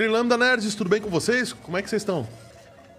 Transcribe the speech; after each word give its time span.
Trilambda 0.00 0.38
Nerds, 0.38 0.74
tudo 0.74 0.88
bem 0.88 0.98
com 0.98 1.10
vocês? 1.10 1.52
Como 1.52 1.76
é 1.76 1.82
que 1.82 1.90
vocês 1.90 2.00
estão? 2.00 2.26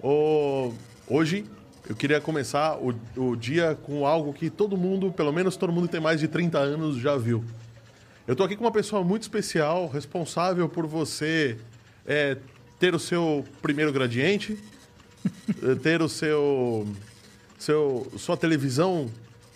Ô, 0.04 0.72
hoje 1.08 1.46
eu 1.90 1.96
queria 1.96 2.22
começar 2.22 2.78
o, 2.78 2.94
o 3.18 3.36
dia 3.36 3.76
com 3.82 4.06
algo 4.06 4.32
que 4.32 4.52
todo 4.52 4.78
mundo, 4.78 5.12
pelo 5.12 5.34
menos 5.34 5.58
todo 5.58 5.74
mundo 5.74 5.88
que 5.88 5.94
tem 5.94 6.00
mais 6.00 6.20
de 6.20 6.28
30 6.28 6.60
anos, 6.60 6.98
já 6.98 7.18
viu. 7.18 7.44
Eu 8.28 8.36
tô 8.36 8.44
aqui 8.44 8.56
com 8.56 8.64
uma 8.64 8.72
pessoa 8.72 9.04
muito 9.04 9.24
especial, 9.24 9.88
responsável 9.88 10.70
por 10.70 10.86
você 10.86 11.58
é, 12.06 12.38
ter 12.78 12.94
o 12.94 13.00
seu 13.00 13.44
primeiro 13.64 13.92
gradiente, 13.92 14.60
ter 15.82 16.04
o 16.04 16.08
seu, 16.08 16.88
seu 17.58 18.12
sua 18.16 18.38
televisão 18.38 19.10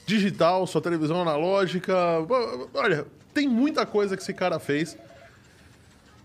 digital, 0.03 0.65
sua 0.65 0.81
televisão 0.81 1.21
analógica. 1.21 1.95
Olha, 2.73 3.05
tem 3.35 3.47
muita 3.47 3.85
coisa 3.85 4.17
que 4.17 4.23
esse 4.23 4.33
cara 4.33 4.57
fez. 4.57 4.97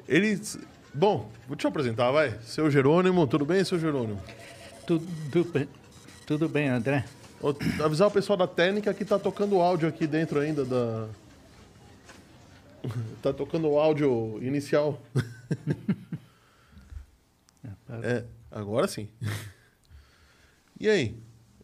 Ele. 0.09 0.41
Bom, 0.93 1.31
vou 1.47 1.57
te 1.57 1.67
apresentar, 1.67 2.11
vai. 2.11 2.39
Seu 2.43 2.71
Jerônimo, 2.71 3.27
tudo 3.27 3.45
bem, 3.45 3.65
seu 3.65 3.79
Jerônimo? 3.79 4.21
Tudo, 4.87 5.45
bem, 5.45 5.69
tudo 6.27 6.49
bem, 6.49 6.69
André. 6.69 7.05
Vou 7.41 7.57
avisar 7.85 8.09
o 8.09 8.11
pessoal 8.11 8.37
da 8.37 8.47
técnica 8.47 8.93
que 8.93 9.05
tá 9.05 9.19
tocando 9.19 9.61
áudio 9.61 9.89
aqui 9.89 10.07
dentro 10.07 10.41
ainda 10.41 10.65
da. 10.65 11.09
tá 13.23 13.33
tocando 13.33 13.69
o 13.69 13.79
áudio 13.79 14.39
inicial. 14.43 15.01
é, 18.03 18.25
agora 18.51 18.89
sim. 18.89 19.09
E 20.83 20.89
aí? 20.89 21.15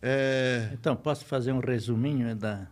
É... 0.02 0.68
Então, 0.74 0.94
posso 0.94 1.24
fazer 1.24 1.50
um 1.50 1.58
resuminho 1.58 2.36
da, 2.36 2.68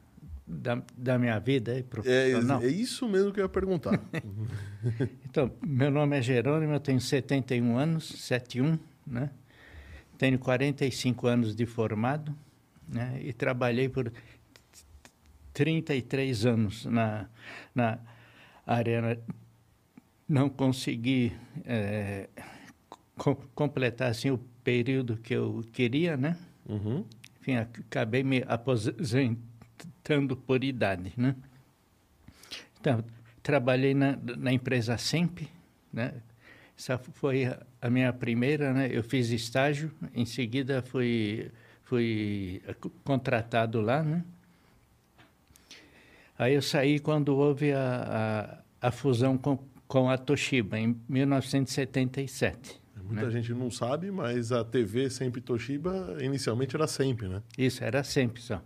da, 0.46 0.82
da 0.96 1.18
minha 1.18 1.38
vida 1.38 1.72
aí, 1.72 1.82
profissional? 1.82 2.60
É, 2.60 2.66
é 2.66 2.68
isso 2.68 3.08
mesmo 3.08 3.32
que 3.32 3.40
eu 3.40 3.44
ia 3.44 3.48
perguntar. 3.48 3.98
então, 5.24 5.50
meu 5.66 5.90
nome 5.90 6.18
é 6.18 6.22
Jerônimo, 6.22 6.74
eu 6.74 6.80
tenho 6.80 7.00
71 7.00 7.76
anos, 7.76 8.08
71, 8.08 8.78
né? 9.06 9.30
Tenho 10.18 10.38
45 10.38 11.26
anos 11.26 11.56
de 11.56 11.66
formado, 11.66 12.34
né? 12.86 13.18
E 13.22 13.32
trabalhei 13.32 13.88
por 13.88 14.12
33 15.52 16.46
anos 16.46 16.84
na, 16.84 17.26
na 17.74 17.98
área. 18.66 19.18
Não 20.28 20.48
consegui 20.48 21.32
é, 21.64 22.28
co 23.16 23.34
completar 23.54 24.10
assim, 24.10 24.30
o 24.30 24.38
período 24.62 25.16
que 25.16 25.34
eu 25.34 25.64
queria, 25.72 26.16
né? 26.16 26.36
Uhum. 26.66 27.04
Enfim, 27.40 27.56
acabei 27.56 28.22
me 28.22 28.42
aposentando 28.46 29.38
por 30.46 30.62
idade, 30.62 31.12
né? 31.16 31.34
Então, 32.80 33.02
trabalhei 33.42 33.94
na, 33.94 34.18
na 34.36 34.52
empresa 34.52 34.98
Semp, 34.98 35.48
né? 35.92 36.12
Essa 36.76 36.98
foi 36.98 37.50
a 37.80 37.88
minha 37.88 38.12
primeira, 38.12 38.72
né? 38.72 38.88
Eu 38.90 39.02
fiz 39.02 39.30
estágio, 39.30 39.90
em 40.14 40.26
seguida 40.26 40.82
fui, 40.82 41.50
fui 41.84 42.60
contratado 43.04 43.80
lá, 43.80 44.02
né? 44.02 44.24
Aí 46.36 46.54
eu 46.54 46.62
saí 46.62 46.98
quando 46.98 47.36
houve 47.36 47.72
a, 47.72 48.60
a, 48.80 48.88
a 48.88 48.90
fusão 48.90 49.38
com, 49.38 49.58
com 49.86 50.10
a 50.10 50.18
Toshiba, 50.18 50.78
em 50.78 51.00
1977. 51.08 52.82
Muita 53.04 53.26
né? 53.26 53.30
gente 53.30 53.52
não 53.52 53.70
sabe, 53.70 54.10
mas 54.10 54.50
a 54.50 54.64
TV 54.64 55.10
Sempre 55.10 55.40
Toshiba 55.40 56.16
inicialmente 56.20 56.74
era 56.74 56.86
sempre, 56.86 57.28
né? 57.28 57.42
Isso, 57.56 57.84
era 57.84 58.02
sempre 58.02 58.42
só. 58.42 58.62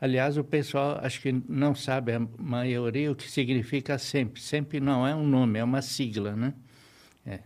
Aliás, 0.00 0.36
o 0.36 0.44
pessoal 0.44 0.98
acho 1.02 1.20
que 1.20 1.32
não 1.48 1.74
sabe, 1.74 2.12
a 2.12 2.20
maioria, 2.38 3.10
o 3.10 3.16
que 3.16 3.28
significa 3.28 3.98
sempre. 3.98 4.40
Sempre 4.40 4.78
não 4.80 5.06
é 5.06 5.14
um 5.14 5.26
nome, 5.26 5.58
é 5.58 5.64
uma 5.64 5.82
sigla, 5.82 6.36
né? 6.36 6.54
É, 7.26 7.40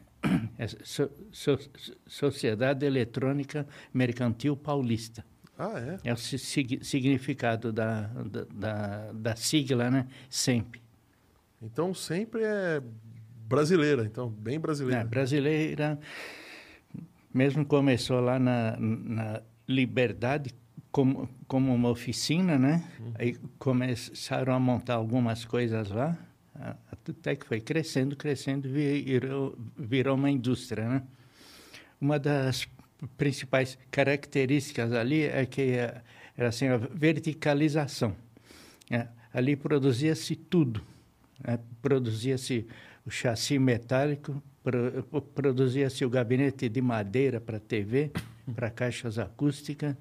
é 0.58 0.66
so, 0.66 1.10
so, 1.30 1.58
Sociedade 2.06 2.84
Eletrônica 2.84 3.66
Mercantil 3.92 4.54
Paulista. 4.56 5.24
Ah, 5.58 5.78
é? 5.78 6.10
É 6.10 6.12
o 6.12 6.16
significado 6.16 7.72
da, 7.72 8.02
da, 8.02 8.44
da, 8.52 9.12
da 9.12 9.36
sigla, 9.36 9.90
né? 9.90 10.06
Sempre. 10.28 10.82
Então, 11.62 11.94
sempre 11.94 12.42
é 12.42 12.82
brasileira, 13.48 14.04
então, 14.04 14.28
bem 14.28 14.58
brasileira. 14.58 15.02
É, 15.02 15.04
brasileira, 15.04 15.98
mesmo 17.32 17.64
começou 17.64 18.20
lá 18.20 18.38
na, 18.38 18.76
na 18.78 19.42
Liberdade 19.68 20.54
como, 20.92 21.28
como 21.48 21.74
uma 21.74 21.88
oficina, 21.88 22.58
né? 22.58 22.84
Uhum. 23.00 23.12
Aí 23.18 23.36
começaram 23.58 24.54
a 24.54 24.60
montar 24.60 24.94
algumas 24.94 25.44
coisas 25.44 25.90
lá, 25.90 26.16
até 26.92 27.34
que 27.34 27.46
foi 27.46 27.60
crescendo, 27.60 28.14
crescendo, 28.14 28.68
virou, 28.68 29.58
virou 29.76 30.14
uma 30.14 30.30
indústria, 30.30 30.88
né? 30.88 31.02
Uma 32.00 32.18
das 32.18 32.68
principais 33.16 33.78
características 33.90 34.92
ali 34.92 35.22
é 35.22 35.46
que 35.46 35.72
era 36.36 36.48
assim, 36.48 36.68
a 36.68 36.76
verticalização. 36.76 38.14
Né? 38.90 39.08
Ali 39.32 39.56
produzia-se 39.56 40.36
tudo. 40.36 40.82
Né? 41.42 41.58
Produzia-se 41.80 42.66
o 43.06 43.10
chassi 43.10 43.58
metálico, 43.58 44.42
produzia-se 45.34 46.04
o 46.04 46.10
gabinete 46.10 46.68
de 46.68 46.80
madeira 46.80 47.40
para 47.40 47.58
TV, 47.58 48.10
para 48.54 48.70
caixas 48.70 49.18
acústicas, 49.18 49.96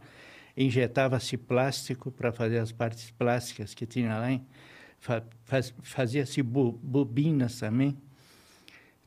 injetava-se 0.56 1.38
plástico 1.38 2.12
para 2.12 2.32
fazer 2.32 2.60
as 2.60 2.72
partes 2.72 3.12
plásticas 3.12 3.74
que 3.74 3.86
tinha 3.86 4.18
lá, 4.18 4.40
faz, 5.46 5.74
fazia-se 5.82 6.42
bu, 6.42 6.72
bobinas 6.72 7.60
também, 7.60 7.98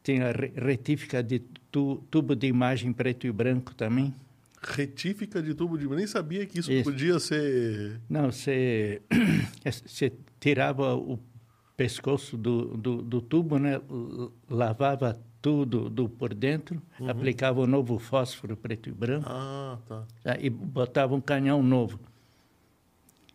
tinha 0.03 0.32
retífica 0.56 1.22
de 1.22 1.41
tu, 1.71 2.05
tubo 2.10 2.37
de 2.37 2.47
imagem 2.47 2.93
preto 2.93 3.27
e 3.27 3.32
branco 3.32 3.75
também. 3.75 4.15
Retífica 4.62 5.43
de 5.43 5.55
tubo 5.55 5.77
de... 5.77 5.87
Nem 5.88 6.06
sabia 6.06 6.47
que 6.47 6.60
isso, 6.60 6.72
isso. 6.72 6.84
podia 6.84 7.19
ser... 7.19 8.00
Não, 8.09 8.31
você, 8.31 9.03
você 9.65 10.12
tirava 10.41 10.94
o 10.94 11.19
pescoço 11.76 12.37
do, 12.37 12.76
do, 12.76 13.03
do, 13.03 13.21
tubo, 13.21 13.59
né? 13.59 13.81
lavava 14.49 15.21
tudo 15.44 15.91
do 15.91 16.09
por 16.09 16.32
dentro, 16.32 16.81
uhum. 16.99 17.10
aplicava 17.10 17.60
um 17.60 17.66
novo 17.66 17.99
fósforo 17.99 18.56
preto 18.56 18.88
e 18.88 18.93
branco 18.93 19.28
ah, 19.28 19.77
tá. 19.87 20.06
e 20.41 20.49
botava 20.49 21.15
um 21.15 21.21
canhão 21.21 21.62
novo. 21.62 22.00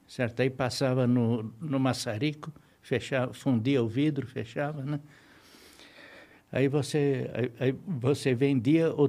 Certo? 0.07 0.39
Aí 0.39 0.49
passava 0.49 1.05
no, 1.05 1.53
no 1.61 1.79
maçarico, 1.79 2.51
fechava, 2.81 3.31
fundia 3.31 3.83
o 3.83 3.87
vidro, 3.87 4.25
fechava, 4.25 4.81
né? 4.81 4.99
Aí 6.51 6.67
você, 6.67 7.29
aí, 7.31 7.51
aí 7.59 7.75
você 7.85 8.33
vendia 8.33 8.91
ou 8.91 9.07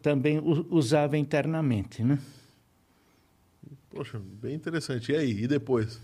também 0.00 0.40
usava 0.70 1.18
internamente, 1.18 2.04
né? 2.04 2.16
Poxa, 3.90 4.20
bem 4.20 4.54
interessante. 4.54 5.10
E 5.10 5.16
aí, 5.16 5.42
e 5.42 5.48
depois? 5.48 6.00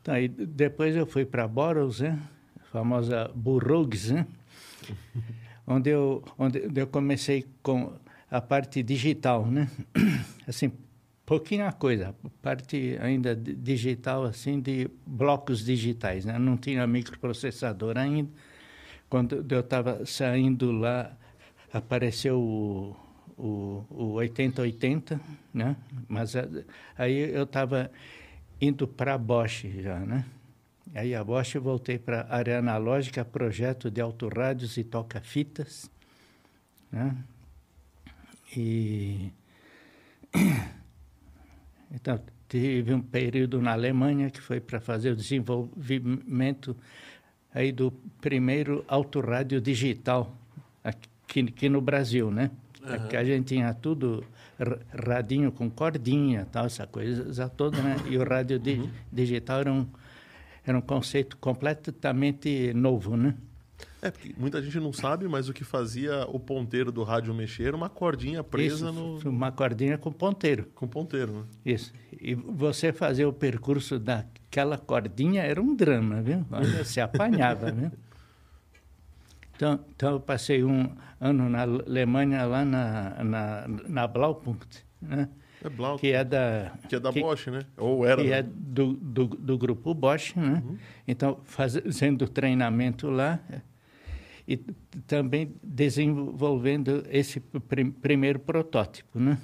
Então, 0.00 0.14
aí 0.14 0.28
depois 0.28 0.94
eu 0.94 1.06
fui 1.06 1.24
para 1.24 1.48
Boros, 1.48 1.98
né? 1.98 2.22
a 2.60 2.64
famosa 2.66 3.32
Burroughs, 3.34 4.12
né? 4.12 4.24
onde, 5.66 5.90
eu, 5.90 6.22
onde 6.38 6.70
eu 6.74 6.86
comecei 6.86 7.46
com 7.62 7.92
a 8.30 8.40
parte 8.40 8.82
digital, 8.82 9.46
né? 9.46 9.70
Assim, 10.46 10.72
pouquinha 11.24 11.70
coisa, 11.72 12.14
parte 12.40 12.98
ainda 13.00 13.34
digital, 13.34 14.24
assim, 14.24 14.60
de 14.60 14.90
blocos 15.06 15.64
digitais, 15.64 16.24
né? 16.24 16.38
Não 16.38 16.56
tinha 16.56 16.86
microprocessador 16.86 17.96
ainda. 17.96 18.30
Quando 19.08 19.44
eu 19.48 19.60
estava 19.60 20.04
saindo 20.04 20.72
lá, 20.72 21.16
apareceu 21.72 22.40
o, 22.40 22.96
o, 23.38 23.84
o 23.90 24.12
8080, 24.14 25.20
né? 25.54 25.76
Mas 26.08 26.34
aí 26.96 27.30
eu 27.34 27.44
estava 27.44 27.90
indo 28.60 28.86
para 28.88 29.14
a 29.14 29.18
Bosch 29.18 29.66
já, 29.80 30.00
né? 30.00 30.24
Aí 30.94 31.14
a 31.14 31.22
Bosch 31.22 31.54
eu 31.54 31.62
voltei 31.62 31.98
para 31.98 32.22
a 32.22 32.36
área 32.36 32.58
analógica, 32.58 33.24
projeto 33.24 33.90
de 33.90 34.00
autorrádios 34.00 34.76
e 34.76 34.84
toca-fitas, 34.84 35.90
né? 36.90 37.16
E 38.56 39.32
então 41.90 42.20
tive 42.48 42.92
um 42.92 43.00
período 43.00 43.62
na 43.62 43.72
Alemanha 43.72 44.28
que 44.28 44.40
foi 44.40 44.60
para 44.60 44.80
fazer 44.80 45.12
o 45.12 45.16
desenvolvimento 45.16 46.76
aí 47.54 47.72
do 47.72 47.90
primeiro 48.20 48.84
autorrádio 48.86 49.60
digital 49.60 50.36
aqui, 50.84 51.08
aqui 51.40 51.68
no 51.68 51.80
Brasil, 51.80 52.30
né? 52.30 52.50
Uhum. 52.82 52.94
Aqui 52.94 53.16
a 53.16 53.24
gente 53.24 53.54
tinha 53.54 53.72
tudo 53.72 54.24
radinho 55.06 55.50
com 55.50 55.70
cordinha, 55.70 56.46
tal, 56.50 56.66
essa 56.66 56.86
coisa 56.86 57.48
toda, 57.48 57.80
né? 57.80 57.96
E 58.10 58.18
o 58.18 58.24
rádio 58.24 58.58
di 58.58 58.74
uhum. 58.74 58.90
digital 59.10 59.60
era 59.60 59.72
um, 59.72 59.86
era 60.64 60.76
um 60.76 60.80
conceito 60.80 61.36
completamente 61.36 62.72
novo, 62.74 63.16
né? 63.16 63.34
É, 64.00 64.10
porque 64.10 64.34
muita 64.36 64.60
gente 64.60 64.78
não 64.80 64.92
sabe, 64.92 65.28
mas 65.28 65.48
o 65.48 65.52
que 65.52 65.62
fazia 65.62 66.26
o 66.28 66.38
ponteiro 66.38 66.90
do 66.90 67.04
rádio 67.04 67.32
mexer 67.32 67.68
era 67.68 67.76
uma 67.76 67.88
cordinha 67.88 68.42
presa 68.42 68.90
Isso, 68.90 68.92
no. 68.92 69.30
Uma 69.30 69.52
cordinha 69.52 69.96
com 69.96 70.12
ponteiro. 70.12 70.66
Com 70.74 70.88
ponteiro, 70.88 71.32
né? 71.32 71.44
Isso. 71.64 71.92
E 72.20 72.34
você 72.34 72.92
fazer 72.92 73.26
o 73.26 73.32
percurso 73.32 74.00
daquela 74.00 74.76
cordinha 74.76 75.42
era 75.42 75.62
um 75.62 75.74
drama, 75.74 76.20
viu? 76.20 76.44
Olha, 76.50 76.84
se 76.84 77.00
apanhava, 77.00 77.70
viu? 77.70 77.92
Então, 79.54 79.78
então 79.94 80.12
eu 80.14 80.20
passei 80.20 80.64
um 80.64 80.90
ano 81.20 81.48
na 81.48 81.62
Alemanha, 81.62 82.44
lá 82.44 82.64
na, 82.64 83.22
na, 83.22 83.68
na 83.68 84.06
Blaupunkt, 84.08 84.84
né? 85.00 85.28
É 85.64 85.68
Blau, 85.68 85.96
que 85.98 86.12
é 86.12 86.24
da... 86.24 86.72
que 86.88 86.96
é 86.96 87.00
da 87.00 87.12
Bosch, 87.12 87.46
né? 87.46 87.60
Ou 87.76 88.04
era. 88.04 88.22
que 88.22 88.28
né? 88.28 88.38
é 88.38 88.42
do, 88.42 88.94
do, 88.94 89.26
do 89.26 89.58
grupo 89.58 89.94
Bosch, 89.94 90.34
né? 90.36 90.62
Então, 91.06 91.40
fazendo 91.44 92.28
treinamento 92.28 93.08
lá 93.08 93.40
e 94.46 94.56
também 95.06 95.54
desenvolvendo 95.62 97.04
esse 97.08 97.38
prim- 97.40 97.90
primeiro 97.90 98.38
protótipo, 98.38 99.18
né? 99.18 99.38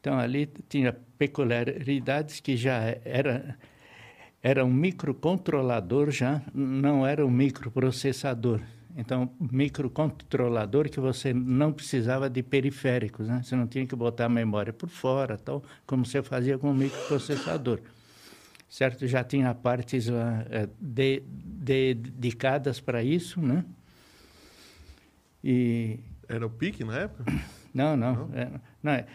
Então, 0.00 0.18
ali 0.18 0.50
tinha 0.68 0.96
peculiaridades 1.18 2.40
que 2.40 2.56
já 2.56 2.96
era, 3.04 3.58
era 4.42 4.64
um 4.64 4.72
microcontrolador 4.72 6.10
já, 6.10 6.40
não 6.54 7.06
era 7.06 7.24
um 7.26 7.30
microprocessador. 7.30 8.60
Então, 8.96 9.30
microcontrolador 9.40 10.88
que 10.90 10.98
você 11.00 11.32
não 11.32 11.72
precisava 11.72 12.28
de 12.28 12.42
periféricos, 12.42 13.28
né? 13.28 13.40
Você 13.42 13.54
não 13.56 13.66
tinha 13.66 13.86
que 13.86 13.94
botar 13.96 14.26
a 14.26 14.28
memória 14.28 14.72
por 14.72 14.88
fora, 14.88 15.38
tal, 15.38 15.62
como 15.86 16.04
você 16.04 16.22
fazia 16.22 16.58
com 16.58 16.70
o 16.70 16.74
microprocessador. 16.74 17.80
Certo? 18.68 19.06
Já 19.06 19.24
tinha 19.24 19.52
partes 19.54 20.06
lá 20.06 20.44
eh, 20.50 20.68
de- 20.80 21.22
de- 21.26 21.94
dedicadas 21.94 22.78
para 22.80 23.02
isso, 23.02 23.40
né? 23.40 23.64
E 25.42 25.98
Era 26.28 26.46
o 26.46 26.50
PIC 26.50 26.84
na 26.84 26.98
época? 26.98 27.24
não, 27.74 27.96
não. 27.96 28.30
Era, 28.32 28.60
não, 28.82 28.92
é- 28.92 29.06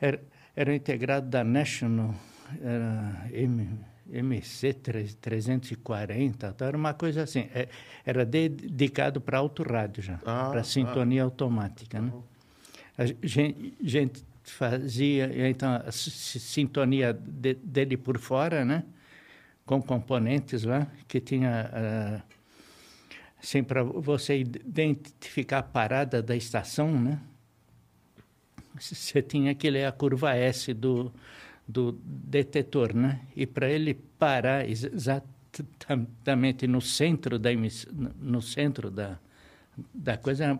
era, 0.00 0.20
era 0.54 0.74
integrado 0.74 1.28
da 1.28 1.42
National, 1.44 2.14
era 2.60 3.26
M, 3.32 3.68
MC 4.10 4.72
340, 4.72 6.48
então 6.48 6.66
era 6.68 6.76
uma 6.76 6.94
coisa 6.94 7.22
assim. 7.22 7.48
é- 7.54 7.68
era 8.04 8.24
dedicado 8.24 9.20
para 9.20 9.38
autorrádio 9.38 10.02
já, 10.02 10.20
Ah, 10.24 10.48
para 10.50 10.62
sintonia 10.64 11.22
automática. 11.24 12.00
Né? 12.00 12.12
A 12.96 13.04
gente, 13.26 13.74
gente 13.82 14.22
fazia, 14.44 15.48
então, 15.48 15.82
a 15.84 15.90
si- 15.90 16.10
si- 16.10 16.40
sintonia 16.40 17.12
de- 17.12 17.54
dele 17.54 17.96
por 17.96 18.18
fora, 18.18 18.64
né? 18.64 18.84
com 19.64 19.82
componentes 19.82 20.62
lá, 20.62 20.86
que 21.08 21.18
tinha... 21.20 21.70
ah, 21.72 22.22
assim, 23.42 23.64
para 23.64 23.82
você 23.82 24.38
identificar 24.38 25.58
a 25.58 25.62
parada 25.64 26.22
da 26.22 26.36
estação, 26.36 26.92
né? 27.00 27.18
Você 28.78 29.20
tinha 29.22 29.54
que 29.54 29.68
ler 29.70 29.86
a 29.86 29.92
curva 29.92 30.34
S 30.36 30.72
do, 30.72 31.12
do 31.68 31.92
detetor, 32.04 32.94
né? 32.94 33.20
E 33.34 33.46
para 33.46 33.68
ele 33.68 33.94
parar 34.18 34.68
ex- 34.68 34.84
exatamente 34.84 36.66
no 36.66 36.80
centro 36.80 37.38
da 37.38 37.50
no 38.20 38.40
centro 38.42 38.90
da 38.90 39.18
da 39.94 40.16
coisa 40.16 40.58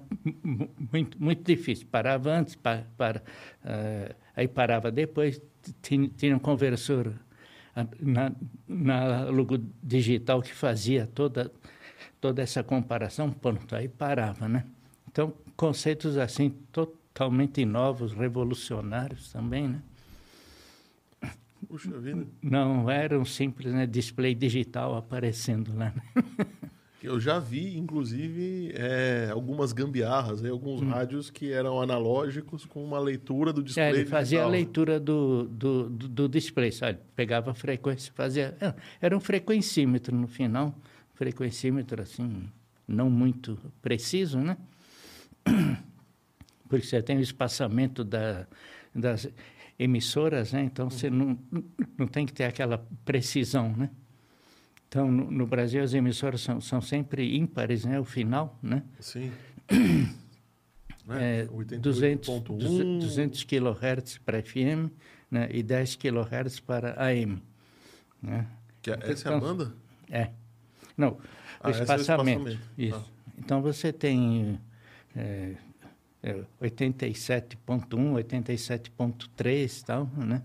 muito 0.93 1.21
muito 1.23 1.43
difícil. 1.45 1.87
Parava 1.91 2.31
antes, 2.31 2.55
pa, 2.57 2.83
para, 2.99 3.23
eh, 3.65 4.15
aí 4.37 4.49
parava 4.49 4.91
depois. 4.91 5.41
Tinha, 5.83 6.09
tinha 6.09 6.37
um 6.37 6.39
conversor 6.39 7.13
ah, 7.75 7.87
na, 8.01 8.33
na 8.69 9.25
logo 9.31 9.59
digital 9.83 10.43
que 10.43 10.53
fazia 10.55 11.07
toda 11.07 11.51
toda 12.21 12.43
essa 12.43 12.63
comparação, 12.63 13.31
pronto, 13.33 13.75
aí 13.77 13.89
parava, 13.89 14.49
né? 14.49 14.65
Então, 15.11 15.33
conceitos 15.57 16.17
assim 16.19 16.51
totalmente 16.73 17.65
novos, 17.65 18.13
revolucionários 18.13 19.31
também, 19.33 19.69
né? 19.69 19.81
Puxa 21.69 21.99
vida. 21.99 22.27
Não 22.43 22.89
era 22.91 23.19
um 23.19 23.25
simples 23.25 23.73
né, 23.73 23.87
display 23.87 24.35
digital 24.35 24.95
aparecendo 24.97 25.75
lá. 25.77 25.93
Né? 25.95 26.03
Eu 27.03 27.21
já 27.21 27.39
vi, 27.39 27.77
inclusive, 27.79 28.73
é, 28.75 29.29
algumas 29.31 29.73
gambiarras, 29.73 30.43
aí, 30.43 30.51
alguns 30.51 30.83
Hum. 30.83 30.89
rádios 30.89 31.31
que 31.31 31.53
eram 31.53 31.81
analógicos 31.81 32.65
com 32.65 32.85
uma 32.85 32.99
leitura 32.99 33.53
do 33.53 33.63
display 33.63 33.87
É, 33.87 33.91
ele 33.91 34.07
fazia 34.07 34.41
a 34.41 34.43
digital. 34.43 34.51
leitura 34.51 34.99
do, 35.01 35.45
do, 35.45 35.89
do, 35.89 36.09
do 36.09 36.29
display, 36.29 36.73
sabe? 36.73 36.99
Pegava 37.15 37.53
a 37.53 37.55
frequência, 37.55 38.13
fazia... 38.13 38.57
é, 38.61 38.75
Era 39.01 39.17
um 39.17 39.21
frequencímetro 39.21 40.17
no 40.17 40.27
final, 40.27 40.75
frequencímetro 41.15 42.03
assim, 42.03 42.49
não 42.89 43.09
muito 43.09 43.57
preciso, 43.81 44.39
né? 44.41 44.57
Porque 46.69 46.85
você 46.87 47.01
tem 47.01 47.19
o 47.19 47.21
espaçamento 47.21 48.03
da, 48.03 48.47
das 48.93 49.29
emissoras, 49.79 50.53
né? 50.53 50.63
Então 50.65 50.89
você 50.91 51.11
não, 51.11 51.39
não 51.99 52.07
tem 52.07 52.25
que 52.27 52.33
ter 52.33 52.45
aquela 52.45 52.85
precisão, 53.05 53.75
né? 53.77 53.91
Então, 54.89 55.11
no, 55.11 55.31
no 55.31 55.47
Brasil, 55.47 55.83
as 55.83 55.93
emissoras 55.95 56.41
são, 56.41 56.61
são 56.61 56.81
sempre 56.81 57.37
ímpares, 57.37 57.85
né? 57.85 57.99
O 58.01 58.05
final, 58.05 58.59
né? 58.63 58.83
Sim. 59.01 59.31
É, 61.09 61.45
né? 61.45 61.79
200, 61.79 62.29
88.1. 62.29 62.99
200 62.99 63.45
kHz 63.45 64.19
para 64.25 64.43
FM 64.43 64.91
né, 65.31 65.49
e 65.53 65.63
10 65.63 65.95
kHz 65.95 66.59
para 66.59 67.01
AM. 67.01 67.41
Né? 68.21 68.45
Que 68.83 68.91
é- 68.91 68.99
essa 69.03 69.29
é 69.29 69.33
a 69.33 69.37
Então, 69.37 69.41
banda? 69.41 69.73
É. 70.11 70.31
Não, 70.97 71.11
o 71.11 71.19
Ah, 71.61 71.69
é 71.69 71.69
o 71.69 71.71
espaçamento. 71.71 72.49
espaçamento. 72.49 72.59
Isso. 72.77 72.99
Tá. 72.99 73.05
Então 73.39 73.63
você 73.63 73.93
tem 73.93 74.59
é, 75.15 75.21
é, 75.21 75.57
87.1, 76.61 77.57
87.3 77.89 79.81
e 79.81 79.85
tal, 79.85 80.11
né? 80.17 80.43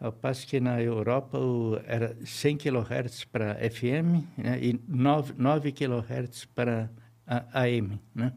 Ao 0.00 0.12
passo 0.12 0.46
que 0.46 0.60
na 0.60 0.80
Europa 0.80 1.38
o, 1.38 1.76
era 1.84 2.16
100 2.24 2.56
kHz 2.58 3.24
para 3.24 3.54
FM 3.68 4.22
né, 4.36 4.58
e 4.62 4.80
9, 4.86 5.34
9 5.36 5.72
kHz 5.72 6.44
para 6.54 6.88
AM, 7.26 7.98
né? 8.14 8.32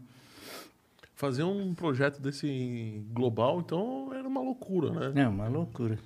Fazer 1.13 1.43
um 1.43 1.75
projeto 1.75 2.19
desse 2.19 3.03
global, 3.13 3.59
então, 3.59 4.11
era 4.11 4.27
uma 4.27 4.41
loucura, 4.41 5.11
né? 5.11 5.21
É 5.21 5.27
uma 5.27 5.47
loucura. 5.47 5.99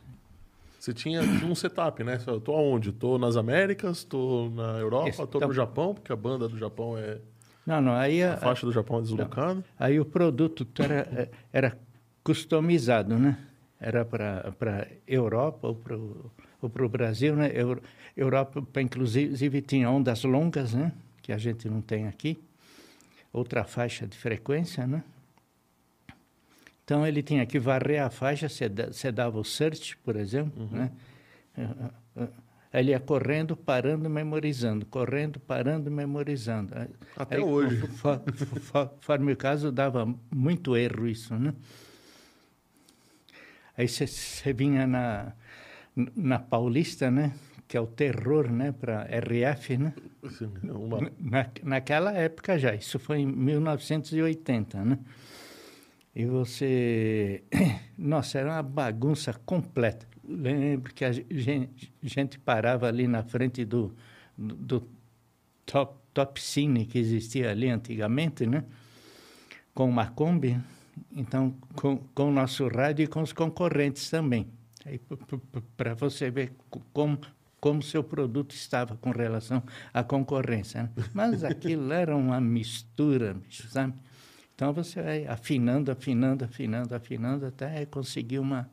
Você 0.77 0.93
tinha, 0.93 1.21
tinha 1.21 1.49
um 1.49 1.55
setup, 1.55 2.03
né? 2.03 2.19
Eu 2.27 2.41
tô 2.41 2.53
aonde? 2.53 2.91
Tô 2.91 3.17
nas 3.17 3.37
Américas, 3.37 4.03
tô 4.03 4.49
na 4.49 4.77
Europa, 4.77 5.09
Isso, 5.09 5.25
tô 5.25 5.37
então- 5.37 5.47
no 5.47 5.53
Japão, 5.53 5.93
porque 5.93 6.11
a 6.11 6.15
banda 6.17 6.49
do 6.49 6.57
Japão 6.57 6.97
é... 6.97 7.19
Não, 7.65 7.81
não, 7.81 7.93
aí 7.93 8.21
a, 8.23 8.33
A 8.33 8.37
faixa 8.37 8.65
do 8.65 8.71
Japão 8.71 8.99
é 8.99 9.01
deslocada. 9.01 9.63
Aí 9.79 9.99
o 9.99 10.05
produto 10.05 10.67
era, 10.81 11.29
era 11.51 11.77
customizado, 12.23 13.17
né? 13.17 13.37
Era 13.79 14.05
para 14.05 14.87
Europa 15.07 15.67
ou 15.67 15.75
para 16.69 16.85
o 16.85 16.89
Brasil, 16.89 17.35
né? 17.35 17.51
Eu, 17.53 17.81
Europa, 18.15 18.63
inclusive, 18.81 19.61
tinha 19.61 19.89
ondas 19.89 20.23
longas, 20.23 20.73
né? 20.73 20.91
Que 21.21 21.31
a 21.33 21.37
gente 21.37 21.67
não 21.69 21.81
tem 21.81 22.07
aqui. 22.07 22.39
Outra 23.33 23.63
faixa 23.63 24.07
de 24.07 24.17
frequência, 24.17 24.85
né? 24.87 25.03
Então, 26.83 27.05
ele 27.05 27.23
tinha 27.23 27.45
que 27.47 27.57
varrer 27.59 28.01
a 28.03 28.09
faixa, 28.11 28.47
você 28.47 28.69
da- 28.69 28.87
você 28.93 29.11
dava 29.11 29.39
o 29.39 29.43
search, 29.43 29.97
por 29.97 30.15
exemplo, 30.15 30.69
né? 30.71 30.91
Ele 32.79 32.91
ia 32.91 32.99
correndo, 32.99 33.55
parando, 33.55 34.09
memorizando, 34.09 34.85
correndo, 34.85 35.39
parando, 35.39 35.89
memorizando. 35.89 36.73
Até 37.15 37.37
aí, 37.37 37.41
hoje. 37.41 37.77
fo- 37.87 38.19
fo- 38.33 38.59
fo- 38.59 38.87
Conforme 38.87 39.31
o 39.31 39.37
caso, 39.37 39.71
dava 39.71 40.13
muito 40.29 40.75
erro 40.75 41.07
isso, 41.07 41.33
né? 41.35 41.53
Aí 43.77 43.87
você 43.87 44.53
vinha 44.53 44.85
na, 44.87 45.33
na 46.15 46.39
Paulista, 46.39 47.09
né? 47.11 47.33
Que 47.67 47.77
é 47.77 47.81
o 47.81 47.87
terror, 47.87 48.49
né? 48.51 48.71
Para 48.73 49.05
RF, 49.09 49.77
né? 49.77 49.93
Assim, 50.23 50.49
uma- 50.63 51.09
Na, 51.19 51.49
naquela 51.63 52.13
época 52.13 52.57
já, 52.59 52.73
isso 52.75 52.99
foi 52.99 53.19
em 53.19 53.25
1980, 53.25 54.83
né? 54.83 54.99
E 56.15 56.25
você... 56.25 57.43
Nossa, 57.97 58.39
era 58.39 58.49
uma 58.51 58.63
bagunça 58.63 59.33
completa. 59.45 60.05
Lembro 60.27 60.93
que 60.93 61.05
a 61.05 61.11
gente, 61.11 61.93
gente 62.01 62.39
parava 62.39 62.87
ali 62.87 63.07
na 63.07 63.23
frente 63.23 63.63
do, 63.65 63.93
do, 64.37 64.87
top, 65.65 65.95
top 66.13 66.41
Cine 66.41 66.85
que 66.85 66.97
existia 66.97 67.51
ali 67.51 67.69
antigamente, 67.69 68.45
né? 68.45 68.63
Com 69.73 69.89
uma 69.89 70.07
Kombi, 70.07 70.57
então 71.15 71.53
com, 71.75 71.97
com 71.97 72.29
o 72.29 72.31
nosso 72.31 72.67
rádio 72.67 73.03
e 73.03 73.07
com 73.07 73.21
os 73.21 73.33
concorrentes 73.33 74.09
também. 74.09 74.47
Para 75.75 75.93
você 75.95 76.29
ver 76.29 76.53
co- 76.69 76.81
como 76.93 77.19
como 77.59 77.81
seu 77.81 78.03
produto 78.03 78.53
estava 78.53 78.95
com 78.95 79.09
relação 79.09 79.63
à 79.91 80.03
concorrência. 80.03 80.83
Né? 80.83 80.89
Mas 81.11 81.43
aquilo 81.43 81.91
era 81.91 82.15
uma 82.15 82.39
mistura, 82.39 83.35
sabe? 83.49 83.95
Então 84.53 84.71
você 84.71 85.01
vai 85.01 85.25
afinando, 85.25 85.91
afinando, 85.91 86.45
afinando, 86.45 86.93
afinando, 86.93 87.45
até 87.47 87.83
conseguir 87.87 88.37
uma. 88.37 88.69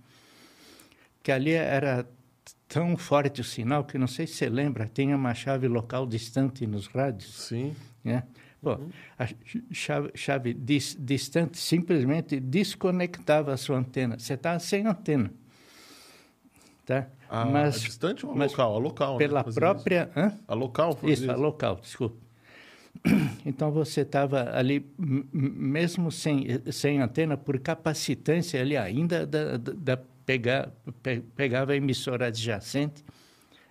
Que 1.23 1.31
ali 1.31 1.53
era 1.53 2.07
tão 2.69 2.97
forte 2.97 3.41
o 3.41 3.45
sinal 3.45 3.85
que 3.85 3.99
não 3.99 4.07
sei 4.07 4.27
se 4.27 4.35
você 4.35 4.49
lembra, 4.49 4.91
tinha 4.93 5.15
uma 5.15 5.35
chave 5.35 5.69
local 5.69 6.07
distante 6.07 6.67
nos 6.67 6.87
rádios. 6.87 7.47
Sim. 7.49 7.77
Né? 8.03 8.25
Pô, 8.63 8.79
a 9.19 9.29
chave, 9.73 10.11
chave 10.15 10.55
dis, 10.55 10.97
distante 10.99 11.59
simplesmente 11.59 12.41
desconectava 12.41 13.53
a 13.53 13.57
sua 13.57 13.77
antena. 13.77 14.19
Você 14.19 14.35
estava 14.35 14.59
sem 14.59 14.87
antena. 14.87 15.31
Tá? 16.87 17.09
A, 17.29 17.45
mas 17.45 17.77
a 17.77 17.79
distante 17.79 18.25
ou 18.25 18.33
a 18.33 18.37
mas 18.37 18.53
local? 18.53 18.75
A 18.75 18.79
local, 18.79 19.13
né? 19.13 19.19
pela 19.19 19.45
Fazia 19.45 19.61
própria. 19.61 20.11
Hã? 20.17 20.27
Isso. 20.29 20.39
A 20.49 20.55
local 20.55 20.93
fazia 20.95 21.13
Isso, 21.13 21.31
a 21.31 21.35
local, 21.35 21.77
desculpa. 21.77 22.17
Então 23.45 23.73
você 23.73 24.03
estava 24.03 24.57
ali, 24.57 24.87
mesmo 24.97 26.13
sem, 26.13 26.47
sem 26.71 27.01
antena, 27.01 27.37
por 27.37 27.59
capacitância 27.59 28.61
ali 28.61 28.77
ainda 28.77 29.27
da, 29.27 29.57
da, 29.57 29.73
da 29.73 29.97
pegar, 30.27 30.71
pe- 31.03 31.23
pegava 31.35 31.73
a 31.73 31.77
emissora 31.77 32.27
adjacente, 32.27 33.05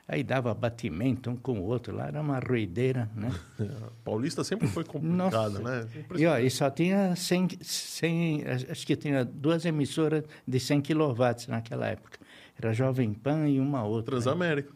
aí 0.07 0.23
dava 0.23 0.53
batimento 0.53 1.29
um 1.29 1.35
com 1.35 1.59
o 1.59 1.63
outro 1.63 1.95
lá, 1.95 2.07
era 2.07 2.19
uma 2.21 2.39
ruideira, 2.39 3.09
né? 3.15 3.31
Paulista 4.03 4.43
sempre 4.43 4.67
foi 4.67 4.83
complicado, 4.83 5.59
né? 5.59 5.87
E, 6.17 6.25
ó, 6.25 6.37
e 6.37 6.49
só 6.49 6.69
tinha 6.69 7.15
100, 7.15 7.47
100, 7.61 8.43
acho 8.69 8.85
que 8.85 8.95
tinha 8.95 9.23
duas 9.23 9.65
emissoras 9.65 10.23
de 10.47 10.59
100 10.59 10.81
kW 10.81 11.23
naquela 11.47 11.87
época. 11.87 12.19
Era 12.57 12.73
Jovem 12.73 13.13
Pan 13.13 13.47
e 13.47 13.59
uma 13.59 13.83
outra. 13.83 14.11
Transamérica. 14.11 14.71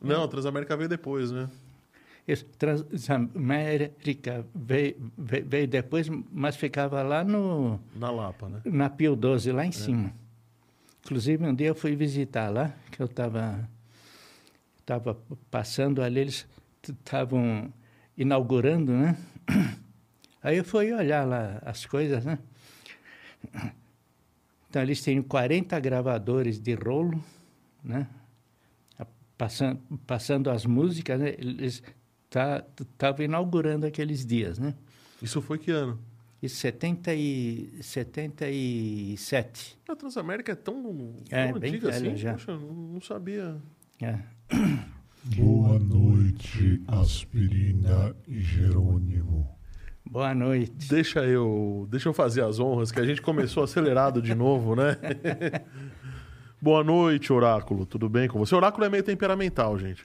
Não, 0.00 0.26
Transamérica 0.28 0.76
veio 0.76 0.88
depois, 0.88 1.30
né? 1.30 1.48
Isso, 2.26 2.44
Transamérica 2.58 4.44
veio, 4.52 4.96
veio, 5.16 5.68
depois, 5.68 6.08
mas 6.32 6.56
ficava 6.56 7.00
lá 7.02 7.22
no, 7.22 7.78
Na 7.94 8.10
Lapa, 8.10 8.48
né? 8.48 8.60
na 8.64 8.90
Pio 8.90 9.14
12, 9.14 9.52
lá 9.52 9.64
em 9.64 9.70
cima. 9.70 10.12
Inclusive, 11.04 11.46
um 11.46 11.54
dia 11.54 11.68
eu 11.68 11.74
fui 11.74 11.94
visitar 11.94 12.48
lá, 12.48 12.74
que 12.90 13.00
eu 13.00 13.06
estava 13.06 13.68
tava 14.84 15.18
passando 15.50 16.02
ali, 16.02 16.20
eles 16.20 16.46
estavam 16.82 17.72
inaugurando, 18.16 18.92
né? 18.92 19.16
Aí 20.42 20.56
eu 20.56 20.64
fui 20.64 20.92
olhar 20.92 21.26
lá 21.26 21.60
as 21.64 21.84
coisas, 21.86 22.24
né? 22.24 22.38
Então, 24.68 24.82
eles 24.82 25.00
têm 25.02 25.20
40 25.22 25.78
gravadores 25.80 26.60
de 26.60 26.74
rolo, 26.74 27.22
né? 27.82 28.06
Passando, 29.36 29.80
passando 30.06 30.50
as 30.50 30.64
músicas, 30.64 31.20
né? 31.20 31.34
Eles 31.38 31.82
estavam 32.28 33.24
inaugurando 33.24 33.86
aqueles 33.86 34.24
dias, 34.26 34.58
né? 34.58 34.74
Isso 35.22 35.40
foi 35.40 35.58
que 35.58 35.70
ano? 35.70 35.98
Isso 36.42 36.56
70 36.56 37.14
e 37.14 37.70
77. 37.80 39.78
A 39.88 39.96
Transamérica 39.96 40.52
é 40.52 40.54
tão, 40.54 41.14
É, 41.30 41.48
tão 41.50 41.58
bem 41.60 41.70
antiga 41.70 41.90
assim? 41.90 42.16
já. 42.16 42.32
Poxa, 42.32 42.56
não 42.56 43.00
sabia. 43.00 43.56
É. 44.02 44.18
Boa 45.36 45.78
noite, 45.78 46.82
Aspirina 46.86 48.14
e 48.28 48.38
Jerônimo. 48.40 49.48
Boa 50.08 50.34
noite. 50.34 50.88
Deixa 50.88 51.24
eu, 51.24 51.88
deixa 51.90 52.08
eu 52.08 52.12
fazer 52.12 52.42
as 52.44 52.60
honras, 52.60 52.92
que 52.92 53.00
a 53.00 53.04
gente 53.04 53.20
começou 53.20 53.64
acelerado 53.64 54.22
de 54.22 54.34
novo, 54.34 54.76
né? 54.76 54.96
Boa 56.62 56.84
noite, 56.84 57.32
Oráculo. 57.32 57.84
Tudo 57.84 58.08
bem 58.08 58.28
com 58.28 58.38
você? 58.38 58.54
Oráculo 58.54 58.84
é 58.84 58.88
meio 58.88 59.02
temperamental, 59.02 59.76
gente. 59.78 60.04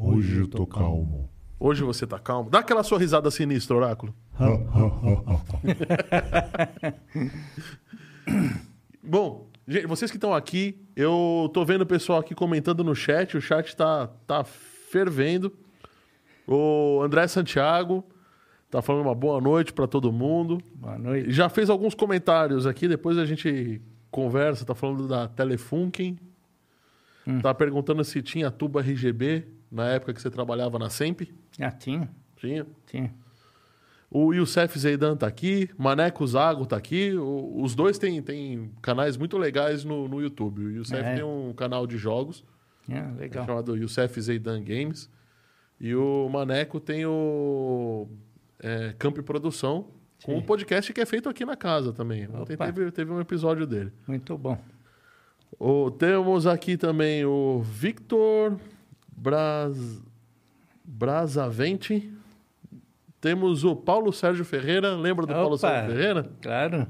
Hoje 0.00 0.42
eu 0.42 0.46
tô 0.46 0.64
calmo. 0.64 1.28
Hoje 1.58 1.82
você 1.82 2.06
tá 2.06 2.20
calmo. 2.20 2.48
Dá 2.48 2.60
aquela 2.60 2.84
sua 2.84 3.00
risada 3.00 3.32
sinistra, 3.32 3.76
Oráculo. 3.76 4.14
Bom, 9.02 9.50
gente, 9.66 9.88
vocês 9.88 10.08
que 10.08 10.16
estão 10.16 10.32
aqui, 10.32 10.80
eu 10.94 11.50
tô 11.52 11.64
vendo 11.64 11.82
o 11.82 11.86
pessoal 11.86 12.20
aqui 12.20 12.32
comentando 12.32 12.84
no 12.84 12.94
chat, 12.94 13.36
o 13.36 13.40
chat 13.40 13.74
tá, 13.74 14.06
tá 14.24 14.44
fervendo. 14.44 15.52
O 16.46 17.00
André 17.02 17.26
Santiago 17.26 18.04
tá 18.70 18.80
falando 18.80 19.02
uma 19.02 19.16
boa 19.16 19.40
noite 19.40 19.72
para 19.72 19.88
todo 19.88 20.12
mundo. 20.12 20.62
Boa 20.76 20.96
noite. 20.96 21.32
Já 21.32 21.48
fez 21.48 21.68
alguns 21.68 21.96
comentários 21.96 22.68
aqui, 22.68 22.86
depois 22.86 23.18
a 23.18 23.26
gente 23.26 23.82
conversa, 24.12 24.64
tá 24.64 24.76
falando 24.76 25.08
da 25.08 25.26
Telefunken. 25.26 26.16
Tá 27.42 27.52
perguntando 27.52 28.04
se 28.04 28.22
tinha 28.22 28.48
tubo 28.48 28.78
RGB 28.78 29.57
na 29.70 29.86
época 29.90 30.12
que 30.14 30.20
você 30.22 30.30
trabalhava 30.30 30.78
na 30.78 30.88
SEMP. 30.90 31.22
Ah, 31.60 31.70
tinha? 31.70 32.08
Tinha. 32.36 32.66
Tinha. 32.86 33.12
O 34.10 34.32
Youssef 34.32 34.78
Zeidan 34.78 35.16
tá 35.16 35.26
aqui, 35.26 35.68
Maneco 35.76 36.26
Zago 36.26 36.64
tá 36.64 36.76
aqui. 36.76 37.12
O- 37.14 37.62
os 37.62 37.74
dois 37.74 37.98
têm, 37.98 38.22
têm 38.22 38.70
canais 38.80 39.16
muito 39.18 39.36
legais 39.36 39.84
no, 39.84 40.08
no 40.08 40.20
YouTube. 40.22 40.62
O 40.64 40.70
Youssef 40.70 41.02
É. 41.04 41.14
tem 41.16 41.22
um 41.24 41.52
canal 41.52 41.86
de 41.86 41.98
jogos 41.98 42.42
Ah, 42.90 43.12
legal. 43.18 43.44
chamado 43.44 43.76
Youssef 43.76 44.18
Zeidan 44.20 44.62
Games. 44.64 45.10
E 45.80 45.94
o 45.94 46.28
Maneco 46.30 46.80
tem 46.80 47.04
o 47.04 48.08
é, 48.60 48.94
Camp 48.98 49.18
Produção, 49.18 49.88
com 50.24 50.32
Sim. 50.32 50.38
um 50.38 50.42
podcast 50.42 50.92
que 50.92 51.00
é 51.00 51.06
feito 51.06 51.28
aqui 51.28 51.44
na 51.44 51.54
casa 51.54 51.92
também. 51.92 52.26
Ontem 52.34 52.56
teve, 52.56 52.90
teve 52.90 53.12
um 53.12 53.20
episódio 53.20 53.66
dele. 53.66 53.92
Muito 54.06 54.36
bom. 54.38 54.58
O- 55.58 55.90
temos 55.90 56.46
aqui 56.46 56.76
também 56.78 57.24
o 57.26 57.60
Victor 57.60 58.58
Braz... 59.18 60.00
Brazavente. 60.84 62.10
Temos 63.20 63.64
o 63.64 63.74
Paulo 63.74 64.12
Sérgio 64.12 64.44
Ferreira. 64.44 64.94
Lembra 64.94 65.26
do 65.26 65.32
Paulo 65.32 65.56
Opa. 65.56 65.58
Sérgio 65.58 65.94
Ferreira? 65.96 66.30
Claro. 66.40 66.86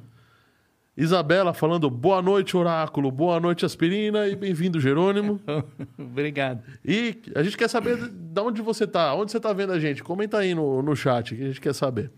Isabela 0.97 1.55
falando 1.55 1.89
boa 1.89 2.21
noite, 2.21 2.57
Oráculo. 2.57 3.11
Boa 3.11 3.39
noite, 3.41 3.65
Aspirina. 3.65 4.27
E 4.29 4.37
bem-vindo, 4.37 4.81
Jerônimo. 4.81 5.41
Obrigado. 5.99 6.63
E 6.85 7.17
a 7.35 7.43
gente 7.43 7.57
quer 7.57 7.69
saber 7.69 7.97
de- 7.97 8.11
de 8.11 8.41
onde 8.41 8.61
você 8.61 8.87
tá. 8.87 9.15
Onde 9.15 9.31
você 9.33 9.41
tá 9.41 9.53
vendo 9.53 9.73
a 9.73 9.79
gente? 9.81 10.03
Comenta 10.03 10.39
aí 10.39 10.55
no, 10.55 10.83
no 10.83 10.95
chat 10.97 11.35
que 11.35 11.43
a 11.43 11.47
gente 11.47 11.61
quer 11.61 11.73
saber. 11.75 12.11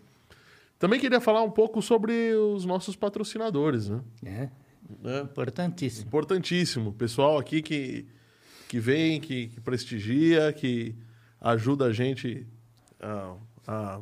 Também 0.79 0.99
queria 0.99 1.21
falar 1.21 1.43
um 1.43 1.50
pouco 1.50 1.83
sobre 1.83 2.33
os 2.35 2.64
nossos 2.64 2.97
patrocinadores, 2.97 3.90
né? 3.90 4.00
É, 4.25 4.49
né? 5.02 5.21
importantíssimo. 5.21 6.07
Importantíssimo. 6.09 6.93
Pessoal 6.95 7.37
aqui 7.38 7.61
que, 7.61 8.07
que 8.71 8.79
vem, 8.79 9.21
que, 9.21 9.49
que 9.49 9.61
prestigia, 9.61 10.53
que 10.53 10.95
ajuda 11.41 11.87
a 11.87 11.93
gente 11.93 12.47
a, 13.00 13.35
a, 13.67 14.00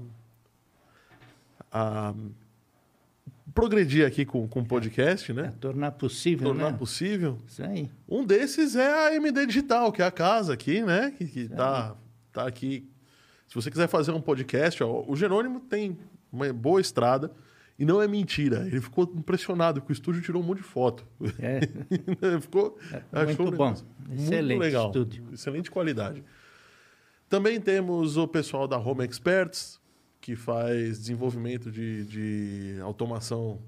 a 1.73 2.15
progredir 3.55 4.07
aqui 4.07 4.27
com, 4.27 4.45
o 4.45 4.65
podcast, 4.67 5.31
É, 5.31 5.35
né? 5.35 5.55
tornar 5.59 5.93
possível, 5.93 6.49
Tornar 6.49 6.73
né? 6.73 6.77
possível. 6.77 7.39
Isso 7.47 7.63
aí. 7.63 7.91
Um 8.07 8.23
desses 8.27 8.77
é 8.77 9.07
a 9.07 9.15
MD 9.17 9.47
Digital, 9.47 9.91
que 9.91 10.03
é 10.03 10.05
a 10.05 10.11
casa 10.11 10.53
aqui, 10.53 10.83
né? 10.83 11.15
Que, 11.17 11.25
que 11.25 11.49
tá, 11.49 11.97
tá 12.31 12.47
aqui. 12.47 12.87
Se 13.49 13.55
você 13.55 13.71
quiser 13.71 13.89
fazer 13.89 14.13
um 14.13 14.21
podcast, 14.21 14.85
ó, 14.85 15.03
o 15.09 15.17
Jerônimo 15.17 15.61
tem 15.61 15.97
uma 16.31 16.53
boa 16.53 16.79
estrada. 16.79 17.33
E 17.79 17.85
não 17.85 18.03
é 18.03 18.09
mentira. 18.09 18.67
Ele 18.67 18.81
ficou 18.81 19.05
impressionado 19.15 19.81
que 19.81 19.91
o 19.91 19.93
estúdio 19.93 20.21
tirou 20.21 20.43
um 20.43 20.45
monte 20.45 20.59
de 20.59 20.65
foto. 20.65 21.07
É, 21.39 21.61
ficou 22.41 22.77
É, 23.13 23.25
muito 23.25 23.43
um 23.45 23.51
bom. 23.53 23.73
Excelente 24.11 24.47
muito 24.47 24.61
legal. 24.61 24.87
estúdio. 24.89 25.25
Excelente 25.33 25.71
qualidade. 25.71 26.25
Também 27.29 27.61
temos 27.61 28.17
o 28.17 28.27
pessoal 28.27 28.67
da 28.67 28.77
Home 28.79 29.05
Experts, 29.05 29.81
que 30.21 30.35
faz 30.35 30.99
desenvolvimento 30.99 31.71
de, 31.71 32.05
de 32.07 32.81
automação 32.81 33.61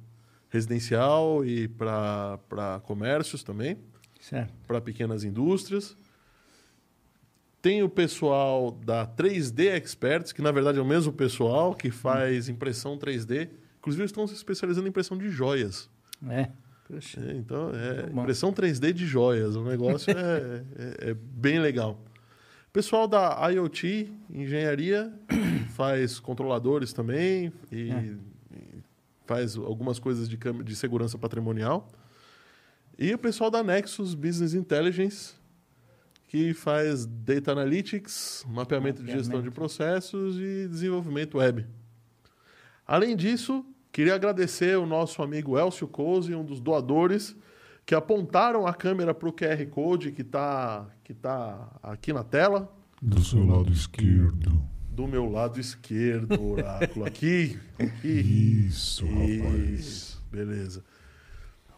residencial 0.48 1.44
e 1.44 1.68
para 1.68 2.80
comércios 2.82 3.44
também 3.44 3.78
certo. 4.20 4.52
para 4.66 4.80
pequenas 4.80 5.22
indústrias. 5.22 5.96
Tem 7.62 7.82
o 7.82 7.88
pessoal 7.88 8.72
da 8.72 9.06
3D 9.06 9.76
Experts, 9.76 10.32
que 10.32 10.42
na 10.42 10.50
verdade 10.50 10.78
é 10.78 10.82
o 10.82 10.84
mesmo 10.86 11.12
pessoal 11.12 11.74
que 11.74 11.90
faz 11.90 12.48
impressão 12.48 12.98
3D. 12.98 13.50
Inclusive, 13.80 14.02
eles 14.02 14.10
estão 14.10 14.26
se 14.26 14.34
especializando 14.34 14.86
em 14.86 14.90
impressão 14.90 15.16
de 15.18 15.28
joias. 15.28 15.90
É. 16.28 16.48
É, 16.92 17.32
então, 17.36 17.70
é 17.72 18.10
impressão 18.10 18.52
3D 18.52 18.92
de 18.92 19.06
joias. 19.06 19.54
O 19.56 19.64
negócio 19.64 20.10
é, 20.10 20.64
é- 21.06 21.10
é 21.10 21.14
bem 21.14 21.58
legal. 21.60 22.00
Pessoal 22.72 23.06
da 23.08 23.48
IoT 23.50 24.12
Engenharia 24.32 25.12
faz 25.74 26.18
controladores 26.20 26.92
também 26.92 27.52
e, 27.70 27.90
É. 27.90 28.14
e 28.54 28.82
faz 29.24 29.56
algumas 29.56 29.98
coisas 30.00 30.28
de, 30.28 30.36
de 30.36 30.76
segurança 30.76 31.16
patrimonial. 31.16 31.88
E 32.98 33.14
o 33.14 33.18
pessoal 33.18 33.50
da 33.50 33.62
Nexus 33.62 34.14
Business 34.14 34.52
Intelligence, 34.52 35.34
que 36.26 36.52
faz 36.52 37.06
Data 37.06 37.52
Analytics, 37.52 38.44
mapeamento, 38.48 39.00
de 39.02 39.06
gestão 39.12 39.40
de 39.40 39.48
Mapeamento. 39.48 39.54
processos 39.54 40.36
e 40.38 40.68
desenvolvimento 40.68 41.38
web. 41.38 41.66
Além 42.86 43.16
disso, 43.16 43.64
queria 43.92 44.14
agradecer 44.14 44.76
o 44.78 44.86
nosso 44.86 45.22
amigo 45.22 45.58
Elcio 45.58 45.86
Couse, 45.88 46.34
um 46.34 46.44
dos 46.44 46.60
doadores, 46.60 47.36
que 47.84 47.94
apontaram 47.94 48.66
a 48.66 48.74
câmera 48.74 49.12
para 49.14 49.28
o 49.28 49.32
QR 49.32 49.66
Code 49.70 50.12
que 50.12 50.22
está 50.22 50.86
que 51.02 51.12
tá 51.14 51.68
aqui 51.82 52.12
na 52.12 52.22
tela, 52.22 52.70
Do 53.02 53.20
seu 53.22 53.44
lado 53.44 53.72
esquerdo. 53.72 54.62
do 54.90 55.06
meu 55.08 55.28
lado 55.30 55.58
esquerdo, 55.58 56.40
oráculo. 56.40 57.04
Aqui, 57.06 57.58
aqui. 57.78 58.08
Isso, 58.66 59.06
rapaz. 59.06 59.80
Isso, 59.80 60.24
beleza. 60.30 60.84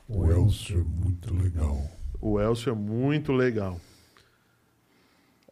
O 0.08 0.26
Elcio 0.30 0.80
é 0.80 0.82
muito 1.04 1.32
legal. 1.34 1.80
O 2.20 2.38
Elcio 2.40 2.70
é 2.70 2.74
muito 2.74 3.32
legal. 3.32 3.80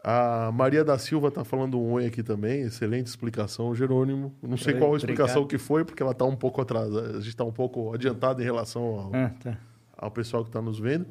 A 0.03 0.51
Maria 0.53 0.83
da 0.83 0.97
Silva 0.99 1.29
está 1.29 1.45
falando 1.45 1.79
um 1.79 1.93
oi 1.93 2.07
aqui 2.07 2.23
também. 2.23 2.63
Excelente 2.63 3.07
explicação, 3.09 3.75
Jerônimo. 3.75 4.35
Não 4.43 4.57
sei 4.57 4.75
qual 4.75 4.95
a 4.95 4.97
explicação 4.97 5.47
que 5.47 5.59
foi, 5.59 5.85
porque 5.85 6.03
ela 6.03 6.13
está 6.13 6.25
um 6.25 6.37
pouco 6.37 6.61
atrasada. 6.63 7.11
A 7.11 7.21
gente 7.21 7.29
está 7.29 7.45
um 7.45 7.53
pouco 7.53 7.93
adiantado 7.95 8.41
em 8.41 8.45
relação 8.45 8.83
ao, 8.83 9.11
Ah, 9.15 9.31
tá. 9.43 9.59
ao 9.97 10.11
pessoal 10.11 10.43
que 10.43 10.49
está 10.49 10.63
nos 10.63 10.79
vendo. 10.79 11.07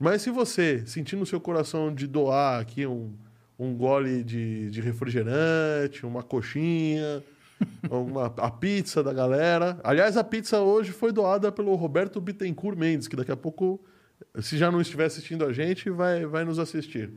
Mas 0.00 0.22
se 0.22 0.30
você 0.30 0.84
sentir 0.86 1.14
no 1.16 1.24
seu 1.26 1.40
coração 1.40 1.94
de 1.94 2.06
doar 2.08 2.60
aqui 2.60 2.86
um, 2.86 3.12
um 3.58 3.74
gole 3.76 4.24
de, 4.24 4.68
de 4.70 4.80
refrigerante, 4.80 6.04
uma 6.04 6.22
coxinha, 6.22 7.22
uma, 7.90 8.26
a 8.26 8.50
pizza 8.50 9.02
da 9.02 9.12
galera. 9.12 9.78
Aliás, 9.84 10.16
a 10.16 10.24
pizza 10.24 10.60
hoje 10.60 10.90
foi 10.90 11.12
doada 11.12 11.52
pelo 11.52 11.74
Roberto 11.76 12.20
Bittencourt 12.20 12.76
Mendes, 12.76 13.06
que 13.06 13.14
daqui 13.16 13.30
a 13.32 13.36
pouco, 13.36 13.80
se 14.40 14.56
já 14.58 14.70
não 14.72 14.80
estiver 14.80 15.04
assistindo 15.06 15.44
a 15.44 15.52
gente, 15.52 15.88
vai, 15.88 16.26
vai 16.26 16.44
nos 16.44 16.58
assistir. 16.58 17.10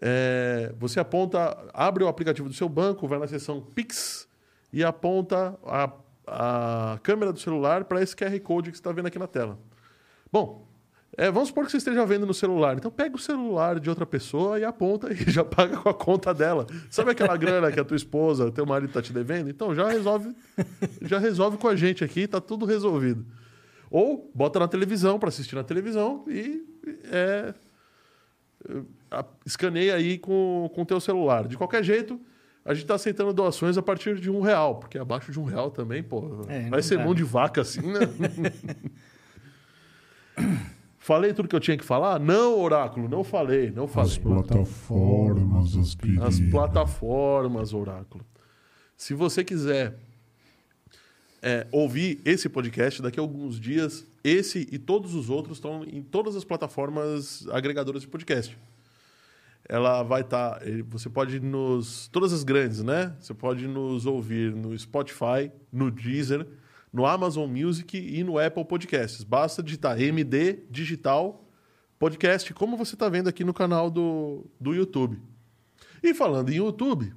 É, 0.00 0.72
você 0.78 1.00
aponta, 1.00 1.56
abre 1.72 2.04
o 2.04 2.08
aplicativo 2.08 2.48
do 2.48 2.54
seu 2.54 2.68
banco, 2.68 3.08
vai 3.08 3.18
na 3.18 3.26
seção 3.26 3.60
Pix 3.60 4.28
e 4.72 4.84
aponta 4.84 5.58
a, 5.64 5.92
a 6.26 6.98
câmera 7.02 7.32
do 7.32 7.40
celular 7.40 7.84
para 7.84 8.02
esse 8.02 8.14
QR 8.14 8.38
Code 8.40 8.70
que 8.70 8.76
você 8.76 8.80
está 8.80 8.92
vendo 8.92 9.06
aqui 9.06 9.18
na 9.18 9.26
tela. 9.26 9.58
Bom, 10.30 10.68
é, 11.16 11.32
vamos 11.32 11.48
supor 11.48 11.64
que 11.64 11.72
você 11.72 11.78
esteja 11.78 12.06
vendo 12.06 12.26
no 12.26 12.32
celular. 12.32 12.76
Então 12.76 12.92
pega 12.92 13.16
o 13.16 13.18
celular 13.18 13.80
de 13.80 13.88
outra 13.90 14.06
pessoa 14.06 14.60
e 14.60 14.64
aponta 14.64 15.12
e 15.12 15.16
já 15.28 15.44
paga 15.44 15.76
com 15.76 15.88
a 15.88 15.94
conta 15.94 16.32
dela. 16.32 16.64
Sabe 16.88 17.10
aquela 17.10 17.36
grana 17.36 17.72
que 17.72 17.80
a 17.80 17.84
tua 17.84 17.96
esposa, 17.96 18.52
teu 18.52 18.64
marido 18.64 18.90
está 18.90 19.02
te 19.02 19.12
devendo? 19.12 19.50
Então 19.50 19.74
já 19.74 19.88
resolve, 19.88 20.32
já 21.02 21.18
resolve 21.18 21.56
com 21.56 21.66
a 21.66 21.74
gente 21.74 22.04
aqui, 22.04 22.20
está 22.20 22.40
tudo 22.40 22.64
resolvido. 22.64 23.26
Ou 23.90 24.30
bota 24.32 24.60
na 24.60 24.68
televisão 24.68 25.18
para 25.18 25.30
assistir 25.30 25.56
na 25.56 25.64
televisão 25.64 26.24
e 26.28 26.64
é, 27.10 27.54
escaneia 29.44 29.94
aí 29.94 30.18
com 30.18 30.70
o 30.74 30.84
teu 30.84 31.00
celular. 31.00 31.46
De 31.46 31.56
qualquer 31.56 31.82
jeito, 31.82 32.20
a 32.64 32.74
gente 32.74 32.84
está 32.84 32.94
aceitando 32.94 33.32
doações 33.32 33.78
a 33.78 33.82
partir 33.82 34.20
de 34.20 34.30
um 34.30 34.40
real, 34.40 34.76
porque 34.76 34.98
abaixo 34.98 35.32
de 35.32 35.40
um 35.40 35.44
real 35.44 35.70
também, 35.70 36.02
pô, 36.02 36.44
é, 36.48 36.68
vai 36.68 36.82
ser 36.82 36.98
dá. 36.98 37.04
mão 37.04 37.14
de 37.14 37.24
vaca 37.24 37.62
assim, 37.62 37.80
né? 37.80 38.00
Falei 40.98 41.32
tudo 41.32 41.48
que 41.48 41.56
eu 41.56 41.60
tinha 41.60 41.78
que 41.78 41.84
falar? 41.84 42.20
Não, 42.20 42.60
Oráculo, 42.60 43.08
não 43.08 43.24
falei, 43.24 43.70
não 43.70 43.88
falei. 43.88 44.10
As 44.10 44.18
plataformas, 44.18 45.74
as. 45.74 45.96
As 46.20 46.38
plataformas, 46.38 47.72
Oráculo. 47.72 48.22
Se 48.94 49.14
você 49.14 49.42
quiser 49.42 49.96
é, 51.40 51.66
ouvir 51.72 52.20
esse 52.24 52.48
podcast 52.48 53.00
daqui 53.00 53.18
a 53.18 53.22
alguns 53.22 53.58
dias, 53.58 54.04
esse 54.22 54.68
e 54.70 54.78
todos 54.78 55.14
os 55.14 55.30
outros 55.30 55.56
estão 55.56 55.82
em 55.84 56.02
todas 56.02 56.36
as 56.36 56.44
plataformas 56.44 57.48
agregadoras 57.48 58.02
de 58.02 58.08
podcast. 58.08 58.58
Ela 59.66 60.02
vai 60.02 60.22
estar. 60.22 60.58
Tá, 60.58 60.66
você 60.88 61.08
pode 61.08 61.40
nos. 61.40 62.08
Todas 62.08 62.32
as 62.32 62.44
grandes, 62.44 62.82
né? 62.82 63.14
Você 63.20 63.32
pode 63.32 63.66
nos 63.66 64.06
ouvir 64.06 64.54
no 64.54 64.76
Spotify, 64.78 65.50
no 65.72 65.90
Deezer 65.90 66.46
no 66.92 67.06
Amazon 67.06 67.48
Music 67.50 67.96
e 67.96 68.24
no 68.24 68.38
Apple 68.38 68.64
Podcasts. 68.64 69.22
Basta 69.22 69.62
digitar 69.62 70.00
MD 70.00 70.60
Digital 70.70 71.44
Podcast, 71.98 72.52
como 72.54 72.76
você 72.76 72.94
está 72.94 73.08
vendo 73.08 73.28
aqui 73.28 73.44
no 73.44 73.52
canal 73.52 73.90
do, 73.90 74.46
do 74.60 74.74
YouTube. 74.74 75.20
E 76.02 76.14
falando 76.14 76.50
em 76.50 76.56
YouTube, 76.56 77.12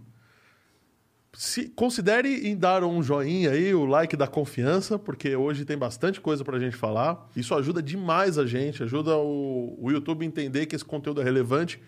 se, 1.33 1.69
considere 1.69 2.48
em 2.48 2.57
dar 2.57 2.83
um 2.83 3.01
joinha 3.01 3.51
aí, 3.51 3.74
o 3.74 3.86
like 3.86 4.15
da 4.17 4.27
confiança, 4.27 4.98
porque 4.98 5.36
hoje 5.36 5.65
tem 5.65 5.77
bastante 5.77 6.19
coisa 6.19 6.43
para 6.43 6.57
a 6.57 6.60
gente 6.60 6.75
falar. 6.75 7.29
Isso 7.36 7.53
ajuda 7.53 7.81
demais 7.81 8.38
a 8.38 8.45
gente, 8.45 8.81
ajuda 8.83 9.15
o, 9.17 9.77
o 9.79 9.91
YouTube 9.91 10.24
a 10.24 10.27
entender 10.27 10.65
que 10.65 10.75
esse 10.75 10.86
conteúdo 10.86 11.21
é 11.21 11.24
relevante 11.24 11.79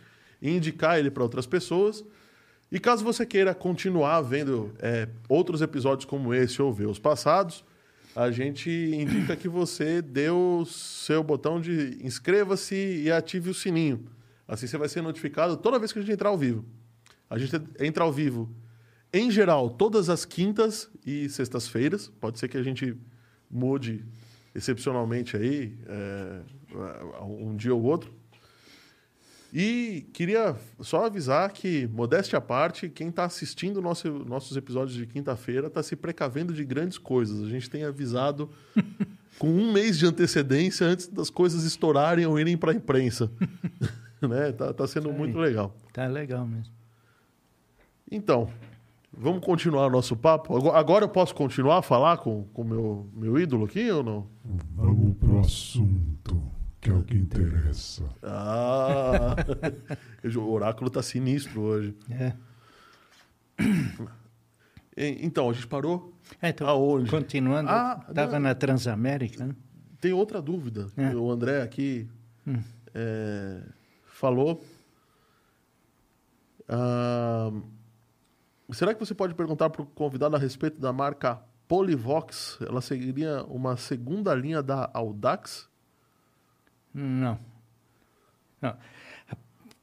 e 0.44 0.52
indicar 0.52 1.00
ele 1.00 1.10
para 1.10 1.24
outras 1.24 1.48
pessoas. 1.48 2.04
E 2.70 2.80
caso 2.80 3.04
você 3.04 3.26
queira 3.26 3.56
continuar 3.56 4.20
vendo 4.22 4.74
é, 4.80 5.08
outros 5.30 5.62
episódios 5.62 6.06
como 6.06 6.34
esse 6.34 6.62
ou 6.62 6.74
ver 6.74 6.88
os 6.88 7.00
passados, 7.00 7.64
a 8.14 8.30
gente 8.30 8.70
indica 8.70 9.36
que 9.38 9.48
você 9.48 10.02
dê 10.02 10.30
o 10.30 10.66
seu 10.66 11.24
botão 11.24 11.62
de 11.62 11.98
inscreva-se 12.04 12.76
e 12.76 13.10
ative 13.10 13.50
o 13.50 13.54
sininho. 13.54 14.06
Assim 14.46 14.68
você 14.68 14.78
vai 14.78 14.90
ser 14.90 15.02
notificado 15.02 15.56
toda 15.56 15.80
vez 15.80 15.94
que 15.94 16.00
a 16.00 16.02
gente 16.02 16.12
entrar 16.12 16.30
ao 16.30 16.38
vivo. 16.38 16.66
A 17.30 17.38
gente 17.38 17.56
entra 17.80 18.04
ao 18.04 18.12
vivo, 18.12 18.54
em 19.12 19.32
geral, 19.32 19.70
todas 19.70 20.10
as 20.10 20.26
quintas 20.26 20.90
e 21.06 21.30
sextas-feiras. 21.30 22.12
Pode 22.20 22.38
ser 22.38 22.50
que 22.50 22.58
a 22.58 22.64
gente 22.64 22.98
mude 23.50 24.04
excepcionalmente 24.54 25.38
aí, 25.38 25.78
é, 25.88 26.42
um 27.22 27.56
dia 27.56 27.74
ou 27.74 27.82
outro. 27.82 28.14
E 29.56 30.08
queria 30.12 30.56
só 30.80 31.06
avisar 31.06 31.52
que, 31.52 31.86
modéstia 31.94 32.40
à 32.40 32.42
parte, 32.42 32.90
quem 32.90 33.10
está 33.10 33.26
assistindo 33.26 33.84
nosso, 33.84 34.10
nossos 34.10 34.58
episódios 34.58 34.98
de 34.98 35.06
quinta-feira 35.06 35.68
está 35.68 35.84
se 35.84 35.96
precavendo 35.96 36.52
de 36.52 36.66
grandes 36.66 36.98
coisas. 36.98 37.44
A 37.44 37.48
gente 37.48 37.70
tem 37.70 37.84
avisado 37.84 38.50
com 39.38 39.48
um 39.48 39.72
mês 39.72 40.00
de 40.00 40.08
antecedência 40.08 40.88
antes 40.88 41.08
das 41.08 41.30
coisas 41.30 41.66
estourarem 41.66 42.26
ou 42.26 42.40
irem 42.40 42.58
para 42.58 42.72
a 42.72 42.76
imprensa. 42.76 43.32
né? 44.28 44.52
Tá, 44.54 44.74
tá 44.74 44.88
sendo 44.88 45.14
muito 45.14 45.38
legal. 45.38 45.76
Tá 45.94 46.08
legal 46.08 46.48
mesmo. 46.48 46.74
Então, 48.10 48.50
vamos 49.16 49.46
continuar 49.46 49.86
o 49.86 49.92
nosso 49.92 50.16
papo? 50.16 50.72
Agora 50.72 51.06
eu 51.06 51.10
posso 51.10 51.36
continuar 51.36 51.78
a 51.78 51.82
falar 51.84 52.18
com 52.18 52.40
o 52.40 52.44
com 52.46 52.64
meu, 52.64 53.08
meu 53.14 53.40
ídolo 53.40 53.66
aqui 53.66 53.92
ou 53.92 54.02
não? 54.02 54.28
Vamos 54.76 55.16
pro 55.18 55.40
assunto 55.42 56.63
que 56.84 56.90
é 56.90 56.94
o 56.94 57.02
que 57.02 57.16
interessa. 57.16 58.04
Ah, 58.22 59.36
o 60.36 60.52
oráculo 60.52 60.90
tá 60.90 61.02
sinistro 61.02 61.62
hoje. 61.62 61.96
É. 62.10 62.34
Então, 64.98 65.50
a 65.50 65.54
gente 65.54 65.66
parou 65.66 66.14
é, 66.42 66.50
então, 66.50 66.68
aonde? 66.68 67.10
Continuando, 67.10 67.70
ah, 67.70 68.06
estava 68.10 68.38
na 68.38 68.54
Transamérica. 68.54 69.46
Né? 69.46 69.56
Tem 70.02 70.12
outra 70.12 70.42
dúvida. 70.42 70.90
É. 70.98 71.16
O 71.16 71.32
André 71.32 71.62
aqui 71.62 72.10
hum. 72.46 72.62
é, 72.94 73.62
falou. 74.06 74.62
Ah, 76.68 77.50
será 78.74 78.94
que 78.94 79.00
você 79.00 79.16
pode 79.16 79.34
perguntar 79.34 79.70
para 79.70 79.84
o 79.84 79.86
convidado 79.86 80.36
a 80.36 80.40
respeito 80.40 80.82
da 80.82 80.92
marca 80.92 81.42
Polivox? 81.66 82.58
Ela 82.60 82.82
seguiria 82.82 83.44
uma 83.46 83.78
segunda 83.78 84.36
linha 84.36 84.62
da 84.62 84.90
Audax? 84.94 85.72
Não. 86.94 87.40
Não. 88.62 88.78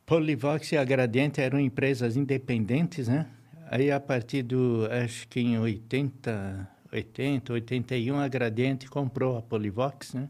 Polivox 0.06 0.72
e 0.72 0.76
a 0.76 0.84
Gradiente 0.84 1.40
eram 1.40 1.60
empresas 1.60 2.16
independentes, 2.16 3.08
né? 3.08 3.26
Aí, 3.70 3.90
a 3.92 4.00
partir 4.00 4.42
do, 4.42 4.88
acho 4.90 5.28
que 5.28 5.38
em 5.38 5.58
80, 5.58 6.68
80, 6.92 7.52
81, 7.52 8.18
a 8.18 8.26
Gradiente 8.26 8.88
comprou 8.88 9.38
a 9.38 9.42
Polivox, 9.42 10.14
né? 10.14 10.28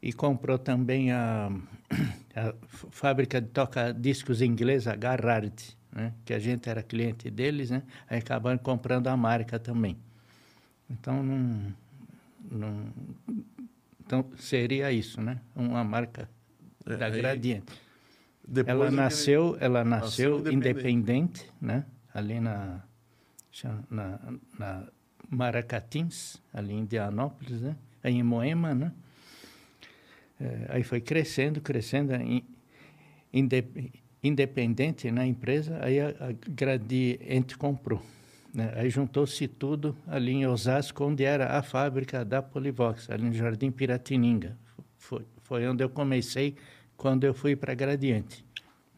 E 0.00 0.12
comprou 0.12 0.58
também 0.58 1.10
a, 1.10 1.50
a 2.36 2.54
fábrica 2.90 3.40
de 3.40 3.48
toca-discos 3.48 4.40
inglesa, 4.40 4.94
Garrard, 4.94 5.76
né? 5.90 6.12
Que 6.24 6.32
a 6.32 6.38
gente 6.38 6.68
era 6.68 6.82
cliente 6.82 7.30
deles, 7.30 7.70
né? 7.70 7.82
Aí 8.08 8.18
acabaram 8.18 8.58
comprando 8.58 9.08
a 9.08 9.16
marca 9.16 9.58
também. 9.58 9.96
Então, 10.88 11.22
não, 11.22 11.74
não 12.50 12.92
então, 14.04 14.24
seria 14.36 14.90
isso, 14.90 15.20
né? 15.20 15.40
Uma 15.54 15.84
marca 15.84 16.28
é, 16.84 16.96
da 16.96 17.08
Gradiente. 17.08 17.72
Ela 18.66 18.90
nasceu, 18.90 19.56
ela 19.60 19.84
nasceu, 19.84 20.38
nasceu 20.38 20.52
independente. 20.52 20.88
independente, 20.88 21.52
né? 21.60 21.86
Ali 22.12 22.40
na, 22.40 22.82
na, 23.88 24.18
na 24.58 24.88
Maracatins, 25.30 26.42
ali 26.52 26.74
em 26.74 26.80
Indianópolis, 26.80 27.60
né? 27.60 27.76
Aí 28.02 28.14
em 28.14 28.22
Moema, 28.22 28.74
né? 28.74 28.92
É, 30.40 30.66
aí 30.70 30.82
foi 30.82 31.00
crescendo, 31.00 31.60
crescendo, 31.60 32.12
independente 34.22 35.10
na 35.12 35.24
empresa, 35.24 35.78
aí 35.80 36.00
a, 36.00 36.08
a 36.08 36.32
Gradiente 36.50 37.56
comprou. 37.56 38.02
Né? 38.52 38.72
Aí 38.76 38.90
juntou-se 38.90 39.48
tudo 39.48 39.96
ali 40.06 40.32
em 40.32 40.46
Osasco, 40.46 41.04
onde 41.04 41.24
era 41.24 41.58
a 41.58 41.62
fábrica 41.62 42.24
da 42.24 42.42
Polivox, 42.42 43.08
ali 43.08 43.24
no 43.24 43.32
Jardim 43.32 43.70
Piratininga. 43.70 44.58
Foi, 44.98 45.24
foi 45.42 45.66
onde 45.66 45.82
eu 45.82 45.88
comecei 45.88 46.56
quando 46.96 47.24
eu 47.24 47.32
fui 47.32 47.56
para 47.56 47.74
Gradiente. 47.74 48.44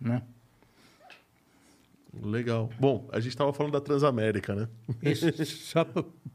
Né? 0.00 0.22
Legal. 2.22 2.70
Bom, 2.78 3.08
a 3.12 3.18
gente 3.18 3.30
estava 3.30 3.52
falando 3.52 3.72
da 3.72 3.80
Transamérica, 3.80 4.54
né? 4.54 4.68
Isso, 5.02 5.26
só 5.46 5.84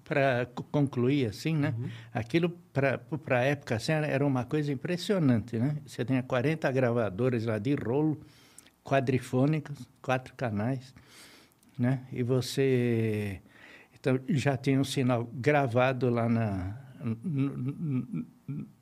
para 0.03 0.45
concluir, 0.71 1.27
assim, 1.27 1.55
né? 1.55 1.73
Uhum. 1.77 1.89
Aquilo, 2.13 2.49
para 2.73 2.99
a 3.29 3.43
época, 3.43 3.75
assim, 3.75 3.93
era 3.93 4.25
uma 4.25 4.43
coisa 4.43 4.71
impressionante, 4.71 5.57
né? 5.57 5.77
Você 5.85 6.03
tinha 6.03 6.21
40 6.21 6.69
gravadores 6.71 7.45
lá 7.45 7.57
de 7.57 7.75
rolo, 7.75 8.19
quadrifônicos, 8.83 9.87
quatro 10.01 10.33
canais 10.35 10.93
né? 11.79 12.01
E 12.11 12.21
você 12.21 13.41
então, 13.99 14.19
já 14.27 14.57
tinha 14.57 14.79
um 14.79 14.83
sinal 14.83 15.29
gravado 15.33 16.09
lá 16.09 16.27
na, 16.27 16.77
no, 17.23 18.25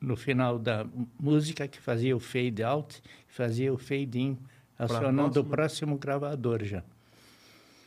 no, 0.00 0.16
final 0.16 0.58
da 0.58 0.86
música 1.18 1.66
que 1.66 1.80
fazia 1.80 2.16
o 2.16 2.20
fade 2.20 2.62
out, 2.62 3.00
fazia 3.28 3.72
o 3.72 3.78
fade 3.78 4.20
in, 4.20 4.38
acionando 4.78 5.40
o 5.40 5.44
próximo 5.44 5.96
gravador 5.96 6.64
já. 6.64 6.82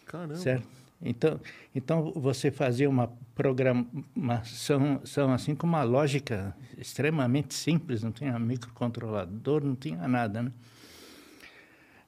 Caramba. 0.06 0.36
Certo? 0.36 0.68
Então, 1.02 1.40
então 1.74 2.12
você 2.16 2.52
fazia 2.52 2.88
uma 2.90 3.12
programação 3.34 5.02
assim 5.34 5.56
com 5.56 5.66
uma 5.66 5.84
lógica 5.84 6.56
extremamente 6.78 7.54
simples, 7.56 8.04
não 8.04 8.12
tinha 8.12 8.38
microcontrolador, 8.38 9.64
não 9.64 9.76
tinha 9.76 10.08
nada, 10.08 10.44
né? 10.44 10.52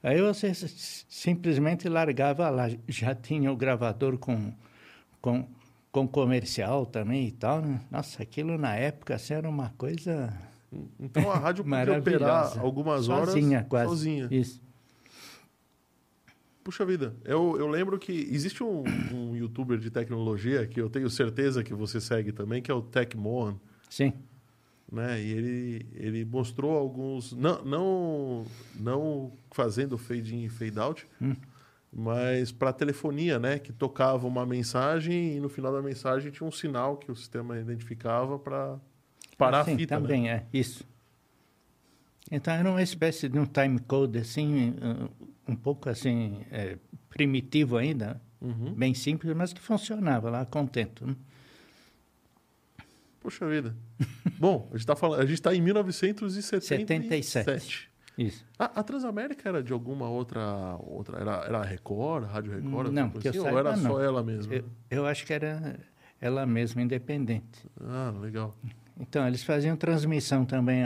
Aí 0.04 0.22
você 0.22 0.54
simplesmente 0.54 1.88
largava 1.88 2.50
lá. 2.50 2.66
Já 2.90 3.16
tinha 3.16 3.50
o 3.50 3.56
gravador 3.56 4.18
com, 4.18 4.54
com, 5.22 5.48
com 5.92 6.06
comercial 6.06 6.86
também 6.86 7.28
e 7.30 7.32
tal. 7.32 7.62
Né? 7.62 7.80
Nossa, 7.90 8.22
aquilo 8.22 8.58
na 8.58 8.76
época 8.76 9.16
assim, 9.16 9.34
era 9.34 9.50
uma 9.50 9.70
coisa 9.78 10.38
Então 11.00 11.32
a 11.32 11.38
rádio 11.38 11.64
podia 11.64 11.98
operar 11.98 12.60
algumas 12.60 13.08
horas 13.08 13.30
sozinha, 13.30 13.66
quase. 13.70 13.90
sozinha. 13.90 14.28
Isso. 14.30 14.62
Puxa 16.64 16.86
vida, 16.86 17.14
eu, 17.26 17.58
eu 17.58 17.68
lembro 17.68 18.00
que 18.00 18.12
existe 18.32 18.64
um, 18.64 18.84
um 19.12 19.36
youtuber 19.36 19.78
de 19.78 19.90
tecnologia 19.90 20.66
que 20.66 20.80
eu 20.80 20.90
tenho 20.90 21.10
certeza 21.10 21.62
que 21.62 21.74
você 21.74 22.00
segue 22.00 22.32
também, 22.32 22.62
que 22.62 22.72
é 22.72 22.74
o 22.74 22.82
Tech 22.82 23.18
Mohan, 23.18 23.58
Sim. 23.90 24.14
Né? 24.94 25.20
E 25.22 25.32
ele, 25.32 25.86
ele 25.96 26.24
mostrou 26.26 26.78
alguns, 26.78 27.34
não, 27.34 27.66
não, 27.66 28.46
não 28.80 29.32
fazendo 29.52 29.98
fade 29.98 30.36
in 30.36 30.44
e 30.44 30.50
fade 30.50 30.80
out, 30.80 31.08
Hum. 31.22 31.36
mas 31.92 32.52
para 32.52 32.72
telefonia, 32.72 33.40
né? 33.40 33.58
Que 33.60 33.74
tocava 33.74 34.28
uma 34.28 34.46
mensagem 34.46 35.36
e 35.36 35.40
no 35.40 35.50
final 35.50 35.74
da 35.74 35.82
mensagem 35.82 36.32
tinha 36.32 36.48
um 36.48 36.52
sinal 36.52 36.98
que 36.98 37.12
o 37.12 37.16
sistema 37.16 37.58
identificava 37.60 38.38
para 38.38 38.80
parar 39.38 39.66
Sim, 39.66 39.74
a 39.74 39.78
fita, 39.78 39.96
né? 39.96 40.02
também 40.02 40.30
é 40.30 40.46
isso. 40.54 40.86
Então 42.32 42.54
era 42.54 42.70
uma 42.70 42.82
espécie 42.82 43.28
de 43.28 43.38
um 43.38 43.46
time 43.46 43.80
code 43.80 44.18
assim, 44.20 44.70
uh, 44.72 45.10
um 45.48 45.56
pouco 45.56 45.90
assim 45.90 46.42
é, 46.52 46.78
primitivo 47.10 47.78
ainda, 47.78 48.22
Uhum. 48.42 48.74
bem 48.74 48.94
simples, 48.94 49.34
mas 49.36 49.54
que 49.54 49.62
funcionava 49.62 50.30
lá 50.30 50.46
contento. 50.46 51.08
Né? 51.08 51.16
Puxa 53.24 53.48
vida. 53.48 53.76
Bom, 54.38 54.68
a 54.70 54.74
gente 54.74 54.82
está 54.82 54.96
falando, 54.96 55.22
a 55.22 55.26
gente 55.26 55.36
está 55.36 55.56
em 55.56 55.62
1977. 55.62 56.86
77. 56.86 57.90
Isso. 58.18 58.46
A, 58.60 58.66
a 58.82 58.84
Transamérica 58.84 59.50
era 59.50 59.64
de 59.64 59.74
alguma 59.74 60.08
outra. 60.10 60.76
outra 60.82 61.20
era, 61.20 61.46
era 61.46 61.58
a 61.60 61.64
Record, 61.64 62.26
a 62.26 62.28
Rádio 62.28 62.52
Record? 62.52 62.92
Não, 62.92 63.10
que 63.10 63.28
eu 63.28 63.32
assim, 63.32 63.40
ou 63.40 63.46
saiba, 63.46 63.60
era 63.60 63.76
só 63.78 63.88
não. 63.90 64.00
ela 64.02 64.22
mesma? 64.22 64.54
Eu, 64.54 64.66
eu 64.92 65.06
acho 65.08 65.26
que 65.26 65.34
era 65.34 65.80
ela 66.22 66.46
mesma, 66.46 66.82
independente. 66.82 67.66
Ah, 67.82 68.14
legal. 68.22 68.56
Então, 69.00 69.26
eles 69.28 69.44
faziam 69.44 69.76
transmissão 69.76 70.46
também. 70.46 70.84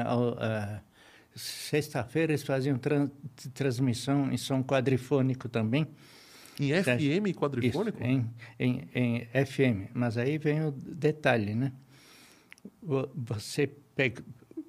Sexta-feira 1.36 2.32
eles 2.32 2.44
faziam 2.44 2.78
tran- 2.78 3.12
transmissão 3.54 4.32
em 4.32 4.38
som 4.38 4.64
quadrifônico 4.64 5.50
também. 5.50 5.88
Em 6.60 6.72
FM 6.82 7.36
quadrifônico? 7.38 7.98
Isso, 8.02 8.08
em, 8.08 8.30
em, 8.58 8.88
em 8.96 9.46
FM. 9.46 9.92
Mas 9.94 10.18
aí 10.18 10.38
vem 10.40 10.66
o 10.66 10.72
detalhe, 10.72 11.54
né? 11.54 11.72
Vo- 12.82 13.10
Você, 13.16 13.68
peg, 13.96 14.20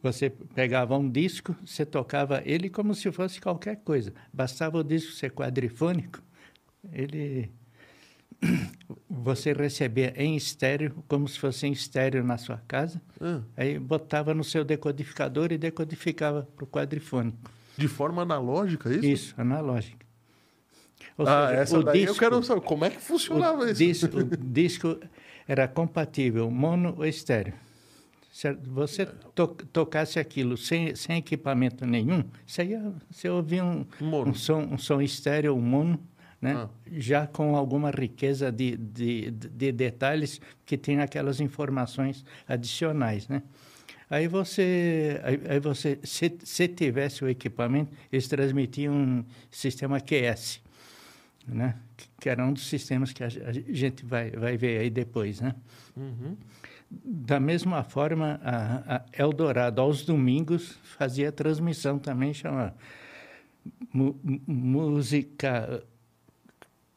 você 0.03 0.31
pegava 0.31 0.97
um 0.97 1.09
disco, 1.09 1.55
você 1.65 1.85
tocava 1.87 2.43
ele 2.45 2.69
como 2.71 2.95
se 2.95 3.11
fosse 3.13 3.41
qualquer 3.41 3.77
coisa. 3.77 4.13
Bastava 4.33 4.79
o 4.79 4.85
disco 4.85 5.13
ser 5.13 5.31
quadrifônico, 5.33 6.23
ele... 6.93 7.51
Você 9.11 9.53
recebia 9.53 10.13
em 10.17 10.37
estéreo, 10.37 11.03
como 11.09 11.27
se 11.27 11.39
fosse 11.39 11.67
em 11.67 11.73
estéreo 11.73 12.23
na 12.23 12.39
sua 12.39 12.63
casa. 12.69 13.01
Ah, 13.21 13.41
Aí 13.57 13.79
botava 13.79 14.33
no 14.33 14.45
seu 14.45 14.65
decodificador 14.65 15.51
e 15.53 15.59
decodificava 15.59 16.49
para 16.55 16.65
o 16.65 16.67
quadrifônico. 16.67 17.51
de 17.77 17.89
forma 17.89 18.23
analógica, 18.23 18.91
isso? 18.95 19.05
Isso, 19.07 19.35
analógico. 19.37 19.99
Ou 21.17 21.27
ah, 21.27 21.49
seja, 21.49 21.61
essa 21.63 21.79
o 21.79 21.83
daí 21.83 22.01
eu 22.03 22.07
disco- 22.07 22.19
quero 22.21 22.43
saber 22.45 22.61
como 22.61 22.85
é 22.85 22.91
que 22.91 23.01
funcionava 23.01 23.63
o 23.65 23.69
isso. 23.69 23.75
disco, 24.09 24.19
o 24.21 24.25
disco 24.37 25.01
era 25.49 25.67
compatível 25.67 26.49
mono 26.51 26.95
ou 26.97 27.05
estéreo. 27.05 27.55
Certo? 28.39 28.71
Você 28.71 29.05
to, 29.35 29.49
tocasse 29.73 30.17
aquilo 30.17 30.57
sem, 30.57 30.95
sem 30.95 31.17
equipamento 31.17 31.85
nenhum, 31.85 32.23
você, 32.47 32.67
ia, 32.67 32.93
você 33.11 33.29
ouvia 33.29 33.65
um, 33.65 33.85
um, 34.01 34.33
som, 34.33 34.61
um 34.61 34.79
som 34.79 35.03
estéreo 35.03 35.57
ou 35.57 35.61
mono, 35.61 35.99
né? 36.41 36.53
Ah. 36.53 36.69
já 36.87 37.27
com 37.27 37.57
alguma 37.57 37.91
riqueza 37.91 38.53
de, 38.53 38.77
de, 38.77 39.33
de 39.33 39.73
detalhes 39.73 40.41
que 40.65 40.79
tem 40.79 41.01
aquelas 41.01 41.41
informações 41.41 42.25
adicionais. 42.47 43.27
Né? 43.27 43.43
Aí 44.09 44.29
você, 44.29 45.21
aí, 45.25 45.41
aí 45.49 45.59
você 45.59 45.99
se, 46.05 46.39
se 46.45 46.69
tivesse 46.69 47.25
o 47.25 47.29
equipamento, 47.29 47.91
eles 48.13 48.29
transmitiam 48.29 48.95
um 48.95 49.25
sistema 49.51 50.01
QS 50.01 50.61
né? 51.49 51.75
que- 52.21 52.29
era 52.29 52.45
um 52.45 52.53
dos 52.53 52.67
sistemas 52.69 53.13
que 53.13 53.25
a, 53.25 53.27
a 53.27 53.53
gente 53.53 54.05
vai, 54.05 54.31
vai 54.31 54.57
ver 54.57 54.81
aí 54.81 54.91
depois. 54.91 55.41
Né? 55.41 55.55
Uhum. 55.97 56.37
Da 56.91 57.39
mesma 57.39 57.83
forma, 57.83 58.41
a, 58.43 58.97
a 58.97 59.05
Eldorado, 59.13 59.81
aos 59.81 60.05
domingos, 60.05 60.79
fazia 60.83 61.31
transmissão 61.31 61.99
também, 61.99 62.33
chama 62.33 62.75
Música 64.47 65.83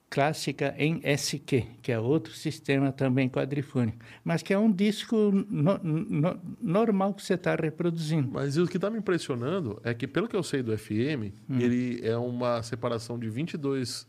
Clássica 0.09 0.75
em 0.77 0.99
SQ, 1.03 1.65
que 1.81 1.89
é 1.91 1.97
outro 1.99 2.33
sistema 2.33 2.91
também 2.91 3.29
quadrifônico, 3.29 3.97
mas 4.25 4.43
que 4.43 4.53
é 4.53 4.57
um 4.59 4.69
disco 4.71 5.15
no- 5.49 5.77
no- 5.83 6.39
normal 6.61 7.13
que 7.13 7.23
você 7.23 7.35
está 7.35 7.55
reproduzindo. 7.55 8.29
Mas 8.29 8.57
o 8.57 8.67
que 8.67 8.75
está 8.77 8.89
me 8.89 8.97
impressionando 8.97 9.79
é 9.85 9.93
que, 9.93 10.05
pelo 10.07 10.27
que 10.27 10.35
eu 10.35 10.43
sei 10.43 10.61
do 10.61 10.77
FM, 10.77 11.31
Hum. 11.49 11.59
ele 11.59 12.01
é 12.05 12.15
uma 12.17 12.61
separação 12.61 13.17
de 13.17 13.29
22 13.29 14.05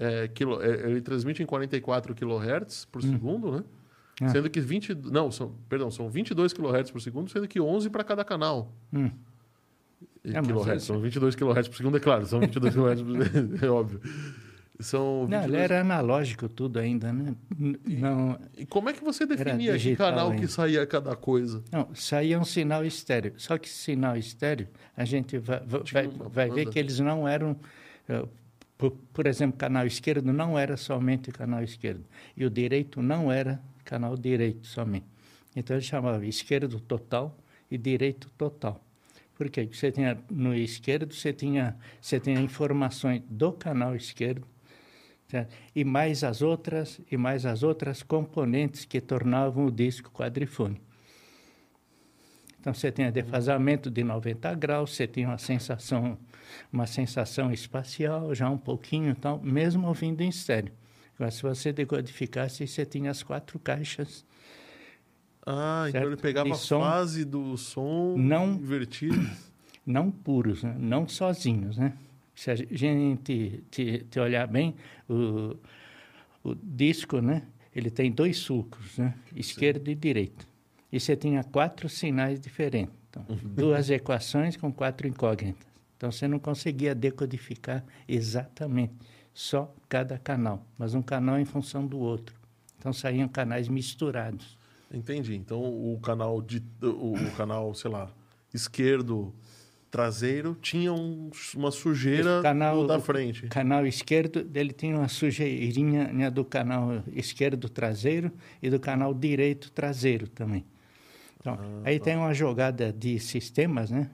é, 0.00 0.26
quilo, 0.26 0.60
é, 0.60 0.90
ele 0.90 1.00
transmite 1.00 1.40
em 1.40 1.46
44 1.46 2.12
kHz 2.16 2.84
por 2.86 3.00
segundo, 3.00 3.52
né? 3.52 3.64
Ah. 4.20 4.28
Sendo 4.28 4.48
que 4.48 4.60
20, 4.60 4.94
não, 4.94 5.30
são, 5.30 5.54
perdão, 5.68 5.90
são 5.90 6.08
22 6.08 6.52
kHz 6.52 6.90
por 6.90 7.00
segundo, 7.00 7.30
sendo 7.30 7.48
que 7.48 7.60
11 7.60 7.90
para 7.90 8.04
cada 8.04 8.24
canal. 8.24 8.72
Hum. 8.92 9.10
É, 10.24 10.40
isso- 10.76 10.86
são 10.86 11.00
22 11.00 11.34
kHz 11.34 11.68
por 11.68 11.76
segundo, 11.76 11.96
é 11.96 12.00
claro, 12.00 12.24
são 12.24 12.40
22 12.40 12.74
kHz 12.74 13.02
por 13.02 13.26
segundo, 13.28 13.64
é 13.64 13.68
óbvio. 13.70 14.00
São 14.80 15.20
Não, 15.28 15.38
22... 15.42 15.54
ele 15.54 15.56
era 15.62 15.80
analógico 15.82 16.48
tudo 16.48 16.80
ainda, 16.80 17.12
né? 17.12 17.34
Não, 17.86 18.36
E 18.56 18.66
como 18.66 18.88
é 18.88 18.92
que 18.92 19.04
você 19.04 19.24
definia 19.24 19.78
que 19.78 19.94
canal 19.94 20.30
que 20.30 20.34
ainda. 20.36 20.48
saía 20.48 20.84
cada 20.86 21.14
coisa? 21.14 21.62
Não, 21.70 21.94
saía 21.94 22.40
um 22.40 22.44
sinal 22.44 22.84
estéreo. 22.84 23.34
Só 23.36 23.56
que 23.56 23.68
sinal 23.68 24.16
estéreo, 24.16 24.66
a 24.96 25.04
gente 25.04 25.38
vai, 25.38 25.60
vai, 25.64 26.08
vai- 26.08 26.50
ver 26.50 26.68
que 26.70 26.78
eles 26.78 26.98
não 26.98 27.26
eram. 27.28 27.56
eh, 28.08 28.24
Por, 28.76 28.90
por 29.12 29.26
exemplo, 29.28 29.56
canal 29.56 29.86
esquerdo 29.86 30.32
não 30.32 30.58
era 30.58 30.76
somente 30.76 31.30
canal 31.30 31.62
esquerdo. 31.62 32.04
E 32.36 32.44
o 32.44 32.50
direito 32.50 33.00
não 33.00 33.30
era 33.30 33.62
canal 33.94 34.16
direito 34.16 34.66
somente. 34.66 35.06
Então 35.54 35.76
ele 35.76 35.84
chamava 35.84 36.26
esquerdo 36.26 36.80
total 36.80 37.36
e 37.70 37.78
direito 37.78 38.28
total. 38.36 38.84
Por 39.36 39.48
quê? 39.48 39.62
Porque 39.62 39.76
você 39.76 39.92
tinha 39.92 40.18
no 40.28 40.52
esquerdo, 40.54 41.14
você 41.14 41.32
tinha, 41.32 41.76
você 42.00 42.18
tinha 42.18 42.40
informações 42.40 43.22
do 43.28 43.52
canal 43.52 43.94
esquerdo, 43.94 44.46
e 45.74 45.84
mais 45.84 46.22
as 46.22 46.42
outras 46.42 47.00
e 47.10 47.16
mais 47.16 47.44
as 47.46 47.62
outras 47.62 48.02
componentes 48.02 48.84
que 48.84 49.00
tornavam 49.00 49.66
o 49.66 49.70
disco 49.70 50.10
quadrifônico. 50.10 50.84
Então 52.60 52.72
você 52.72 52.90
tinha 52.90 53.10
defasamento 53.12 53.90
de 53.90 54.02
90 54.02 54.54
graus, 54.54 54.94
você 54.94 55.06
tinha 55.06 55.28
uma 55.28 55.38
sensação, 55.38 56.18
uma 56.72 56.86
sensação 56.86 57.52
espacial 57.52 58.34
já 58.34 58.48
um 58.48 58.58
pouquinho, 58.58 59.10
então, 59.10 59.40
mesmo 59.42 59.86
ouvindo 59.86 60.20
em 60.20 60.28
estéreo. 60.28 60.72
Agora, 61.16 61.30
se 61.30 61.42
você 61.42 61.72
decodificasse, 61.72 62.66
você 62.66 62.84
tinha 62.84 63.10
as 63.10 63.22
quatro 63.22 63.58
caixas 63.58 64.24
Ah, 65.46 65.84
então 65.88 66.00
Certo. 66.00 66.12
ele 66.12 66.16
pegava 66.16 66.52
a 66.52 66.54
som- 66.54 66.80
fase 66.80 67.24
do 67.24 67.56
som 67.56 68.16
Não- 68.16 68.54
invertido. 68.54 69.14
não 69.86 70.10
puros, 70.10 70.62
né? 70.62 70.74
não 70.78 71.06
sozinhos, 71.06 71.76
né? 71.76 71.92
Se 72.34 72.50
a 72.50 72.56
gente 72.56 73.62
te, 73.70 74.04
te 74.10 74.18
olhar 74.18 74.46
bem, 74.48 74.74
o, 75.08 75.54
o 76.42 76.54
disco, 76.54 77.20
né? 77.20 77.42
Ele 77.76 77.90
tem 77.90 78.10
dois 78.10 78.38
sulcos, 78.38 78.96
né? 78.98 79.14
Esquerdo 79.36 79.88
e 79.88 79.94
direito. 79.94 80.48
E 80.90 80.98
você 80.98 81.14
tinha 81.14 81.44
quatro 81.44 81.88
sinais 81.88 82.40
diferentes. 82.40 82.94
Então, 83.10 83.24
duas 83.44 83.90
equações 83.90 84.56
com 84.56 84.72
quatro 84.72 85.06
incógnitas. 85.06 85.66
Então, 85.96 86.10
você 86.10 86.26
não 86.26 86.38
conseguia 86.40 86.94
decodificar 86.94 87.84
exatamente 88.08 88.94
só 89.34 89.74
cada 89.88 90.16
canal, 90.16 90.64
mas 90.78 90.94
um 90.94 91.02
canal 91.02 91.38
em 91.38 91.44
função 91.44 91.86
do 91.86 91.98
outro. 91.98 92.34
Então, 92.78 92.92
saíam 92.92 93.26
canais 93.28 93.68
misturados. 93.68 94.56
Entendi. 94.92 95.34
Então 95.34 95.60
o 95.60 95.98
canal 96.00 96.40
de 96.40 96.62
o, 96.80 97.14
o 97.14 97.30
canal, 97.36 97.74
sei 97.74 97.90
lá, 97.90 98.08
esquerdo 98.52 99.34
traseiro 99.90 100.56
tinha 100.60 100.92
um- 100.92 101.30
uma 101.56 101.70
sujeira 101.72 102.40
canal- 102.42 102.86
da 102.86 103.00
frente. 103.00 103.46
canal 103.48 103.84
esquerdo, 103.86 104.48
ele 104.54 104.72
tinha 104.72 104.96
uma 104.96 105.08
sujeirinha 105.08 106.12
né, 106.12 106.30
do 106.30 106.44
canal 106.44 107.02
esquerdo 107.12 107.68
traseiro 107.68 108.30
e 108.62 108.70
do 108.70 108.78
canal 108.78 109.12
direito 109.14 109.70
traseiro 109.72 110.28
também. 110.28 110.64
Então, 111.40 111.58
aí 111.84 111.98
tem 111.98 112.16
uma 112.16 112.32
jogada 112.34 112.92
de 112.92 113.18
sistemas, 113.18 113.90
né? 113.90 114.10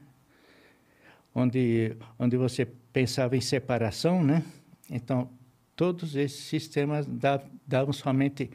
Onde, 1.35 1.97
onde 2.19 2.37
você 2.37 2.67
pensava 2.93 3.37
em 3.37 3.41
separação, 3.41 4.23
né? 4.25 4.43
Então, 4.91 5.31
todos 5.77 6.17
esses 6.17 6.41
sistemas 6.41 7.07
da- 7.07 7.41
davam 7.67 7.93
somente 7.93 8.51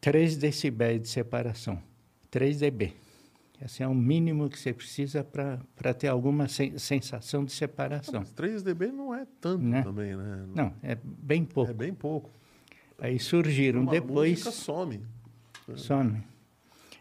3 0.00 0.36
decibéis 0.36 1.00
de 1.02 1.08
separação, 1.08 1.82
3 2.30 2.58
dB. 2.60 2.92
Esse 3.60 3.82
é 3.82 3.88
o 3.88 3.94
mínimo 3.94 4.48
que 4.48 4.56
você 4.56 4.72
precisa 4.72 5.24
para 5.24 5.92
ter 5.92 6.06
alguma 6.06 6.46
sen 6.46 6.78
sensação 6.78 7.44
de 7.44 7.50
separação. 7.52 8.20
Mas 8.20 8.30
3 8.30 8.62
dB 8.62 8.86
não 8.92 9.12
é 9.12 9.26
tanto 9.40 9.64
Né? 9.64 9.82
também, 9.82 10.16
né? 10.16 10.46
Não, 10.54 10.72
é 10.80 10.96
bem 11.02 11.44
pouco. 11.44 11.70
É 11.70 11.74
bem 11.74 11.92
pouco. 11.92 12.30
Aí 13.00 13.18
surgiram 13.18 13.80
Uma 13.82 13.90
depois. 13.90 14.30
música 14.30 14.50
some. 14.52 15.00
Some. 15.76 16.22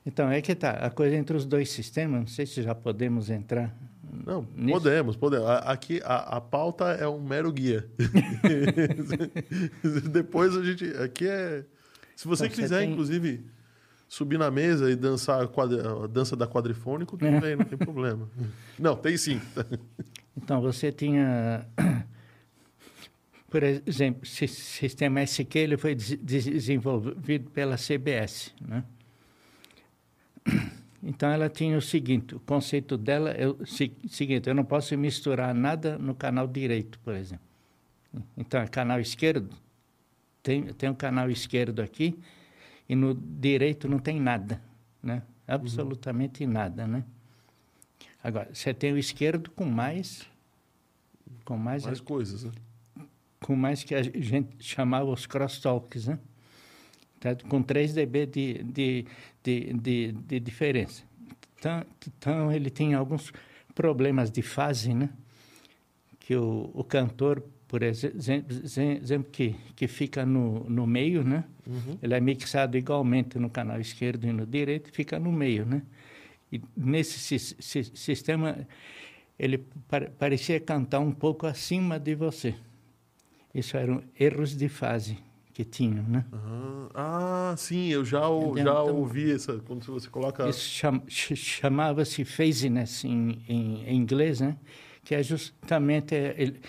Então, 0.05 0.29
é 0.29 0.41
que 0.41 0.55
tá. 0.55 0.71
A 0.71 0.89
coisa 0.89 1.15
entre 1.15 1.37
os 1.37 1.45
dois 1.45 1.69
sistemas, 1.69 2.19
não 2.21 2.27
sei 2.27 2.45
se 2.47 2.61
já 2.63 2.73
podemos 2.73 3.29
entrar. 3.29 3.75
Não, 4.25 4.47
nisso. 4.55 4.71
podemos, 4.79 5.15
podemos. 5.15 5.47
Aqui 5.47 6.01
a, 6.03 6.37
a 6.37 6.41
pauta 6.41 6.85
é 6.91 7.07
um 7.07 7.21
mero 7.21 7.51
guia. 7.51 7.87
Depois 10.11 10.55
a 10.55 10.63
gente. 10.63 10.85
Aqui 10.97 11.27
é. 11.27 11.63
Se 12.15 12.27
você 12.27 12.45
Então, 12.45 12.55
você 12.55 12.61
quiser, 12.63 12.79
tem- 12.79 12.91
inclusive, 12.91 13.45
subir 14.07 14.39
na 14.39 14.49
mesa 14.49 14.89
e 14.89 14.95
dançar 14.95 15.43
a, 15.43 15.47
quadri- 15.47 15.79
a 15.79 16.07
dança 16.07 16.35
da 16.35 16.47
quadrifônico, 16.47 17.15
tudo 17.17 17.27
É. 17.27 17.39
bem, 17.39 17.55
não 17.55 17.65
tem 17.65 17.77
problema. 17.77 18.27
Não, 18.79 18.95
tem 18.95 19.17
sim. 19.17 19.39
Então, 20.39 20.61
você 20.61 20.91
tinha. 20.91 21.65
Por 23.49 23.63
exemplo, 23.63 24.21
o 24.23 24.25
sistema 24.25 25.19
SQ 25.25 25.57
ele 25.57 25.77
foi 25.77 25.95
des- 25.95 26.15
desenvolvido 26.19 27.49
pela 27.49 27.75
CBS. 27.75 28.53
Né? 28.61 28.83
Então, 31.09 31.29
ela 31.29 31.47
tinha 31.49 31.77
o 31.77 31.81
seguinte: 31.81 32.35
o 32.35 32.39
conceito 32.41 32.97
dela 32.97 33.29
é 33.31 33.47
o 33.47 33.65
se- 33.65 33.93
seguinte, 34.09 34.49
eu 34.49 34.53
não 34.53 34.65
posso 34.65 34.95
misturar 34.97 35.55
nada 35.55 35.97
no 35.97 36.13
canal 36.13 36.45
direito, 36.45 36.99
por 36.99 37.15
exemplo. 37.15 37.45
Então, 38.35 38.59
é 38.59 38.67
canal 38.67 38.99
esquerdo, 38.99 39.55
tem, 40.43 40.65
tem 40.73 40.89
um 40.89 40.93
canal 40.93 41.29
esquerdo 41.29 41.81
aqui, 41.81 42.19
e 42.89 42.93
no 42.95 43.13
direito 43.15 43.87
não 43.87 43.99
tem 43.99 44.19
nada, 44.19 44.61
né? 45.01 45.23
Absolutamente 45.47 46.45
nada, 46.45 46.85
né? 46.85 47.05
Agora, 48.21 48.49
você 48.53 48.73
tem 48.73 48.91
o 48.91 48.97
esquerdo 48.97 49.49
com 49.51 49.63
mais, 49.63 50.27
com 51.45 51.57
mais, 51.57 51.85
Mais 51.85 52.01
coisas, 52.01 52.43
né? 52.43 52.51
com 53.39 53.55
mais 53.55 53.81
que 53.81 53.95
a 53.95 54.03
gente 54.03 54.49
chamava 54.59 55.09
os 55.09 55.25
crosstalks, 55.25 56.07
né? 56.07 56.19
Tá? 57.19 57.35
Com 57.47 57.63
3 57.63 57.93
dB 57.93 58.25
de, 58.25 58.63
de, 58.63 59.05
de, 59.47 59.73
de, 59.73 60.11
de 60.11 60.39
diferença. 60.41 61.03
Então, 61.57 61.85
então, 62.05 62.51
ele 62.51 62.69
tinha 62.69 62.97
alguns 62.97 63.31
problemas 63.73 64.29
de 64.29 64.41
fase, 64.41 64.93
né? 64.93 65.09
Que 66.19 66.35
o, 66.35 66.69
o 66.73 66.83
cantor, 66.83 67.41
por 67.67 67.81
exe- 67.81 68.13
exe- 68.17 68.99
exemplo, 69.01 69.31
que, 69.31 69.55
que 69.75 69.87
fica 69.87 70.25
no, 70.25 70.65
no 70.69 70.85
meio, 70.85 71.23
né? 71.23 71.45
Uhum. 71.65 71.97
Ele 72.03 72.13
é 72.13 72.19
mixado 72.19 72.77
igualmente 72.77 73.39
no 73.39 73.49
canal 73.49 73.79
esquerdo 73.79 74.25
e 74.25 74.33
no 74.33 74.45
direito, 74.45 74.91
fica 74.91 75.17
no 75.17 75.31
meio, 75.31 75.65
né? 75.65 75.81
E 76.51 76.61
nesse 76.75 77.17
si- 77.19 77.55
si- 77.59 77.91
sistema, 77.95 78.67
ele 79.39 79.59
pare- 79.87 80.09
parecia 80.19 80.59
cantar 80.59 80.99
um 80.99 81.11
pouco 81.13 81.47
acima 81.47 81.97
de 81.97 82.15
você. 82.15 82.53
Isso 83.53 83.77
eram 83.77 84.03
erros 84.19 84.55
de 84.55 84.67
fase 84.67 85.17
que 85.57 85.65
tinham, 85.65 86.03
né? 86.03 86.23
Ah, 86.31 86.89
ah, 87.51 87.55
sim, 87.57 87.87
eu 87.87 88.05
já, 88.05 88.19
Entendeu? 88.29 88.55
já 88.57 88.61
Então- 88.61 88.95
ouvi 88.95 89.31
essa. 89.31 89.57
Quando 89.57 89.83
você 89.85 90.07
coloca. 90.07 90.47
Isso 90.47 90.59
cham- 90.69 91.01
ch- 91.07 91.35
chamava-se 91.35 92.23
phasiness 92.23 93.03
em, 93.03 93.41
em, 93.49 93.83
em 93.87 93.95
inglês, 93.97 94.39
né? 94.39 94.55
Que 95.03 95.15
é 95.15 95.23
justamente 95.23 96.13
é, 96.13 96.35
ele- 96.37 96.59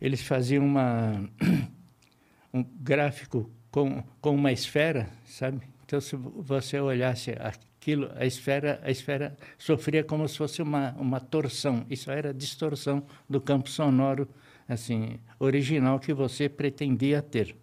eles 0.00 0.20
faziam 0.22 0.64
uma 0.66 1.12
um 2.52 2.64
gráfico 2.80 3.48
com, 3.70 4.02
com 4.20 4.34
uma 4.34 4.50
esfera, 4.50 5.08
sabe? 5.24 5.60
Então 5.84 6.00
se 6.00 6.16
vo- 6.16 6.42
você 6.42 6.80
olhasse 6.80 7.30
aquilo, 7.38 8.10
a 8.16 8.26
esfera 8.26 8.80
a 8.82 8.90
esfera 8.90 9.36
sofria 9.56 10.02
como 10.02 10.26
se 10.26 10.36
fosse 10.38 10.60
uma 10.60 10.90
uma 10.98 11.20
torção. 11.20 11.86
Isso 11.88 12.10
era 12.10 12.34
distorção 12.34 13.06
do 13.30 13.40
campo 13.40 13.70
sonoro 13.70 14.28
assim 14.68 15.20
original 15.38 16.00
que 16.00 16.12
você 16.12 16.48
pretendia 16.48 17.22
ter, 17.22 17.54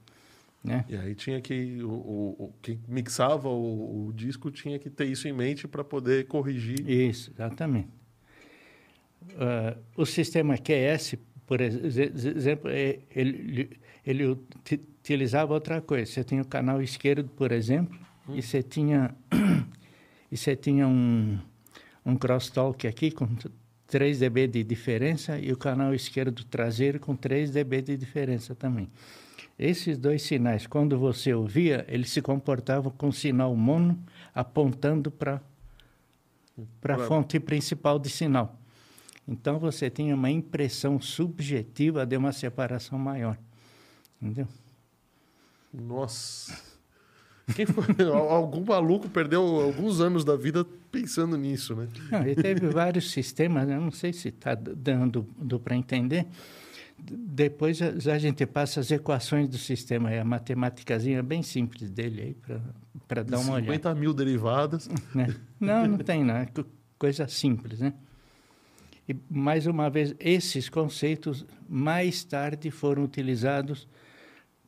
né? 0.66 0.86
E 0.90 0.96
aí 0.98 1.16
tinha 1.16 1.40
que. 1.40 1.82
O, 1.84 1.90
o, 1.90 2.54
quem 2.62 2.80
mixava 2.88 3.48
o, 3.50 4.08
o 4.08 4.14
disco 4.14 4.50
tinha 4.52 4.78
que 4.80 4.90
ter 4.90 5.06
isso 5.06 5.28
em 5.28 5.34
mente 5.34 5.68
para 5.68 5.84
poder 5.84 6.26
corrigir. 6.28 6.90
Isso, 6.90 7.32
exatamente. 7.34 7.90
Ah, 9.38 9.78
o 9.96 10.06
sistema 10.06 10.58
QS, 10.58 11.18
por 11.46 11.62
ex- 11.62 11.98
exemplo, 11.98 12.70
é- 12.70 13.00
ele, 13.16 13.70
ele 14.06 14.26
uti- 14.26 14.82
utilizava 15.00 15.54
outra 15.54 15.82
coisa. 15.82 16.12
Você 16.12 16.24
tinha 16.24 16.42
o 16.42 16.48
canal 16.48 16.82
esquerdo, 16.82 17.30
por 17.30 17.52
exemplo, 17.52 17.98
e 18.30 18.42
você 18.42 18.62
tinha, 18.64 19.16
e 20.32 20.38
você 20.38 20.56
tinha 20.56 20.88
um, 20.88 21.38
um 22.06 22.16
crosstalk 22.16 22.88
aqui 22.88 23.12
com 23.12 23.28
3 23.88 24.20
dB 24.20 24.48
de 24.48 24.64
diferença 24.64 25.38
e 25.40 25.52
o 25.52 25.58
canal 25.58 25.94
esquerdo 25.94 26.44
traseiro 26.44 27.00
com 27.00 27.16
3 27.16 27.52
dB 27.52 27.82
de 27.82 27.98
diferença 27.98 28.56
também. 28.56 28.90
Esses 29.58 29.98
dois 29.98 30.22
sinais, 30.22 30.68
quando 30.68 31.00
você 31.00 31.34
ouvia, 31.34 31.86
eles 31.88 32.10
se 32.10 32.22
comportavam 32.22 32.92
com 32.92 33.12
sinal 33.12 33.56
mono 33.56 33.98
apontando 34.34 35.10
para 35.10 35.42
para 36.80 36.96
a 36.96 37.00
fonte 37.00 37.38
principal 37.40 38.00
de 38.00 38.10
sinal. 38.10 38.58
Então 39.28 39.60
você 39.60 39.90
tinha 39.90 40.16
uma 40.16 40.30
impressão 40.30 41.02
subjetiva 41.02 42.06
de 42.06 42.16
uma 42.16 42.32
separação 42.32 42.98
maior. 42.98 43.38
Entendeu? 44.22 44.48
Nossa. 45.74 46.58
Quem 47.56 47.66
foi? 47.66 47.84
Algum 48.12 48.64
maluco 48.64 49.10
perdeu 49.10 49.44
alguns 49.44 50.00
anos 50.00 50.24
da 50.24 50.36
vida 50.36 50.66
pensando 50.92 51.38
nisso, 51.38 51.76
né? 51.76 51.88
Não, 52.12 52.22
ele 52.22 52.42
teve 52.42 52.68
vários 52.68 53.12
sistemas, 53.12 53.70
eu 53.70 53.82
não 53.82 53.92
sei 53.92 54.14
se 54.14 54.30
está 54.30 54.56
dando 54.56 55.28
para 55.64 55.76
entender. 55.76 56.26
Depois 56.98 57.80
a, 57.82 58.14
a 58.14 58.18
gente 58.18 58.46
passa 58.46 58.80
as 58.80 58.90
equações 58.90 59.48
do 59.50 59.58
sistema, 59.58 60.12
é 60.12 60.20
a 60.22 60.26
matemáticazinha 60.26 61.22
bem 61.22 61.44
simples 61.44 61.90
dele 61.92 62.22
aí 62.22 62.36
para 63.08 63.24
dar 63.24 63.40
uma 63.40 63.54
olhada. 63.54 63.66
50 63.74 63.96
mil 63.96 64.14
derivadas. 64.14 64.90
né? 65.14 65.36
Não, 65.60 65.86
não 65.88 65.98
tem. 66.00 66.30
É 66.32 66.46
co- 66.46 66.66
coisa 66.98 67.28
simples, 67.28 67.80
né? 67.80 67.94
E, 69.08 69.16
mais 69.30 69.68
uma 69.68 69.90
vez, 69.90 70.16
esses 70.20 70.68
conceitos, 70.70 71.46
mais 71.70 72.24
tarde, 72.24 72.72
foram 72.72 73.04
utilizados 73.04 73.88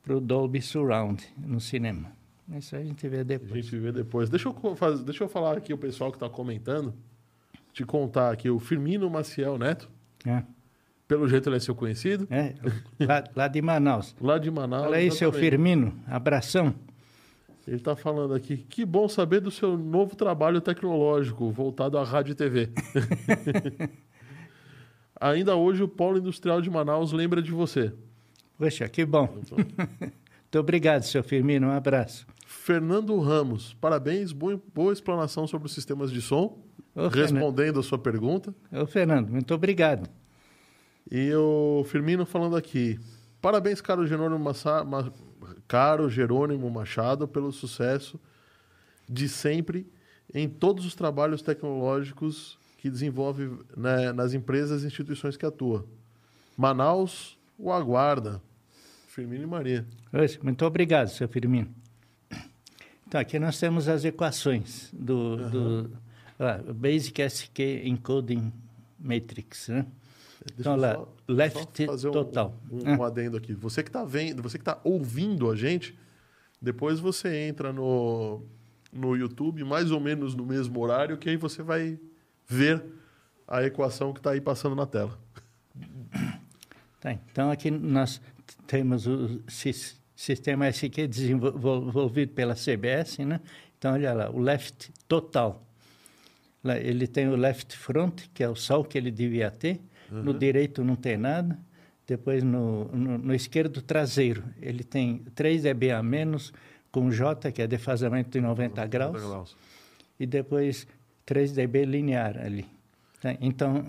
para 0.04 0.16
o 0.16 0.22
Dolby 0.22 0.62
Surround 0.62 1.24
no 1.38 1.60
cinema. 1.60 2.12
Isso 2.56 2.76
a 2.76 2.84
gente 2.84 3.08
vê 3.10 3.22
A 3.22 3.24
depois. 3.24 3.66
gente 3.66 3.78
vê 3.80 3.92
depois. 3.92 4.30
Deixa 4.30 4.48
eu, 4.48 4.54
co- 4.54 4.76
faz- 4.76 5.02
deixa 5.02 5.24
eu 5.24 5.28
falar 5.30 5.58
aqui 5.58 5.74
o 5.74 5.78
pessoal 5.78 6.12
que 6.12 6.18
está 6.18 6.30
comentando. 6.30 6.94
Te 7.74 7.84
contar 7.84 8.32
aqui, 8.32 8.50
o 8.50 8.60
Firmino 8.60 9.10
Maciel 9.10 9.58
Neto. 9.58 9.90
É, 10.26 10.44
Pelo 11.08 11.28
jeito 11.28 11.50
ele 11.50 11.56
é 11.56 11.60
seu 11.60 11.74
conhecido. 11.74 12.28
é, 12.30 12.54
lá, 13.00 13.24
lá 13.36 13.48
de 13.48 13.62
Manaus. 13.62 14.16
Lá 14.20 14.38
de 14.38 14.52
Manaus. 14.52 14.84
Fala 14.84 14.98
aí, 14.98 15.10
seu. 15.12 15.32
Firmino. 15.32 15.94
Abração. 16.06 16.76
Ele 17.68 17.78
está 17.78 17.96
falando 17.96 18.34
aqui. 18.34 18.58
Que 18.58 18.86
bom 18.86 19.10
saber 19.10 19.42
do 19.42 19.52
seu 19.52 19.78
novo 19.78 20.16
trabalho 20.16 20.62
tecnológico 20.62 21.52
voltado 21.52 21.98
à 21.98 22.04
rádio 22.04 22.32
e 22.32 22.36
TV. 22.36 22.70
Ainda 25.20 25.56
hoje 25.56 25.84
o 25.84 25.88
Polo 25.88 26.18
Industrial 26.18 26.62
de 26.62 26.70
Manaus 26.70 27.12
lembra 27.12 27.42
de 27.42 27.52
você. 27.52 27.94
Poxa, 28.58 28.88
que 28.88 29.06
bom. 29.06 29.28
Muito 29.52 30.60
obrigado, 30.60 31.04
seu 31.04 31.22
Firmino. 31.24 31.68
Um 31.68 31.72
abraço. 31.72 32.26
Fernando 32.46 33.20
Ramos, 33.20 33.74
parabéns, 33.82 34.32
boa, 34.32 34.62
boa 34.74 34.94
explanação 34.94 35.46
sobre 35.46 35.68
os 35.68 35.74
sistemas 35.74 36.10
de 36.12 36.22
som, 36.22 36.58
Ô, 36.96 37.10
Fernando, 37.10 37.34
respondendo 37.34 37.80
a 37.80 37.84
sua 37.84 37.98
pergunta. 37.98 38.56
Ô, 38.72 38.86
Fernando, 38.86 39.30
muito 39.30 39.54
obrigado. 39.54 40.10
E 41.12 41.34
o 41.34 41.84
Firmino 41.86 42.26
falando 42.26 42.56
aqui, 42.56 43.00
parabéns, 43.42 43.82
caro 43.82 44.06
Jerônimo, 44.06 44.40
Massa, 44.40 44.84
Ma- 44.84 45.12
caro 45.68 46.10
Jerônimo 46.10 46.70
Machado, 46.70 47.28
pelo 47.28 47.52
sucesso 47.52 48.20
de 49.10 49.30
sempre 49.30 49.88
em 50.34 50.50
todos 50.50 50.86
os 50.86 50.96
trabalhos 50.96 51.42
tecnológicos 51.42 52.58
que 52.78 52.90
desenvolve 52.90 53.58
né, 53.76 54.12
nas 54.12 54.34
empresas 54.34 54.84
e 54.84 54.88
instituições 54.88 55.38
que 55.38 55.46
atua. 55.46 55.86
Manaus 56.58 57.38
o 57.58 57.72
aguarda. 57.72 58.42
Firmino 59.08 59.44
e 59.44 59.48
Maria. 59.48 59.86
Muito 60.44 60.64
obrigado, 60.66 61.08
seu 61.08 61.28
Firmino. 61.28 61.74
Então, 63.08 63.20
aqui 63.20 63.40
nós 63.40 63.58
temos 63.58 63.88
as 63.88 64.04
equações 64.04 64.90
do, 64.94 65.50
do 65.50 65.92
ah, 66.38 66.62
Basic 66.74 67.22
SQ 67.22 67.84
Encoding 67.86 68.52
Matrix, 69.00 69.70
né? 69.70 69.86
Deixa 70.56 70.72
Então, 70.72 70.76
eu 70.76 70.94
só- 70.96 71.14
left 71.28 71.86
só 71.86 71.92
fazer 71.92 72.08
um- 72.10 72.12
total. 72.12 72.60
Um, 72.72 72.92
um 72.98 73.04
adendo 73.04 73.38
aqui. 73.38 73.54
Você 73.54 73.84
que 73.84 73.90
está 73.90 74.04
vendo, 74.06 74.42
você 74.42 74.58
que 74.58 74.62
está 74.62 74.80
ouvindo 74.84 75.50
a 75.52 75.56
gente, 75.56 75.98
depois 76.62 77.00
você 77.00 77.48
entra 77.48 77.72
no, 77.74 78.42
no 78.92 79.16
YouTube, 79.16 79.64
mais 79.64 79.92
ou 79.92 80.00
menos 80.00 80.34
no 80.36 80.46
mesmo 80.46 80.80
horário, 80.80 81.18
que 81.18 81.30
aí 81.30 81.38
você 81.38 81.62
vai 81.62 82.00
ver 82.48 82.84
a 83.48 83.64
equação 83.64 84.14
que 84.14 84.20
está 84.20 84.32
aí 84.32 84.42
passando 84.42 84.76
na 84.76 84.86
tela. 84.86 85.18
Tá, 87.00 87.12
então, 87.14 87.52
aqui 87.52 87.70
nós 87.70 88.20
temos 88.66 89.06
o 89.06 89.40
sis- 89.48 90.02
sistema 90.16 90.66
SQ 90.66 91.08
desenvolvido 91.08 92.34
pela 92.34 92.56
CBS, 92.56 93.20
né? 93.24 93.40
Então, 93.78 93.94
olha 93.94 94.14
lá, 94.14 94.32
o 94.32 94.40
left 94.40 94.92
total. 95.08 95.64
ele 96.84 97.06
tem 97.08 97.28
o 97.30 97.36
left 97.36 97.78
front, 97.78 98.24
que 98.34 98.44
é 98.44 98.50
o 98.50 98.56
sol 98.56 98.84
que 98.84 98.98
ele 98.98 99.12
devia 99.12 99.52
ter. 99.52 99.80
No 100.12 100.34
direito 100.34 100.84
não 100.84 100.96
tem 100.96 101.18
nada. 101.18 101.58
Depois 102.06 102.44
no, 102.44 102.86
no, 102.86 103.18
no 103.18 103.36
esquerdo 103.36 103.82
traseiro, 103.82 104.44
ele 104.62 104.84
tem 104.84 105.20
3 105.36 105.64
dB 105.64 105.92
a 105.92 106.02
menos 106.02 106.54
com 106.92 107.12
J, 107.12 107.52
que 107.52 107.62
é 107.62 107.68
defasamento 107.68 108.30
de 108.30 108.42
90 108.42 108.86
graus. 108.88 109.22
graus. 109.22 109.58
E 110.20 110.26
depois 110.26 110.88
3 111.26 111.52
dB 111.52 111.86
linear 111.86 112.38
ali. 112.38 112.66
Tá? 113.22 113.36
Então, 113.42 113.86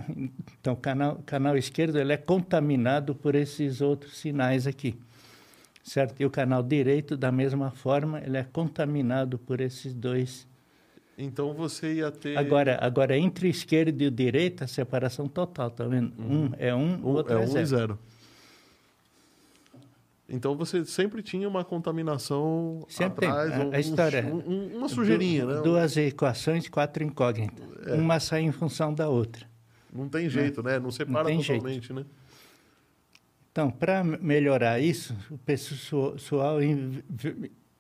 então 0.59 0.72
o 0.74 0.76
canal, 0.76 1.22
canal 1.24 1.57
esquerdo 1.57 1.98
ele 1.98 2.12
é 2.12 2.16
contaminado 2.16 3.14
por 3.14 3.35
esses 3.35 3.81
outros 3.81 4.18
sinais 4.18 4.66
aqui. 4.66 4.98
Certo? 5.83 6.20
E 6.20 6.26
o 6.26 6.31
canal 6.31 6.62
direito, 6.62 7.16
da 7.16 7.33
mesma 7.33 7.70
forma, 7.70 8.20
ele 8.20 8.37
é 8.37 8.44
contaminado 8.44 9.38
por 9.38 9.61
esses 9.61 9.94
dois. 9.94 10.46
Então 11.20 11.52
você 11.52 11.94
ia 11.94 12.12
ter. 12.12 12.38
Agora, 12.38 12.78
agora 12.81 13.18
entre 13.18 13.48
o 13.48 13.50
esquerdo 13.50 14.00
e 14.00 14.07
o 14.07 14.11
direito, 14.11 14.62
a 14.62 14.68
separação 14.68 15.26
total, 15.26 15.68
tá 15.68 15.85
vendo? 15.85 16.12
Um 16.16 16.50
é 16.59 16.72
um, 16.72 16.94
o 17.02 17.09
Um- 17.11 17.14
outro 17.16 17.33
é 17.37 17.42
é, 17.42 17.44
um 17.44 17.46
zero. 17.48 17.61
e 17.62 17.66
zero. 17.66 17.98
Então 20.28 20.54
você 20.54 20.85
sempre 20.85 21.22
tinha 21.22 21.48
uma 21.48 21.64
contaminação 21.64 22.85
Sempre 22.88 23.26
atrás, 23.26 23.52
A- 23.52 23.64
um- 23.64 23.72
a 23.74 23.81
história- 23.81 24.26
um- 24.26 24.48
um- 24.48 24.76
uma 24.76 24.88
sujeirinha, 24.88 25.44
Du- 25.46 25.54
né? 25.54 25.61
Duas 25.62 25.96
equações, 25.96 26.68
quatro 26.68 27.02
incógnitas. 27.02 27.64
É. 27.87 27.94
Uma 27.94 28.20
sai 28.20 28.42
em 28.42 28.52
função 28.52 28.92
da 28.94 29.09
outra. 29.09 29.44
Não 29.92 30.07
tem 30.09 30.28
jeito, 30.28 30.62
né? 30.62 30.78
Não 30.78 30.90
separa 30.90 31.28
jeito. 31.31 31.46
totalmente, 31.62 31.92
né? 31.94 32.04
Então, 33.50 33.70
para 33.70 34.04
melhorar 34.04 34.78
isso, 34.78 35.16
o 35.31 35.38
pessoal 35.38 36.59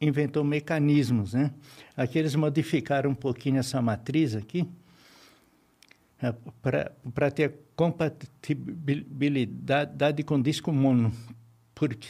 inventou 0.00 0.42
mecanismos, 0.44 1.34
né? 1.34 1.50
Aqui 1.96 2.18
eles 2.18 2.34
modificaram 2.34 3.10
um 3.10 3.14
pouquinho 3.14 3.58
essa 3.58 3.80
matriz 3.82 4.34
aqui, 4.34 4.66
para 6.62 7.30
ter 7.30 7.54
compatibilidade 7.76 10.22
com 10.24 10.40
disco 10.40 10.72
mono, 10.72 11.12
porque, 11.74 12.08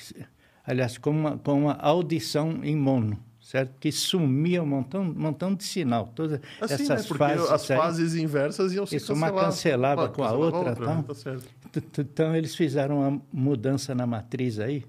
aliás, 0.65 0.97
com 0.99 1.11
uma, 1.11 1.37
com 1.39 1.63
uma 1.65 1.75
audição 1.75 2.61
em 2.65 2.75
mono, 2.77 3.19
certo? 3.41 3.77
Que 3.79 3.91
sumia 3.93 4.63
um 4.63 4.67
montão, 4.67 5.05
montão 5.05 5.55
de 5.55 5.65
sinal, 5.65 6.07
todas 6.15 6.41
Assim, 6.61 6.85
essas 6.85 7.11
né? 7.11 7.17
Fases. 7.19 7.51
as 7.51 7.71
aí. 7.71 7.77
fases 7.77 8.15
inversas 8.15 8.73
iam 8.73 8.87
se 8.87 8.97
Isso, 8.97 9.13
uma 9.13 9.27
cancelar. 9.31 9.45
cancelava 9.51 10.01
Uma 10.03 10.09
com 10.09 10.23
a 10.23 10.27
cancelava 10.29 10.57
outra, 10.57 10.75
né? 10.97 11.05
tá? 11.07 11.15
Certo. 11.15 11.59
Então, 11.99 12.35
eles 12.35 12.55
fizeram 12.55 13.01
uma 13.01 13.21
mudança 13.31 13.95
na 13.95 14.07
matriz 14.07 14.59
aí, 14.59 14.87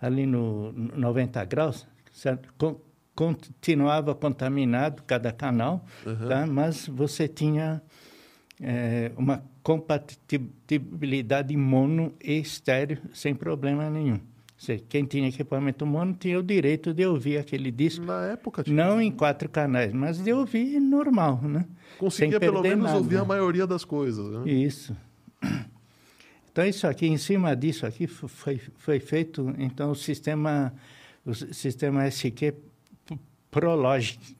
ali 0.00 0.26
no 0.26 0.72
no 0.72 0.96
90 0.98 1.44
graus, 1.44 1.86
certo? 2.12 2.52
Con- 2.58 2.76
continuava 3.14 4.14
contaminado 4.14 5.02
cada 5.06 5.32
canal, 5.32 5.84
tá? 6.28 6.46
mas 6.46 6.86
você 6.86 7.26
tinha 7.26 7.80
eh, 8.60 9.10
uma 9.16 9.42
compatibilidade 9.62 11.56
mono 11.56 12.12
e 12.22 12.38
estéreo 12.38 12.98
sem 13.12 13.34
problema 13.34 13.88
nenhum. 13.90 14.20
Seja, 14.58 14.82
quem 14.88 15.04
tinha 15.04 15.28
equipamento 15.28 15.84
mono 15.84 16.14
tinha 16.14 16.38
o 16.38 16.42
direito 16.42 16.94
de 16.94 17.04
ouvir 17.06 17.36
aquele 17.38 17.70
disco, 17.70 18.04
Na 18.06 18.26
época, 18.26 18.62
tipo, 18.62 18.74
não 18.74 19.00
em 19.00 19.10
quatro 19.10 19.48
canais, 19.50 19.92
mas 19.92 20.22
de 20.22 20.32
ouvir 20.32 20.80
normal, 20.80 21.40
né? 21.42 21.66
conseguia 21.98 22.40
pelo 22.40 22.62
menos 22.62 22.84
nada. 22.84 22.96
ouvir 22.98 23.16
a 23.18 23.24
maioria 23.24 23.66
das 23.66 23.84
coisas, 23.84 24.26
né? 24.30 24.50
Isso. 24.50 24.96
Então, 26.56 26.64
isso 26.64 26.86
aqui, 26.86 27.06
em 27.06 27.18
cima 27.18 27.54
disso 27.54 27.84
aqui, 27.84 28.06
foi, 28.06 28.58
foi 28.78 28.98
feito, 28.98 29.54
então, 29.58 29.90
o 29.90 29.94
sistema, 29.94 30.72
o 31.22 31.34
sistema 31.34 32.06
SQ 32.06 32.54
Prologic, 33.50 34.34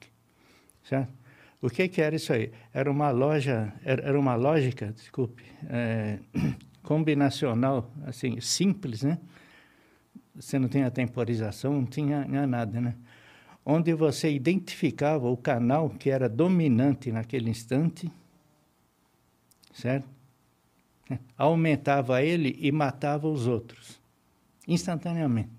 certo? 0.83 1.13
O 1.61 1.69
que 1.69 1.87
que 1.87 2.01
era 2.01 2.15
isso 2.15 2.33
aí? 2.33 2.51
Era 2.73 2.89
uma 2.89 3.11
loja, 3.11 3.71
era 3.83 4.19
uma 4.19 4.33
lógica, 4.33 4.91
desculpe, 4.91 5.43
eh, 5.69 6.17
combinacional, 6.81 7.93
assim, 8.03 8.41
simples, 8.41 9.03
né? 9.03 9.19
Você 10.33 10.57
não 10.57 10.67
tinha 10.67 10.89
temporização, 10.89 11.73
não 11.73 11.85
tinha 11.85 12.25
nada, 12.47 12.81
né? 12.81 12.95
Onde 13.63 13.93
você 13.93 14.31
identificava 14.31 15.29
o 15.29 15.37
canal 15.37 15.87
que 15.91 16.09
era 16.09 16.27
dominante 16.27 17.11
naquele 17.11 17.51
instante, 17.51 18.11
certo? 19.71 20.16
Aumentava 21.37 22.21
ele 22.21 22.55
e 22.59 22.71
matava 22.71 23.27
os 23.27 23.47
outros, 23.47 23.99
instantaneamente. 24.67 25.49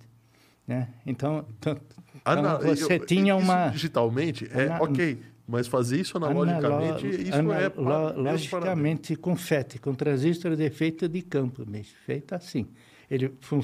Né? 0.66 0.88
Então, 1.06 1.44
t- 1.60 1.76
Ah, 2.24 2.32
então 2.34 2.58
você 2.60 2.94
eu- 2.96 3.06
tinha 3.06 3.34
uma... 3.36 3.68
digitalmente 3.68 4.48
é 4.52 4.64
Ana- 4.64 4.82
ok, 4.82 5.18
mas 5.46 5.66
fazer 5.66 5.98
isso 6.00 6.16
analogicamente, 6.18 7.06
Analo- 7.06 7.22
isso 7.22 7.34
ana- 7.34 7.60
é 7.62 8.12
logicamente 8.20 9.16
com 9.16 9.34
FET, 9.34 9.78
com 9.78 9.94
transistor 9.94 10.54
de 10.54 10.62
efeito 10.64 11.08
de 11.08 11.22
campo, 11.22 11.64
mesmo, 11.66 11.94
feito 12.04 12.34
assim. 12.34 12.66
Ele 13.10 13.32
fun 13.40 13.62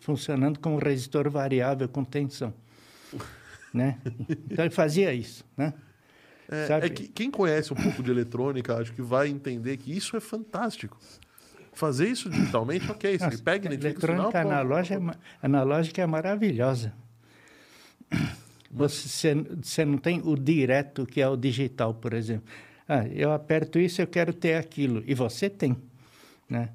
funcionando 0.00 0.58
como 0.58 0.78
resistor 0.78 1.30
variável 1.30 1.88
com 1.88 2.02
tensão. 2.04 2.52
né? 3.72 3.98
Então 4.50 4.64
ele 4.64 4.74
fazia 4.74 5.12
isso. 5.14 5.44
Né? 5.56 5.72
É, 6.50 6.86
é 6.86 6.88
que 6.88 7.08
quem 7.08 7.30
conhece 7.30 7.72
um 7.72 7.76
pouco 7.76 8.02
de 8.02 8.10
eletrônica, 8.10 8.76
acho 8.76 8.92
que 8.92 9.02
vai 9.02 9.28
entender 9.28 9.76
que 9.76 9.96
isso 9.96 10.16
é 10.16 10.20
fantástico. 10.20 10.98
Fazer 11.72 12.08
isso 12.08 12.30
digitalmente, 12.30 12.90
ok. 12.90 13.18
Você 13.18 13.24
Nossa, 13.24 13.42
pega, 13.42 13.68
a 13.68 13.72
identifica 13.74 13.98
o 13.98 14.00
sinal, 14.00 14.16
eletrônica 14.16 14.42
pô, 14.42 14.48
analógica, 14.48 14.94
é 14.94 14.98
ma- 14.98 15.16
analógica 15.42 16.02
é 16.02 16.06
maravilhosa. 16.06 16.92
Você, 18.70 19.34
você 19.34 19.84
não 19.84 19.98
tem 19.98 20.20
o 20.24 20.36
direto 20.36 21.06
que 21.06 21.20
é 21.20 21.28
o 21.28 21.36
digital, 21.36 21.94
por 21.94 22.12
exemplo. 22.12 22.44
Ah, 22.88 23.06
eu 23.08 23.32
aperto 23.32 23.78
isso, 23.78 24.02
eu 24.02 24.06
quero 24.06 24.32
ter 24.32 24.54
aquilo. 24.54 25.02
E 25.06 25.14
você 25.14 25.48
tem. 25.48 25.76
Né? 26.48 26.70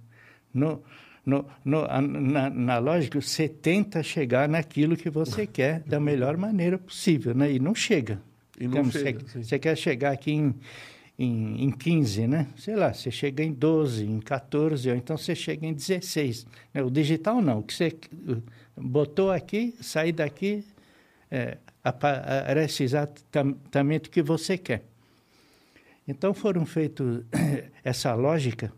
No, 0.53 0.82
no, 1.25 1.45
no, 1.63 1.88
na, 1.88 2.49
na 2.49 2.77
lógica, 2.79 3.21
você 3.21 3.47
tenta 3.47 4.01
chegar 4.01 4.49
naquilo 4.49 4.97
que 4.97 5.10
você 5.10 5.45
quer 5.45 5.82
da 5.82 5.99
melhor 5.99 6.38
maneira 6.38 6.77
possível, 6.77 7.36
né? 7.36 7.51
e 7.51 7.60
não 7.60 7.75
chega. 7.75 8.19
E 8.60 8.67
não 8.67 8.82
Então, 8.82 8.91
chega, 8.91 9.19
você, 9.26 9.60
quer 9.60 9.78
chegar 9.78 10.12
aqui 10.12 10.32
em, 10.32 10.56
em, 11.17 11.63
em 11.65 11.72
15, 11.72 12.28
né? 12.28 12.48
Sei 12.58 12.76
lá, 12.76 12.93
você 12.93 13.10
chega 13.10 13.43
em 13.43 13.54
12, 13.54 14.06
em 14.06 14.19
14, 14.19 14.89
ou 14.89 14.95
então 14.95 15.17
você 15.17 15.34
chega 15.36 15.65
em 15.65 15.74
16. 15.74 16.45
né? 16.74 16.84
O 16.84 16.89
digital 16.89 17.41
não. 17.41 17.60
O 17.60 17.63
que 17.63 17.74
você 17.74 17.95
botou 18.76 19.32
aqui, 19.32 19.76
sair 19.82 20.12
daqui, 20.12 20.65
é, 21.32 21.58
aparece 21.84 22.84
exatamente 22.84 24.10
o 24.10 24.12
que 24.12 24.22
você 24.22 24.58
quer. 24.58 24.84
Então 26.08 26.34
foram 26.34 26.65
feitos 26.65 27.24
essa 27.84 28.13
lógica 28.15 28.74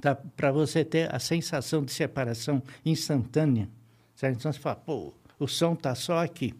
tá, 0.00 0.14
para 0.14 0.50
você 0.50 0.84
ter 0.84 1.14
a 1.14 1.18
sensação 1.18 1.84
de 1.84 1.92
separação 1.92 2.62
instantânea. 2.84 3.68
Certo? 4.14 4.38
Então 4.38 4.52
você 4.52 4.58
fala, 4.58 4.76
pô, 4.76 5.12
o 5.38 5.46
som 5.46 5.74
está 5.74 5.94
só 5.94 6.18
aqui. 6.18 6.54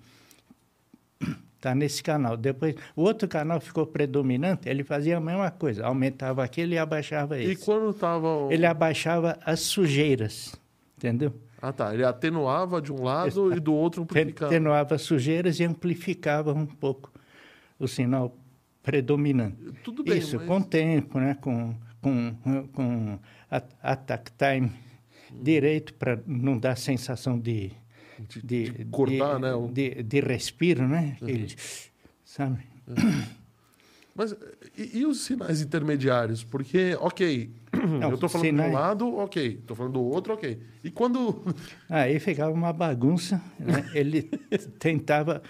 Está 1.61 1.75
nesse 1.75 2.03
canal. 2.03 2.39
Depois, 2.39 2.75
o 2.97 3.03
outro 3.03 3.29
canal 3.29 3.61
ficou 3.61 3.87
predominante, 3.87 4.67
ele 4.67 4.83
fazia 4.83 5.19
a 5.19 5.21
mesma 5.21 5.51
coisa, 5.51 5.85
aumentava 5.85 6.43
aquele 6.43 6.75
e 6.75 6.79
abaixava 6.79 7.39
E 7.39 7.51
esse. 7.53 7.63
quando 7.67 7.93
tava. 7.93 8.27
o- 8.47 8.51
Ele 8.51 8.65
abaixava 8.65 9.39
as 9.45 9.61
sujeiras, 9.61 10.57
entendeu? 10.97 11.35
Ah, 11.61 11.71
tá. 11.71 11.93
Ele 11.93 12.03
atenuava 12.03 12.81
de 12.81 12.91
um 12.91 13.03
lado 13.03 13.55
e 13.55 13.61
do 13.61 13.75
outro 13.75 14.03
amplificava. 14.05 14.51
Atenuava 14.51 14.95
as 14.95 15.03
sujeiras 15.03 15.61
e 15.61 15.65
amplificava 15.65 16.55
um 16.55 16.65
pouco 16.65 17.13
o 17.79 17.87
sinal 17.87 18.35
predominante. 18.83 19.57
Tudo 19.85 20.03
bem, 20.03 20.17
Isso, 20.17 20.37
mas- 20.39 20.47
com 20.47 20.63
tempo, 20.63 21.21
né? 21.21 21.37
com, 21.43 21.75
com, 22.01 22.35
com 22.73 23.19
attack 23.83 24.31
time 24.33 24.73
direito 25.31 25.93
para 25.93 26.19
não 26.27 26.57
dar 26.59 26.77
sensação 26.79 27.39
de, 27.39 27.71
De- 28.29 28.43
de, 28.43 28.71
de 28.71 28.85
cortar, 28.87 29.37
de, 29.37 29.43
né, 29.43 29.55
o- 29.55 29.69
de, 29.69 30.03
de 30.03 30.21
respiro, 30.21 30.87
né? 30.87 31.17
Aquele, 31.21 31.55
sabe? 32.25 32.59
Mas 34.15 34.35
e, 34.77 34.99
e 34.99 35.07
os 35.07 35.21
sinais 35.23 35.63
intermediários? 35.63 36.43
Porque, 36.45 36.97
ok, 37.01 37.51
eu 38.03 38.15
estou 38.15 38.29
falando 38.29 38.47
sinais- 38.47 38.71
de 38.71 38.77
um 38.77 38.79
lado, 38.81 39.17
ok. 39.17 39.47
Estou 39.61 39.77
falando 39.77 39.93
do 39.95 40.03
outro, 40.03 40.35
ok. 40.35 40.59
E 40.83 40.91
quando. 40.91 41.43
Aí 41.89 42.19
ficava 42.19 42.53
uma 42.53 42.73
bagunça. 42.73 43.41
Né? 43.59 43.89
Ele 43.95 44.23
tentava, 44.79 45.43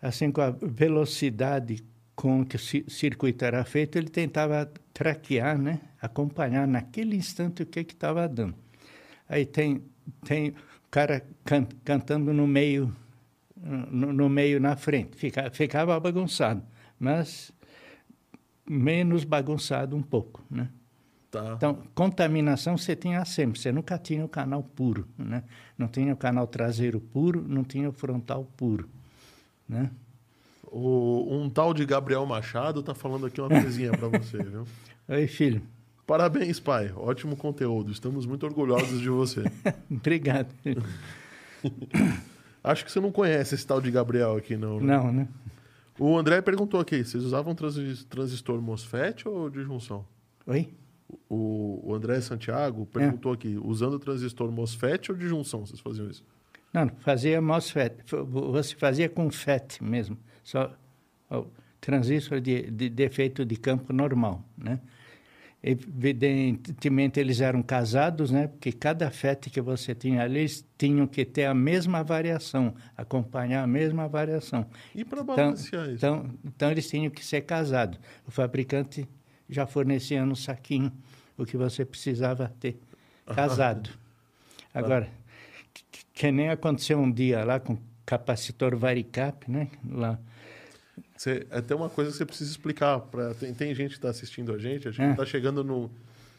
assim, 0.00 0.30
com 0.30 0.40
a 0.40 0.50
velocidade 0.50 1.84
com 2.14 2.44
que 2.44 2.54
o 2.56 2.58
ci- 2.58 2.84
circuito 2.88 3.44
era 3.44 3.64
feito, 3.64 3.98
ele 3.98 4.08
tentava 4.08 4.72
traquear, 4.92 5.58
né? 5.58 5.80
acompanhar 6.00 6.66
naquele 6.68 7.16
instante 7.16 7.62
o 7.64 7.66
que 7.66 7.80
estava 7.80 8.28
dando. 8.28 8.54
Aí 9.28 9.44
tem, 9.44 9.82
tem 10.24 10.54
cara 10.94 11.26
can, 11.44 11.66
cantando 11.84 12.32
no 12.32 12.46
meio, 12.46 12.94
no, 13.56 14.12
no 14.12 14.28
meio 14.28 14.60
na 14.60 14.76
frente. 14.76 15.16
Fica, 15.16 15.50
ficava 15.50 15.98
bagunçado, 15.98 16.62
mas 17.00 17.50
menos 18.64 19.24
bagunçado 19.24 19.96
um 19.96 20.02
pouco, 20.02 20.40
né? 20.48 20.68
Tá. 21.32 21.54
Então, 21.56 21.82
contaminação 21.96 22.78
você 22.78 22.94
tinha 22.94 23.24
sempre, 23.24 23.58
você 23.58 23.72
nunca 23.72 23.98
tinha 23.98 24.24
o 24.24 24.28
canal 24.28 24.62
puro, 24.62 25.08
né? 25.18 25.42
Não 25.76 25.88
tinha 25.88 26.14
o 26.14 26.16
canal 26.16 26.46
traseiro 26.46 27.00
puro, 27.00 27.44
não 27.44 27.64
tinha 27.64 27.88
o 27.88 27.92
frontal 27.92 28.44
puro, 28.56 28.88
né? 29.68 29.90
O, 30.62 31.26
um 31.28 31.50
tal 31.50 31.74
de 31.74 31.84
Gabriel 31.84 32.24
Machado 32.24 32.84
tá 32.84 32.94
falando 32.94 33.26
aqui 33.26 33.40
uma 33.40 33.48
coisinha 33.48 33.90
para 33.90 34.06
você, 34.06 34.40
viu? 34.44 34.64
Oi, 35.08 35.26
filho. 35.26 35.60
Parabéns, 36.06 36.60
pai. 36.60 36.92
Ótimo 36.94 37.36
conteúdo. 37.36 37.90
Estamos 37.90 38.26
muito 38.26 38.44
orgulhosos 38.44 39.00
de 39.00 39.08
você. 39.08 39.44
Obrigado. 39.90 40.54
Acho 42.62 42.84
que 42.84 42.90
você 42.92 43.00
não 43.00 43.12
conhece 43.12 43.54
esse 43.54 43.66
tal 43.66 43.80
de 43.80 43.90
Gabriel 43.90 44.36
aqui, 44.36 44.56
não. 44.56 44.80
né? 44.80 44.96
Não, 44.96 45.12
né? 45.12 45.28
O 45.98 46.16
André 46.16 46.40
perguntou 46.42 46.80
aqui: 46.80 47.04
vocês 47.04 47.22
usavam 47.24 47.54
transi- 47.54 48.04
transistor 48.06 48.60
MOSFET 48.60 49.28
ou 49.28 49.48
de 49.48 49.62
junção? 49.62 50.04
Oi? 50.46 50.68
O, 51.28 51.80
o 51.84 51.94
André 51.94 52.20
Santiago 52.20 52.86
perguntou 52.86 53.32
aqui: 53.32 53.58
usando 53.62 53.98
transistor 53.98 54.50
MOSFET 54.50 55.12
ou 55.12 55.18
de 55.18 55.28
junção 55.28 55.60
vocês 55.66 55.80
faziam 55.80 56.08
isso? 56.08 56.24
Não, 56.72 56.88
fazia 57.00 57.40
MOSFET. 57.40 57.96
Você 58.52 58.74
fazia 58.74 59.08
com 59.08 59.30
FET 59.30 59.82
mesmo. 59.82 60.18
Só 60.42 60.74
o 61.30 61.46
transistor 61.80 62.40
de, 62.40 62.70
de 62.70 62.88
defeito 62.88 63.44
de 63.44 63.56
campo 63.56 63.92
normal, 63.92 64.42
né? 64.58 64.80
Evidentemente, 65.66 67.18
eles 67.18 67.40
eram 67.40 67.62
casados, 67.62 68.30
né? 68.30 68.48
Porque 68.48 68.70
cada 68.70 69.10
FET 69.10 69.48
que 69.48 69.62
você 69.62 69.94
tinha 69.94 70.22
ali, 70.22 70.40
eles 70.40 70.66
tinham 70.76 71.06
que 71.06 71.24
ter 71.24 71.46
a 71.46 71.54
mesma 71.54 72.04
variação, 72.04 72.74
acompanhar 72.94 73.62
a 73.62 73.66
mesma 73.66 74.06
variação. 74.06 74.66
E 74.94 75.04
para 75.06 75.22
Então, 75.22 75.36
balancear 75.36 75.86
isso? 75.86 75.94
então, 75.94 76.30
então, 76.44 76.70
eles 76.70 76.86
tinham 76.86 77.10
que 77.10 77.24
ser 77.24 77.40
casados. 77.40 77.98
O 78.26 78.30
fabricante 78.30 79.08
já 79.48 79.66
fornecia 79.66 80.24
no 80.26 80.36
saquinho 80.36 80.92
o 81.36 81.46
que 81.46 81.56
você 81.56 81.82
precisava 81.82 82.52
ter 82.60 82.78
casado. 83.34 83.88
Agora, 84.74 85.08
que, 85.72 86.04
que 86.12 86.30
nem 86.30 86.50
aconteceu 86.50 86.98
um 86.98 87.10
dia 87.10 87.42
lá 87.42 87.58
com 87.58 87.78
capacitor 88.04 88.76
varicap, 88.76 89.50
né? 89.50 89.68
Lá. 89.88 90.18
Você, 91.16 91.46
é 91.50 91.58
até 91.58 91.74
uma 91.74 91.88
coisa 91.88 92.10
que 92.10 92.16
você 92.16 92.26
precisa 92.26 92.50
explicar. 92.50 92.98
Pra, 93.00 93.34
tem, 93.34 93.54
tem 93.54 93.74
gente 93.74 93.90
que 93.90 93.96
está 93.98 94.10
assistindo 94.10 94.52
a 94.52 94.58
gente, 94.58 94.88
a 94.88 94.90
gente 94.90 95.02
É. 95.06 95.10
está 95.12 95.24
chegando 95.24 95.62
no, 95.62 95.90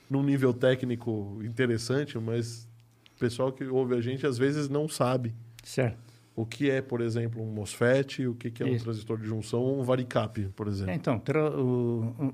num 0.10 0.22
nível 0.24 0.54
técnico 0.54 1.40
interessante, 1.44 2.18
mas 2.20 2.68
o 3.16 3.20
pessoal 3.20 3.52
que 3.52 3.64
ouve 3.66 3.96
a 3.96 4.02
gente 4.02 4.26
às 4.28 4.38
vezes 4.38 4.68
não 4.70 4.88
sabe 4.90 5.34
Certo. 5.64 5.98
o 6.36 6.46
que 6.46 6.70
é, 6.70 6.82
por 6.82 7.00
exemplo, 7.02 7.42
um 7.42 7.50
MOSFET, 7.52 8.28
o 8.28 8.36
que, 8.36 8.52
que 8.52 8.62
é 8.62 8.66
um 8.66 8.70
Isso. 8.76 8.84
transistor 8.84 9.18
de 9.18 9.26
junção 9.26 9.62
ou 9.62 9.80
um 9.80 9.84
varicap, 9.84 10.42
por 10.56 10.68
exemplo. 10.68 10.94
Então, 10.94 11.18
tra- 11.20 11.50
o, 11.52 12.14
o 12.20 12.34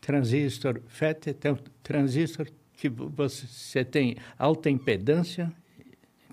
transistor 0.00 0.80
FET 0.88 1.36
é 1.42 1.52
um 1.52 1.58
transistor 1.82 2.48
que 2.74 2.88
vo- 2.88 3.08
você 3.08 3.84
tem 3.84 4.16
alta 4.38 4.68
impedância. 4.68 5.52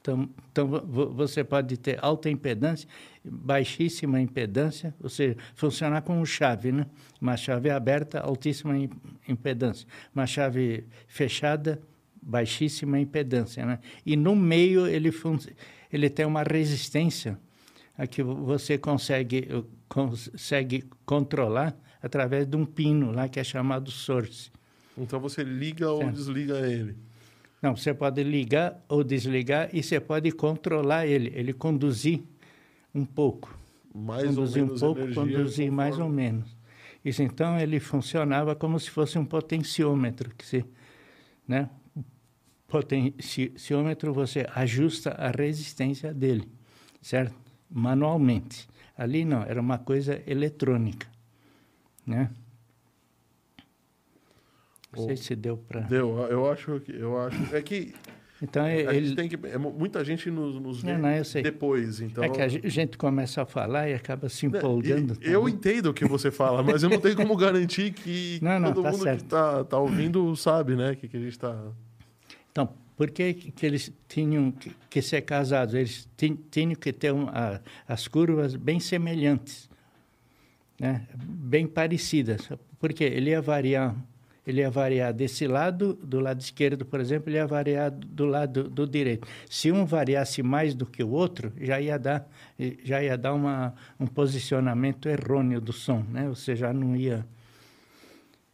Então, 0.03 0.29
então 0.51 0.67
vo- 0.67 1.09
você 1.13 1.45
pode 1.45 1.77
ter 1.77 1.97
alta 2.03 2.29
impedância, 2.29 2.85
baixíssima 3.23 4.19
impedância, 4.19 4.93
ou 5.01 5.07
seja, 5.07 5.37
funcionar 5.55 6.01
como 6.01 6.25
chave, 6.25 6.73
né? 6.73 6.85
Uma 7.21 7.37
chave 7.37 7.69
aberta, 7.69 8.19
altíssima 8.19 8.77
im- 8.77 8.89
impedância. 9.29 9.87
Uma 10.13 10.27
chave 10.27 10.83
fechada, 11.07 11.81
baixíssima 12.21 12.99
impedância, 12.99 13.65
né? 13.65 13.79
E 14.05 14.17
no 14.17 14.35
meio 14.35 14.85
ele, 14.87 15.09
ele 15.91 16.09
tem 16.09 16.25
uma 16.25 16.43
resistência 16.43 17.39
a 17.97 18.05
que 18.05 18.21
você 18.21 18.77
consegue, 18.77 19.47
consegue 19.87 20.83
controlar 21.05 21.73
através 22.01 22.45
de 22.45 22.57
um 22.57 22.65
pino 22.65 23.09
lá 23.13 23.29
que 23.29 23.39
é 23.39 23.43
chamado 23.43 23.89
source. 23.89 24.51
Então 24.97 25.17
você 25.21 25.43
liga 25.45 25.89
ou 25.89 25.99
Certo. 25.99 26.13
desliga 26.13 26.59
ele. 26.69 26.97
Não, 27.63 27.77
você 27.77 27.93
pode 27.93 28.21
ligar 28.21 28.83
ou 28.89 29.05
desligar 29.05 29.69
e 29.73 29.81
você 29.81 29.97
pode 29.97 30.29
controlar 30.33 31.07
ele, 31.07 31.31
ele 31.33 31.53
conduzir 31.53 32.21
um 32.93 33.05
pouco. 33.05 33.57
Mais 33.95 34.25
conduzir 34.25 34.63
ou 34.63 34.67
menos 34.67 34.81
um 34.83 34.85
pouco, 34.93 35.13
conduzir 35.13 35.71
mais 35.71 35.93
ou 35.93 36.01
conforme- 36.01 36.23
menos. 36.23 36.57
Isso 37.05 37.23
então 37.23 37.57
ele 37.57 37.79
funcionava 37.79 38.53
como 38.53 38.77
se 38.77 38.89
fosse 38.89 39.17
um 39.17 39.23
potenciômetro, 39.23 40.35
que 40.35 40.45
se, 40.45 40.65
né? 41.47 41.69
Potenciômetro 42.67 44.13
você 44.13 44.45
ajusta 44.53 45.11
a 45.11 45.31
resistência 45.31 46.13
dele, 46.13 46.51
certo? 47.01 47.33
Manualmente. 47.69 48.67
Ali 48.97 49.23
não, 49.23 49.41
era 49.41 49.61
uma 49.61 49.77
coisa 49.77 50.21
eletrônica, 50.27 51.07
né? 52.05 52.29
Não 54.95 55.05
sei 55.07 55.15
se 55.17 55.35
deu 55.35 55.57
para. 55.57 55.81
Deu, 55.81 56.17
eu 56.29 56.49
acho 56.51 56.79
que. 56.79 56.91
Eu 56.95 57.19
acho, 57.19 57.55
é 57.55 57.61
que 57.61 57.93
Então 58.41 58.63
a 58.65 58.69
gente 58.69 58.87
ele, 58.95 59.15
tem 59.15 59.29
que. 59.29 59.37
é 59.47 59.57
mu- 59.57 59.71
muita 59.71 60.03
gente 60.03 60.29
nos, 60.29 60.55
nos 60.59 60.81
vê 60.83 60.93
Não, 60.93 60.99
não, 60.99 61.41
depois. 61.41 62.01
Então, 62.01 62.23
é 62.23 62.29
que 62.29 62.41
a 62.41 62.47
ge- 62.47 62.61
gente 62.65 62.97
começa 62.97 63.41
a 63.41 63.45
falar 63.45 63.89
e 63.89 63.93
acaba 63.93 64.27
se 64.29 64.47
Né, 64.47 64.57
empolgando. 64.57 65.17
e- 65.21 65.31
Eu 65.31 65.47
entendo 65.47 65.87
o 65.87 65.93
que 65.93 66.05
você 66.05 66.29
fala, 66.31 66.61
mas 66.61 66.83
eu 66.83 66.89
não 66.89 66.99
tenho 66.99 67.15
como 67.15 67.35
garantir 67.37 67.91
que 67.93 68.39
todo 68.73 68.83
tá 68.83 68.91
mundo 68.91 69.03
certo. 69.03 69.19
que 69.19 69.23
está 69.25 69.63
tá 69.63 69.77
ouvindo 69.79 70.35
sabe, 70.35 70.75
né? 70.75 70.95
Que, 70.95 71.07
que 71.07 71.17
a 71.17 71.19
gente 71.19 71.31
está. 71.31 71.55
Então, 72.51 72.69
por 72.95 73.09
que, 73.09 73.33
que 73.33 73.65
eles 73.65 73.91
tinham 74.07 74.51
que, 74.51 74.71
que 74.89 75.01
ser 75.01 75.21
casados? 75.21 75.73
Eles 75.73 76.07
tin- 76.15 76.37
tinham 76.51 76.75
que 76.75 76.93
ter 76.93 77.11
um, 77.11 77.27
a- 77.29 77.59
as 77.87 78.07
curvas 78.07 78.55
bem 78.55 78.79
semelhantes, 78.79 79.67
né? 80.79 81.07
bem 81.17 81.65
parecidas. 81.65 82.49
Porque 82.79 83.03
ele 83.03 83.29
ia 83.31 83.41
variar, 83.41 83.95
ele 84.45 84.61
ia 84.61 84.69
variar 84.69 85.13
desse 85.13 85.47
lado, 85.47 85.93
do 85.93 86.19
lado 86.19 86.41
esquerdo, 86.41 86.85
por 86.85 86.99
exemplo, 86.99 87.29
ele 87.29 87.37
ia 87.37 87.47
variar 87.47 87.89
do 87.91 88.25
lado 88.25 88.69
do 88.69 88.85
direito. 88.85 89.27
Se 89.49 89.71
um 89.71 89.85
variasse 89.85 90.43
mais 90.43 90.75
do 90.75 90.85
que 90.85 91.03
o 91.03 91.09
outro, 91.09 91.53
já 91.59 91.79
ia 91.79 91.97
dar, 91.97 92.29
já 92.83 93.01
ia 93.01 93.17
dar 93.17 93.33
uma, 93.33 93.73
um 93.99 94.05
posicionamento 94.05 95.07
errôneo 95.07 95.61
do 95.61 95.71
som, 95.71 96.03
né? 96.09 96.27
Você 96.27 96.55
já 96.55 96.73
não 96.73 96.95
ia, 96.95 97.25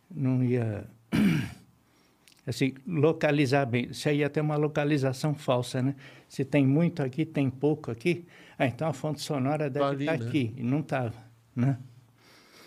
não 0.09 0.43
ia 0.43 0.85
assim, 2.45 2.75
localizar 2.85 3.65
bem. 3.65 3.91
Você 3.91 4.13
ia 4.13 4.29
ter 4.29 4.41
uma 4.41 4.57
localização 4.57 5.33
falsa, 5.33 5.81
né? 5.81 5.95
Se 6.27 6.45
tem 6.45 6.67
muito 6.67 7.01
aqui, 7.01 7.25
tem 7.25 7.49
pouco 7.49 7.89
aqui, 7.89 8.27
ah, 8.59 8.67
então 8.67 8.89
a 8.89 8.93
fonte 8.93 9.21
sonora 9.21 9.69
deve 9.69 9.85
ali, 9.85 10.03
estar 10.03 10.19
né? 10.19 10.27
aqui. 10.27 10.53
E 10.57 10.61
não 10.61 10.81
estava, 10.81 11.13
né? 11.55 11.77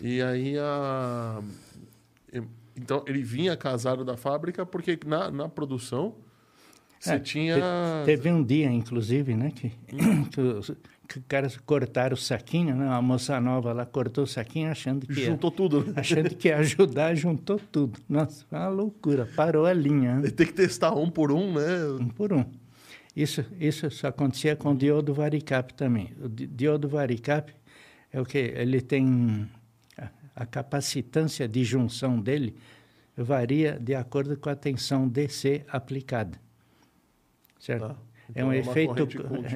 E 0.01 0.21
aí 0.21 0.57
a. 0.57 1.41
Então, 2.75 3.03
ele 3.07 3.21
vinha 3.21 3.55
casado 3.55 4.03
da 4.03 4.17
fábrica 4.17 4.65
porque 4.65 4.97
na, 5.05 5.29
na 5.29 5.47
produção 5.49 6.15
você 6.99 7.13
É, 7.15 7.19
tinha. 7.19 7.55
te- 7.57 8.05
teve 8.05 8.31
um 8.31 8.41
dia, 8.43 8.71
inclusive, 8.71 9.35
né, 9.35 9.51
que, 9.51 9.69
que, 10.31 10.41
os, 10.41 10.71
que 11.07 11.19
os 11.19 11.23
caras 11.27 11.57
cortaram 11.57 12.13
o 12.13 12.17
saquinho, 12.17 12.75
né? 12.75 12.85
Uma 12.85 13.01
moça 13.01 13.39
nova 13.41 13.73
lá 13.73 13.85
cortou 13.85 14.23
o 14.23 14.27
saquinho 14.27 14.71
achando 14.71 15.05
que 15.05 15.19
ia, 15.19 15.25
Juntou 15.27 15.51
tudo. 15.51 15.83
né? 15.85 15.93
achando 15.97 16.33
que 16.33 16.47
ia 16.47 16.57
ajudar, 16.57 17.13
juntou 17.15 17.59
tudo. 17.71 17.99
Nossa, 18.09 18.45
uma 18.51 18.67
loucura. 18.69 19.27
Parou 19.35 19.65
a 19.65 19.73
linha, 19.73 20.15
né? 20.19 20.29
Tem 20.31 20.47
que 20.47 20.53
testar 20.53 20.93
um 20.95 21.09
por 21.09 21.31
um, 21.31 21.53
né? 21.53 21.85
um 21.99 22.07
por 22.07 22.31
um. 22.33 22.45
Isso, 23.15 23.45
isso 23.59 23.91
só 23.91 24.07
acontecia 24.07 24.55
com 24.55 24.71
o 24.71 24.75
diodo 24.75 25.13
varicap 25.13 25.71
também. 25.75 26.11
O 26.23 26.27
di- 26.27 26.47
diodo 26.47 26.87
varicap 26.87 27.53
é 28.11 28.19
o 28.19 28.25
que 28.25 28.37
ele 28.39 28.81
tem 28.81 29.47
a, 30.35 30.45
capacitância 30.45 31.47
de 31.47 31.63
junção 31.63 32.19
dele 32.19 32.55
varia 33.15 33.77
de 33.79 33.93
acordo 33.93 34.35
com 34.37 34.49
a 34.49 34.55
tensão 34.55 35.07
DC 35.07 35.65
aplicada. 35.67 36.39
Certo? 37.59 37.87
Tá. 37.89 37.95
É 38.29 38.41
Então, 38.41 38.45
um, 38.47 38.51
uma 38.51 38.55
efeito, 38.55 39.07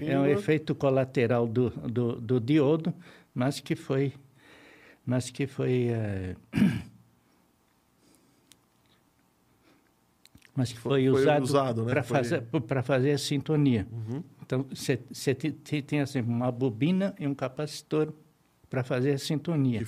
é 0.05 0.19
um 0.19 0.25
efeito 0.25 0.75
colateral 0.75 1.47
do, 1.47 1.69
do, 1.69 2.21
do 2.21 2.39
diodo, 2.39 2.93
mas 3.34 3.59
que 3.59 3.75
foi, 3.75 4.13
mas 5.05 5.30
que 5.30 5.47
foi, 5.47 5.88
eh, 5.89 6.36
mas 10.55 10.73
que 10.73 10.80
foi, 10.80 10.91
Foi 11.05 11.09
usado, 11.09 11.43
usado, 11.43 11.86
né? 11.86 11.91
para 11.91 12.03
Foi- 12.03 12.17
fazer 12.17 12.43
fazer 12.84 13.11
a 13.11 13.17
sintonia. 13.17 13.88
Uhum. 13.91 14.23
Então 14.45 14.65
você 14.69 14.97
tem 15.36 15.99
assim 16.01 16.21
uma 16.21 16.51
bobina 16.51 17.13
e 17.19 17.28
um 17.28 17.36
capacitor 17.36 18.13
para 18.78 18.84
fazer 18.84 19.13
a 19.13 19.17
sintonia. 19.17 19.80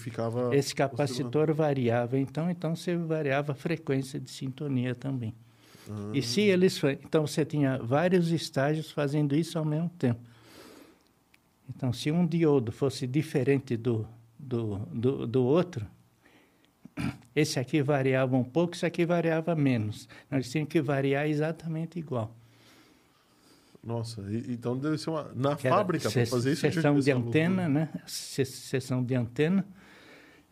Esse 0.52 0.74
capacitor 0.74 1.54
variava, 1.54 2.18
então, 2.18 2.50
então 2.50 2.76
você 2.76 2.96
variava 2.98 3.52
a 3.52 3.56
frequência 3.56 4.20
de 4.20 4.32
sintonia 4.32 4.96
também. 4.96 5.36
Ah. 5.88 6.10
E 6.12 6.24
se 6.24 6.42
eles, 6.42 6.82
então 6.84 7.28
você 7.28 7.46
tinha 7.46 7.78
vários 7.78 8.32
estágios 8.32 8.90
fazendo 8.90 9.36
isso 9.36 9.60
ao 9.60 9.66
mesmo 9.66 9.90
tempo. 9.90 10.20
Então, 11.70 11.94
se 11.94 12.10
um 12.10 12.26
diodo 12.26 12.72
fosse 12.72 13.06
diferente 13.06 13.78
do, 13.78 14.08
do, 14.40 14.78
do, 14.92 15.28
do 15.28 15.44
outro, 15.44 15.86
esse 17.36 17.60
aqui 17.60 17.84
variava 17.84 18.36
um 18.36 18.44
pouco, 18.44 18.74
esse 18.74 18.88
aqui 18.88 19.06
variava 19.06 19.54
menos. 19.54 20.10
Nós 20.32 20.50
tínhamos 20.50 20.72
que 20.72 20.82
variar 20.82 21.28
exatamente 21.30 22.00
igual. 22.00 22.36
Nossa, 23.84 24.22
e- 24.30 24.54
então 24.54 24.78
deve 24.78 24.98
ser 24.98 25.10
uma. 25.10 25.32
Na 25.34 25.56
que 25.56 25.70
fábrica, 25.70 26.10
para 26.12 26.26
fazer 26.26 26.52
isso. 26.54 26.62
Devia 26.70 26.82
de 26.82 27.14
loucura. 27.14 27.30
antena, 27.30 27.70
né? 27.70 27.90
Se- 28.06 28.44
Seção 28.46 29.04
de 29.04 29.16
antena. 29.16 29.66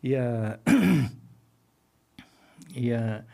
E 0.02 0.14
a. 0.16 0.58
e 2.74 2.92
a. 2.92 3.24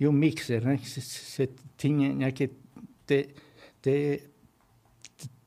E 0.00 0.06
o 0.06 0.12
mixer, 0.12 0.64
né? 0.64 0.78
Você 0.78 1.48
tinha 1.76 2.30
que 2.32 2.50
ter. 3.06 3.34
ter 3.80 4.30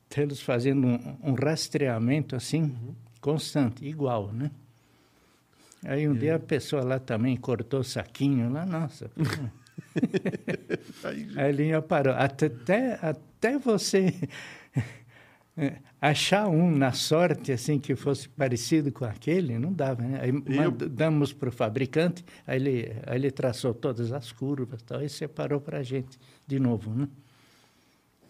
tê-los 0.08 0.42
fazendo 0.42 0.88
um, 0.88 1.18
um 1.24 1.34
rastreamento 1.34 2.38
assim, 2.38 2.74
constante, 3.20 3.86
igual, 3.86 4.32
né? 4.32 4.50
Aí 5.84 6.08
um 6.08 6.14
dia 6.16 6.36
a 6.36 6.40
pessoa 6.40 6.84
lá 6.86 7.00
também 7.00 7.36
cortou 7.36 7.82
o 7.82 7.84
saquinho 7.84 8.50
lá, 8.50 8.66
nossa. 8.66 9.12
A 11.38 11.52
linha 11.52 11.82
parou. 11.82 12.14
Até, 12.14 13.00
até 13.02 13.58
você 13.58 14.14
é, 15.58 15.74
achar 16.02 16.48
um 16.48 16.70
na 16.72 16.92
sorte, 16.92 17.52
assim, 17.52 17.80
que 17.80 17.96
fosse 17.96 18.28
parecido 18.30 18.92
com 18.92 19.06
aquele, 19.06 19.58
não 19.58 19.72
dava, 19.72 20.02
né? 20.02 20.20
Aí 20.22 20.32
mandamos 20.32 21.34
para 21.34 21.50
o 21.50 21.52
fabricante, 21.52 22.26
aí 22.46 22.60
ele, 22.60 22.92
aí 23.06 23.18
ele 23.18 23.32
traçou 23.32 23.74
todas 23.74 24.12
as 24.12 24.32
curvas 24.32 24.82
tal, 24.82 25.02
e 25.02 25.10
separou 25.10 25.62
para 25.62 25.80
a 25.80 25.84
gente 25.84 26.18
de 26.46 26.60
novo, 26.60 26.94
né? 26.94 27.08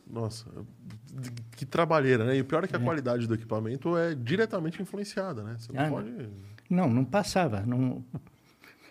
Nossa, 0.07 0.45
que 1.57 1.65
trabalheira, 1.65 2.25
né? 2.25 2.37
E 2.37 2.41
o 2.41 2.45
pior 2.45 2.63
é 2.63 2.67
que 2.67 2.75
a 2.75 2.79
qualidade 2.79 3.25
do 3.27 3.33
equipamento 3.33 3.97
é 3.97 4.13
diretamente 4.13 4.79
influenciada, 4.79 5.41
né? 5.43 5.55
Você 5.57 5.73
não 5.73 5.83
Ah, 5.83 5.89
pode... 5.89 6.29
Não, 6.69 6.89
não 6.89 7.03
passava, 7.03 7.61
não, 7.61 8.03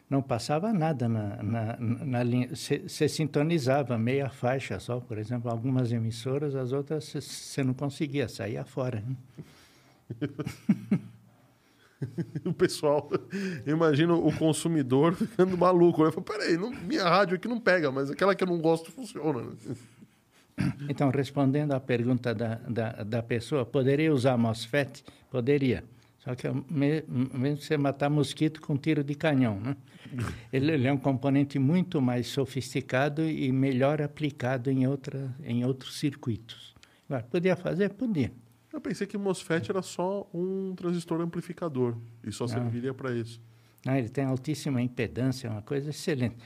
não 0.09 0.23
passava 0.23 0.73
nada 0.73 1.09
na, 1.09 1.43
na, 1.43 1.77
na 1.79 2.23
linha. 2.23 2.49
Você 2.55 3.09
sintonizava 3.09 3.99
meia 3.99 4.29
faixa 4.29 4.79
só, 4.79 5.01
por 5.01 5.19
exemplo, 5.19 5.51
algumas 5.51 5.93
emissoras, 5.93 6.55
as 6.55 6.73
outras 6.73 7.05
você 7.05 7.65
não 7.65 7.75
conseguia, 7.75 8.29
saía 8.29 8.65
fora. 8.65 9.03
Né? 9.07 10.29
o 12.45 12.53
pessoal, 12.53 13.11
eu 13.65 13.75
imagino 13.75 14.27
o 14.27 14.37
consumidor 14.37 15.15
ficando 15.17 15.57
maluco. 15.57 16.05
Né? 16.05 16.13
Falo, 16.13 16.25
Peraí, 16.25 16.57
não, 16.57 16.71
minha 16.71 17.05
rádio 17.05 17.37
aqui 17.37 17.49
não 17.49 17.59
pega, 17.59 17.91
mas 17.91 18.11
aquela 18.11 18.35
que 18.35 18.45
eu 18.45 18.49
não 18.49 18.59
gosto 18.59 18.93
funciona. 18.93 19.43
né? 19.43 19.77
Então, 20.89 21.11
respondendo 21.11 21.73
à 21.73 21.81
pergunta 21.81 22.35
da, 22.35 22.57
da, 22.69 22.91
da 23.03 23.23
pessoa, 23.23 23.65
poderia 23.65 24.13
usar 24.13 24.37
MOSFET? 24.37 25.03
Poderia. 25.31 25.83
Só 26.25 26.35
que 26.35 26.47
é 26.47 26.55
mesmo 26.71 27.57
você 27.57 27.77
matar 27.77 28.09
mosquito 28.09 28.61
com 28.63 28.79
tiro 28.79 29.05
de 29.05 29.15
canhão, 29.15 29.61
né? 29.61 29.77
Ele, 30.53 30.71
ele 30.71 30.87
é 30.87 30.93
um 30.93 30.99
componente 30.99 31.59
muito 31.59 32.01
mais 32.01 32.29
sofisticado 32.29 33.29
e 33.29 33.51
melhor 33.51 34.01
aplicado 34.01 34.71
em, 34.71 34.87
outra, 34.87 35.35
em 35.43 35.65
outros 35.65 35.99
circuitos. 35.99 36.73
Agora, 37.09 37.25
podia 37.25 37.57
fazer? 37.57 37.91
Podia. 37.95 38.33
Eu 38.73 38.81
pensei 38.81 39.09
que 39.09 39.17
o 39.17 39.21
MOSFET 39.21 39.71
era 39.71 39.83
só 39.83 40.29
um 40.33 40.73
transistor 40.77 41.21
amplificador 41.21 41.97
e 42.23 42.31
só 42.31 42.47
serviria 42.47 42.95
para 42.95 43.13
isso. 43.13 43.41
Ah, 43.85 43.99
ele 43.99 44.09
tem 44.09 44.25
altíssima 44.25 44.81
impedância, 44.81 45.49
é 45.49 45.51
uma 45.51 45.63
coisa 45.63 45.91
excelente. 45.91 46.37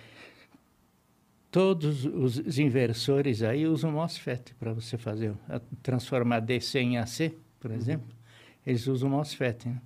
Todos 1.51 2.05
os 2.07 2.59
inversores 2.59 3.43
aí 3.43 3.67
usam 3.67 3.93
MOSFET 3.93 4.55
para 4.55 4.73
você 4.73 4.97
fazer, 4.97 5.35
transformar 5.83 6.41
DC 6.41 6.79
em 6.79 6.97
AC, 6.97 7.35
por 7.61 7.71
exemplo. 7.71 8.18
Eles 8.69 8.87
usam 8.87 9.09
MOSFET, 9.11 9.67
né? 9.69 9.81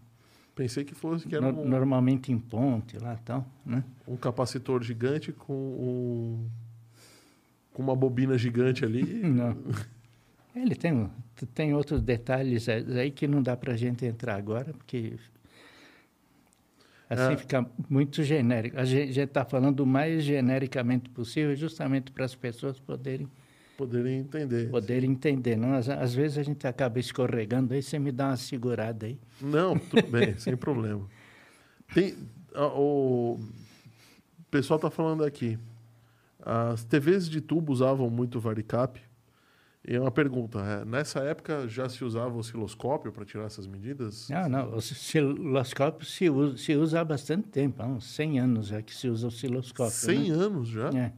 Pensei 0.54 0.84
que 0.84 0.94
fosse 0.94 1.26
que 1.26 1.34
era 1.34 1.50
No- 1.52 1.62
um, 1.62 1.68
normalmente 1.68 2.30
em 2.32 2.38
ponte 2.38 2.98
lá 2.98 3.14
e 3.14 3.24
tal, 3.24 3.46
né? 3.64 3.82
um 4.06 4.16
capacitor 4.16 4.82
gigante 4.82 5.32
com 5.32 5.54
um, 5.54 6.48
com 7.72 7.82
uma 7.82 7.94
bobina 7.96 8.36
gigante 8.36 8.84
ali. 8.84 9.02
Não. 9.22 9.56
Ele 10.54 10.74
tem, 10.74 11.08
tem 11.54 11.72
outros 11.74 12.02
detalhes 12.02 12.68
aí 12.68 13.10
que 13.10 13.26
não 13.26 13.42
dá 13.42 13.56
para 13.56 13.72
a 13.72 13.76
gente 13.76 14.04
entrar 14.04 14.34
agora, 14.36 14.74
porque 14.74 15.14
assim 17.08 17.32
É. 17.32 17.36
fica 17.38 17.66
muito 17.88 18.22
genérico. 18.22 18.78
A 18.78 18.84
gente 18.84 19.18
está 19.18 19.44
falando 19.46 19.80
o 19.80 19.86
mais 19.86 20.22
genericamente 20.22 21.08
possível, 21.08 21.54
justamente 21.56 22.10
para 22.12 22.26
as 22.26 22.34
pessoas 22.34 22.78
poderem, 22.78 23.26
Poderem 23.82 24.18
entender. 24.20 24.70
poderem 24.70 25.10
entender. 25.10 25.56
Não? 25.56 25.74
Às, 25.74 25.88
às 25.88 26.14
vezes 26.14 26.38
a 26.38 26.42
gente 26.44 26.64
acaba 26.68 27.00
escorregando, 27.00 27.74
aí 27.74 27.82
você 27.82 27.98
me 27.98 28.12
dá 28.12 28.28
uma 28.28 28.36
segurada 28.36 29.06
aí. 29.06 29.18
Não, 29.40 29.76
tudo 29.76 30.06
bem, 30.08 30.36
sem 30.38 30.56
problema. 30.56 31.04
Tem, 31.92 32.14
a- 32.54 32.68
o 32.68 33.40
pessoal 34.52 34.76
está 34.76 34.88
falando 34.88 35.24
aqui. 35.24 35.58
As 36.40 36.84
TVs 36.84 37.28
de 37.28 37.40
tubo 37.40 37.72
usavam 37.72 38.08
muito 38.08 38.38
varicap. 38.38 39.00
E 39.84 39.96
é 39.96 40.00
uma 40.00 40.12
pergunta: 40.12 40.60
é, 40.60 40.84
nessa 40.84 41.18
época 41.20 41.66
já 41.66 41.88
se 41.88 42.04
usava 42.04 42.36
osciloscópio 42.36 43.10
para 43.10 43.24
tirar 43.24 43.46
essas 43.46 43.66
medidas? 43.66 44.28
Não, 44.28 44.48
não, 44.48 44.70
o 44.70 44.76
osciloscópio 44.76 46.06
se 46.06 46.30
usa, 46.30 46.56
se 46.56 46.76
usa 46.76 47.00
há 47.00 47.04
bastante 47.04 47.48
tempo, 47.48 47.82
há 47.82 47.86
uns 47.86 48.04
100 48.14 48.38
anos 48.38 48.66
já 48.68 48.80
que 48.80 48.94
se 48.94 49.08
usa 49.08 49.26
osciloscópio. 49.26 49.92
100 49.92 50.30
né? 50.30 50.36
anos 50.36 50.68
já? 50.68 50.88
É. 50.90 51.12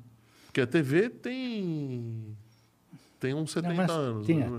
Porque 0.46 0.60
a 0.62 0.66
TV 0.66 1.10
tem. 1.10 2.36
Tem 3.24 3.32
uns 3.32 3.52
70 3.52 3.74
mas 3.74 3.90
anos. 3.90 4.26
tinha. 4.26 4.50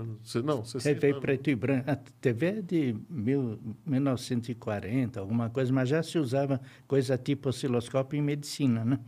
Não, 0.42 0.64
60 0.64 0.98
TV 0.98 1.10
anos. 1.12 1.20
preto 1.20 1.50
e 1.50 1.54
branco. 1.54 1.88
A 1.88 1.94
TV 1.94 2.46
é 2.46 2.60
de 2.62 2.96
mil, 3.08 3.60
1940, 3.86 5.20
alguma 5.20 5.48
coisa, 5.48 5.72
mas 5.72 5.88
já 5.88 6.02
se 6.02 6.18
usava 6.18 6.60
coisa 6.88 7.16
tipo 7.16 7.48
osciloscópio 7.48 8.18
em 8.18 8.22
medicina, 8.22 8.84
né? 8.84 8.98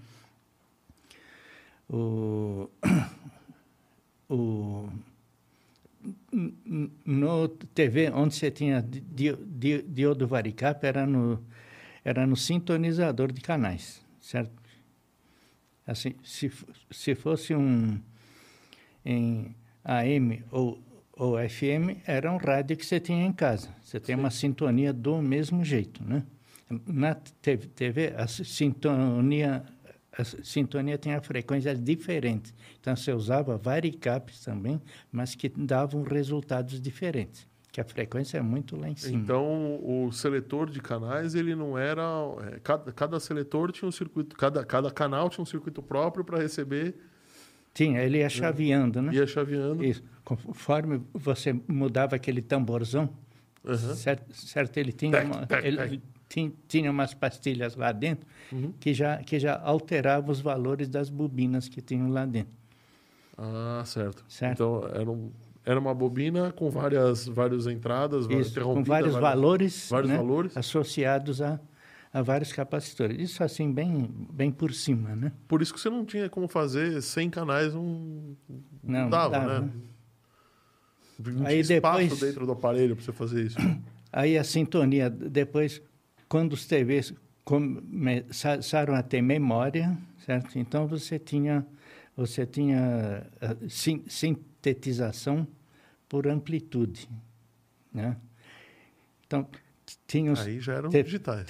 O, 1.90 2.70
o, 4.30 4.88
no 7.04 7.48
TV, 7.48 8.10
onde 8.10 8.36
você 8.36 8.52
tinha 8.52 8.80
di- 8.80 9.00
di- 9.00 9.36
di- 9.44 9.82
diodo 9.82 10.24
varicap, 10.28 10.84
era 10.86 11.04
no, 11.04 11.42
era 12.04 12.24
no 12.28 12.36
sintonizador 12.36 13.32
de 13.32 13.40
canais, 13.40 14.00
certo? 14.20 14.52
Assim, 15.84 16.14
se, 16.22 16.48
se 16.92 17.16
fosse 17.16 17.56
um 17.56 17.98
em 19.08 19.56
AM 19.82 20.44
ou, 20.50 20.78
ou 21.14 21.36
FM, 21.36 22.02
era 22.06 22.30
um 22.30 22.36
rádio 22.36 22.76
que 22.76 22.84
você 22.84 23.00
tinha 23.00 23.24
em 23.24 23.32
casa. 23.32 23.70
Você 23.82 23.98
tem 23.98 24.14
uma 24.14 24.30
sintonia 24.30 24.92
do 24.92 25.22
mesmo 25.22 25.64
jeito, 25.64 26.04
né? 26.04 26.22
Na 26.86 27.14
TV, 27.14 27.66
TV 27.68 28.14
a 28.14 28.26
sintonia 28.26 29.64
a 30.12 30.24
sintonia 30.24 30.98
tinha 30.98 31.20
frequências 31.20 31.80
diferentes. 31.80 32.52
Então, 32.80 32.94
você 32.96 33.12
usava 33.12 33.56
varicaps 33.56 34.44
também, 34.44 34.82
mas 35.12 35.36
que 35.36 35.48
davam 35.48 36.02
resultados 36.02 36.80
diferentes, 36.80 37.46
que 37.70 37.80
a 37.80 37.84
frequência 37.84 38.36
é 38.36 38.42
muito 38.42 38.76
lá 38.76 38.88
em 38.88 38.96
cima. 38.96 39.16
Então, 39.16 39.78
o 39.80 40.10
seletor 40.10 40.68
de 40.68 40.80
canais, 40.80 41.36
ele 41.36 41.54
não 41.54 41.78
era. 41.78 42.02
é, 42.50 42.58
cada, 42.58 42.92
cada 42.92 43.20
seletor 43.20 43.70
tinha 43.70 43.88
um 43.88 43.92
circuito. 43.92 44.34
Cada, 44.36 44.64
cada 44.64 44.90
canal 44.90 45.30
tinha 45.30 45.42
um 45.42 45.46
circuito 45.46 45.80
próprio 45.80 46.24
para 46.24 46.38
receber 46.38 46.96
Tinha, 47.78 48.02
ele 48.02 48.18
ia 48.18 48.28
chaveando, 48.28 49.00
né? 49.00 49.12
ia 49.14 49.24
chaveando. 49.24 49.84
Isso. 49.84 50.02
Conforme 50.24 51.00
você 51.14 51.52
mudava 51.68 52.16
aquele 52.16 52.42
tamborzão, 52.42 53.08
Aham. 53.64 53.94
certo, 53.94 54.34
certo, 54.34 54.76
ele 54.78 54.90
tinha, 54.90 55.22
uma, 55.22 55.46
ele 55.62 56.02
tinha, 56.28 56.52
tinha 56.66 56.90
umas 56.90 57.14
pastilhas 57.14 57.76
lá 57.76 57.92
dentro 57.92 58.26
Uhum. 58.50 58.72
que, 58.80 58.92
já, 58.92 59.18
que 59.18 59.38
já 59.38 59.56
alteravam 59.60 60.32
os 60.32 60.40
valores 60.40 60.88
das 60.88 61.08
bobinas 61.08 61.68
que 61.68 61.80
tinham 61.80 62.08
lá 62.10 62.26
dentro. 62.26 62.52
Ah, 63.36 63.84
certo. 63.86 64.24
Certo. 64.28 64.54
Então, 64.54 64.82
era, 64.92 65.08
um, 65.08 65.30
era 65.64 65.78
uma 65.78 65.94
bobina 65.94 66.50
com 66.50 66.68
várias, 66.70 67.28
várias 67.28 67.68
entradas, 67.68 68.26
Isso, 68.28 68.60
com 68.60 68.82
vários 68.82 69.14
valores, 69.14 69.88
vários 69.88 70.10
né, 70.10 70.16
valores. 70.16 70.56
associados 70.56 71.40
a, 71.40 71.60
a 72.12 72.22
vários 72.22 72.52
capacitores. 72.52 73.18
Isso 73.18 73.42
assim, 73.44 73.72
bem, 73.72 74.08
bem 74.32 74.50
por 74.50 74.72
cima, 74.72 75.14
né? 75.14 75.32
Por 75.46 75.60
isso 75.62 75.72
que 75.74 75.80
você 75.80 75.90
não 75.90 76.04
tinha 76.04 76.28
como 76.28 76.48
fazer 76.48 77.00
100 77.02 77.30
canais, 77.30 77.74
não, 77.74 78.36
não 78.48 79.00
Não, 79.02 79.10
dava, 79.10 79.30
dava, 79.30 79.60
né? 79.60 79.72
Não 81.18 81.46
Aí 81.46 81.62
tinha 81.64 81.76
espaço 81.76 81.98
depois- 82.02 82.20
dentro 82.20 82.46
do 82.46 82.52
aparelho 82.52 82.94
para 82.96 83.04
você 83.04 83.12
fazer 83.12 83.44
isso. 83.46 83.58
Aí 84.12 84.38
a 84.38 84.44
sintonia, 84.44 85.10
depois, 85.10 85.82
quando 86.28 86.52
os 86.54 86.64
TVs 86.66 87.12
começaram 87.44 88.94
a 88.94 89.02
ter 89.02 89.20
memória, 89.20 89.96
certo? 90.24 90.58
Então 90.58 90.86
você 90.86 91.18
tinha, 91.18 91.66
você 92.16 92.46
tinha 92.46 93.26
sin- 93.68 94.04
sintetização 94.08 95.46
por 96.08 96.26
amplitude, 96.26 97.08
né? 97.92 98.16
Então 99.26 99.46
tinha 100.06 100.32
os 100.32 100.40
Aí 100.40 100.58
já 100.60 100.74
eram 100.74 100.88
digitais. 100.88 101.46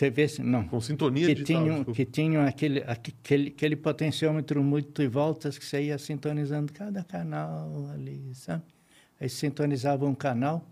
TVs, 0.00 0.38
não, 0.38 0.64
Com 0.66 0.80
sintonia 0.80 1.26
que 1.26 1.34
digital. 1.34 1.62
tinham, 1.62 1.84
que 1.84 2.04
tinham 2.06 2.46
aquele, 2.46 2.82
aquele, 2.86 3.48
aquele 3.48 3.76
potenciômetro 3.76 4.62
muito 4.64 5.08
voltas 5.10 5.58
que 5.58 5.64
você 5.64 5.82
ia 5.82 5.98
sintonizando 5.98 6.72
cada 6.72 7.04
canal 7.04 7.88
ali, 7.92 8.30
sabe? 8.34 8.62
Aí 9.20 9.28
sintonizava 9.28 10.06
um 10.06 10.14
canal, 10.14 10.64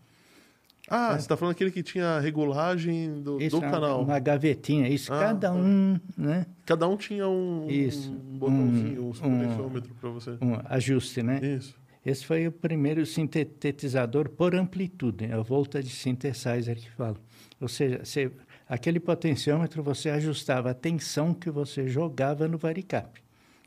Ah, 0.89 1.11
você 1.13 1.19
está 1.19 1.37
falando 1.37 1.53
aquele 1.53 1.71
que 1.71 1.83
tinha 1.83 2.07
a 2.17 2.21
regulagem 2.21 3.21
do, 3.21 3.39
Isso, 3.39 3.61
do 3.61 3.67
é 3.67 3.71
canal. 3.71 4.03
Uma 4.03 4.19
gavetinha, 4.19 4.89
isso. 4.89 5.13
Ah, 5.13 5.19
cada 5.21 5.49
tá. 5.51 5.55
um, 5.55 6.01
né? 6.17 6.47
Cada 6.65 6.89
um 6.89 6.97
tinha 6.97 7.29
um, 7.29 7.67
Isso. 7.69 8.11
um 8.11 8.39
botãozinho, 8.39 9.03
um, 9.05 9.09
Um- 9.11 9.13
potenciômetro 9.13 9.95
para 10.01 10.09
você. 10.11 10.31
Um 10.41 10.59
ajuste, 10.65 11.23
né? 11.23 11.39
Isso. 11.59 11.75
Esse 12.07 12.25
foi 12.25 12.47
o 12.47 12.53
primeiro 12.53 13.05
sintetizador 13.05 14.31
por 14.31 14.55
amplitude, 14.55 15.27
é 15.27 15.35
a 15.35 15.43
volta 15.43 15.83
de 15.83 15.91
synthesizer 15.91 16.77
que 16.77 16.91
fala. 16.93 17.17
Ou 17.61 17.69
seja, 17.69 17.99
você, 18.03 18.31
aquele 18.69 19.01
potenciômetro 19.01 19.83
você 19.83 20.11
ajustava 20.11 20.71
a 20.71 20.75
tensão 20.75 21.33
que 21.35 21.51
você 21.51 21.89
jogava 21.89 22.47
no 22.47 22.59
varicap, 22.59 23.21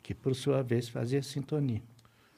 que 0.03 0.13
por 0.13 0.35
sua 0.35 0.61
vez 0.61 0.87
fazia 0.89 1.21
sintonia. 1.23 1.81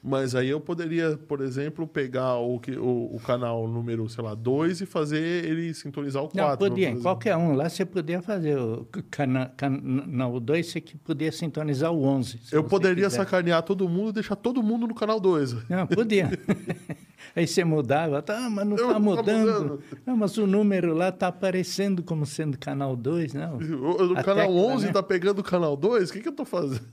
Mas 0.06 0.34
aí 0.34 0.50
eu 0.50 0.60
poderia, 0.60 1.16
por 1.16 1.40
exemplo, 1.40 1.86
pegar 1.88 2.36
o, 2.36 2.60
que- 2.60 2.76
o, 2.76 3.08
o 3.14 3.18
canal 3.24 3.66
número, 3.66 4.06
sei 4.06 4.22
lá, 4.22 4.34
2 4.34 4.82
e 4.82 4.86
fazer 4.86 5.46
ele 5.46 5.72
sintonizar 5.72 6.22
o 6.22 6.28
4. 6.28 6.46
Não, 6.46 6.58
podia, 6.58 6.90
em 6.90 7.00
qualquer 7.00 7.34
um 7.38 7.54
lá 7.54 7.70
você 7.70 7.86
podia 7.86 8.20
fazer 8.20 8.58
o 8.58 8.86
cana, 9.10 9.50
canal 9.56 10.38
2, 10.38 10.66
você 10.66 10.78
que 10.82 10.98
podia 10.98 11.32
sintonizar 11.32 11.90
o 11.90 12.02
11. 12.04 12.38
se 12.38 12.54
Eu 12.54 12.62
poderia 12.62 13.04
quiser. 13.06 13.16
sacanear 13.16 13.62
todo 13.62 13.88
mundo 13.88 14.10
e 14.10 14.12
deixar 14.12 14.36
todo 14.36 14.62
mundo 14.62 14.86
no 14.86 14.94
canal 14.94 15.18
2. 15.18 15.70
Não, 15.70 15.86
podia. 15.86 16.30
Aí 17.34 17.46
você 17.46 17.64
mudava, 17.64 18.22
tá, 18.22 18.48
mas 18.50 18.66
não 18.66 18.76
está 18.76 18.92
tá 18.94 18.98
mudando. 18.98 19.62
mudando. 19.62 19.82
Não, 20.04 20.16
mas 20.16 20.36
o 20.38 20.46
número 20.46 20.94
lá 20.94 21.08
está 21.08 21.28
aparecendo 21.28 22.02
como 22.02 22.24
sendo 22.26 22.58
canal 22.58 22.96
2, 22.96 23.34
não. 23.34 23.58
O, 23.58 24.12
o 24.12 24.14
canal 24.22 24.46
tecla, 24.46 24.74
11 24.74 24.86
né? 24.86 24.92
tá 24.92 25.02
pegando 25.02 25.38
o 25.40 25.44
canal 25.44 25.76
2? 25.76 26.10
O 26.10 26.12
que, 26.12 26.20
que 26.20 26.28
eu 26.28 26.32
tô 26.32 26.44
fazendo? 26.44 26.84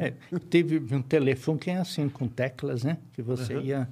É, 0.00 0.14
teve 0.48 0.94
um 0.94 1.02
telefone 1.02 1.58
que 1.58 1.70
é 1.70 1.76
assim, 1.76 2.08
com 2.08 2.28
teclas, 2.28 2.84
né? 2.84 2.98
Que 3.12 3.22
você 3.22 3.58
ia, 3.58 3.88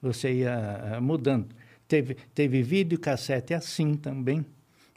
você 0.00 0.32
ia 0.32 0.96
ah, 0.96 1.00
mudando. 1.00 1.46
Teve, 1.86 2.16
teve 2.34 2.62
videocassete 2.62 3.54
assim 3.54 3.94
também. 3.94 4.44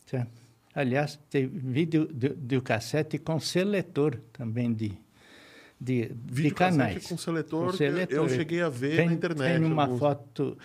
certo? 0.06 0.48
Aliás, 0.78 1.20
teve 1.28 1.58
vídeo 1.58 2.08
de, 2.14 2.30
de 2.36 2.62
cassete 2.62 3.18
com 3.18 3.40
seletor 3.40 4.20
também 4.32 4.72
de, 4.72 4.94
de, 5.80 6.12
de 6.14 6.52
canais. 6.52 7.08
com 7.08 7.18
seletor, 7.18 7.68
Com 7.72 7.78
seletor. 7.78 8.18
eu 8.18 8.30
cheguei 8.30 8.62
a 8.62 8.70
ver 8.70 8.98
tem, 8.98 9.06
na 9.08 9.14
internet. 9.14 9.60
Tem 9.62 9.72
uma 9.72 9.84
alguns. 9.84 10.00
foto 10.00 10.58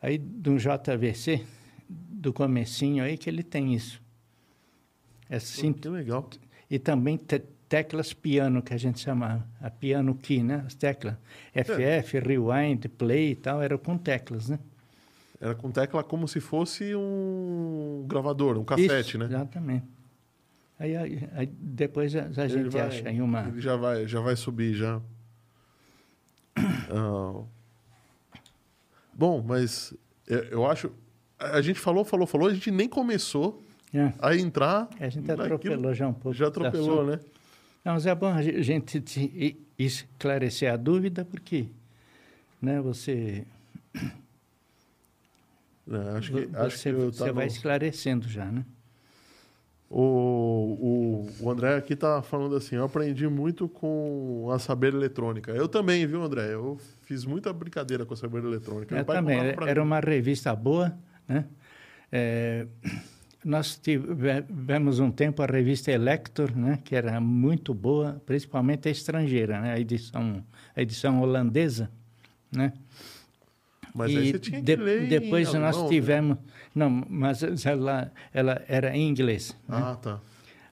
aí 0.00 0.18
de 0.18 0.50
um 0.50 0.56
JVC, 0.56 1.44
do 1.88 2.32
comecinho 2.32 3.04
aí, 3.04 3.16
que 3.16 3.28
ele 3.30 3.42
tem 3.42 3.74
isso. 3.74 4.00
É 5.30 5.36
assim, 5.36 5.72
Que 5.72 5.88
legal. 5.88 6.28
e 6.70 6.78
também 6.78 7.16
te- 7.16 7.42
teclas 7.68 8.12
piano, 8.12 8.60
que 8.62 8.74
a 8.74 8.76
gente 8.76 9.00
chamava, 9.00 9.46
a 9.60 9.70
piano 9.70 10.14
key, 10.14 10.42
né? 10.42 10.62
As 10.66 10.74
teclas. 10.74 11.14
FF, 11.54 12.18
rewind, 12.18 12.86
play 12.98 13.30
e 13.30 13.34
tal, 13.36 13.62
eram 13.62 13.78
com 13.78 13.96
teclas, 13.96 14.48
né? 14.48 14.58
Era 15.40 15.54
com 15.54 15.70
tecla 15.70 16.04
como 16.04 16.28
se 16.28 16.38
fosse 16.38 16.94
um 16.94 18.04
gravador, 18.06 18.58
um 18.58 18.64
cassete, 18.64 19.08
Isso, 19.10 19.18
né? 19.18 19.24
Exatamente. 19.24 19.84
Aí, 20.82 20.96
aí- 20.96 21.28
aí 21.34 21.46
depois 21.46 22.14
a, 22.16 22.24
a 22.24 22.48
gente 22.48 22.68
vai- 22.70 22.80
acha 22.88 23.08
aí 23.08 23.22
uma... 23.22 23.42
Ele 23.46 23.60
já 23.60 23.76
vai, 23.76 24.08
já 24.08 24.20
vai 24.20 24.34
subir 24.34 24.74
já. 24.74 25.00
Ah. 26.90 27.44
Bom, 29.14 29.40
mas 29.46 29.94
eu, 30.26 30.38
eu 30.44 30.66
acho. 30.66 30.90
A 31.38 31.60
gente 31.62 31.78
falou, 31.78 32.04
falou, 32.04 32.26
falou, 32.26 32.48
a 32.48 32.54
gente 32.54 32.68
nem 32.72 32.88
começou 32.88 33.62
É, 33.94 34.12
a 34.18 34.34
entrar. 34.34 34.88
a 34.98 35.08
gente 35.08 35.24
naquilo- 35.26 35.44
atropelou 35.44 35.94
já 35.94 36.08
um 36.08 36.12
pouco. 36.14 36.36
Já 36.36 36.48
atropelou, 36.48 37.06
né? 37.06 37.20
Não, 37.84 37.92
mas 37.94 38.04
é 38.06 38.14
bom 38.14 38.26
a 38.26 38.42
ge- 38.42 38.60
gente 38.62 39.00
te- 39.00 39.56
esclarecer 39.78 40.72
a 40.72 40.76
dúvida, 40.76 41.24
porque 41.24 41.66
né, 42.60 42.80
você, 42.80 43.44
É, 45.90 46.16
acho 46.18 46.32
que, 46.32 46.48
acho 46.56 46.76
você, 46.78 46.90
que 46.92 46.96
você 47.00 47.32
vai 47.32 47.46
esclarecendo 47.46 48.28
já, 48.28 48.44
né? 48.46 48.64
O, 49.94 51.26
o, 51.38 51.44
o 51.44 51.50
André 51.50 51.76
aqui 51.76 51.94
tá 51.94 52.22
falando 52.22 52.56
assim, 52.56 52.76
eu 52.76 52.84
aprendi 52.84 53.28
muito 53.28 53.68
com 53.68 54.48
a 54.50 54.58
saber 54.58 54.94
eletrônica. 54.94 55.52
Eu 55.52 55.68
também, 55.68 56.06
viu, 56.06 56.22
André? 56.22 56.54
Eu 56.54 56.80
fiz 57.02 57.26
muita 57.26 57.52
brincadeira 57.52 58.06
com 58.06 58.14
a 58.14 58.16
saber 58.16 58.42
eletrônica. 58.42 58.96
Eu 58.96 59.04
também. 59.04 59.38
Era 59.38 59.82
mim. 59.82 59.86
uma 59.86 60.00
revista 60.00 60.56
boa, 60.56 60.96
né? 61.28 61.44
É, 62.10 62.66
nós 63.44 63.76
tivemos 63.76 64.98
um 64.98 65.10
tempo 65.10 65.42
a 65.42 65.46
revista 65.46 65.92
Elector, 65.92 66.56
né? 66.56 66.78
Que 66.82 66.96
era 66.96 67.20
muito 67.20 67.74
boa, 67.74 68.18
principalmente 68.24 68.88
a 68.88 68.90
estrangeira, 68.90 69.60
né? 69.60 69.74
A 69.74 69.78
edição, 69.78 70.42
a 70.74 70.80
edição 70.80 71.20
holandesa, 71.20 71.90
né? 72.50 72.72
Mas 73.94 74.10
e 74.12 74.16
aí 74.18 74.30
você 74.32 74.38
tinha 74.38 74.60
que 74.62 74.76
de- 74.76 75.06
depois 75.08 75.52
nós 75.52 75.76
alemão, 75.76 75.82
né? 75.82 75.88
tivemos... 75.88 76.38
Não, 76.74 77.04
mas 77.08 77.42
ela, 77.66 78.10
ela 78.32 78.62
era 78.66 78.96
em 78.96 79.08
inglês. 79.08 79.56
né? 79.68 79.78
Ah, 79.82 79.96
tá. 79.96 80.20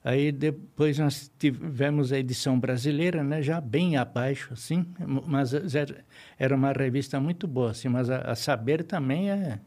Aí 0.02 0.32
depois 0.32 0.98
nós 0.98 1.30
tivemos 1.38 2.10
a 2.10 2.18
edição 2.18 2.58
brasileira, 2.58 3.22
né, 3.22 3.42
já 3.42 3.60
bem 3.60 3.98
abaixo, 3.98 4.50
assim, 4.54 4.86
mas 5.26 5.52
era- 5.74 6.02
era 6.38 6.56
uma 6.56 6.72
revista 6.72 7.20
muito 7.20 7.46
boa, 7.46 7.72
assim, 7.72 7.88
mas 7.88 8.08
a, 8.08 8.18
a 8.22 8.34
Saber 8.34 8.82
também 8.84 9.30
é... 9.30 9.60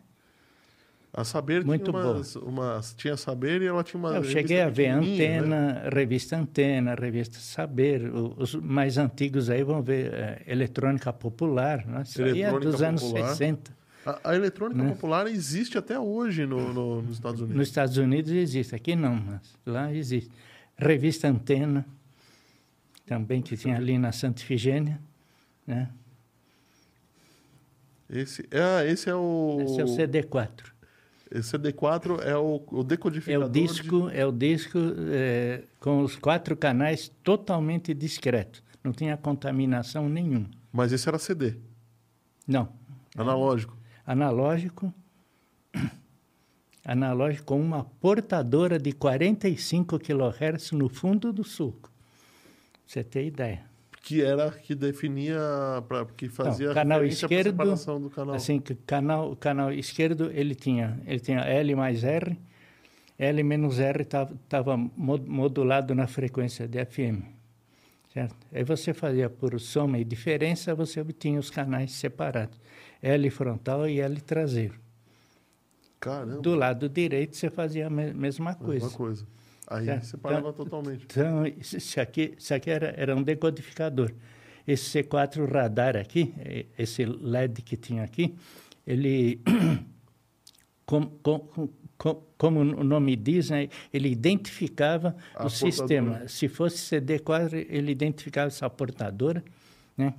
A 1.16 1.24
Saber 1.24 1.64
Muito 1.64 1.92
tinha 1.92 1.96
umas, 2.04 2.36
umas- 2.38 2.94
Tinha 2.96 3.16
Saber 3.16 3.62
e 3.62 3.68
ela 3.68 3.84
tinha 3.84 4.00
uma. 4.00 4.16
Eu 4.16 4.24
cheguei 4.24 4.62
a 4.62 4.70
ver 4.70 4.96
né? 4.96 5.14
Antena, 5.14 5.90
Revista 5.94 6.36
Antena, 6.36 6.96
Revista 6.96 7.38
Saber, 7.38 8.12
os 8.12 8.56
mais 8.56 8.98
antigos 8.98 9.48
aí 9.48 9.64
vão 9.64 9.84
ver 9.84 10.12
é, 10.12 10.42
Eletrônica 10.48 11.14
Popular, 11.14 11.86
né? 11.86 12.02
isso 12.04 12.20
aí 12.24 12.30
é 12.42 12.48
Eletrônica 12.48 12.72
dos 12.72 12.82
anos 12.82 13.04
Popular. 13.04 13.28
60. 13.30 13.84
A, 14.06 14.32
a 14.32 14.36
eletrônica 14.36 14.82
Né? 14.84 14.90
popular 14.90 15.28
existe 15.28 15.78
até 15.78 15.98
hoje 16.00 16.46
no, 16.48 16.74
no- 16.74 17.02
nos 17.04 17.14
Estados 17.14 17.40
Unidos. 17.42 17.58
Nos 17.58 17.68
Estados 17.70 17.98
Unidos 17.98 18.32
existe, 18.32 18.76
aqui 18.76 18.96
não, 18.96 19.16
mas 19.16 19.42
lá 19.66 19.94
existe. 19.94 20.30
Revista 20.76 21.28
Antena, 21.28 21.86
também 23.06 23.40
que 23.42 23.56
tinha 23.56 23.78
ali 23.78 23.98
na 24.00 24.12
Santa 24.12 24.42
Ifigênia, 24.42 25.00
né? 25.68 25.90
Esse, 28.10 28.46
é, 28.52 28.90
esse 28.92 29.10
é 29.10 29.16
o. 29.16 29.60
Esse 29.62 29.80
é 29.80 29.84
o 29.84 29.88
CD4. 29.88 30.73
Esse 31.34 31.58
CD4 31.58 32.20
é 32.22 32.38
o, 32.38 32.62
o 32.72 32.82
É 32.82 32.84
decodificador. 32.84 33.48
o 33.48 33.52
disco, 33.52 34.10
é 34.10 34.24
o 34.26 34.32
disco 34.32 34.78
é, 35.12 35.64
com 35.80 36.04
os 36.04 36.16
quatro 36.16 36.56
canais 36.56 37.12
totalmente 37.24 37.92
discreto. 37.94 38.64
Não 38.84 38.92
tinha 38.92 39.18
contaminação 39.18 40.08
nenhuma. 40.08 40.42
de- 40.48 40.58
Mas 40.72 40.92
esse 40.92 41.08
era 41.10 41.18
CD, 41.18 41.56
Não. 42.48 42.70
analógico. 43.18 43.76
Analógico. 44.06 44.94
Analógico 46.86 47.46
com 47.46 47.62
uma 47.62 47.86
portadora 47.86 48.78
de 48.78 48.92
45 48.92 49.98
kHz 49.98 50.72
no 50.74 50.90
fundo 50.90 51.32
do 51.32 51.44
sulco. 51.44 51.90
Pra 51.90 52.82
você 52.86 53.04
ter 53.04 53.26
ideia. 53.26 53.64
Que 54.04 54.22
era 54.22 54.52
que 54.52 54.76
definia. 54.76 55.40
Pra, 55.88 56.06
que 56.06 56.28
fazia. 56.28 56.66
Então, 56.66 56.74
canal 56.76 57.06
esquerdo, 57.06 57.52
separação 57.52 58.02
do 58.02 58.10
canal. 58.10 58.36
Assim, 58.36 58.60
que 58.60 58.76
canal, 58.76 59.32
o 59.32 59.36
canal 59.36 59.72
esquerdo 59.72 60.30
ele 60.32 60.54
tinha, 60.54 61.00
ele 61.08 61.22
tinha 61.22 61.40
L 61.40 61.74
mais 61.76 62.04
R, 62.04 62.38
L 63.18 63.44
menos 63.44 63.80
R 63.80 64.02
estava 64.02 64.76
modulado 64.78 65.96
na 65.96 66.06
frequência 66.06 66.68
de 66.68 66.84
FM. 66.86 67.24
Certo? 68.14 68.36
Aí 68.54 68.64
você 68.66 68.94
fazia 68.94 69.30
por 69.30 69.58
soma 69.60 69.98
e 69.98 70.04
diferença, 70.04 70.76
você 70.76 71.00
obtinha 71.00 71.40
os 71.40 71.50
canais 71.50 71.94
separados. 71.94 72.60
L 73.02 73.30
frontal 73.30 73.88
e 73.88 74.02
L 74.02 74.20
traseiro. 74.20 74.76
Caramba. 76.00 76.42
Do 76.42 76.54
lado 76.56 76.90
direito 76.90 77.38
você 77.38 77.50
fazia 77.50 77.88
a 77.88 77.90
me- 77.90 78.14
mesma 78.14 78.54
coisa. 78.54 78.86
Mesma 78.86 78.98
coisa. 78.98 79.26
Aí 79.68 79.86
Certo. 79.86 80.06
separava 80.06 80.50
Então, 80.50 80.54
totalmente. 80.66 81.06
Então, 81.06 81.46
isso 81.46 82.00
aqui, 82.00 82.34
isso 82.38 82.54
aqui 82.54 82.70
era, 82.70 82.94
era 82.98 83.16
um 83.16 83.24
decodificador. 83.24 84.12
Esse 84.68 85.04
C4 85.04 85.50
radar 85.52 85.96
aqui, 85.98 86.34
eh, 86.40 86.66
esse 86.78 87.06
LED 87.06 87.62
que 87.62 87.76
tinha 87.76 88.04
aqui, 88.04 88.36
ele, 88.86 89.42
com, 90.86 91.06
com, 91.06 91.70
com, 91.98 92.24
como 92.38 92.60
o 92.60 92.84
nome 92.84 93.16
diz, 93.16 93.50
né, 93.50 93.70
ele 93.94 94.10
identificava 94.10 95.16
A 95.36 95.46
o 95.46 95.50
sistema. 95.50 96.08
portadora. 96.10 96.28
Se 96.30 96.48
fosse 96.48 96.78
CD4, 96.96 97.66
ele 97.70 97.92
identificava 97.92 98.48
essa 98.48 98.70
portadora, 98.70 99.44
né? 99.98 100.14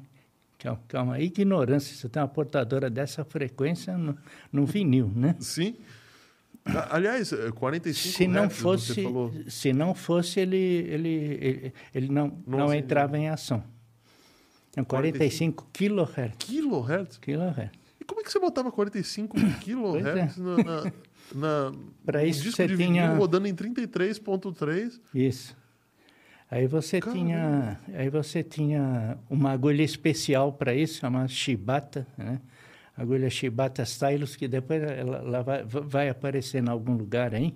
Que 0.59 0.69
é, 0.69 0.79
que 0.89 0.97
é 0.97 1.01
uma 1.01 1.21
ignorância. 1.21 1.95
Você 1.95 2.09
tem 2.09 2.23
uma 2.23 2.29
portadora 2.29 2.89
dessa 2.89 3.25
frequência 3.25 3.99
no, 3.99 4.17
no 4.51 4.65
vinil, 4.65 5.11
né? 5.15 5.37
Sim. 5.41 5.77
Aliás, 6.91 7.33
eh, 7.33 7.51
45 7.53 8.17
se 8.17 8.27
não 8.27 8.49
fosse 8.49 9.03
falou. 9.03 9.33
se 9.49 9.73
não 9.73 9.95
fosse 9.95 10.41
ele 10.41 10.57
ele 10.57 11.09
ele, 11.09 11.75
ele 11.95 12.09
não 12.09 12.39
Não 12.47 12.59
não, 12.61 12.75
entrava 12.75 13.19
em 13.19 13.29
ação 13.29 13.63
é 14.77 14.83
45 14.83 15.69
kHz 15.73 16.35
Kilohertz? 16.39 17.19
kHz 17.19 17.71
E 18.01 18.05
como 18.05 18.21
é 18.21 18.25
que 18.25 18.33
você 18.33 18.41
botava 18.41 18.73
45 18.73 19.37
kilohertz 19.61 20.39
na, 20.39 20.57
na, 20.57 20.93
na 21.35 21.73
Pra 22.05 22.21
num 22.21 22.27
isso 22.27 22.43
disco 22.43 22.57
você 22.57 22.67
de 22.67 22.77
tinha- 22.79 23.15
rodando 23.15 23.47
em 23.47 23.55
33.3? 23.55 25.01
isso 25.15 25.55
aí 26.51 26.67
você 26.67 26.99
Caramba. 27.01 27.19
tinha 27.21 27.81
aí 27.95 28.09
você 28.09 28.43
tinha 28.43 29.19
uma 29.29 29.51
agulha 29.53 29.83
especial 29.83 30.53
para 30.53 30.75
isso 30.75 30.99
chamada 31.01 31.29
Shibata 31.29 32.07
né 32.17 32.41
agulha 32.97 33.29
Shibata 33.31 33.83
Stylus 33.83 34.37
que 34.37 34.49
depois 34.49 34.83
ela, 34.83 35.19
ela 35.19 35.43
vai, 35.43 35.65
vai 35.65 36.09
aparecer 36.09 36.63
em 36.63 36.69
algum 36.69 36.95
lugar 36.97 37.35
aí 37.35 37.55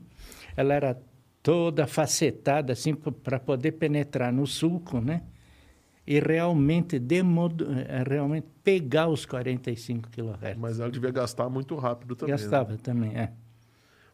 ela 0.56 0.74
era 0.74 1.00
toda 1.42 1.86
facetada 1.86 2.72
assim 2.72 2.94
para 2.94 3.38
poder 3.38 3.72
penetrar 3.72 4.32
no 4.32 4.46
sulco 4.46 5.00
né 5.00 5.22
e 6.10 6.20
realmente 6.20 6.98
demodo, 6.98 7.66
eh, 7.70 8.02
realmente 8.08 8.46
pegar 8.64 9.08
os 9.08 9.26
45 9.26 10.08
kHz. 10.08 10.56
Mas 10.56 10.80
ela 10.80 10.90
devia 10.90 11.10
gastar 11.10 11.50
muito 11.50 11.76
rápido 11.76 12.16
também. 12.16 12.34
né? 12.34 12.40
Gastava 12.40 12.78
também, 12.78 13.14
é. 13.14 13.30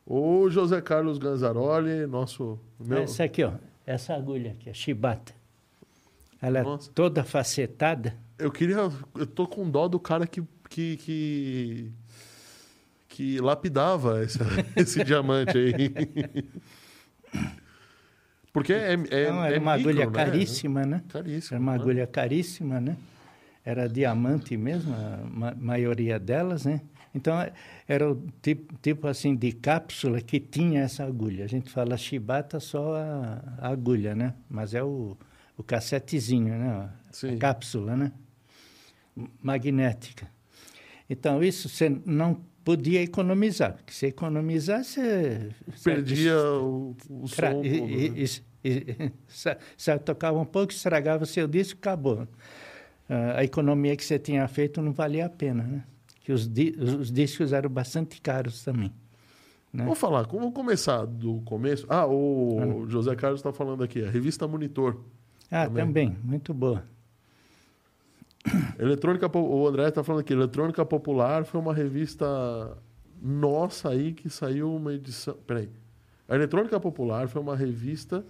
O 0.05 0.51
José 0.51 0.83
Carlos 0.83 1.19
Ganzaroli, 1.19 2.05
nosso. 2.09 2.59
Meu, 2.81 2.99
Essa 2.99 3.23
aqui, 3.23 3.45
ó, 3.45 3.53
essa 3.87 4.13
agulha 4.13 4.51
aqui, 4.51 4.69
a 4.69 4.75
Shibata. 4.75 5.33
Ela 6.43 6.59
é 6.59 6.63
Nossa. 6.65 6.91
toda 6.93 7.23
facetada. 7.23 8.17
eu 8.41 8.51
queria. 8.51 8.77
Eu 9.15 9.27
tô 9.27 9.47
com 9.47 9.71
dó 9.71 9.87
do 9.87 10.01
cara 10.01 10.27
que. 10.27 10.43
Que, 10.75 10.97
que, 10.97 11.93
que 13.09 13.41
lapidava 13.41 14.25
esse, 14.25 14.41
esse 14.75 15.05
diamante 15.05 15.57
aí. 15.57 15.93
Porque 18.53 18.73
é. 18.73 18.95
é 18.95 19.31
Não, 19.31 19.45
era 19.45 19.55
é 19.55 19.59
uma 19.61 19.77
micro, 19.77 19.91
agulha 19.91 20.07
né? 20.07 20.13
caríssima, 20.13 20.85
né? 20.85 21.05
Caríssimo. 21.09 21.55
Era 21.55 21.63
uma 21.63 21.73
né? 21.73 21.79
agulha 21.79 22.07
caríssima, 22.09 22.81
né? 22.81 22.97
Era 23.65 23.89
diamante 23.89 24.57
mesmo, 24.57 24.93
a 24.93 25.25
ma 25.25 25.55
maioria 25.55 26.19
delas, 26.19 26.65
né? 26.65 26.81
Então, 27.15 27.35
era 27.87 28.11
o 28.11 28.27
tipo, 28.43 28.75
tipo 28.83 29.07
assim 29.07 29.37
de 29.37 29.53
cápsula 29.53 30.21
que 30.21 30.41
tinha 30.41 30.81
essa 30.83 31.05
agulha. 31.05 31.45
A 31.45 31.49
gente 31.49 31.71
fala 31.71 31.97
chibata 31.97 32.59
só 32.59 32.97
a, 32.97 33.43
a 33.59 33.69
agulha, 33.69 34.17
né? 34.17 34.35
Mas 34.51 34.75
é 34.75 34.83
o, 34.83 35.17
o 35.57 35.63
cassetezinho, 35.63 36.53
né? 36.59 36.91
Sim. 37.13 37.37
A 37.37 37.39
cápsula, 37.39 37.97
né? 37.97 38.13
Magnética. 39.41 40.34
Então, 41.19 41.43
isso 41.43 41.69
você 41.69 41.89
não 42.05 42.41
podia 42.65 43.01
economizar. 43.03 43.75
Porque 43.75 43.93
se 43.93 44.07
economizar, 44.07 44.83
você... 44.83 45.51
Perdia 45.83 46.37
o, 46.39 46.97
o 47.09 47.29
som. 47.29 47.37
Tra- 47.37 47.51
todo, 47.53 47.65
e- 47.67 48.11
né? 48.11 48.17
e- 48.17 48.43
e- 48.65 48.97
e- 49.93 49.99
tocava 50.01 50.39
um 50.39 50.45
pouco, 50.45 50.73
estragava 50.73 51.23
o 51.25 51.27
seu 51.27 51.47
disco, 51.47 51.79
acabou. 51.79 52.27
Ah, 53.09 53.39
a 53.41 53.45
economia 53.45 53.95
que 53.97 54.05
você 54.05 54.19
tinha 54.19 54.47
feito 54.49 54.81
não 54.83 54.93
valia 54.93 55.27
a 55.27 55.29
pena, 55.29 55.63
né? 55.63 55.85
Que 56.21 56.33
os, 56.33 56.49
di- 56.49 56.75
os- 56.79 56.95
os 56.95 57.13
discos 57.13 57.53
eram 57.53 57.69
bastante 57.71 58.21
caros 58.21 58.65
também. 58.65 58.91
né? 59.73 59.85
Vamos 59.85 59.99
falar, 59.99 60.23
vamos 60.23 60.53
começar 60.55 61.05
do 61.05 61.43
começo. 61.43 61.87
Ah, 61.89 62.07
o 62.07 62.87
José 62.89 63.15
Carlos 63.15 63.41
está 63.41 63.53
falando 63.53 63.85
aqui, 63.85 64.03
a 64.03 64.11
revista 64.11 64.49
Monitor. 64.49 65.01
Ah, 65.51 65.67
também. 65.67 65.85
também, 65.85 66.19
muito 66.25 66.53
boa. 66.55 66.83
Eletrônica, 68.79 69.31
o 69.39 69.67
André 69.67 69.89
está 69.89 70.03
falando 70.05 70.21
aqui, 70.21 70.33
Eletrônica 70.33 70.85
Popular 70.85 71.45
foi 71.45 71.61
uma 71.61 71.73
revista 71.73 72.27
nossa 73.23 73.89
aí 73.91 74.13
que 74.13 74.29
saiu 74.29 74.75
uma 74.75 74.93
edição. 74.93 75.35
Peraí. 75.47 75.71
A 76.29 76.35
Eletrônica 76.35 76.79
Popular 76.79 77.27
foi 77.29 77.41
uma 77.41 77.57
revista 77.57 78.25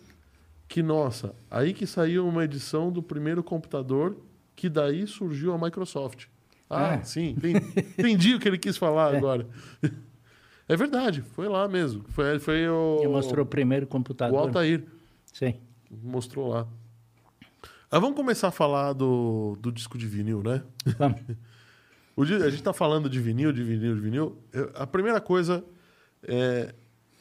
que, 0.68 0.82
nossa, 0.82 1.34
aí 1.50 1.72
que 1.74 1.86
saiu 1.86 2.26
uma 2.28 2.44
edição 2.44 2.90
do 2.92 3.02
primeiro 3.02 3.42
computador 3.42 4.16
que 4.54 4.68
daí 4.68 5.06
surgiu 5.06 5.52
a 5.52 5.58
Microsoft. 5.58 6.26
Ah, 6.70 6.94
Ah. 6.94 7.02
sim, 7.04 7.30
entendi, 7.30 7.60
entendi 7.98 8.34
o 8.34 8.40
que 8.40 8.48
ele 8.48 8.58
quis 8.58 8.76
falar 8.76 9.12
É. 9.14 9.18
agora. 9.18 9.46
É 10.68 10.76
verdade, 10.76 11.20
foi 11.22 11.48
lá 11.48 11.68
mesmo. 11.68 12.04
Foi, 12.08 12.38
foi 12.38 12.68
o. 12.68 13.00
E 13.02 13.08
mostrou 13.08 13.44
o 13.44 13.48
primeiro 13.48 13.84
o 13.84 13.88
computador. 13.88 14.38
Altair. 14.38 14.84
Sim. 15.32 15.56
Mostrou 16.02 16.48
lá. 16.48 16.66
Ah, 17.96 18.00
vamos 18.00 18.16
começar 18.16 18.48
a 18.48 18.50
falar 18.50 18.92
do, 18.92 19.56
do 19.60 19.70
disco 19.70 19.96
de 19.96 20.06
vinil, 20.06 20.42
né? 20.42 20.62
Vamos. 20.98 21.20
O 22.16 22.24
di- 22.24 22.34
a 22.34 22.44
gente 22.48 22.60
está 22.60 22.72
falando 22.72 23.10
de 23.10 23.18
vinil, 23.20 23.52
de 23.52 23.62
vinil, 23.64 23.94
de 23.96 24.00
vinil. 24.00 24.38
Eu- 24.52 24.70
A 24.76 24.86
primeira 24.86 25.20
coisa 25.20 25.64
é. 26.22 26.72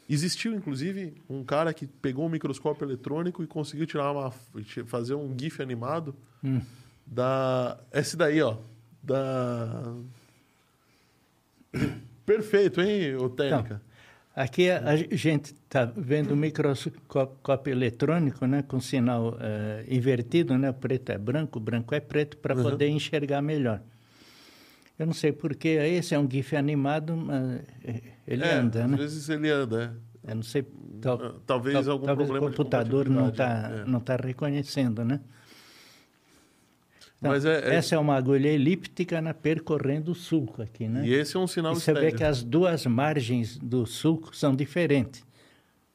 Existiu, 0.08 0.54
inclusive, 0.54 1.16
um 1.30 1.44
cara 1.44 1.74
que 1.74 1.88
pegou 1.88 2.26
um 2.26 2.30
microscópio 2.30 2.86
eletrônico 2.86 3.42
e 3.42 3.48
conseguiu 3.48 3.88
tirar 3.88 4.12
uma, 4.12 4.30
fazer 4.86 5.16
um 5.16 5.36
GIF 5.40 5.62
animado 5.64 6.14
Hum. 6.44 6.62
da. 7.08 7.80
Esse 7.92 8.16
daí, 8.16 8.40
ó. 8.42 8.58
Da. 9.02 9.94
Perfeito, 12.26 12.80
hein, 12.82 13.16
ô 13.16 13.30
técnica? 13.30 13.82
Aqui 14.36 14.70
a, 14.72 14.96
gente 14.96 15.54
está 15.54 15.86
vendo 15.86 16.32
o 16.32 16.36
microscópio 16.38 17.72
eletrônico, 17.72 18.48
né, 18.48 18.64
com 18.64 18.80
sinal 18.80 19.38
eh, 19.40 19.86
invertido, 19.88 20.58
né, 20.58 20.72
preto 20.72 21.12
é 21.12 21.18
branco, 21.20 21.60
branco 21.60 21.94
é 21.94 22.00
preto, 22.00 22.38
para 22.38 22.56
Uhum. 22.56 22.64
poder 22.64 22.88
enxergar 22.88 23.44
melhor. 23.44 23.80
Eu 24.98 25.06
não 25.06 25.14
sei 25.14 25.32
porque 25.32 25.68
esse 25.70 26.16
é 26.16 26.20
um 26.20 26.28
GIF 26.30 26.56
animado, 26.56 27.16
mas 27.16 27.62
eh, 27.84 28.02
ele 28.28 28.44
é, 28.44 28.54
anda, 28.56 28.86
às 28.86 28.90
né? 28.92 28.98
vezes 28.98 29.30
ele 29.30 29.50
anda, 29.52 29.96
é. 30.26 30.32
Eu 30.32 30.36
não 30.38 30.44
sei, 30.44 30.66
tal- 31.02 31.18
talvez 31.46 31.86
tal- 31.86 31.94
algum 31.94 32.06
talvez 32.08 32.28
problema 32.30 32.48
o 32.48 32.50
computador 32.56 33.10
não 33.10 33.30
está 33.30 33.72
é. 33.86 33.90
não 33.90 34.00
tá 34.00 34.16
reconhecendo, 34.16 35.04
né? 35.06 35.20
Então, 37.24 37.32
Mas 37.32 37.46
é- 37.46 37.70
é- 37.72 37.76
Essa 37.76 37.96
é 37.96 37.98
uma 37.98 38.16
agulha 38.16 38.50
elíptica 38.50 39.22
né, 39.22 39.32
percorrendo 39.32 40.12
o 40.12 40.16
sulco 40.16 40.62
aqui, 40.62 40.90
né? 40.90 41.08
E 41.08 41.14
esse 41.14 41.38
é 41.38 41.40
um 41.40 41.48
sinal 41.48 41.72
E 41.72 41.76
você 41.80 41.94
vê 41.94 42.12
que 42.12 42.24
as 42.24 42.44
duas 42.44 42.86
margens 42.86 43.58
do 43.58 43.86
sulco 43.86 44.36
são 44.36 44.54
diferentes, 44.54 45.26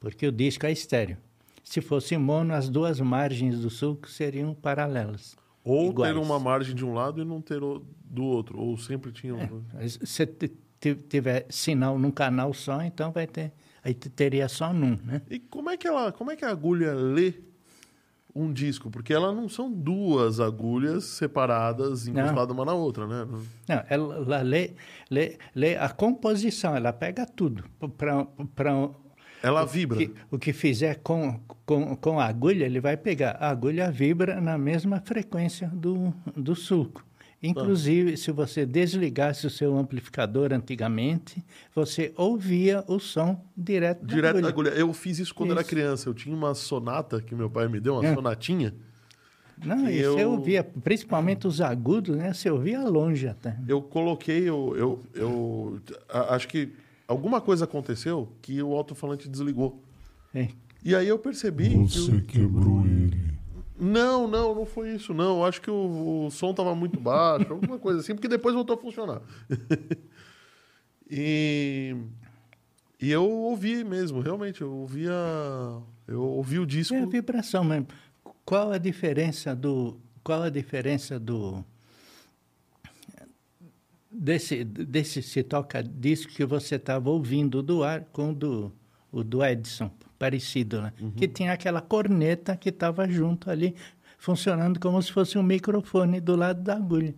porque 0.01 0.27
o 0.27 0.33
disco 0.33 0.65
é 0.65 0.73
estéreo. 0.73 1.19
Se 1.63 1.83
fosse 1.83 2.17
mono, 2.17 2.55
as 2.55 2.71
duas 2.71 2.99
margens 2.99 3.61
do 3.61 3.69
sulco 3.69 4.09
seriam 4.09 4.55
paralelas. 4.55 5.37
Ou 5.63 5.91
iguais. 5.91 6.15
ter 6.15 6.19
uma 6.19 6.41
margem 6.41 6.75
de 6.75 6.83
um 6.83 6.95
lado 6.95 7.21
e 7.21 7.25
não 7.27 7.43
ter 7.43 7.63
o- 7.63 7.85
do 8.03 8.25
outro. 8.25 8.59
Ou 8.59 8.79
sempre 8.79 9.13
tinha 9.13 9.35
um. 9.35 9.63
Mas 9.75 9.99
Se 10.03 10.27
tiver 11.11 11.45
sinal 11.51 11.99
num 11.99 12.11
canal 12.11 12.55
só, 12.55 12.81
então 12.83 13.13
vai 13.13 13.27
ter. 13.27 13.53
Aí 13.85 13.93
te- 13.93 14.09
teria 14.09 14.49
só 14.49 14.73
num, 14.73 14.97
né? 15.05 15.21
E 15.29 15.39
como 15.39 15.69
é 15.69 15.77
que 15.77 15.87
ela, 15.87 16.11
como 16.11 16.31
é 16.31 16.37
que 16.37 16.45
a 16.45 16.51
agulha 16.51 16.95
lê 16.95 17.35
um 18.43 18.53
disco? 18.53 18.91
Porque 18.91 19.13
elas 19.13 19.35
não 19.35 19.49
são 19.49 19.71
duas 19.73 20.41
agulhas 20.41 21.05
separadas, 21.05 22.07
encostadas 22.07 22.55
uma 22.55 22.65
na 22.65 22.75
outra, 22.75 23.07
né? 23.07 23.27
Não, 23.69 23.85
ela, 23.89 24.43
lê, 24.43 24.73
lê, 25.11 25.39
lê 25.55 25.77
a 25.77 25.89
composição, 25.89 26.75
ela 26.77 26.93
pega 26.93 27.27
tudo. 27.27 27.65
Para 27.97 28.91
Ela 29.43 29.65
o 29.65 29.67
vibra. 29.67 29.99
que, 29.99 30.15
o 30.31 30.39
que 30.39 30.53
fizer 30.53 30.97
com, 30.97 31.41
com, 31.65 31.97
com 31.97 32.21
a 32.21 32.27
agulha, 32.27 32.65
ele 32.65 32.81
vai 32.81 32.97
pegar. 32.97 33.37
A 33.41 33.51
agulha 33.51 33.91
vibra 33.91 34.41
na 34.41 34.59
mesma 34.59 35.01
frequência 35.01 35.69
do, 35.69 36.13
do 36.37 36.55
sulco. 36.55 37.08
Inclusive, 37.43 38.17
se 38.17 38.33
você 38.33 38.67
desligasse 38.67 39.47
o 39.47 39.51
seu 39.51 39.77
amplificador 39.79 40.53
antigamente, 40.53 41.43
você 41.75 42.13
ouvia 42.17 42.83
o 42.89 42.99
som 42.99 43.41
direto, 43.57 44.05
Direto 44.05 44.37
da 44.37 44.41
da 44.43 44.49
agulha. 44.49 44.71
Eu 44.71 44.93
fiz 44.93 45.19
isso 45.21 45.35
quando 45.35 45.53
era 45.53 45.61
Isso. 45.61 45.71
criança. 45.71 46.09
Eu 46.09 46.15
tinha 46.15 46.35
uma 46.35 46.53
sonata 46.55 47.23
que 47.23 47.35
meu 47.37 47.49
pai 47.49 47.69
me 47.69 47.79
deu, 47.79 47.95
uma 47.95 48.07
É. 48.07 48.15
sonatinha. 48.15 48.75
Não, 49.65 49.89
E 49.89 49.99
e 50.01 50.05
você 50.05 50.23
eu- 50.25 50.33
ouvia, 50.33 50.63
principalmente 50.65 51.47
os 51.47 51.61
agudos, 51.61 52.17
né? 52.17 52.33
Você 52.33 52.51
ouvia 52.51 52.81
longe 52.89 53.27
até. 53.29 53.57
Eu 53.69 53.83
coloquei, 53.83 54.41
eu, 54.49 54.75
eu, 54.77 55.03
eu 55.15 55.81
a- 56.09 56.35
acho 56.35 56.47
que 56.49 56.73
alguma 57.07 57.41
coisa 57.41 57.65
aconteceu 57.65 58.29
que 58.43 58.61
o 58.63 58.73
alto-falante 58.75 59.29
desligou. 59.29 59.81
É. 60.35 60.49
E 60.85 60.95
aí 60.95 61.09
eu 61.09 61.19
percebi 61.19 61.71
que 61.71 61.77
o- 61.77 61.89
Você 61.89 62.21
quebrou 62.21 62.85
ele. 62.85 62.98
Não, 63.81 64.27
não, 64.27 64.55
não 64.55 64.67
foi 64.67 64.95
isso, 64.95 65.15
não. 65.15 65.45
Acho 65.45 65.61
que 65.61 65.71
o, 65.71 66.27
o 66.27 66.31
som 66.31 66.51
estava 66.51 66.75
muito 66.75 66.99
baixo, 66.99 67.53
alguma 67.53 67.79
coisa 67.81 68.01
assim, 68.01 68.15
porque 68.15 68.29
depois 68.29 68.55
voltou 68.55 68.75
a 68.75 68.79
funcionar. 68.79 69.23
e, 71.09 71.95
e 73.01 73.11
eu 73.11 73.29
ouvi 73.29 73.85
mesmo, 73.85 74.21
realmente, 74.21 74.63
eu 74.63 74.73
ouvia. 74.73 75.13
Eu 76.07 76.23
ouvi 76.23 76.59
o 76.59 76.67
disco. 76.67 76.95
É 76.95 77.03
a 77.03 77.07
vibração 77.07 77.63
mesmo. 77.63 77.87
Qual 78.45 78.73
a 78.73 78.79
diferença 78.79 79.55
do 79.55 80.01
qual 80.25 80.43
a 80.43 80.51
diferença 80.51 81.19
do 81.19 81.65
desse 84.11 84.65
desse 84.65 85.23
se 85.23 85.43
toca 85.43 85.83
disco 85.83 86.33
que 86.33 86.45
você 86.45 86.75
estava 86.75 87.09
ouvindo 87.09 87.63
do 87.63 87.85
ar 87.85 88.05
com 88.07 88.31
o 88.31 88.35
do 88.35 88.73
o 89.13 89.23
do 89.23 89.45
Edison 89.45 89.91
parecido, 90.19 90.83
né? 90.83 90.93
Uhum. 91.01 91.11
Que 91.13 91.29
tinha 91.29 91.53
aquela 91.53 91.81
corneta 91.81 92.57
que 92.57 92.69
estava 92.71 93.09
junto 93.09 93.51
ali 93.51 93.75
funcionando 94.19 94.81
como 94.81 95.01
se 95.01 95.13
fosse 95.13 95.39
um 95.39 95.43
microfone 95.43 96.21
do 96.21 96.35
lado 96.35 96.61
da 96.63 96.75
agulha. 96.75 97.15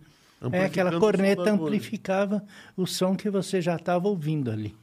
É 0.51 0.65
aquela 0.65 0.99
corneta 0.99 1.51
amplificava 1.51 2.43
o 2.75 2.85
som 2.87 3.15
que 3.15 3.29
você 3.29 3.61
já 3.61 3.75
estava 3.75 4.07
ouvindo 4.07 4.49
ali. 4.51 4.75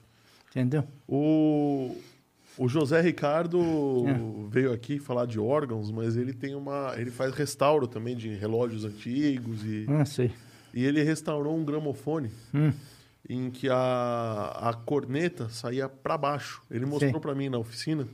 Entendeu? 0.50 0.84
O, 1.06 1.96
o 2.56 2.68
José 2.68 3.00
Ricardo 3.00 3.60
É. 4.06 4.48
veio 4.50 4.72
aqui 4.72 4.98
falar 4.98 5.26
de 5.26 5.38
órgãos, 5.38 5.90
mas 5.90 6.16
ele 6.16 6.32
tem 6.32 6.54
uma. 6.54 6.94
Ele 6.96 7.10
faz 7.10 7.34
restauro 7.34 7.86
também 7.86 8.16
de 8.16 8.28
relógios 8.34 8.84
antigos 8.84 9.64
e, 9.64 9.84
Não 9.88 10.06
sei. 10.06 10.30
e 10.72 10.84
ele 10.84 11.02
restaurou 11.02 11.56
um 11.56 11.64
gramofone. 11.64 12.30
Hum. 12.54 12.72
Em 13.28 13.50
que 13.50 13.68
a, 13.68 14.58
a 14.60 14.72
corneta 14.74 15.48
saía 15.48 15.88
para 15.88 16.16
baixo. 16.16 16.62
Ele 16.70 16.86
mostrou 16.86 17.12
Sim. 17.14 17.20
para 17.20 17.34
mim 17.34 17.48
na 17.48 17.58
oficina. 17.58 18.06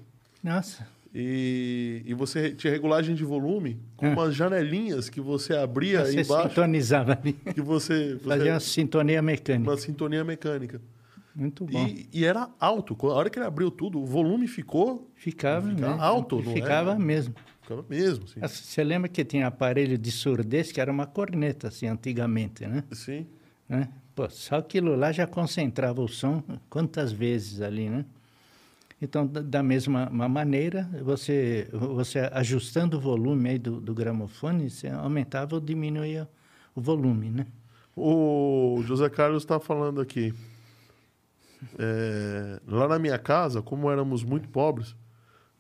Nossa. 0.43 0.87
E, 1.15 2.03
e 2.05 2.13
você 2.13 2.51
tinha 2.51 2.73
regulagem 2.73 3.15
de 3.15 3.23
volume 3.25 3.79
com 3.97 4.07
Ah. 4.07 4.11
umas 4.11 4.35
janelinhas 4.35 5.09
que 5.09 5.21
você 5.21 5.55
abria 5.55 6.05
Você 6.05 6.23
embaixo, 6.23 6.49
sintonizava 6.49 7.13
ali. 7.13 7.33
que 7.35 7.61
você, 7.61 8.15
você 8.17 8.29
Fazia 8.29 8.53
uma 8.55 8.61
sintonia 8.61 9.23
mecânica. 9.23 9.71
uma 9.71 9.77
sintonia 9.77 10.25
mecânica. 10.25 10.81
Muito 11.33 11.65
bom. 11.65 11.87
E, 11.87 12.09
e 12.13 12.25
era 12.25 12.49
alto. 12.59 12.97
A 13.09 13.15
hora 13.15 13.31
que 13.31 13.39
ele 13.39 13.47
abriu 13.47 13.71
tudo, 13.71 14.01
o 14.01 14.05
volume 14.07 14.49
ficou, 14.49 15.09
Ficava, 15.15 15.69
Ficava 15.69 16.03
alto, 16.03 16.43
não 16.43 16.53
Ficava 16.53 16.91
era? 16.93 16.99
mesmo. 17.01 17.35
ficava 17.63 17.85
mesmo, 17.89 18.25
assim. 18.25 18.41
Você 18.41 18.83
lembra 18.85 19.09
que 19.09 19.25
tinha 19.25 19.47
aparelho 19.47 19.97
de 19.97 20.11
surdez 20.11 20.71
que 20.73 20.81
era 20.81 20.91
uma 20.91 21.07
corneta, 21.07 21.69
assim, 21.69 21.87
antigamente, 21.87 22.67
né? 22.67 22.83
Sim. 22.93 23.27
Né? 23.69 23.89
Pô, 24.15 24.29
só 24.31 24.57
aquilo 24.57 24.95
lá 24.95 25.11
já 25.11 25.27
concentrava 25.27 26.01
o 26.01 26.09
som 26.09 26.43
quantas 26.71 27.11
vezes 27.13 27.61
ali, 27.61 27.89
né? 27.89 28.05
Então, 29.03 29.27
da, 29.27 29.63
mesma 29.63 30.09
ma- 30.11 30.29
maneira, 30.29 30.89
você, 31.03 31.69
você 31.73 32.21
ajustando 32.33 32.97
o 32.97 33.01
volume 33.01 33.51
aí 33.51 33.59
do, 33.59 33.81
do 33.81 33.93
gramofone, 33.93 34.71
você 34.71 34.89
aumentava 34.89 35.57
ou 35.57 35.61
diminuía 35.61 36.29
o 36.75 36.81
volume, 36.81 37.29
né? 37.29 37.47
O 37.97 38.83
José 38.87 39.09
Carlos 39.11 39.43
está 39.43 39.61
falando 39.61 40.01
aqui. 40.01 40.33
É, 41.79 42.61
lá 42.67 42.89
na 42.89 42.99
minha 42.99 43.19
casa, 43.19 43.61
como 43.61 43.91
éramos 43.91 44.23
muito 44.23 44.49
pobres, 44.49 44.95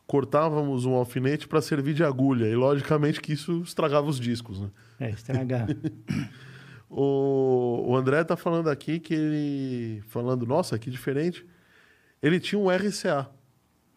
cortávamos 0.07 0.85
um 0.85 0.95
alfinete 0.95 1.47
para 1.49 1.61
servir 1.61 1.95
de 1.95 2.05
agulha. 2.05 2.47
E 2.47 2.55
logicamente 2.55 3.21
que 3.21 3.33
isso 3.33 3.63
estragava 3.63 4.07
os 4.09 4.19
discos, 4.19 4.61
né? 4.61 4.71
É, 5.01 5.11
estragar. 5.11 5.67
O, 6.97 7.87
o 7.89 7.97
André 7.97 8.23
tá 8.23 8.37
falando 8.37 8.71
aqui 8.71 9.01
que 9.01 9.13
ele. 9.13 10.01
Falando, 10.07 10.47
nossa, 10.47 10.79
que 10.79 10.89
diferente. 10.89 11.45
Ele 12.23 12.39
tinha 12.39 12.57
um 12.59 12.71
RCA. 12.71 13.29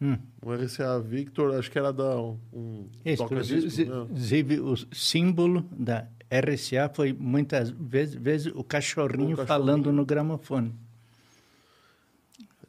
Hum. 0.02 0.18
Um 0.44 0.52
RCA 0.52 1.00
Victor, 1.00 1.56
acho 1.56 1.70
que 1.70 1.78
era 1.78 1.94
da. 1.94 2.20
Um, 2.20 2.88
Isso, 3.06 3.22
né? 3.22 3.26
inclusive 3.26 4.60
o 4.60 4.76
símbolo 4.92 5.64
da 5.72 6.08
RCA 6.32 6.90
foi 6.92 7.14
muitas 7.14 7.70
vezes, 7.70 8.16
vezes 8.16 8.52
o 8.56 8.64
cachorrinho, 8.64 9.36
O 9.36 9.38
cachorrinho. 9.38 9.48
falando 9.48 9.92
no 9.92 10.04
gramofone. 10.04 10.74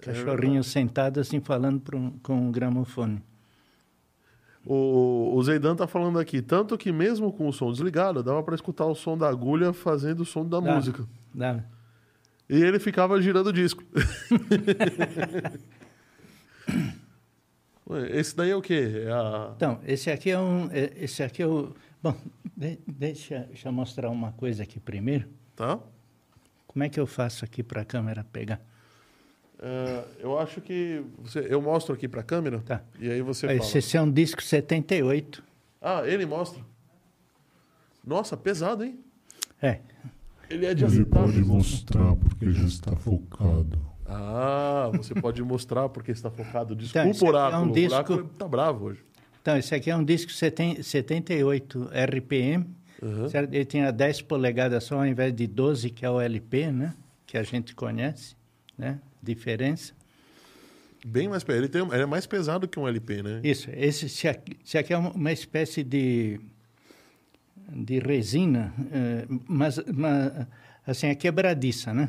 Cachorrinho 0.00 0.62
sentado 0.62 1.20
assim 1.20 1.40
falando 1.40 1.82
com 2.22 2.48
o 2.48 2.52
gramofone. 2.52 3.22
O, 4.66 5.32
o 5.34 5.42
Zeidan 5.42 5.74
tá 5.76 5.86
falando 5.86 6.18
aqui, 6.18 6.42
tanto 6.42 6.76
que 6.76 6.92
mesmo 6.92 7.32
com 7.32 7.48
o 7.48 7.52
som 7.52 7.72
desligado, 7.72 8.22
dava 8.22 8.42
para 8.42 8.54
escutar 8.54 8.84
o 8.86 8.94
som 8.94 9.16
da 9.16 9.28
agulha 9.28 9.72
fazendo 9.72 10.20
o 10.20 10.24
som 10.26 10.44
da 10.46 10.60
Dá. 10.60 10.74
música. 10.74 11.06
Dá. 11.34 11.64
E 12.50 12.56
ele 12.62 12.78
ficava 12.78 13.20
girando 13.20 13.48
o 13.48 13.52
disco. 13.52 13.82
Esse 18.10 18.36
daí 18.36 18.50
é 18.50 18.56
o 18.56 18.60
quê? 18.60 19.04
É 19.06 19.10
a... 19.12 19.52
Então, 19.56 19.80
esse 19.86 20.10
aqui 20.10 20.30
é 20.30 20.38
um. 20.38 20.68
é- 20.70 20.92
Esse 20.96 21.22
aqui 21.22 21.42
é 21.42 21.46
o. 21.46 21.74
Bom, 22.02 22.14
de- 22.54 22.78
deixa, 22.86 23.40
deixa 23.48 23.68
eu 23.68 23.72
mostrar 23.72 24.10
uma 24.10 24.32
coisa 24.32 24.62
aqui 24.62 24.78
primeiro. 24.78 25.26
Tá? 25.56 25.78
Como 26.66 26.84
é 26.84 26.88
que 26.90 27.00
eu 27.00 27.06
faço 27.06 27.44
aqui 27.46 27.62
para 27.62 27.80
a 27.80 27.84
câmera 27.86 28.24
pegar? 28.30 28.60
É, 29.60 30.04
eu 30.20 30.38
acho 30.38 30.60
que. 30.60 31.02
Você, 31.18 31.46
eu 31.48 31.60
mostro 31.60 31.94
aqui 31.94 32.06
pra 32.08 32.22
câmera. 32.22 32.60
Tá. 32.60 32.82
E 32.98 33.10
aí 33.10 33.20
você 33.22 33.46
Aí, 33.46 33.58
fala. 33.58 33.78
Esse 33.78 33.96
é 33.96 34.00
um 34.02 34.10
disco 34.10 34.42
78. 34.42 35.42
Ah, 35.80 36.02
ele 36.06 36.24
mostra. 36.26 36.62
Nossa, 38.04 38.36
pesado, 38.36 38.84
hein? 38.84 38.98
É. 39.60 39.80
Ele 40.48 40.64
é 40.64 40.72
de 40.74 40.84
Ele 40.84 40.92
acetato. 41.02 41.26
pode 41.26 41.40
mostrar 41.44 42.16
porque 42.16 42.50
já 42.52 42.64
está 42.64 42.96
focado. 42.96 43.78
Ah, 44.06 44.90
você 44.94 45.14
pode 45.14 45.42
mostrar 45.42 45.88
porque 45.90 46.10
está 46.12 46.30
focado. 46.30 46.72
Então, 46.74 47.04
Desculpa, 47.04 47.08
esse 47.10 47.18
aqui 47.18 47.26
é 47.26 47.28
oráculo. 47.28 47.62
um 47.66 47.70
O 47.70 47.74
disco- 47.74 47.94
oráculo 47.94 48.24
tá 48.38 48.48
bravo 48.48 48.84
hoje. 48.86 49.04
Então, 49.42 49.56
esse 49.58 49.74
aqui 49.74 49.90
é 49.90 49.96
um 49.96 50.04
disco 50.04 50.30
seten- 50.32 50.82
78 50.82 51.88
RPM. 51.92 52.66
Uhum. 53.00 53.28
certo? 53.28 53.52
Ele 53.54 53.64
tinha 53.64 53.92
10 53.92 54.22
polegadas 54.22 54.82
só 54.82 54.96
ao 54.96 55.06
invés 55.06 55.32
de 55.32 55.46
12, 55.46 55.88
que 55.90 56.04
é 56.04 56.10
o 56.10 56.20
LP, 56.20 56.72
né? 56.72 56.94
Que 57.26 57.38
a 57.38 57.44
gente 57.44 57.72
conhece, 57.72 58.34
né? 58.76 58.98
Diferença. 59.22 59.92
Bem 61.06 61.28
mais 61.28 61.44
pesado. 61.44 61.64
Ele, 61.64 61.68
tem, 61.68 61.82
ele 61.94 62.02
é 62.02 62.06
mais 62.06 62.26
pesado 62.26 62.66
que 62.68 62.78
um 62.78 62.86
LP, 62.88 63.22
né? 63.22 63.40
Isso, 63.44 63.70
esse, 63.72 64.06
esse 64.06 64.26
aqui, 64.28 64.56
esse 64.64 64.76
aqui 64.78 64.92
é 64.92 64.98
uma- 64.98 65.32
espécie 65.32 65.82
de, 65.84 66.40
de 67.72 67.98
resina, 68.00 68.74
eh, 68.92 69.26
mas, 69.46 69.78
mas 69.94 70.46
assim, 70.86 71.06
é 71.06 71.14
quebradiça, 71.14 71.92
né? 71.94 72.08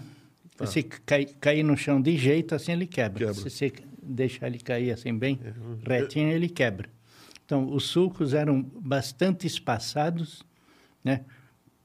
Tá. 0.58 0.66
Se 0.66 0.84
cai, 0.84 1.26
cair 1.26 1.64
no 1.64 1.78
chão 1.78 2.02
de 2.02 2.18
jeito, 2.18 2.56
assim 2.56 2.72
ele 2.74 2.88
quebra. 2.88 3.28
Quebra. 3.28 3.34
Se 3.34 3.50
você 3.50 3.72
deixar 4.02 4.48
ele 4.48 4.60
cair 4.60 4.92
assim 4.92 5.16
bem 5.18 5.40
Uhum. 5.46 5.78
retinho, 5.86 6.30
ele 6.32 6.50
quebra. 6.50 6.90
Então, 7.46 7.72
os 7.74 7.84
sulcos 7.86 8.34
eram 8.34 8.62
bastante 8.62 9.46
espaçados, 9.48 10.44
né? 11.04 11.22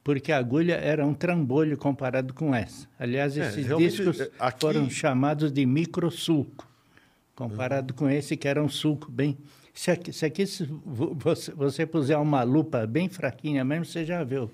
Porque 0.05 0.31
a 0.31 0.37
agulha 0.39 0.75
era 0.75 1.05
um 1.07 1.15
trambolho 1.15 1.77
comparado 1.79 2.35
com 2.35 2.55
essa. 2.55 2.87
Aliás, 2.99 3.37
É, 3.39 3.49
esses 3.49 3.67
realmente, 3.67 3.97
discos 3.97 4.21
é, 4.21 4.31
aqui- 4.39 4.61
foram 4.61 4.89
chamados 4.91 5.51
de 5.51 5.65
microsulco, 5.65 6.69
comparado 7.35 7.95
com 7.95 8.09
esse 8.09 8.37
que 8.37 8.47
era 8.47 8.63
um 8.63 8.69
sulco 8.69 9.11
bem... 9.11 9.37
Se 9.73 9.91
aqui, 9.91 10.13
se 10.13 10.25
aqui 10.25 10.47
se 10.47 10.63
vo- 10.65 11.15
você, 11.19 11.51
você 11.53 11.85
puser 11.87 12.17
uma 12.19 12.43
lupa 12.45 12.87
bem 12.87 13.09
fraquinha 13.09 13.65
mesmo, 13.65 13.85
você 13.87 14.05
já 14.05 14.23
vê 14.23 14.39
o, 14.39 14.49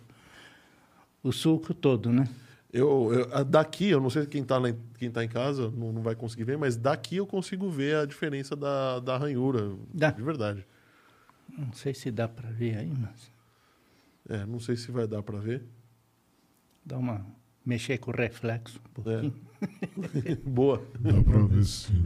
o 1.22 1.30
sulco 1.32 1.74
todo, 1.74 2.10
né? 2.12 2.26
Eu, 2.72 3.12
eu- 3.12 3.44
daqui, 3.44 3.88
eu 3.90 4.00
não 4.00 4.08
sei 4.08 4.24
quem 4.26 4.42
está 4.42 4.56
quem 4.98 5.10
tá 5.10 5.24
em 5.24 5.28
casa, 5.28 5.68
não, 5.76 5.92
não 5.92 6.00
vai 6.00 6.14
conseguir 6.14 6.44
ver, 6.44 6.56
mas 6.56 6.76
daqui 6.76 7.16
eu 7.16 7.26
consigo 7.26 7.68
ver 7.68 7.96
a 7.96 8.06
diferença 8.06 8.54
da, 8.56 9.00
da 9.00 9.18
ranhura. 9.18 9.72
Dá. 9.92 10.10
De 10.12 10.22
verdade. 10.22 10.64
Não 11.58 11.72
sei 11.72 11.92
se 11.92 12.10
dá 12.12 12.28
para 12.28 12.48
ver 12.48 12.78
aí, 12.78 12.92
mas 12.98 13.30
É, 14.30 14.46
não 14.46 14.60
sei 14.60 14.76
se 14.76 14.90
vai 14.92 15.06
dar 15.06 15.22
para 15.22 15.38
ver. 15.38 15.62
dá 16.84 16.96
uma... 16.96 17.26
Mexer 17.66 17.98
com 17.98 18.10
o 18.10 18.14
reflexo 18.14 18.80
um 18.88 19.02
pouquinho. 19.02 19.34
Boa. 20.46 20.82
Dá 20.98 21.22
pra 21.22 21.38
ver 21.46 21.64
sim. 21.64 22.04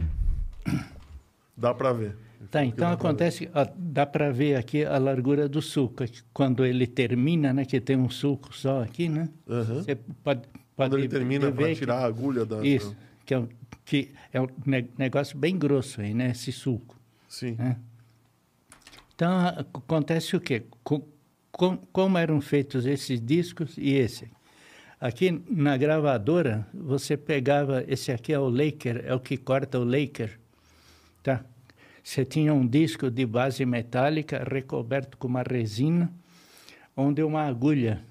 Dá 1.55 1.73
para 1.73 1.93
ver. 1.93 2.17
Tá, 2.51 2.63
então 2.65 2.89
Dá 2.89 2.97
pra 2.97 3.09
acontece, 3.09 3.49
ó, 3.53 3.65
dá 3.77 4.05
para 4.05 4.31
ver 4.31 4.55
aqui 4.57 4.83
a 4.83 4.97
largura 4.97 5.47
do 5.47 5.61
sulco. 5.61 6.03
é 6.03 6.07
que 6.07 6.21
Quando 6.33 6.65
ele 6.65 6.85
termina, 6.85 7.53
né, 7.53 7.63
que 7.63 7.79
tem 7.79 7.95
um 7.95 8.09
sulco 8.09 8.53
só 8.55 8.83
aqui, 8.83 9.07
né? 9.07 9.29
Aham. 9.47 9.81
Você 9.81 9.95
pode, 9.95 10.41
pode 10.41 10.49
Quando 10.75 10.97
ele 10.97 11.07
termina 11.07 11.49
para 11.51 11.67
que- 11.69 11.75
tirar 11.75 11.99
a 11.99 12.05
agulha 12.05 12.45
da. 12.45 12.63
Isso, 12.65 12.95
que 13.25 13.33
é, 13.33 13.39
um, 13.39 13.47
que 13.85 14.11
é 14.33 14.41
um 14.41 14.47
ne- 14.65 14.89
negócio 14.97 15.37
bem 15.37 15.57
grosso 15.57 16.01
aí, 16.01 16.13
né? 16.13 16.31
Esse 16.31 16.51
sulco. 16.51 16.99
Sim. 17.29 17.53
né? 17.57 17.79
Então, 19.15 19.31
acontece 19.73 20.35
o 20.35 20.41
quê? 20.41 20.63
Com- 21.57 21.77
como 21.91 22.17
eram 22.17 22.41
feitos 22.41 22.85
esses 22.85 23.19
discos 23.21 23.77
e 23.77 23.93
esse? 23.93 24.29
Aqui 24.99 25.43
na 25.49 25.75
gravadora, 25.77 26.65
você 26.73 27.17
pegava... 27.17 27.83
Esse 27.87 28.11
aqui 28.11 28.31
é 28.33 28.39
o 28.39 28.47
Laker, 28.49 29.03
é 29.05 29.13
o 29.13 29.19
que 29.19 29.37
corta 29.37 29.77
o 29.79 29.83
Laker, 29.83 30.39
tá? 31.21 31.43
Você 32.03 32.23
tinha 32.23 32.53
um 32.53 32.65
disco 32.65 33.09
de 33.11 33.25
base 33.25 33.65
metálica 33.65 34.43
recoberto 34.49 35.17
com 35.17 35.27
uma 35.27 35.43
resina, 35.43 36.11
onde 36.95 37.21
uma 37.23 37.41
agulha 37.43 38.01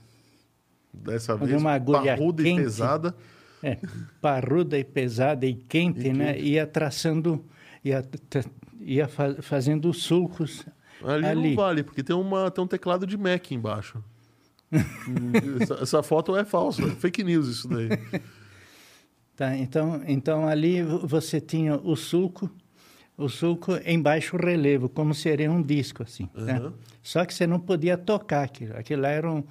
Dessa 0.93 1.37
vez, 1.37 1.61
uma 1.61 1.73
agulha 1.73 2.17
parruda 2.17 2.43
e 2.43 2.45
quente. 2.45 2.63
pesada. 2.63 3.15
É, 3.63 3.79
parruda 4.21 4.79
e 4.79 4.85
pesada 4.85 5.47
e 5.47 5.55
quente, 5.55 6.09
E 6.09 6.13
né? 6.13 6.35
quente. 6.35 6.47
Ia 6.49 6.67
traçando, 6.67 7.45
ia, 7.85 8.05
ia 8.81 9.09
fa- 9.09 9.37
fazendo 9.41 9.93
sulcos 9.93 10.67
Ali, 11.05 11.27
ali. 11.27 11.49
não 11.51 11.57
vale, 11.57 11.83
porque 11.83 12.03
tem, 12.03 12.15
uma, 12.17 12.51
tem 12.51 12.65
um 12.65 12.67
teclado 12.67 13.07
de 13.07 13.17
Mac 13.17 13.51
embaixo. 13.53 14.03
Essa, 15.61 15.75
essa 15.75 16.03
foto 16.03 16.37
é 16.37 16.45
falsa, 16.45 16.83
é 16.85 16.91
fake 16.91 17.23
news 17.23 17.47
isso 17.49 17.69
daí. 17.69 17.89
Tá? 19.37 19.57
Então, 19.57 20.01
então 20.07 20.47
ali 20.49 20.81
vo- 20.83 21.05
você 21.09 21.41
tinha 21.41 21.75
o 21.77 21.97
sulco, 21.97 22.49
o 23.19 23.29
sulco 23.29 23.73
em 23.85 24.01
baixo 24.01 24.37
relevo, 24.37 24.89
como 24.89 25.13
seria 25.13 25.51
um 25.51 25.61
disco 25.61 26.05
assim. 26.05 26.29
né? 26.37 26.53
Aham. 26.59 26.73
Só 27.03 27.25
que 27.25 27.35
você 27.35 27.45
não 27.45 27.59
podia 27.59 27.99
tocar 27.99 28.45
aquilo. 28.45 28.77
Aquilo 28.77 29.03
lá 29.03 29.09
era, 29.09 29.29
um, 29.29 29.43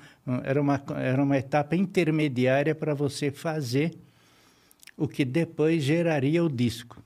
era, 0.46 0.62
uma, 0.62 0.82
era 0.96 1.22
uma 1.22 1.38
etapa 1.38 1.76
intermediária 1.76 2.74
para 2.74 2.94
você 2.94 3.30
fazer 3.30 3.94
o 4.96 5.06
que 5.06 5.26
depois 5.26 5.84
geraria 5.84 6.42
o 6.42 6.50
disco. 6.50 7.04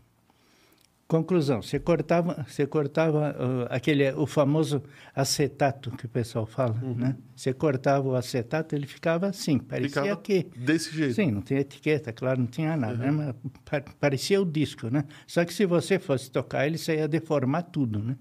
Conclusão, 1.07 1.61
você 1.61 1.79
cortava, 1.79 2.45
você 2.45 2.67
cortava 2.67 3.29
uh, 3.31 3.67
aquele, 3.69 4.11
o 4.11 4.27
famoso 4.27 4.83
acetato 5.15 5.89
que 5.91 6.05
o 6.05 6.09
pessoal 6.09 6.45
fala, 6.45 6.73
né? 6.73 7.15
Você 7.33 7.53
cortava 7.53 8.05
o 8.05 8.13
acetato, 8.13 8.75
ele 8.75 8.85
ficava 8.85 9.27
assim, 9.27 9.57
parecia 9.57 10.01
Ficava 10.03 10.21
que... 10.21 10.47
desse 10.57 10.93
jeito. 10.93 11.15
Sim, 11.15 11.31
não 11.31 11.41
tinha 11.41 11.61
etiqueta, 11.61 12.11
claro, 12.11 12.41
não 12.41 12.47
tinha 12.47 12.75
nada, 12.75 12.97
né? 12.97 13.09
Mas 13.09 13.33
pa- 13.63 13.93
parecia 13.97 14.41
o 14.41 14.45
disco, 14.45 14.89
né? 14.89 15.05
Só 15.25 15.45
que 15.45 15.53
se 15.53 15.65
você 15.65 15.97
fosse 15.97 16.29
tocar 16.29 16.67
ele, 16.67 16.77
ia 16.89 17.07
deformar 17.07 17.61
tudo, 17.63 17.99
né? 17.99 18.17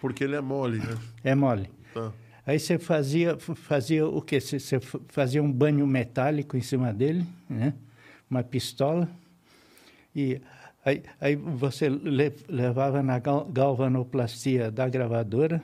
Porque 0.00 0.24
ele 0.24 0.34
é 0.34 0.40
mole, 0.40 0.78
né? 0.78 0.96
É 1.22 1.34
mole. 1.34 1.68
Tá. 1.92 2.10
Aí 2.46 2.58
você 2.58 2.78
fazia, 2.78 3.36
fazia 3.38 4.06
o 4.06 4.22
quê? 4.22 4.40
Você, 4.40 4.58
você 4.58 4.80
fazia 5.08 5.42
um 5.42 5.52
banho 5.52 5.86
metálico 5.86 6.56
em 6.56 6.62
cima 6.62 6.90
dele, 6.90 7.26
né? 7.50 7.74
Uma 8.30 8.42
pistola. 8.42 9.06
E 10.16 10.40
aí, 10.84 11.02
aí 11.20 11.36
você 11.36 11.88
le- 11.88 12.34
levava 12.48 13.02
na 13.02 13.18
gal- 13.18 13.44
galvanoplastia 13.46 14.70
da 14.70 14.88
gravadora 14.88 15.62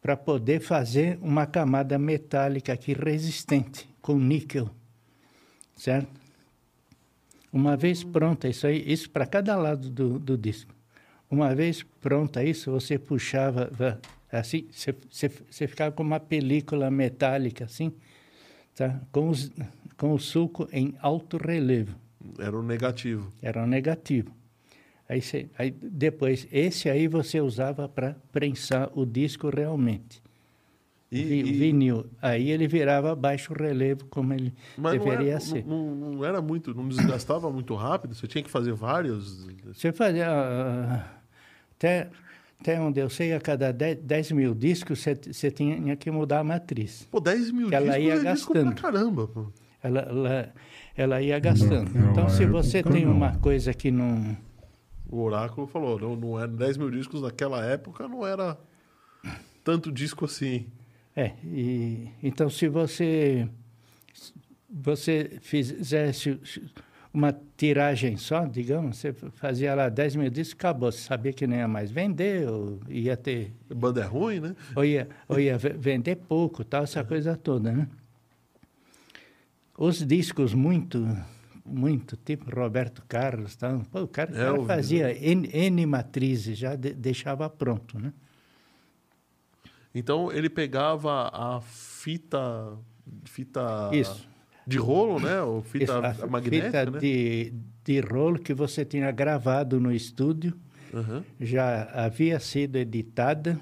para 0.00 0.16
poder 0.16 0.60
fazer 0.60 1.18
uma 1.20 1.46
camada 1.46 1.98
metálica 1.98 2.72
aqui 2.72 2.92
resistente, 2.92 3.88
com 4.00 4.16
níquel, 4.18 4.70
certo? 5.76 6.08
Uma 7.52 7.76
vez 7.76 8.04
pronta 8.04 8.48
isso 8.48 8.66
aí, 8.66 8.82
isso 8.86 9.10
para 9.10 9.26
cada 9.26 9.56
lado 9.56 9.90
do, 9.90 10.18
do 10.18 10.36
disco. 10.36 10.74
Uma 11.30 11.54
vez 11.54 11.82
pronta 11.82 12.44
isso, 12.44 12.70
você 12.70 12.98
puxava 12.98 13.68
va- 13.72 13.98
assim, 14.30 14.66
você, 14.70 14.94
você, 15.10 15.66
ficava 15.66 15.92
com 15.92 16.02
uma 16.02 16.20
película 16.20 16.90
metálica 16.90 17.64
assim, 17.64 17.92
tá? 18.74 19.00
Com, 19.10 19.28
os, 19.28 19.50
com 19.96 20.12
o 20.12 20.18
sulco 20.18 20.68
em 20.72 20.94
alto 21.00 21.36
relevo. 21.38 21.96
Era 22.38 22.56
o 22.58 22.62
negativo. 22.62 23.30
Era 23.42 23.62
um 23.62 23.66
negativo. 23.66 24.30
Aí, 25.08 25.22
você, 25.22 25.48
aí 25.58 25.70
depois, 25.70 26.46
esse 26.52 26.88
aí 26.90 27.08
você 27.08 27.40
usava 27.40 27.88
para 27.88 28.14
prensar 28.32 28.90
o 28.94 29.06
disco 29.06 29.48
realmente. 29.48 30.22
E, 31.10 31.22
vi- 31.24 31.38
e- 31.40 31.52
vinil. 31.58 32.04
Aí 32.20 32.50
ele 32.50 32.68
virava 32.68 33.14
baixo 33.16 33.54
relevo, 33.54 34.04
como 34.10 34.34
ele 34.34 34.52
mas 34.76 34.94
não 34.98 35.04
deveria 35.04 35.30
era, 35.32 35.40
ser. 35.40 35.64
Não, 35.66 35.94
não- 35.94 36.10
não 36.12 36.24
era 36.24 36.42
muito, 36.42 36.74
não 36.74 36.86
desgastava 36.86 37.50
muito 37.50 37.74
rápido. 37.74 38.14
Você 38.14 38.26
tinha 38.26 38.44
que 38.44 38.50
fazer 38.50 38.72
vários. 38.74 39.46
Você 39.72 39.90
fazia. 39.92 40.28
ah, 40.28 41.06
até, 41.74 42.10
até 42.60 42.78
onde 42.78 43.00
eu 43.00 43.08
sei, 43.08 43.32
a 43.32 43.40
cada 43.40 43.72
10, 43.72 44.00
10 44.02 44.32
mil 44.32 44.54
discos, 44.54 44.98
você, 44.98 45.14
você 45.14 45.50
tinha 45.50 45.96
que 45.96 46.10
mudar 46.10 46.40
a 46.40 46.44
matriz. 46.44 47.08
Pô, 47.10 47.18
10 47.20 47.50
mil 47.52 47.70
Que 47.70 47.74
ela 47.76 47.86
discos 47.98 48.04
ia 48.04 48.12
é 48.30 48.32
disco 48.34 48.52
pra 48.52 48.62
gastando. 48.64 48.82
caramba. 48.82 49.26
Pô. 49.28 49.46
Ela, 49.82 50.00
ela, 50.00 50.52
ela 50.96 51.22
ia 51.22 51.38
gastando. 51.38 51.84
Naquela 51.92 52.10
Então, 52.12 52.28
se 52.28 52.44
você 52.46 52.82
tem 52.82 53.04
não. 53.04 53.12
uma 53.12 53.36
coisa 53.38 53.72
que 53.72 53.90
não. 53.90 54.36
O 55.08 55.20
Oráculo 55.22 55.66
falou, 55.66 55.98
não, 55.98 56.16
não 56.16 56.38
era 56.38 56.48
10 56.48 56.76
mil 56.76 56.90
discos 56.90 57.22
naquela 57.22 57.64
época, 57.64 58.06
não 58.08 58.26
era 58.26 58.58
tanto 59.64 59.90
disco 59.92 60.24
assim. 60.24 60.66
É, 61.16 61.32
e, 61.44 62.08
então 62.22 62.48
se 62.50 62.68
você 62.68 63.48
você 64.70 65.38
fizesse 65.40 66.38
uma 67.12 67.34
tiragem 67.56 68.16
só, 68.16 68.44
digamos, 68.44 68.98
você 68.98 69.12
fazia 69.12 69.74
lá 69.74 69.88
10 69.88 70.14
mil 70.16 70.28
discos, 70.30 70.54
acabou. 70.54 70.92
Você 70.92 70.98
sabia 70.98 71.32
que 71.32 71.46
não 71.46 71.56
ia 71.56 71.66
mais 71.66 71.90
vender, 71.90 72.46
ou 72.48 72.78
ia 72.88 73.16
ter, 73.16 73.52
Banda 73.74 74.02
é 74.02 74.04
ruim, 74.04 74.40
né? 74.40 74.54
ou 74.76 74.84
ia, 74.84 75.08
ou 75.26 75.40
ia 75.40 75.56
ve- 75.56 75.70
vender 75.78 76.16
pouco, 76.16 76.62
tal, 76.62 76.84
essa 76.84 77.02
coisa 77.02 77.34
toda, 77.36 77.72
né? 77.72 77.88
Os 79.80 80.04
discos 80.04 80.52
muito, 80.54 81.06
muito, 81.64 82.16
tipo 82.16 82.50
Roberto 82.50 83.02
Carlos, 83.08 83.54
tal, 83.54 83.80
pô, 83.92 84.00
o 84.02 84.08
cara, 84.08 84.30
É, 84.32 84.34
cara 84.34 84.64
fazia 84.64 85.12
N, 85.16 85.48
N 85.52 85.86
matrizes, 85.86 86.58
já 86.58 86.74
de- 86.74 86.92
deixava 86.94 87.48
pronto, 87.48 87.96
né? 87.98 88.12
Então 89.94 90.32
ele 90.32 90.50
pegava 90.50 91.30
a 91.32 91.60
fita. 91.60 92.76
Fita 93.24 93.90
Isso. 93.92 94.28
de 94.66 94.76
rolo, 94.78 95.18
né? 95.18 95.40
Ou 95.42 95.62
fita 95.62 95.84
Isso, 95.84 96.24
a 96.24 96.26
magnética, 96.26 96.80
fita 96.84 96.90
né? 96.90 96.98
de, 96.98 97.52
de 97.84 98.00
rolo 98.00 98.38
que 98.38 98.52
você 98.52 98.84
tinha 98.84 99.10
gravado 99.10 99.80
no 99.80 99.90
estúdio, 99.92 100.58
Aham. 100.92 101.24
já 101.40 101.84
havia 101.94 102.38
sido 102.38 102.76
editada, 102.76 103.58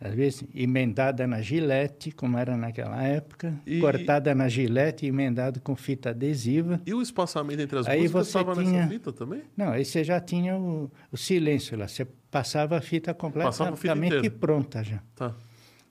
às 0.00 0.14
vezes 0.14 0.44
emendada 0.54 1.26
na 1.26 1.40
gilete, 1.42 2.10
como 2.12 2.38
era 2.38 2.56
naquela 2.56 3.02
época, 3.02 3.54
E- 3.66 3.80
cortada 3.80 4.34
na 4.34 4.48
gilete 4.48 5.04
e 5.06 5.08
emendada 5.08 5.58
com 5.60 5.74
fita 5.74 6.10
adesiva. 6.10 6.80
E 6.86 6.94
o 6.94 7.02
espaçamento 7.02 7.60
entre 7.62 7.78
as 7.78 7.86
Aí 7.86 8.02
músicas 8.02 8.26
estava 8.28 8.54
tinha- 8.54 8.72
nessa 8.72 8.88
fita 8.88 9.12
também? 9.12 9.42
Não, 9.56 9.70
aí 9.72 9.84
você 9.84 10.04
já 10.04 10.20
tinha 10.20 10.56
o, 10.56 10.90
o 11.10 11.16
silêncio 11.16 11.76
lá, 11.76 11.88
você 11.88 12.06
passava 12.30 12.76
a 12.76 12.80
fita 12.80 13.12
Passava 13.14 13.70
a 13.74 13.76
fita 13.76 13.94
completamente 13.94 14.30
pronta 14.30 14.84
já. 14.84 15.02
Tá. 15.16 15.34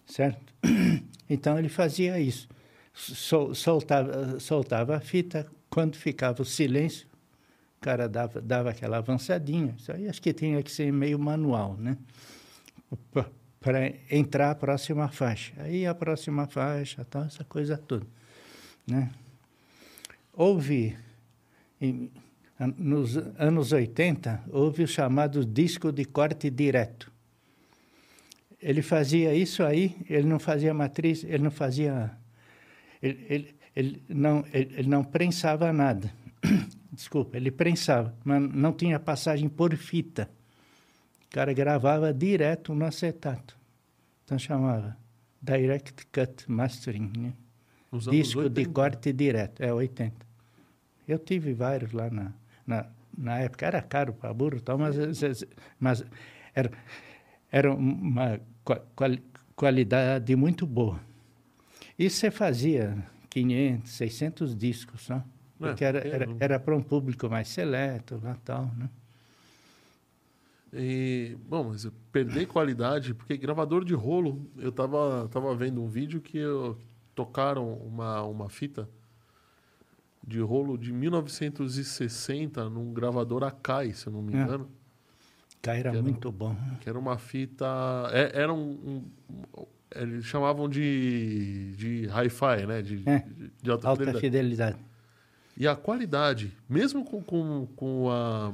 certo? 0.06 0.54
Então 1.30 1.60
ele 1.60 1.68
fazia 1.68 2.18
isso, 2.18 2.48
Sol- 2.94 3.54
soltava, 3.54 4.40
soltava 4.40 4.96
a 4.96 5.00
fita, 5.02 5.46
quando 5.70 5.96
ficava 5.98 6.42
o 6.42 6.46
silêncio, 6.46 7.06
o 7.78 7.82
cara 7.82 8.08
dava, 8.08 8.40
dava 8.42 8.70
aquela 8.70 8.98
avançadinha. 8.98 9.76
Isso 9.78 9.92
aí 9.92 10.08
acho 10.08 10.22
que 10.22 10.32
tinha 10.34 10.64
que 10.64 10.72
ser 10.72 10.90
meio 10.94 11.20
manual, 11.20 11.76
né? 11.78 11.98
Para 13.68 13.92
entrar 14.10 14.52
a 14.52 14.56
próxima 14.56 15.10
faixa. 15.10 15.52
Aí 15.58 15.86
a 15.86 15.94
próxima 15.94 16.48
faixa, 16.48 17.04
tal, 17.04 17.26
essa 17.26 17.44
coisa 17.44 17.78
toda, 17.78 18.08
né? 18.88 19.12
Houve, 20.32 20.96
em- 21.82 22.10
nos 22.78 23.18
anos 23.38 23.74
80, 23.74 24.42
houve 24.52 24.84
o 24.84 24.88
chamado 24.88 25.44
disco 25.44 25.92
de 25.92 26.06
corte 26.06 26.50
direto. 26.50 27.12
Ele 28.62 28.82
fazia 28.82 29.36
isso 29.36 29.62
aí, 29.62 29.98
ele 30.10 30.26
não 30.30 30.40
fazia 30.40 30.74
matriz, 30.74 31.26
ele 31.26 31.44
não 31.44 31.52
fazia. 31.52 32.12
Ele, 33.04 33.26
ele, 33.30 33.56
ele 33.76 34.04
não, 34.08 34.46
ele, 34.54 34.76
ele 34.78 34.88
não 34.88 35.04
prensava 35.04 35.74
nada. 35.74 36.10
Desculpa, 36.90 37.36
ele 37.36 37.52
prensava, 37.52 38.16
mas 38.24 38.42
não 38.42 38.72
tinha 38.72 38.98
passagem 38.98 39.50
por 39.50 39.76
fita. 39.76 40.30
O 41.26 41.32
cara 41.32 41.52
gravava 41.52 42.14
direto 42.14 42.74
no 42.74 42.86
acetato. 42.86 43.57
Então 44.28 44.38
chamava 44.38 44.98
Direct 45.42 46.06
Cut 46.08 46.52
Mastering, 46.52 47.14
né? 47.18 47.34
Nos 47.90 48.04
Disco 48.10 48.42
de 48.50 48.60
80. 48.64 48.70
corte 48.74 49.14
direto, 49.14 49.62
é 49.64 49.74
80. 49.74 50.14
Eu 51.08 51.18
tive 51.18 51.54
vários 51.54 51.94
lá 51.94 52.10
na, 52.10 52.34
na, 52.66 52.86
na 53.18 53.40
época, 53.40 53.66
era 53.66 53.82
caro 53.82 54.12
para 54.12 54.34
burro 54.34 54.58
e 54.58 54.60
tal, 54.60 54.78
mas, 54.78 54.98
mas 55.80 56.04
era, 56.54 56.70
era 57.50 57.74
uma 57.74 58.42
qua- 58.66 58.84
quali- 58.94 59.24
qualidade 59.56 60.36
muito 60.36 60.68
boa. 60.68 61.00
E 61.98 62.10
você 62.10 62.30
fazia 62.30 63.02
500, 63.30 63.90
600 63.90 64.54
discos, 64.58 65.08
né? 65.08 65.24
É, 65.62 65.68
Porque 65.70 65.86
era, 65.86 66.06
é, 66.06 66.12
era, 66.12 66.28
era 66.38 66.60
para 66.60 66.76
um 66.76 66.84
público 66.84 67.30
mais 67.30 67.48
seleto 67.48 68.20
lá 68.22 68.36
tal, 68.44 68.66
né? 68.78 68.90
E, 70.74 71.38
bom, 71.48 71.70
mas 71.70 71.86
eu 71.86 71.94
perder 72.12 72.46
qualidade, 72.48 73.14
porque 73.14 73.38
gravador 73.38 73.86
de 73.86 73.94
rolo, 73.94 74.50
eu 74.58 74.72
tava, 74.72 75.28
tava 75.32 75.56
vendo 75.56 75.82
um 75.82 75.88
vídeo 75.88 76.20
que 76.22 76.38
eu- 76.38 76.78
tocaram 77.16 77.74
uma, 77.74 78.22
uma 78.24 78.50
fita 78.50 78.88
de 80.26 80.40
rolo 80.42 80.78
de 80.78 80.92
1960 80.92 82.70
num 82.70 82.94
gravador 82.94 83.44
Akai, 83.44 83.94
se 83.94 84.08
eu 84.08 84.14
não 84.14 84.22
me 84.22 84.36
É. 84.36 84.42
engano. 84.44 84.70
Cara, 85.62 85.78
era 85.80 85.90
era- 85.90 86.02
muito 86.02 86.32
bom. 86.32 86.56
Que 86.82 86.90
era 86.90 87.00
uma 87.00 87.18
fita. 87.18 87.66
é- 88.12 88.32
era 88.42 88.54
um. 88.54 88.72
um- 89.58 89.66
eles 89.96 90.26
chamavam 90.26 90.68
de, 90.70 91.74
de 91.78 92.08
hi-fi, 92.08 92.66
né? 92.68 92.82
De, 92.82 93.02
É. 93.10 93.26
de 93.64 93.72
alta, 93.72 93.88
Alta 93.88 94.00
fidelidade. 94.02 94.20
fidelidade. 94.20 94.78
E 95.58 95.68
a 95.68 95.76
qualidade, 95.76 96.52
mesmo 96.70 97.04
com, 97.06 97.22
com, 97.24 97.68
com 97.76 98.10
a. 98.12 98.54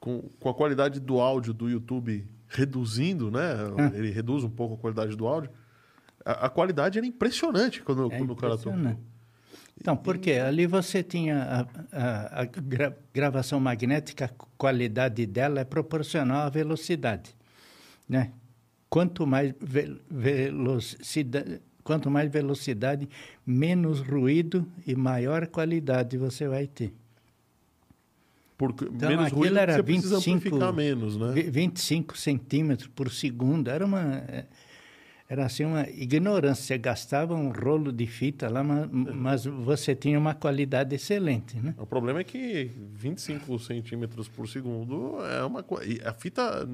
Com, 0.00 0.22
com 0.40 0.48
a 0.48 0.54
qualidade 0.54 0.98
do 0.98 1.20
áudio 1.20 1.52
do 1.52 1.68
YouTube 1.68 2.26
reduzindo, 2.48 3.30
né? 3.30 3.52
É. 3.94 3.98
Ele 3.98 4.10
reduz 4.10 4.42
um 4.42 4.48
pouco 4.50 4.74
a 4.74 4.78
qualidade 4.78 5.14
do 5.14 5.26
áudio. 5.26 5.50
A, 6.24 6.46
a 6.46 6.48
qualidade 6.50 6.98
era 6.98 7.06
impressionante 7.06 7.82
quando, 7.82 8.10
É 8.10 8.16
quando 8.18 8.30
o 8.30 8.36
cara 8.36 8.56
tocou. 8.56 8.72
impressionante. 8.72 9.00
Então, 9.80 9.96
porque 9.96 10.32
ali 10.32 10.66
você 10.66 11.02
tinha 11.02 11.42
a, 11.42 11.60
a- 11.92 12.40
a 12.42 12.44
gra- 12.44 12.96
gravação 13.14 13.58
magnética, 13.60 14.24
a 14.26 14.28
qualidade 14.58 15.24
dela 15.26 15.60
é 15.60 15.64
proporcional 15.64 16.46
à 16.46 16.48
velocidade, 16.50 17.34
né? 18.08 18.32
Quanto 18.90 19.26
mais 19.26 19.54
ve- 19.60 20.00
velocidade, 20.10 21.60
quanto 21.84 22.10
mais 22.10 22.30
velocidade, 22.30 23.08
menos 23.46 24.00
ruído 24.00 24.66
e 24.86 24.94
maior 24.94 25.46
qualidade 25.46 26.16
você 26.18 26.46
vai 26.48 26.66
ter. 26.66 26.92
Porque 28.60 28.84
Então, 28.84 29.08
menos 29.08 29.32
ruído 29.32 29.56
era 29.58 29.72
você 29.72 29.82
precisa 29.82 30.16
25 30.16 30.36
amplificar 30.36 30.72
menos, 30.74 31.16
né? 31.16 31.32
Vi- 31.32 31.50
25 31.50 32.18
centímetros 32.18 32.88
por 32.88 33.10
segundo. 33.10 33.68
Era 33.68 33.86
uma. 33.86 34.22
Era 35.26 35.46
assim 35.46 35.64
uma 35.64 35.88
ignorância. 35.88 36.62
Você 36.64 36.76
gastava 36.76 37.34
um 37.34 37.50
rolo 37.52 37.90
de 37.90 38.06
fita 38.06 38.50
lá, 38.50 38.62
mas, 38.62 38.88
mas 38.90 39.44
você 39.46 39.94
tinha 39.94 40.18
uma 40.18 40.34
qualidade 40.34 40.94
excelente, 40.94 41.56
né? 41.56 41.74
O 41.78 41.86
problema 41.86 42.20
é 42.20 42.24
que 42.24 42.70
25 42.94 43.58
centímetros 43.60 44.28
por 44.28 44.46
segundo 44.46 45.24
é 45.24 45.42
uma. 45.44 45.64
A 46.04 46.12
fita, 46.12 46.68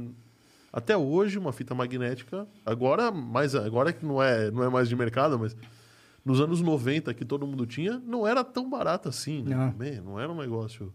até 0.72 0.96
hoje, 0.96 1.38
uma 1.38 1.52
fita 1.52 1.72
magnética, 1.74 2.48
agora, 2.64 3.12
mais, 3.12 3.54
agora 3.54 3.92
que 3.92 4.04
não 4.04 4.20
é, 4.22 4.50
não 4.50 4.64
é 4.64 4.68
mais 4.68 4.88
de 4.88 4.96
mercado, 4.96 5.38
mas 5.38 5.54
nos 6.24 6.40
anos 6.40 6.60
90 6.60 7.14
que 7.14 7.24
todo 7.24 7.46
mundo 7.46 7.64
tinha, 7.64 8.02
não 8.04 8.26
era 8.26 8.42
tão 8.42 8.68
barata 8.68 9.08
assim. 9.08 9.42
Né? 9.44 9.54
Não. 9.54 9.70
Também, 9.70 10.00
não 10.00 10.18
era 10.18 10.32
um 10.32 10.36
negócio. 10.36 10.92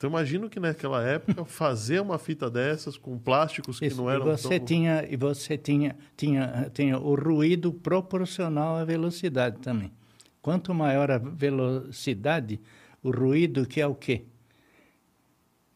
Então 0.00 0.08
imagino 0.08 0.48
que 0.48 0.58
naquela 0.58 1.06
época 1.06 1.44
fazer 1.44 2.00
uma 2.00 2.18
fita 2.18 2.50
dessas 2.50 2.96
com 2.96 3.18
plásticos 3.18 3.78
que 3.78 3.84
Isso, 3.84 3.98
não 4.00 4.10
e 4.10 4.14
eram 4.14 4.24
você 4.24 4.56
tão... 4.58 4.64
tinha 4.64 5.06
e 5.06 5.14
você 5.14 5.58
tinha 5.58 5.94
tinha 6.16 6.70
tinha 6.72 6.98
o 6.98 7.14
ruído 7.14 7.70
proporcional 7.70 8.76
à 8.76 8.84
velocidade 8.86 9.58
também. 9.58 9.92
Quanto 10.40 10.72
maior 10.72 11.10
a 11.10 11.18
velocidade, 11.18 12.58
o 13.02 13.10
ruído 13.10 13.66
que 13.66 13.78
é 13.78 13.86
o 13.86 13.94
quê? 13.94 14.22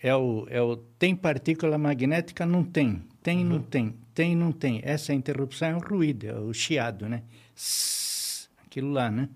É 0.00 0.16
o, 0.16 0.46
é 0.48 0.62
o 0.62 0.74
tem 0.98 1.14
partícula 1.14 1.76
magnética 1.76 2.46
não 2.46 2.64
tem, 2.64 3.02
tem 3.22 3.40
Uhum. 3.40 3.44
não 3.44 3.58
tem, 3.62 3.94
tem 4.14 4.34
não 4.34 4.52
tem. 4.52 4.80
Essa 4.82 5.12
interrupção 5.12 5.68
é 5.68 5.76
o 5.76 5.80
ruído, 5.80 6.24
é 6.26 6.34
o 6.38 6.50
chiado, 6.54 7.06
né? 7.10 7.24
Sss, 7.54 8.48
aquilo 8.66 8.90
lá, 8.90 9.10
né? 9.10 9.28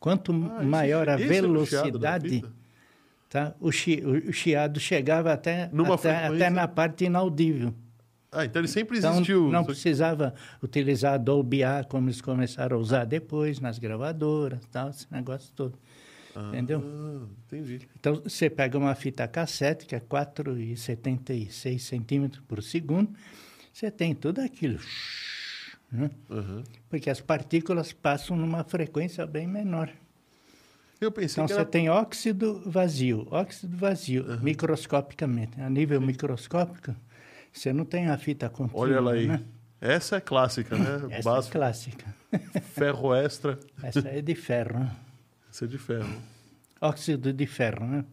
Quanto 0.00 0.32
Ah, 0.32 0.56
esse- 0.58 0.64
maior 0.66 1.08
a 1.08 1.14
esse 1.20 1.32
era 1.36 1.48
o 1.48 1.64
chiado 1.66 1.98
da 2.00 2.18
velocidade, 2.18 2.28
fita? 2.30 2.61
Tá? 3.32 3.54
O, 3.58 3.72
chi, 3.72 4.02
o, 4.04 4.30
chiado 4.32 4.78
chegava 4.78 5.32
até 5.32 5.68
Numa 5.72 5.94
até, 5.94 6.26
até 6.26 6.50
na 6.50 6.68
parte 6.68 7.04
inaudível. 7.06 7.74
Ah, 8.30 8.44
então 8.44 8.60
ele 8.60 8.68
sempre 8.68 8.98
Então, 8.98 9.12
existiu. 9.14 9.44
não 9.50 9.60
Só 9.60 9.66
que- 9.66 9.72
precisava 9.72 10.34
utilizar 10.62 11.18
Dolby 11.18 11.62
A 11.64 11.84
como 11.84 12.08
eles 12.08 12.20
começaram 12.20 12.76
a 12.76 12.80
usar 12.80 13.04
depois 13.04 13.58
nas 13.60 13.78
gravadoras, 13.78 14.60
tal, 14.70 14.90
esse 14.90 15.06
negócio 15.10 15.52
todo. 15.54 15.78
Entendeu? 16.48 16.82
Ah, 16.82 17.26
entendi. 17.46 17.80
Então, 17.98 18.22
você 18.24 18.48
pega 18.48 18.78
uma 18.78 18.94
fita 18.94 19.28
cassete, 19.28 19.84
que 19.84 19.94
é 19.94 20.00
4,76 20.00 21.78
centímetros 21.80 22.42
por 22.48 22.62
segundo, 22.62 23.12
você 23.72 23.90
tem 23.90 24.14
tudo 24.14 24.40
aquilo. 24.40 24.78
né? 25.90 26.10
Uhum. 26.30 26.62
porque 26.88 27.10
as 27.10 27.20
partículas 27.20 27.92
passam 27.92 28.34
numa 28.34 28.64
frequência 28.64 29.26
bem 29.26 29.46
menor. 29.46 29.90
Eu 31.02 31.10
pensei 31.10 31.34
Então 31.42 31.46
que 31.46 31.52
você 31.54 31.60
era... 31.60 31.68
tem 31.68 31.88
óxido 31.90 32.62
vazio, 32.64 33.26
óxido 33.30 33.76
vazio, 33.76 34.24
microscopicamente. 34.40 35.60
A 35.60 35.68
nível 35.68 36.00
microscópico, 36.00 36.94
você 37.52 37.72
não 37.72 37.84
tem 37.84 38.06
a 38.06 38.16
fita 38.16 38.48
contínua. 38.48 38.80
Olha 38.82 38.94
ela 38.94 39.12
aí. 39.14 39.26
Né? 39.26 39.42
Essa 39.80 40.16
é 40.16 40.20
clássica, 40.20 40.76
né? 40.78 41.08
Essa 41.10 41.30
é 41.30 41.42
clássica. 41.50 42.14
ferro 42.72 43.12
extra. 43.14 43.58
Essa 43.82 44.08
é 44.08 44.22
de 44.22 44.34
ferro. 44.36 44.78
né? 44.78 44.96
Essa 45.50 45.64
é 45.64 45.68
de 45.68 45.76
ferro. 45.78 46.22
Óxido 46.80 47.32
de 47.32 47.46
ferro, 47.46 47.84
né? 47.84 48.04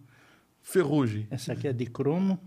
Ferrugem. 0.64 1.28
Essa 1.30 1.54
aqui 1.54 1.68
é 1.68 1.74
de 1.74 1.86
cromo. 1.86 2.40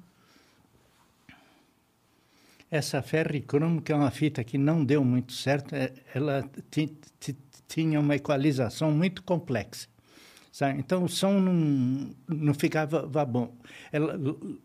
Essa 2.71 3.01
ferricromo, 3.03 3.81
que 3.81 3.93
é 3.93 3.95
uma 3.95 4.11
fita 4.11 4.43
que 4.43 4.57
não 4.59 4.85
deu 4.85 5.05
muito 5.05 5.33
certo, 5.33 5.75
é- 5.75 5.93
ela 6.15 6.43
ti- 6.71 6.97
ti- 7.21 7.37
tinha 7.69 8.01
uma 8.01 8.17
equalização 8.17 8.91
muito 8.91 9.23
complexa. 9.23 9.87
Sabe? 10.53 10.79
Então 10.79 11.03
o 11.05 11.09
som 11.09 11.41
não, 11.41 12.11
não 12.29 12.55
ficava 12.55 13.25
bom. 13.25 13.53
Ela, 13.91 14.17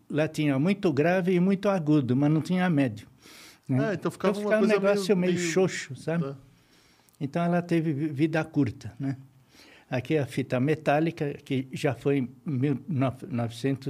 ela 0.08 0.28
tinha 0.28 0.56
muito 0.58 0.92
grave 0.92 1.32
e 1.32 1.40
muito 1.40 1.68
agudo, 1.68 2.14
mas 2.14 2.30
não 2.30 2.40
tinha 2.42 2.70
médio. 2.70 3.08
né? 3.68 3.88
Ah, 3.90 3.94
então 3.94 4.10
ficava 4.10 4.38
uma 4.38 4.48
um 4.56 4.58
coisa 4.60 4.74
negócio 4.74 5.16
meio- 5.16 5.32
meio, 5.32 5.40
meio- 5.42 5.52
xoxo, 5.52 5.96
sabe? 5.96 6.22
Tá. 6.24 6.36
Então 7.20 7.42
ela 7.42 7.60
teve 7.60 7.92
vi- 7.92 8.08
vida 8.08 8.44
curta, 8.44 8.94
né? 9.00 9.16
Aqui 9.90 10.14
é 10.16 10.20
a 10.20 10.26
fita 10.26 10.60
metálica, 10.60 11.32
que 11.42 11.66
já 11.72 11.94
foi 11.94 12.18
em 12.18 12.28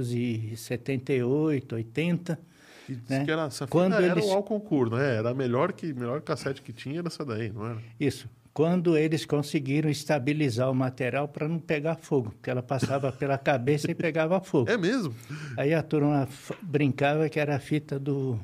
1978, 0.09 1.75
80. 1.75 2.39
E 2.87 2.95
diz 2.95 3.09
né? 3.09 3.25
que 3.25 3.31
era, 3.31 3.43
essa 3.43 3.65
fita 3.67 3.71
Quando 3.71 3.93
era 3.95 4.05
eles- 4.07 4.25
o 4.25 4.31
Alconcourt, 4.31 4.91
né? 4.93 5.15
Era 5.17 5.29
a 5.31 5.33
melhor, 5.33 5.73
que, 5.73 5.93
melhor 5.93 6.21
cassete 6.21 6.61
que 6.61 6.71
tinha, 6.73 6.99
era 6.99 7.07
essa 7.07 7.23
daí, 7.25 7.51
não 7.51 7.65
era? 7.67 7.77
Isso. 7.99 8.27
Quando 8.59 8.97
eles 8.97 9.23
conseguiram 9.23 9.89
estabilizar 9.89 10.69
o 10.69 10.75
material 10.75 11.29
para 11.29 11.47
não 11.47 11.59
pegar 11.59 11.95
fogo, 11.95 12.31
porque 12.31 12.49
ela 12.49 12.61
passava 12.61 13.09
pela 13.17 13.37
cabeça 13.37 13.89
e 13.89 13.95
pegava 13.95 14.41
fogo. 14.41 14.69
É 14.69 14.77
mesmo? 14.77 15.15
Aí 15.55 15.73
a 15.73 15.81
turma 15.81 16.27
brincava 16.61 17.29
que 17.29 17.39
era 17.39 17.55
a 17.55 17.59
fita 17.61 17.97
do, 17.97 18.37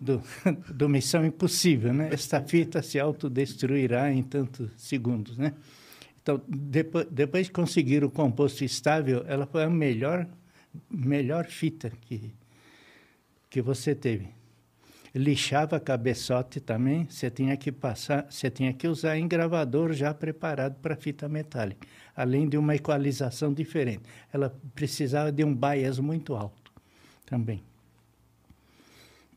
do, 0.00 0.22
do 0.72 0.88
Missão 0.88 1.22
Impossível, 1.22 1.92
né? 1.92 2.08
Esta 2.10 2.40
fita 2.40 2.80
se 2.80 2.98
autodestruirá 2.98 4.10
em 4.10 4.22
tantos 4.22 4.70
segundos, 4.78 5.36
né? 5.36 5.52
Então, 6.22 6.40
depois, 6.48 7.06
depois 7.10 7.48
que 7.48 7.52
conseguiram 7.52 8.08
o 8.08 8.10
composto 8.10 8.64
estável, 8.64 9.22
ela 9.28 9.44
foi 9.44 9.64
a 9.64 9.68
melhor, 9.68 10.26
melhor 10.90 11.44
fita 11.44 11.92
que, 12.00 12.32
que 13.50 13.60
você 13.60 13.94
teve. 13.94 14.30
Lixava 15.14 15.78
cabeçote 15.78 16.58
também, 16.58 17.04
você 17.04 17.30
tinha 17.30 17.54
que 17.56 17.70
passar, 17.70 18.26
você 18.30 18.50
tinha 18.50 18.72
que 18.72 18.88
usar 18.88 19.18
engravador 19.18 19.92
já 19.92 20.14
preparado 20.14 20.76
para 20.80 20.96
fita 20.96 21.28
metálica, 21.28 21.86
além 22.16 22.48
de 22.48 22.56
uma 22.56 22.74
equalização 22.74 23.52
diferente. 23.52 24.02
Ela 24.32 24.54
precisava 24.74 25.30
de 25.30 25.44
um 25.44 25.54
bias 25.54 25.98
muito 25.98 26.34
alto 26.34 26.72
também. 27.26 27.62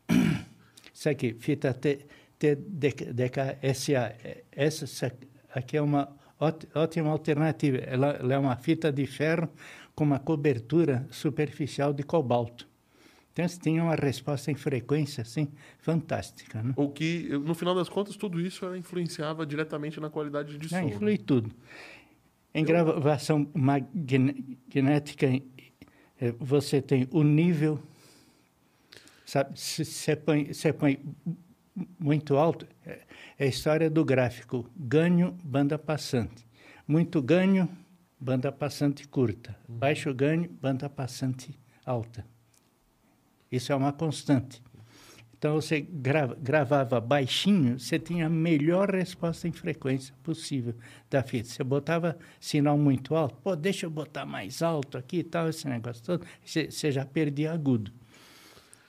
Isso 0.94 1.10
aqui, 1.10 1.34
fita 1.34 1.74
T, 1.74 2.06
TDKSA. 2.40 4.16
Essa 4.52 5.12
aqui 5.54 5.76
é 5.76 5.82
uma 5.82 6.10
óti- 6.40 6.70
ótima 6.74 7.10
alternativa. 7.10 7.78
Ela, 7.78 8.12
ela 8.12 8.34
é 8.34 8.38
uma 8.38 8.56
fita 8.56 8.92
de 8.94 9.06
ferro 9.06 9.50
com 9.94 10.06
uma 10.06 10.20
cobertura 10.20 11.06
superficial 11.12 11.94
de 11.94 12.04
cobalto. 12.04 12.66
Então, 13.36 13.46
você 13.46 13.60
tinha 13.60 13.84
uma 13.84 13.96
resposta 13.96 14.50
em 14.50 14.56
frequência, 14.56 15.24
assim, 15.24 15.50
fantástica. 15.78 16.64
Né? 16.64 16.74
O 16.78 16.88
que, 16.88 17.28
no 17.44 17.54
final 17.54 17.76
das 17.76 17.90
contas, 17.90 18.16
tudo 18.16 18.40
isso 18.40 18.74
influenciava 18.78 19.46
diretamente 19.46 20.00
na 20.00 20.10
qualidade 20.10 20.58
de 20.58 20.70
som. 20.70 20.76
Né? 20.76 20.86
influi 20.86 21.18
tudo. 21.18 21.52
Em 22.54 22.64
gravação 22.64 23.46
magnética, 23.54 25.28
eh, 25.28 26.34
você 26.40 26.82
tem 26.82 27.10
o 27.12 27.24
nível, 27.24 27.78
sabe? 29.26 29.60
Se 29.60 29.84
você 29.84 30.16
põe, 30.16 30.54
você 30.54 30.72
põe 30.72 30.98
muito 32.00 32.38
alto, 32.38 32.66
é 32.86 33.02
é 33.38 33.46
a 33.46 33.48
história 33.48 33.90
do 33.90 34.04
gráfico. 34.06 34.70
Ganho, 34.76 35.38
banda 35.44 35.78
passante. 35.78 36.48
Muito 36.88 37.22
ganho, 37.22 37.68
banda 38.20 38.52
passante 38.52 39.08
curta. 39.08 39.58
Baixo 39.68 40.14
ganho, 40.14 40.50
banda 40.62 40.90
passante 40.90 41.58
alta. 41.86 42.26
Isso 43.52 43.72
é 43.72 43.76
uma 43.76 43.94
constante. 43.94 44.62
Então, 45.38 45.56
você 45.56 45.82
grava, 45.82 46.36
gravava 46.42 47.00
baixinho, 47.00 47.78
você 47.78 48.00
tinha 48.00 48.26
a 48.26 48.30
melhor 48.30 48.90
resposta 48.90 49.48
em 49.48 49.52
frequência 49.52 50.16
possível 50.24 50.74
da 51.10 51.22
fita. 51.22 51.50
Você 51.50 51.64
botava 51.64 52.18
sinal 52.40 52.78
muito 52.78 53.14
alto, 53.16 53.36
pô, 53.44 53.56
deixa 53.56 53.86
eu 53.86 53.90
botar 53.90 54.26
mais 54.26 54.62
alto 54.62 54.98
aqui 54.98 55.18
e 55.18 55.24
tal, 55.24 55.50
esse 55.50 55.68
negócio 55.68 56.04
todo, 56.04 56.26
você, 56.44 56.72
você 56.72 56.92
já 56.92 57.06
perdia 57.06 57.52
agudo. 57.52 57.92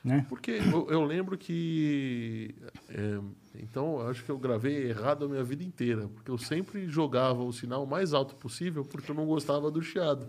Né? 0.06 0.24
Porque 0.28 0.52
eu, 0.52 0.88
eu 0.88 1.04
lembro 1.04 1.36
que. 1.36 2.54
é, 2.88 3.18
então, 3.56 4.08
acho 4.08 4.24
que 4.24 4.30
eu 4.30 4.38
gravei 4.38 4.90
errado 4.90 5.24
a 5.24 5.28
minha 5.28 5.42
vida 5.42 5.64
inteira. 5.64 6.06
Porque 6.06 6.30
eu 6.30 6.38
sempre 6.38 6.88
jogava 6.88 7.42
o 7.42 7.52
sinal 7.52 7.84
mais 7.84 8.14
alto 8.14 8.36
possível 8.36 8.84
porque 8.84 9.10
eu 9.10 9.16
não 9.16 9.26
gostava 9.26 9.68
do 9.68 9.82
chiado. 9.82 10.28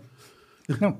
Não, 0.80 0.98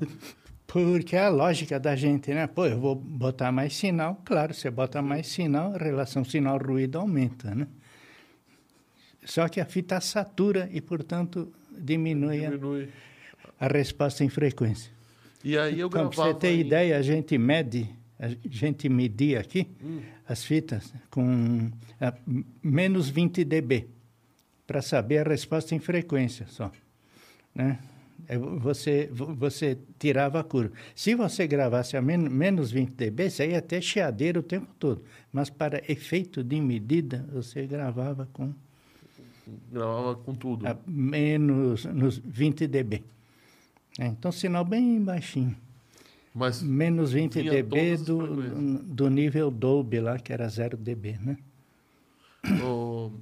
porque 0.70 1.16
é 1.16 1.20
a 1.24 1.28
lógica 1.30 1.80
da 1.80 1.96
gente, 1.96 2.32
né? 2.32 2.46
Pô, 2.46 2.66
eu 2.66 2.78
vou 2.78 2.94
botar 2.94 3.50
mais 3.50 3.74
sinal, 3.74 4.20
claro, 4.24 4.52
você 4.52 4.70
bota 4.70 5.00
mais 5.00 5.26
sinal, 5.26 5.74
a 5.74 5.78
relação 5.78 6.22
sinal-ruído 6.24 6.98
aumenta, 6.98 7.54
né? 7.54 7.66
Só 9.24 9.48
que 9.48 9.60
a 9.60 9.64
fita 9.64 9.98
satura 10.00 10.68
e, 10.70 10.80
portanto, 10.80 11.50
diminui 11.70 12.44
a, 12.44 12.50
Diminui. 12.50 12.88
a 13.58 13.66
resposta 13.66 14.22
em 14.24 14.28
frequência. 14.28 14.92
E 15.42 15.56
aí 15.56 15.80
eu 15.80 15.88
Então, 15.88 16.08
gravava. 16.08 16.14
para 16.14 16.34
você 16.34 16.38
ter 16.38 16.52
em- 16.56 16.60
ideia, 16.60 16.98
a 16.98 17.02
gente 17.02 17.36
mede, 17.38 17.88
a 18.18 18.28
gente 18.50 18.88
media 18.88 19.40
aqui 19.40 19.68
as 20.28 20.44
fitas 20.44 20.92
com 21.10 21.70
ah, 22.00 22.12
m- 22.26 22.44
menos 22.62 23.08
20 23.08 23.42
dB 23.44 23.86
para 24.66 24.82
saber 24.82 25.26
a 25.26 25.28
resposta 25.30 25.74
em 25.74 25.78
frequência 25.78 26.46
só, 26.48 26.70
né? 27.54 27.78
É, 28.28 28.36
Você, 28.38 29.08
vo- 29.10 29.34
você 29.34 29.78
tirava 29.98 30.38
a 30.40 30.44
curva. 30.44 30.72
Se 30.94 31.14
você 31.14 31.46
gravasse 31.46 31.96
a 31.96 32.02
men 32.02 32.18
menos 32.18 32.70
20 32.70 32.90
dB, 32.90 33.30
você 33.30 33.48
ia 33.50 33.62
ter 33.62 33.80
chiadeira 33.82 34.38
o 34.38 34.42
tempo 34.42 34.66
todo. 34.78 35.02
Mas 35.32 35.48
para 35.48 35.82
efeito 35.90 36.44
de 36.44 36.60
medida, 36.60 37.24
você 37.32 37.66
gravava 37.66 38.28
com 38.32 38.52
Gravava 39.72 40.14
com 40.14 40.34
tudo. 40.34 40.66
menos 40.86 41.86
nos 41.86 42.18
20 42.18 42.66
dB. 42.66 43.02
É, 43.98 44.06
então, 44.06 44.30
sinal 44.30 44.64
bem 44.64 45.02
baixinho. 45.02 45.56
Mas 46.34 46.62
Menos 46.62 47.10
20 47.12 47.40
Vinha 47.40 47.52
dB 47.52 47.96
do, 47.96 48.78
do 48.84 49.08
nível 49.10 49.50
Dolby 49.50 50.00
lá, 50.00 50.18
que 50.18 50.32
era 50.32 50.46
0 50.48 50.76
dB, 50.76 51.16
né? 51.20 51.36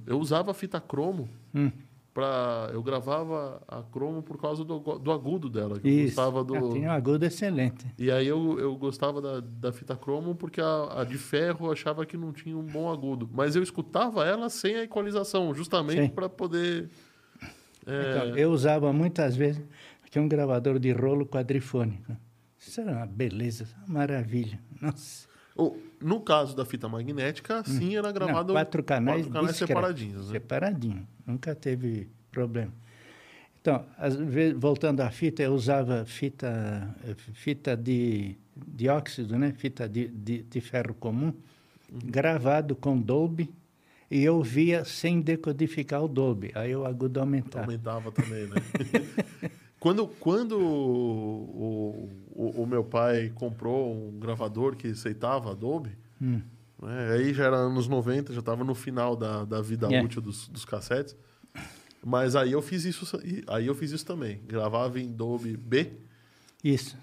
eu 0.05 0.19
usava 0.19 0.53
fita 0.53 0.79
cromo. 0.79 1.27
Hum. 1.55 1.71
Pra, 2.17 2.71
eu 2.73 2.81
gravava 2.81 3.61
a 3.67 3.83
cromo 3.83 4.23
por 4.23 4.41
causa 4.41 4.65
do, 4.65 4.79
do 4.79 5.11
agudo 5.11 5.51
dela. 5.51 5.79
Que 5.79 5.87
eu 5.87 5.91
Isso. 5.93 6.15
gostava 6.15 6.43
do, 6.43 6.55
Ah, 6.55 6.73
tinha 6.73 6.89
um 6.89 6.91
agudo 6.91 7.23
excelente. 7.23 7.85
E 7.95 8.09
aí 8.09 8.25
eu, 8.25 8.57
eu 8.59 8.75
gostava 8.75 9.21
da, 9.21 9.39
da 9.39 9.71
fita 9.71 9.95
cromo 9.95 10.33
porque 10.33 10.59
a, 10.59 11.01
a 11.01 11.03
de 11.03 11.15
ferro 11.15 11.67
eu 11.67 11.71
achava 11.71 12.07
que 12.07 12.17
não 12.17 12.33
tinha 12.33 12.57
um 12.57 12.63
bom 12.65 12.91
agudo. 12.91 13.29
Mas 13.31 13.55
eu 13.55 13.61
escutava 13.61 14.25
ela 14.25 14.49
sem 14.49 14.77
a 14.77 14.83
equalização, 14.83 15.53
justamente 15.53 16.11
para 16.11 16.27
poder. 16.27 16.89
é, 17.85 18.11
Então, 18.25 18.35
eu 18.35 18.49
usava 18.51 18.91
muitas 18.91 19.35
vezes 19.35 19.63
aqui 20.03 20.19
um 20.19 20.27
gravador 20.27 20.79
de 20.79 20.91
rolo 20.91 21.23
quadrifônico. 21.23 22.17
Isso 22.57 22.81
era 22.81 22.93
uma 22.93 23.05
beleza, 23.05 23.67
uma 23.87 23.99
maravilha. 23.99 24.59
Nossa. 24.81 25.27
o- 25.55 25.77
no 26.01 26.19
caso 26.21 26.55
da 26.55 26.63
fita 26.65 26.87
magnética, 26.87 27.63
sim, 27.65 27.95
era 27.95 28.11
gravado 28.11 28.51
Hum. 28.51 28.55
Não, 28.55 28.61
quatro 28.61 28.83
canais, 28.83 29.17
quatro 29.25 29.31
canais 29.33 29.49
discretos, 29.57 29.75
separadinhos. 29.75 30.27
Né? 30.27 30.31
Separadinho. 30.33 31.07
Nunca 31.25 31.55
teve 31.55 32.09
problema. 32.31 32.71
Então, 33.59 33.85
vezes, 34.27 34.57
voltando 34.57 35.01
à 35.01 35.09
fita, 35.09 35.43
eu 35.43 35.53
usava 35.53 36.05
fita, 36.05 36.95
fita 37.33 37.75
de 37.75 38.35
dióxido, 38.55 39.37
né? 39.37 39.51
fita 39.57 39.89
de, 39.89 40.07
de, 40.07 40.43
de 40.43 40.61
ferro 40.61 40.93
comum, 40.93 41.33
Uhum. 41.89 41.99
gravado 42.03 42.75
com 42.75 42.99
Dolby, 42.99 43.49
e 44.11 44.21
eu 44.21 44.41
via 44.43 44.83
sem 44.83 45.21
decodificar 45.21 46.03
o 46.03 46.07
Dolby. 46.07 46.51
Aí 46.53 46.75
o 46.75 46.85
agudo 46.85 47.19
aumentava. 47.19 47.63
Aumentava 47.65 48.11
também, 48.11 48.45
né? 48.45 48.55
quando 49.79 50.07
quando 50.07 50.59
o, 50.59 52.09
o, 52.31 52.63
o 52.63 52.65
meu 52.65 52.83
pai 52.83 53.31
comprou 53.35 53.93
um 53.93 54.19
gravador 54.19 54.75
que 54.75 54.87
aceitava 54.87 55.51
Adobe, 55.51 55.91
Hum. 56.21 56.41
né, 56.81 57.11
aí 57.13 57.33
já 57.33 57.45
era 57.45 57.57
anos 57.57 57.87
90, 57.87 58.33
já 58.33 58.39
estava 58.39 58.63
no 58.63 58.73
final 58.73 59.15
da, 59.15 59.45
da 59.45 59.61
vida 59.61 59.87
É. 59.93 60.01
útil 60.03 60.21
dos, 60.21 60.47
dos 60.47 60.65
cassetes. 60.65 61.15
Mas 62.03 62.35
aí 62.35 62.51
eu 62.53 62.61
fiz 62.61 62.85
isso, 62.85 63.05
aí 63.47 63.67
eu 63.67 63.75
fiz 63.75 63.91
isso 63.91 64.05
também. 64.05 64.39
Gravava 64.47 64.99
em 64.99 65.11
Dolby 65.11 65.57
B 65.57 65.91
Isso. 66.63 66.95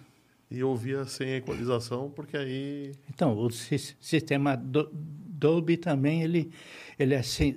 e 0.50 0.62
ouvia 0.64 1.04
sem 1.04 1.34
equalização, 1.34 2.10
porque 2.10 2.36
aí. 2.36 2.92
Então, 3.12 3.36
o 3.36 3.50
si- 3.50 3.94
sistema 4.00 4.56
do, 4.56 4.88
Dolby 4.92 5.76
também 5.76 6.22
ele, 6.22 6.50
ele, 6.98 7.12
é 7.14 7.22
sen- 7.22 7.56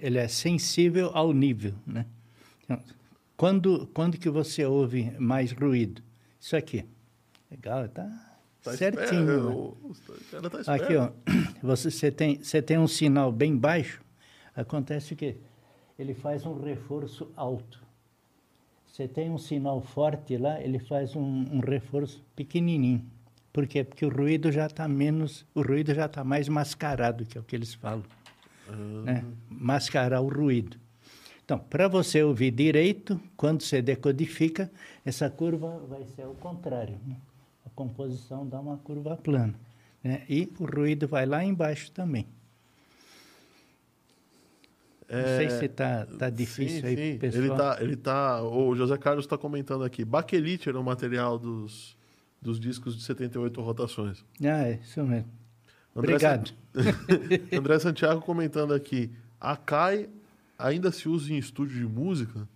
ele 0.00 0.18
é 0.18 0.26
sensível 0.26 1.10
ao 1.14 1.32
nível, 1.32 1.74
né? 1.86 2.06
Então, 2.64 2.82
quando, 3.38 3.86
quando 3.94 4.18
que 4.18 4.28
você 4.28 4.64
ouve 4.66 5.12
mais 5.18 5.52
ruído? 5.52 6.02
Isso 6.38 6.54
aqui. 6.56 6.84
Legal, 7.50 7.88
tá, 7.88 8.04
Tá 8.62 8.72
certinho. 8.72 9.22
esperto, 9.22 9.48
né? 9.48 9.54
o- 9.54 9.76
o 10.50 10.50
tá. 10.64 10.74
Aqui, 10.74 10.94
ó, 10.96 11.10
você, 11.62 11.90
você, 11.90 12.10
tem, 12.10 12.42
você 12.42 12.60
tem 12.60 12.76
um 12.76 12.86
sinal 12.88 13.32
bem 13.32 13.56
baixo, 13.56 14.02
acontece 14.54 15.16
que 15.16 15.36
ele 15.98 16.12
faz 16.14 16.44
um 16.44 16.60
reforço 16.62 17.30
alto. 17.36 17.80
Você 18.86 19.06
tem 19.06 19.30
um 19.30 19.38
sinal 19.38 19.80
forte 19.80 20.36
lá, 20.36 20.60
ele 20.60 20.80
faz 20.80 21.14
um, 21.14 21.22
um 21.52 21.60
reforço 21.60 22.22
pequenininho. 22.34 23.04
Por 23.52 23.66
quê? 23.66 23.84
Porque 23.84 24.04
o 24.04 24.08
ruído 24.08 24.50
já 24.50 24.66
está 24.66 24.86
menos, 24.88 25.46
o 25.54 25.62
ruído 25.62 25.94
já 25.94 26.06
está 26.06 26.22
mais 26.24 26.48
mascarado, 26.48 27.24
que 27.24 27.38
é 27.38 27.40
o 27.40 27.44
que 27.44 27.54
eles 27.54 27.72
falam. 27.74 28.02
né? 29.04 29.24
Mascarar 29.48 30.20
o 30.20 30.28
ruído. 30.28 30.76
Então, 31.48 31.58
para 31.58 31.88
você 31.88 32.22
ouvir 32.22 32.50
direito, 32.50 33.18
quando 33.34 33.62
você 33.62 33.80
decodifica, 33.80 34.70
essa 35.02 35.30
curva 35.30 35.78
vai 35.88 36.04
ser 36.14 36.24
ao 36.24 36.34
contrário. 36.34 36.98
né? 37.06 37.16
A 37.64 37.70
composição 37.70 38.46
dá 38.46 38.60
uma 38.60 38.76
curva 38.76 39.16
plana. 39.16 39.54
né? 40.04 40.26
E 40.28 40.52
o 40.60 40.66
ruído 40.66 41.08
vai 41.08 41.24
lá 41.24 41.42
embaixo 41.42 41.90
também. 41.90 42.26
Não 45.08 45.24
sei 45.38 45.48
se 45.48 45.64
está 45.64 46.04
tá 46.04 46.28
difícil 46.28 46.82
sim, 46.82 46.86
aí, 46.86 47.12
sim. 47.14 47.18
pessoal. 47.18 47.42
Ele 47.42 47.56
tá, 47.56 47.78
ele 47.80 47.96
tá. 47.96 48.42
O 48.42 48.76
José 48.76 48.98
Carlos 48.98 49.24
está 49.24 49.38
comentando 49.38 49.84
aqui. 49.84 50.04
Baquelite 50.04 50.68
era 50.68 50.78
o 50.78 50.84
material 50.84 51.38
dos, 51.38 51.96
dos 52.42 52.60
discos 52.60 52.94
de 52.94 53.02
78 53.04 53.58
rotações. 53.62 54.22
Ah, 54.42 54.68
é 54.68 54.80
isso 54.82 55.02
mesmo. 55.02 55.30
André 55.96 56.12
Obrigado. 56.12 56.48
San- 56.74 57.56
André 57.58 57.78
Santiago 57.78 58.20
comentando 58.20 58.74
aqui. 58.74 59.10
A 59.40 59.56
CAI 59.56 60.10
ainda 60.58 60.90
se 60.90 61.08
usa 61.08 61.32
em 61.32 61.38
estúdio 61.38 61.78
de 61.78 61.86
música? 61.86 62.48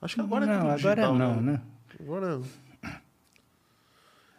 Acho 0.00 0.16
que 0.16 0.20
agora 0.20 0.44
é 0.44 0.48
não, 0.48 0.54
tudo 0.54 0.70
agora 0.70 1.02
digital, 1.02 1.14
não, 1.14 1.40
né? 1.40 1.52
né? 1.52 1.62
Agora. 2.00 2.40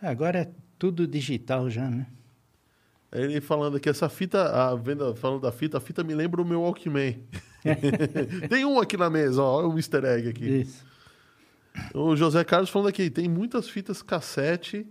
Agora 0.01 0.39
é 0.39 0.51
tudo 0.77 1.07
digital 1.07 1.69
já, 1.69 1.89
né? 1.89 2.05
Ele 3.13 3.39
falando 3.39 3.77
aqui, 3.77 3.87
essa 3.87 4.09
fita, 4.09 4.49
a 4.49 4.75
venda, 4.75 5.15
falando 5.15 5.41
da 5.41 5.51
fita, 5.51 5.77
a 5.77 5.81
fita 5.81 6.03
me 6.03 6.13
lembra 6.13 6.41
o 6.41 6.45
meu 6.45 6.61
Walkman. 6.61 7.23
tem 8.49 8.65
um 8.65 8.79
aqui 8.79 8.97
na 8.97 9.09
mesa, 9.09 9.41
ó, 9.41 9.59
olha 9.59 9.67
o 9.67 9.77
easter 9.77 10.03
egg 10.03 10.27
aqui. 10.27 10.45
Isso. 10.45 10.83
O 11.93 12.15
José 12.15 12.43
Carlos 12.43 12.69
falando 12.69 12.89
aqui, 12.89 13.09
tem 13.09 13.29
muitas 13.29 13.69
fitas 13.69 14.01
cassete 14.01 14.85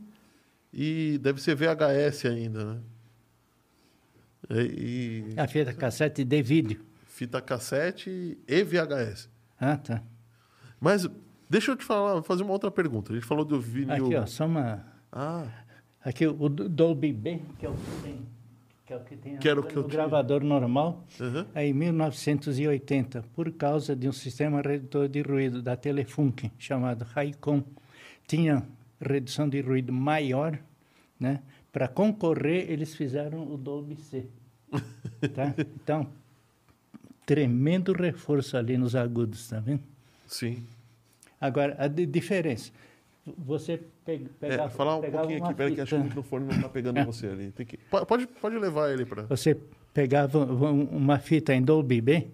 e 0.73 1.19
deve 1.21 1.43
ser 1.43 1.55
VHS 1.55 2.27
ainda, 2.27 2.65
né? 2.65 2.81
E, 4.51 5.35
e 5.35 5.35
A 5.37 5.47
fita 5.47 5.75
cassete 5.75 6.25
de 6.25 6.43
vídeo. 6.43 6.92
Fita 7.23 7.41
cassete 7.41 8.37
e 8.49 8.65
VHS. 8.65 9.29
Ah, 9.61 9.77
tá. 9.77 10.03
Mas 10.81 11.09
deixa 11.49 11.71
eu 11.71 11.77
te 11.77 11.85
falar, 11.85 12.21
fazer 12.25 12.43
uma 12.43 12.53
outra 12.53 12.69
pergunta. 12.71 13.13
A 13.13 13.15
gente 13.15 13.25
falou 13.27 13.45
do 13.45 13.61
vinil. 13.61 14.07
Aqui, 14.07 14.17
ó, 14.17 14.27
só 14.27 14.45
uma... 14.47 14.85
Ah, 15.13 15.47
Aqui 16.05 16.27
o 16.27 16.49
do- 16.49 16.69
Dolby 16.69 17.13
B, 17.13 17.41
que 17.61 17.65
é 17.65 17.69
o 17.69 17.75
que 17.75 18.03
tem, 18.03 18.21
que 18.85 18.93
é 18.93 18.97
o 18.97 19.01
que 19.05 19.17
tem 19.17 19.37
Que 19.37 19.49
o 19.49 19.63
tinha. 19.63 19.83
gravador 19.85 20.43
normal, 20.43 21.05
aham. 21.21 21.47
aí 21.55 21.69
em 21.71 21.73
1980, 21.73 23.23
por 23.37 23.53
causa 23.53 23.95
de 23.95 24.09
um 24.09 24.13
sistema 24.13 24.61
redutor 24.61 25.09
de 25.09 25.23
ruído 25.23 25.63
da 25.63 25.77
Telefunken, 25.77 26.51
chamado 26.59 27.05
Raycom, 27.05 27.63
tinha 28.27 28.67
redução 29.01 29.49
de 29.49 29.61
ruído 29.61 29.93
maior, 29.93 30.59
né? 31.21 31.41
Para 31.71 31.87
concorrer, 31.87 32.69
eles 32.69 32.97
fizeram 32.97 33.47
o 33.49 33.57
Dolby 33.57 33.95
C. 33.95 34.27
tá? 35.33 35.55
Então, 35.77 36.09
tremendo 37.27 37.93
reforço 37.93 38.57
ali 38.57 38.77
nos 38.77 38.95
agudos, 38.97 39.49
tá 39.49 39.61
vendo? 39.61 39.81
sim. 40.27 40.65
Agora, 41.41 41.75
a 41.79 41.89
di- 41.89 42.07
diferença, 42.07 42.71
você 43.37 43.77
pe 44.05 44.13
É, 44.13 44.19
pegava, 44.41 44.71
falar 44.71 44.97
um 44.99 45.01
pouquinho 45.03 45.45
aqui, 45.45 45.55
peraí, 45.55 45.75
que 45.75 45.81
acho 45.81 45.95
que 45.97 46.01
o 46.01 46.05
microfone 46.05 46.45
não 46.47 46.61
tá 46.63 46.69
pegando 46.69 46.99
É. 47.01 47.05
você 47.05 47.27
ali. 47.27 47.51
Tem 47.51 47.67
que... 47.67 47.77
Po- 47.77 48.07
Pode, 48.07 48.27
pode 48.29 48.57
levar 48.59 48.93
ele 48.93 49.05
para. 49.05 49.23
Você 49.25 49.57
pegava 49.93 50.39
um- 50.39 50.85
uma 50.85 51.19
fita 51.19 51.53
em 51.53 51.61
Dolby 51.61 52.01
B, 52.01 52.29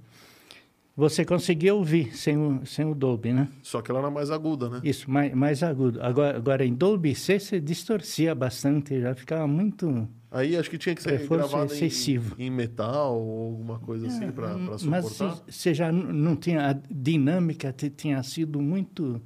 você 0.96 1.24
conseguia 1.24 1.74
ouvir 1.74 2.14
sem 2.16 2.36
o, 2.36 2.66
sem 2.66 2.84
o 2.84 2.94
Dolby, 2.94 3.32
né? 3.32 3.48
Só 3.62 3.80
que 3.80 3.90
ela 3.90 4.00
era 4.00 4.10
mais 4.10 4.30
aguda, 4.30 4.68
né? 4.68 4.80
Isso, 4.84 5.10
mais, 5.10 5.32
mais 5.32 5.62
agudo. 5.62 6.02
Agora, 6.02 6.36
agora, 6.36 6.66
em 6.66 6.74
Dolby 6.74 7.14
C, 7.14 7.38
você 7.40 7.58
distorcia 7.60 8.34
bastante, 8.34 9.00
já 9.00 9.14
ficava 9.14 9.46
muito... 9.46 10.06
Aí 10.30 10.56
acho 10.56 10.68
que 10.68 10.76
tinha 10.76 10.94
que 10.94 11.02
ser 11.02 11.12
Reforço 11.18 11.48
gravado 11.48 11.72
excessivo. 11.72 12.34
em, 12.38 12.46
em 12.46 12.50
metal 12.50 13.18
ou 13.18 13.46
alguma 13.52 13.78
coisa 13.78 14.08
assim 14.08 14.30
para 14.30 14.56
Mas 14.58 14.82
suportar. 15.06 15.36
se- 15.36 15.42
você 15.52 15.72
já 15.74 15.90
não 15.90 16.36
tinha... 16.36 16.70
A 16.70 16.72
dinâmica 16.90 17.72
tinha 17.72 18.22
sido 18.22 18.60
muito, 18.60 19.22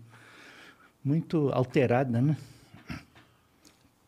muito 1.05 1.49
alterada, 1.53 2.21
né? 2.21 2.37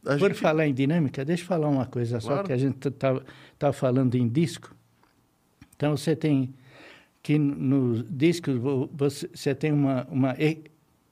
A 0.07 0.17
Por 0.19 0.29
gente- 0.31 0.41
falar 0.41 0.67
em 0.69 0.75
dinâmica, 0.75 1.25
deixa 1.25 1.43
eu 1.43 1.47
falar 1.47 1.69
uma 1.69 1.87
coisa 1.87 2.21
só, 2.21 2.29
Claro. 2.29 2.47
que 2.47 2.53
a 2.53 2.57
gente 2.59 2.87
estava 2.87 3.73
falando 3.73 4.15
em 4.17 4.29
disco. 4.29 4.75
Então, 5.75 5.97
você 5.97 6.15
tem 6.15 6.55
que 7.23 7.39
nos 7.39 8.05
discos, 8.09 8.57
vo- 8.57 8.89
você, 8.93 9.29
você 9.35 9.55
tem 9.55 9.73
uma, 9.73 10.07
uma, 10.11 10.37
e- 10.39 10.63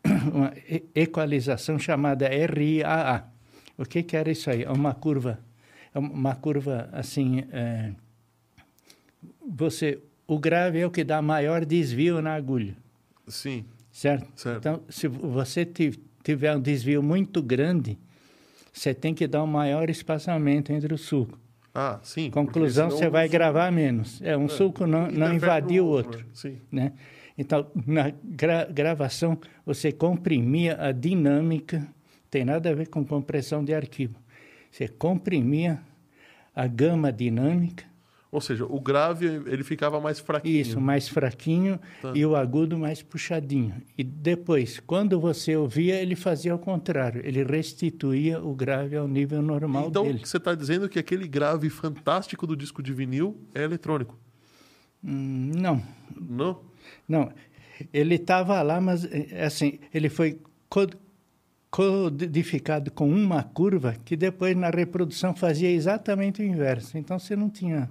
uma 0.33 0.53
e- 0.69 0.85
equalização 0.95 1.79
chamada 1.79 2.29
RIAA. 2.29 3.25
O 3.79 3.85
que, 3.87 4.03
que 4.03 4.15
era 4.17 4.31
isso 4.31 4.51
aí? 4.51 4.63
É 4.63 4.71
uma 4.71 4.93
curva, 4.95 5.39
é 5.95 5.99
uma 5.99 6.35
curva 6.35 6.89
assim, 6.93 7.45
é, 7.53 7.93
você, 9.47 9.99
o 10.27 10.39
grave 10.39 10.81
é 10.81 10.87
o 10.87 10.91
que 10.91 11.05
dá 11.05 11.21
maior 11.23 11.65
desvio 11.65 12.21
na 12.23 12.35
agulha, 12.35 12.77
Sim, 13.29 13.65
certo? 13.91 14.29
certo. 14.35 14.59
Então, 14.59 14.83
se 14.89 15.07
você 15.09 15.65
ti- 15.65 15.99
tiver 16.23 16.55
um 16.57 16.61
desvio 16.61 17.03
muito 17.03 17.43
grande, 17.43 17.99
você 18.73 18.95
tem 18.95 19.15
que 19.15 19.27
dar 19.27 19.43
um 19.43 19.47
maior 19.47 19.89
espaçamento 19.91 20.73
entre 20.73 20.93
o 20.95 20.99
sulco. 20.99 21.39
ah, 21.75 21.99
sim. 22.03 22.31
Conclusão, 22.31 22.91
você 22.91 23.09
vai 23.09 23.29
gravar 23.29 23.71
menos. 23.71 24.21
É, 24.23 24.37
um 24.37 24.49
sulco 24.49 24.87
não, 24.87 25.11
não 25.11 25.29
no 25.29 25.81
o 25.81 25.87
outro. 25.87 26.19
né? 26.19 26.25
Sim. 26.35 26.59
Né? 26.71 26.93
Então, 27.37 27.67
na 27.87 28.13
gra- 28.25 28.65
gravação, 28.67 29.39
você 29.65 29.91
comprimia 29.93 30.77
a 30.81 30.93
dinâmica, 30.93 31.87
tem 32.31 32.45
nada 32.45 32.71
a 32.71 32.75
ver 32.75 32.89
com 32.89 33.05
compressão 33.05 33.65
de 33.65 33.75
arquivo. 33.75 34.15
Você 34.73 34.89
comprimia 34.89 35.81
a 36.57 36.67
gama 36.67 37.13
dinâmica, 37.13 37.85
Ou 38.31 38.41
seja, 38.41 38.65
o 38.65 38.81
grave 38.81 39.27
ele 39.27 39.63
ficava 39.63 40.01
mais 40.01 40.19
fraquinho. 40.19 40.57
isso, 40.59 40.81
mais 40.81 41.07
fraquinho, 41.07 41.79
Tá. 42.01 42.13
e 42.15 42.25
o 42.25 42.35
agudo 42.35 42.79
mais 42.79 43.03
puxadinho. 43.03 43.75
E 43.97 44.03
depois, 44.03 44.81
quando 44.81 45.21
você 45.21 45.55
ouvia, 45.55 46.01
ele 46.01 46.17
fazia 46.17 46.55
o 46.55 46.59
contrário, 46.59 47.21
ele 47.27 47.45
restituía 47.45 48.43
o 48.43 48.55
grave 48.55 48.97
ao 48.97 49.07
nível 49.07 49.43
normal 49.43 49.89
Então, 49.89 50.05
dele. 50.05 50.21
você 50.25 50.39
está 50.39 50.55
dizendo 50.55 50.89
que 50.89 50.99
aquele 50.99 51.29
grave 51.29 51.69
fantástico 51.69 52.47
do 52.47 52.57
disco 52.57 52.83
de 52.83 52.95
vinil 52.95 53.37
é 53.55 53.63
eletrônico? 53.63 54.19
Hum, 55.05 55.51
não, 55.55 55.83
Não? 56.19 56.61
Não, 57.07 57.31
ele 57.93 58.15
estava 58.15 58.63
lá, 58.63 58.81
mas 58.81 59.05
é, 59.05 59.45
assim, 59.45 59.79
ele 59.93 60.09
foi 60.09 60.39
codificado 61.73 62.91
com 62.91 63.09
uma 63.09 63.43
curva 63.43 63.97
que 64.05 64.15
depois 64.15 64.55
na 64.55 64.69
reprodução 64.69 65.35
fazia 65.35 65.71
exatamente 65.71 66.43
o 66.43 66.45
inverso. 66.45 66.99
Então 66.99 67.19
você 67.19 67.35
não 67.35 67.49
tinha, 67.49 67.89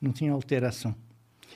não 0.00 0.10
tinha 0.10 0.32
alteração. 0.32 0.94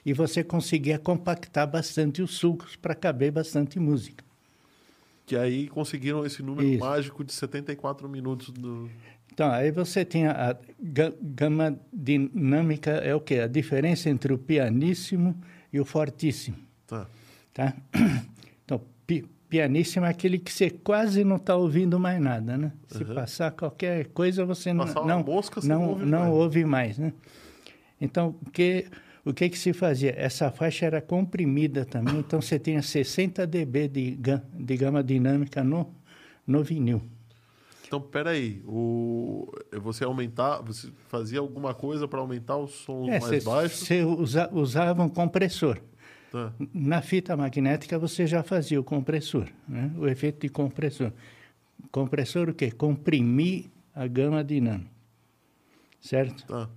E 0.05 0.13
você 0.13 0.45
conseguia 0.45 0.99
compactar 0.99 1.67
bastante 1.67 2.21
os 2.21 2.35
sulcos 2.37 2.77
para 2.77 2.95
caber 2.95 3.33
bastante 3.33 3.81
música. 3.81 4.23
Que 5.25 5.37
aí 5.37 5.67
conseguiram 5.69 6.27
esse 6.27 6.43
número 6.43 6.69
Isso. 6.69 6.81
mágico 6.85 7.25
de 7.25 7.33
74 7.33 8.07
minutos 8.11 8.51
do. 8.51 8.91
Então, 9.33 9.51
aí 9.51 9.71
você 9.71 10.05
tinha 10.05 10.33
a 10.33 10.57
ga- 10.79 11.15
gama 11.23 11.81
dinâmica, 11.91 12.91
é 12.91 13.15
o 13.15 13.21
quê? 13.21 13.39
A 13.39 13.47
diferença 13.47 14.11
entre 14.11 14.35
o 14.35 14.39
pianíssimo 14.39 15.35
e 15.73 15.81
o 15.81 15.85
fortíssimo. 15.87 16.59
Tá. 16.87 17.07
tá? 17.55 17.75
Pi 19.55 19.59
pianíssimo 19.59 20.05
é 20.05 20.09
aquele 20.09 20.37
que 20.39 20.53
você 20.53 20.69
quase 20.69 21.23
não 21.23 21.37
está 21.37 21.55
ouvindo 21.55 21.99
mais 22.01 22.21
nada, 22.21 22.59
né? 22.59 22.73
Se 22.89 23.05
Uhum. 23.05 23.15
passar 23.15 23.53
qualquer 23.53 24.07
coisa, 24.07 24.45
você 24.45 24.71
n- 24.71 24.79
Passar 24.81 25.07
não, 25.07 25.23
mosca, 25.23 25.61
você 25.61 25.69
não, 25.69 25.81
não 25.81 25.89
ouve 25.91 26.05
não 26.07 26.19
mais. 26.19 26.33
ouve 26.33 26.65
mais, 26.65 26.99
né? 26.99 27.13
Então, 28.01 28.35
o 28.45 28.51
que, 28.51 28.87
o 29.25 29.33
que 29.33 29.49
que 29.49 29.57
se 29.57 29.73
fazia? 29.73 30.13
Essa 30.19 30.51
faixa 30.51 30.87
era 30.87 31.01
comprimida 31.01 31.85
também, 31.85 32.17
então 32.19 32.41
você 32.43 32.59
tinha 32.59 32.83
60 32.83 33.47
dB 33.47 33.87
de, 33.87 34.19
de 34.53 34.77
gama 34.77 35.05
dinâmica 35.05 35.63
no, 35.63 35.89
no 36.45 36.65
vinil. 36.65 37.01
Então, 37.87 38.01
peraí. 38.01 38.61
O... 38.67 39.47
Você 39.83 40.03
aumentar. 40.03 40.63
Você 40.63 40.89
fazia 41.09 41.39
alguma 41.39 41.73
coisa 41.75 42.09
para 42.09 42.19
aumentar 42.19 42.57
o 42.57 42.67
som 42.67 43.09
É, 43.09 43.21
mais 43.21 43.45
baixo? 43.45 43.85
Você 43.85 44.03
usa, 44.03 44.51
usava 44.53 45.05
um 45.05 45.09
compressor. 45.09 45.79
Tá. 46.35 46.53
Na 46.75 47.01
fita 47.01 47.37
magnética 47.37 47.97
você 47.97 48.27
já 48.27 48.43
fazia 48.43 48.81
o 48.81 48.83
compressor, 48.83 49.47
né? 49.69 49.93
o 49.97 50.09
efeito 50.09 50.41
de 50.41 50.49
compressor. 50.49 51.13
Compressor 51.93 52.49
o 52.49 52.55
quê? 52.55 52.73
Comprimir 52.73 53.67
a 53.95 54.05
gama 54.09 54.43
dinâmica. 54.43 54.91
Certo? 56.01 56.45
Tá, 56.45 56.69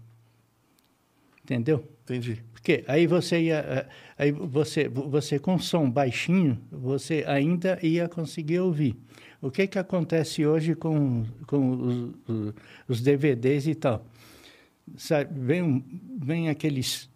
Entendeu? 1.44 1.84
entendi. 2.04 2.44
Porque 2.54 2.84
aí 2.88 3.08
você 3.08 3.42
ia, 3.42 3.56
eh, 3.58 3.88
aí 4.16 4.32
você, 4.32 4.88
você 4.88 5.40
com 5.40 5.58
som 5.58 5.90
baixinho, 5.90 6.62
você 6.72 7.24
ainda 7.26 7.80
ia 7.82 8.08
conseguir 8.08 8.60
ouvir. 8.60 8.96
O 9.42 9.50
que 9.50 9.66
que 9.66 9.80
acontece 9.80 10.46
hoje 10.46 10.76
com, 10.76 11.26
com 11.48 12.14
os, 12.28 12.54
os- 12.88 13.02
DVDs 13.02 13.66
e 13.66 13.74
tal? 13.74 14.06
Sabe, 14.98 15.40
vem, 15.40 15.84
vem 16.22 16.50
aqueles 16.50 17.10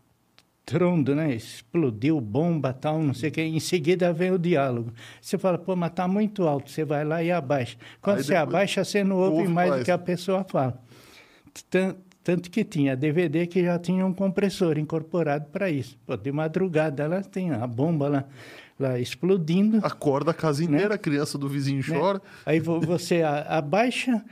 trondo, 0.72 1.14
né? 1.16 1.34
Explodiu, 1.34 2.20
bomba, 2.22 2.72
tal, 2.74 3.02
não 3.02 3.14
sei 3.14 3.30
o 3.30 3.32
que. 3.32 3.42
Em 3.42 3.60
seguida 3.60 4.12
vem 4.14 4.32
o 4.32 4.40
diálogo. 4.40 4.92
Você 5.22 5.38
fala, 5.38 5.58
pô, 5.58 5.76
mas 5.76 5.92
tá 5.92 6.08
muito 6.08 6.48
alto. 6.48 6.70
Você 6.72 6.86
vai 6.86 7.04
lá 7.04 7.22
e 7.24 7.32
abaixa. 7.32 7.78
Quando 8.02 8.18
Aí 8.18 8.24
você 8.24 8.34
depois 8.34 8.48
abaixa, 8.50 8.84
você 8.84 9.04
não 9.04 9.18
ouve, 9.18 9.38
ouve 9.42 9.48
mais 9.48 9.70
mais. 9.70 9.82
do 9.82 9.86
que 9.86 9.92
a 9.92 9.98
pessoa 9.98 10.44
fala. 10.44 10.82
Tan- 11.70 11.96
Tanto 12.24 12.52
que 12.52 12.64
tinha 12.64 12.96
DVD 12.96 13.48
que 13.48 13.64
já 13.64 13.80
tinha 13.80 14.06
um 14.06 14.14
compressor 14.14 14.78
incorporado 14.78 15.46
para 15.52 15.72
isso. 15.72 15.98
Pô, 16.06 16.16
de 16.16 16.32
madrugada 16.32 17.02
ela 17.02 17.24
tem 17.24 17.50
a 17.50 17.66
bomba 17.66 18.08
lá, 18.08 18.26
lá 18.80 19.00
explodindo. 19.00 19.80
Acorda 19.82 20.30
a 20.30 20.34
casa 20.34 20.64
inteira, 20.64 20.94
a 20.94 20.98
criança 21.00 21.36
do 21.36 21.50
vizinho 21.50 21.80
né? 21.88 21.98
chora. 22.00 22.22
Aí 22.46 22.60
vo- 22.60 22.80
você 22.80 23.24
abaixa, 23.24 24.24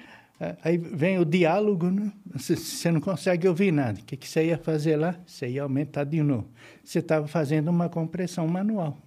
aí 0.64 0.78
vem 0.78 1.20
o 1.20 1.26
diálogo, 1.26 1.90
né? 1.90 2.12
Você- 2.34 2.92
não 2.92 3.02
consegue 3.02 3.48
ouvir 3.48 3.72
nada. 3.72 4.00
O 4.00 4.04
que, 4.04 4.16
que 4.16 4.28
você 4.28 4.46
ia 4.46 4.58
fazer 4.58 4.96
lá? 4.96 5.16
Você 5.26 5.48
ia 5.50 5.64
aumentar 5.64 6.04
de 6.06 6.22
novo. 6.24 6.48
Você 6.84 7.00
estava 7.00 7.28
fazendo 7.28 7.68
uma 7.70 7.90
compressão 7.90 8.48
manual. 8.48 8.98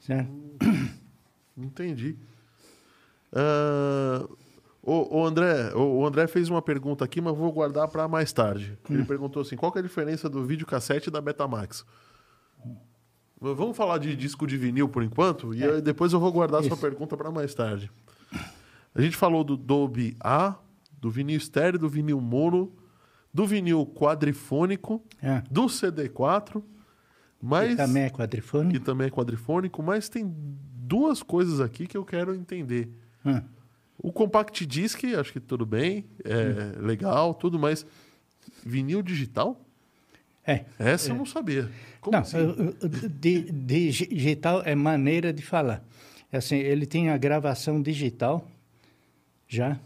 Certo? 0.00 0.30
Entendi. 1.56 2.16
Ah, 3.32 4.26
o, 4.82 5.18
o 5.18 5.26
André, 5.26 5.74
o, 5.74 5.98
o 5.98 6.06
André 6.06 6.26
fez 6.26 6.48
uma 6.48 6.62
pergunta 6.62 7.04
aqui, 7.04 7.20
mas 7.20 7.36
vou 7.36 7.50
guardar 7.52 7.88
para 7.88 8.06
mais 8.06 8.32
tarde. 8.32 8.78
Ele 8.88 9.04
perguntou 9.04 9.42
assim: 9.42 9.56
qual 9.56 9.72
é 9.74 9.80
a 9.80 9.82
diferença 9.82 10.28
do 10.28 10.44
videocassete 10.44 11.08
e 11.08 11.12
da 11.12 11.20
Betamax? 11.20 11.84
Vamos 13.38 13.76
falar 13.76 13.98
de 13.98 14.16
disco 14.16 14.46
de 14.46 14.56
vinil 14.56 14.88
por 14.88 15.02
enquanto 15.02 15.54
e 15.54 15.62
aí 15.62 15.82
depois 15.82 16.12
eu 16.12 16.18
vou 16.18 16.32
guardar 16.32 16.62
sua 16.62 16.72
Isso. 16.72 16.80
pergunta 16.80 17.16
para 17.18 17.30
mais 17.30 17.54
tarde. 17.54 17.90
A 18.96 19.02
gente 19.02 19.16
falou 19.16 19.44
do 19.44 19.56
Dolby 19.56 20.16
A, 20.20 20.56
do 21.00 21.10
vinil 21.10 21.36
estéreo, 21.36 21.78
do 21.78 21.88
vinil 21.88 22.20
mono, 22.20 22.72
do 23.32 23.46
vinil 23.46 23.84
quadrifônico, 23.86 25.02
É. 25.22 25.42
do 25.50 25.66
CD4, 25.66 26.62
mas 27.42 27.70
Que 27.70 27.76
também 27.76 28.02
é 28.04 28.08
que 28.10 28.16
quadrifone. 28.16 28.78
também 28.80 29.06
é 29.08 29.10
quadrifônico, 29.10 29.82
mas 29.82 30.08
tem 30.08 30.24
duas 30.74 31.22
coisas 31.22 31.60
aqui 31.60 31.86
que 31.86 31.96
eu 31.96 32.04
quero 32.04 32.34
entender. 32.34 32.88
Ah, 33.24 33.42
O 33.98 34.12
compact 34.12 34.64
disc, 34.66 35.02
acho 35.18 35.32
que 35.32 35.40
tudo 35.40 35.64
bem, 35.66 36.04
é 36.24 36.78
legal, 36.80 37.34
tudo, 37.34 37.58
mas 37.58 37.84
vinil 38.64 39.02
digital? 39.02 39.60
É. 40.46 40.64
Essa 40.78 41.10
eu 41.10 41.16
não 41.16 41.26
sabia. 41.26 41.68
Como 42.00 42.14
não, 42.16 42.22
assim? 42.22 42.38
digital 43.52 44.62
é 44.64 44.74
maneira 44.74 45.32
de 45.32 45.42
falar. 45.42 45.82
É 46.32 46.38
Assim, 46.38 46.56
ele 46.56 46.86
tinha 46.86 47.14
a 47.14 47.18
gravação 47.18 47.80
digital, 47.82 48.46
já. 49.48 49.78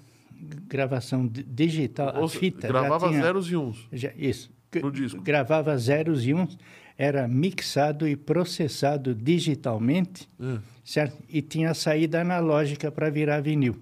Gravação 0.68 1.26
di- 1.26 1.42
digital, 1.42 2.16
a 2.16 2.20
Ou 2.20 2.28
se- 2.28 2.38
fita. 2.38 2.66
gravava 2.68 3.08
tinha- 3.08 3.20
zeros 3.22 3.50
e 3.50 3.56
uns. 3.56 3.86
Já, 3.92 4.10
isso. 4.16 4.50
No 4.82 4.90
disco. 4.90 5.20
Gravava 5.20 5.76
zeros 5.76 6.24
e 6.26 6.32
uns, 6.32 6.56
era 6.96 7.26
mixado 7.28 8.06
e 8.08 8.14
processado 8.16 9.14
digitalmente, 9.14 10.28
É. 10.40 10.58
certo? 10.84 11.16
E 11.28 11.42
tinha 11.42 11.74
saída 11.74 12.20
analógica 12.22 12.90
para 12.90 13.10
virar 13.10 13.40
vinil. 13.40 13.76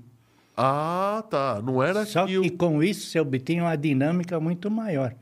Ah, 0.57 1.23
tá. 1.31 1.63
Não 1.63 1.81
era 1.83 2.05
Só 2.05 2.27
que, 2.27 2.41
que 2.41 2.51
com 2.51 2.83
isso 2.83 3.07
você 3.07 3.21
obtinha 3.21 3.63
uma 3.63 3.77
dinâmica 3.77 4.41
muito 4.41 4.69
maior. 4.71 5.15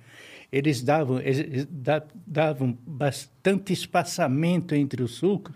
Eles 0.51 0.83
davam, 0.83 1.21
eles 1.21 1.67
da- 1.69 2.03
davam 2.27 2.79
bastante 2.87 3.73
espaçamento 3.73 4.75
entre 4.75 5.03
os 5.03 5.17
sulcos, 5.17 5.55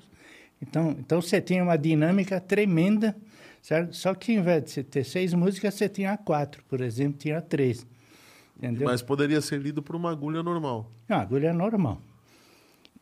então, 0.60 0.90
então 0.98 1.22
você 1.22 1.40
tinha 1.40 1.62
uma 1.62 1.78
dinâmica 1.78 2.38
tremenda, 2.40 3.16
certo? 3.62 3.94
Só 3.96 4.14
que 4.14 4.32
ao 4.34 4.40
invés 4.42 4.64
de 4.64 4.70
você 4.70 4.82
ter 4.84 5.04
seis 5.04 5.32
músicas, 5.34 5.74
você 5.74 5.88
tinha 5.88 6.16
quatro, 6.16 6.62
por 6.68 6.80
exemplo, 6.80 7.18
tinha 7.18 7.40
três. 7.40 7.86
Entendeu? 8.56 8.86
Mas 8.86 9.00
poderia 9.02 9.40
ser 9.40 9.58
lido 9.60 9.82
por 9.82 9.96
uma 9.96 10.10
agulha 10.10 10.42
normal. 10.42 10.90
Não, 11.08 11.16
a 11.16 11.20
agulha 11.22 11.52
normal. 11.52 12.00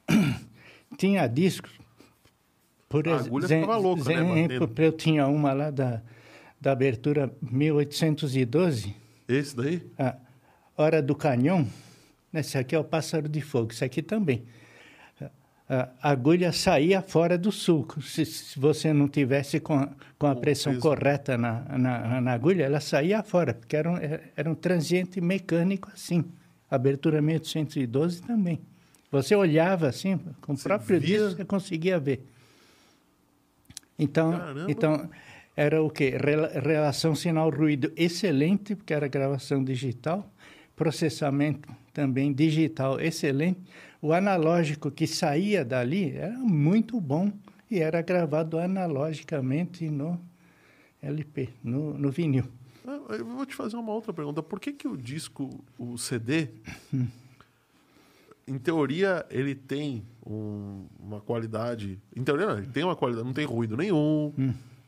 tinha 0.97 1.27
discos. 1.27 1.73
Por 2.89 3.07
A 3.09 3.17
agulha 3.17 3.47
zem- 3.47 3.61
ficava 3.61 3.79
louca, 3.79 4.05
né, 4.05 4.15
exemplo, 4.15 4.67
batendo. 4.67 4.83
Eu 4.83 4.93
tinha 4.93 5.27
uma 5.27 5.53
lá 5.53 5.71
da, 5.71 6.01
da 6.61 6.73
abertura 6.73 7.31
1812, 7.43 8.95
Esse 9.29 9.55
daí? 9.57 9.83
a 9.99 10.17
Hora 10.77 11.03
do 11.03 11.15
Canhão. 11.15 11.67
Esse 12.33 12.57
aqui 12.57 12.75
é 12.75 12.79
o 12.79 12.85
Pássaro 12.85 13.29
de 13.29 13.41
Fogo, 13.41 13.73
isso 13.73 13.85
aqui 13.85 14.01
também. 14.03 14.45
A 15.69 15.91
agulha 16.11 16.51
saía 16.51 17.03
fora 17.03 17.37
do 17.37 17.53
sulco. 17.53 18.01
Se, 18.01 18.25
se 18.25 18.59
você 18.59 18.91
não 18.93 19.07
tivesse 19.07 19.61
com 19.61 19.75
a, 19.75 19.89
com 20.19 20.27
a 20.27 20.35
pressão 20.35 20.73
peso. 20.73 20.83
correta 20.83 21.37
na, 21.37 21.61
na, 21.77 22.21
na 22.23 22.33
agulha, 22.33 22.65
ela 22.65 22.81
saía 22.81 23.23
fora, 23.23 23.53
porque 23.53 23.77
era 23.77 23.91
um, 23.91 23.97
era 24.35 24.51
um 24.51 24.55
transiente 24.55 25.21
mecânico 25.21 25.91
assim. 25.93 26.25
Abertura 26.71 27.21
1812 27.21 28.23
também. 28.23 28.61
Você 29.11 29.35
olhava 29.35 29.89
assim, 29.89 30.19
com 30.41 30.55
o 30.55 30.59
próprio 30.59 30.99
disco, 31.01 31.37
você 31.37 31.45
conseguia 31.45 31.99
ver. 31.99 32.25
Então, 33.99 34.33
Caramba. 34.33 34.67
então 34.71 35.11
era 35.57 35.83
o 35.83 35.91
quê? 35.91 36.17
Rela- 36.19 36.51
Relação 36.61 37.15
sinal-ruído 37.15 37.93
excelente, 37.97 38.75
porque 38.75 38.95
era 38.95 39.09
gravação 39.09 39.63
digital. 39.63 40.31
Processamento 40.77 41.69
também 41.93 42.33
digital 42.33 43.01
excelente. 43.01 43.61
O 44.01 44.13
analógico 44.13 44.91
que 44.91 45.07
saía 45.07 45.65
dali 45.65 46.13
era 46.17 46.37
muito 46.39 47.01
bom 47.01 47.33
e 47.71 47.81
era 47.81 48.01
gravado 48.03 48.59
analogicamente 48.59 49.91
no 49.91 50.21
LP, 51.03 51.49
no, 51.65 51.99
no 51.99 52.11
vinil. 52.11 52.45
Ah, 52.87 53.01
Eu 53.15 53.25
vou 53.25 53.45
te 53.45 53.55
fazer 53.55 53.77
uma 53.77 53.93
outra 53.93 54.13
pergunta. 54.13 54.43
Por 54.43 54.61
que, 54.61 54.73
que 54.73 54.87
o 54.89 54.97
disco, 54.97 55.65
o 55.79 55.99
CD, 55.99 56.49
em 58.47 58.57
teoria, 58.59 59.27
ele 59.31 59.55
tem 59.55 60.05
um- 60.25 60.87
uma 60.99 61.21
qualidade. 61.21 61.99
Em 62.15 62.23
teoria, 62.23 62.47
não, 62.47 62.59
ele 62.59 62.69
tem 62.69 62.85
uma 62.85 62.97
qualidade, 62.97 63.27
não 63.27 63.35
tem 63.35 63.45
ruído 63.45 63.77
nenhum, 63.77 64.33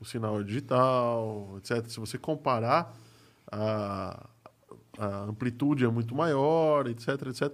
o 0.01 0.05
sinal 0.05 0.41
é 0.41 0.45
digital, 0.45 1.57
etc. 1.59 1.85
Se 1.89 1.99
você 2.01 2.17
comparar, 2.17 2.97
a, 3.51 4.27
a 4.99 5.25
amplitude 5.25 5.85
é 5.85 5.89
muito 5.89 6.15
maior, 6.15 6.87
etc, 6.87 7.09
etc. 7.27 7.53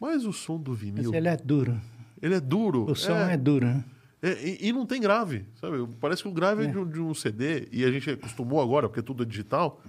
Mas 0.00 0.24
o 0.24 0.32
som 0.32 0.58
do 0.58 0.70
Mas 0.70 0.80
vinil, 0.80 1.14
ele 1.14 1.28
é 1.28 1.36
duro. 1.36 1.78
ele 2.22 2.34
é 2.34 2.40
duro. 2.40 2.90
O 2.90 2.94
som 2.94 3.14
é, 3.14 3.36
duro. 3.36 3.66
né? 3.66 3.84
É, 4.22 4.32
e, 4.48 4.68
e 4.68 4.72
não 4.72 4.84
tem 4.86 5.00
grave, 5.00 5.44
sabe? 5.60 5.76
Parece 6.00 6.22
que 6.22 6.28
o 6.28 6.32
grave 6.32 6.62
é, 6.64 6.66
É. 6.66 6.70
de, 6.70 6.78
um, 6.78 6.88
de 6.88 7.00
um 7.00 7.14
CD, 7.14 7.68
e 7.72 7.84
a 7.84 7.90
gente 7.90 8.10
acostumou 8.10 8.60
agora, 8.60 8.88
porque 8.88 9.02
tudo 9.02 9.22
é 9.22 9.26
digital, 9.26 9.82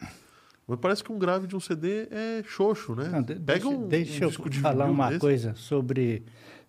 mas 0.67 0.79
parece 0.79 1.03
que 1.03 1.11
um 1.11 1.19
grave 1.19 1.47
de 1.47 1.55
um 1.55 1.59
CD 1.59 2.07
é 2.11 2.43
xoxo, 2.45 2.95
né? 2.95 3.09
Não, 3.09 3.21
de- 3.21 3.35
Pega 3.35 3.43
deixa, 3.59 3.67
um, 3.69 3.88
deixa 3.88 4.25
um 4.25 4.29
eu 4.29 4.51
falar 4.61 4.85
uma 4.89 5.07
desse, 5.09 5.19
coisa 5.19 5.53
sobre, 5.55 6.23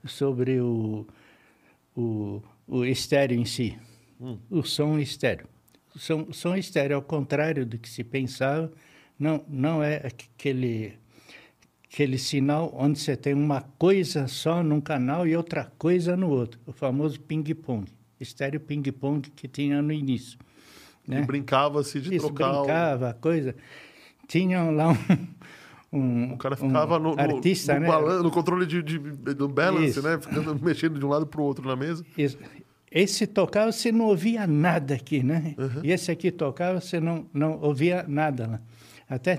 sobre 0.05 0.61
o, 0.61 1.07
o, 1.97 2.43
o 2.67 2.85
estéreo 2.85 3.39
em 3.39 3.45
si. 3.45 3.79
Hum. 4.21 4.39
O 4.51 4.63
som 4.65 4.99
estéreo. 4.99 5.47
O 5.95 5.99
som, 5.99 6.33
som 6.33 6.57
estéreo, 6.57 6.97
ao 6.97 7.03
contrário 7.03 7.67
do 7.67 7.79
que 7.79 7.89
se 7.89 8.03
pensava, 8.03 8.73
não, 9.19 9.45
não 9.49 9.83
é 9.83 9.97
aquele, 10.05 10.95
aquele 11.93 12.17
sinal 12.19 12.73
onde 12.75 12.99
você 12.99 13.15
tem 13.17 13.35
uma 13.35 13.61
coisa 13.79 14.27
só 14.27 14.63
num 14.63 14.81
canal 14.81 15.27
e 15.27 15.37
outra 15.37 15.71
coisa 15.79 16.17
no 16.17 16.31
outro. 16.31 16.59
O 16.67 16.73
famoso 16.73 17.21
ping-pong. 17.21 17.85
Estéreo 18.19 18.61
ping-pong 18.61 19.29
que 19.31 19.47
tinha 19.47 19.83
no 19.83 19.93
início. 19.93 20.39
E 21.07 21.11
Né? 21.11 21.23
brincava-se 21.23 22.01
de 22.01 22.15
Isso, 22.15 22.27
trocar. 22.29 22.53
o- 22.53 22.59
brincava, 22.63 23.13
coisa. 23.21 23.55
Tinham 24.27 24.71
lá 24.75 24.89
um, 25.93 25.99
um 25.99 26.33
O 26.33 26.39
cara 26.39 26.57
ficava 26.57 26.99
no, 26.99 27.15
no, 27.15 27.21
artista, 27.21 27.75
no, 27.75 27.81
né? 27.81 27.87
balan- 27.89 28.23
no 28.23 28.31
controle 28.31 28.65
de, 28.65 28.83
de- 28.83 28.99
do 29.35 29.49
balance, 29.49 29.91
Isso. 29.91 30.03
né? 30.03 30.19
Ficando 30.19 30.55
mexendo 30.65 30.99
de 30.99 31.05
um 31.05 31.09
lado 31.09 31.27
para 31.27 31.41
o 31.41 31.45
outro 31.45 31.67
na 31.69 31.77
mesa. 31.77 32.05
Isso. 32.17 32.39
Esse 32.91 33.27
tocava, 33.27 33.71
você 33.73 33.91
não 33.91 34.07
ouvia 34.07 34.47
nada 34.47 34.95
aqui, 34.95 35.23
né? 35.23 35.55
Uhum. 35.59 35.81
E 35.83 35.91
esse 35.91 36.11
aqui 36.11 36.31
tocava, 36.31 36.81
você 36.81 37.01
não, 37.01 37.27
não 37.35 37.59
ouvia 37.61 38.05
nada 38.07 38.47
lá. 38.47 38.61
Até 39.09 39.37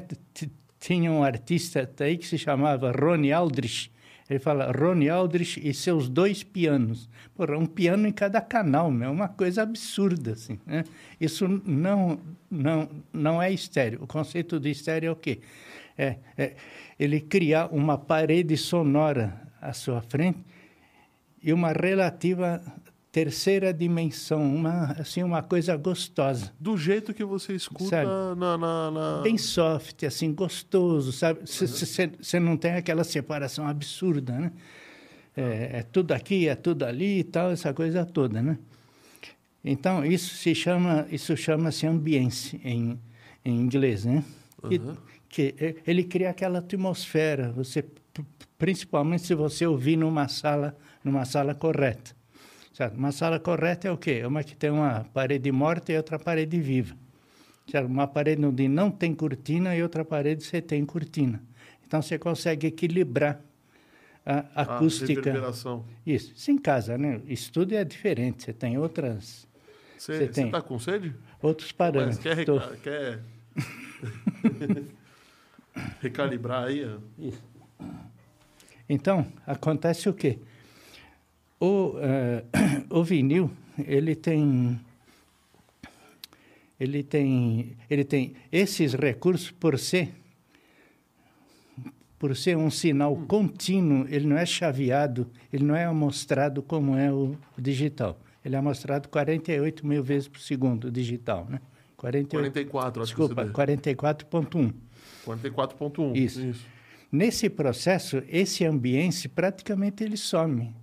tinha 0.84 1.10
um 1.10 1.23
artista 1.23 1.89
aí 2.01 2.18
que 2.18 2.27
se 2.27 2.38
chamava 2.38 2.91
Ronnie 2.91 3.31
Aldrich. 3.31 3.89
Ele 4.30 4.38
fala 4.38 4.69
Ronnie 4.69 5.10
Aldrich 5.10 5.57
e 5.64 5.73
seus 5.73 6.10
dois 6.10 6.43
pianos. 6.43 7.10
Porra, 7.34 7.57
um 7.57 7.65
piano 7.65 8.05
em 8.05 8.11
cada 8.11 8.41
canal, 8.41 8.91
é 9.01 9.07
uma 9.07 9.30
coisa 9.30 9.64
absurda, 9.64 10.34
assim. 10.34 10.60
Né? 10.65 10.84
Isso 11.22 11.47
não, 11.65 12.19
não, 12.51 12.89
não 13.14 13.41
é 13.41 13.49
estéreo. 13.49 14.03
O 14.03 14.07
conceito 14.07 14.60
de 14.60 14.72
estéreo 14.72 15.07
é 15.07 15.11
o 15.11 15.15
quê? 15.15 15.39
É, 15.97 16.18
é 16.38 16.55
ele 16.99 17.22
criar 17.22 17.68
uma 17.68 17.97
parede 17.97 18.57
sonora 18.57 19.41
à 19.61 19.72
sua 19.72 20.01
frente 20.01 20.39
e 21.41 21.53
uma 21.53 21.72
relativa 21.72 22.61
terceira 23.14 23.72
dimensão, 23.72 24.41
uma 24.44 24.94
assim 24.99 25.22
uma 25.22 25.44
coisa 25.44 25.77
gostosa. 25.77 26.52
Do 26.60 26.76
jeito 26.76 27.14
que 27.14 27.23
você 27.23 27.53
escuta 27.53 27.85
Sabe? 27.85 28.07
na, 28.07 28.57
na, 28.57 28.91
na- 28.91 29.22
Bem 29.22 29.38
soft, 29.38 30.03
assim, 30.03 30.34
gostoso, 30.34 31.11
sabe? 31.11 31.41
Você 31.45 32.40
não 32.40 32.57
tem 32.57 32.72
aquela 32.73 33.03
separação 33.03 33.68
absurda, 33.68 34.34
né? 34.34 34.52
É, 35.38 35.77
é 35.80 35.84
tudo 35.84 36.11
aqui, 36.11 36.48
é 36.48 36.56
tudo 36.56 36.84
ali 36.85 37.19
e 37.19 37.23
tal, 37.23 37.52
essa 37.52 37.72
coisa 37.72 38.03
toda, 38.03 38.41
né? 38.41 38.57
Então, 39.64 40.03
isso 40.03 40.35
se 40.35 40.56
chama, 40.56 41.06
isso 41.11 41.38
chama-se 41.38 41.85
ambience 41.85 42.60
em, 42.65 42.99
em 43.45 43.60
inglês, 43.61 44.06
né? 44.06 44.23
Que, 44.68 44.81
que 45.30 45.56
é- 45.64 45.76
ele 45.85 46.03
cria 46.03 46.31
aquela 46.31 46.60
atmosfera, 46.60 47.52
você, 47.52 47.85
principalmente 48.57 49.22
se 49.27 49.35
você 49.35 49.68
ouvir 49.68 49.98
numa 49.98 50.27
sala, 50.27 50.76
numa 51.03 51.26
sala 51.26 51.53
correta. 51.53 52.15
Certo? 52.73 52.95
Uma 52.97 53.11
sala 53.11 53.39
correta 53.39 53.87
é 53.87 53.91
o 53.91 53.97
quê? 53.97 54.19
É 54.23 54.27
uma 54.27 54.43
que 54.43 54.55
tem 54.55 54.71
uma 54.71 55.03
parede 55.13 55.51
morta 55.51 55.91
e 55.93 55.97
outra 55.97 56.17
parede 56.17 56.59
viva. 56.59 56.95
Certo? 57.69 57.85
Uma 57.87 58.07
parede 58.07 58.43
onde 58.43 58.67
não 58.67 58.89
tem 58.89 59.13
cortina 59.13 59.75
e 59.75 59.83
outra 59.83 60.03
parede 60.03 60.43
você 60.43 60.61
tem 60.61 60.83
cortina. 60.85 61.41
Então 61.85 62.01
você 62.01 62.17
consegue 62.17 62.67
equilibrar 62.67 63.39
a 64.25 64.45
a 64.55 64.61
acústica. 64.63 65.07
reverberação. 65.13 65.85
Isso. 66.05 66.33
Isso 66.35 66.51
em 66.51 66.57
casa, 66.57 66.97
né? 66.97 67.21
Estúdio 67.27 67.77
é 67.77 67.83
diferente. 67.83 68.43
Você 68.43 68.53
tem 68.53 68.77
outras, 68.77 69.47
Você 69.97 70.23
está 70.23 70.61
com 70.61 70.79
sede? 70.79 71.13
outros 71.41 71.69
Mas 71.69 71.77
parâmetros. 71.77 72.17
quer, 72.19 72.45
Tô- 72.45 72.59
quer... 72.81 73.19
recalibrar 76.01 76.65
aí? 76.65 76.87
Isso. 77.19 77.43
Então, 78.89 79.25
acontece 79.45 80.09
o 80.09 80.13
quê? 80.13 80.39
O, 81.64 81.95
eh, 81.98 82.44
o 82.90 83.03
vinil, 83.03 83.49
ele 83.77 84.15
tem... 84.15 84.80
Ele 86.77 87.02
tem, 87.02 87.77
ele 87.90 88.03
tem 88.03 88.34
esses 88.52 88.94
recursos 88.94 89.52
por 89.52 89.80
ser 89.80 90.14
por 92.19 92.35
ser 92.38 92.57
um 92.57 92.69
sinal 92.69 93.15
contínuo, 93.27 94.07
ele 94.10 94.26
não 94.26 94.38
é 94.38 94.45
chaveado, 94.45 95.30
ele 95.52 95.65
não 95.65 95.76
é 95.76 95.84
amostrado 95.84 96.61
como 96.64 96.98
é 96.98 97.11
o 97.11 97.38
digital. 97.57 98.18
Ele 98.45 98.56
é 98.56 98.60
amostrado 98.60 99.10
48 99.10 99.85
mil 99.85 100.02
vezes 100.02 100.30
por 100.30 100.40
segundo, 100.40 100.85
o 100.85 100.91
digital, 100.91 101.45
né? 101.49 101.60
48, 101.98 102.31
44, 102.31 103.02
acho 103.03 103.10
desculpa, 103.10 103.45
que 103.45 103.52
você 103.52 103.94
44.1. 103.94 104.73
44.1. 105.26 106.15
Isso. 106.15 106.65
Nesse 107.11 107.49
processo, 107.49 108.23
esse 108.30 108.65
ambiente 108.65 109.27
praticamente 109.27 110.03
ele 110.03 110.15
some. 110.18 110.73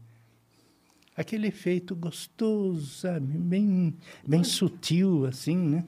Aquele 1.20 1.48
efeito 1.48 1.94
gostoso, 1.94 2.86
sabe? 2.86 3.26
Bem, 3.26 3.94
bem 4.26 4.42
sutil, 4.42 5.26
assim, 5.26 5.56
né? 5.56 5.84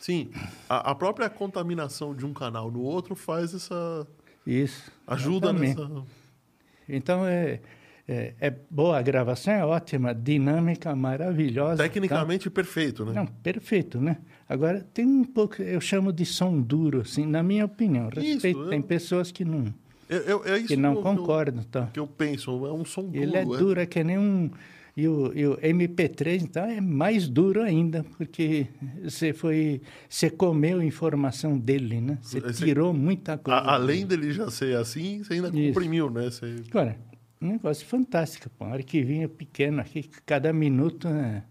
Sim, 0.00 0.30
a, 0.68 0.90
a 0.90 0.94
própria 0.94 1.30
contaminação 1.30 2.14
de 2.14 2.26
um 2.26 2.32
canal 2.32 2.70
no 2.70 2.80
outro 2.80 3.14
faz 3.14 3.54
essa... 3.54 4.06
Isso. 4.46 4.90
Ajuda 5.06 5.50
exatamente. 5.50 5.78
nessa... 5.78 6.04
Então, 6.88 7.24
é, 7.26 7.60
é, 8.08 8.34
é 8.40 8.50
boa, 8.68 8.98
a 8.98 9.02
gravação 9.02 9.52
é 9.54 9.64
ótima, 9.64 10.12
dinâmica, 10.12 10.96
maravilhosa. 10.96 11.82
Tecnicamente 11.84 12.50
perfeito, 12.50 13.04
né? 13.04 13.12
Não, 13.12 13.26
perfeito, 13.26 14.00
né? 14.00 14.16
Agora, 14.48 14.84
tem 14.92 15.06
um 15.06 15.22
pouco, 15.24 15.62
eu 15.62 15.80
chamo 15.80 16.12
de 16.12 16.24
som 16.24 16.60
duro, 16.60 17.02
assim, 17.02 17.24
na 17.24 17.40
minha 17.42 17.64
opinião. 17.66 18.08
Respeito, 18.08 18.62
eu- 18.62 18.68
tem 18.68 18.82
pessoas 18.82 19.30
que 19.30 19.44
não, 19.44 19.72
Eu, 20.10 20.18
eu- 20.22 20.44
é 20.44 20.58
isso 20.58 20.66
que 20.68 20.76
não 20.76 20.92
que 20.94 20.98
eu- 20.98 21.02
concordam, 21.02 21.62
tá? 21.64 21.86
Que 21.92 22.00
eu 22.00 22.06
penso, 22.06 22.66
é 22.66 22.72
um 22.72 22.84
som 22.84 23.04
duro. 23.04 23.16
Ele 23.22 23.36
é 23.36 23.44
duro, 23.44 23.80
é 23.80 23.86
que 23.86 24.02
nem 24.04 24.18
um. 24.18 24.50
E 24.96 25.06
o, 25.06 25.32
e 25.34 25.46
o 25.46 25.56
MP3, 25.58 26.42
então, 26.42 26.64
é 26.64 26.80
mais 26.80 27.28
duro 27.28 27.62
ainda, 27.62 28.04
porque 28.18 28.66
você 29.02 29.32
foi. 29.32 29.80
Você 30.08 30.28
comeu 30.28 30.82
informação 30.82 31.56
dele, 31.56 32.00
né? 32.00 32.18
Você 32.20 32.40
tirou 32.52 32.92
muita 32.92 33.38
coisa. 33.38 33.60
A- 33.60 33.74
além 33.74 34.04
dele 34.04 34.32
já 34.32 34.50
ser 34.50 34.76
assim, 34.76 35.22
você 35.22 35.34
ainda 35.34 35.48
Isso. 35.48 35.68
comprimiu, 35.74 36.10
né? 36.10 36.24
Você... 36.28 36.56
Agora, 36.68 36.96
um 37.40 37.48
negócio 37.52 37.86
fantástico, 37.86 38.50
pô. 38.58 38.64
Um 38.64 38.74
arquivinho 38.74 39.28
pequeno 39.28 39.80
aqui, 39.80 40.10
cada 40.26 40.52
minuto 40.52 41.06
é. 41.06 41.44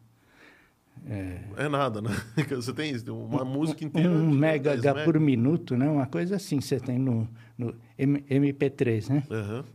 É 1.56 1.70
nada, 1.70 2.02
né? 2.02 2.10
Você 2.52 2.74
tem 2.74 2.94
uma 3.10 3.46
música 3.46 3.86
inteira. 3.86 4.10
Um 4.12 4.32
de 4.32 4.38
mega 4.38 4.72
10 4.72 4.80
H 4.86 4.94
mega. 4.94 5.06
por 5.06 5.20
minuto, 5.20 5.78
né? 5.78 5.90
Uma 5.90 6.06
coisa 6.06 6.36
assim 6.36 6.60
você 6.60 6.78
tem 6.78 7.00
no, 7.00 7.28
no 7.60 7.76
M- 7.98 8.24
MP3, 8.30 9.10
né? 9.10 9.24
Aham. 9.30 9.66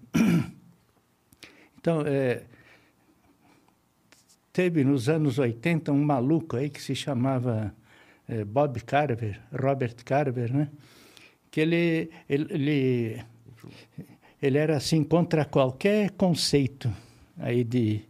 Então, 1.79 2.01
é, 2.01 2.43
teve 4.53 4.83
nos 4.83 5.09
anos 5.09 5.39
80 5.39 5.93
um 5.93 6.03
maluco 6.03 6.57
aí 6.57 6.71
que 6.71 6.81
se 6.81 6.95
chamava 6.95 7.75
é, 8.27 8.43
Bob 8.43 8.81
Carver, 8.81 9.39
Robert 9.53 9.97
Carver, 10.03 10.51
né? 10.53 10.71
Que 11.51 11.61
ele, 11.61 12.11
ele, 12.29 12.47
ele, 12.51 13.23
ele 14.43 14.59
era 14.59 14.77
assim 14.79 15.05
contra 15.05 15.45
qualquer 15.45 16.11
conceito 16.13 16.91
aí 17.39 17.63
de 17.63 18.01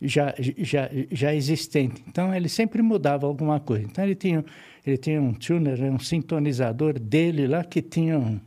já, 0.00 0.34
já, 0.38 0.88
já 1.10 1.34
existente. 1.34 2.04
Então, 2.06 2.32
ele 2.32 2.48
sempre 2.48 2.80
mudava 2.80 3.26
alguma 3.26 3.58
coisa. 3.58 3.84
Então, 3.86 4.04
ele 4.04 4.14
tinha, 4.14 4.44
ele 4.86 4.98
tinha 4.98 5.20
um 5.20 5.34
tuner, 5.34 5.82
um 5.82 5.98
sintonizador 5.98 6.98
dele 6.98 7.46
lá 7.46 7.64
que 7.64 7.82
tinha 7.82 8.18
um, 8.18 8.38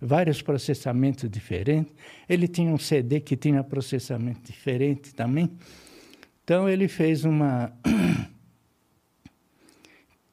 vários 0.00 0.42
processamentos 0.42 1.28
diferentes. 1.28 1.94
Ele 2.28 2.48
tinha 2.48 2.70
um 2.70 2.78
CD 2.78 3.20
que 3.20 3.36
tinha 3.36 3.62
processamento 3.64 4.40
diferente 4.44 5.14
também. 5.14 5.50
Então 6.44 6.68
ele 6.68 6.88
fez 6.88 7.24
uma. 7.24 7.72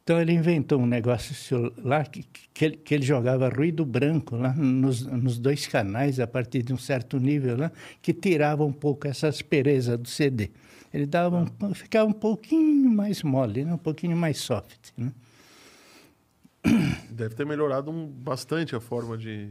Então 0.05 0.19
ele 0.19 0.33
inventou 0.33 0.81
um 0.81 0.85
negócio 0.85 1.73
lá 1.77 2.03
que, 2.03 2.25
que, 2.53 2.65
ele, 2.65 2.75
que 2.75 2.93
ele 2.93 3.05
jogava 3.05 3.47
ruído 3.47 3.85
branco 3.85 4.35
lá 4.35 4.53
nos, 4.53 5.05
nos 5.05 5.39
dois 5.39 5.65
canais 5.65 6.19
a 6.19 6.27
partir 6.27 6.61
de 6.61 6.73
um 6.73 6.77
certo 6.77 7.17
nível 7.17 7.55
lá, 7.55 7.71
que 8.01 8.11
tirava 8.11 8.65
um 8.65 8.73
pouco 8.73 9.07
essa 9.07 9.29
aspereza 9.29 9.97
do 9.97 10.09
CD. 10.09 10.51
Ele 10.93 11.05
dava 11.05 11.39
um, 11.39 11.73
ficava 11.73 12.05
um 12.05 12.11
pouquinho 12.11 12.91
mais 12.91 13.23
mole, 13.23 13.63
né? 13.63 13.73
um 13.73 13.77
pouquinho 13.77 14.17
mais 14.17 14.39
soft. 14.39 14.91
Né? 14.97 15.09
Deve 17.09 17.35
ter 17.35 17.45
melhorado 17.45 17.91
um- 17.91 18.07
bastante 18.07 18.75
a 18.75 18.79
forma 18.79 19.17
de, 19.17 19.49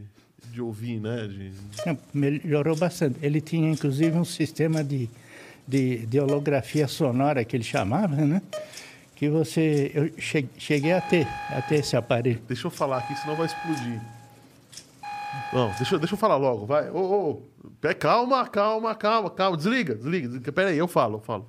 de 0.51 0.61
ouvir, 0.61 0.99
né? 0.99 1.27
De... 1.27 1.51
Não, 1.85 1.97
melhorou 2.13 2.75
bastante. 2.75 3.17
Ele 3.21 3.39
tinha, 3.41 3.69
inclusive, 3.71 4.17
um 4.17 4.25
sistema 4.25 4.83
de, 4.83 5.09
de, 5.67 6.05
de 6.05 6.19
holografia 6.19 6.87
sonora 6.87 7.43
que 7.45 7.55
ele 7.55 7.63
chamava, 7.63 8.15
né? 8.15 8.41
Que 9.15 9.29
você... 9.29 9.91
Eu 9.93 10.11
che- 10.17 10.49
cheguei 10.57 10.91
a 10.91 11.01
ter, 11.01 11.27
a 11.49 11.61
ter 11.61 11.75
esse 11.75 11.95
aparelho. 11.95 12.41
Deixa 12.47 12.65
eu 12.67 12.71
falar 12.71 12.97
aqui, 12.97 13.15
senão 13.15 13.35
vai 13.35 13.45
explodir. 13.45 14.01
Não, 15.53 15.67
deixa, 15.77 15.95
eu- 15.95 15.99
deixa 15.99 16.13
eu 16.15 16.17
falar 16.17 16.37
logo, 16.37 16.65
vai. 16.65 16.89
Ô, 16.89 16.97
ô, 17.29 17.41
pé, 17.79 17.93
calma, 17.93 18.47
calma, 18.47 18.95
calma, 18.95 19.29
calma. 19.29 19.55
Desliga, 19.55 19.93
desliga. 19.95 20.27
desliga. 20.27 20.51
Pera 20.51 20.69
aí, 20.69 20.77
eu 20.77 20.87
falo, 20.87 21.17
eu 21.17 21.21
falo. 21.21 21.47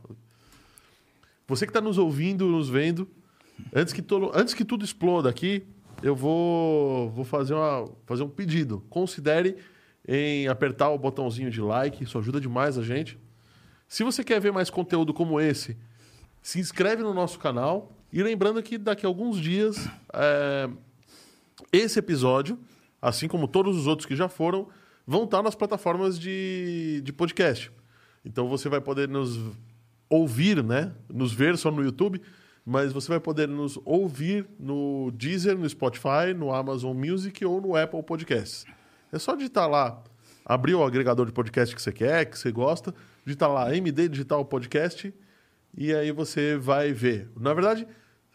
Você 1.49 1.67
que 1.67 1.71
está 1.71 1.81
nos 1.81 1.99
ouvindo, 1.99 2.47
nos 2.47 2.69
vendo, 2.69 3.09
antes 3.75 3.93
que, 3.93 4.05
antes 4.33 4.55
que 4.55 4.65
tudo 4.65 4.85
exploda 4.85 5.29
aqui, 5.29 5.67
eu 6.03 6.15
vou, 6.15 7.11
vou 7.11 7.25
fazer, 7.25 7.55
uma, 7.55 7.89
fazer 8.07 8.23
um 8.23 8.29
pedido. 8.29 8.85
Considere 8.91 9.57
em 10.07 10.49
apertar 10.49 10.91
o 10.91 10.99
botãozinho 10.99 11.51
de 11.51 11.61
like, 11.61 12.05
isso 12.05 12.19
ajuda 12.19 12.41
demais 12.41 12.77
a 12.77 12.83
gente. 12.83 13.19
Se 13.89 14.05
você 14.05 14.23
quer 14.23 14.41
ver 14.41 14.53
mais 14.53 14.71
conteúdo 14.71 15.15
como 15.15 15.41
esse, 15.41 15.77
se 16.43 16.61
inscreve 16.61 17.03
no 17.03 17.15
nosso 17.15 17.39
canal. 17.39 17.93
E 18.13 18.23
lembrando 18.23 18.63
que 18.63 18.79
daqui 18.79 19.07
a 19.07 19.09
alguns 19.09 19.41
dias, 19.41 19.89
é, 20.13 20.69
esse 21.73 21.99
episódio, 21.99 22.59
assim 23.01 23.27
como 23.27 23.49
todos 23.49 23.77
os 23.77 23.87
outros 23.87 24.07
que 24.07 24.15
já 24.15 24.29
foram, 24.29 24.69
vão 25.07 25.25
estar 25.25 25.43
nas 25.43 25.55
plataformas 25.55 26.19
de, 26.19 27.01
de 27.03 27.13
podcast. 27.13 27.73
Então 28.25 28.49
você 28.49 28.69
vai 28.69 28.81
poder 28.81 29.09
nos 29.09 29.39
ouvir, 30.09 30.63
né? 30.63 30.93
Nos 31.13 31.33
ver 31.33 31.57
só 31.57 31.71
no 31.71 31.83
YouTube, 31.83 32.21
mas 32.65 32.93
você 32.93 33.09
vai 33.09 33.21
poder 33.21 33.47
nos 33.47 33.79
ouvir 33.85 34.47
no 34.59 35.11
Deezer, 35.11 35.57
no 35.59 35.69
Spotify, 35.69 36.33
no 36.35 36.53
Amazon 36.53 36.97
Music 36.97 37.45
ou 37.45 37.61
no 37.61 37.77
Apple 37.77 38.03
Podcasts. 38.03 38.65
É 39.13 39.19
só 39.19 39.35
digitar 39.35 39.69
lá, 39.69 40.03
abrir 40.45 40.75
o 40.75 40.83
agregador 40.83 41.27
de 41.27 41.33
podcast 41.33 41.75
que 41.75 41.83
você 41.83 41.93
quer, 41.93 42.25
que 42.25 42.39
você 42.39 42.51
gosta, 42.51 42.95
digitar 43.25 43.51
lá 43.51 43.75
MD 43.75 44.09
Digital 44.09 44.45
Podcast 44.45 45.13
e 45.77 45.93
aí 45.93 46.11
você 46.11 46.57
vai 46.57 46.93
ver. 46.93 47.29
Na 47.39 47.53
verdade, 47.53 47.87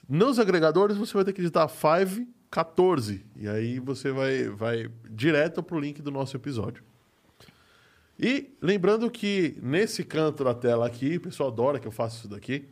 nos 0.07 0.38
agregadores 0.38 0.95
você 0.95 1.14
vai 1.14 1.23
ter 1.23 1.34
que 1.34 1.41
digitar 1.41 1.68
514 1.68 3.26
e 3.35 3.47
aí 3.47 3.80
você 3.80 4.11
vai, 4.11 4.49
vai 4.49 4.89
direto 5.10 5.64
para 5.64 5.76
o 5.76 5.80
link 5.80 6.01
do 6.01 6.11
nosso 6.11 6.38
episódio. 6.38 6.84
E 8.19 8.53
lembrando 8.61 9.10
que 9.10 9.57
nesse 9.61 10.03
canto 10.03 10.43
da 10.43 10.53
tela 10.53 10.85
aqui, 10.85 11.15
o 11.15 11.22
pessoal 11.22 11.49
adora 11.49 11.80
que 11.80 11.88
eu 11.88 11.91
faça 11.91 12.18
isso 12.18 12.27
daqui. 12.27 12.68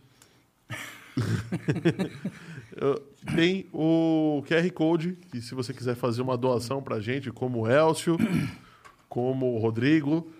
Tem 3.36 3.68
o 3.74 4.44
QR 4.48 4.72
Code, 4.72 5.18
que 5.32 5.42
se 5.42 5.56
você 5.56 5.74
quiser 5.74 5.96
fazer 5.96 6.22
uma 6.22 6.38
doação 6.38 6.82
pra 6.82 7.00
gente, 7.00 7.32
como 7.32 7.62
o 7.62 7.70
Elcio, 7.70 8.18
como 9.10 9.56
o 9.56 9.58
Rodrigo, 9.58 10.32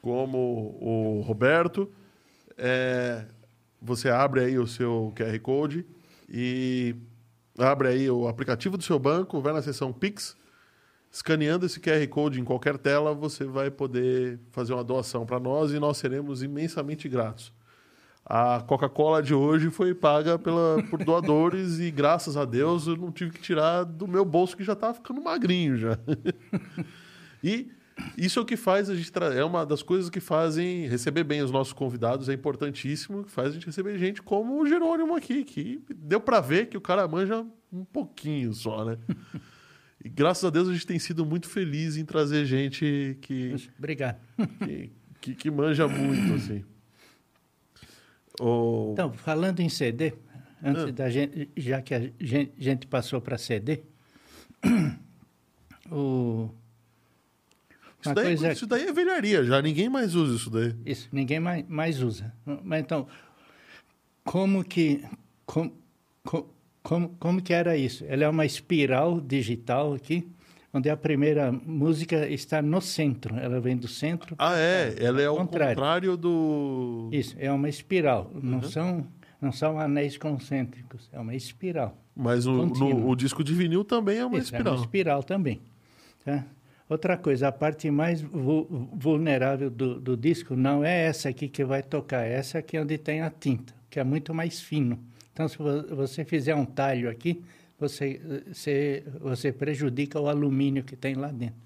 como 0.00 0.76
o 0.80 1.20
Roberto, 1.20 1.90
é, 2.56 3.26
você 3.80 4.08
abre 4.08 4.40
aí 4.40 4.58
o 4.58 4.66
seu 4.66 5.12
QR 5.16 5.38
Code 5.40 5.84
e 6.28 6.94
abre 7.58 7.88
aí 7.88 8.10
o 8.10 8.28
aplicativo 8.28 8.76
do 8.76 8.84
seu 8.84 8.98
banco, 8.98 9.40
vai 9.40 9.52
na 9.52 9.62
seção 9.62 9.92
Pix, 9.92 10.36
escaneando 11.10 11.66
esse 11.66 11.80
QR 11.80 12.06
Code 12.08 12.40
em 12.40 12.44
qualquer 12.44 12.78
tela, 12.78 13.14
você 13.14 13.44
vai 13.44 13.70
poder 13.70 14.38
fazer 14.50 14.74
uma 14.74 14.84
doação 14.84 15.24
para 15.24 15.40
nós 15.40 15.72
e 15.72 15.78
nós 15.78 15.96
seremos 15.96 16.42
imensamente 16.42 17.08
gratos. 17.08 17.52
A 18.28 18.60
Coca-Cola 18.60 19.22
de 19.22 19.32
hoje 19.32 19.70
foi 19.70 19.94
paga 19.94 20.36
pela, 20.36 20.82
por 20.90 21.04
doadores 21.04 21.78
e 21.78 21.92
graças 21.92 22.36
a 22.36 22.44
Deus 22.44 22.88
eu 22.88 22.96
não 22.96 23.12
tive 23.12 23.30
que 23.30 23.40
tirar 23.40 23.84
do 23.84 24.08
meu 24.08 24.24
bolso 24.24 24.56
que 24.56 24.64
já 24.64 24.72
estava 24.72 24.94
ficando 24.94 25.22
magrinho 25.22 25.76
já. 25.76 25.96
e 27.42 27.70
isso 28.18 28.40
é 28.40 28.42
o 28.42 28.44
que 28.44 28.56
faz 28.56 28.90
a 28.90 28.96
gente 28.96 29.12
é 29.32 29.44
uma 29.44 29.64
das 29.64 29.80
coisas 29.80 30.10
que 30.10 30.18
fazem 30.18 30.88
receber 30.88 31.22
bem 31.22 31.40
os 31.40 31.52
nossos 31.52 31.72
convidados 31.72 32.28
é 32.28 32.32
importantíssimo, 32.32 33.22
que 33.22 33.30
faz 33.30 33.50
a 33.50 33.52
gente 33.52 33.66
receber 33.66 33.96
gente 33.96 34.20
como 34.20 34.60
o 34.60 34.66
Jerônimo 34.66 35.14
aqui, 35.14 35.44
que 35.44 35.80
deu 35.94 36.20
para 36.20 36.40
ver 36.40 36.66
que 36.66 36.76
o 36.76 36.80
cara 36.80 37.06
manja 37.06 37.46
um 37.72 37.84
pouquinho 37.84 38.52
só, 38.52 38.84
né? 38.84 38.98
E 40.04 40.08
graças 40.08 40.44
a 40.44 40.50
Deus 40.50 40.68
a 40.68 40.72
gente 40.72 40.86
tem 40.86 40.98
sido 40.98 41.24
muito 41.24 41.48
feliz 41.48 41.96
em 41.96 42.04
trazer 42.04 42.44
gente 42.44 43.16
que 43.22 43.54
Obrigado. 43.78 44.18
que, 44.64 44.92
que, 45.20 45.34
que 45.34 45.50
manja 45.50 45.88
muito 45.88 46.34
assim. 46.34 46.64
O... 48.40 48.90
Então, 48.92 49.12
falando 49.12 49.60
em 49.60 49.68
CD, 49.68 50.12
antes 50.62 50.84
Ah. 50.84 50.90
da 50.92 51.10
gente, 51.10 51.48
já 51.56 51.80
que 51.80 51.94
a 51.94 52.00
gente, 52.20 52.52
gente 52.58 52.86
passou 52.86 53.20
para 53.20 53.38
CD, 53.38 53.80
o, 55.90 56.50
isso, 58.00 58.14
daí, 58.14 58.24
coisa 58.24 58.52
isso 58.52 58.66
daí 58.66 58.86
é 58.86 58.92
velharia, 58.92 59.44
já 59.44 59.60
ninguém 59.60 59.88
mais 59.88 60.14
usa 60.14 60.36
isso 60.36 60.50
daí. 60.50 60.74
Isso, 60.84 61.08
ninguém 61.12 61.40
mais, 61.40 61.64
mais 61.68 62.02
usa. 62.02 62.32
Mas 62.62 62.80
então, 62.80 63.06
como 64.24 64.64
que, 64.64 65.04
com, 65.44 65.72
com, 66.24 66.46
como, 66.82 67.08
como 67.18 67.42
que 67.42 67.52
era 67.52 67.76
isso? 67.76 68.04
Ela 68.08 68.24
é 68.24 68.28
uma 68.28 68.44
espiral 68.44 69.20
digital 69.20 69.94
aqui, 69.94 70.28
onde 70.76 70.88
a 70.90 70.96
primeira 70.96 71.50
música 71.52 72.28
está 72.28 72.60
no 72.62 72.80
centro. 72.80 73.36
Ela 73.36 73.60
vem 73.60 73.76
do 73.76 73.88
centro. 73.88 74.34
Ah, 74.38 74.56
é? 74.58 74.94
Ela 74.98 75.20
é 75.22 75.26
ao 75.26 75.36
Contrário. 75.36 75.74
contrário, 75.74 76.16
do. 76.16 77.08
Isso, 77.12 77.34
é 77.38 77.50
uma 77.50 77.68
espiral. 77.68 78.30
Uhum. 78.34 78.40
Não, 78.42 78.62
são, 78.62 79.06
não 79.40 79.52
são 79.52 79.78
anéis 79.80 80.16
concêntricos, 80.16 81.08
é 81.12 81.18
uma 81.18 81.34
espiral. 81.34 81.96
Mas 82.14 82.46
o, 82.46 82.52
no- 82.66 83.08
o 83.08 83.14
disco 83.16 83.42
de 83.44 83.52
vinil 83.54 83.84
também 83.84 84.18
é 84.18 84.24
uma 84.26 84.38
Isso, 84.38 84.54
é 84.54 84.58
espiral. 84.58 84.74
uma 84.74 84.80
espiral 84.84 85.22
também. 85.22 85.60
Tá? 86.24 86.44
Outra 86.88 87.16
coisa, 87.16 87.48
a 87.48 87.52
parte 87.52 87.90
mais 87.90 88.22
vu- 88.22 88.88
vulnerável 88.92 89.68
do, 89.68 90.00
do 90.00 90.16
disco 90.16 90.54
não 90.54 90.84
é 90.84 91.06
essa 91.06 91.28
aqui 91.28 91.48
que 91.48 91.64
vai 91.64 91.82
tocar, 91.82 92.24
é 92.24 92.32
essa 92.34 92.58
aqui 92.58 92.78
onde 92.78 92.96
tem 92.96 93.20
a 93.22 93.28
tinta, 93.30 93.74
que 93.90 93.98
é 93.98 94.04
muito 94.04 94.32
mais 94.32 94.60
fino. 94.60 94.98
Então, 95.32 95.48
se 95.48 95.58
vo- 95.58 95.82
você 95.96 96.24
fizer 96.24 96.54
um 96.54 96.64
talho 96.64 97.10
aqui, 97.10 97.42
você, 97.78 98.20
eh, 98.24 98.52
você, 98.52 99.04
você 99.20 99.52
prejudica 99.52 100.20
o 100.20 100.28
alumínio 100.28 100.82
que 100.84 100.96
tem 100.96 101.14
lá 101.14 101.28
dentro. 101.28 101.56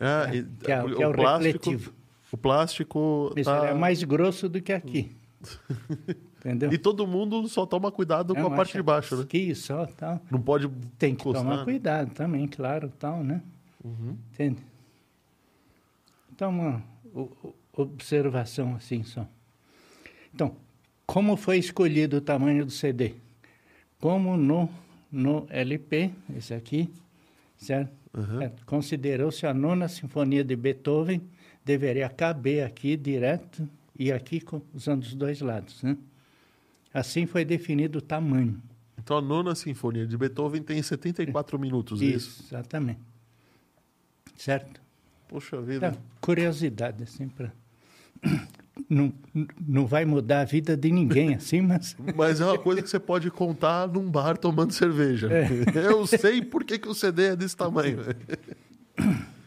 É, 0.00 0.36
e- 0.36 0.42
que 0.44 0.72
é- 0.72 0.82
o, 0.82 0.96
que 0.96 1.02
é 1.02 1.08
o 1.08 1.12
plástico, 1.12 1.44
refletivo. 1.70 1.92
o 2.32 2.36
plástico. 2.36 3.32
Isso 3.36 3.50
tá- 3.50 3.66
é 3.68 3.74
mais 3.74 4.02
grosso 4.02 4.48
do 4.48 4.60
que 4.62 4.72
aqui. 4.72 5.14
Entendeu? 6.40 6.72
E 6.72 6.78
todo 6.78 7.06
mundo 7.06 7.46
só 7.48 7.66
toma 7.66 7.92
cuidado 7.92 8.34
com 8.34 8.40
Não, 8.40 8.52
a 8.52 8.56
parte 8.56 8.72
de 8.72 8.82
baixo, 8.82 9.14
né? 9.16 9.26
Que 9.28 9.54
só, 9.54 9.84
tal. 9.86 10.20
Não 10.30 10.40
pode 10.40 10.68
Tem 10.98 11.14
que 11.14 11.20
encostar, 11.20 11.42
tomar 11.44 11.56
né? 11.58 11.64
cuidado 11.64 12.10
também, 12.14 12.46
claro, 12.48 12.90
tal, 12.98 13.22
né? 13.22 13.42
Uhum. 13.84 14.16
Entende? 14.32 14.58
Então, 16.32 16.48
uma 16.50 16.82
observação 17.74 18.74
assim 18.74 19.02
só. 19.02 19.26
Então, 20.34 20.56
como 21.06 21.36
foi 21.36 21.58
escolhido 21.58 22.16
o 22.18 22.20
tamanho 22.22 22.64
do 22.64 22.70
CD? 22.70 23.14
Como 24.00 24.36
no, 24.36 24.68
no 25.12 25.46
LP, 25.50 26.10
esse 26.36 26.54
aqui, 26.54 26.90
certo? 27.56 27.92
Uhum. 28.16 28.42
É, 28.42 28.52
Considerou-se 28.66 29.46
a 29.46 29.54
nona 29.54 29.88
sinfonia 29.88 30.42
de 30.42 30.56
Beethoven 30.56 31.22
deveria 31.64 32.08
caber 32.08 32.64
aqui 32.64 32.96
direto 32.96 33.68
e 33.98 34.10
aqui 34.10 34.42
usando 34.74 35.02
os 35.02 35.14
dois 35.14 35.40
lados, 35.40 35.82
né? 35.82 35.96
Assim 36.92 37.26
foi 37.26 37.44
definido 37.44 37.98
o 37.98 38.02
tamanho. 38.02 38.60
Então 38.98 39.16
a 39.16 39.20
nona 39.20 39.54
sinfonia 39.54 40.06
de 40.06 40.16
Beethoven 40.16 40.62
tem 40.62 40.82
74 40.82 41.58
minutos, 41.60 42.02
é 42.02 42.06
isso? 42.06 42.40
Isso, 42.40 42.44
exatamente. 42.48 43.00
Certo? 44.36 44.80
Poxa 45.28 45.60
vida. 45.60 45.88
Então, 45.88 46.02
curiosidade, 46.20 47.02
assim, 47.02 47.28
para... 47.28 47.52
Não, 48.88 49.12
não 49.66 49.86
vai 49.86 50.04
mudar 50.04 50.40
a 50.40 50.44
vida 50.44 50.76
de 50.76 50.90
ninguém, 50.90 51.34
assim, 51.36 51.60
mas... 51.60 51.96
Mas 52.14 52.40
é 52.40 52.44
uma 52.44 52.58
coisa 52.58 52.82
que 52.82 52.88
você 52.88 52.98
pode 52.98 53.30
contar 53.30 53.88
num 53.88 54.10
bar 54.10 54.36
tomando 54.36 54.72
cerveja. 54.72 55.28
É. 55.32 55.48
Eu 55.74 56.06
sei 56.06 56.42
por 56.42 56.64
que, 56.64 56.78
que 56.78 56.88
o 56.88 56.94
CD 56.94 57.28
é 57.28 57.36
desse 57.36 57.56
tamanho. 57.56 57.98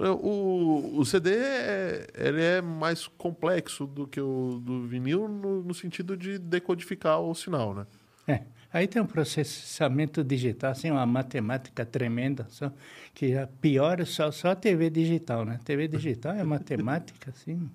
O, 0.00 1.00
o 1.00 1.04
CD 1.04 1.34
é, 1.34 2.06
ele 2.14 2.40
é 2.40 2.62
mais 2.62 3.08
complexo 3.08 3.84
do 3.84 4.06
que 4.06 4.20
o 4.20 4.62
do 4.64 4.86
vinil 4.86 5.26
no, 5.26 5.60
no 5.64 5.74
sentido 5.74 6.16
de 6.16 6.38
decodificar 6.38 7.20
o 7.20 7.34
sinal, 7.34 7.74
né? 7.74 7.84
É. 8.28 8.42
Aí 8.72 8.86
tem 8.86 9.00
um 9.00 9.06
processamento 9.06 10.22
digital, 10.22 10.72
assim, 10.72 10.90
uma 10.90 11.06
matemática 11.06 11.86
tremenda, 11.86 12.46
só, 12.50 12.70
que 13.14 13.34
a 13.34 13.46
pior 13.46 13.98
é 13.98 14.04
só, 14.04 14.30
só 14.30 14.50
a 14.50 14.54
TV 14.54 14.90
digital, 14.90 15.44
né? 15.44 15.58
TV 15.64 15.88
digital 15.88 16.34
é 16.34 16.44
matemática, 16.44 17.30
assim, 17.30 17.68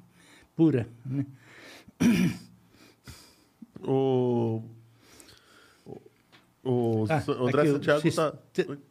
pura, 0.55 0.87
né? 1.05 1.25
O, 3.81 4.61
o, 5.85 5.91
o 6.63 7.05
Ah, 7.09 7.23
André 7.27 7.61
aqui 7.61 7.69
o 7.69 7.73
Santiago 7.73 8.01
sis- 8.01 8.11
está... 8.17 8.33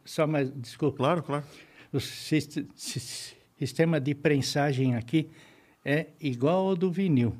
Só 0.05 0.27
mais, 0.27 0.51
desculpa. 0.51 0.97
Claro, 0.99 1.23
claro. 1.23 1.45
O 1.93 2.01
sis- 2.01 2.49
sis- 2.75 3.35
sistema 3.59 4.01
de 4.01 4.15
prensagem 4.15 4.95
aqui 4.95 5.31
é 5.85 6.09
igual 6.21 6.69
ao 6.69 6.77
do 6.77 6.91
vinil. 6.91 7.35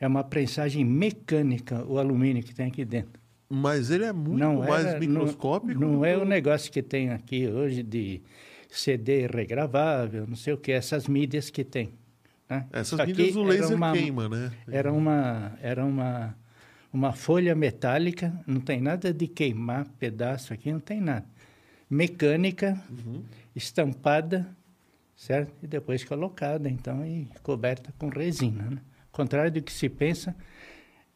É 0.00 0.06
uma 0.06 0.22
prensagem 0.22 0.84
mecânica, 0.84 1.84
o 1.84 1.98
alumínio 1.98 2.42
que 2.42 2.54
tem 2.54 2.66
aqui 2.68 2.84
dentro. 2.84 3.20
Mas 3.48 3.90
ele 3.90 4.04
é 4.04 4.12
muito 4.12 4.38
não 4.38 4.58
mais 4.58 4.86
era- 4.86 5.00
microscópico. 5.00 5.80
Não, 5.80 5.94
não 5.94 6.04
é 6.04 6.16
o 6.16 6.24
negócio 6.24 6.70
que 6.70 6.82
tem 6.82 7.10
aqui 7.10 7.48
hoje 7.48 7.82
de 7.82 8.20
CD 8.68 9.26
regravável, 9.26 10.26
não 10.28 10.36
sei 10.36 10.52
o 10.52 10.58
que, 10.58 10.70
essas 10.70 11.08
mídias 11.08 11.50
que 11.50 11.64
tem. 11.64 11.92
Né? 12.48 12.66
Essas 12.72 12.92
Isso 12.94 13.02
aqui 13.02 13.12
mídias 13.12 13.36
o 13.36 13.40
era 13.42 13.48
laser 13.60 13.76
uma- 13.76 13.92
queima, 13.92 14.28
né? 14.28 14.52
Era 14.68 14.92
uma, 14.92 15.52
era 15.60 15.84
uma, 15.84 16.36
uma 16.92 17.12
folha 17.12 17.54
metálica, 17.54 18.32
não 18.46 18.60
tem 18.60 18.80
nada 18.80 19.12
de 19.12 19.26
queimar 19.26 19.86
pedaço 19.98 20.52
aqui, 20.54 20.72
não 20.72 20.80
tem 20.80 21.00
nada. 21.00 21.26
Mecânica, 21.90 22.78
Uhum. 22.90 23.22
estampada, 23.56 24.46
certo? 25.16 25.52
E 25.62 25.66
depois 25.66 26.04
colocada, 26.04 26.68
então, 26.68 27.04
e 27.06 27.28
coberta 27.42 27.92
com 27.98 28.08
resina. 28.08 28.62
Né? 28.64 28.76
Ao 29.10 29.12
contrário 29.24 29.50
do 29.50 29.62
que 29.62 29.72
se 29.72 29.88
pensa, 29.88 30.34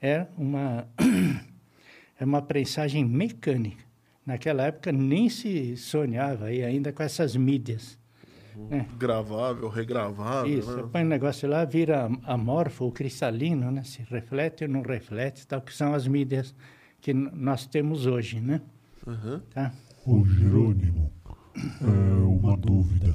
é 0.01 0.27
uma, 0.37 0.89
é 2.19 2.25
uma 2.25 2.43
prensagem 2.43 3.05
mecânica. 3.05 3.85
Naquela 4.25 4.65
época 4.65 4.93
nem 4.93 5.29
se 5.29 5.77
sonhava 5.77 6.47
aí 6.47 6.63
ainda 6.65 6.93
com 6.93 7.03
essas 7.03 7.35
mídias. 7.37 7.99
Né? 8.57 8.87
Gravável, 8.99 9.69
regravável. 9.69 10.59
Isso, 10.59 10.77
né? 10.77 10.89
põe 10.91 11.03
o 11.03 11.09
negócio 11.09 11.49
lá, 11.49 11.65
vira 11.65 12.11
amorfo 12.25 12.91
cristalino, 12.93 13.71
né? 13.71 13.83
Se 13.83 14.03
reflete 14.03 14.65
ou 14.65 14.71
não 14.71 14.83
reflete, 14.83 15.47
tal, 15.47 15.61
que 15.61 15.75
são 15.75 15.95
as 15.95 16.07
mídias 16.07 16.55
que 17.01 17.13
nós 17.13 17.67
temos 17.67 18.07
hoje, 18.07 18.41
né? 18.41 18.61
Uhum. 19.07 19.41
Tá? 19.51 19.73
Ô 20.07 20.25
Jerônimo, 20.25 21.13
é 21.57 22.23
uma 22.25 22.57
dúvida. 22.57 23.15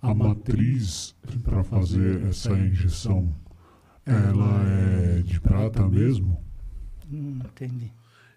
A 0.00 0.14
matriz 0.14 1.14
para 1.42 1.64
fazer 1.64 2.26
essa 2.26 2.52
injeção, 2.52 3.34
ela 4.04 4.62
é 4.68 5.22
de 5.22 5.40
prata 5.40 5.86
mesmo? 5.88 6.40
Hum, 7.10 7.40
entendi. 7.44 7.92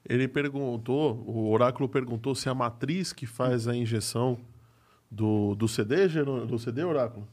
Ele 0.08 0.28
perguntou, 0.28 1.24
o 1.28 1.52
oráculo 1.52 1.88
perguntou 1.88 2.34
se 2.34 2.50
a 2.50 2.54
matriz 2.54 3.14
que 3.14 3.26
faz 3.28 3.68
a 3.68 3.76
injeção 3.76 4.38
do, 5.10 5.56
do 5.56 5.68
CD, 5.68 6.08
do 6.08 6.60
CD, 6.60 6.84
oráculo? 6.84 7.28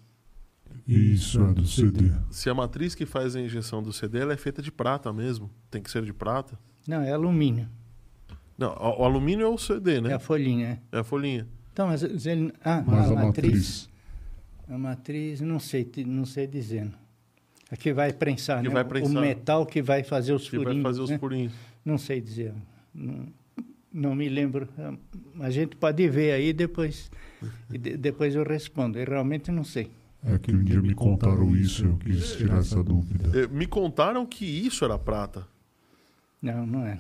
Isso 0.86 1.40
é 1.42 1.52
do 1.52 1.66
CD. 1.66 2.10
Se 2.30 2.48
a 2.50 2.54
matriz 2.54 2.94
que 2.94 3.06
faz 3.06 3.34
a 3.36 3.40
injeção 3.40 3.82
do 3.82 3.92
CD 3.92 4.18
ela 4.20 4.32
é 4.32 4.36
feita 4.36 4.60
de 4.62 4.70
prata 4.70 5.12
mesmo, 5.12 5.50
tem 5.70 5.82
que 5.82 5.90
ser 5.90 6.04
de 6.04 6.12
prata. 6.12 6.58
Não, 6.86 7.00
é 7.02 7.12
alumínio. 7.12 7.68
Não, 8.58 8.70
o, 8.74 9.02
o 9.02 9.04
alumínio 9.04 9.44
é 9.46 9.48
o 9.48 9.58
CD, 9.58 10.00
né? 10.00 10.10
É 10.10 10.14
a 10.14 10.18
folhinha. 10.18 10.80
é. 10.92 10.96
É 10.96 11.00
a 11.00 11.04
folhinha. 11.04 11.46
Então, 11.72 11.88
mas 11.88 12.02
ele, 12.26 12.52
ah, 12.64 12.82
Mas 12.86 13.10
a, 13.10 13.12
a 13.12 13.14
matriz, 13.14 13.24
matriz. 13.26 13.88
A 14.68 14.78
matriz, 14.78 15.40
não 15.40 15.58
sei, 15.58 15.90
não 16.06 16.24
sei 16.24 16.46
dizendo. 16.46 16.94
Aqui 17.70 17.92
vai 17.92 18.12
prensar, 18.12 18.62
Que 18.62 18.68
né? 18.68 18.74
vai 18.74 18.82
O 18.82 18.86
prensar. 18.86 19.20
metal 19.20 19.66
que 19.66 19.82
vai 19.82 20.02
fazer 20.02 20.32
os 20.32 20.44
Que 20.48 20.56
furinhos. 20.56 20.74
vai 20.82 20.82
fazer 20.92 21.02
os 21.02 21.10
né? 21.10 21.18
furinhos. 21.18 21.52
Não 21.84 21.98
sei 21.98 22.20
dizer. 22.20 22.54
Não, 22.94 23.26
não 23.96 24.14
me 24.14 24.28
lembro. 24.28 24.68
A 25.40 25.50
gente 25.50 25.74
pode 25.76 26.08
ver 26.08 26.32
aí 26.32 26.52
depois. 26.52 27.10
e 27.70 27.78
de- 27.78 27.96
depois 27.96 28.34
eu 28.34 28.44
respondo. 28.44 28.98
Eu 28.98 29.06
realmente 29.06 29.50
não 29.50 29.64
sei. 29.64 29.90
É 30.24 30.38
que 30.38 30.52
um 30.54 30.62
dia 30.64 30.80
me 30.82 30.94
contaram 30.94 31.54
isso, 31.54 31.84
eu 31.84 31.96
quis 31.98 32.36
tirar 32.36 32.58
essa 32.58 32.82
dúvida. 32.82 33.30
Eh, 33.38 33.46
Me 33.48 33.66
contaram 33.66 34.26
que 34.26 34.44
isso 34.44 34.84
era 34.84 34.98
prata. 34.98 35.46
Não, 36.42 36.66
não 36.66 36.84
é. 36.86 36.98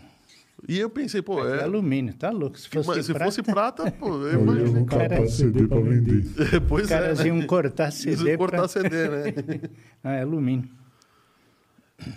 E 0.68 0.78
eu 0.78 0.88
pensei, 0.88 1.20
pô, 1.22 1.44
É 1.46 1.58
é. 1.58 1.62
alumínio, 1.64 2.14
tá 2.14 2.30
louco. 2.30 2.58
Se 2.58 2.68
fosse, 2.68 2.88
mas 2.88 3.04
se 3.06 3.12
prata, 3.12 3.24
fosse 3.26 3.42
prata, 3.42 3.90
pô, 3.90 4.08
eu 4.08 4.22
Eu 4.26 4.32
ia 4.38 4.42
imagino. 4.42 4.80
no 4.80 4.86
cara- 4.86 5.26
CD 5.28 5.66
pra 5.66 5.80
vender. 5.80 6.24
Pois 6.68 6.84
os 6.84 6.88
caras 6.88 7.20
é. 7.20 7.22
né? 7.24 7.28
iam 7.28 7.42
cortar 7.46 7.90
CD 7.90 8.36
cortar 8.36 8.58
pra... 8.58 8.68
CD, 8.68 9.08
né? 9.08 9.32
Ah, 10.04 10.12
é 10.14 10.22
alumínio. 10.22 10.68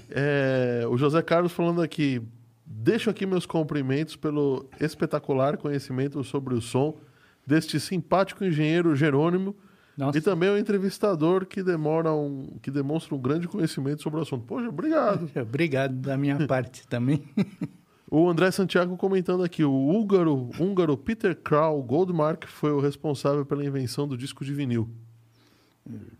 É, 0.09 0.83
o 0.89 0.97
José 0.97 1.21
Carlos 1.21 1.51
falando 1.51 1.81
aqui. 1.81 2.21
Deixo 2.71 3.09
aqui 3.09 3.25
meus 3.25 3.47
cumprimentos 3.47 4.15
pelo 4.15 4.69
espetacular 4.79 5.57
conhecimento 5.57 6.23
sobre 6.23 6.53
o 6.53 6.61
som 6.61 6.97
deste 7.45 7.79
simpático 7.79 8.45
engenheiro 8.45 8.95
Jerônimo 8.95 9.55
Nossa, 9.97 10.19
e 10.19 10.21
também 10.21 10.51
o 10.51 10.57
entrevistador 10.57 11.47
que 11.47 11.63
demora 11.63 12.13
um, 12.13 12.59
que 12.61 12.69
demonstra 12.69 13.15
um 13.15 13.19
grande 13.19 13.47
conhecimento 13.47 14.03
sobre 14.03 14.19
o 14.19 14.21
assunto. 14.21 14.45
Poxa, 14.45 14.69
obrigado. 14.69 15.31
obrigado 15.41 15.95
da 15.95 16.15
minha 16.15 16.45
parte 16.45 16.87
também. 16.87 17.23
O 18.11 18.27
André 18.27 18.49
Santiago 18.49 18.97
comentando 18.97 19.43
aqui, 19.43 19.63
o 19.63 19.71
húngaro, 19.71 20.49
húngaro 20.59 20.97
Peter 20.97 21.35
Krau 21.35 21.79
Goldmark 21.83 22.47
foi 22.47 22.71
o 22.71 22.79
responsável 22.79 23.45
pela 23.45 23.63
invenção 23.63 24.07
do 24.07 24.17
disco 24.17 24.43
de 24.43 24.51
vinil. 24.51 24.89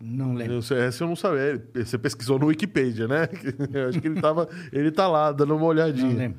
Não 0.00 0.34
lembro. 0.34 0.54
Eu, 0.54 0.76
essa 0.78 1.04
eu 1.04 1.08
não 1.08 1.14
sabia. 1.16 1.64
Você 1.74 1.96
pesquisou 1.98 2.38
no 2.38 2.46
Wikipedia, 2.46 3.06
né? 3.06 3.28
Eu 3.72 3.88
acho 3.88 4.00
que 4.00 4.08
ele, 4.08 4.20
tava, 4.20 4.48
ele 4.72 4.90
tá 4.90 5.06
lá, 5.06 5.30
dando 5.30 5.50
uma 5.52 5.60
Não 5.60 5.66
olhadinha. 5.66 6.14
lembro. 6.16 6.38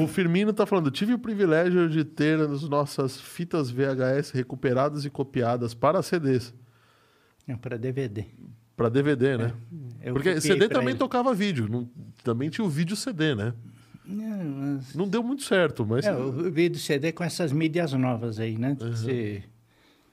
O 0.00 0.06
Firmino 0.06 0.52
tá 0.52 0.64
falando, 0.64 0.90
tive 0.92 1.12
o 1.12 1.18
privilégio 1.18 1.88
de 1.88 2.04
ter 2.04 2.38
as 2.40 2.62
nossas 2.68 3.20
fitas 3.20 3.68
VHS 3.70 4.30
recuperadas 4.30 5.04
e 5.04 5.10
copiadas 5.10 5.74
para 5.74 6.00
CDs, 6.02 6.54
É 7.48 7.56
para 7.56 7.76
DVD. 7.76 8.24
para 8.76 8.88
DVD, 8.88 9.36
né? 9.36 9.52
Eu 10.00 10.14
Porque 10.14 10.40
CD 10.40 10.68
também 10.68 10.90
ele. 10.90 10.98
tocava 10.98 11.34
vídeo, 11.34 11.68
não- 11.68 11.90
também 12.22 12.48
tinha 12.48 12.64
o 12.64 12.70
vídeo 12.70 12.94
CD, 12.94 13.34
né? 13.34 13.52
Não, 14.06 14.44
mas- 14.44 14.94
Não 14.94 15.08
deu 15.08 15.22
muito 15.22 15.42
certo, 15.42 15.84
mas 15.84 16.06
É, 16.06 16.14
o 16.14 16.48
vídeo 16.50 16.78
CD 16.78 17.10
com 17.10 17.24
essas 17.24 17.50
mídias 17.52 17.92
novas 17.92 18.38
aí, 18.38 18.56
né? 18.56 18.76
Uhum. 18.80 18.90
Você, 18.92 19.42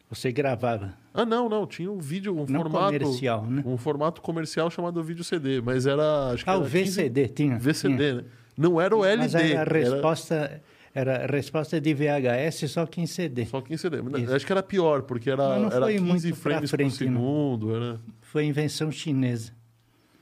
você 0.10 0.32
gravava. 0.32 0.96
Ah, 1.14 1.26
não, 1.26 1.49
não, 1.49 1.65
tinha 1.65 1.91
um 1.91 1.99
vídeo, 1.99 2.34
um 2.34 2.45
Não 2.48 2.61
formato 2.61 2.99
comercial, 2.99 3.45
né? 3.45 3.64
um 3.65 3.77
formato 3.77 4.22
comercial 4.22 4.69
chamado 4.69 5.03
vídeo 5.03 5.23
CD, 5.23 5.60
mas 5.61 5.86
era 5.88 6.27
acho 6.31 6.44
que 6.44 6.49
Ah, 6.49 6.57
o 6.57 6.61
era 6.61 6.69
15 6.69 6.84
VCD 6.91 7.27
tinha. 7.30 7.57
VCD, 7.57 7.98
tinha. 7.98 8.14
né? 8.15 8.23
Não 8.57 8.80
era 8.80 8.95
o 8.95 9.03
LD, 9.03 9.22
Mas 9.23 9.36
era 9.36 9.44
a 9.44 9.61
era 9.61 9.73
resposta, 9.73 10.61
era 10.94 11.23
a 11.23 11.27
resposta 11.27 11.80
de 11.81 11.94
VHS 11.94 12.69
só 12.72 12.86
que 12.86 13.02
em 13.02 13.07
CD. 13.07 13.45
só 13.45 13.60
15 13.61 13.81
CD. 13.81 14.02
Mas 14.02 14.22
Isso. 14.23 14.36
Acho 14.36 14.45
que 14.45 14.52
era 14.52 14.61
pior, 14.64 15.02
porque 15.03 15.30
era, 15.30 15.57
não 15.60 15.68
era 15.68 15.81
foi 15.86 15.94
15 15.98 16.06
muito 16.06 16.27
pra 16.27 16.36
frames 16.36 16.69
por 16.72 16.77
frente, 16.77 17.06
não. 17.06 17.14
segundo. 17.22 17.76
Era... 17.76 17.99
Foi 18.22 18.45
invenção 18.45 18.91
chinesa. 18.91 19.52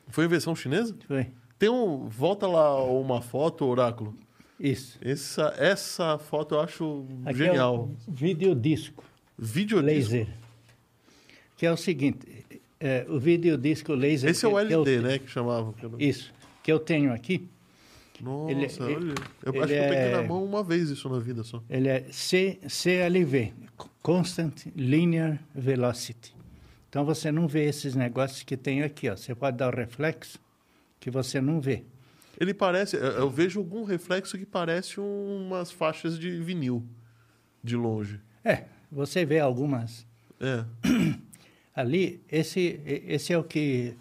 Foi 0.10 0.24
invenção 0.26 0.56
chinesa? 0.56 0.96
Foi. 1.08 1.28
Tem 1.60 1.70
um. 1.70 2.08
Volta 2.08 2.48
lá 2.48 2.82
uma 2.84 3.22
foto, 3.22 3.66
Oráculo. 3.66 4.16
Isso. 4.60 4.98
Essa, 5.02 5.54
essa 5.58 6.18
foto 6.18 6.56
eu 6.56 6.62
acho 6.62 7.06
Aqui 7.26 7.40
genial. 7.40 7.76
é 8.08 8.10
o 8.10 8.14
videodisco 8.14 9.04
Vídeo 9.38 9.80
laser. 9.82 10.28
Que 11.58 11.66
é 11.66 11.72
o 11.72 11.78
seguinte, 11.78 12.20
é, 12.80 13.06
o 13.10 13.20
videodisco 13.20 13.94
laser... 13.94 14.30
Esse 14.30 14.46
é 14.46 14.48
o 14.48 14.52
eu 14.60 14.60
LD, 14.84 14.98
te- 14.98 15.04
né? 15.04 15.20
Que 15.20 15.28
chamava. 15.30 15.74
que 15.74 15.84
eu 15.86 15.90
não- 15.90 16.00
Isso. 16.00 16.32
Que 16.64 16.72
eu 16.72 16.80
tenho 16.80 17.12
aqui, 17.14 17.50
Nossa, 18.22 18.84
Ele- 18.84 18.96
olha. 18.96 19.16
Eu 19.46 19.54
ele 19.54 19.64
acho 19.64 19.68
que 19.74 19.80
eu 19.80 19.84
peguei 19.84 19.98
é- 19.98 20.12
na 20.12 20.24
mão 20.24 20.44
uma 20.44 20.64
vez 20.64 20.90
isso 20.90 21.08
na 21.10 21.20
vida 21.20 21.44
só. 21.44 21.62
ele 21.70 21.88
é 21.88 22.06
C, 22.12 22.58
CLV, 22.68 23.54
Constant 24.02 24.66
Linear 24.76 25.40
Velocity. 25.54 26.36
Então 26.90 27.06
você 27.06 27.32
não 27.32 27.48
vê 27.48 27.66
esses 27.66 27.94
negócios 27.96 28.42
que 28.44 28.56
tem 28.58 28.82
aqui, 28.82 29.08
ó. 29.10 29.16
Você 29.16 29.36
pode 29.36 29.58
dar 29.58 29.72
o 29.72 29.76
reflexo 29.76 30.40
que 31.00 31.12
você 31.12 31.40
não 31.42 31.60
vê. 31.62 31.84
Ele 32.40 32.54
parece. 32.54 32.96
Eu 32.96 33.04
eu 33.04 33.30
vejo 33.30 33.60
algum 33.60 33.84
reflexo 33.84 34.38
que 34.38 34.46
parece 34.46 35.00
umas 35.00 35.72
faixas 35.72 36.18
de 36.18 36.40
vinil 36.40 36.84
de 37.64 37.76
longe. 37.76 38.20
É, 38.44 38.64
você 38.92 39.26
vê 39.26 39.40
algumas 39.40 40.08
É. 40.40 40.64
ali. 41.78 42.20
Esse, 42.30 42.80
esse 43.08 43.32
é 43.32 43.38
o 43.38 43.44
que 43.44 43.94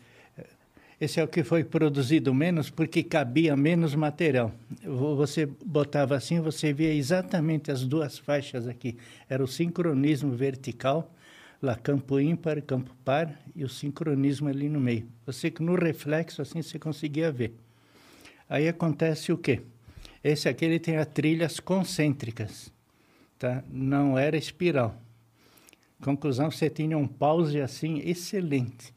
esse 0.98 1.20
é 1.20 1.22
o 1.22 1.28
que 1.28 1.44
foi 1.44 1.62
produzido 1.62 2.32
menos 2.32 2.70
porque 2.70 3.02
cabia 3.02 3.54
menos 3.54 3.94
material. 3.94 4.50
Vo- 4.82 5.14
Você 5.14 5.44
botava 5.44 6.16
assim, 6.16 6.40
você 6.40 6.72
via 6.72 6.92
exatamente 6.94 7.70
as 7.70 7.84
duas 7.84 8.16
faixas 8.18 8.66
aqui. 8.66 8.96
Era 9.28 9.44
o 9.44 9.46
sincronismo 9.46 10.32
vertical, 10.32 11.12
lá 11.60 11.74
campo 11.76 12.18
ímpar, 12.18 12.62
campo 12.62 12.96
par 13.04 13.38
e 13.54 13.62
o 13.62 13.68
sincronismo 13.68 14.48
ali 14.48 14.70
no 14.70 14.80
meio. 14.80 15.06
Você 15.26 15.52
no 15.60 15.74
reflexo 15.74 16.40
assim 16.40 16.62
você 16.62 16.78
conseguia 16.78 17.30
ver. 17.30 17.52
Aí 18.48 18.66
acontece 18.66 19.30
o 19.32 19.36
quê? 19.36 19.60
Esse 20.24 20.48
aqui 20.48 20.64
ele 20.64 20.78
tem 20.78 20.96
as 20.96 21.06
trilhas 21.08 21.60
concêntricas, 21.60 22.72
tá? 23.38 23.62
Não 23.70 24.18
era 24.18 24.36
espiral. 24.36 24.98
Conclusão, 26.02 26.50
você 26.50 26.68
tinha 26.68 26.96
um 26.96 27.06
pause 27.06 27.60
assim 27.60 27.98
excelente, 28.04 28.94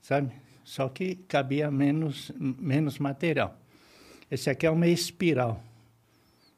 sabe? 0.00 0.30
Só 0.64 0.88
que 0.88 1.16
cabia 1.16 1.70
menos, 1.70 2.30
menos 2.38 2.98
material. 2.98 3.58
Esse 4.30 4.48
aqui 4.50 4.66
é 4.66 4.70
uma 4.70 4.86
espiral, 4.86 5.62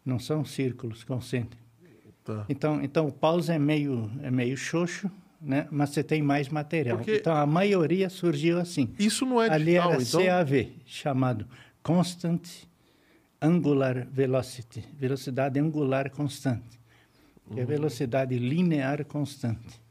não 0.04 0.18
são 0.18 0.44
círculos 0.44 1.04
concêntricos. 1.04 1.64
Tá. 2.24 2.44
Então, 2.48 2.82
então 2.82 3.06
o 3.06 3.12
pause 3.12 3.52
é 3.52 3.58
meio, 3.58 4.10
é 4.22 4.30
meio 4.30 4.56
xoxo, 4.56 5.10
né? 5.40 5.68
mas 5.70 5.90
você 5.90 6.02
tem 6.02 6.22
mais 6.22 6.48
material. 6.48 6.96
Porque- 6.96 7.16
Então 7.16 7.34
a 7.36 7.46
maioria 7.46 8.08
surgiu 8.08 8.58
assim. 8.58 8.92
Isso 8.98 9.24
não 9.26 9.40
é 9.42 9.48
Ali 9.50 9.64
digital, 9.66 9.92
era 9.92 10.02
então? 10.02 10.20
CAV, 10.24 10.72
chamado 10.86 11.46
Constant 11.82 12.48
Angular 13.40 14.06
Velocity, 14.10 14.82
velocidade 14.98 15.58
angular 15.60 16.10
constante, 16.10 16.80
que 17.52 17.60
é 17.60 17.64
velocidade 17.64 18.38
linear 18.38 19.04
constante. 19.04 19.83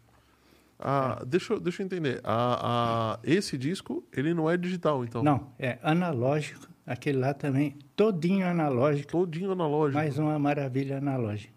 Ah, 0.85 1.23
deixa, 1.25 1.53
eu- 1.53 1.59
deixa 1.61 1.81
eu 1.81 1.85
entender. 1.85 2.19
Ah, 2.25 3.15
ah, 3.15 3.19
esse 3.23 3.57
disco, 3.57 4.03
ele 4.11 4.33
não 4.33 4.49
é 4.49 4.57
digital, 4.57 5.03
então? 5.05 5.23
Não, 5.23 5.47
é 5.57 5.79
analógico, 5.81 6.67
aquele 6.85 7.19
lá 7.19 7.33
também, 7.33 7.75
todinho 7.95 8.45
analógico, 8.45 9.09
Todinho 9.11 9.51
analógico. 9.53 9.97
mais 9.97 10.17
uma 10.19 10.37
maravilha 10.37 10.97
analógica. 10.97 11.53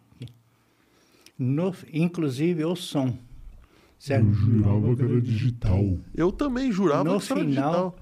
No, 1.38 1.74
inclusive 1.92 2.64
o 2.64 2.74
som, 2.74 3.16
certo? 3.98 4.26
Eu 4.26 4.32
jurava 4.32 4.96
que 4.96 5.02
era 5.02 5.20
digital. 5.20 5.98
Eu 6.14 6.32
também 6.32 6.72
jurava 6.72 7.04
no 7.04 7.20
que 7.20 7.32
era 7.32 7.40
final, 7.40 7.44
digital. 7.90 7.96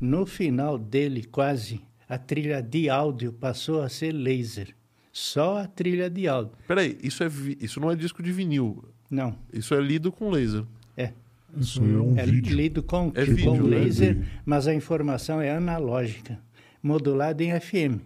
no 0.00 0.26
final 0.26 0.78
dele, 0.78 1.24
quase, 1.24 1.80
a 2.08 2.18
trilha 2.18 2.60
de 2.62 2.88
áudio 2.90 3.32
passou 3.32 3.82
a 3.82 3.88
ser 3.88 4.12
laser. 4.12 4.74
Só 5.12 5.58
a 5.58 5.66
trilha 5.66 6.08
de 6.10 6.26
áudio. 6.26 6.52
Peraí, 6.66 6.98
isso, 7.02 7.22
é 7.22 7.28
isso 7.60 7.78
não 7.80 7.90
é 7.90 7.96
disco 7.96 8.22
de 8.22 8.32
vinil. 8.32 8.84
Não, 9.10 9.34
Isso 9.52 9.74
é 9.74 9.80
lido 9.80 10.12
com 10.12 10.30
laser. 10.30 10.64
é. 10.96 11.12
Isso 11.56 11.80
é 11.80 11.82
um 11.84 12.16
É 12.16 12.24
vídeo. 12.24 12.54
lido 12.56 12.80
com, 12.82 13.10
É 13.12 13.26
com 13.26 13.32
vídeo, 13.34 13.66
né? 13.66 13.78
laser, 13.78 14.18
mas 14.46 14.68
a 14.68 14.74
informação 14.74 15.40
é 15.40 15.50
analógica, 15.50 16.38
modulada 16.80 17.42
em 17.42 17.50
FM. 17.58 17.98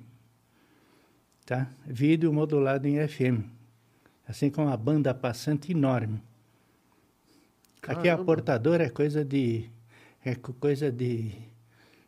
Tá? 1.45 1.69
Vídeo 1.87 2.33
modulado 2.33 2.89
em 2.89 3.07
FM. 3.07 3.45
Assim 4.27 4.49
com 4.49 4.65
uma 4.65 4.77
banda 4.79 5.13
passante 5.13 5.73
enorme. 5.73 6.23
Aqui 7.83 8.09
a 8.09 8.13
Caramba. 8.13 8.25
portadora 8.25 8.85
é 8.85 8.89
coisa 8.89 9.23
de 9.23 9.69
é 10.25 10.35
co- 10.35 10.55
coisa 10.55 10.91
de 10.91 11.33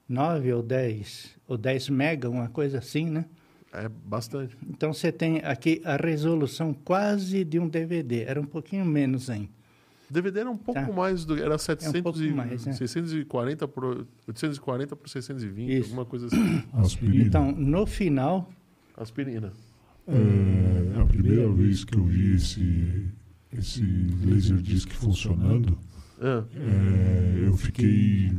9 0.08 0.50
ou 0.54 0.62
10 0.62 1.36
ou 1.46 1.58
10 1.58 1.90
mega, 1.90 2.30
uma 2.30 2.48
coisa 2.48 2.78
assim, 2.78 3.10
né? 3.10 3.26
É 3.72 3.88
bastante. 3.88 4.56
Então 4.68 4.92
você 4.92 5.12
tem 5.12 5.38
aqui 5.44 5.82
a 5.84 5.96
resolução 5.96 6.72
quase 6.72 7.44
de 7.44 7.58
um 7.58 7.68
DVD, 7.68 8.22
era 8.24 8.40
um 8.40 8.44
pouquinho 8.46 8.84
menos 8.84 9.28
ainda. 9.28 9.48
DVD 10.08 10.40
era 10.40 10.50
um 10.50 10.56
pouco 10.56 10.80
Tá. 10.80 10.92
mais 10.92 11.24
do. 11.24 11.36
Era 11.36 11.58
700 11.58 12.00
pouco 12.00 12.22
e, 12.22 12.32
mais, 12.32 12.64
né? 12.64 12.72
640 12.72 13.66
por 13.66 14.06
840 14.28 14.94
por 14.94 15.08
620, 15.08 15.68
Isso. 15.72 15.82
alguma 15.88 16.04
coisa 16.04 16.26
assim. 16.26 16.62
Aspirina. 16.74 17.24
Então, 17.24 17.50
no 17.52 17.84
final, 17.86 18.48
Aspirina. 18.96 19.52
É, 20.06 21.00
a 21.00 21.04
primeira 21.04 21.50
vez 21.50 21.84
que 21.84 21.96
eu 21.98 22.04
vi 22.04 22.36
esse, 22.36 23.08
esse 23.52 23.82
Laserdisc 24.24 24.88
funcionando, 24.92 25.76
Ah, 26.20 26.44
é, 26.54 27.48
eu 27.48 27.56
fiquei 27.56 28.30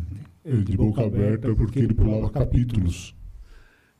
é, 0.46 0.56
de 0.56 0.78
boca 0.78 1.06
aberta 1.06 1.54
porque 1.54 1.80
ele 1.80 1.94
pulava 1.94 2.30
capítulos. 2.30 3.14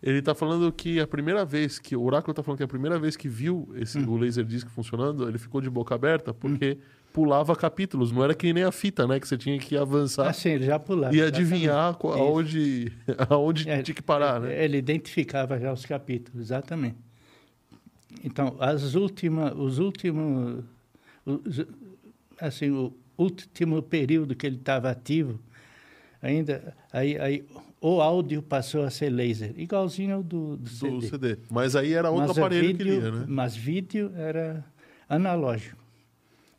Ele 0.08 0.22
tá 0.22 0.34
falando 0.34 0.72
que 0.72 1.00
a 1.00 1.08
primeira 1.08 1.44
vez 1.44 1.80
que. 1.80 1.96
O 1.96 2.02
Oráculo 2.04 2.34
tá 2.34 2.42
falando 2.42 2.58
que 2.58 2.64
a 2.64 2.68
primeira 2.68 2.98
vez 2.98 3.18
que 3.18 3.28
viu 3.28 3.68
esse, 3.76 3.98
Hum. 4.00 4.10
o 4.10 4.18
Laserdisc 4.18 4.68
funcionando, 4.70 5.28
ele 5.28 5.38
ficou 5.38 5.60
de 5.60 5.70
boca 5.70 5.94
aberta 5.96 6.34
porque 6.34 6.78
pulava 7.12 7.56
capítulos. 7.56 8.12
Não 8.12 8.24
era 8.24 8.34
que 8.34 8.54
nem 8.54 8.64
a 8.64 8.72
fita, 8.72 9.06
né? 9.06 9.20
Que 9.20 9.28
você 9.28 9.38
tinha 9.38 9.58
que 9.60 9.76
avançar 9.76 10.30
assim, 10.30 10.50
ele 10.52 10.66
já 10.66 10.80
pulava. 10.80 11.16
e 11.16 11.22
adivinhar 11.22 11.96
qual- 11.96 12.14
aonde, 12.14 12.92
aonde 13.30 13.70
É, 13.70 13.82
tinha 13.82 13.96
que 13.96 14.02
parar, 14.02 14.40
né? 14.40 14.64
Ele 14.64 14.78
identificava 14.78 15.60
já 15.60 15.74
os 15.74 15.86
capítulos, 15.86 16.40
exatamente. 16.42 16.96
Então, 18.24 18.56
as 18.60 18.96
últimas, 18.96 19.54
os 19.56 19.80
últimos, 19.80 20.64
os- 21.26 21.66
assim, 22.40 22.70
o, 22.72 22.94
último 23.18 23.82
período 23.82 24.36
que 24.36 24.46
ele 24.46 24.58
estava 24.58 24.90
ativo, 24.92 25.40
ainda 26.22 26.76
aí, 26.94 27.18
aí 27.20 27.46
o 27.80 28.02
áudio 28.02 28.42
passou 28.42 28.84
a 28.84 28.90
ser 28.90 29.10
laser, 29.10 29.54
igualzinho 29.58 30.16
ao 30.16 30.24
do, 30.24 30.58
do, 30.58 30.64
Do 30.64 30.70
CD. 30.70 31.08
CD. 31.08 31.38
Mas 31.50 31.76
aí 31.76 31.94
era 31.94 32.10
outro 32.10 32.28
Mas 32.30 32.38
o 32.38 32.42
aparelho 32.42 32.68
vídeo, 32.68 32.78
que 32.78 32.84
lia, 33.00 33.12
né? 33.12 33.26
Mas 33.28 33.56
vídeo 33.56 34.12
era 34.16 34.66
analógico. 35.08 35.78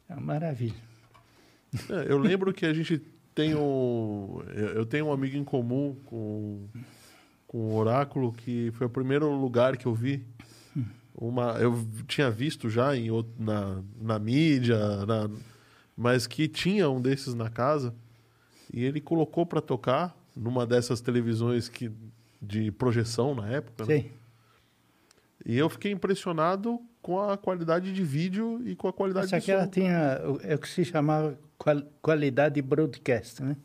É 0.09 0.15
uma 0.15 0.23
maravilha. 0.23 0.75
É, 1.91 2.11
eu 2.13 2.19
lembro 2.19 2.53
que 2.53 2.65
a 2.65 2.73
gente 2.73 3.01
tem 3.35 3.55
um. 3.55 4.41
Eu 4.75 4.87
tenho 4.87 5.07
um 5.07 5.13
amigo 5.13 5.37
em 5.37 5.45
comum 5.45 5.95
com, 6.07 6.67
com 7.47 7.59
o 7.59 7.75
Oráculo, 7.77 8.33
que 8.33 8.71
foi 8.73 8.87
o 8.87 8.91
primeiro 8.91 9.31
lugar 9.33 9.77
que 9.77 9.87
eu 9.87 9.95
vi. 9.95 10.25
Uma, 11.15 11.59
eu 11.59 11.85
tinha 12.07 12.31
visto 12.31 12.71
já 12.71 12.97
em, 12.97 13.09
na, 13.39 13.83
na 14.01 14.19
mídia, 14.21 14.79
na- 15.05 15.29
mas 15.97 16.27
que 16.29 16.47
tinha 16.49 16.89
um 16.89 17.03
desses 17.03 17.35
na 17.35 17.51
casa. 17.51 17.93
E 18.73 18.85
ele 18.85 19.01
colocou 19.01 19.45
para 19.45 19.61
tocar 19.61 20.17
numa 20.39 20.65
dessas 20.67 21.01
televisões 21.01 21.69
que, 21.69 21.91
de 22.41 22.71
projeção 22.71 23.35
na 23.35 23.49
época. 23.49 23.85
né? 23.85 24.01
Sim. 24.03 24.11
E 25.45 25.57
eu 25.57 25.69
fiquei 25.69 25.93
impressionado 25.93 26.81
com 27.01 27.21
a 27.21 27.37
qualidade 27.37 27.93
de 27.93 28.05
vídeo 28.05 28.61
e 28.67 28.75
com 28.77 28.89
a 28.89 28.93
qualidade 28.93 29.27
Essa 29.27 29.37
de 29.39 29.43
aqui 29.43 29.51
ela 29.51 29.65
som. 29.65 29.71
tinha 29.71 30.21
o- 30.25 30.41
é 30.43 30.55
o 30.55 30.59
que 30.59 30.69
se 30.69 30.85
chamava 30.85 31.39
qual- 31.57 31.83
qualidade 32.03 32.61
broadcast, 32.61 33.43
né? 33.43 33.57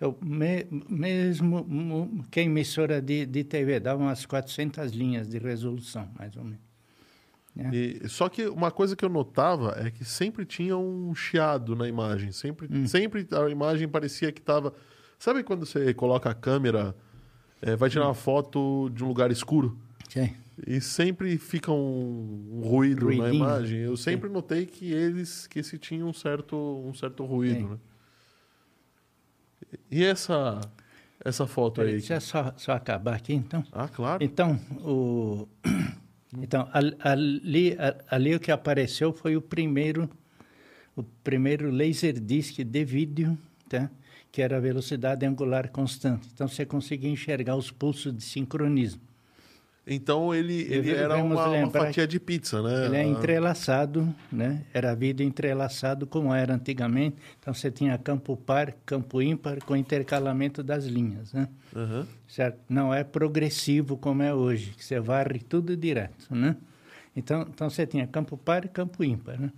Eu, 0.00 0.18
me- 0.20 0.66
mesmo 0.88 2.24
que 2.30 2.40
a 2.40 2.42
emissora 2.42 3.00
de, 3.00 3.24
de 3.26 3.44
TV 3.44 3.80
dava 3.80 4.02
umas 4.02 4.26
400 4.26 4.92
linhas 4.92 5.28
de 5.28 5.38
resolução, 5.38 6.08
mais 6.18 6.36
ou 6.36 6.44
menos. 6.44 6.58
né? 7.56 7.70
E- 7.72 8.08
só 8.08 8.28
que 8.28 8.46
uma 8.48 8.70
coisa 8.72 8.96
que 8.96 9.04
eu 9.04 9.08
notava 9.08 9.76
é 9.78 9.88
que 9.90 10.04
sempre 10.04 10.44
tinha 10.44 10.76
um 10.76 11.14
chiado 11.14 11.76
na 11.76 11.88
imagem. 11.88 12.32
Sempre, 12.32 12.66
Hum. 12.70 12.84
sempre 12.86 13.26
a 13.30 13.48
imagem 13.48 13.88
parecia 13.88 14.32
que 14.32 14.40
estava. 14.40 14.74
Sabe 15.24 15.42
quando 15.42 15.64
você 15.64 15.94
coloca 15.94 16.28
a 16.28 16.34
câmera, 16.34 16.94
é, 17.62 17.74
vai 17.74 17.88
tirar 17.88 18.04
uma 18.04 18.14
foto 18.14 18.90
de 18.90 19.02
um 19.02 19.08
lugar 19.08 19.30
escuro? 19.30 19.74
Sim. 20.06 20.34
E 20.66 20.82
sempre 20.82 21.38
fica 21.38 21.72
um, 21.72 22.50
um 22.56 22.60
ruído 22.60 23.06
na 23.06 23.12
Ruidinho. 23.14 23.34
imagem. 23.34 23.78
Eu 23.80 23.96
sempre 23.96 24.28
notei 24.28 24.66
que 24.66 24.92
eles 24.92 25.46
que 25.46 25.60
esse 25.60 25.78
tinha 25.78 26.04
um 26.04 26.12
certo, 26.12 26.54
um 26.54 26.92
certo 26.92 27.24
ruído. 27.24 27.58
Sim. 27.58 27.68
Né? 27.70 27.78
E 29.90 30.04
essa, 30.04 30.60
essa 31.24 31.46
foto 31.46 31.76
Peraí, 31.76 31.92
aí? 31.94 31.98
deixa 32.00 32.16
eu 32.16 32.20
só, 32.20 32.52
só 32.58 32.72
acabar 32.72 33.14
aqui, 33.14 33.32
então. 33.32 33.64
Ah, 33.72 33.88
claro. 33.88 34.22
Então, 34.22 34.60
o, 34.82 35.48
então 36.36 36.68
al- 36.70 36.92
ali, 37.00 37.74
ali 38.10 38.34
o 38.34 38.38
que 38.38 38.52
apareceu 38.52 39.10
foi 39.10 39.38
o 39.38 39.40
primeiro, 39.40 40.06
o 40.94 41.02
primeiro 41.02 41.70
laserdisc 41.70 42.62
de 42.62 42.84
vídeo, 42.84 43.38
tá? 43.70 43.90
Que 44.34 44.42
era 44.42 44.56
a 44.56 44.60
velocidade 44.60 45.24
angular 45.24 45.70
constante. 45.70 46.28
Então, 46.34 46.48
você 46.48 46.66
conseguia 46.66 47.08
enxergar 47.08 47.54
os 47.54 47.70
pulsos 47.70 48.12
de 48.12 48.24
sincronismo. 48.24 49.00
Então 49.86 50.34
ele, 50.34 50.62
ele 50.62 50.90
era 50.90 51.16
uma, 51.18 51.46
uma 51.46 51.70
fatia 51.70 52.04
de 52.04 52.18
pizza, 52.18 52.60
né? 52.60 52.86
Ele 52.86 52.96
é 52.96 53.00
Ah, 53.02 53.04
entrelaçado, 53.04 54.12
né? 54.32 54.64
Era 54.74 54.92
vídeo 54.92 55.24
entrelaçado 55.24 56.04
como 56.04 56.34
era 56.34 56.52
antigamente. 56.52 57.16
Então, 57.38 57.54
você 57.54 57.70
tinha 57.70 57.96
campo 57.96 58.36
par, 58.36 58.72
campo 58.84 59.22
ímpar, 59.22 59.62
com 59.62 59.76
intercalamento 59.76 60.64
das 60.64 60.84
linhas, 60.84 61.32
né? 61.32 61.48
aham. 61.76 62.04
certo? 62.26 62.58
Não 62.68 62.92
é 62.92 63.04
progressivo 63.04 63.96
como 63.96 64.20
é 64.20 64.34
hoje, 64.34 64.72
que 64.76 64.84
você 64.84 64.98
varre 64.98 65.38
tudo 65.38 65.76
direto, 65.76 66.34
né? 66.34 66.56
Então, 67.14 67.42
então 67.42 67.70
você 67.70 67.86
tinha 67.86 68.04
campo 68.04 68.36
par 68.36 68.64
e 68.64 68.68
campo 68.68 69.04
ímpar, 69.04 69.38
né? 69.38 69.52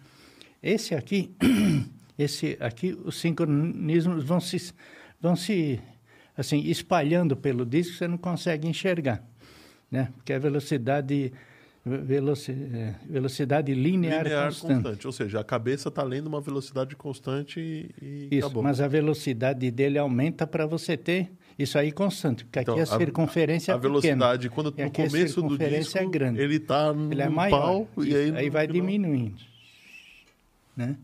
Esse 0.63 0.95
aqui, 0.95 1.35
esse 2.19 2.57
aqui, 2.61 2.97
os 3.05 3.17
sincronismos 3.21 4.25
vão 4.25 4.41
se, 4.41 4.73
vão 5.21 5.37
se, 5.37 5.81
assim, 6.37 6.61
espalhando 6.61 7.37
pelo 7.37 7.65
disco, 7.67 7.95
você 7.97 8.09
não 8.09 8.19
consegue 8.19 8.67
enxergar, 8.69 9.23
né? 9.91 10.11
Porque 10.17 10.33
a 10.33 10.39
velocidade, 10.39 11.33
veloci, 11.85 12.53
eh, 12.53 12.95
velocidade 13.09 13.73
linear, 13.75 14.25
linear 14.25 14.47
constante. 14.47 14.75
constante. 14.83 15.07
Ou 15.07 15.13
seja, 15.13 15.41
a 15.41 15.45
cabeça 15.45 15.89
está 15.89 16.03
lendo 16.03 16.27
uma 16.27 16.41
velocidade 16.41 16.97
constante 16.97 17.61
e, 17.61 17.91
e 18.03 18.29
Isso, 18.37 18.47
acabou. 18.47 18.63
mas 18.63 18.81
a 18.81 18.89
velocidade 18.89 19.71
dele 19.71 19.99
aumenta 19.99 20.47
para 20.47 20.67
você 20.67 20.97
ter 20.97 21.31
isso 21.59 21.79
aí 21.79 21.91
constante, 21.93 22.45
porque 22.45 22.59
aqui 22.59 22.71
Então, 22.71 22.83
a 22.83 22.99
circunferência 22.99 23.73
a 23.73 23.77
é 23.77 23.79
pequena. 23.79 23.93
velocidade, 24.01 24.51
quando 24.51 24.75
E 24.77 24.83
no 24.83 24.89
a 24.89 24.91
começo 24.91 25.41
do 25.43 25.49
circunferência 25.49 25.83
disco, 25.83 25.99
é 25.99 26.07
grande. 26.07 26.41
ele 26.41 26.57
está 26.57 26.93
no 26.93 27.11
Ele 27.13 27.23
é 27.23 27.29
maior. 27.29 27.61
pau 27.61 27.89
e 27.99 28.09
Isso, 28.09 28.17
aí, 28.17 28.37
aí 28.37 28.47
no 28.47 28.53
vai 28.53 28.67
diminuindo. 28.67 29.37
Né? 30.77 30.97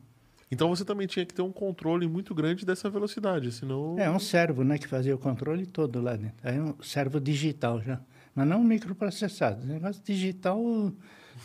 Então 0.52 0.68
você 0.68 0.84
também 0.84 1.06
tinha 1.06 1.24
que 1.24 1.32
ter 1.32 1.40
um 1.40 1.50
controle 1.50 2.06
muito 2.06 2.34
grande 2.34 2.66
dessa 2.66 2.90
velocidade, 2.90 3.50
senão 3.52 3.98
É 3.98 4.10
um 4.10 4.18
servo 4.18 4.62
né, 4.62 4.76
que 4.76 4.86
fazia 4.86 5.14
o 5.14 5.18
controle 5.18 5.64
todo 5.64 5.98
lá 6.00 6.14
dentro. 6.14 6.36
Aí 6.44 6.58
é 6.58 6.62
um 6.62 6.74
servo 6.82 7.18
digital 7.18 7.80
já. 7.80 7.98
Mas 8.34 8.46
não 8.46 8.62
microprocessado. 8.62 9.66
Negócio 9.66 10.02
digital 10.04 10.60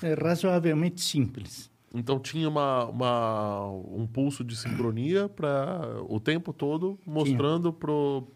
é 0.03 0.13
razoavelmente 0.13 0.99
simples. 1.01 1.71
então 1.95 2.19
tinha 2.19 2.49
uma, 2.49 2.83
uma- 2.85 3.71
um 3.71 4.05
pulso 4.05 4.43
de 4.43 4.55
sincronia 4.57 5.29
para 5.29 6.01
o 6.09 6.19
tempo 6.19 6.51
todo 6.51 6.99
mostrando 7.05 7.71
pro 7.71 8.27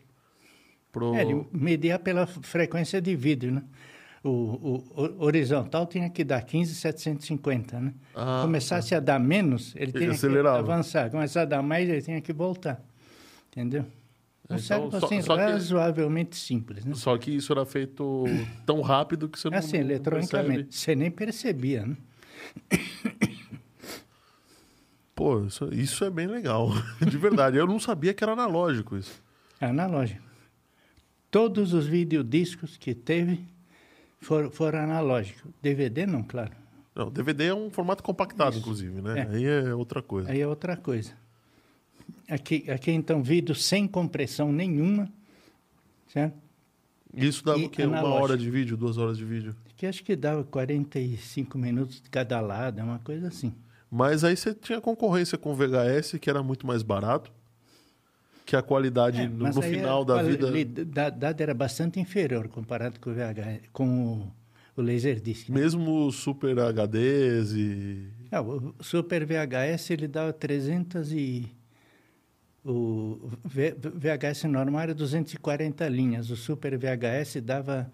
pro 0.91 1.15
É, 1.15 1.21
ele 1.21 1.45
media 1.53 1.97
pela 1.99 2.25
frequência 2.27 3.01
de 3.01 3.15
vídeo, 3.15 3.51
né? 3.51 3.63
O, 4.23 4.29
o- 4.29 5.15
horizontal 5.25 5.87
tinha 5.87 6.07
que 6.09 6.23
dar 6.23 6.41
15,750, 6.43 7.79
né? 7.79 7.93
Ah, 8.15 8.41
Começasse 8.43 8.93
a 8.93 8.99
dar 8.99 9.19
menos, 9.19 9.73
ele 9.75 9.91
tinha 9.91 10.11
acelerava. 10.11 10.63
que 10.63 10.71
avançar. 10.71 11.09
Começar 11.09 11.41
a 11.41 11.45
dar 11.45 11.63
mais, 11.63 11.89
ele 11.89 12.01
tinha 12.03 12.21
que 12.21 12.31
voltar. 12.31 12.79
Entendeu? 13.51 13.81
Um 14.47 14.55
Então, 14.55 14.91
só- 14.91 15.05
assim, 15.07 15.21
só 15.23 15.35
que- 15.35 15.41
razoavelmente 15.43 16.35
simples, 16.35 16.85
né? 16.85 16.93
Só 16.93 17.17
que 17.17 17.31
isso 17.31 17.51
era 17.51 17.65
feito 17.65 18.25
tão 18.65 18.81
rápido 18.81 19.27
que 19.27 19.39
você 19.39 19.49
não 19.49 19.57
Assim, 19.57 19.77
eletronicamente. 19.77 20.65
percebe. 20.65 20.67
Você 20.75 20.95
nem 20.95 21.09
percebia, 21.09 21.85
né? 21.87 21.97
Pô, 25.15 25.43
isso, 25.45 25.69
isso 25.73 26.03
é 26.03 26.09
bem 26.09 26.27
legal. 26.27 26.69
De 27.07 27.17
verdade. 27.17 27.57
Eu 27.57 27.67
não 27.67 27.79
sabia 27.79 28.13
que 28.13 28.23
era 28.23 28.33
analógico 28.33 28.97
isso. 28.97 29.21
É 29.59 29.65
Analógico. 29.67 30.21
Todos 31.29 31.73
os 31.73 31.85
videodiscos 31.85 32.75
que 32.77 32.93
teve 32.93 33.45
foram, 34.21 34.51
foram 34.51 34.79
analógicos. 34.79 35.43
DVD 35.61 36.05
não, 36.05 36.23
claro. 36.23 36.51
Não, 36.95 37.09
DVD 37.09 37.45
é 37.47 37.53
um 37.53 37.69
formato 37.69 38.03
compactado, 38.03 38.57
inclusive, 38.57 39.01
né? 39.01 39.21
É. 39.21 39.35
Aí 39.35 39.45
é 39.45 39.73
outra 39.73 40.01
coisa. 40.01 40.31
Aí 40.31 40.39
é 40.39 40.47
outra 40.47 40.77
coisa. 40.77 41.11
Aqui, 42.29 42.69
aqui 42.69 42.91
então, 42.91 43.21
vídeo 43.21 43.55
sem 43.55 43.87
compressão 43.87 44.51
nenhuma, 44.51 45.11
certo? 46.07 46.37
Isso 47.13 47.43
dava 47.43 47.59
E 47.59 47.65
o 47.65 47.69
quê? 47.69 47.85
Uma 47.85 47.99
analógico. 47.99 48.23
hora 48.23 48.37
de 48.37 48.49
vídeo, 48.49 48.77
duas 48.77 48.97
horas 48.97 49.17
de 49.17 49.25
vídeo. 49.25 49.55
Que 49.75 49.85
acho 49.85 50.03
que 50.03 50.15
dava 50.15 50.43
45 50.43 51.57
minutos 51.57 52.01
de 52.01 52.09
cada 52.09 52.39
lado, 52.39 52.79
é 52.79 52.83
uma 52.83 52.99
coisa 52.99 53.27
assim. 53.27 53.53
Mas 53.89 54.23
aí 54.23 54.37
você 54.37 54.53
tinha 54.53 54.79
concorrência 54.79 55.37
com 55.37 55.51
o 55.51 55.55
VHS, 55.55 56.17
que 56.19 56.29
era 56.29 56.41
muito 56.41 56.65
mais 56.65 56.83
barato. 56.83 57.31
Que 58.45 58.55
a 58.55 58.61
qualidade 58.61 59.21
É, 59.21 59.27
no, 59.27 59.47
no 59.47 59.63
aí 59.63 59.75
final 59.75 60.01
a 60.01 60.05
da 60.05 60.23
vida. 60.23 60.47
era 61.39 61.53
bastante 61.53 61.99
inferior 61.99 62.47
comparado 62.49 62.99
com 62.99 63.09
o 63.09 63.13
VH, 63.13 63.61
com 63.71 63.87
o, 64.13 64.31
o 64.75 64.81
Laserdisc. 64.81 65.49
né? 65.49 65.59
Mesmo 65.59 66.11
Super 66.11 66.57
HDs 66.57 67.53
e. 67.53 68.07
É, 68.31 68.39
o 68.39 68.73
Super 68.81 69.25
VHS 69.25 69.91
ele 69.91 70.07
dava 70.07 70.33
300 70.33 71.11
e 71.11 71.47
o 72.63 73.31
V- 73.43 73.75
VHS 73.75 74.43
normal 74.45 74.81
era 74.83 74.93
240 74.93 75.87
linhas, 75.87 76.29
o 76.29 76.35
Super 76.35 76.77
VHS 76.77 77.41
dava 77.41 77.91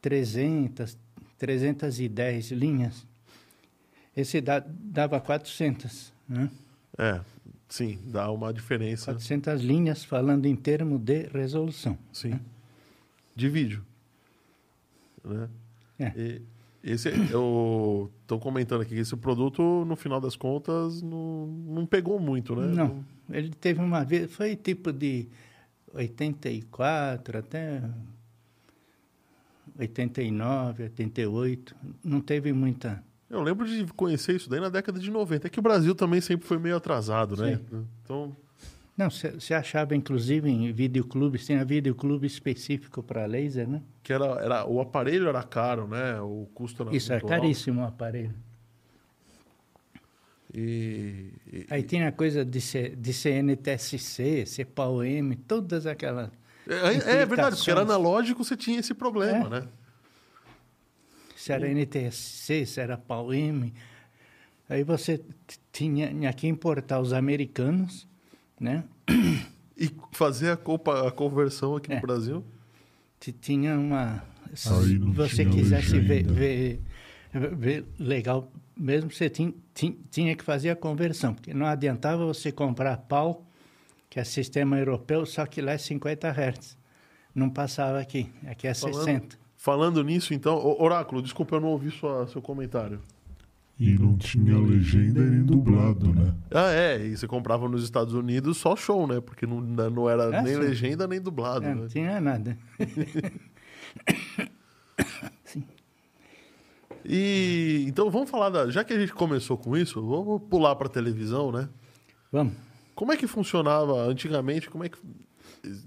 300, 0.00 0.96
310 1.38 2.50
linhas. 2.52 3.06
Esse 4.16 4.40
da- 4.40 4.64
dava 4.66 5.20
400, 5.20 6.12
né? 6.28 6.48
É, 6.96 7.20
sim, 7.68 7.98
dá 8.06 8.30
uma 8.30 8.52
diferença. 8.52 9.12
400 9.12 9.62
linhas 9.62 10.04
falando 10.04 10.46
em 10.46 10.56
termo 10.56 10.98
de 10.98 11.28
resolução. 11.28 11.98
Sim. 12.12 12.38
De 13.34 13.48
vídeo. 13.48 13.84
Né? 15.24 15.48
É. 15.98 16.12
E 16.16 16.42
esse, 16.86 17.08
eu 17.32 18.10
estou 18.22 18.38
comentando 18.38 18.82
aqui 18.82 18.94
que 18.94 19.00
esse 19.00 19.16
produto, 19.16 19.84
no 19.84 19.96
final 19.96 20.20
das 20.20 20.36
contas, 20.36 21.02
não, 21.02 21.46
não 21.46 21.84
pegou 21.84 22.20
muito, 22.20 22.54
né? 22.54 22.66
Não, 22.68 23.04
ele 23.28 23.50
teve 23.50 23.80
uma 23.80 24.04
vez, 24.04 24.32
foi 24.32 24.54
tipo 24.54 24.92
de 24.92 25.26
84 25.92 27.38
até 27.38 27.82
89, 29.78 30.84
88, 30.84 31.76
não 32.04 32.20
teve 32.20 32.52
muita. 32.52 33.02
Eu 33.28 33.42
lembro 33.42 33.66
de 33.66 33.84
conhecer 33.94 34.36
isso 34.36 34.48
daí 34.48 34.60
na 34.60 34.68
década 34.68 34.98
de 35.00 35.10
90. 35.10 35.46
É 35.46 35.50
que 35.50 35.58
o 35.58 35.62
Brasil 35.62 35.94
também 35.94 36.20
sempre 36.20 36.46
foi 36.46 36.58
meio 36.58 36.76
atrasado, 36.76 37.36
né? 37.36 37.58
Então, 38.04 38.36
Não, 38.96 39.10
você 39.10 39.52
achava 39.52 39.94
inclusive 39.96 40.48
em 40.48 40.72
videoclubes, 40.72 41.44
tinha 41.44 41.64
videoclube 41.64 42.26
específico 42.26 43.02
para 43.02 43.26
laser, 43.26 43.68
né? 43.68 43.82
que 44.02 44.12
era, 44.12 44.24
era, 44.40 44.64
o 44.66 44.80
aparelho 44.80 45.28
era 45.28 45.42
caro, 45.42 45.88
né? 45.88 46.20
O 46.20 46.46
custo 46.54 46.82
era 46.84 46.94
Isso 46.94 47.12
é 47.12 47.16
muito 47.16 47.24
alto. 47.32 47.40
caríssimo 47.40 47.80
o 47.82 47.84
aparelho. 47.84 48.32
E, 50.54 51.32
e- 51.52 51.66
Aí 51.68 51.82
tinha 51.82 52.08
a 52.08 52.12
coisa 52.12 52.44
de 52.44 52.60
ser, 52.60 52.94
de 52.96 53.12
ser 53.12 53.42
NTSC, 53.42 54.46
ser 54.46 54.64
PAU-M, 54.66 55.34
todas 55.36 55.86
aquelas... 55.86 56.30
é, 56.66 57.22
é 57.22 57.26
verdade, 57.26 57.56
porque 57.56 57.70
era 57.70 57.82
analógico, 57.82 58.42
você 58.44 58.56
tinha 58.56 58.78
esse 58.78 58.94
problema, 58.94 59.46
É. 59.46 59.60
né? 59.60 59.68
Se 61.46 61.52
era 61.52 61.68
NTSC, 61.68 62.66
se 62.66 62.80
era 62.80 62.96
PAU-M. 62.96 63.72
Aí 64.68 64.82
você 64.82 65.20
tinha, 65.72 66.08
tinha 66.08 66.32
que 66.32 66.48
importar 66.48 67.00
os 67.00 67.12
americanos, 67.12 68.06
né? 68.58 68.82
E 69.78 69.90
fazer 70.12 70.50
a, 70.50 71.06
a 71.06 71.10
conversão 71.12 71.76
aqui 71.76 71.92
É. 71.92 71.96
no 71.96 72.00
Brasil. 72.02 72.44
Ti- 73.20 73.32
Tinha 73.32 73.78
uma... 73.78 74.24
Se 74.54 74.68
Aí 74.68 74.98
não 74.98 75.12
você 75.12 75.44
tinha 75.44 75.50
quisesse 75.50 75.98
ver, 76.00 76.24
ver, 76.24 76.80
ver 77.32 77.84
legal 77.98 78.50
mesmo, 78.76 79.10
você 79.10 79.28
tinha, 79.28 79.52
tinha, 79.74 79.94
tinha 80.10 80.34
que 80.36 80.42
fazer 80.44 80.70
a 80.70 80.76
conversão. 80.76 81.34
Porque 81.34 81.52
não 81.54 81.66
adiantava 81.66 82.24
você 82.26 82.50
comprar 82.50 82.96
pau, 82.96 83.44
que 84.10 84.18
é 84.18 84.24
sistema 84.24 84.78
europeu, 84.78 85.24
só 85.26 85.44
que 85.46 85.60
lá 85.60 85.72
é 85.72 85.78
50 85.78 86.28
Hz. 86.30 86.76
Não 87.34 87.50
passava 87.50 88.00
aqui. 88.00 88.30
Aqui 88.46 88.66
é 88.66 88.74
Falando- 88.74 88.96
60. 89.04 89.45
Falando 89.56 90.02
nisso, 90.04 90.34
então, 90.34 90.56
Oráculo, 90.80 91.22
desculpa, 91.22 91.56
eu 91.56 91.60
não 91.60 91.68
ouvi 91.68 91.90
sua, 91.90 92.26
seu 92.28 92.40
comentário. 92.42 93.00
E 93.78 93.92
não 93.98 94.16
tinha 94.16 94.58
legenda 94.58 95.20
nem 95.20 95.42
dublado, 95.42 96.08
né? 96.14 96.34
Ah, 96.50 96.70
é, 96.72 97.06
e 97.06 97.14
você 97.16 97.26
comprava 97.26 97.68
nos 97.68 97.84
Estados 97.84 98.14
Unidos 98.14 98.56
só 98.56 98.74
show, 98.74 99.06
né? 99.06 99.20
Porque 99.20 99.46
não, 99.46 99.60
não 99.60 100.08
era 100.08 100.34
É, 100.34 100.42
nem 100.42 100.54
sim. 100.54 100.60
legenda 100.60 101.06
nem 101.06 101.20
dublado. 101.20 101.66
É, 101.66 101.68
né? 101.68 101.74
não 101.74 101.86
tinha 101.88 102.18
nada. 102.20 102.56
E 107.04 107.84
então 107.88 108.10
vamos 108.10 108.30
falar 108.30 108.50
da. 108.50 108.70
Já 108.70 108.82
que 108.82 108.92
a 108.92 108.98
gente 108.98 109.12
começou 109.12 109.56
com 109.56 109.76
isso, 109.76 110.04
vamos 110.04 110.42
pular 110.48 110.74
para 110.74 110.88
televisão, 110.88 111.52
né? 111.52 111.68
Vamos. 112.32 112.54
Como 112.94 113.12
é 113.12 113.16
que 113.16 113.26
funcionava 113.26 114.02
antigamente? 114.08 114.68
Como 114.68 114.84
é 114.84 114.88
que, 114.88 114.98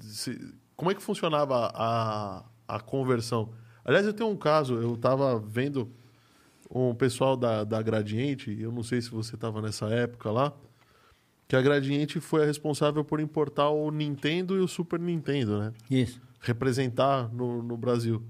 se- 0.04 0.54
como 0.78 0.92
é 0.92 0.96
que 0.96 1.02
funcionava 1.02 1.72
a, 1.74 2.44
a 2.76 2.80
conversão? 2.80 3.50
Aliás, 3.84 4.06
eu 4.06 4.14
tenho 4.14 4.30
um 4.30 4.38
caso, 4.38 4.76
eu 4.76 4.94
estava 4.94 5.40
vendo 5.40 5.90
um 6.70 6.94
pessoal 6.94 7.36
da, 7.36 7.64
da 7.64 7.82
Gradiente, 7.82 8.56
eu 8.60 8.72
não 8.72 8.84
sei 8.84 9.02
se 9.02 9.10
você 9.10 9.36
estava 9.36 9.62
nessa 9.62 9.88
época 9.88 10.32
lá, 10.32 10.54
que 11.48 11.56
a 11.56 11.62
Gradiente 11.62 12.20
foi 12.20 12.44
a 12.44 12.46
responsável 12.46 13.04
por 13.04 13.20
importar 13.20 13.70
o 13.70 13.90
Nintendo 13.90 14.56
e 14.56 14.60
o 14.60 14.68
Super 14.68 15.00
Nintendo, 15.00 15.60
né? 15.60 15.74
Isso. 15.90 16.22
Representar 16.40 17.28
no, 17.34 17.64
no 17.64 17.76
Brasil. 17.76 18.24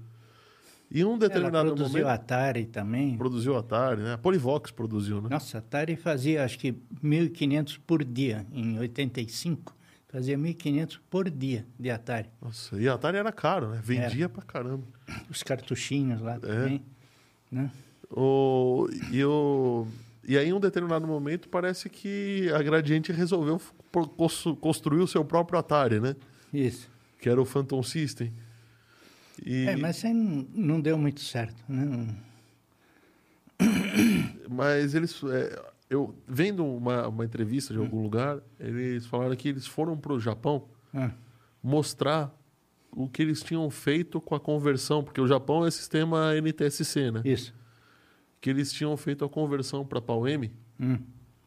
E 0.90 1.04
um 1.04 1.10
Ela 1.10 1.18
determinado 1.18 1.68
produziu 1.68 2.00
momento. 2.00 2.08
Atari 2.08 2.64
também. 2.64 3.16
Produziu 3.16 3.56
Atari, 3.56 4.02
né? 4.02 4.14
A 4.14 4.18
Polivox 4.18 4.70
produziu, 4.72 5.20
né? 5.20 5.28
Nossa, 5.30 5.58
Atari 5.58 5.94
fazia 5.94 6.44
acho 6.44 6.58
que 6.58 6.72
1.500 7.04 7.78
por 7.86 8.02
dia. 8.02 8.46
Em 8.52 8.78
85, 8.78 9.76
fazia 10.10 10.36
1.500 10.36 10.98
por 11.08 11.30
dia 11.30 11.64
de 11.78 11.90
Atari. 11.90 12.28
Nossa, 12.42 12.76
e 12.80 12.88
Atari 12.88 13.16
era 13.16 13.32
caro, 13.32 13.70
né? 13.70 13.80
Vendia 13.82 14.28
pra 14.28 14.42
caramba. 14.42 14.84
Os 15.30 15.42
cartuchinhos 15.42 16.20
lá 16.20 16.38
também. 16.38 16.82
Né? 17.50 17.70
O, 18.10 18.88
e, 19.12 19.24
o, 19.24 19.86
e 20.26 20.36
aí, 20.36 20.48
em 20.48 20.52
um 20.52 20.60
determinado 20.60 21.06
momento, 21.06 21.48
parece 21.48 21.88
que 21.88 22.50
a 22.52 22.62
Gradiente 22.62 23.12
resolveu 23.12 23.60
construir 24.60 25.00
o 25.00 25.06
seu 25.06 25.24
próprio 25.24 25.58
Atari, 25.58 26.00
né? 26.00 26.16
Isso. 26.52 26.90
Que 27.20 27.28
era 27.28 27.40
o 27.40 27.44
Phantom 27.44 27.82
System. 27.82 28.32
E, 29.44 29.66
É, 29.66 29.76
mas 29.76 29.96
isso 29.96 30.06
aí 30.08 30.14
não, 30.14 30.46
não 30.52 30.80
deu 30.80 30.98
muito 30.98 31.20
certo. 31.20 31.62
Né? 31.68 32.14
mas 34.50 34.94
eles... 34.94 35.22
é, 35.24 35.69
eu 35.90 36.14
Vendo 36.26 36.64
uma, 36.64 37.08
uma 37.08 37.24
entrevista 37.24 37.74
de 37.74 37.80
Hum. 37.80 37.82
algum 37.82 38.02
lugar, 38.02 38.38
eles 38.58 39.04
falaram 39.06 39.34
que 39.36 39.48
eles 39.48 39.66
foram 39.66 39.96
para 39.96 40.12
o 40.12 40.20
Japão 40.20 40.64
Ah, 40.94 41.10
mostrar 41.62 42.34
o 42.92 43.08
que 43.08 43.20
eles 43.22 43.42
tinham 43.42 43.68
feito 43.70 44.20
com 44.20 44.34
a 44.34 44.40
conversão, 44.40 45.02
porque 45.04 45.20
o 45.20 45.26
Japão 45.26 45.66
é 45.66 45.70
sistema 45.70 46.34
NTSC, 46.36 47.10
né? 47.10 47.20
isso. 47.24 47.54
Que 48.40 48.48
eles 48.50 48.72
tinham 48.72 48.96
feito 48.96 49.24
a 49.24 49.28
conversão 49.28 49.84
para 49.84 50.00
PAL-M 50.00 50.50
Hum. 50.80 50.98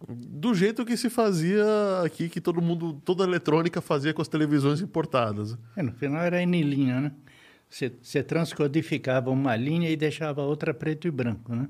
do 0.08 0.54
jeito 0.54 0.86
que 0.86 0.96
se 0.98 1.10
fazia 1.10 1.66
aqui, 2.06 2.28
que 2.30 2.40
todo 2.42 2.62
mundo, 2.62 3.02
toda 3.06 3.24
a 3.24 3.28
eletrônica 3.28 3.80
fazia 3.82 4.14
com 4.14 4.22
as 4.22 4.28
televisões 4.28 4.82
importadas. 4.82 5.58
É, 5.76 5.82
no 5.82 5.92
final 5.94 6.22
era 6.22 6.42
em 6.42 6.62
linha, 6.62 7.00
né? 7.02 7.12
Você, 7.70 8.22
transcodificava 8.22 9.32
uma 9.32 9.56
linha 9.56 9.90
e 9.90 9.96
deixava 9.96 10.42
outra 10.44 10.74
preto 10.74 11.08
e 11.08 11.12
branco, 11.12 11.56
né? 11.56 11.68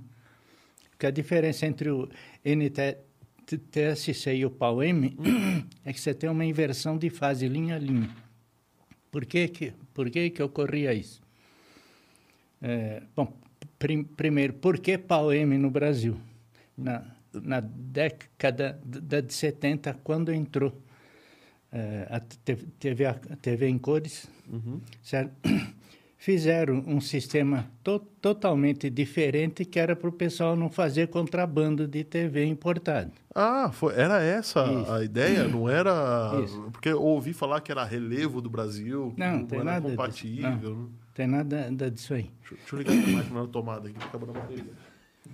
Porque 1.03 1.07
a 1.07 1.11
diferença 1.11 1.65
entre 1.65 1.89
o 1.91 2.07
NTSC 2.45 4.35
e 4.35 4.45
o 4.45 4.49
PAU-M 4.49 5.17
é 5.83 5.91
que 5.91 5.99
você 5.99 6.13
tem 6.13 6.29
uma 6.29 6.45
inversão 6.45 6.97
de 6.97 7.09
fase 7.09 7.45
linha 7.45 7.75
a 7.75 7.79
linha. 7.79 8.09
Por 9.11 9.25
que 9.25 9.49
que, 9.49 9.73
por 9.93 10.09
que, 10.09 10.29
que 10.29 10.41
ocorria 10.41 10.93
isso? 10.93 11.21
É, 12.61 13.03
bom, 13.13 13.37
prim, 13.77 14.05
primeiro, 14.05 14.53
por 14.53 14.79
que 14.79 14.97
PAU-M 14.97 15.57
no 15.57 15.69
Brasil? 15.69 16.17
Na, 16.77 17.03
na 17.33 17.59
década 17.59 18.79
da 18.85 19.19
de 19.19 19.33
70, 19.33 19.95
quando 20.05 20.31
entrou 20.31 20.81
é, 21.69 22.07
a 22.09 22.21
TV, 22.21 22.65
TV, 22.79 23.05
a- 23.07 23.13
TV 23.41 23.67
em 23.67 23.77
cores, 23.77 24.25
certo? 25.01 25.33
Fizeram 26.23 26.81
um 26.87 27.01
sistema 27.01 27.69
to 27.83 27.99
totalmente 28.21 28.89
diferente 28.89 29.65
que 29.65 29.77
era 29.77 29.93
para 29.93 30.07
o 30.07 30.11
pessoal 30.11 30.55
não 30.55 30.69
fazer 30.69 31.09
contrabando 31.09 31.85
de 31.85 32.01
TV 32.05 32.45
importado. 32.45 33.11
Ah, 33.35 33.69
foi, 33.73 33.93
era 33.95 34.23
essa 34.23 34.63
Isso. 34.63 34.89
a 34.93 35.03
ideia? 35.03 35.45
Não 35.49 35.67
era. 35.67 36.39
Isso. 36.41 36.69
Porque 36.71 36.87
eu 36.87 37.01
ouvi 37.03 37.33
falar 37.33 37.59
que 37.59 37.73
era 37.73 37.83
relevo 37.83 38.39
do 38.39 38.49
Brasil, 38.49 39.13
Não, 39.17 39.39
não, 39.39 39.45
tem 39.45 39.59
era 39.59 39.65
nada 39.65 39.81
disso. 39.81 39.97
compatível. 39.97 40.69
Não. 40.69 40.83
né? 40.83 40.87
Não 40.87 41.13
tem 41.13 41.27
nada, 41.27 41.91
disso 41.91 42.13
aí. 42.13 42.31
Deixa, 42.39 42.55
deixa 42.55 42.73
eu 42.73 42.79
ligar 42.79 42.93
a 42.93 43.17
máquina 43.17 43.41
na 43.41 43.47
tomada 43.49 43.89
aqui, 43.89 43.97
acabou 44.01 44.29
a 44.29 44.33
bateria. 44.33 44.65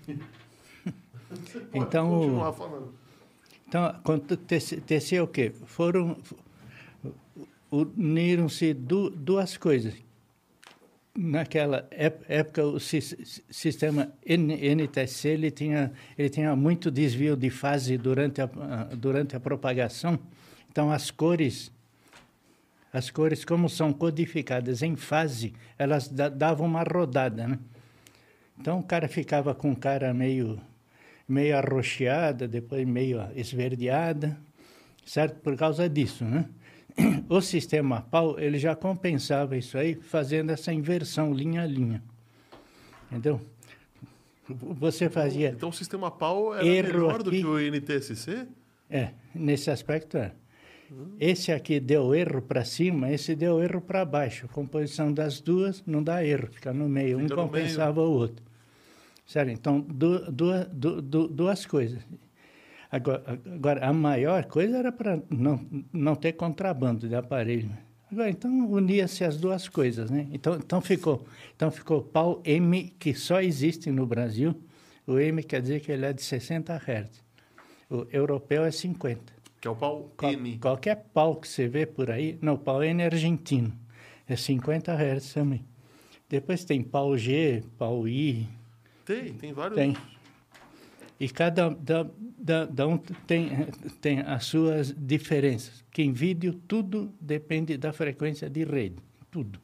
Então, 1.71 2.09
continuar 2.09 2.53
falando. 2.53 2.93
Então, 3.67 3.85
aconteceu 3.85 5.23
o 5.25 5.27
quê? 5.27 5.51
Foram 5.67 6.17
uniram-se 7.71 8.73
du, 8.73 9.11
duas 9.11 9.55
coisas. 9.55 9.93
Naquela 11.17 11.87
ép- 11.91 12.23
época, 12.29 12.63
o 12.63 12.79
sis- 12.79 13.41
sistema 13.49 14.11
N- 14.25 14.53
NTSC 14.75 15.29
ele 15.29 15.51
tinha, 15.51 15.91
ele 16.17 16.29
tinha 16.29 16.55
muito 16.55 16.89
desvio 16.91 17.35
de 17.35 17.49
fase 17.49 17.97
durante 17.97 18.41
a, 18.41 18.45
durante 18.95 19.35
a 19.35 19.39
propagação. 19.39 20.17
Então, 20.71 20.91
as 20.91 21.11
cores, 21.11 21.71
as 22.93 23.09
cores, 23.09 23.43
como 23.43 23.67
são 23.67 23.91
codificadas 23.91 24.81
em 24.81 24.95
fase, 24.95 25.53
elas 25.77 26.07
da- 26.07 26.29
davam 26.29 26.67
uma 26.67 26.83
rodada, 26.83 27.47
né? 27.47 27.59
Então, 28.59 28.79
o 28.79 28.83
cara 28.83 29.07
ficava 29.07 29.53
com 29.55 29.75
cara 29.75 30.13
meio 30.13 30.59
meio 31.27 31.55
arroxeada, 31.57 32.47
depois 32.47 32.87
meio 32.87 33.19
esverdeada, 33.35 34.35
certo? 35.05 35.35
Por 35.41 35.55
causa 35.55 35.87
disso, 35.87 36.25
né? 36.25 36.45
O 37.29 37.41
sistema 37.41 38.01
PAU, 38.01 38.39
ele 38.39 38.57
já 38.57 38.75
compensava 38.75 39.55
isso 39.57 39.77
aí, 39.77 39.95
fazendo 39.95 40.49
essa 40.51 40.73
inversão 40.73 41.33
linha 41.33 41.61
a 41.63 41.65
linha. 41.65 42.03
Entendeu? 43.11 43.39
Você 44.47 45.09
fazia... 45.09 45.49
Então 45.49 45.69
o 45.69 45.73
sistema 45.73 46.09
PAL 46.09 46.55
era 46.55 46.63
melhor 46.63 47.21
do 47.21 47.29
aqui. 47.29 47.41
que 47.41 47.45
o 47.45 47.59
NTSC? 47.59 48.47
É, 48.89 49.09
nesse 49.33 49.69
aspecto 49.69 50.17
é. 50.17 50.31
Esse 51.19 51.51
aqui 51.51 51.79
deu 51.79 52.15
erro 52.15 52.41
para 52.41 52.65
cima, 52.65 53.11
esse 53.11 53.35
deu 53.35 53.61
erro 53.61 53.79
para 53.79 54.03
baixo. 54.03 54.47
A 54.47 54.49
composição 54.49 55.13
das 55.13 55.39
duas 55.39 55.83
não 55.85 56.01
dá 56.01 56.25
erro, 56.25 56.47
fica 56.51 56.73
no 56.73 56.89
meio. 56.89 57.19
Fica 57.19 57.33
um 57.35 57.37
no 57.37 57.43
compensava 57.43 58.01
o 58.01 58.09
outro. 58.11 58.43
Certo? 59.23 59.49
Então, 59.51 59.81
du, 59.81 60.31
du, 60.31 61.01
du- 61.01 61.27
duas 61.27 61.63
coisas. 61.67 62.01
Agora, 62.91 63.39
agora, 63.53 63.85
a 63.87 63.93
maior 63.93 64.45
coisa 64.45 64.77
era 64.77 64.91
para 64.91 65.21
não, 65.29 65.63
não 65.93 66.15
ter 66.15 66.33
contrabando 66.33 67.07
de 67.07 67.15
aparelho. 67.15 67.69
Agora, 68.11 68.29
então, 68.29 68.51
unia-se 68.71 69.23
as 69.23 69.37
duas 69.37 69.69
coisas, 69.69 70.09
né? 70.09 70.27
Então, 70.31 70.55
então, 70.55 70.81
ficou, 70.81 71.23
então 71.55 71.69
ficou 71.69 72.01
pau 72.01 72.41
M, 72.43 72.91
que 72.97 73.13
só 73.13 73.39
existe 73.41 73.91
no 73.91 74.07
Brasil. 74.07 74.55
O 75.05 75.19
M 75.19 75.43
quer 75.43 75.61
dizer 75.61 75.81
que 75.81 75.91
ele 75.91 76.05
é 76.05 76.13
de 76.13 76.21
60 76.23 76.75
Hz. 76.75 77.23
O 77.89 78.07
europeu 78.11 78.63
é 78.63 78.71
50. 78.71 79.33
Que 79.61 79.67
é 79.67 79.71
o 79.71 79.75
PAL 79.75 80.09
Qual- 80.17 80.31
N. 80.33 80.57
Qualquer 80.57 80.95
pau 81.13 81.35
que 81.35 81.47
você 81.47 81.67
vê 81.67 81.85
por 81.85 82.09
aí, 82.09 82.39
não, 82.41 82.57
pau 82.57 82.81
N 82.83 83.03
é 83.03 83.05
argentino, 83.05 83.71
é 84.27 84.35
50 84.35 84.93
Hz 84.95 85.33
também. 85.33 85.63
Depois 86.27 86.63
tem 86.63 86.81
pau 86.81 87.15
G, 87.17 87.63
pau 87.77 88.07
I, 88.07 88.47
Tem, 89.05 89.33
tem 89.33 89.51
vários. 89.53 89.75
tem. 89.75 89.95
E 91.19 91.27
cada 91.27 91.69
da, 91.69 92.07
da, 92.37 92.65
da 92.65 92.87
um 92.87 92.97
tem, 92.97 93.49
tem 93.99 94.19
as 94.21 94.45
suas 94.45 94.93
diferenças. 94.97 95.81
Porque 95.81 96.01
em 96.01 96.13
vídeo 96.13 96.53
tudo 96.67 97.11
depende 97.19 97.77
da 97.77 97.91
frequência 97.91 98.49
de 98.49 98.63
rede, 98.63 98.95
tudo. 99.29 99.59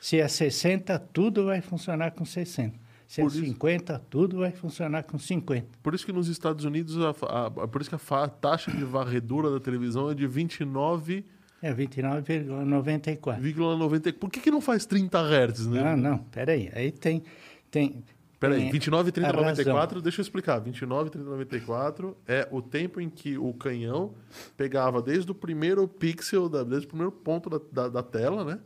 Se 0.00 0.20
é 0.20 0.28
60, 0.28 0.98
tudo 1.12 1.46
vai 1.46 1.60
funcionar 1.60 2.12
com 2.12 2.24
60. 2.24 2.80
Se 3.08 3.20
é 3.20 3.24
Por 3.24 3.32
isso- 3.32 3.44
50, 3.44 3.98
tudo 4.08 4.38
vai 4.38 4.52
funcionar 4.52 5.02
com 5.02 5.18
50. 5.18 5.66
Por 5.82 5.94
isso 5.94 6.06
que 6.06 6.12
nos 6.12 6.28
Estados 6.28 6.64
Unidos, 6.64 6.96
a, 6.98 7.10
a- 7.26 7.46
a- 7.46 7.68
por 7.68 7.80
isso 7.80 7.90
que 7.90 7.96
a 7.96 7.98
fa- 7.98 8.28
taxa 8.28 8.70
de 8.70 8.84
varredura 8.84 9.50
da 9.50 9.60
televisão 9.60 10.10
é 10.10 10.14
de 10.14 10.26
29,90. 10.26 11.24
É 11.60 11.72
29,94. 11.72 14.12
Por 14.18 14.30
que, 14.30 14.40
que 14.40 14.50
não 14.50 14.60
faz 14.60 14.86
30 14.86 15.18
Hz, 15.20 15.66
né? 15.66 15.82
Não, 15.82 15.96
não, 15.96 16.18
peraí. 16.18 16.70
Aí 16.74 16.90
tem. 16.90 17.22
tem 17.70 18.02
Peraí, 18.42 18.58
tem 18.62 18.72
29, 18.72 19.12
30, 19.12 19.28
a 19.28 19.30
razão. 19.30 19.42
94, 19.44 20.02
deixa 20.02 20.20
eu 20.20 20.22
explicar. 20.22 20.58
29, 20.58 21.08
30, 21.10 21.28
94 21.30 22.16
é 22.28 22.46
o 22.50 22.60
tempo 22.60 23.00
em 23.00 23.08
que 23.08 23.38
o 23.38 23.54
canhão 23.54 24.12
pegava 24.56 25.00
desde 25.00 25.30
o 25.30 25.34
primeiro 25.34 25.86
pixel, 25.88 26.48
da- 26.48 26.64
desde 26.64 26.86
o 26.86 26.88
primeiro 26.90 27.12
ponto 27.12 27.48
da, 27.48 27.60
da, 27.72 27.88
da 27.88 28.02
tela, 28.02 28.44
né? 28.44 28.58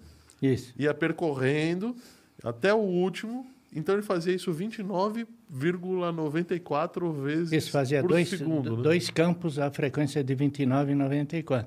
Isso. 0.43 0.75
Ia 0.79 0.93
percorrendo 0.95 1.95
até 2.43 2.73
o 2.75 2.79
último. 2.79 3.47
Então 3.75 3.95
ele 3.95 4.03
fazia 4.03 4.35
isso 4.35 4.51
29,94 4.53 7.13
vezes 7.23 7.53
Isso 7.53 7.71
fazia 7.71 8.01
por 8.01 8.09
dois, 8.09 8.29
segundo. 8.29 8.77
né? 8.77 8.83
dois 8.83 9.11
campos 9.11 9.59
a 9.59 9.71
frequência 9.71 10.25
de 10.25 10.35
29,94. 10.35 11.67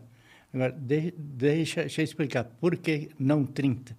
Agora, 0.53 0.71
de, 0.71 1.13
deixa, 1.15 1.81
deixa 1.81 2.01
eu 2.01 2.03
explicar 2.03 2.43
por 2.43 2.75
que 2.77 3.09
não 3.19 3.45
30. 3.45 3.95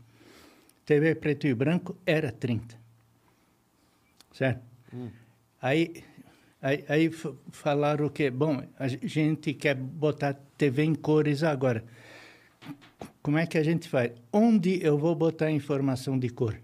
TV 0.85 1.15
preto 1.15 1.47
e 1.47 1.55
branco 1.55 1.97
era 2.05 2.33
30. 2.33 2.80
Certo? 4.33 4.63
Hum. 4.93 5.09
Aí, 5.61 6.03
aí, 6.61 6.85
aí 6.89 7.11
falaram 7.53 8.09
que, 8.09 8.31
bom, 8.31 8.63
a 8.79 8.89
gente 8.89 9.53
quer 9.55 9.75
botar 9.75 10.35
TV 10.57 10.85
em 10.85 10.95
cores 10.95 11.43
agora. 11.43 11.85
Como 13.23 13.39
é 13.39 13.47
que 13.47 13.59
a 13.59 13.63
gente 13.63 13.89
faz? 13.89 14.13
Onde 14.33 14.83
eu 14.85 14.97
vou 14.99 15.15
botar 15.15 15.47
a 15.47 15.51
informação 15.51 16.19
de 16.19 16.29
cor? 16.31 16.59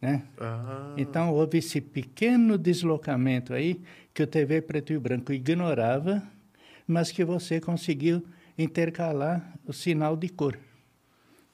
Né? 0.00 0.22
Ah, 0.38 0.94
Então, 0.96 1.32
houve 1.32 1.58
esse 1.58 1.80
pequeno 1.80 2.58
deslocamento 2.58 3.54
aí 3.54 3.80
que 4.12 4.22
o 4.22 4.26
TV 4.26 4.60
preto 4.60 4.92
e 4.92 4.98
branco 4.98 5.32
ignorava, 5.32 6.22
mas 6.86 7.12
que 7.12 7.24
você 7.24 7.60
conseguiu 7.60 8.24
intercalar 8.58 9.54
o 9.64 9.72
sinal 9.72 10.16
de 10.16 10.28
cor. 10.28 10.58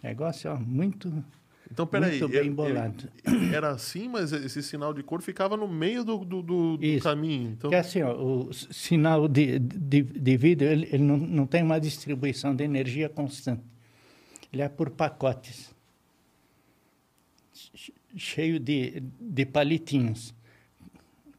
Negócio 0.03 0.51
ó, 0.51 0.57
muito, 0.57 1.25
então, 1.71 1.87
peraí. 1.87 2.19
muito 2.19 2.29
bem 2.29 2.53
bolado. 2.53 3.09
Era 3.55 3.71
assim, 3.71 4.09
mas 4.09 4.33
esse 4.33 4.63
sinal 4.63 4.93
de 4.95 5.03
cor 5.03 5.21
ficava 5.23 5.57
no 5.57 5.69
meio 5.69 6.03
do, 6.05 6.19
do, 6.25 6.43
do- 6.43 6.79
caminho. 7.03 7.51
Então, 7.51 7.71
Porque 7.71 7.77
assim, 7.77 8.03
ó, 8.03 8.13
o 8.15 8.53
sinal 8.53 9.29
de, 9.29 9.59
de, 9.59 10.03
de 10.03 10.37
vídeo, 10.37 10.67
ele, 10.69 10.89
ele 10.93 11.03
não, 11.03 11.17
não 11.17 11.47
tem 11.47 11.63
uma 11.63 11.79
distribuição 11.81 12.55
de 12.55 12.65
energia 12.65 13.09
constante. 13.09 13.63
Ele 14.53 14.63
é 14.63 14.69
por 14.69 14.91
pacotes, 14.91 15.75
che- 17.53 17.93
cheio 18.17 18.59
de, 18.59 19.03
de 19.21 19.45
palitinhos, 19.47 20.35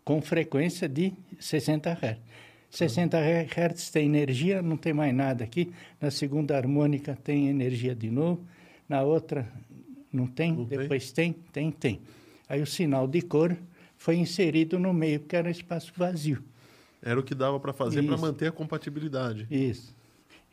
com 0.04 0.22
frequência 0.22 0.88
de 0.88 1.14
60 1.40 1.92
Hz. 1.92 2.18
60 2.72 3.18
Hz 3.20 3.90
tem 3.90 4.06
energia, 4.06 4.62
não 4.62 4.78
tem 4.78 4.94
mais 4.94 5.14
nada 5.14 5.44
aqui. 5.44 5.72
Na 6.00 6.12
segunda 6.12 6.56
harmônica 6.56 7.18
tem 7.24 7.48
energia 7.48 7.96
de 7.96 8.12
novo. 8.12 8.44
Na 8.88 9.02
outra 9.02 9.52
não 10.12 10.28
tem, 10.28 10.54
Não 10.56 10.66
tem? 10.66 10.78
depois 10.80 11.12
tem, 11.12 11.34
tem, 11.34 11.72
tem. 11.72 12.02
Aí 12.48 12.62
o 12.62 12.66
sinal 12.68 13.08
de 13.08 13.22
cor 13.22 13.56
foi 13.98 14.16
inserido 14.16 14.80
no 14.80 14.94
meio, 14.94 15.20
porque 15.20 15.36
era 15.36 15.50
espaço 15.52 15.92
vazio. 15.96 16.44
era 17.02 17.20
o 17.20 17.24
que 17.24 17.36
dava 17.36 17.60
para 17.60 17.72
fazer 17.74 18.04
para 18.04 18.18
manter 18.18 18.48
a 18.48 18.52
compatibilidade. 18.52 19.48
Isso. 19.52 19.96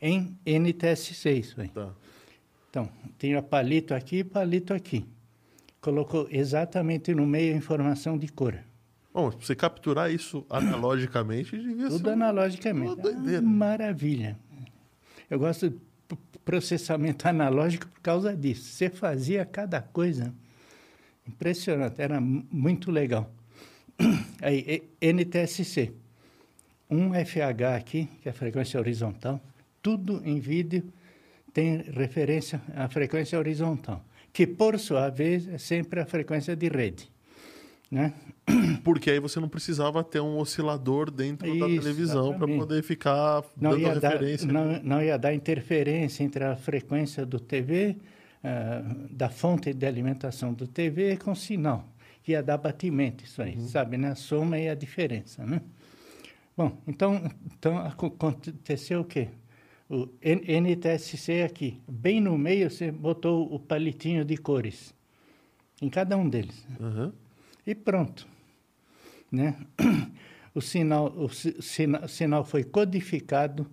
Em 0.01 0.37
NTSC, 0.45 1.31
isso 1.33 1.59
aí. 1.59 1.69
Tá. 1.69 1.89
Então, 2.69 2.89
tinha 3.17 3.41
palito 3.41 3.93
aqui 3.93 4.17
e 4.17 4.23
palito 4.23 4.73
aqui. 4.73 5.05
Colocou 5.81 6.27
exatamente 6.29 7.13
no 7.15 7.25
meio 7.25 7.53
a 7.53 7.57
informação 7.57 8.17
de 8.17 8.27
cor. 8.27 8.57
Bom, 9.13 9.31
você 9.31 9.55
capturar 9.55 10.11
isso 10.11 10.45
analogicamente, 10.49 11.57
devia 11.57 11.87
Tudo 11.89 12.03
ser. 12.03 12.09
um- 12.09 12.13
analogicamente. 12.13 12.87
uma 12.87 12.95
doideira. 12.95 13.39
Ah, 13.39 13.41
maravilha. 13.41 14.37
Eu 15.29 15.39
gosto 15.39 15.73
processamento 16.47 17.27
analógico 17.27 17.87
por 17.87 17.99
causa 17.99 18.33
disso. 18.33 18.63
Você 18.71 18.89
fazia 18.89 19.43
cada 19.45 19.81
coisa 19.81 20.33
impressionante, 21.27 22.01
era 22.01 22.21
mu- 22.21 22.45
muito 22.49 22.89
legal. 22.89 23.29
Aí, 24.41 24.83
NTSC. 25.01 25.91
Um 26.89 27.11
FH 27.13 27.75
aqui, 27.75 28.07
que 28.21 28.29
é 28.29 28.31
a 28.31 28.33
frequência 28.33 28.79
horizontal, 28.79 29.41
tudo 29.81 30.21
em 30.23 30.39
vídeo 30.39 30.85
tem 31.53 31.81
referência 31.81 32.61
à 32.73 32.87
frequência 32.87 33.37
horizontal, 33.37 34.01
que 34.31 34.47
por 34.47 34.79
sua 34.79 35.09
vez 35.09 35.49
é 35.49 35.57
sempre 35.57 35.99
a 35.99 36.05
frequência 36.05 36.55
de 36.55 36.69
rede. 36.69 37.11
Né? 37.89 38.13
Porque 38.83 39.09
aí 39.11 39.19
você 39.19 39.39
não 39.39 39.47
precisava 39.47 40.03
ter 40.03 40.19
um 40.19 40.37
oscilador 40.37 41.09
dentro 41.09 41.47
da 41.57 41.67
Isso, 41.67 41.79
televisão 41.81 42.37
para 42.37 42.47
poder 42.47 42.83
ficar 42.83 43.43
não 43.55 43.71
dando 43.71 43.81
ia, 43.81 43.99
dar, 43.99 44.09
referência. 44.11 44.47
não, 44.51 44.83
não 44.83 45.01
ia 45.01 45.17
dar 45.17 45.33
interferência 45.33 46.23
entre 46.23 46.43
a 46.43 46.55
frequência 46.55 47.25
do 47.25 47.39
TV, 47.39 47.95
ah, 48.43 48.81
da 49.09 49.29
fonte 49.29 49.73
de 49.73 49.85
alimentação 49.85 50.53
do 50.53 50.67
TV 50.67 51.17
com 51.17 51.31
o 51.31 51.35
sinal. 51.35 51.87
Ia 52.27 52.43
dar 52.43 52.57
batimento, 52.57 53.23
isso 53.23 53.41
aí, 53.41 53.57
sabe, 53.61 53.97
né? 53.97 54.09
A 54.09 54.15
soma 54.15 54.59
e 54.59 54.67
a 54.67 54.75
diferença, 54.75 55.45
né? 55.45 55.61
Bom, 56.57 56.77
então, 56.85 57.21
então 57.57 57.77
aco- 57.77 58.07
aconteceu 58.07 58.99
o 58.99 59.05
quê? 59.05 59.29
O 59.89 60.09
NTSC 60.21 61.43
aqui, 61.43 61.79
bem 61.87 62.19
no 62.19 62.37
meio, 62.37 62.69
você 62.69 62.91
botou 62.91 63.53
o 63.53 63.57
palitinho 63.57 64.25
de 64.25 64.35
cores, 64.35 64.93
em 65.81 65.87
cada 65.89 66.17
um 66.17 66.27
deles 66.27 66.67
Aham. 66.81 67.13
E 67.67 67.75
pronto. 67.75 68.27
Né? 69.31 69.55
O, 70.55 70.61
sinal, 70.61 71.13
o 71.15 71.29
si- 71.29 71.55
sina- 71.61 72.07
sinal 72.07 72.43
foi 72.43 72.63
codificado 72.63 73.69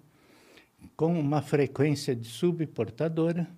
com 0.97 1.19
uma 1.19 1.41
frequência 1.41 2.15
de 2.15 2.27
subportadora 2.29 3.49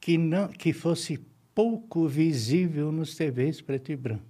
que, 0.00 0.16
não, 0.16 0.46
que 0.48 0.72
fosse 0.72 1.18
pouco 1.54 2.06
visível 2.06 2.92
nos 2.92 3.16
TVs 3.16 3.60
preto 3.60 3.90
e 3.90 3.96
branco. 3.96 4.22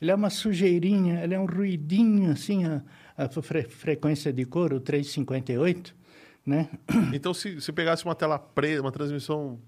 Ele 0.00 0.10
é 0.10 0.14
uma 0.14 0.30
sujeirinha, 0.30 1.22
ele 1.24 1.34
é 1.34 1.40
um 1.40 1.46
ruidinho, 1.46 2.30
assim, 2.30 2.64
a, 2.64 2.82
a 3.16 3.28
fre- 3.42 3.64
frequência 3.64 4.32
de 4.32 4.44
cor, 4.44 4.72
o 4.72 4.78
358, 4.80 5.94
né? 6.46 6.68
Então, 7.12 7.32
se, 7.34 7.60
se 7.60 7.72
pegasse 7.72 8.04
uma 8.04 8.14
tela 8.14 8.38
preta, 8.38 8.80
uma 8.80 8.92
transmissão 8.92 9.58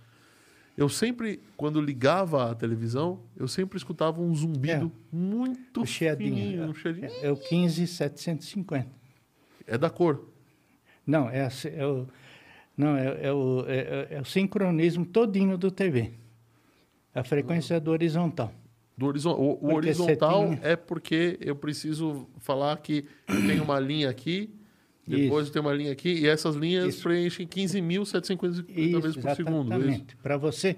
Eu 0.81 0.89
sempre, 0.89 1.41
quando 1.59 1.79
ligava 1.79 2.51
a 2.51 2.55
televisão, 2.55 3.21
eu 3.37 3.47
sempre 3.47 3.77
escutava 3.77 4.23
um 4.23 4.35
zumbido 4.35 4.91
muito 5.13 5.83
O 5.83 5.87
fininho, 5.87 6.71
um 6.71 6.75
chiadinho. 6.75 7.07
É, 7.07 7.27
é 7.27 7.31
o 7.31 7.37
15750. 7.37 8.87
É 9.67 9.77
da 9.77 9.91
cor. 9.91 10.25
Não, 11.07 11.29
é, 11.29 11.43
a- 11.45 11.51
é 11.77 11.87
o, 11.87 12.07
não 12.75 12.97
é, 12.97 13.27
é 13.27 13.31
o, 13.31 13.65
é, 13.69 13.77
é- 13.77 14.09
é 14.17 14.21
o 14.23 14.25
sincronismo 14.25 15.05
todinho 15.05 15.59
do 15.59 15.71
TV. 15.71 16.13
A 17.15 17.23
frequência 17.23 17.75
é 17.75 17.81
do 17.81 17.91
horizontal. 17.91 18.51
Do 18.97 19.05
horizon... 19.05 19.33
O, 19.35 19.59
o 19.67 19.75
horizontal 19.75 20.47
tinha- 20.47 20.61
é 20.63 20.77
porque 20.77 21.37
eu 21.43 21.57
preciso 21.57 22.27
falar 22.39 22.75
que 22.79 23.05
eu 23.29 23.47
tenho 23.47 23.65
uma 23.65 23.79
linha 23.79 24.09
aqui, 24.09 24.49
depois 25.07 25.47
eu 25.47 25.53
tenho 25.53 25.65
uma 25.65 25.73
linha 25.75 25.93
aqui, 25.93 26.09
e 26.11 26.27
essas 26.29 26.55
linhas 26.55 26.95
Isso. 26.95 27.03
preenchem 27.03 27.47
15.750 27.47 29.01
vezes 29.01 29.17
por 29.17 29.35
segundo. 29.35 29.73
é 29.73 29.77
isso? 29.79 29.87
exatamente. 29.89 30.17
Para 30.23 30.37
você, 30.37 30.77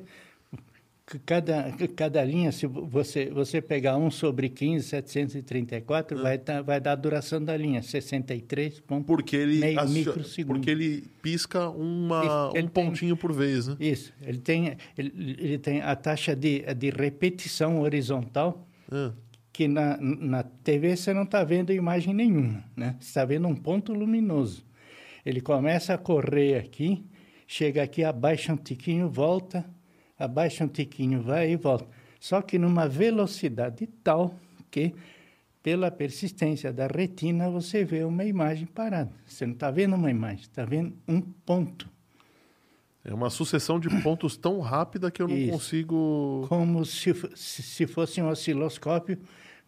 cada, 1.26 1.72
cada 1.94 2.24
linha, 2.24 2.50
se 2.52 2.66
vo- 2.66 2.86
você, 2.86 3.26
você 3.30 3.60
pegar 3.60 3.96
1 3.98 4.10
sobre 4.10 4.48
15, 4.48 4.86
734, 4.86 6.18
É. 6.18 6.22
vai, 6.22 6.38
dar- 6.38 6.62
vai 6.62 6.80
dar 6.80 6.92
a 6.92 6.94
duração 6.94 7.42
da 7.44 7.56
linha, 7.56 7.82
63 7.82 8.80
pontos. 8.80 9.06
Porque 9.06 9.36
ele, 9.36 9.58
Meio 9.58 9.88
microsegundo. 9.88 10.54
porque 10.54 10.70
ele 10.70 11.04
pisca 11.20 11.68
uma, 11.68 12.24
Isso, 12.24 12.56
ele 12.56 12.66
um 12.66 12.68
tem- 12.70 12.84
pontinho 12.86 13.16
por 13.16 13.32
vez, 13.32 13.68
né? 13.68 13.76
Isso, 13.78 14.12
ele 14.22 14.38
tem, 14.38 14.76
ele, 14.96 15.36
ele 15.38 15.58
tem 15.58 15.80
a 15.82 15.94
taxa 15.94 16.34
de, 16.34 16.60
de 16.74 16.90
repetição 16.90 17.80
horizontal, 17.80 18.66
Ah, 18.90 19.12
que 19.52 19.68
na, 19.68 19.98
na 20.00 20.42
TV 20.42 20.96
você 20.96 21.12
não 21.12 21.24
está 21.24 21.44
vendo 21.44 21.72
imagem 21.72 22.14
nenhuma, 22.14 22.64
né? 22.74 22.96
Você 22.98 23.08
está 23.08 23.24
vendo 23.24 23.46
um 23.46 23.54
ponto 23.54 23.92
luminoso. 23.92 24.64
Ele 25.24 25.40
começa 25.40 25.94
a 25.94 25.98
correr 25.98 26.56
aqui, 26.56 27.04
chega 27.46 27.82
aqui, 27.82 28.02
abaixa 28.02 28.52
um 28.52 28.56
tiquinho, 28.56 29.08
volta, 29.08 29.64
abaixa 30.18 30.64
um 30.64 30.68
tiquinho, 30.68 31.20
vai 31.20 31.52
e 31.52 31.56
volta. 31.56 31.86
Só 32.18 32.40
que 32.40 32.58
numa 32.58 32.88
velocidade 32.88 33.86
tal 34.02 34.34
que, 34.70 34.94
pela 35.62 35.90
persistência 35.90 36.72
da 36.72 36.86
retina, 36.86 37.50
você 37.50 37.84
vê 37.84 38.04
uma 38.04 38.24
imagem 38.24 38.66
parada. 38.66 39.12
Você 39.26 39.44
não 39.44 39.52
está 39.52 39.70
vendo 39.70 39.94
uma 39.94 40.10
imagem, 40.10 40.40
está 40.40 40.64
vendo 40.64 40.94
um 41.06 41.20
ponto. 41.20 41.88
É 43.04 43.12
uma 43.12 43.30
sucessão 43.30 43.78
de 43.80 43.88
pontos 44.02 44.36
tão 44.36 44.60
rápida 44.60 45.10
que 45.10 45.20
eu 45.20 45.28
não 45.28 45.36
Isso. 45.36 45.52
consigo. 45.52 46.46
como 46.48 46.84
se, 46.84 47.12
se 47.34 47.86
fosse 47.86 48.22
um 48.22 48.28
osciloscópio 48.28 49.18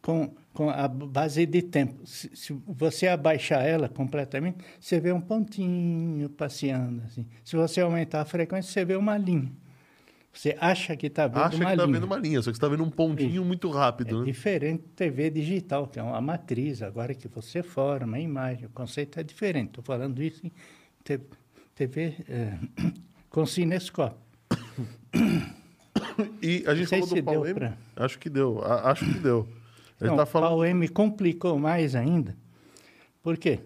com, 0.04 0.34
com 0.52 0.68
a 0.68 0.86
base 0.86 1.46
de 1.46 1.62
tempo. 1.62 2.06
Se, 2.06 2.30
se 2.36 2.52
você 2.66 3.08
abaixar 3.08 3.64
ela 3.64 3.88
completamente, 3.88 4.58
você 4.78 5.00
vê 5.00 5.10
um 5.12 5.20
pontinho 5.20 6.28
passeando. 6.28 7.02
Assim. 7.06 7.26
Se 7.42 7.56
você 7.56 7.80
aumentar 7.80 8.20
a 8.20 8.24
frequência, 8.26 8.70
você 8.70 8.84
vê 8.84 8.96
uma 8.96 9.16
linha. 9.16 9.50
Você 10.30 10.54
acha 10.60 10.94
que 10.94 11.06
está 11.06 11.26
vendo 11.26 11.38
Acha 11.38 11.56
uma 11.56 11.64
que 11.66 11.70
está 11.72 11.84
linha. 11.86 11.94
vendo 11.94 12.04
uma 12.04 12.16
linha, 12.18 12.42
só 12.42 12.50
que 12.50 12.56
está 12.56 12.68
vendo 12.68 12.82
um 12.84 12.90
pontinho 12.90 13.42
muito 13.44 13.70
rápido, 13.70 14.16
É 14.16 14.18
né? 14.18 14.24
diferente 14.26 14.82
da 14.82 14.88
TV 14.96 15.30
digital, 15.30 15.86
que 15.86 15.98
é 15.98 16.02
uma 16.02 16.20
matriz, 16.20 16.82
agora 16.82 17.14
que 17.14 17.26
você 17.28 17.62
forma 17.62 18.16
a 18.18 18.20
imagem, 18.20 18.66
o 18.66 18.70
conceito 18.70 19.18
é 19.18 19.22
diferente. 19.22 19.68
Estou 19.68 19.84
falando 19.84 20.20
isso 20.22 20.44
em 20.46 20.52
te- 21.02 21.20
TV 21.74 22.14
é, 22.28 22.58
com 23.30 23.46
cinescópio. 23.46 24.18
E 26.42 26.64
a 26.66 26.74
gente 26.74 26.88
falou 26.88 27.06
do 27.06 27.22
Pau 27.22 27.34
deu 27.34 27.46
M. 27.46 27.54
pra- 27.54 27.76
Acho 27.96 28.18
que 28.18 28.28
deu. 28.28 28.60
acho 28.64 29.04
que 29.04 29.18
deu. 29.18 29.48
Ele 30.04 30.10
Não, 30.10 30.22
está 30.22 30.26
falando. 30.26 30.56
o 30.58 30.64
M 30.64 30.86
complicou 30.88 31.58
mais 31.58 31.94
ainda. 31.94 32.36
Por 33.22 33.38
quê? 33.38 33.60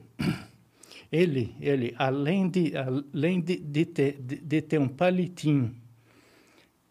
Ele, 1.10 1.55
ele 1.60 1.94
além, 1.98 2.48
de, 2.48 2.73
além 2.77 3.40
de, 3.40 3.56
de, 3.56 3.85
ter, 3.85 4.20
de, 4.20 4.36
de 4.36 4.62
ter 4.62 4.78
um 4.78 4.86
palitinho 4.86 5.74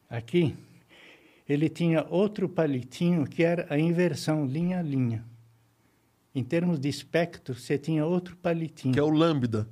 aqui, 0.09 0.55
ele 1.47 1.69
tinha 1.69 2.05
outro 2.09 2.49
palitinho 2.49 3.25
que 3.25 3.43
era 3.43 3.65
a 3.69 3.79
inversão 3.79 4.45
linha 4.45 4.79
a 4.79 4.81
linha. 4.81 5.23
Em 6.35 6.43
termos 6.43 6.79
de 6.79 6.89
espectro, 6.89 7.55
você 7.55 7.77
tinha 7.77 8.05
outro 8.05 8.35
palitinho. 8.35 8.93
Que 8.93 8.99
é 8.99 9.03
o 9.03 9.09
lambda. 9.09 9.67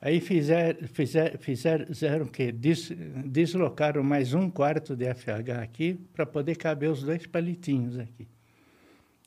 Aí 0.00 0.20
fizer, 0.20 0.76
fizer, 0.88 1.38
fizeram 1.38 2.24
o 2.26 2.28
quê? 2.30 2.52
Des, 2.52 2.90
deslocaram 3.26 4.02
mais 4.02 4.32
um 4.32 4.48
quarto 4.48 4.94
de 4.96 5.12
FH 5.12 5.60
aqui 5.62 5.94
para 6.14 6.24
poder 6.24 6.56
caber 6.56 6.90
os 6.90 7.02
dois 7.02 7.26
palitinhos 7.26 7.98
aqui. 7.98 8.26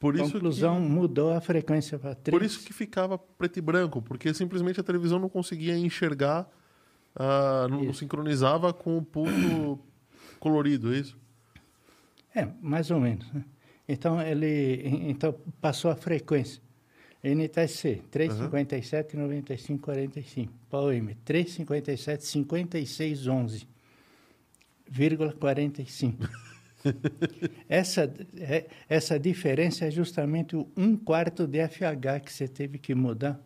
Por 0.04 0.16
isso, 0.18 0.34
Conclusão, 0.34 0.82
que, 0.82 0.90
mudou 0.90 1.32
a 1.32 1.40
frequência 1.40 1.98
para 1.98 2.14
3. 2.14 2.38
por 2.38 2.46
isso 2.46 2.60
que 2.60 2.74
ficava 2.74 3.18
preto 3.18 3.58
e 3.58 3.62
branco, 3.62 4.02
porque 4.02 4.34
simplesmente 4.34 4.78
a 4.78 4.84
televisão 4.84 5.18
não 5.18 5.30
conseguia 5.30 5.78
enxergar, 5.78 6.46
ah, 7.16 7.68
não, 7.70 7.94
sincronizava 7.94 8.74
com 8.74 8.98
o 8.98 9.02
ponto 9.02 9.80
colorido, 10.42 10.94
é 10.94 10.98
isso? 10.98 11.18
É, 12.36 12.46
mais 12.62 12.92
ou 12.92 13.00
menos. 13.00 13.32
né? 13.32 13.46
Então, 13.88 14.22
ele 14.22 14.82
então, 15.08 15.34
passou 15.62 15.90
a 15.90 15.96
frequência. 15.96 16.62
NTSC, 17.24 18.02
357, 18.12 19.16
95, 19.16 19.84
45. 19.84 20.54
PAUM, 20.70 21.16
357, 21.24 22.26
56, 22.26 23.28
11. 23.28 23.68
Vírgula 24.86 25.32
45. 25.32 26.28
essa, 27.69 28.11
é, 28.38 28.65
essa 28.89 29.19
diferença 29.19 29.85
é 29.85 29.91
justamente 29.91 30.55
o 30.55 30.68
um 30.76 30.95
quarto 30.95 31.47
de 31.47 31.65
FH 31.68 32.23
que 32.23 32.34
você 32.34 32.47
teve 32.47 32.77
que 32.77 32.93
mudar 32.93 33.39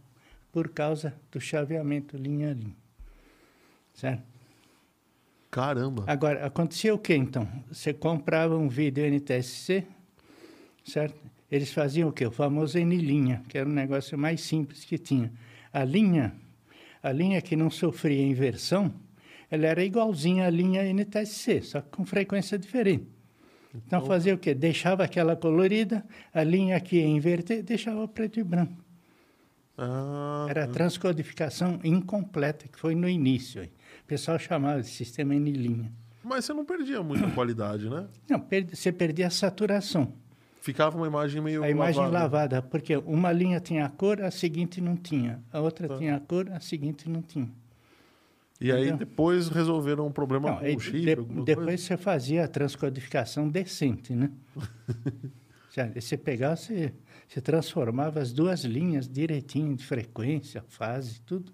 por 0.51 0.69
causa 0.69 1.13
do 1.31 1.39
chaveamento 1.39 2.17
linha 2.17 2.51
a 2.51 2.53
linha. 2.53 2.75
Certo? 3.93 4.23
Caramba. 5.49 6.03
Agora, 6.07 6.45
acontecia 6.45 6.93
o 6.93 6.99
que 6.99 7.15
então? 7.15 7.47
Você 7.71 7.93
comprava 7.93 8.57
um 8.57 8.67
vídeo 8.67 9.05
NTSC, 9.05 9.85
certo? 10.83 11.15
Eles 11.49 11.71
faziam 11.71 12.09
o 12.09 12.11
quê? 12.11 12.25
O 12.25 12.31
famoso 12.31 12.77
N-linha, 12.77 13.41
que 13.47 13.57
era 13.57 13.67
um 13.67 13.71
negócio 13.71 14.17
mais 14.17 14.41
simples 14.41 14.83
que 14.83 14.97
tinha. 14.97 15.31
A 15.71 15.83
linha, 15.83 16.35
a 17.01 17.11
linha 17.11 17.41
que 17.41 17.55
não 17.55 17.69
sofria 17.69 18.21
inversão, 18.21 18.93
ela 19.49 19.65
era 19.65 19.83
igualzinha 19.83 20.45
à 20.45 20.49
linha 20.49 20.83
NTSC, 20.83 21.61
só 21.61 21.81
que 21.81 21.89
com 21.89 22.05
frequência 22.05 22.59
diferente. 22.59 23.16
Então 23.75 24.05
fazia 24.05 24.33
o 24.33 24.37
quê? 24.37 24.53
Deixava 24.53 25.03
aquela 25.03 25.35
colorida, 25.35 26.03
a 26.33 26.43
linha 26.43 26.81
ia 26.91 27.05
inverter, 27.05 27.63
deixava 27.63 28.07
preto 28.07 28.39
e 28.39 28.43
branco. 28.43 28.83
Ah, 29.77 30.47
Era 30.49 30.63
a 30.63 30.67
transcodificação 30.67 31.79
incompleta, 31.83 32.67
que 32.67 32.79
foi 32.79 32.95
no 32.95 33.07
início. 33.07 33.61
O 33.63 34.07
pessoal 34.07 34.39
chamava 34.39 34.81
de 34.81 34.87
sistema 34.87 35.35
N-linha. 35.35 35.91
mas 36.23 36.45
você 36.45 36.53
não 36.53 36.65
perdia 36.65 37.03
muita 37.03 37.29
qualidade, 37.31 37.89
né? 37.89 38.07
Não, 38.27 38.39
perde- 38.39 38.75
você 38.75 38.91
perdia 38.91 39.27
a 39.27 39.29
saturação. 39.29 40.11
Ficava 40.61 40.97
uma 40.97 41.07
imagem 41.07 41.41
meio 41.41 41.63
A 41.63 41.69
imagem 41.69 42.01
lavada. 42.01 42.19
lavada, 42.23 42.61
porque 42.61 42.97
uma 42.97 43.31
linha 43.31 43.59
tinha 43.59 43.85
a 43.85 43.89
cor, 43.89 44.21
a 44.21 44.31
seguinte 44.31 44.81
não 44.81 44.97
tinha. 44.97 45.41
A 45.53 45.61
outra 45.61 45.87
tinha 45.97 46.15
a 46.15 46.19
cor, 46.19 46.49
a 46.51 46.59
seguinte 46.59 47.07
não 47.07 47.21
tinha. 47.21 47.49
E 48.59 48.71
aí 48.71 48.81
Entendeu? 48.87 48.97
depois 48.97 49.49
resolveram 49.49 50.07
um 50.07 50.11
problema 50.11 50.49
Não, 50.49 50.57
com 50.57 50.65
aí 50.65 50.75
o 50.75 50.79
chip, 50.79 50.99
de- 50.99 51.15
depois 51.43 51.55
coisa? 51.55 51.77
você 51.83 51.97
fazia 51.97 52.43
a 52.43 52.47
transcodificação 52.47 53.47
decente, 53.49 54.13
né? 54.13 54.31
Você 55.93 56.17
pegava, 56.17 56.55
você, 56.55 56.91
você 57.27 57.39
transformava 57.39 58.19
as 58.19 58.33
duas 58.33 58.63
linhas 58.63 59.07
direitinho, 59.07 59.75
de 59.75 59.85
frequência, 59.85 60.63
fase, 60.67 61.21
tudo, 61.21 61.53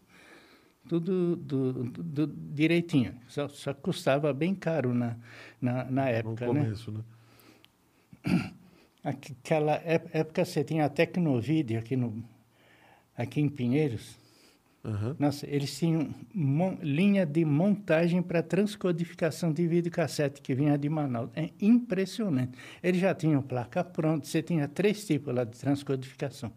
tudo 0.87 1.35
do, 1.35 1.83
do- 1.83 2.03
do- 2.03 2.27
direitinho. 2.53 3.15
Só, 3.27 3.49
só 3.49 3.73
custava 3.73 4.31
bem 4.33 4.55
caro 4.55 4.93
na, 4.93 5.17
na, 5.59 5.83
na 5.83 6.03
No 6.03 6.07
época, 6.09 6.45
né? 6.53 6.63
começo, 6.63 6.89
né? 6.93 7.03
Aquela 9.03 9.75
ép- 9.85 10.09
época 10.15 10.45
você 10.45 10.63
tinha 10.63 10.85
a 10.85 10.89
Tecnovídeo 10.89 11.77
aqui, 11.77 11.97
no, 11.97 12.23
aqui 13.17 13.41
em 13.41 13.49
Pinheiros. 13.49 14.17
Aham. 14.85 15.15
Nossa, 15.17 15.47
eles 15.49 15.77
tinham 15.77 16.13
linha 16.81 17.25
de 17.25 17.45
montagem 17.45 18.21
para 18.21 18.43
transcodificação 18.43 19.53
de 19.53 19.65
videocassete 19.65 20.41
que 20.41 20.53
vinha 20.53 20.77
de 20.77 20.89
Manaus. 20.89 21.29
É 21.35 21.49
impressionante. 21.61 22.57
Eles 22.81 22.99
já 22.99 23.15
tinham 23.15 23.41
placa 23.41 23.83
pronta, 23.83 24.25
você 24.27 24.41
tinha 24.41 24.67
três 24.67 25.05
tipos 25.05 25.33
lá 25.33 25.45
de 25.45 25.57
transcodificação. 25.57 26.51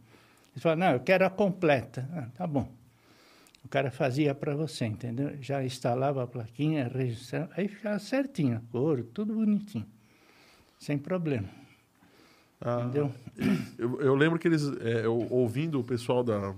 Eles 0.53 0.63
falaram, 0.63 0.81
não, 0.81 0.93
eu 0.95 1.01
quero 1.01 1.25
a 1.25 1.31
completa. 1.31 2.09
Ah, 2.13 2.29
tá 2.35 2.47
bom. 2.47 2.69
O 3.65 3.69
cara 3.69 3.91
fazia 3.91 4.35
para 4.35 4.55
você, 4.57 4.87
entendeu? 4.87 5.37
Já 5.41 5.65
instalava 5.65 6.23
a 6.23 6.27
plaquinha, 6.27 6.89
registrava, 6.89 7.51
aí 7.57 7.69
ficava 7.69 7.99
certinho, 7.99 8.57
a 8.57 8.73
cor, 8.73 9.05
tudo 9.13 9.35
bonitinho. 9.35 9.87
Sem 10.79 10.99
problema. 10.99 11.49
Ah, 12.61 12.83
Entendeu? 12.83 13.13
Eu, 13.79 14.01
eu 14.01 14.15
lembro 14.15 14.39
que 14.39 14.49
eles, 14.49 14.63
é, 14.81 15.05
eu, 15.05 15.27
ouvindo 15.31 15.79
o 15.79 15.85
pessoal 15.85 16.25
da. 16.25 16.55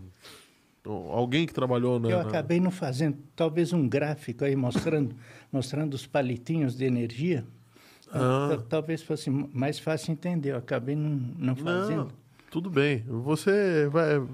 Alguém 0.91 1.47
que 1.47 1.53
trabalhou 1.53 1.99
na. 2.01 2.09
Eu 2.09 2.21
acabei 2.21 2.59
não 2.61 2.71
fazendo, 2.71 3.19
talvez 3.37 3.73
um 3.73 3.89
gráfico 3.89 4.45
aí 4.45 4.57
mostrando, 4.57 5.15
mostrando 5.53 5.95
os 5.95 6.07
palitinhos 6.07 6.77
de 6.77 6.85
energia. 6.85 7.45
Ah. 8.11 8.49
Tal- 8.51 8.63
Talvez 8.63 9.03
fosse 9.03 9.29
mais 9.31 9.79
fácil 9.79 10.13
entender. 10.13 10.53
Eu 10.53 10.57
acabei 10.57 10.97
não, 10.97 11.11
não 11.39 11.55
fazendo. 11.57 12.09
Tudo 12.51 12.71
bem. 12.71 13.05
Você 13.07 13.87
vai. 13.89 14.19
O 14.19 14.29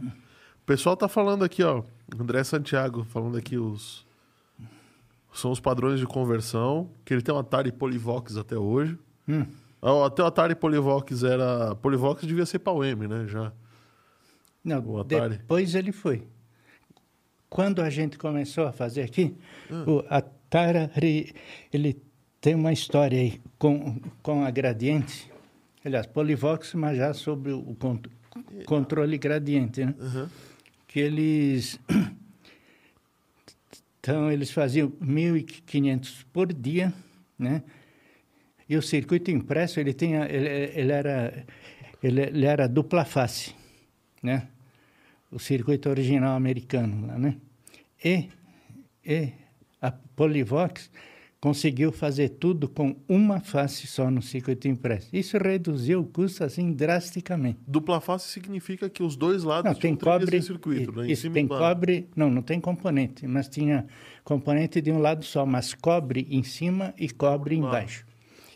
pessoal 0.65 0.97
tá 0.97 1.09
falando 1.09 1.45
aqui, 1.45 1.63
ó. 1.63 1.83
André 2.19 2.45
Santiago 2.45 3.03
falando 3.05 3.37
aqui 3.37 3.59
os. 3.59 4.07
São 5.33 5.51
os 5.51 5.59
padrões 5.59 5.99
de 5.99 6.07
conversão. 6.07 6.89
Que 7.05 7.13
ele 7.15 7.23
tem 7.23 7.35
um 7.35 7.39
Atari 7.39 7.73
Polivox 7.73 8.37
até 8.37 8.57
hoje. 8.57 8.97
Hum. 9.29 9.45
Ah, 9.83 10.07
Até 10.07 10.23
o 10.23 10.27
Atari 10.27 10.55
Polivox 10.55 11.25
era. 11.25 11.75
Polivox 11.75 12.25
devia 12.25 12.47
ser 12.47 12.61
pau 12.61 12.85
M, 12.85 13.09
né? 13.09 13.27
Já. 13.27 13.53
Não, 14.65 14.79
O 14.89 15.03
depois 15.05 15.75
ele 15.75 15.91
foi. 15.93 16.23
Quando 17.55 17.81
a 17.83 17.89
gente 17.89 18.19
começou 18.19 18.67
a 18.67 18.73
fazer 18.73 19.03
aqui, 19.03 19.33
Ah. 19.71 19.85
o 19.89 20.05
Atari, 20.11 21.33
ele 21.73 21.97
tem 22.41 22.53
uma 22.57 22.73
história 22.73 23.17
aí 23.17 23.41
com, 23.57 24.01
com 24.25 24.43
a 24.45 24.51
gradiente. 24.51 25.31
Aliás, 25.85 26.05
Polivox, 26.05 26.75
mas 26.75 26.97
já 26.99 27.15
sobre 27.15 27.53
o 27.53 27.77
con- 27.79 28.01
controle 28.67 29.17
gradiente, 29.19 29.85
né? 29.85 29.95
Aham. 30.01 30.29
Que 30.89 30.99
eles... 30.99 31.79
Então, 34.01 34.31
eles 34.31 34.51
faziam 34.51 34.91
1.500 35.01 36.27
por 36.33 36.53
dia, 36.53 36.93
né? 37.39 37.63
E 38.69 38.77
o 38.77 38.83
circuito 38.83 39.31
impresso, 39.31 39.79
ele, 39.81 39.95
tinha, 39.95 40.27
ele, 40.27 40.49
ele 40.79 40.93
era, 40.93 41.47
ele, 42.03 42.21
ele 42.21 42.45
era 42.45 42.67
dupla 42.69 43.05
face, 43.07 43.55
né? 44.23 44.49
O 45.35 45.39
circuito 45.41 45.89
original 45.91 46.37
americano, 46.37 47.09
lá, 47.09 47.19
né? 47.19 47.37
E, 48.05 48.29
e 49.05 49.33
a 49.83 49.91
Polivox 49.91 50.89
conseguiu 51.41 51.91
fazer 51.93 52.29
tudo 52.31 52.69
com 52.69 52.95
uma 53.09 53.41
face 53.41 53.87
só 53.87 54.11
no 54.11 54.23
circuito 54.23 54.69
impresso. 54.69 55.09
Isso 55.13 55.37
reduziu 55.37 56.01
o 56.01 56.05
custo, 56.07 56.45
assim, 56.45 56.73
drasticamente. 56.73 57.59
Dupla 57.67 58.01
face 58.01 58.29
significa 58.29 58.89
que 58.89 59.03
os 59.03 59.17
dois 59.17 59.43
lados 59.43 59.73
Não, 59.73 59.79
tem 59.79 59.97
cobre. 59.97 60.41
circuito, 60.41 60.93
né? 60.93 61.11
Isso, 61.11 61.29
tem 61.31 61.47
cobre. 61.49 62.09
Não, 62.15 62.31
não 62.31 62.41
tem 62.41 62.61
componente, 62.61 63.27
mas 63.27 63.49
tinha 63.49 63.87
componente 64.23 64.81
de 64.81 64.93
um 64.93 64.99
lado 64.99 65.25
só, 65.25 65.45
mas 65.45 65.75
cobre 65.75 66.27
em 66.31 66.43
cima 66.45 66.95
e 66.97 67.11
cobre 67.11 67.57
Claro. 67.57 67.69
embaixo. 67.77 68.07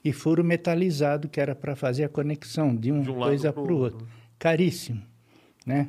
E 0.05 0.13
furo 0.13 0.45
metalizado, 0.45 1.29
que 1.29 1.41
era 1.41 1.55
para 1.57 1.75
fazer 1.75 2.05
a 2.05 2.09
conexão 2.09 2.75
de 2.75 2.93
uma 2.93 3.03
De 3.03 3.11
um 3.11 3.17
coisa 3.17 3.53
para 3.53 3.61
o 3.61 3.77
outro, 3.77 3.99
outro. 3.99 4.09
Caríssimo, 4.39 5.03
né? 5.67 5.89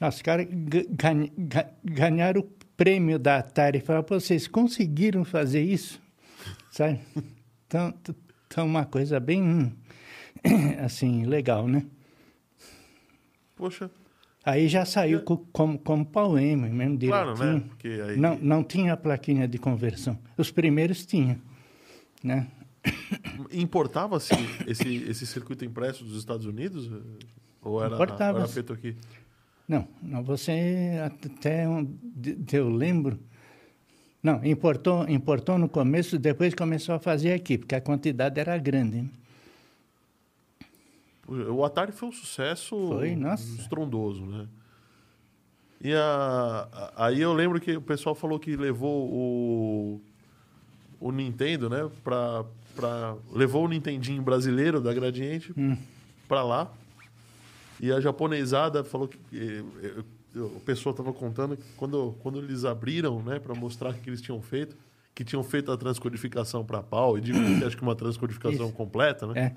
Os 0.00 0.22
caras 0.22 0.46
ga- 0.50 0.84
ganha- 0.90 1.30
ga- 1.36 1.70
ganharam 1.84 2.40
o 2.40 2.44
prêmio 2.76 3.18
da 3.18 3.38
Atari. 3.38 3.80
Falaram, 3.80 4.04
"Pô, 4.04 4.18
vocês 4.20 4.46
conseguiram 4.46 5.24
fazer 5.24 5.62
isso? 5.62 6.00
Sabe? 6.70 7.00
Então, 7.66 7.92
então 8.46 8.64
uma 8.66 8.84
coisa 8.84 9.18
bem, 9.18 9.72
assim, 10.84 11.24
legal, 11.26 11.66
né? 11.66 11.84
Poxa, 13.56 13.90
Aí 14.44 14.66
já 14.68 14.84
saiu 14.86 15.20
co- 15.24 15.44
como, 15.52 15.78
como 15.78 16.06
M, 16.38 16.70
mesmo 16.70 16.98
claro, 17.00 17.34
direitinho. 17.34 17.58
né? 17.60 17.64
Porque 17.68 17.88
aí. 17.88 18.16
Não, 18.16 18.38
não 18.38 18.64
tinha 18.64 18.96
plaquinha 18.96 19.46
de 19.46 19.58
conversão. 19.58 20.18
Os 20.38 20.50
primeiros 20.50 21.04
tinham, 21.04 21.36
né? 22.22 22.46
Importava-se 23.52 24.32
esse, 24.66 24.96
esse 25.08 25.26
circuito 25.26 25.64
impresso 25.66 26.02
dos 26.04 26.16
Estados 26.18 26.46
Unidos? 26.46 26.90
Ou 27.60 27.82
era, 27.84 27.94
Importava-se. 27.94 28.38
era 28.44 28.48
feito 28.48 28.72
aqui? 28.72 28.96
Não, 29.68 29.86
não 30.02 30.22
você 30.24 30.94
até 31.04 31.66
eu 32.52 32.68
lembro. 32.70 33.18
Não, 34.22 34.42
importou, 34.44 35.08
importou 35.08 35.58
no 35.58 35.68
começo, 35.68 36.18
depois 36.18 36.54
começou 36.54 36.94
a 36.94 36.98
fazer 36.98 37.32
aqui, 37.34 37.58
porque 37.58 37.74
a 37.74 37.80
quantidade 37.80 38.40
era 38.40 38.56
grande. 38.58 39.02
né? 39.02 39.08
O 41.50 41.62
Atari 41.64 41.92
foi 41.92 42.08
um 42.08 42.12
sucesso 42.12 42.74
Foi, 42.88 43.14
nossa. 43.14 43.44
estrondoso, 43.60 44.24
né? 44.24 44.46
E 45.80 45.92
a, 45.94 46.68
a- 46.72 47.06
aí 47.06 47.20
eu 47.20 47.32
lembro 47.34 47.60
que 47.60 47.76
o 47.76 47.82
pessoal 47.82 48.14
falou 48.14 48.38
que 48.40 48.56
levou 48.56 49.08
o, 49.12 50.00
o 50.98 51.12
Nintendo, 51.12 51.68
né? 51.68 51.88
Pra, 52.02 52.44
pra, 52.74 53.14
levou 53.30 53.66
o 53.66 53.68
Nintendinho 53.68 54.22
brasileiro 54.22 54.80
da 54.80 54.92
Gradiente 54.94 55.52
Hum. 55.56 55.76
pra 56.26 56.42
lá. 56.42 56.72
E 57.80 57.92
a 57.92 58.00
japonesada 58.00 58.82
falou 58.84 59.08
que. 59.08 59.18
eh, 59.32 60.02
O 60.38 60.60
pessoal 60.60 60.92
estava 60.92 61.12
contando 61.12 61.56
que 61.56 61.64
quando, 61.76 62.14
quando 62.22 62.38
eles 62.38 62.64
abriram, 62.64 63.22
né, 63.22 63.38
para 63.40 63.54
mostrar 63.54 63.90
o 63.90 63.94
que 63.94 64.10
eles 64.10 64.20
tinham 64.20 64.40
feito, 64.42 64.76
que 65.14 65.24
tinham 65.24 65.42
feito 65.42 65.72
a 65.72 65.76
transcodificação 65.76 66.64
para 66.64 66.82
pau, 66.82 67.16
e 67.18 67.22
que 67.22 67.32
acho 67.64 67.76
que 67.76 67.82
uma 67.82 67.96
transcodificação 67.96 68.66
Isso. 68.66 68.74
completa, 68.76 69.26
né? 69.26 69.40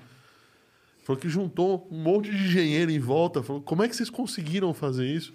Falou 1.04 1.20
que 1.20 1.28
juntou 1.28 1.86
um 1.90 1.98
monte 2.00 2.30
de 2.30 2.36
engenheiro 2.44 2.90
em 2.90 2.98
volta. 2.98 3.42
Falou, 3.42 3.60
como 3.60 3.82
é 3.82 3.88
que 3.88 3.94
vocês 3.94 4.08
conseguiram 4.08 4.72
fazer 4.72 5.04
isso? 5.06 5.32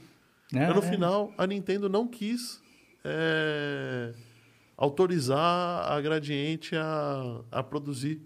né? 0.52 0.66
Mas 0.66 0.76
no 0.76 0.82
É. 0.84 0.90
final, 0.90 1.34
a 1.38 1.46
Nintendo 1.46 1.88
não 1.90 2.08
quis 2.08 2.62
é, 3.04 4.14
autorizar 4.78 5.92
a 5.92 6.00
Gradiente 6.02 6.76
a, 6.76 7.42
a 7.52 7.62
produzir 7.64 8.22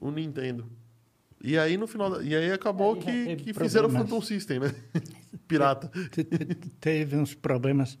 o 0.00 0.10
Nintendo. 0.10 0.66
E 1.42 1.56
aí, 1.56 1.76
no 1.76 1.86
final... 1.86 2.20
E 2.22 2.34
aí 2.34 2.50
acabou 2.50 2.94
Aí 2.94 3.36
que, 3.36 3.44
que 3.44 3.54
fizeram 3.54 3.88
o. 3.88 3.92
Phantom 3.92 4.20
System, 4.20 4.60
né? 4.60 4.74
Pirata. 5.46 5.88
Te- 6.10 6.24
te- 6.24 6.54
Teve 6.80 7.16
uns 7.16 7.34
problemas, 7.34 7.96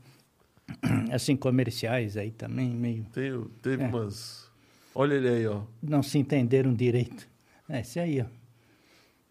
assim, 1.12 1.36
comerciais 1.36 2.16
aí 2.16 2.30
também, 2.32 2.70
meio... 2.70 3.04
Teve, 3.12 3.44
teve 3.62 3.84
É. 3.84 3.86
umas... 3.86 4.48
Olha 4.94 5.14
ele 5.14 5.28
aí, 5.28 5.46
ó. 5.46 5.62
Não 5.80 6.02
se 6.02 6.18
entenderam 6.18 6.74
direito. 6.74 7.28
É, 7.68 7.80
esse 7.80 8.00
aí, 8.00 8.20
ó. 8.20 8.24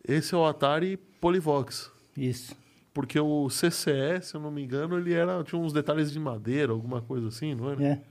Esse 0.08 0.34
é 0.34 0.38
o 0.38 0.46
Atari 0.46 0.96
Polivox. 1.20 1.92
Isso. 2.16 2.56
Porque 2.94 3.20
o 3.20 3.48
CCE, 3.50 4.22
se 4.24 4.34
eu 4.36 4.40
não 4.42 4.50
me 4.50 4.64
engano, 4.64 4.98
ele 4.98 5.14
era, 5.14 5.44
tinha 5.44 5.60
uns 5.62 5.74
detalhes 5.74 6.10
de 6.12 6.20
madeira, 6.20 6.72
alguma 6.72 7.02
coisa 7.02 7.28
assim, 7.28 7.54
não 7.54 7.70
era? 7.72 7.84
É. 7.84 8.02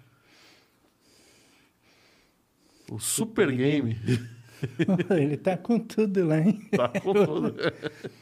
O 2.91 2.99
Super 3.01 3.51
Game. 3.51 3.97
Ele 5.17 5.37
tá 5.37 5.57
com 5.57 5.79
tudo 5.79 6.27
lá, 6.27 6.41
hein? 6.41 6.61
tá 6.77 6.89
com 7.01 7.13
tudo. 7.13 7.55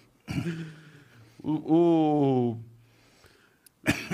o, 1.43 1.53
o- 1.53 2.59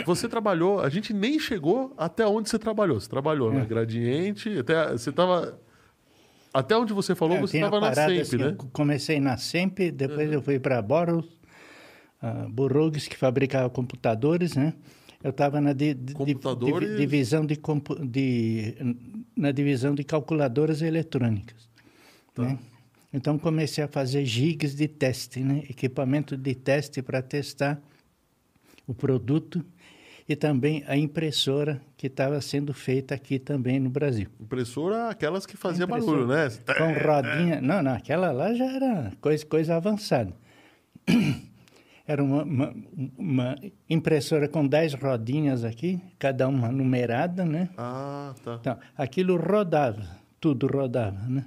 Você 0.05 0.29
trabalhou, 0.29 0.81
a 0.81 0.89
gente 0.89 1.13
nem 1.13 1.39
chegou 1.39 1.95
até 1.97 2.27
onde 2.27 2.49
você 2.51 2.59
trabalhou. 2.59 3.01
Você 3.01 3.09
trabalhou 3.09 3.53
na 3.53 3.61
É. 3.63 3.67
Gradiente, 3.67 4.59
até, 4.59 4.93
você 4.93 5.13
tava... 5.13 5.59
Até 6.53 6.77
onde 6.77 6.93
você 6.93 7.15
falou, 7.15 7.37
É, 7.37 7.41
você 7.41 7.53
tinha 7.59 7.67
estava 7.67 7.81
na 7.81 7.95
Semp, 7.95 8.21
assim, 8.21 8.37
né? 8.37 8.47
eu 8.49 8.57
comecei 8.73 9.21
na 9.21 9.37
Semp, 9.37 9.79
depois 9.93 10.33
eu 10.33 10.43
fui 10.43 10.59
para 10.59 10.83
Boros, 10.83 11.25
uh, 12.21 12.49
Burroughs, 12.49 13.07
que 13.07 13.17
fabricava 13.17 13.71
computadores, 13.71 14.57
né? 14.57 14.75
Eu 15.23 15.31
estava 15.31 15.61
na 15.61 15.73
di- 15.73 15.95
di- 15.95 16.13
Computadores? 16.15 16.97
divisão 16.97 17.47
de, 17.47 17.57
de- 18.09 18.97
na 19.37 19.53
divisão 19.53 19.95
de 19.95 20.03
calculadoras 20.03 20.83
eletrônicas. 20.83 21.70
Tá. 22.35 22.43
né? 22.43 22.59
Então 23.13 23.39
comecei 23.39 23.83
a 23.83 23.89
fazer 23.89 24.25
gigas 24.25 24.75
de 24.75 24.87
teste, 24.87 25.41
né? 25.41 25.65
Equipamento 25.69 26.37
de 26.37 26.55
teste 26.55 27.03
para 27.03 27.21
testar 27.21 27.81
o 28.87 28.95
produto 28.95 29.65
e 30.29 30.37
também 30.37 30.85
a 30.87 30.97
impressora 30.97 31.81
que 31.97 32.07
estava 32.07 32.41
sendo 32.41 32.73
feita 32.73 33.17
aqui 33.17 33.39
também 33.39 33.81
no 33.81 33.91
Brasil. 33.91 34.29
Impressora, 34.41 35.09
aquelas 35.09 35.45
que 35.45 35.57
fazia 35.57 35.85
Impressora. 35.87 36.25
barulho, 36.25 36.29
né? 36.29 36.49
Com 36.79 37.05
rodinha. 37.05 37.61
Não, 37.61 37.83
não, 37.83 37.95
aquela 37.95 38.31
lá 38.31 38.55
já 38.55 38.65
era 38.65 39.13
coisa, 39.21 39.45
coisa 39.45 39.77
avançada. 39.77 40.33
Era 42.07 42.25
uma, 42.25 42.43
uma, 42.43 42.75
uma 43.17 43.57
impressora 43.89 44.49
com 44.49 44.67
10 44.67 44.95
rodinhas 44.95 45.65
aqui, 45.65 46.01
cada 46.19 46.49
uma 46.49 46.73
numerada, 46.73 47.45
né? 47.45 47.69
Ah, 47.79 48.35
tá. 48.43 48.57
Então, 48.61 48.77
aquilo 48.97 49.37
rodava, 49.37 50.05
tudo 50.41 50.67
rodava, 50.67 51.29
né? 51.29 51.45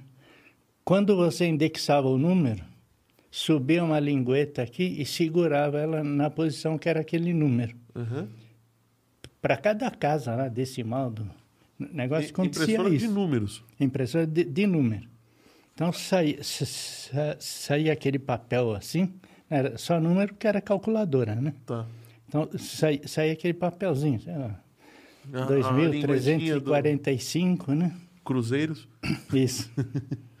Quando 0.84 1.16
você 1.16 1.46
indexava 1.46 2.08
o 2.08 2.18
número, 2.18 2.62
subia 3.30 3.82
uma 3.82 3.98
lingueta 3.98 4.62
aqui 4.62 4.82
e 5.00 5.06
segurava 5.06 5.78
ela 5.80 6.04
na 6.04 6.28
posição 6.28 6.76
que 6.76 6.88
era 6.88 7.00
aquele 7.00 7.32
número. 7.32 7.74
Uhum. 7.94 8.28
Para 9.40 9.56
cada 9.56 9.90
casa 9.90 10.34
lá, 10.34 10.48
decimal 10.48 11.10
do 11.10 11.28
negócio, 11.78 12.30
acontecia 12.30 12.64
Impressora 12.74 12.94
isso. 12.94 13.06
de 13.06 13.12
números. 13.12 13.64
Impressora 13.80 14.26
de, 14.26 14.44
de 14.44 14.66
número. 14.66 15.08
Então 15.74 15.92
saía, 15.92 16.42
sa- 16.42 16.64
sa- 16.66 17.36
saía 17.40 17.92
aquele 17.92 18.18
papel 18.18 18.72
assim, 18.74 19.12
era 19.50 19.76
só 19.76 19.98
número 20.00 20.34
que 20.34 20.46
era 20.46 20.60
calculadora, 20.60 21.34
né? 21.34 21.54
Tá. 21.66 21.86
Então 22.28 22.48
saía, 22.58 23.06
saía 23.08 23.32
aquele 23.32 23.54
papelzinho, 23.54 24.20
sei 24.20 24.36
lá, 24.36 24.60
A- 25.32 25.68
a 25.68 25.72
linguetinha 25.72 26.60
do 26.60 26.70
2.345, 26.70 27.68
né? 27.74 27.94
Cruzeiros. 28.24 28.86
Isso. 29.32 29.70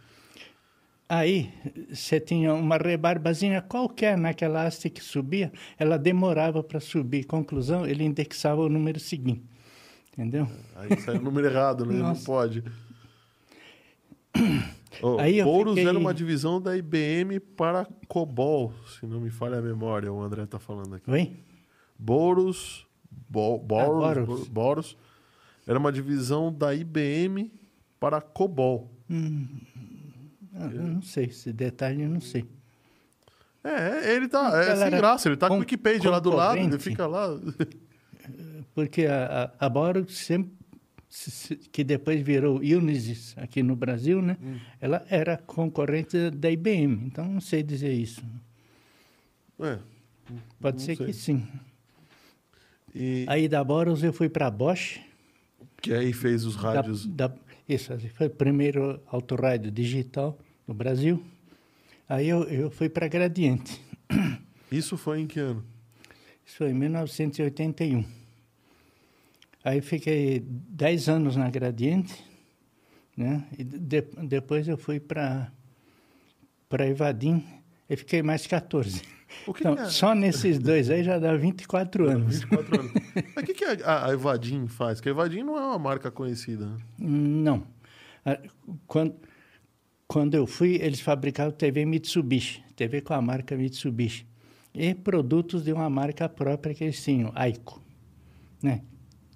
Aí 1.08 1.52
você 1.92 2.18
tinha 2.18 2.54
uma 2.54 2.76
rebarbazinha 2.78 3.60
qualquer 3.60 4.16
naquela 4.16 4.64
haste 4.66 4.88
que 4.88 5.02
subia, 5.04 5.52
ela 5.78 5.98
demorava 5.98 6.62
para 6.62 6.80
subir. 6.80 7.24
Conclusão, 7.24 7.86
ele 7.86 8.04
indexava 8.04 8.60
o 8.62 8.68
número 8.68 8.98
seguinte. 8.98 9.42
Entendeu? 10.12 10.48
Aí 10.76 10.98
sai 11.00 11.16
o 11.18 11.22
número 11.22 11.46
errado, 11.46 11.84
né? 11.84 11.94
Não 11.94 12.14
pode. 12.16 12.62
Oh, 15.02 15.18
Aí 15.18 15.42
fiquei- 15.42 15.88
era 15.88 15.98
uma 15.98 16.14
divisão 16.14 16.60
da 16.60 16.76
IBM 16.76 17.40
para 17.40 17.84
COBOL, 18.06 18.72
se 18.86 19.04
não 19.04 19.20
me 19.20 19.28
falha 19.28 19.58
a 19.58 19.60
memória, 19.60 20.10
o 20.12 20.22
André 20.22 20.46
tá 20.46 20.60
falando 20.60 20.94
aqui. 20.94 21.10
Oi? 21.10 21.32
Bouros, 21.98 22.86
Bo, 23.28 23.58
Boros, 23.58 24.04
Ah, 24.04 24.14
Boros. 24.24 24.48
Boros, 24.48 24.96
era 25.66 25.76
uma 25.80 25.90
divisão 25.90 26.52
da 26.52 26.72
IBM 26.72 27.52
para 27.98 28.20
COBOL. 28.20 28.88
Ah, 29.10 29.14
eu 30.54 30.82
não 30.82 31.02
sei, 31.02 31.26
esse 31.26 31.52
detalhe 31.52 32.02
eu 32.02 32.08
não 32.10 32.20
sei. 32.20 32.44
É, 33.62 34.14
ele 34.14 34.28
tá, 34.28 34.50
é 34.62 34.76
sem 34.76 34.90
graça, 34.90 35.28
ele 35.28 35.36
tá 35.36 35.48
com 35.48 35.56
o 35.56 35.58
Wikipedia 35.60 36.10
lá 36.10 36.18
do 36.20 36.30
lado, 36.30 36.58
ele 36.58 36.78
fica 36.78 37.06
lá. 37.06 37.28
Porque 38.74 39.06
a, 39.06 39.52
a, 39.58 39.66
a 39.66 39.68
Boro 39.68 40.08
sempre, 40.10 40.52
se- 41.08 41.30
se- 41.30 41.56
que 41.56 41.82
depois 41.84 42.20
virou 42.20 42.56
Unisys 42.58 43.34
aqui 43.38 43.62
no 43.62 43.74
Brasil, 43.76 44.20
né? 44.20 44.36
Hum. 44.42 44.58
Ela 44.80 45.04
era 45.08 45.36
concorrente 45.38 46.30
da 46.30 46.50
IBM, 46.50 47.06
então 47.06 47.26
não 47.26 47.40
sei 47.40 47.62
dizer 47.62 47.92
isso. 47.92 48.22
É, 49.60 49.78
Pode 50.60 50.82
ser 50.82 50.96
sei. 50.96 51.06
que 51.06 51.12
sim. 51.12 51.46
e 52.94 53.24
Aí 53.28 53.48
da 53.48 53.62
Boros 53.62 54.02
eu 54.02 54.12
fui 54.12 54.28
para 54.28 54.50
Bosch. 54.50 55.00
que 55.80 55.92
aí 55.94 56.12
fez 56.12 56.44
os 56.44 56.56
da- 56.56 56.62
rádios. 56.62 57.06
da- 57.06 57.32
isso, 57.68 57.92
assim, 57.94 58.08
foi 58.08 58.26
o 58.26 58.30
primeiro 58.30 59.00
autorrádio 59.06 59.70
digital 59.70 60.38
no 60.66 60.74
Brasil. 60.74 61.22
Aí 62.08 62.28
eu, 62.28 62.44
eu 62.44 62.70
fui 62.70 62.88
para 62.88 63.08
Gradiente. 63.08 63.80
Isso 64.70 64.96
foi 64.96 65.20
em 65.20 65.26
que 65.26 65.40
ano? 65.40 65.64
Isso 66.44 66.56
foi 66.58 66.70
em 66.70 66.74
1981. 66.74 68.04
Aí 69.64 69.80
fiquei 69.80 70.40
10 70.46 71.08
anos 71.08 71.36
na 71.36 71.48
Gradiente, 71.48 72.22
né? 73.16 73.46
E 73.58 73.64
de- 73.64 74.02
depois 74.26 74.68
eu 74.68 74.76
fui 74.76 75.00
para 75.00 75.50
para 76.68 76.88
Evadim 76.88 77.44
e 77.88 77.96
fiquei 77.96 78.20
mais 78.22 78.46
14. 78.46 79.02
O 79.46 79.54
que, 79.54 79.60
Então, 79.60 79.76
que 79.76 79.82
é? 79.82 79.86
só 79.86 80.12
nesses 80.14 80.58
dois 80.58 80.90
aí 80.90 81.04
já 81.04 81.18
dá 81.18 81.36
24 81.36 82.08
anos. 82.10 82.40
24 82.40 82.80
anos. 82.80 82.92
Mas 83.34 83.42
o 83.44 83.46
que, 83.46 83.54
que 83.54 83.64
a, 83.64 84.06
a 84.06 84.12
Evadim 84.12 84.66
faz? 84.66 84.98
Porque 84.98 85.08
a 85.08 85.12
Evadim 85.12 85.42
não 85.44 85.56
é 85.56 85.60
uma 85.64 85.78
marca 85.78 86.10
conhecida. 86.10 86.66
né? 86.66 86.78
Não. 86.98 87.64
Ah, 88.26 88.38
Quando, 88.86 89.14
quando 90.06 90.34
eu 90.34 90.46
fui, 90.46 90.76
eles 90.80 91.00
fabricavam 91.00 91.52
TV 91.52 91.84
Mitsubishi, 91.84 92.62
TV 92.76 93.00
com 93.00 93.14
a 93.14 93.22
marca 93.22 93.56
Mitsubishi. 93.56 94.26
E 94.74 94.94
produtos 94.94 95.64
de 95.64 95.72
uma 95.72 95.88
marca 95.88 96.28
própria 96.28 96.74
que 96.74 96.84
eles 96.84 97.02
tinham, 97.02 97.30
Aiko. 97.34 97.80
Né? 98.62 98.82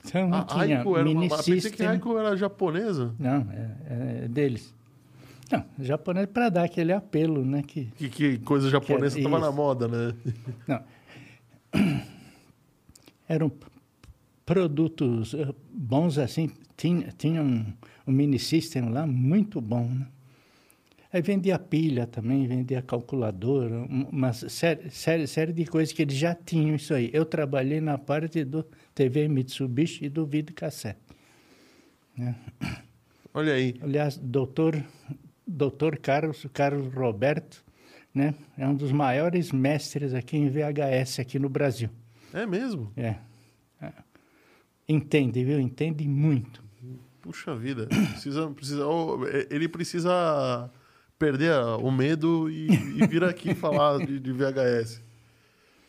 Então 0.05 0.33
A 0.33 0.45
tinha 0.45 0.79
Aiko 0.79 0.97
era 0.97 1.09
uma. 1.09 1.29
Pensei 1.43 1.71
que 1.71 1.83
Aiko 1.83 2.19
era 2.19 2.37
japonesa. 2.37 3.15
Não, 3.19 3.47
é, 3.53 4.25
é 4.25 4.29
deles. 4.29 4.75
Não, 5.51 5.65
japonês 5.81 6.27
para 6.27 6.51
dar 6.51 6.65
aquele 6.65 6.93
apelo, 6.93 7.45
né? 7.45 7.63
Que, 7.63 7.87
Que, 7.97 8.09
que 8.09 8.39
coisa 8.39 8.69
japonesa 8.69 9.19
estava 9.19 9.39
na 9.39 9.49
isso. 9.49 9.57
moda, 9.57 9.89
né? 9.89 10.15
não. 10.67 10.83
Eram 13.29 13.53
produtos 14.45 15.35
eh, 15.35 15.55
bons 15.71 16.19
assim, 16.19 16.51
tinha, 16.77 17.13
tinha 17.17 17.43
um, 17.43 17.67
um 18.07 18.13
mini 18.13 18.39
system 18.39 18.91
lá 18.91 19.07
muito 19.07 19.61
bom, 19.61 19.89
né? 19.89 20.07
Aí 21.11 21.23
vendia 21.23 21.59
pilha 21.59 22.07
também, 22.07 22.47
vendia 22.47 22.83
calculadora, 22.83 23.75
um- 23.77 24.09
uma 24.13 24.33
série, 24.35 24.91
série, 24.91 25.27
série 25.27 25.53
de 25.55 25.65
coisas 25.65 25.93
que 25.93 26.03
eles 26.03 26.15
já 26.17 26.35
tinham 26.35 26.77
isso 26.77 26.93
aí. 26.93 27.09
Eu 27.15 27.25
trabalhei 27.25 27.81
na 27.81 27.97
parte 27.97 28.45
do 28.45 28.63
TV 28.95 29.27
Mitsubishi 29.27 30.05
e 30.05 30.09
do 30.11 30.27
videocassete. 30.27 30.99
Né? 32.17 32.35
Olha 33.33 33.55
aí. 33.55 33.75
Aliás, 33.81 34.19
doutor, 34.19 34.83
doutor 35.47 35.97
Carlos, 35.99 36.45
Carlos 36.53 36.93
Roberto, 36.93 37.65
né, 38.15 38.35
é 38.59 38.67
um 38.67 38.75
dos 38.75 38.93
maiores 38.93 39.51
mestres 39.53 40.13
aqui 40.13 40.37
em 40.37 40.49
VHS 40.51 41.21
aqui 41.21 41.39
no 41.39 41.49
Brasil. 41.49 41.89
É 42.35 42.45
mesmo? 42.45 42.93
É. 42.97 43.15
Entende, 44.89 45.45
viu? 45.45 45.61
Entende 45.61 46.07
muito. 46.09 46.63
Puxa 47.23 47.55
vida. 47.55 47.87
Precisa, 47.87 48.49
precisa, 48.51 48.85
é- 49.33 49.47
ele 49.55 49.69
precisa 49.69 50.71
perder 51.19 51.53
o 51.83 51.91
medo 51.91 52.49
e, 52.51 52.67
e 52.71 53.07
vir 53.07 53.25
aqui 53.25 53.55
falar 53.57 53.99
de, 54.05 54.19
de 54.21 54.33
VHS. 54.33 55.03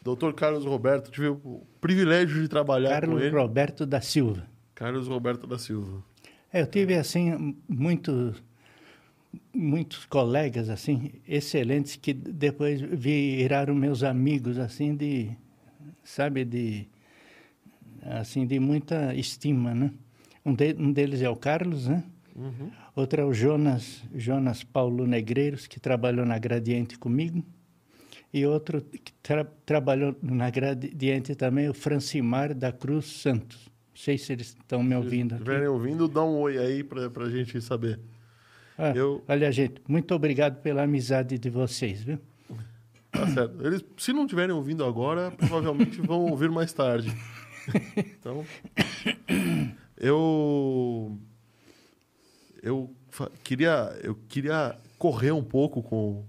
Doutor 0.03 0.33
Carlos 0.33 0.65
Roberto, 0.65 1.11
tive 1.11 1.27
o 1.27 1.61
privilégio 1.81 2.41
de 2.41 2.47
trabalhar 2.47 3.01
com 3.01 3.07
Carlos 3.07 3.21
ele. 3.23 3.35
Roberto 3.37 3.85
da 3.85 4.01
Silva. 4.01 4.47
Carlos 4.73 5.07
Roberto 5.07 5.45
da 5.45 5.57
Silva. 5.59 6.03
É, 6.51 6.61
eu 6.61 6.67
tive 6.67 6.95
assim 6.95 7.55
muitos 7.67 8.41
muitos 9.53 10.05
colegas 10.05 10.69
assim 10.69 11.11
excelentes 11.27 11.95
que 11.95 12.13
depois 12.13 12.81
viraram 12.81 13.75
meus 13.75 14.01
amigos 14.03 14.57
assim 14.57 14.95
de 14.95 15.29
sabe 16.03 16.43
de 16.45 16.87
assim 18.01 18.47
de 18.47 18.59
muita 18.59 19.13
estima, 19.13 19.75
né? 19.75 19.91
Um, 20.45 20.55
de- 20.55 20.75
um 20.79 20.91
deles 20.91 21.21
é 21.21 21.29
o 21.29 21.35
Carlos, 21.35 21.87
né? 21.87 22.03
Uhum. 22.39 22.71
Outro 22.95 23.21
é 23.21 23.25
o 23.25 23.33
Jonas 23.33 24.01
Jonas 24.15 24.63
Paulo 24.63 25.05
Negreiros 25.05 25.67
que 25.67 25.79
trabalhou 25.79 26.25
na 26.25 26.39
Gradiente 26.39 26.97
comigo 26.97 27.43
e 28.33 28.45
outro 28.45 28.81
que 28.81 29.11
tra- 29.21 29.45
trabalhou 29.65 30.15
na 30.21 30.49
Gradiente 30.49 31.35
também 31.35 31.67
o 31.67 31.73
Francimar 31.73 32.53
da 32.55 32.71
Cruz 32.71 33.05
Santos. 33.07 33.65
Não 33.89 33.97
sei 34.05 34.17
se 34.17 34.31
eles 34.31 34.47
estão 34.57 34.81
me 34.81 34.95
ouvindo 34.95 35.31
Se 35.35 35.41
estiverem 35.41 35.67
ouvindo, 35.67 36.07
dá 36.07 36.23
um 36.23 36.37
oi 36.39 36.57
aí 36.57 36.81
pra, 36.83 37.09
pra 37.09 37.29
gente 37.29 37.59
saber. 37.61 37.99
Ah, 38.77 38.93
Eu- 38.95 39.21
Olha, 39.27 39.51
gente, 39.51 39.81
muito 39.87 40.15
obrigado 40.15 40.61
pela 40.61 40.83
amizade 40.83 41.37
de 41.37 41.49
vocês, 41.49 42.01
viu? 42.01 42.17
Tá 43.11 43.27
certo. 43.27 43.65
Eles, 43.67 43.83
se 43.97 44.13
não 44.13 44.21
estiverem 44.23 44.55
ouvindo 44.55 44.85
agora, 44.85 45.31
provavelmente 45.31 45.99
vão 45.99 46.27
ouvir 46.27 46.49
mais 46.49 46.71
tarde. 46.71 47.11
Então, 47.97 48.43
eu 49.97 51.17
eu 52.63 52.93
queria 53.43 53.97
eu 54.03 54.15
queria 54.27 54.77
correr 54.97 55.31
um 55.31 55.43
pouco 55.43 55.81
com 55.81 56.23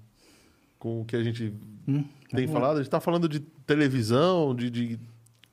com 0.78 1.02
o 1.02 1.04
que 1.04 1.14
a 1.16 1.22
gente 1.22 1.52
Hum, 1.88 2.04
tem 2.30 2.46
falado. 2.46 2.74
A 2.74 2.76
gente 2.76 2.86
está 2.86 3.00
falando 3.00 3.28
de 3.28 3.40
televisão, 3.40 4.54
de, 4.54 4.70
de, 4.70 4.96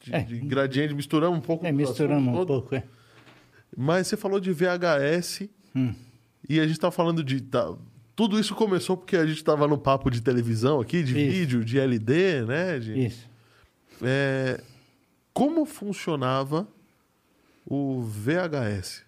de, 0.01 0.13
É. 0.13 0.21
de 0.21 0.39
gradiente, 0.39 0.93
misturamos 0.93 1.37
um 1.39 1.41
pouco. 1.41 1.65
É, 1.65 1.71
misturamos 1.71 2.33
um 2.33 2.45
pouco, 2.45 2.75
é. 2.75 2.83
Mas 3.75 4.07
você 4.07 4.15
falou 4.17 4.39
de 4.39 4.51
VHS 4.51 5.49
Hum. 5.75 5.93
e 6.47 6.59
a 6.59 6.63
gente 6.63 6.73
está 6.73 6.91
falando 6.91 7.23
de. 7.23 7.41
tá, 7.41 7.75
tudo 8.15 8.39
isso 8.39 8.55
começou 8.55 8.95
porque 8.97 9.15
a 9.17 9.25
gente 9.25 9.37
estava 9.37 9.67
no 9.67 9.77
papo 9.77 10.09
de 10.09 10.21
televisão 10.21 10.79
aqui, 10.79 11.03
de 11.03 11.11
Isso. 11.17 11.31
vídeo, 11.31 11.65
de 11.65 11.79
LD, 11.79 12.45
né? 12.45 12.79
de- 12.79 13.05
Isso. 13.07 13.29
É, 14.01 14.61
como 15.33 15.65
funcionava 15.65 16.67
o 17.65 18.01
VHS? 18.01 19.03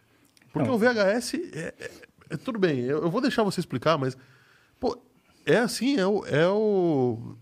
Porque 0.51 0.67
Não. 0.67 0.75
o 0.75 0.79
VHS 0.79 1.33
é, 1.35 1.73
é- 1.79 1.91
é- 2.31 2.37
tudo 2.37 2.57
bem, 2.59 2.79
eu, 2.79 3.03
eu 3.03 3.09
vou 3.09 3.21
deixar 3.21 3.43
você 3.43 3.59
explicar, 3.59 3.97
mas 3.97 4.17
pô, 4.79 4.99
é 5.45 5.57
assim, 5.57 5.97
é 5.97 6.05
o, 6.05 6.25
é 6.25 6.47
o- 6.47 7.35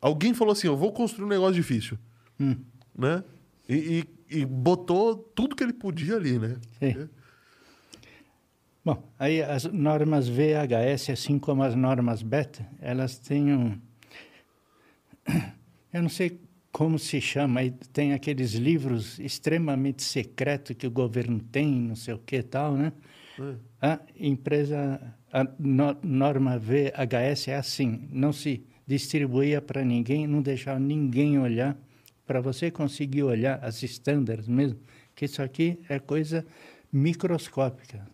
alguém 0.00 0.34
falou 0.34 0.52
assim, 0.52 0.66
eu 0.66 0.76
vou 0.76 0.92
construir 0.92 1.24
um 1.24 1.28
negócio 1.28 1.54
difícil, 1.54 1.98
Hum. 2.38 2.56
né? 2.96 3.22
E, 3.68 4.04
e- 4.30 4.38
e 4.40 4.44
botou 4.46 5.16
tudo 5.16 5.54
que 5.56 5.62
ele 5.62 5.72
podia 5.72 6.16
ali, 6.16 6.38
né? 6.38 6.56
Sim. 6.78 7.08
Bom, 8.84 9.02
aí 9.18 9.42
as 9.42 9.64
normas 9.64 10.26
VHS, 10.28 11.10
assim 11.12 11.38
como 11.38 11.62
as 11.62 11.74
normas 11.74 12.22
beta, 12.22 12.66
elas 12.80 13.18
têm 13.18 13.52
um... 13.52 13.78
Eu 15.92 16.02
não 16.02 16.08
sei 16.08 16.40
como 16.72 16.98
se 16.98 17.20
chama, 17.20 17.60
tem 17.92 18.12
aqueles 18.12 18.52
livros 18.54 19.18
extremamente 19.18 20.02
secretos 20.02 20.76
que 20.76 20.86
o 20.86 20.90
governo 20.90 21.40
tem, 21.40 21.68
não 21.80 21.96
sei 21.96 22.14
o 22.14 22.18
que 22.18 22.42
tal, 22.42 22.76
né? 22.76 22.92
É. 23.38 23.54
A 23.82 24.00
empresa, 24.18 25.00
a 25.32 25.44
no- 25.58 25.96
norma 26.02 26.58
VHS 26.58 27.48
é 27.48 27.56
assim, 27.56 28.08
não 28.12 28.32
se 28.32 28.62
distribuía 28.86 29.60
para 29.60 29.84
ninguém, 29.84 30.26
não 30.26 30.42
deixava 30.42 30.78
ninguém 30.78 31.38
olhar, 31.38 31.76
para 32.26 32.40
você 32.40 32.70
conseguir 32.70 33.24
olhar 33.24 33.58
as 33.64 33.82
estándares 33.82 34.46
mesmo, 34.46 34.78
que 35.16 35.24
isso 35.24 35.42
aqui 35.42 35.78
é 35.88 35.98
coisa 35.98 36.46
microscópica. 36.92 38.06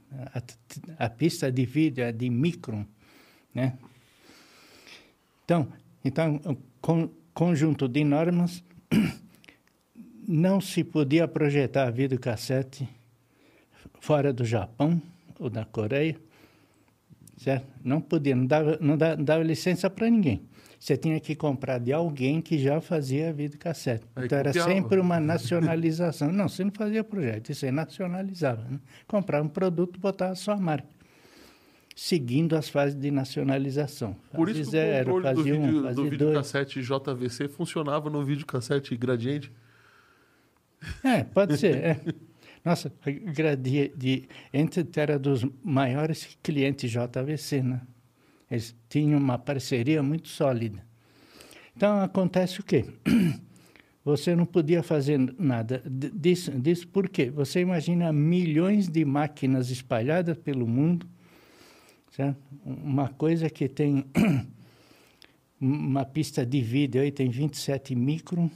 A, 0.98 1.04
a 1.04 1.10
pista 1.10 1.50
de 1.52 1.66
vídeo 1.66 2.02
é 2.04 2.12
de 2.12 2.30
micron, 2.30 2.86
né? 3.54 3.76
Então, 5.44 5.68
então 6.04 6.40
con- 6.80 7.10
conjunto 7.36 7.86
de 7.86 8.02
normas 8.02 8.64
não 10.26 10.58
se 10.58 10.82
podia 10.82 11.28
projetar 11.28 11.90
videocassete 11.90 12.88
fora 14.00 14.32
do 14.32 14.42
Japão 14.42 15.00
ou 15.38 15.50
da 15.50 15.66
Coreia, 15.66 16.16
certo? 17.36 17.66
Não 17.84 18.00
podia, 18.00 18.34
não 18.34 18.46
dava, 18.46 18.78
não 18.80 18.96
dava, 18.96 19.16
não 19.16 19.24
dava 19.24 19.44
licença 19.44 19.90
para 19.90 20.08
ninguém. 20.08 20.48
Você 20.80 20.96
tinha 20.96 21.20
que 21.20 21.36
comprar 21.36 21.78
de 21.78 21.92
alguém 21.92 22.40
que 22.40 22.58
já 22.58 22.80
fazia 22.80 23.34
videocassete. 23.34 24.06
Aí 24.16 24.24
Então 24.24 24.38
era 24.38 24.48
copiava. 24.48 24.72
sempre 24.72 24.98
uma 24.98 25.20
nacionalização. 25.20 26.32
Não, 26.32 26.48
você 26.48 26.64
não 26.64 26.72
fazia 26.72 27.04
projeto, 27.04 27.52
aí 27.52 27.70
nacionalizava. 27.70 28.62
Né? 28.62 28.80
Comprava 29.06 29.44
um 29.44 29.48
produto, 29.48 30.00
botava 30.00 30.32
a 30.32 30.36
sua 30.36 30.56
marca. 30.56 30.88
Seguindo 31.96 32.54
as 32.54 32.68
fases 32.68 32.94
de 32.94 33.10
nacionalização. 33.10 34.14
Por 34.34 34.48
Fase 34.48 34.60
isso 34.60 34.70
que 34.70 34.76
zero, 34.76 35.10
o 35.10 35.22
controle 35.22 35.50
do, 35.50 35.58
um, 35.58 35.66
vídeo, 35.66 35.94
do 35.94 36.10
videocassete 36.10 36.82
JVC 36.82 37.48
funcionava 37.48 38.10
no 38.10 38.22
videocassete 38.22 38.94
gradiente. 38.94 39.50
É, 41.02 41.24
pode 41.24 41.56
ser. 41.56 41.74
é. 41.74 42.00
Nossa, 42.62 42.92
a 43.00 43.10
Gradi- 43.10 43.92
de, 43.96 44.28
entre 44.52 44.86
era 44.96 45.18
dos 45.18 45.46
maiores 45.64 46.36
clientes 46.42 46.90
JVC, 46.90 47.62
né? 47.62 47.80
Eles 48.50 48.76
tinham 48.88 49.18
uma 49.18 49.38
parceria 49.38 50.02
muito 50.02 50.28
sólida. 50.28 50.84
Então, 51.74 52.00
acontece 52.00 52.60
o 52.60 52.62
quê? 52.62 52.84
Você 54.04 54.36
não 54.36 54.44
podia 54.44 54.82
fazer 54.82 55.18
nada 55.38 55.82
disso, 55.86 56.50
disso 56.52 56.86
por 56.88 57.08
quê? 57.08 57.30
Você 57.30 57.60
imagina 57.60 58.12
milhões 58.12 58.86
de 58.88 59.04
máquinas 59.04 59.70
espalhadas 59.70 60.36
pelo 60.36 60.66
mundo, 60.66 61.08
certo? 62.16 62.40
Uma 62.64 63.08
coisa 63.08 63.50
que 63.50 63.68
tem 63.68 64.04
uma 65.60 66.04
pista 66.04 66.44
de 66.46 66.60
vídeo 66.62 67.00
aí 67.02 67.10
tem 67.12 67.28
27 67.28 67.94
micron, 67.94 68.48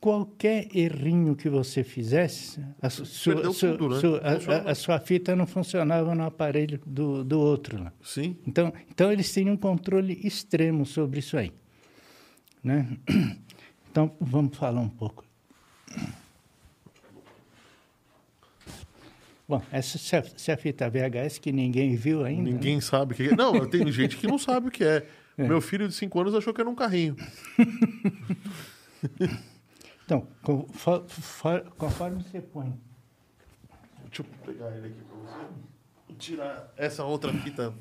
qualquer 0.00 0.68
errinho 0.74 1.34
que 1.36 1.48
você 1.48 1.84
fizesse, 1.84 2.60
a, 2.80 2.88
su- 2.90 3.04
su- 3.06 3.32
tudo, 3.76 3.88
né? 3.90 4.00
su- 4.00 4.16
a- 4.16 4.54
a- 4.68 4.70
a 4.70 4.74
sua 4.74 4.98
fita 4.98 5.36
não 5.36 5.46
funcionava 5.46 6.14
no 6.14 6.24
aparelho 6.24 6.80
do, 6.86 7.22
do 7.24 7.38
outro 7.40 7.82
lá. 7.82 7.92
Sim. 8.02 8.36
Então, 8.46 8.72
então 8.90 9.12
eles 9.12 9.32
tinham 9.32 9.54
um 9.54 9.56
controle 9.58 10.18
extremo 10.24 10.84
sobre 10.86 11.18
isso 11.20 11.36
aí, 11.36 11.52
né? 12.62 12.88
Então 13.90 14.10
vamos 14.20 14.56
falar 14.56 14.80
um 14.80 14.88
pouco. 14.88 15.24
Bom, 19.48 19.62
essa 19.70 19.98
se 19.98 20.16
a, 20.16 20.22
se 20.22 20.50
a 20.50 20.56
fita 20.56 20.88
VHS 20.88 21.38
que 21.38 21.52
ninguém 21.52 21.94
viu 21.96 22.24
ainda. 22.24 22.42
né? 22.44 22.50
Ninguém 22.52 22.80
sabe 22.80 23.12
o 23.12 23.16
que 23.16 23.28
é. 23.28 23.36
Não, 23.36 23.66
tem 23.68 23.90
gente 23.92 24.16
que 24.16 24.26
não 24.26 24.38
sabe 24.38 24.68
o 24.68 24.70
que 24.70 24.82
é. 24.84 25.06
Meu 25.36 25.60
filho 25.60 25.86
de 25.88 25.94
5 25.94 26.20
anos 26.20 26.34
achou 26.34 26.54
que 26.54 26.60
era 26.60 26.70
um 26.70 26.74
carrinho. 26.74 27.16
Então, 30.06 30.26
confo- 30.42 31.04
fo- 31.08 31.62
conforme 31.78 32.22
você 32.22 32.38
põe 32.40 32.78
Deixa 34.04 34.20
eu 34.22 34.26
pegar 34.44 34.70
ele 34.76 34.88
aqui 34.88 35.00
pra 35.02 35.16
você. 35.16 36.14
Tirar 36.18 36.72
essa 36.76 37.04
outra 37.04 37.32
fita 37.32 37.72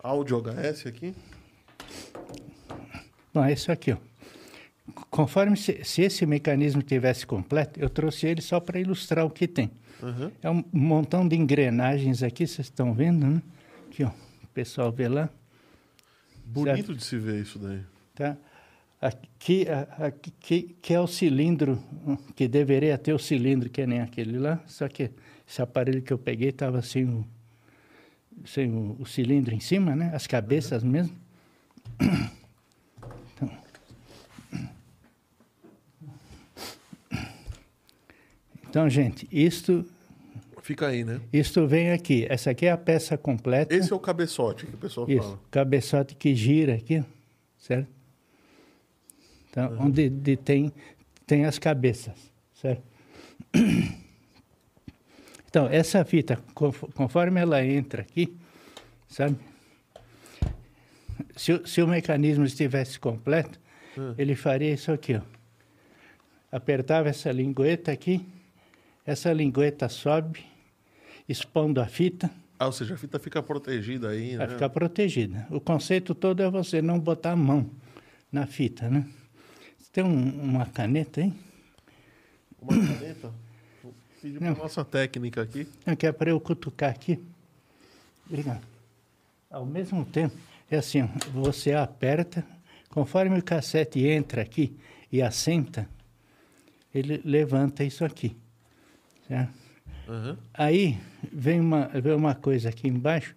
áudio 0.00 0.40
HS 0.40 0.86
aqui. 0.86 1.14
Bom, 3.32 3.44
é 3.44 3.52
isso 3.52 3.72
aqui, 3.72 3.92
ó. 3.92 3.96
Conforme 5.10 5.56
se, 5.56 5.82
se 5.84 6.02
esse 6.02 6.24
mecanismo 6.26 6.82
tivesse 6.82 7.26
completo, 7.26 7.78
eu 7.80 7.88
trouxe 7.88 8.26
ele 8.26 8.40
só 8.40 8.60
para 8.60 8.78
ilustrar 8.80 9.24
o 9.24 9.30
que 9.30 9.46
tem. 9.46 9.70
Aham. 10.02 10.32
É 10.42 10.50
um 10.50 10.64
montão 10.72 11.26
de 11.26 11.36
engrenagens 11.36 12.22
aqui, 12.22 12.46
vocês 12.46 12.66
estão 12.66 12.92
vendo, 12.94 13.26
né? 13.26 13.42
Aqui, 13.88 14.04
ó. 14.04 14.08
O 14.08 14.46
pessoal 14.54 14.92
vê 14.92 15.08
lá, 15.08 15.28
Bonito 16.46 16.94
de 16.94 17.02
se 17.02 17.16
ver 17.16 17.42
isso 17.42 17.58
daí. 17.58 17.80
tá? 18.14 18.36
Aqui, 19.00 19.66
aqui 19.98 20.32
que, 20.40 20.62
que 20.80 20.94
é 20.94 21.00
o 21.00 21.06
cilindro, 21.06 21.82
que 22.34 22.46
deveria 22.46 22.96
ter 22.96 23.12
o 23.12 23.18
cilindro, 23.18 23.68
que 23.68 23.82
é 23.82 23.86
nem 23.86 24.00
aquele 24.00 24.38
lá, 24.38 24.62
só 24.66 24.88
que 24.88 25.10
esse 25.46 25.60
aparelho 25.60 26.02
que 26.02 26.12
eu 26.12 26.18
peguei 26.18 26.50
estava 26.50 26.80
sem, 26.82 27.04
o, 27.04 27.24
sem 28.46 28.70
o, 28.70 28.96
o 28.98 29.06
cilindro 29.06 29.54
em 29.54 29.60
cima, 29.60 29.94
né? 29.96 30.10
As 30.14 30.26
cabeças 30.26 30.82
mesmo. 30.82 31.14
Então, 38.74 38.90
gente, 38.90 39.28
isto, 39.30 39.86
Fica 40.60 40.88
aí, 40.88 41.04
né? 41.04 41.20
isto 41.32 41.64
vem 41.64 41.92
aqui. 41.92 42.26
Essa 42.28 42.50
aqui 42.50 42.66
é 42.66 42.72
a 42.72 42.76
peça 42.76 43.16
completa. 43.16 43.72
Esse 43.72 43.92
é 43.92 43.94
o 43.94 44.00
cabeçote 44.00 44.66
que 44.66 44.74
o 44.74 44.78
pessoal 44.78 45.08
Isso, 45.08 45.22
fala. 45.22 45.40
cabeçote 45.48 46.16
que 46.16 46.34
gira 46.34 46.74
aqui, 46.74 47.04
certo? 47.56 47.86
Então, 49.48 49.76
onde 49.78 50.08
de- 50.08 50.36
tem, 50.36 50.72
tem 51.24 51.44
as 51.44 51.56
cabeças, 51.56 52.16
certo? 52.60 52.82
Então, 55.48 55.68
essa 55.68 56.04
fita, 56.04 56.40
confo- 56.52 56.90
conforme 56.94 57.40
ela 57.40 57.64
entra 57.64 58.02
aqui, 58.02 58.36
sabe? 59.06 59.36
Se, 61.36 61.52
o- 61.52 61.64
se 61.64 61.80
o 61.80 61.86
mecanismo 61.86 62.44
estivesse 62.44 62.98
completo, 62.98 63.60
Hum. 63.96 64.16
ele 64.18 64.34
faria 64.34 64.74
isso 64.74 64.90
aqui, 64.90 65.14
ó. 65.14 65.20
Apertava 66.50 67.08
essa 67.08 67.30
lingueta 67.30 67.92
aqui, 67.92 68.26
essa 69.06 69.32
lingueta 69.32 69.88
sobe, 69.88 70.44
expondo 71.28 71.80
a 71.80 71.86
fita, 71.86 72.30
Ah, 72.58 72.66
ou 72.66 72.72
seja, 72.72 72.94
a 72.94 72.96
fita 72.96 73.18
fica 73.18 73.42
protegida 73.42 74.10
aí, 74.10 74.36
Vai 74.36 74.46
né? 74.46 74.52
ficar 74.52 74.68
protegida. 74.68 75.46
O 75.50 75.60
conceito 75.60 76.14
todo 76.14 76.40
é 76.42 76.48
você 76.50 76.80
não 76.80 76.98
botar 77.00 77.32
a 77.32 77.36
mão 77.36 77.68
na 78.30 78.46
fita, 78.46 78.88
né? 78.88 79.04
Você 79.76 79.88
tem 79.92 80.04
um- 80.04 80.40
uma 80.42 80.64
caneta 80.66 81.20
aí? 81.20 81.32
Uma 82.62 82.72
caneta. 82.72 83.32
Vou 83.82 83.92
pedir 84.22 84.40
Não. 84.40 84.54
nossa 84.54 84.84
técnica 84.84 85.42
aqui. 85.42 85.66
Não, 85.84 85.96
que 85.96 86.06
é 86.06 86.12
para 86.12 86.30
eu 86.30 86.40
cutucar 86.40 86.90
aqui. 86.90 87.18
Obrigado. 88.28 88.62
Ao 89.50 89.66
mesmo 89.66 90.04
tempo, 90.04 90.36
é 90.70 90.76
assim, 90.76 91.02
você 91.32 91.72
aperta, 91.72 92.44
conforme 92.88 93.38
o 93.38 93.42
cassete 93.42 94.06
entra 94.06 94.42
aqui 94.42 94.76
e 95.12 95.20
assenta, 95.20 95.88
ele 96.94 97.20
levanta 97.24 97.82
isso 97.84 98.04
aqui. 98.04 98.36
Certo? 99.26 99.52
Aham. 100.08 100.36
Aí 100.52 100.98
vem 101.32 101.60
uma, 101.60 101.86
vem 101.88 102.14
uma 102.14 102.34
coisa 102.34 102.68
aqui 102.68 102.88
embaixo 102.88 103.34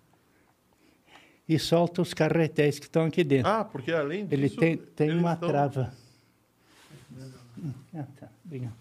e 1.48 1.58
solta 1.58 2.02
os 2.02 2.14
carretéis 2.14 2.78
que 2.78 2.86
estão 2.86 3.06
aqui 3.06 3.24
dentro. 3.24 3.50
Ah, 3.50 3.64
porque 3.64 3.92
além 3.92 4.26
disso... 4.26 4.34
Ele 4.34 4.50
tem, 4.50 4.78
tem 4.78 5.12
uma 5.18 5.36
tão- 5.36 5.48
trava. 5.50 5.94
Ah, 7.96 8.04
tá. 8.20 8.28
Obrigado. 8.46 8.74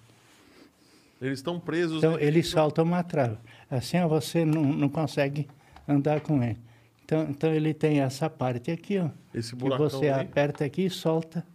Eles 1.23 1.39
estão 1.39 1.59
presos... 1.59 1.99
Então, 1.99 2.19
ele 2.19 2.43
solta 2.43 2.83
uma 2.83 3.03
trava. 3.03 3.39
Assim, 3.71 3.99
ó, 4.01 4.09
você 4.09 4.45
não, 4.45 4.63
não 4.65 4.89
consegue 4.89 5.49
andar 5.89 6.21
com 6.21 6.43
ele. 6.43 6.59
Então, 7.05 7.23
então, 7.31 7.55
ele 7.55 7.73
tem 7.73 8.01
essa 8.01 8.29
parte 8.29 8.71
aqui, 8.71 8.99
ó. 8.99 9.09
Esse 9.33 9.51
Que 9.51 9.57
buracão 9.57 9.89
você 9.89 10.09
aí. 10.09 10.21
aperta 10.23 10.65
aqui 10.65 10.87
e 10.87 10.91
solta, 10.91 11.47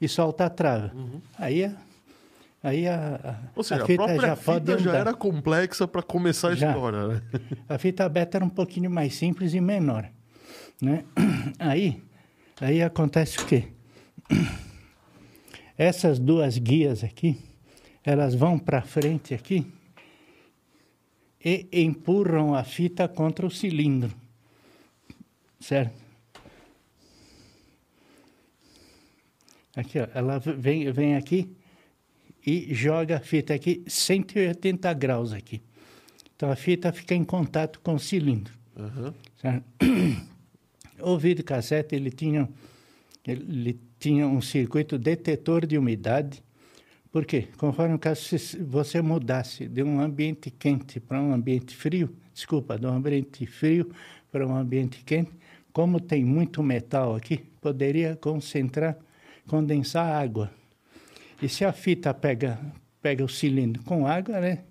e 0.00 0.06
solta 0.08 0.46
a 0.46 0.50
trava. 0.50 0.92
Uhum. 0.94 1.20
Aí, 1.36 1.64
a, 1.64 1.74
aí 2.66 2.88
a, 2.88 3.14
a, 3.22 3.50
Ou 3.54 3.62
seja, 3.62 3.80
a 3.80 3.84
a, 3.84 3.86
fita 3.86 4.04
própria 4.04 4.28
já 4.28 4.36
fita 4.36 4.78
já 4.78 4.96
era 4.96 5.14
complexa 5.14 5.86
para 5.86 6.02
começar 6.02 6.48
a 6.48 6.54
Já. 6.54 6.70
história, 6.70 7.06
né? 7.06 7.22
A 7.68 7.78
fita 7.78 8.08
beta 8.08 8.38
era 8.38 8.44
um 8.44 8.50
pouquinho 8.50 8.90
mais 8.90 9.14
simples 9.14 9.54
e 9.54 9.60
menor, 9.60 10.10
né? 10.82 11.04
Aí, 11.58 12.02
aí 12.60 12.82
acontece 12.82 13.38
o 13.38 13.46
quê? 13.46 13.68
Essas 15.78 16.18
duas 16.18 16.58
guias 16.58 17.04
aqui, 17.04 17.38
elas 18.02 18.34
vão 18.34 18.58
para 18.58 18.82
frente 18.82 19.34
aqui 19.34 19.72
e 21.44 21.68
empurram 21.72 22.54
a 22.54 22.64
fita 22.64 23.06
contra 23.06 23.46
o 23.46 23.50
cilindro, 23.50 24.12
certo? 25.60 25.94
Aqui, 29.76 30.00
ó, 30.00 30.08
ela 30.14 30.38
vem, 30.38 30.90
vem 30.90 31.16
aqui 31.16 31.54
e 32.46 32.72
joga 32.72 33.16
a 33.16 33.20
fita 33.20 33.52
aqui 33.52 33.82
180 33.86 34.92
graus 34.94 35.32
aqui. 35.32 35.60
Então 36.36 36.50
a 36.50 36.56
fita 36.56 36.92
fica 36.92 37.14
em 37.14 37.24
contato 37.24 37.80
com 37.80 37.94
o 37.94 37.98
cilindro. 37.98 38.54
Certo? 39.40 39.64
O 40.98 41.18
videocassete 41.18 41.94
ele 41.94 42.10
tinha, 42.10 42.48
ele 43.26 43.78
tinha 43.98 44.26
um 44.26 44.40
circuito 44.40 44.98
detetor 44.98 45.66
de 45.66 45.76
umidade. 45.76 46.42
Por 47.12 47.26
quê? 47.26 47.48
Conforme 47.58 47.94
o 47.94 47.98
caso, 47.98 48.22
se 48.22 48.56
você 48.62 49.02
mudasse 49.02 49.68
de 49.68 49.82
um 49.82 50.00
ambiente 50.00 50.50
quente 50.50 50.98
para 50.98 51.20
um 51.20 51.34
ambiente 51.34 51.76
frio, 51.76 52.16
desculpa, 52.32 52.78
de 52.78 52.86
um 52.86 52.94
ambiente 52.94 53.44
frio 53.44 53.92
para 54.32 54.46
um 54.46 54.56
ambiente 54.56 55.04
quente, 55.04 55.32
como 55.70 56.00
tem 56.00 56.24
muito 56.24 56.62
metal 56.62 57.14
aqui, 57.14 57.44
poderia 57.60 58.16
concentrar, 58.16 58.96
condensar 59.46 60.06
água. 60.06 60.50
E 61.40 61.48
se 61.48 61.64
a 61.64 61.72
fita 61.72 62.12
pega, 62.14 62.58
pega 63.02 63.24
o 63.24 63.28
cilindro 63.28 63.82
com 63.82 64.06
água, 64.06 64.40
né? 64.40 64.64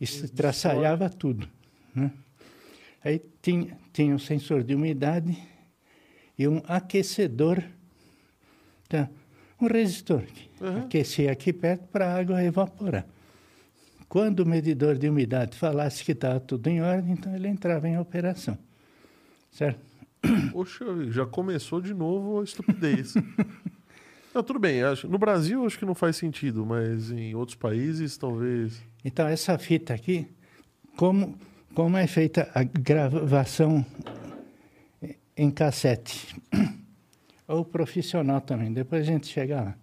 Isso 0.00 0.28
traçalhava 0.32 1.10
tudo. 1.10 1.48
Né? 1.94 2.10
Aí 3.04 3.20
tinha, 3.42 3.76
tinha 3.92 4.14
um 4.14 4.18
sensor 4.18 4.62
de 4.62 4.74
umidade 4.74 5.36
e 6.38 6.48
um 6.48 6.62
aquecedor, 6.66 7.62
tá? 8.88 9.08
um 9.60 9.66
resistor 9.66 10.22
Uhum. 10.60 10.80
aquecia 10.80 11.32
aqui 11.32 11.54
perto 11.54 11.88
para 11.88 12.06
a 12.06 12.18
água 12.18 12.44
evaporar. 12.44 13.06
Quando 14.10 14.40
o 14.40 14.46
medidor 14.46 14.98
de 14.98 15.08
umidade 15.08 15.56
falasse 15.56 16.04
que 16.04 16.12
estava 16.12 16.38
tudo 16.38 16.68
em 16.68 16.82
ordem, 16.82 17.12
então 17.12 17.34
ele 17.34 17.48
entrava 17.48 17.88
em 17.88 17.98
operação. 17.98 18.58
Certo? 19.50 19.80
Poxa, 20.52 20.84
já 21.10 21.24
começou 21.24 21.80
de 21.80 21.94
novo 21.94 22.40
a 22.40 22.44
estupidez. 22.44 23.14
Não, 24.34 24.42
tudo 24.42 24.58
bem. 24.58 24.82
acho- 24.82 25.08
no 25.08 25.18
Brasil 25.18 25.64
acho 25.66 25.78
que 25.78 25.84
não 25.84 25.94
faz 25.94 26.16
sentido, 26.16 26.64
mas 26.64 27.10
em 27.10 27.34
outros 27.34 27.56
países 27.56 28.16
talvez. 28.16 28.80
Então, 29.04 29.26
essa 29.26 29.58
fita 29.58 29.92
aqui, 29.94 30.26
como 30.96 31.38
como 31.74 31.96
é 31.96 32.06
feita 32.06 32.50
a 32.52 32.64
gravação 32.64 33.86
em 35.36 35.50
cassete. 35.50 36.34
Ou 37.46 37.64
profissional 37.64 38.40
também, 38.40 38.72
depois 38.72 39.02
a 39.02 39.10
gente 39.10 39.26
chega 39.28 39.60
lá. 39.60 39.74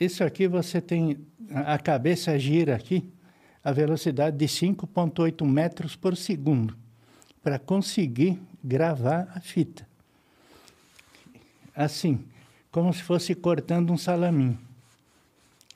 Isso 0.00 0.24
aqui 0.24 0.48
você 0.48 0.80
tem, 0.80 1.18
a 1.50 1.78
cabeça 1.78 2.38
gira 2.38 2.74
aqui 2.74 3.10
a 3.62 3.72
velocidade 3.72 4.36
de 4.36 4.46
5,8 4.46 5.44
metros 5.46 5.94
por 5.96 6.16
segundo 6.16 6.76
para 7.42 7.58
conseguir 7.58 8.40
gravar 8.62 9.30
a 9.34 9.40
fita. 9.40 9.86
Assim, 11.76 12.24
como 12.74 12.92
se 12.92 13.04
fosse 13.04 13.36
cortando 13.36 13.92
um 13.92 13.96
salaminho. 13.96 14.58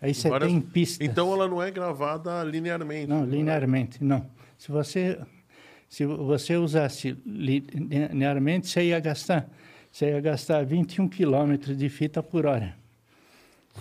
Aí 0.02 0.12
você 0.12 0.28
Várias- 0.28 0.50
tem 0.50 0.60
pista. 0.60 1.04
Então 1.04 1.32
ela 1.32 1.46
não 1.46 1.62
é 1.62 1.70
gravada 1.70 2.42
linearmente. 2.42 3.06
Não, 3.06 3.24
linearmente, 3.24 4.02
não. 4.02 4.26
Se 4.58 4.72
você, 4.72 5.16
se 5.88 6.04
você 6.04 6.56
usasse 6.56 7.16
li- 7.24 7.64
linearmente, 7.72 8.66
você 8.66 8.82
ia 8.86 8.98
gastar, 8.98 9.48
você 9.92 10.06
ia 10.10 10.20
gastar 10.20 10.64
21 10.66 11.08
quilômetros 11.08 11.76
de 11.78 11.88
fita 11.88 12.20
por 12.20 12.46
hora. 12.46 12.76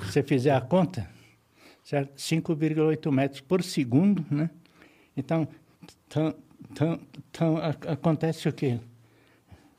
Se 0.06 0.12
você 0.12 0.22
fizer 0.22 0.52
a 0.52 0.62
conta, 0.62 1.10
certo? 1.84 2.12
5,8 2.20 3.12
metros 3.12 3.42
por 3.42 3.64
segundo, 3.64 4.24
né? 4.30 4.52
Então, 5.16 5.48
tão, 6.08 6.36
tão, 6.76 7.00
tão, 7.32 7.58
acontece 7.88 8.48
o 8.48 8.54
quê? 8.54 8.80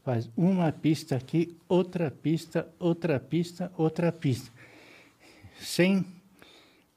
Faz 0.08 0.30
uma 0.34 0.72
pista 0.72 1.16
aqui, 1.16 1.54
outra 1.68 2.10
pista, 2.10 2.66
outra 2.78 3.20
pista, 3.20 3.70
outra 3.76 4.10
pista. 4.10 4.50
Sem 5.60 6.02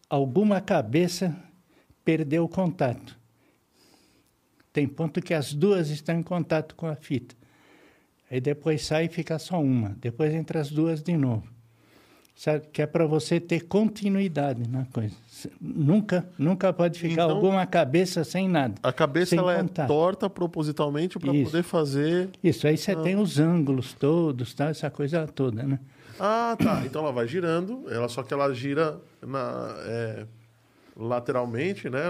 alguma 0.10 0.62
cabeça 0.62 1.36
perdeu 2.06 2.46
o 2.46 2.48
contato. 2.48 3.20
Tem 4.72 4.88
ponto 4.88 5.22
que 5.22 5.34
as 5.34 5.54
duas 5.54 5.90
estão 5.90 6.18
em 6.18 6.24
contato 6.24 6.74
com 6.74 6.88
a 6.88 6.96
fita. 6.96 7.36
Aí 8.30 8.40
depois 8.40 8.86
sai 8.86 9.08
e 9.08 9.10
fica 9.10 9.38
só 9.38 9.62
uma. 9.62 9.90
Depois 10.00 10.34
entra 10.34 10.62
as 10.62 10.72
duas 10.72 11.04
de 11.04 11.18
novo. 11.18 11.51
Sabe? 12.36 12.66
Que 12.72 12.82
é 12.82 12.88
para 12.88 13.06
você 13.06 13.40
ter 13.40 13.62
continuidade 13.68 14.68
na 14.68 14.86
coisa. 14.86 15.16
Nunca, 15.60 16.28
nunca 16.38 16.74
pode 16.74 17.00
ficar 17.00 17.14
Então- 17.26 17.32
alguma 17.32 17.66
cabeça 17.66 18.24
sem 18.24 18.48
nada. 18.48 18.76
A 18.82 18.92
cabeça 18.92 19.36
ela 19.36 19.54
é 19.58 19.64
torta 19.86 20.30
propositalmente 20.30 21.20
para 21.20 21.32
poder 21.32 21.64
fazer. 21.64 22.30
Isso, 22.44 22.66
aí 22.68 22.78
você 22.78 22.96
tem 22.96 23.16
os 23.16 23.40
ângulos 23.40 23.94
todos, 23.94 24.54
tá? 24.54 24.70
essa 24.70 24.90
coisa 24.90 25.28
toda, 25.28 25.64
né? 25.64 25.80
Ah, 26.20 26.56
tá. 26.58 26.84
Então 26.86 27.04
ela 27.04 27.12
vai 27.12 27.28
girando, 27.28 27.86
ela 27.90 28.08
só 28.08 28.22
que 28.24 28.34
ela 28.34 28.54
gira 28.54 29.00
na, 29.22 29.76
é, 29.86 30.26
lateralmente, 30.96 31.90
né? 31.90 32.04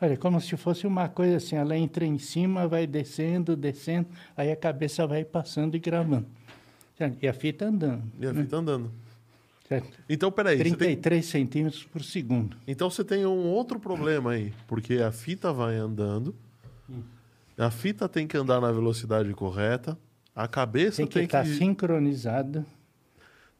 Olha, 0.00 0.16
como 0.16 0.40
se 0.40 0.56
fosse 0.56 0.86
uma 0.86 1.08
coisa 1.08 1.36
assim, 1.36 1.56
ela 1.56 1.76
entra 1.76 2.04
em 2.04 2.18
cima, 2.18 2.68
vai 2.68 2.86
descendo, 2.86 3.56
descendo, 3.56 4.08
aí 4.36 4.52
a 4.52 4.56
cabeça 4.56 5.06
vai 5.06 5.24
passando 5.24 5.74
e 5.74 5.78
gravando. 5.78 6.26
Certo? 6.98 7.16
E 7.22 7.28
a 7.28 7.32
fita 7.32 7.66
andando. 7.66 8.02
E 8.20 8.26
a 8.26 8.34
fita 8.34 8.56
andando. 8.56 8.90
Certo? 9.68 9.98
Então, 10.08 10.30
peraí. 10.30 10.58
Você 10.58 10.64
tem, 10.64 10.74
33 10.74 11.26
centímetros 11.26 11.82
por 11.84 12.02
segundo. 12.02 12.56
então 12.66 12.90
você 12.90 13.02
tem 13.02 13.26
um 13.26 13.46
outro 13.46 13.80
problema 13.80 14.32
aí, 14.32 14.52
porque 14.68 14.94
a 14.94 15.10
fita 15.10 15.52
vai 15.52 15.76
andando, 15.76 16.34
a 17.58 17.70
fita 17.70 18.08
tem 18.08 18.26
que 18.26 18.36
andar 18.36 18.60
na 18.60 18.70
velocidade 18.70 19.32
correta, 19.32 19.98
a 20.34 20.46
cabeça 20.46 20.98
Tem 20.98 21.06
que 21.06 21.14
tem 21.14 21.24
estar 21.24 21.42
que 21.42 21.54
sincronizado. 21.56 22.64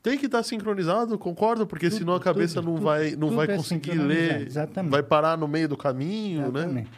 Tem 0.08 0.16
que 0.16 0.26
estar 0.26 0.40
sincronizado, 0.44 1.18
concordo, 1.18 1.66
porque 1.66 1.88
Tudo, 1.90 1.98
senão 1.98 2.14
a 2.14 2.20
cabeça 2.20 2.60
tudo, 2.60 2.66
não 2.66 2.74
tudo, 2.76 2.84
vai 2.84 3.16
não 3.16 3.30
vai 3.32 3.46
é 3.48 3.56
conseguir 3.56 3.90
sincronizado, 3.90 4.08
ler, 4.08 4.46
exatamente. 4.46 4.92
vai 4.92 5.02
parar 5.02 5.36
no 5.36 5.48
meio 5.48 5.68
do 5.68 5.76
caminho, 5.76 6.42
né? 6.52 6.60
Exatamente. 6.60 6.90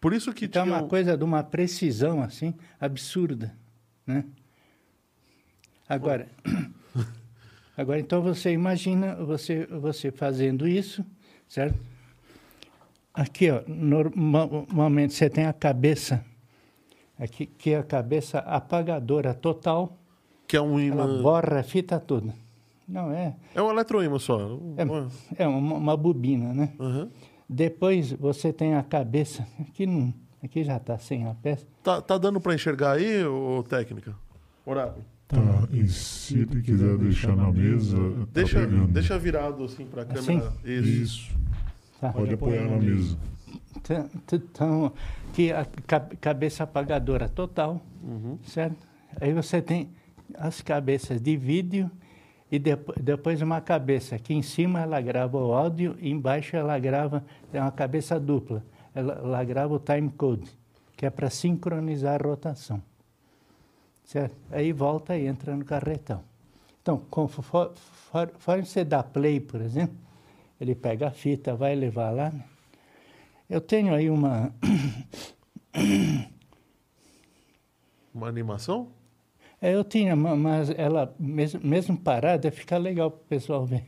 Por 0.00 0.14
isso 0.14 0.32
que 0.32 0.46
Então 0.46 0.62
é 0.62 0.64
tinha 0.64 0.74
uma 0.76 0.84
um- 0.84 0.88
coisa 0.88 1.18
de 1.18 1.24
uma 1.24 1.42
precisão 1.42 2.22
assim 2.22 2.54
absurda, 2.80 3.54
né? 4.06 4.24
Agora, 5.86 6.28
agora 7.76 8.00
então 8.00 8.22
você 8.22 8.50
imagina 8.52 9.14
você 9.16 9.66
você 9.66 10.10
fazendo 10.10 10.66
isso, 10.66 11.04
certo? 11.46 11.78
Aqui, 13.12 13.50
ó, 13.50 13.60
normalmente 13.66 15.12
você 15.12 15.28
tem 15.28 15.44
a 15.44 15.52
cabeça 15.52 16.24
aqui 17.18 17.44
que 17.44 17.70
é 17.72 17.78
a 17.78 17.82
cabeça 17.82 18.38
apagadora 18.38 19.34
total, 19.34 19.97
que 20.48 20.56
é 20.56 20.60
um 20.60 20.80
ela 20.80 21.04
imã, 21.04 21.22
borra 21.22 21.60
a 21.60 21.62
fita 21.62 22.00
toda. 22.00 22.34
Não 22.88 23.12
é, 23.12 23.36
é 23.54 23.60
um 23.62 23.70
eletroímã 23.70 24.18
só. 24.18 24.38
um- 24.38 24.74
é, 25.36 25.42
é 25.44 25.46
uma, 25.46 25.74
uma 25.76 25.96
bobina, 25.96 26.52
né? 26.54 26.72
Aham. 26.80 27.10
Depois 27.48 28.12
você 28.12 28.52
tem 28.52 28.74
a 28.74 28.82
cabeça 28.82 29.46
aqui 29.60 29.86
não, 29.86 30.12
aqui 30.42 30.64
já 30.64 30.78
está 30.78 30.98
sem 30.98 31.26
a 31.26 31.34
peça. 31.34 31.66
Tá, 31.82 32.00
tá 32.00 32.16
dando 32.18 32.40
para 32.40 32.54
enxergar 32.54 32.92
aí, 32.96 33.22
ô 33.24 33.62
técnica? 33.62 34.14
Oráculo. 34.66 35.04
Tá, 35.28 35.36
e 35.70 35.86
se 35.88 36.38
ele 36.40 36.62
quiser 36.62 36.96
deixar 36.96 37.36
na 37.36 37.52
mesa, 37.52 37.96
tá 37.98 38.26
Deixa, 38.32 38.60
pegando. 38.60 38.86
deixa 38.88 39.18
virado 39.18 39.62
assim 39.64 39.84
para 39.84 40.02
a 40.02 40.04
câmera. 40.06 40.52
Isso. 40.64 40.88
Isso. 40.88 41.38
Tá? 42.00 42.10
Pode 42.12 42.32
apoiar 42.32 42.64
na 42.64 42.78
mesa. 42.78 43.16
Então, 44.32 44.92
que 45.34 45.52
a 45.52 45.66
ca- 45.86 46.08
cabeça 46.20 46.64
apagadora 46.64 47.28
total, 47.28 47.80
Uhum. 48.02 48.38
certo? 48.44 48.76
Aí 49.20 49.32
você 49.32 49.60
tem 49.62 49.90
as 50.34 50.60
cabeças 50.60 51.20
de 51.20 51.36
vídeo 51.36 51.90
e 52.50 52.58
depo- 52.58 52.94
depois 53.00 53.42
uma 53.42 53.60
cabeça. 53.60 54.16
Aqui 54.16 54.34
em 54.34 54.42
cima 54.42 54.80
ela 54.80 55.00
grava 55.00 55.38
o 55.38 55.52
áudio 55.52 55.96
e 56.00 56.10
embaixo 56.10 56.56
ela 56.56 56.78
grava, 56.78 57.24
é 57.52 57.60
uma 57.60 57.70
cabeça 57.72 58.18
dupla. 58.18 58.64
Ela, 58.94 59.14
ela 59.14 59.44
grava 59.44 59.74
o 59.74 59.78
time 59.78 60.10
code, 60.10 60.50
que 60.96 61.06
é 61.06 61.10
para 61.10 61.30
sincronizar 61.30 62.20
a 62.20 62.28
rotação. 62.28 62.82
Certo? 64.04 64.36
Aí 64.50 64.72
volta 64.72 65.16
e 65.16 65.26
entra 65.26 65.54
no 65.54 65.64
carretão. 65.64 66.24
Então, 66.80 67.02
conforme 67.10 68.64
você 68.64 68.82
dá 68.82 69.02
play, 69.02 69.38
por 69.40 69.60
exemplo, 69.60 69.96
ele 70.58 70.74
pega 70.74 71.08
a 71.08 71.10
fita, 71.10 71.54
vai 71.54 71.74
levar 71.74 72.10
lá. 72.10 72.32
Eu 73.48 73.60
tenho 73.60 73.94
aí 73.94 74.08
uma. 74.10 74.52
Uma 78.12 78.26
animação? 78.26 78.88
É, 79.60 79.74
eu 79.74 79.82
tinha, 79.82 80.14
ma- 80.14 80.36
mas 80.36 80.70
ela, 80.70 81.14
mesmo, 81.18 81.60
mesmo 81.66 81.96
parada, 81.98 82.50
fica 82.50 82.78
legal 82.78 83.10
para 83.10 83.20
o 83.20 83.24
pessoal 83.24 83.66
ver. 83.66 83.84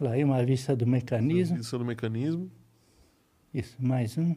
Lá 0.00 0.12
aí 0.12 0.24
uma 0.24 0.42
vista 0.44 0.74
do 0.74 0.86
mecanismo. 0.86 1.58
Isso 1.58 1.78
do 1.78 1.84
mecanismo. 1.84 2.50
Isso, 3.52 3.76
mais 3.78 4.16
um. 4.18 4.34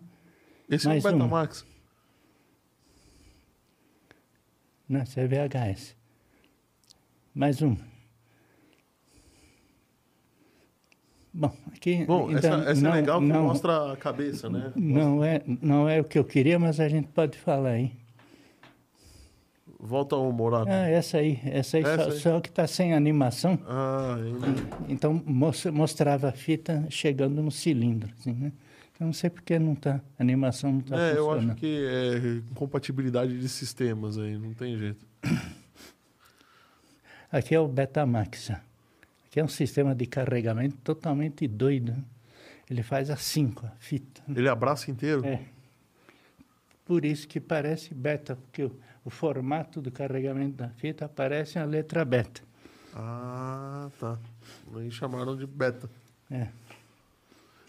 Esse 0.69 0.87
Mais 0.87 1.03
é 1.03 1.07
o 1.09 1.11
uma. 1.15 1.23
Betamax. 1.25 1.65
Não, 4.87 5.01
isso 5.03 5.19
é 5.19 5.27
VHS. 5.27 5.95
Mais 7.33 7.61
um. 7.61 7.75
Bom, 11.33 11.55
aqui. 11.73 12.03
Bom, 12.05 12.31
então, 12.31 12.61
essa, 12.61 12.71
essa 12.71 12.81
não, 12.81 12.91
é 12.91 12.95
legal 12.95 13.19
que 13.19 13.27
não, 13.27 13.43
mostra 13.43 13.93
a 13.93 13.97
cabeça, 13.97 14.49
né? 14.49 14.73
Não 14.75 15.23
é, 15.23 15.41
não 15.61 15.87
é 15.87 15.99
o 16.01 16.03
que 16.03 16.17
eu 16.17 16.23
queria, 16.25 16.57
mas 16.57 16.79
a 16.79 16.89
gente 16.89 17.07
pode 17.09 17.37
falar 17.37 17.71
aí. 17.71 17.91
Volta 19.79 20.15
ao 20.15 20.31
Morato. 20.31 20.69
Ah, 20.71 20.87
essa 20.89 21.19
aí. 21.19 21.39
Essa 21.45 21.77
aí, 21.77 21.83
Essa 21.83 22.03
só, 22.03 22.09
aí. 22.09 22.19
só 22.19 22.41
que 22.41 22.49
está 22.49 22.65
sem 22.65 22.93
animação. 22.93 23.59
Ah. 23.67 24.15
Então 24.89 25.21
mos- 25.25 25.65
mostrava 25.65 26.29
a 26.29 26.31
fita 26.31 26.85
chegando 26.89 27.41
no 27.43 27.51
cilindro, 27.51 28.11
assim, 28.19 28.33
né? 28.33 28.51
Eu 28.99 29.05
não 29.05 29.13
sei 29.13 29.29
porque 29.29 29.59
não 29.59 29.75
tá, 29.75 30.01
a 30.17 30.23
animação 30.23 30.71
não 30.71 30.79
está 30.79 30.99
É, 30.99 31.11
eu 31.11 31.25
funcionando. 31.25 31.51
acho 31.51 31.59
que 31.59 31.85
é 31.87 32.41
compatibilidade 32.55 33.39
de 33.39 33.47
sistemas 33.47 34.17
aí, 34.17 34.35
não 34.35 34.55
tem 34.55 34.75
jeito. 34.75 35.05
Aqui 37.31 37.53
é 37.53 37.59
o 37.59 37.67
Betamax. 37.67 38.51
Aqui 38.51 39.39
é 39.39 39.43
um 39.43 39.47
sistema 39.47 39.93
de 39.93 40.05
carregamento 40.05 40.77
totalmente 40.83 41.47
doido. 41.47 41.91
né? 41.91 42.03
Ele 42.69 42.81
faz 42.81 43.09
assim 43.09 43.49
com 43.49 43.65
a 43.67 43.71
fita. 43.79 44.21
né? 44.27 44.35
Ele 44.39 44.49
abraça 44.49 44.89
inteiro? 44.89 45.25
É. 45.25 45.41
Por 46.85 47.03
isso 47.05 47.27
que 47.27 47.39
parece 47.39 47.93
beta, 47.93 48.35
porque 48.37 48.63
o, 48.63 48.71
o 49.07 49.09
formato 49.09 49.81
do 49.81 49.89
carregamento 49.89 50.57
da 50.57 50.67
fita 50.67 51.07
parece 51.07 51.57
a 51.57 51.63
letra 51.63 52.03
beta. 52.03 52.41
Ah, 52.93 53.89
tá. 53.97 54.17
Aí 54.75 54.91
chamaram 54.91 55.33
de 55.37 55.47
beta. 55.47 55.89
É. 56.29 56.47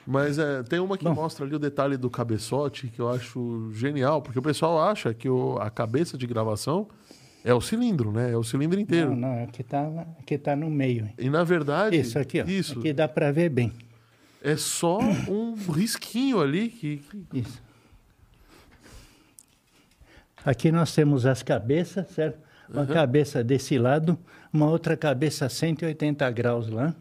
Mas 0.04 0.36
é, 0.38 0.64
tem 0.64 0.80
uma 0.80 0.98
que 0.98 1.04
Bom. 1.04 1.14
mostra 1.14 1.44
ali 1.46 1.54
o 1.54 1.58
detalhe 1.58 1.96
do 1.96 2.10
cabeçote 2.10 2.88
que 2.88 2.98
eu 3.00 3.08
acho 3.08 3.70
genial, 3.72 4.20
porque 4.20 4.38
o 4.38 4.42
pessoal 4.42 4.80
acha 4.82 5.14
que 5.14 5.28
o- 5.28 5.56
a 5.60 5.70
cabeça 5.70 6.18
de 6.18 6.26
gravação 6.26 6.88
é 7.44 7.54
o 7.54 7.60
cilindro, 7.60 8.10
né? 8.10 8.32
É 8.32 8.36
o 8.36 8.42
cilindro 8.42 8.80
inteiro. 8.80 9.10
Não, 9.10 9.16
não, 9.16 9.34
é 9.34 9.44
o 9.44 9.48
que 9.48 9.60
está 9.62 10.06
que 10.26 10.36
tá 10.38 10.56
no 10.56 10.68
meio. 10.68 11.04
hein? 11.04 11.14
E 11.18 11.30
na 11.30 11.44
verdade, 11.44 11.96
Isso 11.96 12.18
aqui, 12.18 12.40
ó. 12.40 12.44
isso 12.46 12.80
Aqui 12.80 12.92
dá 12.92 13.06
para 13.06 13.30
ver 13.30 13.48
bem. 13.50 13.70
é 14.42 14.56
só 14.56 14.98
um 15.28 15.54
risquinho 15.70 16.40
ali 16.40 16.68
que, 16.68 16.96
que- 16.96 17.38
Isso. 17.38 17.62
Aqui 20.44 20.70
nós 20.72 20.94
temos 20.94 21.26
as 21.26 21.42
cabeças, 21.42 22.08
certo? 22.08 22.38
Uma 22.68 22.86
cabeça 22.86 23.42
desse 23.42 23.78
lado, 23.78 24.18
uma 24.52 24.66
outra 24.68 24.96
cabeça 24.96 25.46
a 25.46 25.48
180 25.48 26.30
graus 26.30 26.68
lá. 26.68 26.94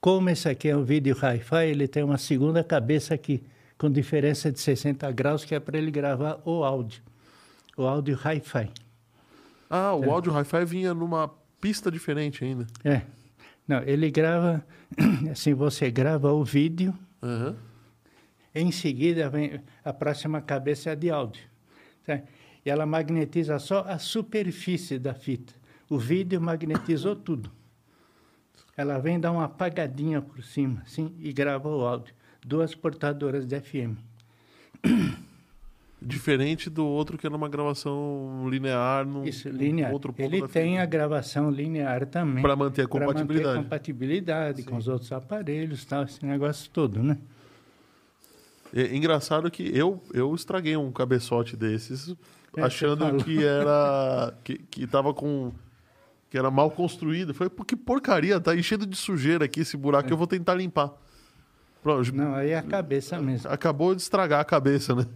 Como 0.00 0.28
esse 0.28 0.48
aqui 0.48 0.68
é 0.68 0.76
um 0.76 0.84
vídeo 0.84 1.16
hi-fi, 1.16 1.66
ele 1.66 1.88
tem 1.88 2.02
uma 2.04 2.18
segunda 2.18 2.62
cabeça 2.62 3.14
aqui, 3.14 3.42
com 3.78 3.90
diferença 3.90 4.52
de 4.52 4.60
60 4.60 5.10
graus, 5.12 5.44
que 5.44 5.54
é 5.54 5.60
para 5.60 5.78
ele 5.78 5.90
gravar 5.90 6.40
o 6.44 6.62
áudio. 6.62 7.02
O 7.76 7.86
áudio 7.86 8.16
hi-fi. 8.16 8.70
Ah, 9.68 9.94
o 9.94 10.10
áudio 10.10 10.32
hi-fi 10.32 10.64
vinha 10.64 10.94
numa 10.94 11.28
pista 11.60 11.90
diferente 11.90 12.44
ainda. 12.44 12.66
É. 12.84 13.02
Não, 13.66 13.82
ele 13.82 14.10
grava, 14.10 14.64
assim, 15.32 15.54
você 15.54 15.90
grava 15.90 16.32
o 16.32 16.44
vídeo, 16.44 16.94
Aham. 17.22 17.56
em 18.54 18.70
seguida 18.70 19.28
vem 19.28 19.60
a 19.84 19.92
próxima 19.92 20.40
cabeça 20.40 20.90
é 20.90 20.94
de 20.96 21.10
áudio. 21.10 21.42
tá? 22.06 22.20
E 22.66 22.70
ela 22.70 22.84
magnetiza 22.84 23.60
só 23.60 23.84
a 23.86 23.96
superfície 23.96 24.98
da 24.98 25.14
fita. 25.14 25.54
O 25.88 25.96
vídeo 25.96 26.40
magnetizou 26.40 27.14
tudo. 27.14 27.48
Ela 28.76 28.98
vem 28.98 29.20
dar 29.20 29.30
uma 29.30 29.44
apagadinha 29.44 30.20
por 30.20 30.42
cima, 30.42 30.82
assim, 30.84 31.14
e 31.20 31.32
grava 31.32 31.68
o 31.68 31.86
áudio. 31.86 32.12
Duas 32.44 32.74
portadoras 32.74 33.46
de 33.46 33.60
FM. 33.60 33.96
Diferente 36.02 36.68
do 36.68 36.84
outro 36.84 37.16
que 37.16 37.26
era 37.26 37.34
uma 37.34 37.48
gravação 37.48 38.46
linear 38.50 39.06
num, 39.06 39.24
Isso, 39.24 39.48
linear. 39.48 39.92
outro 39.92 40.12
ponto 40.12 40.22
Ele 40.22 40.46
tem 40.46 40.72
fita. 40.72 40.82
a 40.82 40.86
gravação 40.86 41.50
linear 41.50 42.04
também. 42.06 42.42
Pra 42.42 42.54
manter 42.54 42.82
a 42.82 42.88
pra 42.88 43.00
manter 43.00 43.14
compatibilidade. 43.14 43.62
compatibilidade 43.62 44.62
com 44.64 44.76
os 44.76 44.88
outros 44.88 45.10
aparelhos, 45.12 45.84
tal, 45.84 46.02
esse 46.04 46.24
negócio 46.26 46.68
todo, 46.70 47.02
né? 47.02 47.16
É 48.74 48.94
engraçado 48.94 49.50
que 49.50 49.62
eu, 49.74 50.02
eu 50.12 50.34
estraguei 50.34 50.76
um 50.76 50.92
cabeçote 50.92 51.56
desses, 51.56 52.14
É, 52.56 52.62
achando 52.62 53.22
que 53.22 53.44
era. 53.44 54.34
que, 54.42 54.56
que 54.58 54.86
tava 54.86 55.12
com. 55.12 55.52
que 56.30 56.38
era 56.38 56.50
mal 56.50 56.70
construído. 56.70 57.34
Foi, 57.34 57.50
que 57.50 57.76
porcaria, 57.76 58.40
tá 58.40 58.56
enchendo 58.56 58.86
de 58.86 58.96
sujeira 58.96 59.44
aqui 59.44 59.60
esse 59.60 59.76
buraco, 59.76 60.10
eu 60.10 60.16
vou 60.16 60.26
tentar 60.26 60.54
limpar. 60.54 60.92
Pronto, 61.82 62.12
Não, 62.14 62.34
aí 62.34 62.50
é 62.50 62.58
a 62.58 62.62
cabeça 62.62 63.20
mesmo. 63.20 63.48
acabou 63.48 63.94
de 63.94 64.02
estragar 64.02 64.40
a 64.40 64.44
cabeça, 64.44 64.94
né? 64.94 65.06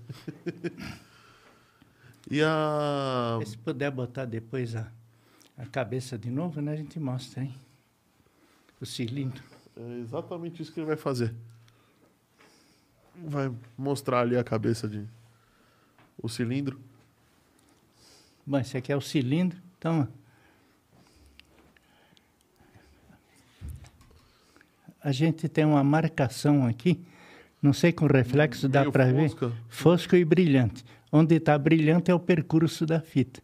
e 2.31 2.41
a. 2.43 3.41
Se 3.45 3.59
puder 3.59 3.91
botar 3.91 4.25
depois 4.25 4.77
a, 4.77 4.87
a 5.59 5.67
cabeça 5.67 6.17
de 6.17 6.31
novo, 6.31 6.61
né? 6.61 6.73
A 6.73 6.77
gente 6.77 7.01
mostra, 7.01 7.43
hein? 7.43 7.55
O 8.81 8.87
cilindro. 8.87 9.43
É 9.77 9.99
exatamente 10.01 10.62
isso 10.62 10.73
que 10.73 10.79
ele 10.79 10.87
vai 10.87 10.97
fazer. 10.97 11.35
Vai 13.17 13.51
mostrar 13.77 14.21
ali 14.21 14.37
a 14.37 14.45
cabeça 14.45 14.87
de. 14.87 15.05
o 16.23 16.29
cilindro. 16.29 16.79
Bom, 18.51 18.59
esse 18.59 18.77
aqui 18.77 18.90
é 18.93 18.97
o 18.97 19.01
cilindro. 19.01 19.56
Então, 19.78 20.09
a 25.01 25.12
gente 25.12 25.48
tem 25.48 25.64
uma 25.64 25.85
marcação 25.85 26.66
aqui. 26.66 27.01
Não 27.62 27.72
sei 27.72 27.93
com 27.93 28.06
reflexo 28.06 28.68
dá 28.68 28.90
para 28.90 29.05
ver. 29.12 29.31
Fosco 29.68 30.16
e 30.16 30.24
brilhante. 30.24 30.85
Onde 31.12 31.36
está 31.36 31.56
brilhante 31.56 32.10
é 32.10 32.14
o 32.14 32.18
percurso 32.18 32.85
da 32.85 33.01
fita. 33.01 33.40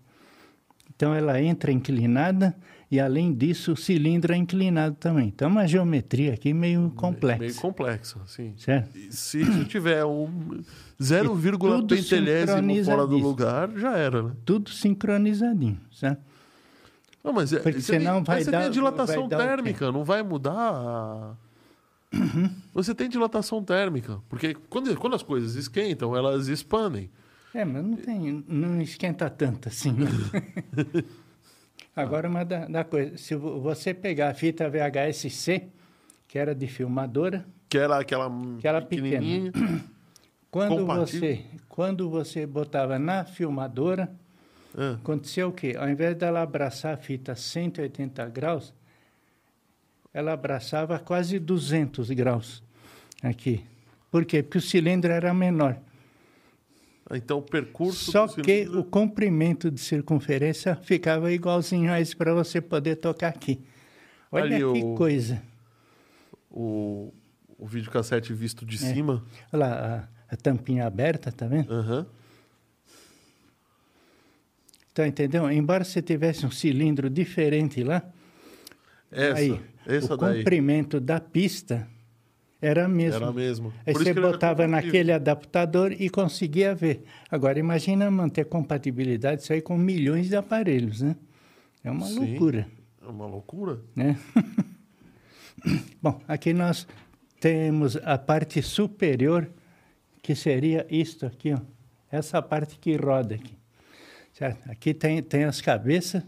Então 0.92 1.14
ela 1.14 1.40
entra 1.40 1.70
inclinada 1.70 2.56
e 2.90 3.00
além 3.00 3.32
disso 3.34 3.72
o 3.72 3.76
cilindro 3.76 4.32
é 4.32 4.36
inclinado 4.36 4.96
também. 4.96 5.28
Então 5.28 5.48
é 5.48 5.50
uma 5.50 5.66
geometria 5.66 6.34
aqui 6.34 6.52
meio 6.54 6.90
complexa. 6.96 7.38
Meio 7.40 7.54
complexa, 7.56 8.18
sim. 8.26 8.54
Certo? 8.56 8.96
E 8.96 9.12
Se 9.12 9.64
tiver 9.66 10.04
um 10.04 10.60
0, 11.02 11.36
tudo 11.58 11.86
pentelésimo 11.94 12.84
fora 12.84 13.06
do 13.06 13.18
lugar, 13.18 13.70
já 13.76 13.96
era, 13.96 14.22
né? 14.22 14.32
Tudo 14.44 14.70
sincronizadinho, 14.70 15.80
certo? 15.92 16.20
Não, 17.24 17.32
mas 17.32 17.52
é, 17.52 17.58
Porque 17.58 17.80
você 17.80 17.98
senão 17.98 18.22
tem, 18.22 18.24
vai 18.34 18.44
você 18.44 18.50
dar- 18.52 18.58
tem 18.58 18.66
a 18.68 18.70
dilatação 18.70 19.28
térmica, 19.28 19.90
não 19.90 20.04
vai 20.04 20.22
mudar. 20.22 20.52
a- 20.54 21.34
Você 22.72 22.94
tem 22.94 23.08
dilatação 23.08 23.62
térmica, 23.64 24.20
porque 24.28 24.54
quando, 24.70 24.94
quando 24.96 25.14
as 25.16 25.24
coisas 25.24 25.56
esquentam, 25.56 26.16
elas 26.16 26.46
expandem. 26.46 27.10
É, 27.52 27.64
mas 27.64 27.84
não 27.84 27.96
tem, 27.96 28.44
não 28.46 28.80
esquenta 28.80 29.28
tanto 29.28 29.68
assim. 29.68 29.92
Agora 31.96 32.28
uma 32.28 32.44
da, 32.44 32.66
da 32.66 32.84
coisa, 32.84 33.16
se 33.16 33.34
vo- 33.34 33.58
você 33.60 33.94
pegar 33.94 34.28
a 34.28 34.34
fita 34.34 34.68
VHS-C, 34.68 35.66
que 36.28 36.38
era 36.38 36.54
de 36.54 36.66
filmadora, 36.66 37.46
Que 37.68 37.78
era 37.78 37.98
aquela, 37.98 38.30
Aquela 38.58 38.82
pequenininha. 38.82 39.50
quando 40.50 40.74
você, 41.06 41.44
quando 41.68 42.10
você 42.10 42.46
botava 42.46 42.98
na 42.98 43.24
filmadora, 43.24 44.10
aconteceu 45.00 45.48
o 45.48 45.52
quê? 45.52 45.74
Ao 45.78 45.88
invés 45.88 46.14
dela 46.16 46.42
abraçar 46.42 46.92
a 46.94 46.96
fita 46.98 47.32
a 47.32 47.36
180 47.36 48.28
graus, 48.28 48.74
ela 50.12 50.32
abraçava 50.34 50.98
quase 50.98 51.38
200 51.38 52.10
graus 52.10 52.62
aqui. 53.22 53.64
Por 54.10 54.24
quê? 54.24 54.42
Porque 54.42 54.58
o 54.58 54.60
cilindro 54.62 55.10
era 55.12 55.32
menor. 55.34 55.78
Então 57.12 57.38
o 57.38 57.42
percurso 57.42 58.10
Só 58.10 58.26
que 58.26 58.68
o 58.68 58.82
comprimento 58.82 59.70
de 59.70 59.80
circunferência 59.80 60.74
ficava 60.76 61.30
igualzinho 61.32 61.92
a 61.92 62.00
esse 62.00 62.16
para 62.16 62.34
você 62.34 62.60
poder 62.60 62.96
tocar 62.96 63.28
aqui. 63.28 63.60
Olha 64.32 64.44
Ali 64.44 64.56
que 64.56 64.64
o- 64.84 64.94
coisa. 64.96 65.40
o, 66.50 67.12
o 67.58 67.66
videocassete 67.66 68.32
visto 68.32 68.66
de 68.66 68.76
É. 68.76 68.92
cima. 68.94 69.24
Olha 69.52 69.66
lá, 69.66 70.08
a, 70.28 70.34
a 70.34 70.36
tampinha 70.36 70.86
aberta, 70.86 71.30
tá 71.30 71.46
vendo? 71.46 71.72
Aham. 71.72 72.06
Então, 74.92 75.04
entendeu? 75.06 75.50
Embora 75.50 75.84
você 75.84 76.00
tivesse 76.00 76.46
um 76.46 76.50
cilindro 76.50 77.10
diferente 77.10 77.82
lá, 77.84 78.02
Essa, 79.12 79.38
aí, 79.38 79.60
essa 79.86 80.14
o 80.14 80.16
daí. 80.16 80.38
comprimento 80.38 80.98
da 80.98 81.20
pista 81.20 81.86
era 82.60 82.88
mesmo. 82.88 83.22
Era 83.24 83.32
mesmo. 83.32 83.72
Aí 83.86 83.92
Por 83.92 84.02
você 84.02 84.14
botava 84.14 84.66
naquele 84.66 85.12
adaptador 85.12 85.92
e 85.92 86.08
conseguia 86.08 86.74
ver. 86.74 87.04
Agora, 87.30 87.58
imagina 87.58 88.10
manter 88.10 88.46
compatibilidade 88.46 89.42
isso 89.42 89.52
aí 89.52 89.60
com 89.60 89.76
milhões 89.76 90.28
de 90.28 90.36
aparelhos, 90.36 91.02
né? 91.02 91.16
É 91.84 91.90
uma 91.90 92.06
Sim. 92.06 92.18
loucura, 92.30 92.66
É 93.02 93.06
uma 93.08 93.26
loucura. 93.26 93.80
né? 93.94 94.18
Bom, 96.02 96.20
aqui 96.26 96.52
nós 96.52 96.86
temos 97.40 97.96
a 97.96 98.18
parte 98.18 98.62
superior, 98.62 99.48
que 100.22 100.34
seria 100.34 100.86
isto 100.90 101.26
aqui, 101.26 101.52
ó. 101.52 101.60
Essa 102.10 102.40
parte 102.40 102.78
que 102.78 102.96
roda 102.96 103.34
aqui. 103.34 103.54
Certo? 104.32 104.70
Aqui 104.70 104.94
tem, 104.94 105.22
tem 105.22 105.44
as 105.44 105.60
cabeças. 105.60 106.22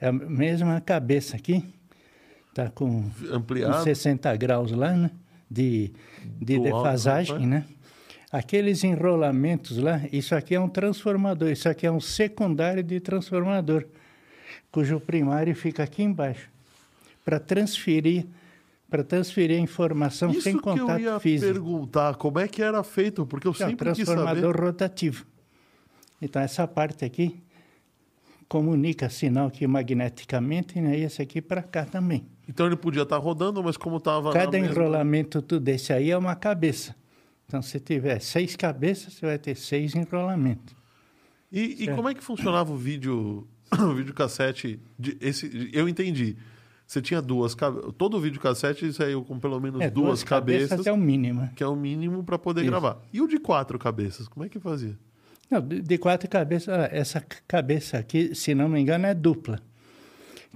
É 0.00 0.06
a 0.08 0.12
mesma 0.12 0.80
cabeça 0.80 1.36
aqui. 1.36 1.64
Está 2.56 2.70
com 2.70 3.04
Ampliado. 3.30 3.84
60 3.84 4.34
graus 4.36 4.72
lá, 4.72 4.90
né? 4.96 5.10
De, 5.50 5.92
de 6.40 6.56
Do 6.56 6.62
defasagem, 6.62 7.34
alto, 7.34 7.46
né? 7.46 7.66
Aqueles 8.32 8.82
enrolamentos 8.82 9.76
lá, 9.76 10.00
isso 10.10 10.34
aqui 10.34 10.54
é 10.54 10.60
um 10.60 10.68
transformador, 10.68 11.50
isso 11.50 11.68
aqui 11.68 11.86
é 11.86 11.92
um 11.92 12.00
secundário 12.00 12.82
de 12.82 12.98
transformador, 12.98 13.84
cujo 14.72 14.98
primário 14.98 15.54
fica 15.54 15.82
aqui 15.82 16.02
embaixo, 16.02 16.48
para 17.24 17.38
transferir, 17.38 18.26
para 18.88 19.04
transferir 19.04 19.58
a 19.58 19.60
informação 19.60 20.30
Isso 20.30 20.40
sem 20.40 20.54
que 20.54 20.58
eu 20.58 20.62
contato 20.62 21.00
ia 21.00 21.20
físico. 21.20 21.52
perguntar, 21.52 22.14
como 22.16 22.38
é 22.40 22.48
que 22.48 22.62
era 22.62 22.82
feito? 22.82 23.26
Porque 23.26 23.46
eu 23.46 23.52
É 23.52 23.66
um 23.66 23.68
sempre 23.68 23.92
quis 23.92 24.04
transformador 24.06 24.54
saber. 24.54 24.64
rotativo. 24.66 25.26
Então, 26.22 26.40
essa 26.40 26.66
parte 26.66 27.04
aqui 27.04 27.42
comunica 28.48 29.10
sinal 29.10 29.48
aqui 29.48 29.66
magneticamente, 29.66 30.80
né? 30.80 30.98
E 30.98 31.02
esse 31.02 31.20
aqui 31.20 31.42
para 31.42 31.62
cá 31.62 31.84
também. 31.84 32.24
Então 32.48 32.66
ele 32.66 32.76
podia 32.76 33.02
estar 33.02 33.16
rodando, 33.18 33.62
mas 33.62 33.76
como 33.76 33.96
estava 33.96 34.32
Cada 34.32 34.56
enrolamento 34.58 35.42
tudo 35.42 35.64
desse 35.64 35.92
aí 35.92 36.10
é 36.10 36.16
uma 36.16 36.34
cabeça. 36.36 36.94
Então, 37.46 37.62
se 37.62 37.78
tiver 37.78 38.20
seis 38.20 38.56
cabeças, 38.56 39.14
você 39.14 39.26
vai 39.26 39.38
ter 39.38 39.54
seis 39.56 39.94
enrolamentos. 39.94 40.74
E, 41.50 41.84
e 41.84 41.94
como 41.94 42.08
é 42.08 42.14
que 42.14 42.22
funcionava 42.22 42.72
o 42.72 42.76
vídeo, 42.76 43.46
o 43.78 43.94
videocassete? 43.94 44.80
De, 44.98 45.16
esse, 45.20 45.70
eu 45.72 45.88
entendi. 45.88 46.36
Você 46.86 47.00
tinha 47.00 47.20
duas 47.22 47.54
cabeças. 47.54 47.92
Todo 47.98 48.20
videocassete 48.20 48.92
saiu 48.92 49.24
com 49.24 49.38
pelo 49.38 49.60
menos 49.60 49.80
É, 49.80 49.90
duas, 49.90 50.22
cabeças, 50.22 50.86
é 50.86 50.92
o 50.92 50.96
mínimo. 50.96 51.48
que 51.54 51.62
é 51.62 51.66
o 51.66 51.74
mínimo 51.74 52.22
para 52.22 52.38
poder 52.38 52.62
Isso. 52.62 52.70
gravar. 52.70 52.98
E 53.12 53.20
o 53.20 53.26
de 53.26 53.38
quatro 53.38 53.78
cabeças, 53.78 54.28
como 54.28 54.44
é 54.44 54.48
que 54.48 54.58
fazia? 54.60 54.96
Não, 55.50 55.60
de 55.60 55.98
quatro 55.98 56.28
cabeças, 56.28 56.68
ah, 56.68 56.88
essa 56.92 57.20
cabeça 57.46 57.98
aqui, 57.98 58.34
se 58.34 58.54
não 58.54 58.68
me 58.68 58.80
engano, 58.80 59.06
é 59.06 59.14
dupla. 59.14 59.60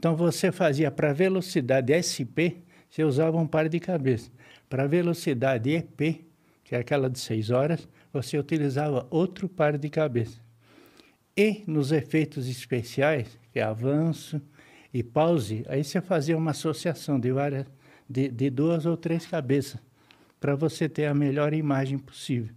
Então 0.01 0.17
você 0.17 0.51
fazia 0.51 0.91
para 0.91 1.13
velocidade 1.13 1.93
SP, 1.93 2.65
você 2.89 3.05
usava 3.05 3.37
um 3.37 3.47
par 3.47 3.69
de 3.69 3.79
cabeças. 3.79 4.33
Para 4.67 4.87
velocidade 4.87 5.69
EP, 5.73 6.25
que 6.65 6.75
é 6.75 6.79
aquela 6.79 7.11
de 7.11 7.19
6 7.19 7.51
horas, 7.51 7.87
você 8.11 8.39
utilizava 8.39 9.07
outro 9.11 9.47
par 9.47 9.77
de 9.77 9.91
cabeças. 9.91 10.41
E 11.37 11.65
nos 11.67 11.93
efeitos 11.93 12.49
especiais, 12.49 13.39
que 13.53 13.59
é 13.59 13.63
avanço 13.63 14.41
e 14.91 15.03
pause, 15.03 15.67
aí 15.69 15.85
você 15.85 16.01
fazia 16.01 16.35
uma 16.35 16.53
associação 16.53 17.21
de 17.21 17.31
várias, 17.31 17.67
de, 18.09 18.31
de 18.31 18.49
duas 18.49 18.87
ou 18.87 18.97
três 18.97 19.27
cabeças, 19.27 19.79
para 20.41 20.57
você 20.57 20.89
ter 20.89 21.05
a 21.05 21.15
melhor 21.15 21.53
imagem 21.53 21.99
possível. 21.99 22.55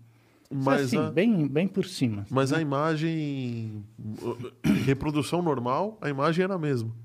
Mas, 0.49 0.83
assim, 0.83 0.97
a, 0.97 1.11
bem, 1.11 1.45
bem 1.45 1.67
por 1.67 1.83
cima. 1.83 2.25
mas 2.29 2.53
a 2.53 2.61
imagem. 2.61 3.83
Reprodução 4.85 5.41
normal, 5.41 5.97
a 5.99 6.09
imagem 6.09 6.45
era 6.45 6.53
a 6.53 6.59
mesma. 6.59 7.02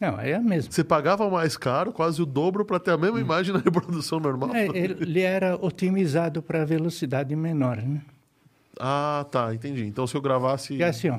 Não, 0.00 0.20
é 0.20 0.34
a 0.34 0.40
mesma. 0.40 0.70
Você 0.70 0.84
pagava 0.84 1.28
mais 1.28 1.56
caro, 1.56 1.92
quase 1.92 2.22
o 2.22 2.26
dobro, 2.26 2.64
para 2.64 2.78
ter 2.78 2.92
a 2.92 2.96
mesma 2.96 3.20
imagem 3.20 3.52
na 3.52 3.58
reprodução 3.58 4.20
normal? 4.20 4.54
É, 4.54 4.66
ele 4.66 5.20
era 5.20 5.56
otimizado 5.56 6.40
para 6.40 6.64
velocidade 6.64 7.34
menor, 7.34 7.78
né? 7.78 8.02
Ah, 8.78 9.26
tá, 9.30 9.52
entendi. 9.52 9.84
Então 9.84 10.06
se 10.06 10.14
eu 10.14 10.20
gravasse. 10.20 10.68
Porque 10.68 10.84
assim, 10.84 11.08
ó, 11.08 11.18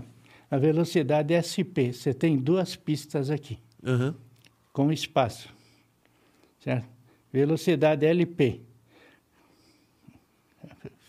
a 0.49 0.57
velocidade 0.57 1.33
SP, 1.35 1.91
você 1.91 2.13
tem 2.13 2.37
duas 2.37 2.75
pistas 2.75 3.29
aqui, 3.29 3.59
Aham. 3.85 4.15
com 4.71 4.91
espaço, 4.91 5.49
certo? 6.63 6.87
Velocidade 7.31 8.05
LP. 8.05 8.61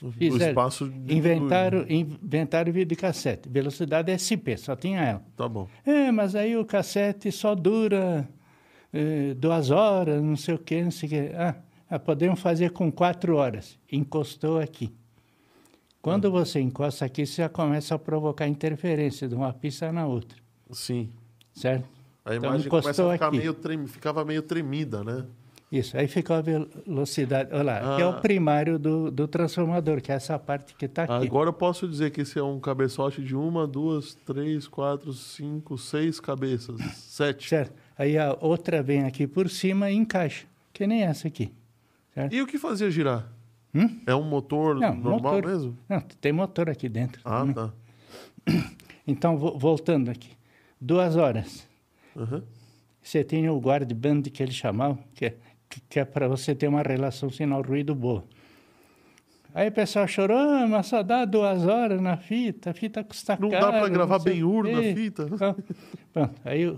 O 0.03 0.11
Fizeram- 0.13 0.49
espaço. 0.49 0.89
diminui. 0.89 1.15
Inventaram, 1.17 1.85
inventaram 1.89 2.73
cassete. 2.99 3.49
Velocidade 3.49 4.11
SP, 4.17 4.57
só 4.57 4.75
tinha 4.75 5.01
ela. 5.01 5.23
Tá 5.37 5.49
bom. 5.49 5.69
É, 5.85 6.11
mas 6.11 6.35
aí 6.35 6.57
o 6.57 6.65
cassete 6.65 7.31
só 7.31 7.55
dura 7.55 8.29
eh, 8.93 9.35
duas 9.35 9.71
horas, 9.71 10.23
não 10.23 10.37
sei 10.37 10.55
o 10.55 10.59
quê, 10.59 10.83
não 10.83 10.91
sei 10.91 11.07
o 11.07 11.11
quê. 11.11 11.33
Ah, 11.37 11.55
ah, 11.91 11.99
podemos 11.99 12.41
fazer 12.41 12.71
com 12.71 12.91
quatro 12.91 13.37
horas. 13.37 13.79
Encostou 13.93 14.59
aqui. 14.59 14.93
Quando 16.03 16.29
Ah. 16.29 16.31
você 16.31 16.61
encosta 16.61 17.05
aqui, 17.05 17.27
você 17.27 17.43
já 17.43 17.49
começa 17.49 17.95
a 17.95 17.99
provocar 17.99 18.49
interferência 18.49 19.29
de 19.29 19.35
uma 19.35 19.53
pista 19.53 19.93
na 19.93 20.07
outra, 20.07 20.39
Sim. 20.71 21.11
certo? 21.53 21.85
A 22.25 22.35
Então, 22.35 22.51
imagem 22.51 22.69
começa 22.71 23.07
a 23.07 23.13
ficar 23.13 23.27
aqui. 23.29 23.37
meio 23.39 23.53
trem... 23.55 23.87
ficava 23.87 24.25
meio 24.25 24.41
tremida, 24.43 25.05
né? 25.05 25.25
Isso, 25.71 25.97
aí 25.97 26.09
ficou 26.09 26.35
a 26.35 26.41
velocidade. 26.41 27.51
Olha 27.53 27.63
lá, 27.63 27.93
aqui 27.93 28.03
é 28.03 28.05
Ah. 28.05 28.09
o 28.11 28.21
primário 28.21 28.77
do, 28.79 29.09
do 29.11 29.29
transformador, 29.29 30.01
que 30.01 30.11
é 30.11 30.17
essa 30.17 30.37
parte 30.37 30.75
que 30.75 30.87
está 30.87 31.05
aqui. 31.05 31.27
Agora 31.27 31.49
eu 31.49 31.53
posso 31.53 31.87
dizer 31.89 32.11
que 32.11 32.23
esse 32.23 32.39
é 32.39 32.43
um 32.43 32.59
cabeçote 32.59 33.23
de 33.23 33.37
uma, 33.37 33.69
duas, 33.69 34.15
três, 34.27 34.67
quatro, 34.67 35.13
cinco, 35.13 35.79
seis 35.79 36.19
cabeças. 36.19 36.81
Sete. 36.97 37.49
Certo? 37.49 37.73
Aí 37.97 38.19
a 38.19 38.37
outra 38.41 38.83
vem 38.83 39.05
aqui 39.05 39.29
por 39.29 39.49
cima 39.49 39.91
e 39.91 39.95
encaixa, 39.95 40.45
que 40.73 40.87
nem 40.89 41.03
essa 41.05 41.29
aqui. 41.29 41.53
Certo? 42.15 42.35
E 42.35 42.43
o 42.43 42.47
que 42.49 42.59
fazia 42.59 42.91
girar? 42.91 43.29
Hum? 43.73 44.01
É 44.05 44.15
um 44.17 44.25
motor 44.25 44.75
Não, 44.75 44.93
normal 44.97 45.35
motor. 45.35 45.47
mesmo? 45.47 45.79
Não, 45.89 46.01
tem 46.21 46.33
motor 46.33 46.69
aqui 46.69 46.89
dentro. 46.89 47.21
Ah, 47.25 47.39
também. 47.41 47.55
tá. 47.55 47.73
Então, 49.07 49.37
vo- 49.37 49.59
voltando 49.59 50.09
aqui. 50.11 50.31
Duas 50.81 51.17
horas. 51.17 51.67
Aham. 52.17 52.43
Você 53.03 53.25
tem 53.25 53.49
o 53.49 53.59
guard-band 53.59 54.23
que 54.23 54.43
eles 54.43 54.55
chamavam, 54.55 54.99
que 55.15 55.25
é, 55.27 55.37
que- 55.89 55.99
é 56.01 56.05
para 56.05 56.27
você 56.29 56.55
ter 56.55 56.69
uma 56.69 56.83
relação 56.83 57.31
sinal-ruído 57.31 57.95
boa. 57.95 58.25
Aí 59.55 59.69
o 59.69 59.73
pessoal 59.73 60.07
chorou, 60.07 60.37
ah, 60.39 60.67
mas 60.69 60.87
só 60.87 61.03
dá 61.03 61.25
duas 61.25 61.67
horas 61.67 62.01
na 62.01 62.17
fita, 62.17 62.71
a 62.71 62.75
fita 62.75 63.03
custa 63.03 63.37
Não 63.41 63.49
dá 63.49 63.59
caro. 63.61 63.91
gravar 63.91 64.19
não 64.19 64.21
sei 64.25 64.33
bem 64.35 64.43
o 64.45 64.51
ur 64.51 64.65
na 64.69 64.81
quê." 64.81 64.95
fita? 64.95 65.27
Então, 65.33 65.57
pronto, 66.13 66.41
aí, 66.45 66.77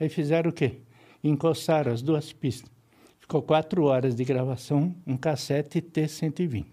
aí 0.00 0.08
fizeram 0.08 0.50
o 0.50 0.52
quê? 0.52 0.78
Encostaram 1.22 1.92
as 1.92 2.00
duas 2.02 2.32
pistas. 2.32 2.70
Ficou 3.20 3.42
quatro 3.42 3.84
horas 3.84 4.14
de 4.14 4.24
gravação, 4.24 4.94
um 5.06 5.16
cassete 5.16 5.80
T120. 5.82 6.64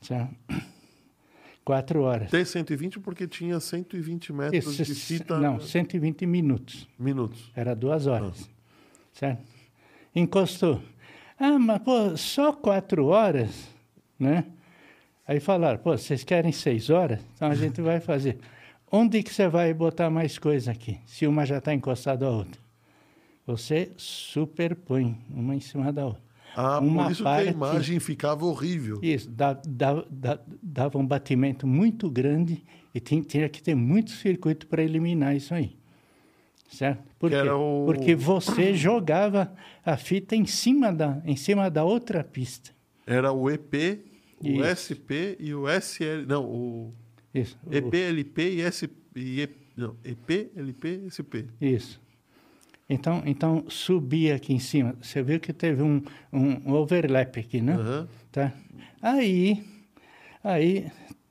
Certo? 0.00 0.34
Quatro 1.64 2.02
horas. 2.02 2.30
T120 2.30 3.00
porque 3.00 3.28
tinha 3.28 3.60
120 3.60 4.32
metros 4.32 4.80
Isso, 4.80 4.84
de 4.84 4.94
fita. 4.94 5.38
Não, 5.38 5.60
120 5.60 6.24
minutos. 6.26 6.88
Minutos. 6.98 7.50
Era 7.54 7.74
duas 7.76 8.06
horas. 8.06 8.48
Certo? 9.12 9.42
Encostou. 10.14 10.80
Ah, 11.38 11.58
mas 11.58 11.78
pô, 11.82 12.16
só 12.16 12.52
quatro 12.52 13.06
horas, 13.06 13.68
né? 14.18 14.44
Aí 15.26 15.38
falaram, 15.40 15.78
pô, 15.78 15.96
vocês 15.96 16.24
querem 16.24 16.52
seis 16.52 16.90
horas? 16.90 17.20
Então 17.34 17.48
a 17.48 17.54
gente 17.54 17.80
vai 17.80 18.00
fazer. 18.00 18.38
Onde 18.90 19.22
que 19.22 19.32
você 19.32 19.48
vai 19.48 19.72
botar 19.72 20.10
mais 20.10 20.38
coisa 20.38 20.72
aqui? 20.72 20.98
Se 21.06 21.26
uma 21.26 21.46
já 21.46 21.58
está 21.58 21.72
encostada 21.72 22.26
à 22.26 22.30
outra. 22.30 22.60
Você 23.46 23.92
superpõe 23.96 25.16
uma 25.30 25.54
em 25.54 25.60
cima 25.60 25.92
da 25.92 26.06
outra. 26.06 26.22
Ah, 26.54 26.80
Uma 26.80 27.04
por 27.04 27.12
isso 27.12 27.22
que 27.22 27.28
a 27.28 27.32
parte- 27.32 27.50
imagem 27.50 28.00
ficava 28.00 28.44
horrível. 28.44 28.98
Isso, 29.02 29.30
dá, 29.30 29.52
dá, 29.66 30.04
dá- 30.10 30.40
dava 30.60 30.98
um 30.98 31.06
batimento 31.06 31.64
muito 31.66 32.10
grande 32.10 32.64
e 32.92 32.98
tinha, 32.98 33.22
tinha 33.22 33.48
que 33.48 33.62
ter 33.62 33.74
muito 33.76 34.10
circuito 34.10 34.66
para 34.66 34.82
eliminar 34.82 35.34
isso 35.36 35.54
aí. 35.54 35.76
Certo? 36.70 37.02
Por 37.18 37.32
o- 37.32 37.84
Porque 37.84 38.14
você 38.14 38.74
jogava 38.74 39.52
a 39.84 39.96
fita 39.96 40.36
em 40.36 40.46
cima 40.46 40.92
da, 40.92 41.20
em 41.24 41.36
cima 41.36 41.68
da 41.70 41.84
outra 41.84 42.22
pista. 42.22 42.70
Era 43.06 43.32
o 43.32 43.50
EP, 43.50 44.00
o 44.40 44.48
Isso. 44.48 44.64
SP 44.94 45.36
e 45.40 45.52
o 45.52 45.68
SL. 45.68 46.24
Não, 46.28 46.44
o 46.44 46.94
Isso. 47.34 47.58
EP, 47.70 47.92
LP 47.94 48.42
e 48.50 48.62
SP. 48.62 48.94
E, 49.16 49.48
não, 49.76 49.96
EP, 50.04 50.50
LP 50.56 51.00
SP. 51.10 51.46
Isso. 51.60 52.00
Então, 52.88 53.22
então 53.26 53.64
subia 53.68 54.36
aqui 54.36 54.52
em 54.52 54.58
cima. 54.58 54.94
Você 55.00 55.22
viu 55.22 55.38
que 55.40 55.52
teve 55.52 55.82
um, 55.82 56.02
um 56.32 56.72
overlap 56.72 57.36
aqui, 57.38 57.60
né? 57.60 57.74
Aham. 57.74 58.08
Tá? 58.32 58.52
Aí, 59.02 59.62
aí 60.42 60.90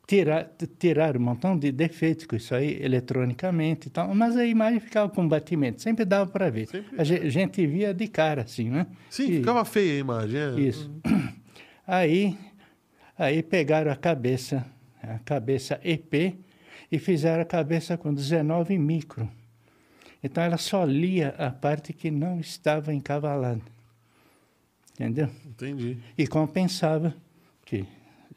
tira, 0.10 0.52
tiraram 0.80 1.20
um 1.20 1.24
montão 1.24 1.56
de 1.56 1.72
defeitos 1.72 2.26
com 2.26 2.36
isso 2.36 2.56
aí, 2.56 2.82
eletronicamente 2.84 3.90
e 3.90 3.92
tal, 3.92 4.16
mas 4.16 4.36
a 4.36 4.44
imagem 4.44 4.80
ficava 4.80 5.08
com 5.08 5.28
batimento, 5.28 5.80
sempre 5.84 6.04
dava 6.04 6.32
para 6.32 6.50
ver. 6.50 6.68
Sempre- 6.68 7.00
A 7.00 7.04
ge- 7.04 7.30
gente 7.30 7.68
via 7.68 7.94
de 7.94 8.08
cara, 8.08 8.42
assim, 8.42 8.72
né? 8.72 8.88
Sim, 9.08 9.30
E- 9.30 9.38
ficava 9.38 9.64
feia 9.64 9.94
a 9.94 9.98
imagem. 10.00 10.40
é. 10.40 10.60
Isso. 10.60 10.90
Aí, 11.86 12.36
aí 13.18 13.42
pegaram 13.44 13.92
a 13.92 13.96
cabeça, 13.96 14.66
a 15.02 15.18
cabeça 15.20 15.80
EP, 15.84 16.36
e 16.92 16.98
fizeram 17.00 17.42
a 17.42 17.46
cabeça 17.46 17.96
com 17.98 18.12
19 18.14 18.78
micro. 18.80 19.30
Então 20.24 20.44
ela 20.44 20.58
só 20.58 20.84
lia 20.86 21.30
a 21.38 21.50
parte 21.52 21.94
que 21.94 22.10
não 22.12 22.40
estava 22.40 22.94
encavalada. 22.94 23.62
Entendeu? 24.94 25.30
Entendi. 25.46 25.98
E 26.18 26.28
compensava 26.28 27.14
que 27.66 27.86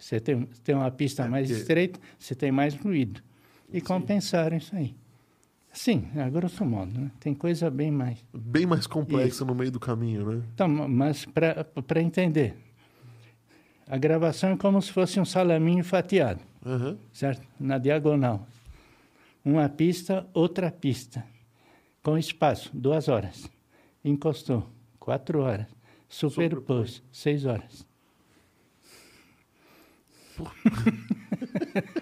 você 0.03 0.19
tem, 0.19 0.45
tem 0.65 0.75
uma 0.75 0.91
pista 0.91 1.25
É, 1.25 1.29
mais 1.29 1.47
porque- 1.49 1.61
estreita, 1.61 2.01
você 2.19 2.35
tem 2.35 2.51
mais 2.51 2.75
ruído. 2.75 3.23
E 3.73 3.81
compensaram 3.81 4.57
isso 4.57 4.75
aí. 4.75 4.95
Sim, 5.73 6.09
a 6.17 6.29
grosso 6.29 6.65
modo, 6.65 7.01
né? 7.01 7.11
tem 7.21 7.33
coisa 7.33 7.71
bem 7.71 7.91
mais. 7.91 8.19
Bem 8.35 8.67
mais 8.67 8.87
complexa 8.87 9.45
no 9.45 9.55
meio 9.55 9.71
do 9.71 9.81
caminho, 9.81 10.27
né? 10.31 10.43
Então, 10.53 10.69
mas 10.69 11.25
para 11.25 12.03
entender, 12.03 12.55
a 13.87 13.97
gravação 13.97 14.51
é 14.51 14.57
como 14.57 14.83
se 14.83 14.93
fosse 14.93 15.19
um 15.19 15.25
salaminho 15.25 15.83
fatiado, 15.85 16.41
Aham. 16.67 16.99
certo? 17.13 17.47
Na 17.59 17.79
diagonal. 17.79 18.47
Uma 19.45 19.69
pista, 19.69 20.27
outra 20.35 20.71
pista. 20.71 21.25
Com 22.03 22.19
espaço, 22.19 22.71
duas 22.75 23.09
horas. 23.09 23.49
Encostou, 24.05 24.69
quatro 24.99 25.41
horas. 25.41 25.67
Superpôs, 26.09 27.03
seis 27.11 27.47
horas. 27.47 27.87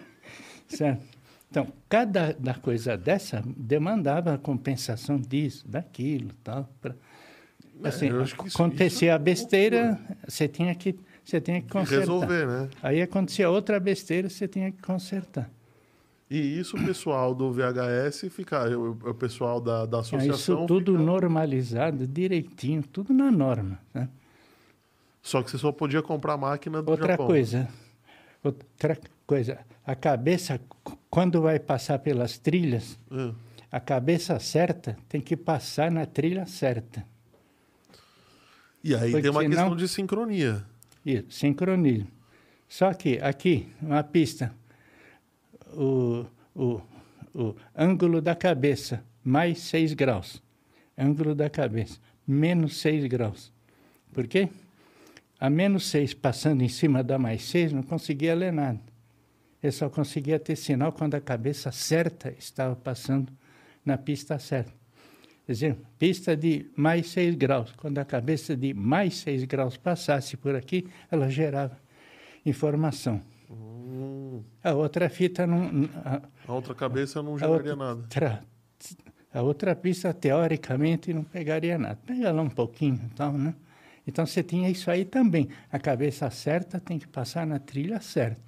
certo? 0.69 1.03
Então, 1.51 1.67
cada 1.89 2.33
da 2.35 2.55
coisa 2.55 2.97
dessa 2.97 3.43
demandava 3.57 4.39
compensação 4.39 5.19
disso, 5.19 5.67
daquilo, 5.69 6.31
tal. 6.45 6.69
Pra, 6.81 6.95
assim, 7.83 8.07
É, 8.07 8.11
que 8.11 8.23
isso- 8.23 8.35
acontecia 8.55 8.87
isso 8.87 9.05
é 9.07 9.11
a 9.11 9.19
besteira, 9.19 9.99
você 10.29 10.47
tinha 10.47 10.75
que 10.75 10.95
você 11.25 11.41
tinha 11.41 11.61
que 11.61 11.69
consertar. 11.69 12.01
Resolver, 12.01 12.47
né? 12.47 12.69
Aí 12.83 13.01
acontecia 13.03 13.49
outra 13.51 13.79
besteira, 13.79 14.29
você 14.29 14.49
tinha 14.49 14.71
que 14.73 14.81
consertar. 14.83 15.49
E 16.29 16.39
isso 16.59 16.77
o 16.77 16.85
pessoal 16.85 17.35
do 17.35 17.53
VHS 17.53 18.29
fica, 18.31 18.69
o, 18.77 18.91
o 18.93 19.15
pessoal 19.15 19.61
da, 19.61 19.87
da 19.87 19.99
associação. 20.01 20.35
Isso 20.35 20.67
tudo 20.67 20.93
fica- 20.93 21.05
normalizado, 21.05 22.07
direitinho, 22.07 22.83
tudo 22.85 23.13
na 23.13 23.31
norma. 23.31 23.79
Né? 23.93 24.09
Só 25.23 25.43
que 25.43 25.51
você 25.51 25.59
só 25.59 25.71
podia 25.73 26.03
comprar 26.03 26.37
máquina 26.37 26.81
do 26.83 26.91
Outra 26.93 27.09
Japão. 27.09 27.27
coisa, 27.27 27.69
outra 28.43 28.99
coisa, 29.27 29.59
a 29.87 29.95
cabeça, 29.95 30.61
quando 31.11 31.41
vai 31.43 31.59
passar 31.59 31.99
pelas 31.99 32.39
trilhas, 32.39 32.99
É. 33.11 33.33
a 33.71 33.81
cabeça 33.81 34.39
certa 34.39 34.97
tem 35.09 35.21
que 35.21 35.37
passar 35.37 35.91
na 35.91 36.07
trilha 36.07 36.47
certa. 36.47 37.05
E 38.83 38.95
aí 38.95 39.11
Porque 39.11 39.23
tem 39.23 39.31
uma 39.31 39.45
questão 39.45 39.65
senão- 39.65 39.77
de 39.77 39.87
sincronia. 39.89 40.65
Isso, 41.05 41.27
sincronismo. 41.31 42.09
Só 42.69 42.93
que 42.95 43.19
aqui, 43.19 43.69
uma 43.83 44.03
pista, 44.03 44.55
o, 45.73 46.25
o, 46.55 46.81
o 47.35 47.57
ângulo 47.77 48.21
da 48.21 48.35
cabeça, 48.35 49.03
mais 49.25 49.59
6 49.61 49.93
graus. 49.93 50.43
Ângulo 50.97 51.35
da 51.35 51.49
cabeça, 51.51 51.99
menos 52.27 52.77
6 52.79 53.07
graus. 53.07 53.53
Por 54.13 54.27
quê? 54.27 54.49
A 55.41 55.49
menos 55.49 55.87
6 55.89 56.13
passando 56.15 56.63
em 56.63 56.69
cima 56.69 57.03
da 57.03 57.19
mais 57.19 57.43
6 57.45 57.73
não 57.73 57.83
conseguia 57.83 58.35
ler 58.35 58.53
nada. 58.53 58.79
Ele 59.63 59.73
só 59.73 59.89
conseguia 59.89 60.39
ter 60.39 60.57
sinal 60.57 60.93
quando 60.93 61.15
a 61.15 61.21
cabeça 61.21 61.73
certa 61.73 62.31
estava 62.39 62.77
passando 62.77 63.33
na 63.85 63.97
pista 63.97 64.39
certa. 64.39 64.73
Quer 65.47 65.53
dizer, 65.53 65.77
pista 65.99 66.37
de 66.37 66.67
mais 66.77 67.09
6 67.09 67.35
graus. 67.35 67.73
Quando 67.77 67.99
a 67.99 68.05
cabeça 68.05 68.55
de 68.57 68.73
mais 68.75 69.17
6 69.19 69.45
graus 69.45 69.77
passasse 69.77 70.37
por 70.37 70.55
aqui, 70.55 70.87
ela 71.11 71.29
gerava 71.31 71.77
informação. 72.45 73.21
Hum, 73.51 74.43
A 74.63 74.73
outra 74.75 75.09
fita 75.09 75.47
não. 75.47 75.89
A, 76.05 76.23
a 76.47 76.53
outra 76.53 76.75
cabeça 76.75 77.23
não 77.23 77.35
a 77.35 77.39
jogaria 77.39 77.73
outra, 77.73 77.77
nada. 77.77 78.03
tra- 78.09 78.43
a 79.33 79.43
outra 79.43 79.75
pista, 79.77 80.13
teoricamente, 80.13 81.13
não 81.13 81.23
pegaria 81.25 81.79
nada. 81.79 81.99
Pega 82.07 82.33
lá 82.33 82.43
um 82.43 82.49
pouquinho 82.51 83.01
e 83.11 83.15
tal, 83.15 83.33
né? 83.33 83.55
Então 84.11 84.27
você 84.27 84.43
tinha 84.43 84.69
isso 84.69 84.91
aí 84.91 85.05
também. 85.05 85.49
A 85.73 85.79
cabeça 85.79 86.29
certa 86.31 86.79
tem 86.79 86.99
que 86.99 87.07
passar 87.09 87.47
na 87.47 87.59
trilha 87.59 88.01
certa. 88.01 88.41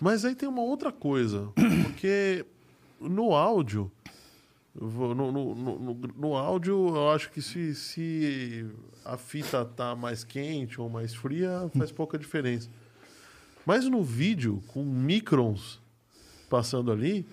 Mas 0.00 0.24
aí 0.24 0.34
tem 0.34 0.48
uma 0.48 0.62
outra 0.62 0.92
coisa, 0.92 1.50
porque 1.84 2.44
no 3.00 3.32
áudio, 3.34 3.90
no, 4.74 5.14
no, 5.14 5.54
no- 5.54 5.94
no 6.16 6.36
áudio, 6.36 6.88
eu 6.96 7.10
acho 7.10 7.30
que 7.30 7.40
se, 7.42 7.74
se 7.74 8.66
a 9.04 9.16
fita 9.16 9.64
tá 9.64 9.96
mais 9.96 10.22
quente 10.24 10.80
ou 10.80 10.88
mais 10.88 11.14
fria, 11.14 11.70
faz 11.76 11.90
pouca 11.90 12.18
diferença. 12.18 12.68
Mas 13.66 13.84
no 13.86 14.02
vídeo, 14.02 14.62
com 14.68 14.82
microns 14.84 15.80
passando 16.48 16.90
ali, 16.92 17.26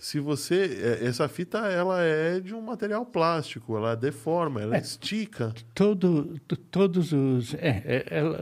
se 0.00 0.18
você. 0.18 0.98
é, 1.02 1.06
Essa 1.06 1.28
fita 1.28 1.58
ela 1.58 2.00
é 2.02 2.40
de 2.40 2.54
um 2.54 2.60
material 2.62 3.04
plástico, 3.06 3.76
ela 3.76 3.94
deforma, 3.94 4.60
ela 4.62 4.76
É. 4.76 4.80
estica. 4.80 5.52
Todo, 5.74 6.40
todos 6.70 7.12
os. 7.12 7.54
É, 7.54 7.82
é, 7.84 8.06
ela, 8.10 8.38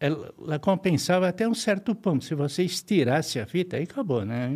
ela- 0.00 0.34
ela- 0.44 0.58
compensava 0.58 1.28
até 1.28 1.48
um 1.48 1.54
certo 1.54 1.94
ponto. 1.94 2.24
Se 2.24 2.34
você 2.34 2.62
estirasse 2.64 3.38
a 3.40 3.46
fita, 3.46 3.76
aí 3.76 3.84
acabou, 3.84 4.24
né? 4.24 4.50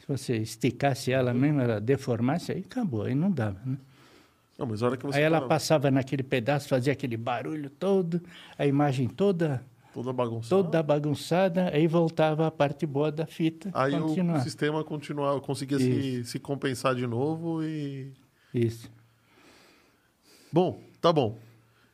Se 0.00 0.08
você 0.08 0.36
esticasse 0.38 1.12
ela 1.12 1.32
mesmo, 1.32 1.60
ela 1.60 1.80
deformasse, 1.80 2.50
aí 2.50 2.64
acabou, 2.68 3.02
aí 3.02 3.14
não 3.14 3.30
dava, 3.30 3.60
né? 3.64 3.76
Não, 4.58 4.66
mas 4.66 4.82
a 4.82 4.86
hora 4.86 4.96
que 4.96 5.04
você 5.06 5.18
Aí 5.18 5.24
ela 5.24 5.40
passava 5.48 5.90
naquele 5.90 6.22
pedaço, 6.22 6.68
fazia 6.68 6.92
aquele 6.92 7.16
barulho 7.16 7.70
todo, 7.70 8.20
a 8.58 8.66
imagem 8.66 9.08
toda, 9.08 9.62
toda 9.92 10.12
bagunçada. 10.12 10.62
toda 10.62 10.82
bagunçada, 10.82 11.70
aí 11.72 11.86
voltava 11.86 12.46
a 12.46 12.50
parte 12.50 12.86
boa 12.86 13.12
da 13.12 13.26
fita. 13.26 13.70
Aí 13.74 13.94
o 13.94 14.02
continuar. 14.02 14.40
sistema 14.40 14.84
continuava, 14.84 15.40
conseguia 15.40 15.78
se, 15.78 16.24
se 16.24 16.38
compensar 16.38 16.94
de 16.94 17.06
novo 17.06 17.62
e. 17.62 18.12
Isso. 18.54 18.90
Bom, 20.52 20.80
tá 21.00 21.12
bom. 21.12 21.38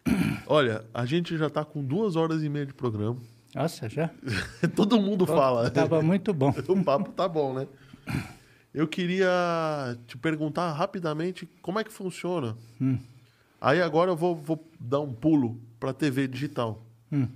Olha, 0.46 0.84
a 0.92 1.04
gente 1.04 1.36
já 1.36 1.48
tá 1.48 1.64
com 1.64 1.84
duas 1.84 2.16
horas 2.16 2.42
e 2.42 2.48
meia 2.48 2.66
de 2.66 2.74
programa. 2.74 3.16
Nossa, 3.54 3.88
já? 3.88 4.10
Todo 4.74 5.00
mundo 5.00 5.26
fala. 5.26 5.70
Tava 5.70 6.02
muito 6.02 6.32
bom. 6.32 6.52
O 6.68 6.84
papo 6.84 7.12
tá 7.12 7.28
bom, 7.28 7.54
né? 7.54 7.66
Eu 8.74 8.86
queria 8.86 9.96
te 10.06 10.16
perguntar 10.16 10.72
rapidamente 10.72 11.48
como 11.62 11.78
é 11.78 11.84
que 11.84 11.92
funciona. 11.92 12.56
Hum. 12.80 12.98
Aí 13.60 13.82
agora 13.82 14.10
eu 14.10 14.16
vou, 14.16 14.36
vou 14.36 14.64
dar 14.78 15.00
um 15.00 15.12
pulo 15.12 15.60
para 15.80 15.92
TV 15.92 16.28
digital. 16.28 16.82
Hum. 17.10 17.26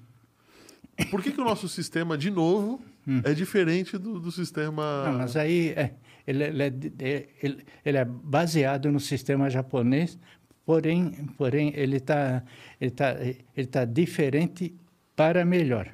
Por 1.11 1.23
que, 1.23 1.33
que 1.33 1.41
o 1.41 1.45
nosso 1.45 1.69
sistema, 1.69 2.19
de 2.19 2.31
novo, 2.31 2.81
é 3.25 3.35
diferente 3.35 3.99
do, 3.99 4.21
do 4.21 4.31
sistema. 4.31 5.05
Não, 5.07 5.19
mas 5.19 5.37
aí 5.37 5.71
é, 5.71 5.95
ele, 6.27 6.45
ele 6.45 6.62
é, 6.62 7.29
ele, 7.43 7.65
ele 7.85 7.99
é 7.99 8.05
baseado 8.05 8.91
no 8.93 9.01
sistema 9.01 9.51
japonês, 9.51 10.19
porém, 10.65 11.11
porém 11.37 11.73
ele 11.75 11.97
está 11.97 12.43
ele 12.81 12.91
tá, 12.91 13.17
ele 13.57 13.67
tá 13.67 13.85
diferente 13.85 14.75
para 15.17 15.45
melhor. 15.45 15.93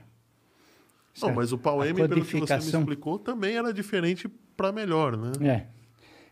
Não, 1.21 1.35
mas 1.35 1.53
o 1.53 1.59
Pau 1.59 1.85
M, 1.85 1.95
pelo 1.95 2.25
que 2.25 2.39
você 2.39 2.57
me 2.57 2.65
explicou, 2.65 3.19
também 3.19 3.57
era 3.57 3.73
diferente 3.73 4.29
para 4.57 4.71
melhor, 4.71 5.17
né? 5.17 5.33
É. 5.43 5.67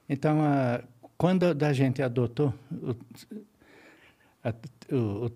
Então, 0.09 0.41
a, 0.43 0.81
quando 1.19 1.45
a 1.45 1.73
gente 1.73 2.03
adotou 2.03 2.55
o, 2.71 2.95
a, 4.47 4.95
o, 4.95 5.29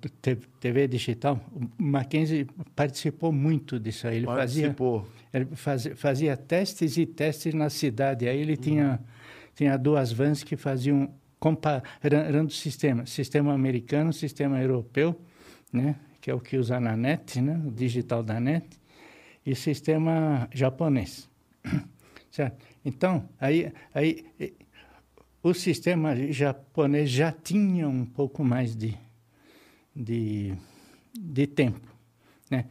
TV 0.60 0.86
digital, 0.86 1.40
o 1.52 1.82
Mackenzie 1.82 2.46
participou 2.76 3.32
muito 3.32 3.80
disso 3.80 4.06
aí. 4.06 4.18
Ele 4.18 4.26
fazia, 4.26 4.62
Participou. 4.68 5.08
ele 5.34 5.46
fazia, 5.56 5.96
fazia 5.96 6.36
testes 6.36 6.96
e 6.96 7.04
testes 7.04 7.52
na 7.52 7.68
cidade. 7.68 8.28
Aí 8.28 8.38
ele 8.38 8.56
tinha, 8.56 9.00
tinha 9.54 9.76
duas 9.76 10.12
vans 10.12 10.44
que 10.44 10.56
faziam 10.56 11.12
comparando 11.40 12.52
sistemas. 12.52 13.10
Sistema 13.10 13.52
americano, 13.52 14.12
sistema 14.12 14.60
europeu, 14.60 15.20
né? 15.72 15.96
que 16.20 16.30
é 16.30 16.34
o 16.34 16.38
que 16.38 16.56
usa 16.56 16.78
na 16.78 16.96
net, 16.96 17.40
né? 17.40 17.60
o 17.66 17.70
digital 17.70 18.22
da 18.22 18.38
net, 18.38 18.68
e 19.44 19.54
sistema 19.56 20.48
japonês. 20.52 21.28
Certo? 22.30 22.64
Então, 22.84 23.28
aí, 23.40 23.72
aí 23.92 24.24
o 25.42 25.54
sistema 25.54 26.14
japonês 26.32 27.10
já 27.10 27.32
tinha 27.32 27.88
um 27.88 28.04
pouco 28.04 28.44
mais 28.44 28.74
de, 28.76 28.96
de, 29.94 30.54
de 31.18 31.46
tempo, 31.46 31.86
né? 32.50 32.66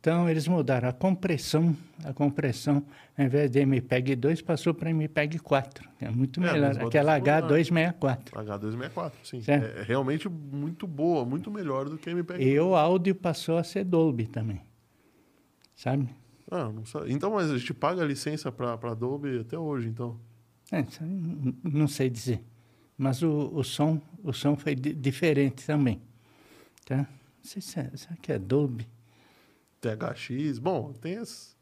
Então, 0.00 0.28
eles 0.28 0.48
mudaram 0.48 0.88
a 0.88 0.92
compressão, 0.92 1.76
a 2.04 2.12
compressão, 2.12 2.84
ao 3.16 3.24
invés 3.24 3.48
de 3.48 3.60
MPEG 3.60 4.16
2, 4.16 4.42
passou 4.42 4.74
para 4.74 4.90
MPEG 4.90 5.38
4, 5.38 5.88
que 5.96 6.04
é 6.04 6.10
muito 6.10 6.42
É, 6.42 6.52
melhor, 6.52 6.76
aquela 6.82 7.20
bota- 7.20 7.40
H264. 7.46 8.32
H264, 8.32 9.12
sim. 9.22 9.40
Certo. 9.42 9.78
É 9.78 9.82
realmente 9.84 10.28
muito 10.28 10.88
boa, 10.88 11.24
muito 11.24 11.52
melhor 11.52 11.88
do 11.88 11.96
que 11.96 12.10
MPEG. 12.10 12.42
E 12.44 12.58
o 12.58 12.74
áudio 12.74 13.14
passou 13.14 13.56
a 13.58 13.62
ser 13.62 13.84
Dolby 13.84 14.26
também, 14.26 14.60
sabe? 15.76 16.08
Ah, 16.50 16.68
não 16.68 16.84
sabe. 16.84 17.12
Então, 17.12 17.30
mas 17.34 17.48
a 17.48 17.56
gente 17.56 17.72
paga 17.72 18.02
a 18.02 18.04
licença 18.04 18.50
para 18.50 18.72
Adobe 18.90 19.38
até 19.38 19.56
hoje, 19.56 19.86
então. 19.88 20.18
É, 20.72 20.84
não 21.62 21.86
sei 21.86 22.08
dizer. 22.10 22.42
Mas 22.96 23.22
o, 23.22 23.50
o 23.54 23.62
som, 23.62 24.00
o 24.24 24.32
som 24.32 24.56
foi 24.56 24.74
di- 24.74 24.94
diferente 24.94 25.66
também. 25.66 26.00
Tá? 26.86 26.96
Não 26.98 27.06
sei 27.42 27.60
se 27.60 27.78
é, 27.78 27.90
será 27.94 28.16
que 28.16 28.32
é 28.32 28.38
Dolby. 28.38 28.86
THX, 29.80 30.58
bom, 30.58 30.92
tem 30.94 31.18
as. 31.18 31.54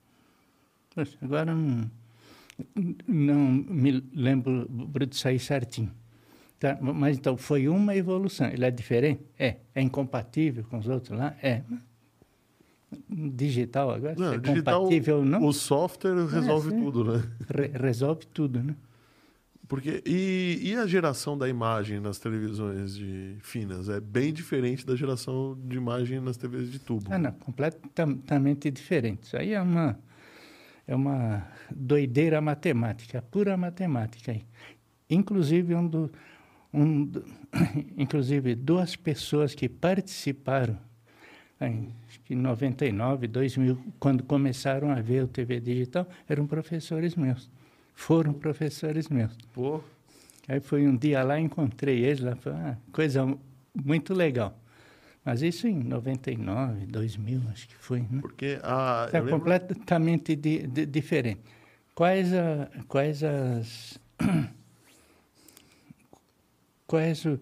Poxa, 0.95 1.17
agora 1.23 1.55
não, 1.55 1.91
não 3.09 3.39
me 3.51 3.93
lembro 4.15 4.69
disso 5.07 5.27
aí 5.29 5.39
certinho. 5.39 5.91
Tá? 6.59 6.77
Mas 6.81 7.17
então, 7.17 7.37
foi 7.37 7.69
uma 7.69 7.97
evolução. 7.97 8.47
Ele 8.49 8.65
é 8.67 8.71
diferente? 8.71 9.23
É. 9.39 9.57
É 9.75 9.81
incompatível 9.81 10.63
com 10.65 10.79
os 10.79 10.87
outros 10.89 11.19
lá? 11.19 11.35
É. 11.43 11.63
Digital 13.09 13.91
agora, 13.93 14.17
Não, 14.19 14.35
é 14.35 14.39
digital, 14.39 14.81
compatível 14.81 15.25
não, 15.25 15.45
O 15.45 15.53
software 15.53 16.27
resolve 16.27 16.71
sim. 16.71 16.81
tudo, 16.83 17.05
né? 17.05 17.23
re- 17.49 17.71
resolve 17.79 18.27
tudo, 18.27 18.61
né? 18.63 18.75
Porque, 19.71 20.03
e, 20.05 20.59
e 20.65 20.75
a 20.75 20.85
geração 20.85 21.39
da 21.39 21.49
imagem 21.49 22.01
nas 22.01 22.19
televisões 22.19 22.97
de 22.97 23.37
finas? 23.39 23.89
É 23.89 24.01
bem 24.01 24.33
diferente 24.33 24.85
da 24.85 24.97
geração 24.97 25.57
de 25.65 25.77
imagem 25.77 26.19
nas 26.19 26.37
TVs 26.37 26.73
de 26.73 26.81
tubo. 26.81 27.05
Ah, 27.09 27.17
não, 27.17 27.31
completamente 27.31 28.69
diferente. 28.69 29.23
Isso 29.23 29.37
aí 29.37 29.53
é 29.53 29.63
uma, 29.63 29.97
é 30.89 30.97
uma 30.97 31.47
doideira 31.71 32.41
matemática, 32.41 33.23
pura 33.23 33.57
matemática. 33.57 34.37
Inclusive, 35.09 35.73
um 35.77 35.87
do, 35.87 36.11
um, 36.75 37.05
do- 37.05 37.25
inclusive 37.97 38.57
duas 38.57 38.97
pessoas 38.97 39.55
que 39.55 39.69
participaram 39.69 40.77
em 41.61 41.95
acho 42.09 42.21
que 42.23 42.35
99, 42.35 43.29
2000, 43.29 43.79
quando 44.01 44.25
começaram 44.25 44.91
a 44.91 45.01
ver 45.01 45.23
o 45.23 45.29
TV 45.29 45.61
digital, 45.61 46.09
eram 46.29 46.45
professores 46.45 47.15
meus. 47.15 47.49
Foram 48.01 48.33
professores 48.33 49.09
meus. 49.11 49.37
Pô, 49.53 49.83
Aí 50.49 50.59
foi 50.59 50.89
um 50.89 50.97
dia 50.97 51.23
lá, 51.23 51.39
encontrei 51.39 52.03
eles 52.03 52.21
lá, 52.21 52.35
foi 52.35 52.51
uma 52.53 52.81
coisa 52.91 53.37
muito 53.75 54.15
legal. 54.15 54.59
Mas 55.23 55.43
isso 55.43 55.69
em 55.69 55.79
99, 55.85 56.87
2000, 56.87 57.43
acho 57.53 57.69
que 57.69 57.75
foi, 57.77 58.01
né? 58.01 58.21
porque 58.23 58.59
a. 58.63 59.07
É 59.13 59.19
eu 59.19 59.25
lembro- 59.25 59.39
completamente 59.41 60.35
di- 60.35 60.67
di- 60.67 60.87
diferente. 60.87 61.43
Quais, 61.95 62.33
a, 62.33 62.71
quais 62.89 63.23
as... 63.23 63.99
Quais 66.87 67.25
o, 67.27 67.39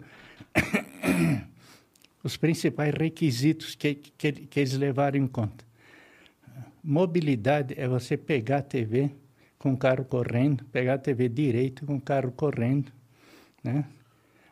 os 2.21 2.35
principais 2.37 2.93
requisitos 2.93 3.75
que, 3.75 3.95
que, 3.95 4.31
que 4.33 4.59
eles 4.59 4.73
levaram 4.73 5.17
em 5.17 5.25
conta? 5.25 5.65
Mobilidade 6.83 7.73
é 7.77 7.87
você 7.87 8.17
pegar 8.17 8.57
a 8.57 8.61
TV 8.61 9.09
com 9.59 9.73
o 9.73 9.77
carro 9.77 10.05
correndo, 10.05 10.63
pegar 10.71 10.93
a 10.95 10.97
TV 10.97 11.27
direito 11.27 11.85
com 11.85 11.97
o 11.97 12.01
carro 12.01 12.31
correndo, 12.31 12.91
né? 13.63 13.85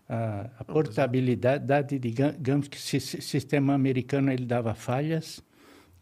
A, 0.10 0.50
a 0.60 0.64
portabilidade, 0.64 1.98
diga- 1.98 2.34
digamos 2.34 2.68
que 2.68 2.78
o 2.78 2.80
sistema 3.02 3.74
americano 3.74 4.32
ele 4.32 4.46
dava 4.46 4.76
falhas, 4.76 5.42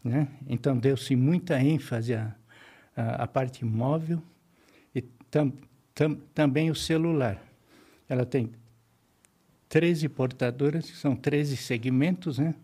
né? 0.02 0.28
Então 0.48 0.76
deu-se 0.76 1.14
muita 1.16 1.60
ênfase 1.60 2.14
à, 2.14 2.34
à, 2.96 3.22
à 3.22 3.26
parte 3.26 3.64
móvel 3.64 4.20
e 4.94 5.02
tam, 5.30 5.52
tam, 5.94 6.16
também 6.34 6.70
o 6.70 6.74
celular. 6.74 7.40
Ela 8.08 8.26
tem 8.26 8.50
13 9.68 10.08
portadoras, 10.08 10.90
que 10.90 10.96
são 10.96 11.14
13 11.14 11.56
segmentos, 11.56 12.38
né? 12.38 12.54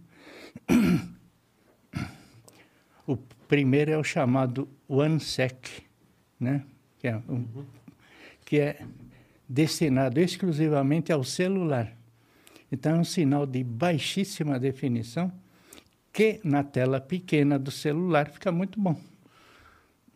O 3.06 3.16
primeiro 3.48 3.90
é 3.90 3.98
o 3.98 4.04
chamado 4.04 4.68
OneSec, 4.88 5.82
né? 6.42 6.64
Que 6.98 7.08
é, 7.08 7.16
um, 7.28 7.64
que 8.44 8.58
é 8.58 8.84
destinado 9.48 10.20
exclusivamente 10.20 11.12
ao 11.12 11.22
celular. 11.24 11.96
Então, 12.70 12.96
é 12.96 12.98
um 12.98 13.04
sinal 13.04 13.46
de 13.46 13.62
baixíssima 13.62 14.58
definição 14.58 15.32
que 16.12 16.40
na 16.44 16.62
tela 16.62 17.00
pequena 17.00 17.58
do 17.58 17.70
celular 17.70 18.30
fica 18.30 18.50
muito 18.50 18.80
bom. 18.80 19.00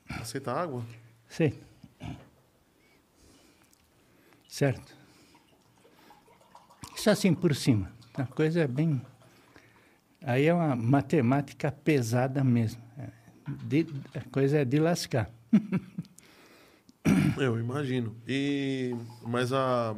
Aceita 0.09 0.53
água? 0.53 0.85
Sim. 1.29 1.53
Certo. 4.49 4.97
Isso 6.95 7.11
assim 7.11 7.35
por 7.35 7.55
cima. 7.55 7.93
A 8.15 8.25
coisa 8.25 8.61
é 8.61 8.67
bem. 8.67 9.01
Aí 10.23 10.47
é 10.47 10.55
uma 10.55 10.75
matemática 10.75 11.71
pesada 11.71 12.43
mesmo. 12.43 12.83
É 12.99 13.27
de, 13.65 13.87
a 14.15 14.21
coisa 14.31 14.59
é 14.59 14.65
de 14.65 14.79
lascar. 14.79 15.31
Eu 17.39 17.59
imagino. 17.59 18.15
E 18.27 18.95
mas 19.25 19.53
a, 19.53 19.95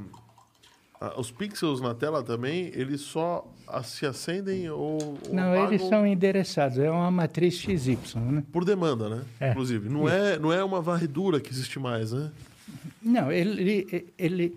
a, 1.01 1.21
os 1.21 1.31
pixels 1.31 1.81
na 1.81 1.95
tela 1.95 2.23
também, 2.23 2.71
eles 2.75 3.01
só 3.01 3.47
a, 3.67 3.83
se 3.83 4.07
acendem 4.07 4.69
ou, 4.71 4.99
ou 5.01 5.19
Não, 5.33 5.53
apagam 5.53 5.67
eles 5.69 5.83
são 5.89 6.07
endereçados. 6.07 6.79
É 6.79 6.91
uma 6.91 7.11
matriz 7.11 7.55
XY, 7.55 7.99
né? 8.17 8.45
por 8.53 8.65
demanda, 8.65 9.09
né? 9.09 9.23
É. 9.41 9.51
Inclusive, 9.51 9.89
não 9.89 10.09
é 10.09 10.39
não 10.39 10.53
é 10.53 10.63
uma 10.63 10.81
varredura 10.81 11.41
que 11.41 11.51
existe 11.51 11.79
mais, 11.79 12.13
né? 12.13 12.31
Não, 13.03 13.33
ele, 13.33 14.13
ele, 14.19 14.55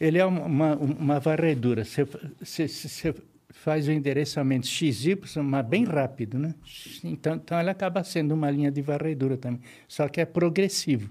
ele 0.00 0.18
é 0.18 0.24
uma, 0.24 0.74
uma 0.76 1.18
varredura. 1.18 1.84
Você, 1.84 2.06
você, 2.40 2.68
você 2.68 3.14
faz 3.48 3.88
o 3.88 3.92
endereçamento 3.92 4.66
XY, 4.66 5.18
mas 5.42 5.66
bem 5.66 5.84
rápido, 5.84 6.38
né? 6.38 6.54
Então, 7.02 7.36
então 7.36 7.58
ele 7.58 7.70
acaba 7.70 8.04
sendo 8.04 8.34
uma 8.34 8.50
linha 8.50 8.70
de 8.70 8.82
varredura 8.82 9.36
também. 9.36 9.60
Só 9.88 10.06
que 10.08 10.20
é 10.20 10.24
progressivo. 10.24 11.08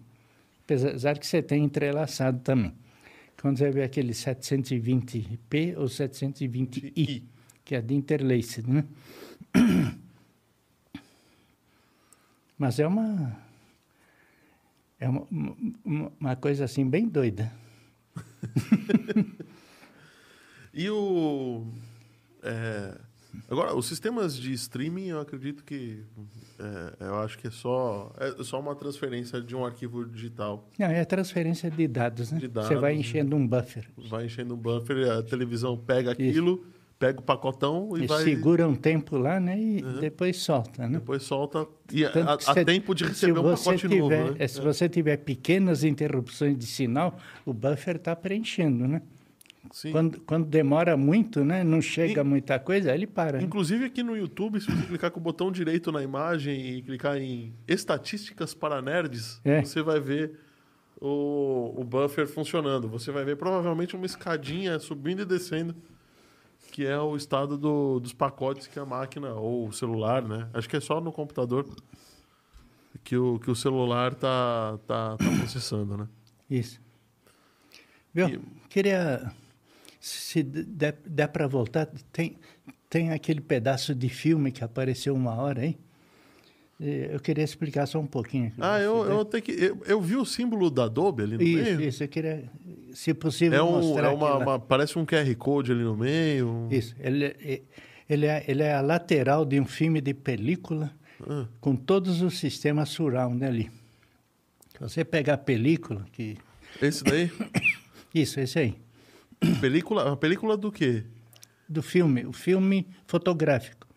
Apesar 0.73 1.17
que 1.17 1.27
você 1.27 1.41
tem 1.41 1.63
entrelaçado 1.63 2.39
também. 2.39 2.73
Quando 3.41 3.57
você 3.57 3.71
vê 3.71 3.83
aquele 3.83 4.13
720p 4.13 5.77
ou 5.77 5.85
720i, 5.85 7.23
que 7.65 7.75
é 7.75 7.81
de 7.81 7.93
interlaced, 7.93 8.69
né? 8.69 8.85
Mas 12.57 12.79
é 12.79 12.87
uma 12.87 13.37
é 14.99 15.09
uma, 15.09 15.27
uma, 16.17 16.35
coisa 16.37 16.63
assim 16.63 16.89
bem 16.89 17.07
doida. 17.07 17.51
E 20.75 20.89
o. 20.89 21.67
é, 22.41 22.97
agora, 23.49 23.75
os 23.75 23.85
sistemas 23.87 24.35
de 24.37 24.51
streaming, 24.53 25.07
eu 25.07 25.19
acredito 25.19 25.63
que. 25.63 26.03
é, 26.99 27.05
eu 27.07 27.15
acho 27.19 27.37
que 27.37 27.47
é 27.47 27.51
só, 27.51 28.13
é 28.19 28.43
só 28.43 28.59
uma 28.59 28.75
transferência 28.75 29.41
de 29.41 29.55
um 29.55 29.65
arquivo 29.65 30.05
digital. 30.05 30.67
Não, 30.77 30.87
é 30.87 31.03
transferência 31.05 31.69
de 31.69 31.87
dados, 31.87 32.31
né? 32.31 32.39
De 32.39 32.47
Você 32.47 32.75
vai 32.75 32.93
dados, 32.93 32.99
enchendo 33.07 33.35
um 33.35 33.47
buffer. 33.47 33.87
Vai 34.09 34.25
enchendo 34.25 34.53
um 34.53 34.57
buffer, 34.57 35.09
a 35.11 35.23
televisão 35.23 35.77
pega 35.77 36.11
aquilo, 36.11 36.65
pega 36.99 37.19
o 37.19 37.23
pacotão 37.23 37.89
e, 37.97 38.03
E 38.03 38.07
vai. 38.07 38.23
segura 38.23 38.67
um 38.67 38.75
tempo 38.75 39.17
lá, 39.17 39.39
né? 39.39 39.59
E 39.59 39.81
depois 39.99 40.37
solta, 40.37 40.87
né? 40.87 40.99
Depois 40.99 41.23
solta. 41.23 41.67
E 41.91 42.03
Tanto 42.07 42.37
que 42.37 42.49
há 42.49 42.53
você- 42.53 42.65
tempo 42.65 42.95
de 42.95 43.03
receber 43.05 43.39
um 43.39 43.43
pacote 43.43 43.79
tiver, 43.87 43.97
novo. 43.99 44.09
Né? 44.31 44.35
é, 44.39 44.47
Se 44.47 44.61
você 44.61 44.87
tiver 44.87 45.17
pequenas 45.17 45.83
interrupções 45.83 46.57
de 46.57 46.65
sinal, 46.65 47.17
o 47.45 47.53
buffer 47.53 47.97
está 47.97 48.15
preenchendo, 48.15 48.87
né? 48.87 49.01
Sim. 49.71 49.91
Quando, 49.91 50.19
quando 50.21 50.45
demora 50.45 50.95
muito, 50.97 51.43
né? 51.43 51.63
Não 51.63 51.81
chega 51.81 52.21
In- 52.21 52.25
muita 52.25 52.59
coisa, 52.59 52.91
aí 52.91 52.97
ele 52.97 53.07
para. 53.07 53.37
né? 53.39 53.43
Inclusive 53.43 53.85
aqui 53.85 54.03
no 54.03 54.15
YouTube, 54.15 54.59
se 54.61 54.67
você 54.69 54.85
clicar 54.85 55.09
com 55.11 55.19
o 55.19 55.23
botão 55.23 55.51
direito 55.51 55.91
na 55.91 56.03
imagem 56.03 56.75
e 56.77 56.81
clicar 56.81 57.17
em 57.17 57.53
Estatísticas 57.67 58.53
para 58.53 58.81
Nerds, 58.81 59.39
É. 59.43 59.63
você 59.63 59.81
vai 59.81 59.99
ver 59.99 60.39
o, 61.01 61.73
o 61.77 61.83
buffer 61.83 62.27
funcionando. 62.27 62.87
Você 62.89 63.11
vai 63.11 63.23
ver 63.25 63.35
provavelmente 63.37 63.95
uma 63.95 64.05
escadinha 64.05 64.77
subindo 64.79 65.21
e 65.21 65.25
descendo, 65.25 65.75
que 66.71 66.85
é 66.85 66.97
o 66.99 67.15
estado 67.15 67.57
do- 67.57 67.99
dos 67.99 68.13
pacotes 68.13 68.67
que 68.67 68.77
a 68.79 68.85
máquina 68.85 69.33
ou 69.33 69.67
o 69.67 69.73
celular, 69.73 70.21
né? 70.27 70.47
Acho 70.53 70.69
que 70.69 70.75
é 70.75 70.79
só 70.79 70.99
no 71.01 71.11
computador 71.11 71.65
que 73.03 73.17
o, 73.17 73.39
que 73.39 73.49
o 73.51 73.55
celular 73.55 74.13
tá, 74.13 74.77
tá, 74.87 75.17
tá 75.17 75.29
processando, 75.39 75.97
né? 75.97 76.07
Isso. 76.49 76.79
Viu? 78.13 78.27
E- 78.29 78.39
Queria, 78.69 79.31
se 80.05 80.43
der, 80.43 80.97
der 81.05 81.27
para 81.29 81.47
voltar, 81.47 81.85
tem, 82.11 82.35
tem 82.89 83.11
aquele 83.11 83.39
pedaço 83.39 83.95
de 83.95 84.09
filme 84.09 84.51
que 84.51 84.61
apareceu 84.63 85.15
uma 85.15 85.33
hora. 85.35 85.65
Eh, 85.65 87.09
Eu 87.13 87.19
queria 87.21 87.43
explicar 87.43 87.85
só 87.85 87.99
um 87.99 88.05
pouquinho. 88.05 88.51
Ah, 88.59 88.79
eu, 88.79 89.05
der. 89.05 89.11
eu, 89.13 89.23
tenho 89.25 89.43
que, 89.43 89.51
eu, 89.53 89.81
eu 89.85 90.01
vi 90.01 90.17
o 90.17 90.25
símbolo 90.25 90.69
da 90.69 90.83
Adobe 90.85 91.23
ali 91.23 91.37
no 91.37 91.41
Isso, 91.43 91.63
meio. 91.77 91.81
isso, 91.81 92.03
eu 92.03 92.07
queria, 92.09 92.43
se 92.93 93.13
possível, 93.13 93.57
É 93.59 93.63
um, 93.63 93.71
mostrar 93.79 94.07
é 94.07 94.13
uma, 94.13 94.37
uma- 94.37 94.59
parece 94.59 94.99
um 94.99 95.05
QR 95.05 95.33
Code 95.37 95.71
ali 95.71 95.83
no 95.83 95.95
meio. 95.95 96.67
Isso, 96.69 96.93
ele, 96.99 97.33
ele, 98.09 98.25
é, 98.25 98.43
ele 98.47 98.63
é 98.63 98.73
a 98.73 98.81
lateral 98.81 99.45
de 99.45 99.57
um 99.59 99.65
filme 99.65 100.01
de 100.01 100.13
película 100.13 100.91
Ah. 101.25 101.45
com 101.61 101.75
todos 101.77 102.21
os 102.21 102.37
sistemas 102.37 102.89
surround 102.89 103.41
ali. 103.45 103.71
Se 104.73 104.79
você 104.81 105.05
pegar 105.05 105.35
a 105.35 105.37
película, 105.37 106.05
que 106.11 106.35
Esse 106.81 107.03
daí? 107.05 107.31
isso, 108.13 108.39
esse 108.41 108.59
aí, 108.59 108.75
película, 109.61 110.11
a 110.13 110.17
película 110.17 110.57
do 110.57 110.71
quê? 110.71 111.03
do 111.67 111.81
filme, 111.81 112.25
o 112.25 112.33
filme 112.33 112.87
fotográfico, 113.07 113.87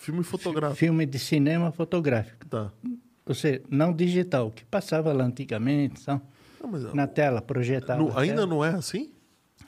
Filme 0.00 0.22
fotográfico. 0.24 0.76
filme 0.78 1.06
de 1.06 1.18
cinema 1.18 1.70
fotográfico. 1.72 2.44
Tá. 2.46 2.70
Ou 3.24 3.34
seja, 3.34 3.62
não 3.70 3.92
digital, 3.92 4.50
que 4.50 4.64
passava 4.64 5.12
lá 5.12 5.24
antigamente, 5.24 6.02
então, 6.02 6.20
Não, 6.62 6.70
mas, 6.70 6.92
na 6.92 7.06
tela, 7.06 7.40
projetava. 7.40 8.02
não- 8.02 8.10
a 8.16 8.20
ainda 8.20 8.34
tela, 8.42 8.46
não 8.46 8.64
é 8.64 8.70
assim? 8.70 9.12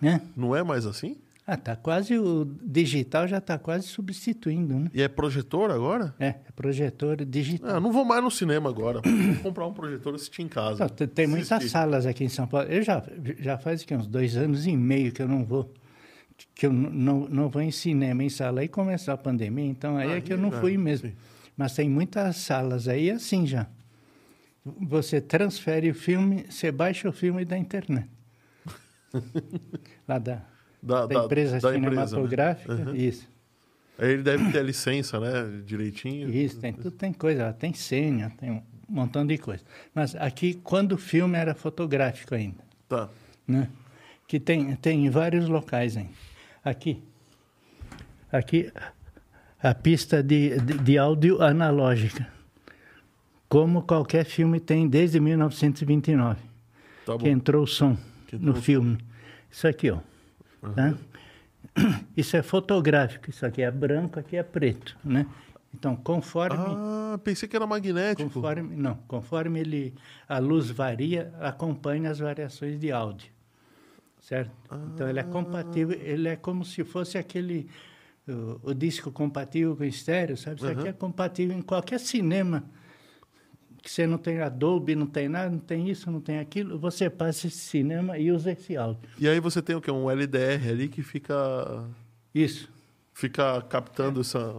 né? 0.02 0.20
Não 0.36 0.54
é 0.54 0.62
mais 0.62 0.84
assim? 0.84 1.16
Ah, 1.46 1.58
tá 1.58 1.76
quase, 1.76 2.18
o 2.18 2.46
digital 2.62 3.28
já 3.28 3.36
está 3.36 3.58
quase 3.58 3.86
substituindo, 3.86 4.78
né? 4.78 4.90
E 4.94 5.02
é 5.02 5.08
projetor 5.08 5.70
agora? 5.70 6.14
É, 6.18 6.28
é 6.28 6.52
projetor 6.56 7.22
digital. 7.22 7.76
Ah, 7.76 7.80
não 7.80 7.92
vou 7.92 8.02
mais 8.04 8.22
no 8.24 8.30
cinema 8.30 8.70
agora. 8.70 9.02
Vou 9.02 9.36
comprar 9.42 9.66
um 9.66 9.74
projetor 9.74 10.14
e 10.14 10.16
assistir 10.16 10.40
em 10.40 10.48
casa. 10.48 10.78
Não, 10.84 10.88
tem 10.88 11.06
tem 11.06 11.26
muitas 11.26 11.52
Assistir. 11.52 11.70
salas 11.72 12.06
aqui 12.06 12.24
em 12.24 12.30
São 12.30 12.46
Paulo. 12.46 12.66
Eu 12.68 12.82
já, 12.82 13.02
já 13.38 13.58
faz 13.58 13.84
que, 13.84 13.94
uns 13.94 14.06
dois 14.06 14.36
anos 14.38 14.66
e 14.66 14.74
meio 14.74 15.12
que 15.12 15.20
eu 15.20 15.28
não 15.28 15.44
vou 15.44 15.70
que 16.54 16.66
eu 16.66 16.72
não, 16.72 17.28
não 17.28 17.48
vou 17.50 17.60
em 17.62 17.70
cinema, 17.70 18.24
em 18.24 18.28
sala. 18.30 18.62
Aí 18.62 18.68
começou 18.68 19.12
a 19.12 19.16
pandemia, 19.16 19.66
então 19.66 19.96
aí 19.98 20.12
Ah, 20.12 20.16
é 20.16 20.20
que 20.22 20.32
eu 20.32 20.38
não 20.38 20.48
é, 20.48 20.60
fui 20.60 20.76
mesmo. 20.78 21.08
sim. 21.10 21.14
Mas 21.56 21.74
tem 21.74 21.88
muitas 21.90 22.36
salas 22.38 22.88
aí 22.88 23.10
assim 23.10 23.46
já. 23.46 23.66
Você 24.64 25.20
transfere 25.20 25.90
o 25.90 25.94
filme, 25.94 26.46
você 26.48 26.72
baixa 26.72 27.06
o 27.08 27.12
filme 27.12 27.44
da 27.44 27.56
internet. 27.58 28.08
Lá 30.08 30.18
da, 30.18 30.42
Da, 30.84 31.06
da 31.06 31.24
empresa 31.24 31.58
da 31.60 31.76
empresa, 31.76 32.00
né? 32.00 32.06
cinematográfica. 32.06 32.74
Uhum. 32.74 32.94
Isso. 32.94 33.28
Aí 33.98 34.10
ele 34.12 34.22
deve 34.22 34.50
ter 34.52 34.58
a 34.58 34.62
licença, 34.62 35.18
né? 35.18 35.62
Direitinho. 35.64 36.28
Isso, 36.28 36.58
tem, 36.60 36.72
tudo 36.72 36.90
tem 36.90 37.12
coisa, 37.12 37.52
tem 37.52 37.72
senha, 37.72 38.30
tem 38.38 38.50
um 38.50 38.62
montão 38.88 39.24
de 39.26 39.38
coisa. 39.38 39.62
Mas 39.94 40.14
aqui, 40.16 40.54
quando 40.62 40.92
o 40.92 40.98
filme 40.98 41.38
era 41.38 41.54
fotográfico 41.54 42.34
ainda, 42.34 42.62
Tá. 42.88 43.08
né? 43.46 43.68
Que 44.28 44.38
tem, 44.40 44.74
tem 44.76 45.06
em 45.06 45.10
vários 45.10 45.48
locais 45.48 45.96
ainda. 45.96 46.10
Aqui, 46.64 47.02
aqui 48.32 48.70
a 49.62 49.74
pista 49.74 50.22
de, 50.22 50.58
de, 50.60 50.78
de 50.78 50.98
áudio 50.98 51.40
analógica, 51.42 52.26
como 53.48 53.82
qualquer 53.82 54.24
filme 54.24 54.60
tem 54.60 54.88
desde 54.88 55.20
1929, 55.20 56.40
Tá 57.06 57.16
que 57.18 57.28
entrou 57.28 57.62
o 57.62 57.66
som 57.66 57.96
Que 58.26 58.36
no 58.36 58.54
filme. 58.54 58.98
Isso 59.50 59.68
aqui, 59.68 59.90
ó. 59.90 59.98
Tá? 60.72 60.94
Isso 62.16 62.36
é 62.36 62.42
fotográfico, 62.42 63.30
isso 63.30 63.44
aqui 63.44 63.62
é 63.62 63.70
branco, 63.70 64.20
aqui 64.20 64.36
é 64.36 64.42
preto, 64.42 64.96
né? 65.04 65.26
Então, 65.72 65.96
conforme 65.96 66.56
Ah, 66.58 67.18
pensei 67.24 67.48
que 67.48 67.56
era 67.56 67.66
magnético. 67.66 68.30
Conforme, 68.30 68.76
não, 68.76 68.94
conforme 69.08 69.58
ele, 69.60 69.94
a 70.28 70.38
luz 70.38 70.70
varia, 70.70 71.34
acompanha 71.40 72.10
as 72.10 72.20
variações 72.20 72.78
de 72.78 72.92
áudio, 72.92 73.28
certo? 74.20 74.52
Então 74.94 75.08
ele 75.08 75.18
é 75.18 75.24
compatível, 75.24 75.98
ele 76.00 76.28
é 76.28 76.36
como 76.36 76.64
se 76.64 76.84
fosse 76.84 77.18
aquele 77.18 77.68
o, 78.28 78.70
o 78.70 78.74
disco 78.74 79.10
compatível 79.10 79.76
com 79.76 79.84
estéreo, 79.84 80.36
sabe? 80.36 80.56
Isso 80.56 80.68
aqui 80.68 80.88
é 80.88 80.92
compatível 80.92 81.56
em 81.56 81.62
qualquer 81.62 81.98
cinema 81.98 82.62
que 83.84 83.90
você 83.90 84.06
não 84.06 84.16
tem 84.16 84.40
Adobe, 84.40 84.94
não 84.96 85.06
tem 85.06 85.28
nada, 85.28 85.50
não 85.50 85.58
tem 85.58 85.90
isso, 85.90 86.10
não 86.10 86.20
tem 86.20 86.38
aquilo, 86.38 86.78
você 86.78 87.10
passa 87.10 87.46
esse 87.46 87.58
cinema 87.58 88.18
e 88.18 88.32
usa 88.32 88.52
esse 88.52 88.76
áudio. 88.76 89.08
E 89.18 89.28
aí 89.28 89.38
você 89.38 89.60
tem 89.60 89.76
o 89.76 89.80
quê? 89.80 89.90
Um 89.90 90.10
LDR 90.10 90.70
ali 90.70 90.88
que 90.88 91.02
fica, 91.02 91.84
Isso, 92.34 92.68
fica 93.12 93.60
captando 93.62 94.22
essa... 94.22 94.54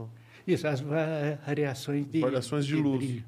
isso, 0.46 0.68
as 0.68 0.80
variações 0.80 2.06
de 2.10 2.20
Variações 2.22 2.66
de 2.66 2.76
luz. 2.76 2.98
brilho. 3.04 3.26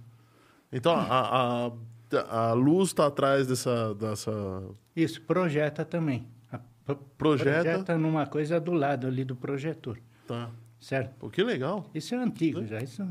Então, 0.71 0.93
a, 0.95 1.71
a, 2.11 2.49
a 2.49 2.53
luz 2.53 2.89
está 2.89 3.07
atrás 3.07 3.47
dessa, 3.47 3.95
dessa... 3.95 4.63
Isso, 4.95 5.21
projeta 5.21 5.83
também. 5.83 6.27
A- 6.51 6.59
pro- 6.85 6.95
Projeta. 7.17 7.63
Projeta 7.63 7.97
numa 7.97 8.25
coisa 8.27 8.59
do 8.59 8.71
lado 8.73 9.07
ali 9.07 9.23
do 9.23 9.35
projetor, 9.35 9.97
Tá. 10.27 10.49
certo? 10.79 11.15
Pô, 11.17 11.29
que 11.29 11.41
legal. 11.41 11.89
Isso 11.95 12.13
é 12.13 12.17
antigo 12.19 12.65
já, 12.65 12.79
isso... 12.79 13.03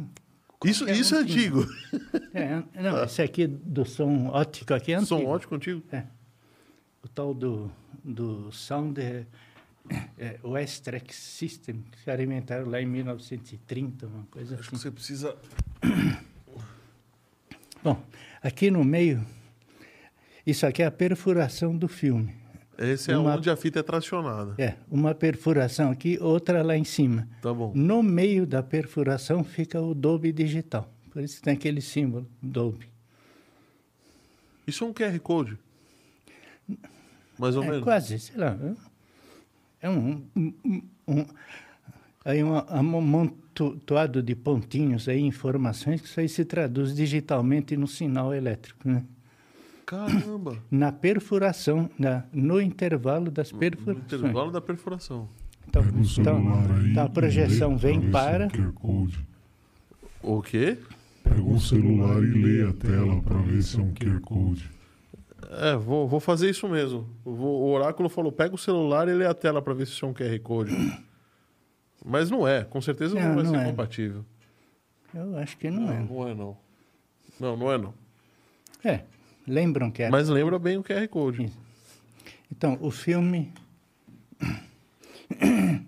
Isso, 0.71 0.85
qualquer 0.85 1.01
isso 1.01 1.15
é 1.15 1.19
antigo. 1.19 1.67
É, 2.35 2.63
não, 2.83 3.05
esse 3.05 3.23
aqui 3.23 3.47
do 3.47 3.85
som 3.85 4.27
óptico 4.29 4.75
aqui 4.75 4.93
é 4.93 4.97
antigo. 4.97 5.21
Som 5.21 5.25
ótimo 5.27 5.51
contigo? 5.51 5.83
É. 5.91 6.05
O 7.03 7.09
tal 7.09 7.33
do, 7.33 7.71
do 8.05 8.53
sound 8.53 9.01
é 9.01 9.27
é, 10.19 10.39
o 10.43 10.57
S-Track 10.57 11.15
System, 11.15 11.85
que 11.91 11.99
se 12.01 12.23
inventaram 12.23 12.69
lá 12.69 12.81
em 12.81 12.87
1930, 12.87 14.07
uma 14.07 14.25
coisa 14.31 14.55
Acho 14.55 14.69
que 14.69 14.75
assim. 14.75 14.83
você 14.83 14.91
precisa. 14.91 15.37
Bom, 17.83 18.03
aqui 18.43 18.71
no 18.71 18.85
meio, 18.85 19.25
isso 20.47 20.67
aqui 20.67 20.83
é 20.83 20.87
a 20.87 20.91
perfuração 20.91 21.77
do 21.77 21.87
filme. 21.87 22.35
Esse 22.79 23.11
é 23.11 23.17
Uma- 23.17 23.37
onde 23.37 23.49
a 23.49 23.57
fita 23.57 23.81
é 23.81 23.83
tracionada. 23.83 24.55
É, 24.59 24.75
uma 24.91 25.15
perfuração 25.15 25.91
aqui, 25.91 26.19
outra 26.21 26.63
lá 26.63 26.77
em 26.77 26.85
cima. 26.85 27.27
Tá 27.41 27.53
bom. 27.55 27.73
No 27.75 28.03
meio 28.03 28.47
da 28.47 28.63
perfuração 28.63 29.43
fica 29.43 29.81
o 29.81 29.95
Dolby 29.95 30.31
Digital. 30.33 30.93
Por 31.11 31.23
isso 31.23 31.41
tem 31.43 31.55
aquele 31.55 31.81
símbolo, 31.81 32.29
Dolby. 32.43 32.87
Isso 34.67 34.85
é 34.85 34.87
um 34.87 34.93
QR 34.93 35.19
Code? 35.21 35.57
Mais 37.39 37.57
ou 37.57 37.63
É 37.63 37.67
menos? 37.67 37.83
quase, 37.85 38.19
sei 38.19 38.37
lá. 38.37 38.59
É 39.81 39.89
um, 39.89 40.23
um, 40.37 40.53
um- 40.65 40.83
um- 41.09 41.27
aí 42.25 42.43
um 42.43 42.57
amontoado 42.57 44.23
de 44.23 44.35
pontinhos 44.35 45.09
aí, 45.09 45.21
informações 45.21 46.01
que 46.01 46.09
isso 46.09 46.19
aí 46.21 46.29
se 46.29 46.45
traduz 46.45 46.95
digitalmente 46.95 47.77
no 47.77 47.87
sinal 47.87 48.35
elétrico, 48.35 48.89
né? 48.89 49.05
Caramba! 49.87 50.59
Na 50.71 50.91
perfuração, 50.93 51.89
na, 51.99 52.25
no 52.33 52.61
intervalo 52.61 53.31
das 53.31 53.53
No 53.53 53.59
perfurações. 53.59 54.05
intervalo 54.13 54.51
da 54.51 54.61
perfuração. 54.61 55.29
Então, 55.69 55.83
então, 55.83 56.41
então 56.91 57.05
a 57.05 57.09
projeção 57.09 57.73
lê 57.73 57.79
vem, 57.79 58.11
para, 58.11 58.49
um. 58.83 59.09
O 60.23 60.43
quê? 60.43 60.77
Pega 61.23 61.43
o 61.43 61.61
celular 61.61 62.23
e 62.23 62.33
lê 62.33 62.69
a 62.69 62.73
tela 62.73 63.21
para 63.23 63.39
ver 63.39 63.63
se 63.63 63.79
é 63.79 63.83
um 63.83 63.93
QR 63.93 64.21
Code. 64.21 64.71
É, 65.51 65.77
vou, 65.77 66.09
vou 66.09 66.19
fazer 66.21 66.51
isso 66.51 66.69
mesmo. 66.69 67.09
Vou- 67.25 67.63
o 67.63 67.71
oráculo 67.73 68.09
falou: 68.09 68.33
pega 68.33 68.55
o 68.55 68.59
celular 68.59 69.07
e 69.09 69.15
lê 69.15 69.27
a 69.27 69.35
tela 69.35 69.61
para 69.63 69.75
ver 69.75 69.87
se 69.87 69.93
isso 69.93 70.05
é 70.05 70.09
um 70.09 70.15
QR 70.15 70.39
Code. 70.41 70.73
Mas 72.05 72.31
não 72.31 72.47
é, 72.47 72.65
com 72.65 72.81
certeza 72.81 73.15
não, 73.15 73.23
Não, 73.23 73.35
vai 73.35 73.45
não 73.45 73.51
ser 73.53 73.57
é. 73.59 73.65
compatível. 73.65 74.25
eu 75.15 75.37
acho 75.39 75.57
que 75.59 75.71
não 75.71 75.91
é. 75.93 76.01
Não 76.03 76.29
é, 76.29 76.35
não. 76.35 76.57
Não, 77.41 77.57
não 77.57 77.73
é, 77.73 77.79
não. 77.79 77.95
É, 78.85 79.03
lembram 79.47 79.91
que 79.91 80.03
era. 80.03 80.11
Mas 80.11 80.29
lembra 80.29 80.59
bem 80.59 80.77
o 80.77 80.83
QR 80.85 81.07
Code. 81.09 81.45
Isso. 81.45 81.59
Então, 82.51 82.79
o 82.81 82.91
filme. 82.91 83.53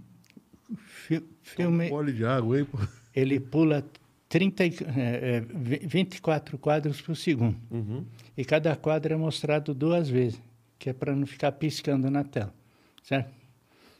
fi- 0.87 1.23
filme, 1.43 1.91
Olha 1.91 2.13
de 2.13 2.25
água 2.25 2.57
aí, 2.57 2.65
pô. 2.65 2.79
ele 3.15 3.39
pula 3.41 3.85
30, 4.29 4.65
e- 4.67 4.77
é, 4.97 5.37
é, 5.37 5.41
vi- 5.41 5.81
24 5.87 6.59
quadros 6.59 7.01
por 7.01 7.17
segundo. 7.17 7.57
Uhum. 7.71 8.05
E 8.37 8.45
cada 8.45 8.75
quadro 8.77 9.13
é 9.15 9.17
mostrado 9.17 9.75
duas 9.75 10.09
vezes, 10.09 10.41
que 10.79 10.91
é 10.91 10.93
para 10.93 11.15
não 11.15 11.27
ficar 11.27 11.53
piscando 11.53 12.11
na 12.11 12.25
tela. 12.25 12.53
Certo? 13.03 13.31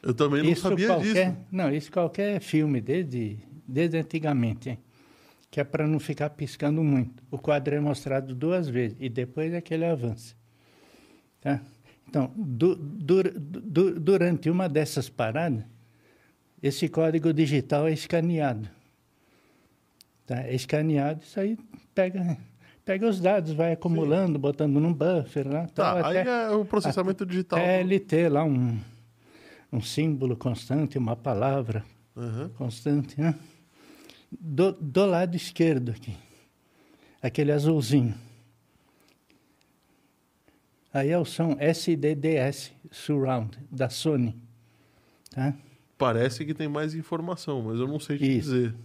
Eu 0.01 0.13
também 0.13 0.43
não 0.43 0.55
sabia 0.55 0.87
qualquer, 0.87 1.31
disso. 1.31 1.37
Não, 1.51 1.73
isso 1.73 1.91
qualquer 1.91 2.39
filme, 2.39 2.79
desde, 2.79 3.37
desde 3.67 3.97
antigamente, 3.97 4.69
hein? 4.69 4.79
Que 5.51 5.59
é 5.59 5.63
para 5.63 5.87
não 5.87 5.99
ficar 5.99 6.29
piscando 6.31 6.83
muito. 6.83 7.23
O 7.31 7.37
quadro 7.37 7.75
é 7.75 7.79
mostrado 7.79 8.35
duas 8.35 8.67
vezes 8.69 8.95
e 8.99 9.09
depois 9.09 9.53
é 9.53 9.59
que 9.61 9.73
ele 9.73 9.85
avança. 9.85 10.35
Tá? 11.41 11.59
Então, 12.07 12.31
du- 12.35 12.75
dur- 12.75 13.33
du- 13.39 13.99
durante 13.99 14.49
uma 14.49 14.67
dessas 14.69 15.09
paradas, 15.09 15.63
esse 16.61 16.87
código 16.89 17.31
digital 17.33 17.87
é 17.87 17.93
escaneado. 17.93 18.69
Tá? 20.25 20.41
É 20.41 20.53
escaneado, 20.53 21.21
isso 21.23 21.39
aí 21.39 21.57
pega, 21.95 22.37
pega 22.85 23.07
os 23.07 23.19
dados, 23.19 23.51
vai 23.53 23.71
acumulando, 23.73 24.37
botando 24.37 24.79
num 24.79 24.93
buffer 24.93 25.47
lá. 25.47 25.65
Tá, 25.67 25.95
tal, 25.95 26.05
aí 26.05 26.17
até- 26.19 26.29
é 26.29 26.49
o 26.51 26.65
processamento 26.65 27.25
digital. 27.25 27.57
até 27.59 27.79
ele 27.81 27.99
ter 27.99 28.29
lá 28.29 28.43
um, 28.43 28.77
um 29.71 29.81
símbolo 29.81 30.35
constante, 30.35 30.97
uma 30.97 31.15
palavra 31.15 31.83
Uhum. 32.15 32.49
constante, 32.49 33.19
né? 33.19 33.33
Do, 34.31 34.71
do 34.73 35.05
lado 35.05 35.35
esquerdo 35.35 35.91
aqui, 35.91 36.15
aquele 37.21 37.51
azulzinho. 37.51 38.15
Aí 40.93 41.09
é 41.09 41.17
o 41.17 41.25
som 41.25 41.55
SDDS 41.59 42.71
Surround, 42.91 43.57
da 43.71 43.89
Sony. 43.89 44.35
Tá? 45.31 45.53
Parece 45.97 46.45
que 46.45 46.53
tem 46.53 46.67
mais 46.67 46.95
informação, 46.95 47.61
mas 47.61 47.79
eu 47.79 47.87
não 47.87 47.99
sei 47.99 48.17
te 48.17 48.37
Isso. 48.37 48.49
dizer. 48.51 48.75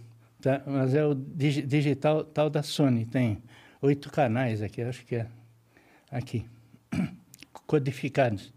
Tá? 0.41 0.61
Mas 0.67 0.93
é 0.93 1.03
o 1.05 1.15
digi- 1.15 1.63
digital 1.63 2.23
tal 2.23 2.49
da 2.49 2.61
Sony. 2.61 3.05
Tem 3.05 3.41
oito 3.81 4.11
canais 4.11 4.61
aqui, 4.61 4.81
acho 4.81 5.03
que 5.05 5.15
é 5.15 5.27
aqui, 6.11 6.45
codificados. 7.65 8.53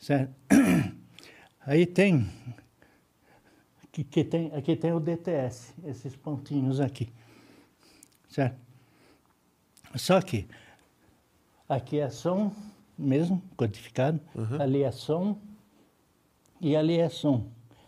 Certo? 0.00 0.32
Aí 1.66 1.84
tem, 1.86 2.28
que, 3.92 4.04
que 4.04 4.24
tem, 4.24 4.52
aqui 4.54 4.76
tem 4.76 4.92
o 4.92 5.00
DTS, 5.00 5.74
esses 5.84 6.14
pontinhos 6.16 6.80
aqui. 6.80 7.08
Certo? 8.28 8.56
Só 9.96 10.20
que 10.20 10.46
aqui 11.68 11.98
é 11.98 12.08
som 12.10 12.52
mesmo, 12.96 13.42
codificado, 13.56 14.20
Uhum. 14.34 14.60
ali 14.60 14.82
é 14.82 14.92
som 14.92 15.36
e 16.60 16.76
ali 16.76 16.98
é 16.98 17.08
som. 17.08 17.46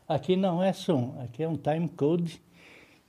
Aqui 0.08 0.34
não 0.36 0.62
é 0.62 0.72
som, 0.72 1.16
aqui 1.22 1.42
é 1.42 1.48
um 1.48 1.56
time 1.56 1.88
code 1.88 2.42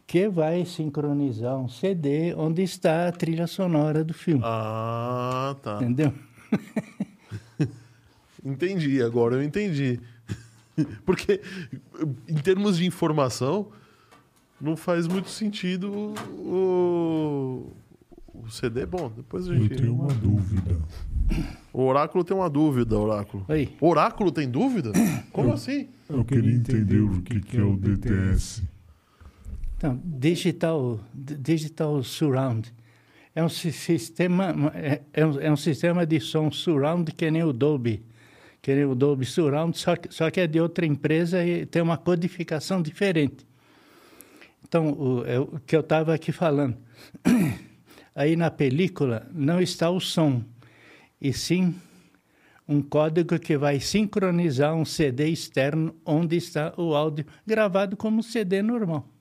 que 0.05 0.27
vai 0.29 0.63
sincronizar 0.65 1.57
um 1.57 1.67
CD 1.67 2.33
onde 2.35 2.61
está 2.61 3.07
a 3.07 3.11
trilha 3.11 3.47
sonora 3.47 4.03
do 4.03 4.13
filme. 4.13 4.41
Ah, 4.45 5.55
tá. 5.63 5.77
Entendeu? 5.77 6.13
Entendi, 8.45 9.01
agora 9.01 9.35
eu 9.35 9.43
entendi. 9.43 9.99
Porque, 11.05 11.41
em 12.27 12.35
termos 12.35 12.77
de 12.77 12.85
informação, 12.85 13.67
não 14.59 14.75
faz 14.77 15.07
muito 15.07 15.29
sentido 15.29 16.13
o, 16.37 17.71
o 18.33 18.49
CD. 18.49 18.85
Bom, 18.85 19.11
depois 19.15 19.49
a 19.49 19.53
Eu 19.53 19.61
gente. 19.63 19.75
tenho 19.75 19.93
uma 19.93 20.13
dúvida. 20.13 20.79
O 21.71 21.83
Oráculo 21.83 22.23
tem 22.23 22.35
uma 22.35 22.49
dúvida, 22.49 22.97
Oráculo. 22.97 23.45
Oi. 23.47 23.69
O 23.81 23.87
Oráculo 23.89 24.31
tem 24.31 24.49
dúvida? 24.49 24.91
Como 25.31 25.51
assim? 25.53 25.87
Eu 26.09 26.23
queria 26.23 26.53
entender 26.53 26.99
o 26.99 27.21
que, 27.21 27.39
que 27.39 27.57
é 27.57 27.63
o 27.63 27.75
DTS. 27.75 28.61
Então, 29.77 29.99
digital, 30.03 30.99
digital 31.13 32.01
surround 32.03 32.71
é 33.35 33.43
um 33.43 33.49
si- 33.49 33.71
sistema 33.71 34.53
é, 34.75 35.01
é 35.11 35.25
um, 35.25 35.39
é 35.41 35.51
um 35.51 35.57
sistema 35.57 36.05
de 36.05 36.19
som 36.19 36.51
surround 36.51 37.11
que 37.11 37.29
nem 37.31 37.43
o 37.43 37.51
Dolby, 37.51 38.03
que 38.63 38.85
o 38.85 38.95
Dolby 38.95 39.25
Surround, 39.25 39.77
só 39.77 39.97
que, 39.97 40.09
só 40.09 40.31
que 40.31 40.39
é 40.39 40.47
de 40.47 40.57
outra 40.57 40.85
empresa 40.85 41.45
e 41.45 41.65
tem 41.65 41.81
uma 41.81 41.97
codificação 41.97 42.81
diferente. 42.81 43.45
Então, 44.63 44.89
o, 44.93 45.25
é 45.25 45.37
o 45.37 45.59
que 45.67 45.75
eu 45.75 45.81
estava 45.81 46.13
aqui 46.13 46.31
falando, 46.31 46.77
aí 48.15 48.37
na 48.37 48.49
película 48.49 49.27
não 49.33 49.59
está 49.59 49.89
o 49.89 49.99
som, 49.99 50.41
e 51.19 51.33
sim 51.33 51.75
um 52.65 52.81
código 52.81 53.37
que 53.37 53.57
vai 53.57 53.81
sincronizar 53.81 54.73
um 54.73 54.85
CD 54.85 55.27
externo 55.27 55.93
onde 56.05 56.37
está 56.37 56.73
o 56.77 56.95
áudio 56.95 57.25
gravado 57.45 57.97
como 57.97 58.23
CD 58.23 58.61
normal. 58.61 59.12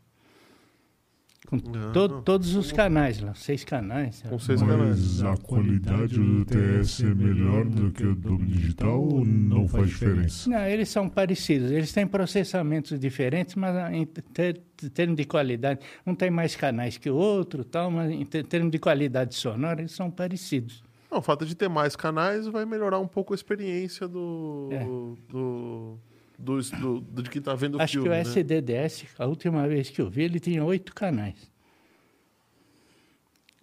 Com 1.61 1.93
to- 1.93 2.23
todos 2.23 2.55
os 2.57 2.73
canais 2.73 3.21
lá, 3.21 3.35
seis 3.35 3.63
canais. 3.63 4.23
Com 4.27 4.39
seis 4.39 4.63
canais. 4.63 5.21
Mas 5.21 5.23
a 5.23 5.37
qualidade 5.37 6.15
do 6.19 6.45
DTS 6.47 7.05
é 7.05 7.15
melhor 7.15 7.65
do 7.67 7.91
que 7.91 8.05
o 8.07 8.15
do 8.15 8.39
digital 8.39 9.01
ou 9.03 9.23
não 9.25 9.69
faz 9.69 9.89
diferença? 9.89 10.49
Não, 10.49 10.65
eles 10.67 10.89
são 10.89 11.09
parecidos. 11.11 11.71
Eles 11.71 11.93
têm 11.93 12.07
processamentos 12.07 12.99
diferentes, 12.99 13.55
mas 13.55 13.77
ah, 13.77 13.93
em 13.95 14.07
ter- 14.07 14.63
termos 14.95 15.17
de 15.17 15.25
qualidade, 15.27 15.81
um 16.07 16.15
tem 16.15 16.31
mais 16.31 16.57
canais 16.57 16.97
que 16.97 17.11
o 17.11 17.15
outro, 17.17 17.65
tal, 17.65 17.91
mas 17.91 18.11
em 18.11 18.25
ter- 18.25 18.47
termos 18.47 18.71
de 18.73 18.79
qualidade 18.79 19.35
sonora, 19.35 19.81
eles 19.83 19.93
são 19.93 20.11
parecidos. 20.11 20.83
Não, 21.11 21.19
o 21.19 21.23
fato 21.23 21.45
de 21.45 21.55
ter 21.55 21.69
mais 21.69 21.95
canais 21.95 22.47
vai 22.47 22.65
melhorar 22.65 22.99
um 22.99 23.07
pouco 23.07 23.35
a 23.35 23.37
experiência 23.37 24.09
do. 24.09 24.71
É. 24.73 24.83
do, 25.31 25.99
do, 26.43 26.61
do- 26.61 27.01
do- 27.01 27.23
de 27.23 27.31
quem 27.31 27.41
tá 27.41 27.55
vendo 27.55 27.77
o 27.79 27.83
Acho 27.83 27.93
filme. 27.95 28.09
que 28.09 28.13
o 28.13 28.17
né? 28.17 28.21
SDDS, 28.21 29.07
a 29.19 29.27
última 29.27 29.67
vez 29.69 29.89
que 29.91 30.01
eu 30.01 30.11
vi, 30.11 30.23
ele 30.25 30.41
tinha 30.41 30.65
oito 30.65 30.93
canais. 30.95 31.51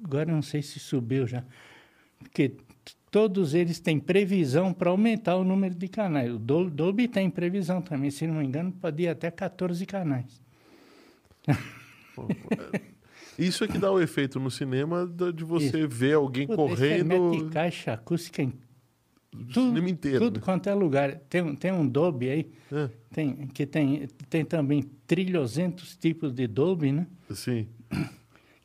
Agora 0.03 0.31
não 0.31 0.41
sei 0.41 0.61
se 0.61 0.79
subiu 0.79 1.27
já. 1.27 1.43
Porque 2.19 2.53
todos 3.11 3.53
eles 3.53 3.79
têm 3.79 3.99
previsão 3.99 4.71
para 4.73 4.89
aumentar 4.91 5.35
o 5.35 5.43
número 5.43 5.75
de 5.75 5.87
canais. 5.89 6.31
O 6.33 6.39
Dol- 6.39 6.69
Dolby 6.69 7.07
tem 7.07 7.29
previsão 7.29 7.81
também, 7.81 8.09
se 8.11 8.25
não 8.25 8.35
me 8.35 8.45
engano, 8.45 8.71
pode 8.71 9.03
ir 9.03 9.07
até 9.09 9.29
14 9.29 9.85
canais. 9.85 10.41
Isso 13.37 13.63
é 13.63 13.67
que 13.67 13.77
dá 13.77 13.91
o 13.91 13.99
efeito 14.01 14.39
no 14.39 14.51
cinema 14.51 15.05
de 15.33 15.43
você 15.43 15.79
Isso. 15.79 15.87
ver 15.89 16.13
alguém 16.15 16.43
é 16.49 16.55
correndo 16.55 17.31
mete 17.31 17.49
caixa 17.49 17.93
acústica 17.93 18.41
em 18.41 18.53
tudo, 19.31 19.53
cinema 19.53 19.89
inteiro. 19.89 20.19
tudo 20.19 20.37
né? 20.39 20.41
quanto 20.45 20.67
é 20.69 20.73
lugar. 20.73 21.15
Tem, 21.29 21.41
um- 21.41 21.55
tem 21.55 21.71
um 21.71 21.87
Dolby 21.87 22.29
aí, 22.29 22.51
É, 22.71 22.89
tem, 23.11 23.47
que 23.47 23.65
tem, 23.65 24.07
tem 24.29 24.43
também 24.45 24.83
trilhozentos 25.05 25.95
tipos 25.95 26.33
de 26.33 26.47
Dolby, 26.47 26.91
né? 26.91 27.07
sim. 27.33 27.67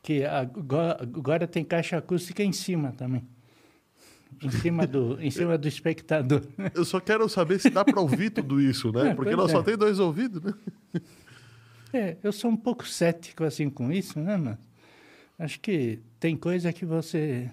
Que 0.03 0.25
agora, 0.25 0.99
agora 1.03 1.47
tem 1.47 1.65
caixa 1.65 1.97
acústica 1.97 2.43
em 2.43 2.53
cima 2.53 2.93
também. 2.93 3.23
em 4.43 4.51
cima 4.51 4.87
do, 4.87 5.19
em 5.21 5.31
cima 5.33 5.57
do 5.57 5.67
espectador. 5.67 6.43
Eu 6.75 6.85
só 6.85 7.01
quero 7.01 7.27
saber 7.29 7.59
se 7.59 7.71
dá 7.71 7.85
para 7.85 8.01
ouvir 8.01 8.31
tudo 8.31 8.61
isso, 8.61 8.93
né? 8.93 9.11
É, 9.11 9.15
Porque 9.15 9.35
nós 9.35 9.51
só 9.51 9.61
é. 9.61 9.63
tem 9.63 9.77
dois 9.79 9.99
ouvidos, 9.99 10.43
né? 10.43 10.53
É, 11.93 12.17
eu 12.23 12.33
sou 12.33 12.51
um 12.51 12.57
pouco 12.57 12.87
cético 12.87 13.45
assim 13.45 13.71
com 13.71 13.91
isso, 13.93 14.19
né, 14.21 14.37
mas 14.37 14.59
acho 15.39 15.61
que 15.61 16.01
tem 16.19 16.37
coisa 16.37 16.73
que 16.73 16.85
você 16.85 17.49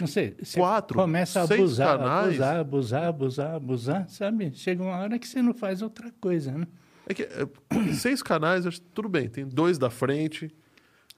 não 0.00 0.06
sei, 0.06 0.36
quatro, 0.54 0.96
começa 0.98 1.42
a 1.42 1.46
seis 1.46 1.60
abusar, 1.60 1.98
canais. 1.98 2.26
abusar, 2.40 2.56
abusar, 2.58 3.04
abusar, 3.08 3.54
abusar, 3.54 4.08
sabe? 4.08 4.52
Chega 4.54 4.82
uma 4.82 4.96
hora 4.96 5.18
que 5.18 5.26
você 5.26 5.40
não 5.42 5.54
faz 5.54 5.82
outra 5.82 6.12
coisa, 6.20 6.52
né? 6.52 6.66
É 7.06 7.14
que 7.14 7.22
é, 7.22 7.48
seis 7.94 8.22
canais, 8.22 8.66
acho 8.66 8.80
tudo 8.80 9.08
bem. 9.08 9.28
Tem 9.28 9.46
dois 9.46 9.78
da 9.78 9.90
frente, 9.90 10.50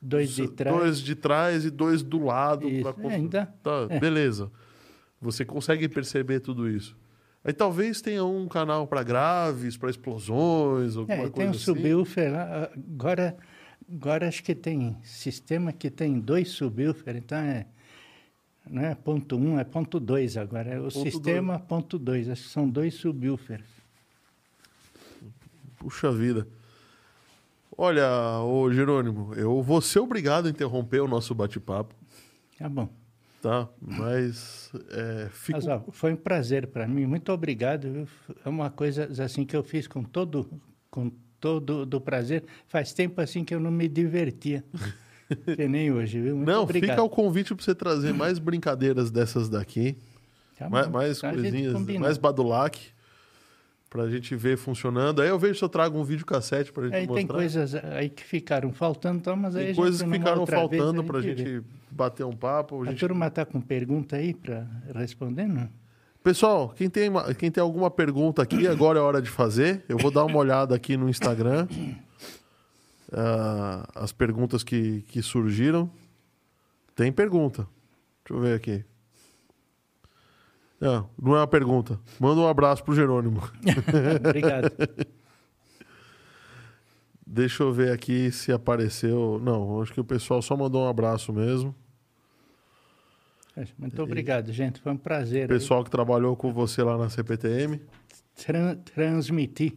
Dois 0.00 0.30
de 0.30 0.48
trás. 0.48 0.76
dois 0.76 0.98
de 1.00 1.14
trás 1.14 1.64
e 1.64 1.70
dois 1.70 2.02
do 2.02 2.24
lado. 2.24 2.66
Pra 2.82 3.10
é, 3.10 3.14
ainda- 3.14 3.54
Tá, 3.62 3.86
é. 3.88 4.00
Beleza. 4.00 4.50
Você 5.20 5.44
consegue 5.44 5.88
perceber 5.88 6.40
tudo 6.40 6.68
isso. 6.68 6.96
Aí 7.44 7.52
talvez 7.52 8.00
tenha 8.00 8.24
um 8.24 8.48
canal 8.48 8.86
para 8.86 9.02
graves, 9.02 9.76
para 9.76 9.90
explosões, 9.90 10.96
alguma 10.96 11.14
É, 11.14 11.16
coisa 11.18 11.32
tem 11.32 11.46
um 11.46 11.50
assim. 11.50 11.58
subwoofer 11.60 12.32
lá. 12.32 12.70
Agora, 12.74 13.36
agora 13.92 14.28
acho 14.28 14.42
que 14.42 14.54
tem 14.54 14.96
sistema 15.02 15.72
que 15.72 15.90
tem 15.90 16.18
dois 16.20 16.48
subwoofer, 16.50 17.16
então 17.16 17.38
é. 17.38 17.66
Não 18.70 18.82
é 18.82 18.94
ponto 18.94 19.36
um, 19.36 19.58
é 19.58 19.64
ponto 19.64 19.98
dois 19.98 20.36
agora. 20.36 20.70
É 20.70 20.78
o 20.78 20.84
Ponto 20.84 21.02
sistema 21.02 21.58
ponto 21.58 21.98
dois. 21.98 22.28
Acho 22.28 22.42
que 22.44 22.48
são 22.48 22.68
dois 22.68 22.94
subwoofers. 22.94 23.66
Puxa 25.76 26.12
vida. 26.12 26.46
Olha, 27.76 28.38
ô 28.40 28.70
Jerônimo, 28.72 29.34
eu 29.34 29.62
vou 29.62 29.80
ser 29.80 29.98
obrigado 30.00 30.46
a 30.46 30.50
interromper 30.50 31.00
o 31.00 31.08
nosso 31.08 31.34
bate-papo, 31.34 31.94
Tá 32.58 32.68
bom. 32.68 32.88
tá? 33.40 33.68
Mas 33.80 34.70
é, 34.90 35.28
fico... 35.32 35.58
Mas, 35.58 35.66
ó, 35.66 35.82
foi 35.90 36.12
um 36.12 36.16
prazer 36.16 36.68
para 36.68 36.86
mim. 36.86 37.06
Muito 37.06 37.32
obrigado. 37.32 38.06
É 38.44 38.48
uma 38.48 38.70
coisa 38.70 39.08
assim 39.24 39.44
que 39.44 39.56
eu 39.56 39.64
fiz 39.64 39.88
com 39.88 40.04
todo, 40.04 40.48
com 40.90 41.10
todo 41.40 41.84
do 41.84 42.00
prazer. 42.00 42.44
Faz 42.68 42.92
tempo 42.92 43.20
assim 43.20 43.42
que 43.44 43.54
eu 43.54 43.58
não 43.58 43.70
me 43.72 43.88
divertia. 43.88 44.62
que 45.56 45.68
nem 45.68 45.90
hoje, 45.92 46.20
viu? 46.20 46.36
Muito 46.36 46.48
Não, 46.50 46.62
obrigado. 46.62 46.90
fica 46.90 47.02
o 47.02 47.08
convite 47.08 47.54
para 47.54 47.64
você 47.64 47.74
trazer 47.74 48.12
mais 48.12 48.38
brincadeiras 48.38 49.10
dessas 49.10 49.48
daqui. 49.48 49.96
Tá 50.58 50.68
mais, 50.68 50.86
bom. 50.86 50.92
mais 50.92 51.24
a 51.24 51.32
gente 51.32 51.40
coisinhas, 51.42 51.98
mais 52.00 52.18
badulac, 52.18 52.78
pra 53.90 54.08
gente 54.08 54.34
ver 54.36 54.56
funcionando. 54.56 55.20
Aí 55.22 55.28
eu 55.28 55.38
vejo 55.38 55.56
se 55.58 55.64
eu 55.64 55.68
trago 55.68 55.98
um 55.98 56.04
vídeo 56.04 56.24
cassete 56.24 56.72
pra 56.72 56.84
gente 56.84 56.94
Aí 56.94 57.06
mostrar. 57.06 57.16
tem 57.16 57.26
coisas 57.26 57.74
aí 57.74 58.08
que 58.08 58.22
ficaram 58.22 58.72
faltando, 58.72 59.18
então, 59.18 59.36
mas 59.36 59.56
aí 59.56 59.64
Tem 59.66 59.72
a 59.72 59.76
coisas 59.76 60.00
gente, 60.00 60.10
que 60.10 60.18
ficaram 60.18 60.46
faltando 60.46 61.00
a 61.00 61.04
pra 61.04 61.18
vê. 61.20 61.36
gente 61.36 61.62
bater 61.90 62.24
um 62.24 62.32
papo. 62.36 62.80
a 62.80 62.86
A 62.86 62.90
gente- 62.90 63.00
turma 63.00 63.26
está 63.26 63.44
com 63.44 63.60
pergunta 63.60 64.16
aí 64.16 64.32
para 64.34 64.66
responder, 64.94 65.46
não? 65.46 65.68
Pessoal, 66.22 66.72
quem 66.76 66.88
tem, 66.88 67.10
quem 67.36 67.50
tem 67.50 67.60
alguma 67.60 67.90
pergunta 67.90 68.40
aqui, 68.42 68.68
agora 68.68 68.98
é 68.98 69.02
hora 69.02 69.20
de 69.20 69.28
fazer. 69.28 69.82
Eu 69.88 69.98
vou 69.98 70.10
dar 70.12 70.24
uma 70.24 70.38
olhada 70.38 70.72
aqui 70.74 70.96
no 70.96 71.08
Instagram. 71.08 71.66
Ah, 73.12 73.88
as 73.94 74.12
perguntas 74.12 74.62
que, 74.64 75.02
que 75.02 75.22
surgiram. 75.22 75.90
Tem 76.94 77.10
pergunta. 77.12 77.66
Deixa 78.24 78.38
eu 78.38 78.40
ver 78.40 78.54
aqui. 78.56 78.84
Não, 80.80 81.08
não 81.20 81.34
é 81.36 81.40
uma 81.40 81.46
pergunta. 81.46 81.98
Manda 82.18 82.40
um 82.40 82.48
abraço 82.48 82.82
pro 82.84 82.94
Jerônimo. 82.94 83.40
Obrigado. 84.26 84.70
Deixa 87.26 87.62
eu 87.62 87.72
ver 87.72 87.92
aqui 87.92 88.30
se 88.32 88.52
apareceu. 88.52 89.40
Não, 89.42 89.80
acho 89.80 89.92
que 89.92 90.00
o 90.00 90.04
pessoal 90.04 90.42
só 90.42 90.56
mandou 90.56 90.84
um 90.84 90.88
abraço 90.88 91.32
mesmo. 91.32 91.74
Muito 93.78 94.02
obrigado, 94.02 94.50
gente. 94.52 94.80
Foi 94.80 94.92
um 94.92 94.96
prazer 94.96 95.48
O 95.48 95.52
aí 95.52 95.58
pessoal 95.58 95.84
que 95.84 95.90
trabalhou 95.90 96.34
com 96.36 96.52
você 96.52 96.82
lá 96.82 96.96
na 96.98 97.08
CPTM. 97.10 97.80
tran- 98.34 98.76
transmitir 98.76 99.74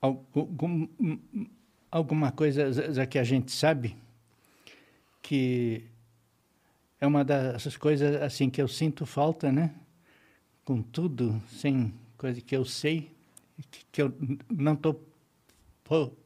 algum, 0.00 0.86
alguma 1.90 2.30
coisa 2.30 3.06
que 3.06 3.18
a 3.18 3.24
gente 3.24 3.50
sabe 3.50 3.96
que 5.22 5.84
é 7.00 7.06
uma 7.06 7.24
dessas 7.24 7.76
coisas 7.76 8.20
assim 8.22 8.50
que 8.50 8.60
eu 8.60 8.68
sinto 8.68 9.06
falta, 9.06 9.50
né? 9.50 9.74
Com 10.64 10.82
tudo, 10.82 11.42
sem 11.48 11.92
coisa 12.16 12.40
que 12.40 12.56
eu 12.56 12.64
sei, 12.64 13.10
que, 13.90 14.02
eu 14.02 14.12
não 14.48 14.74
estou 14.74 15.06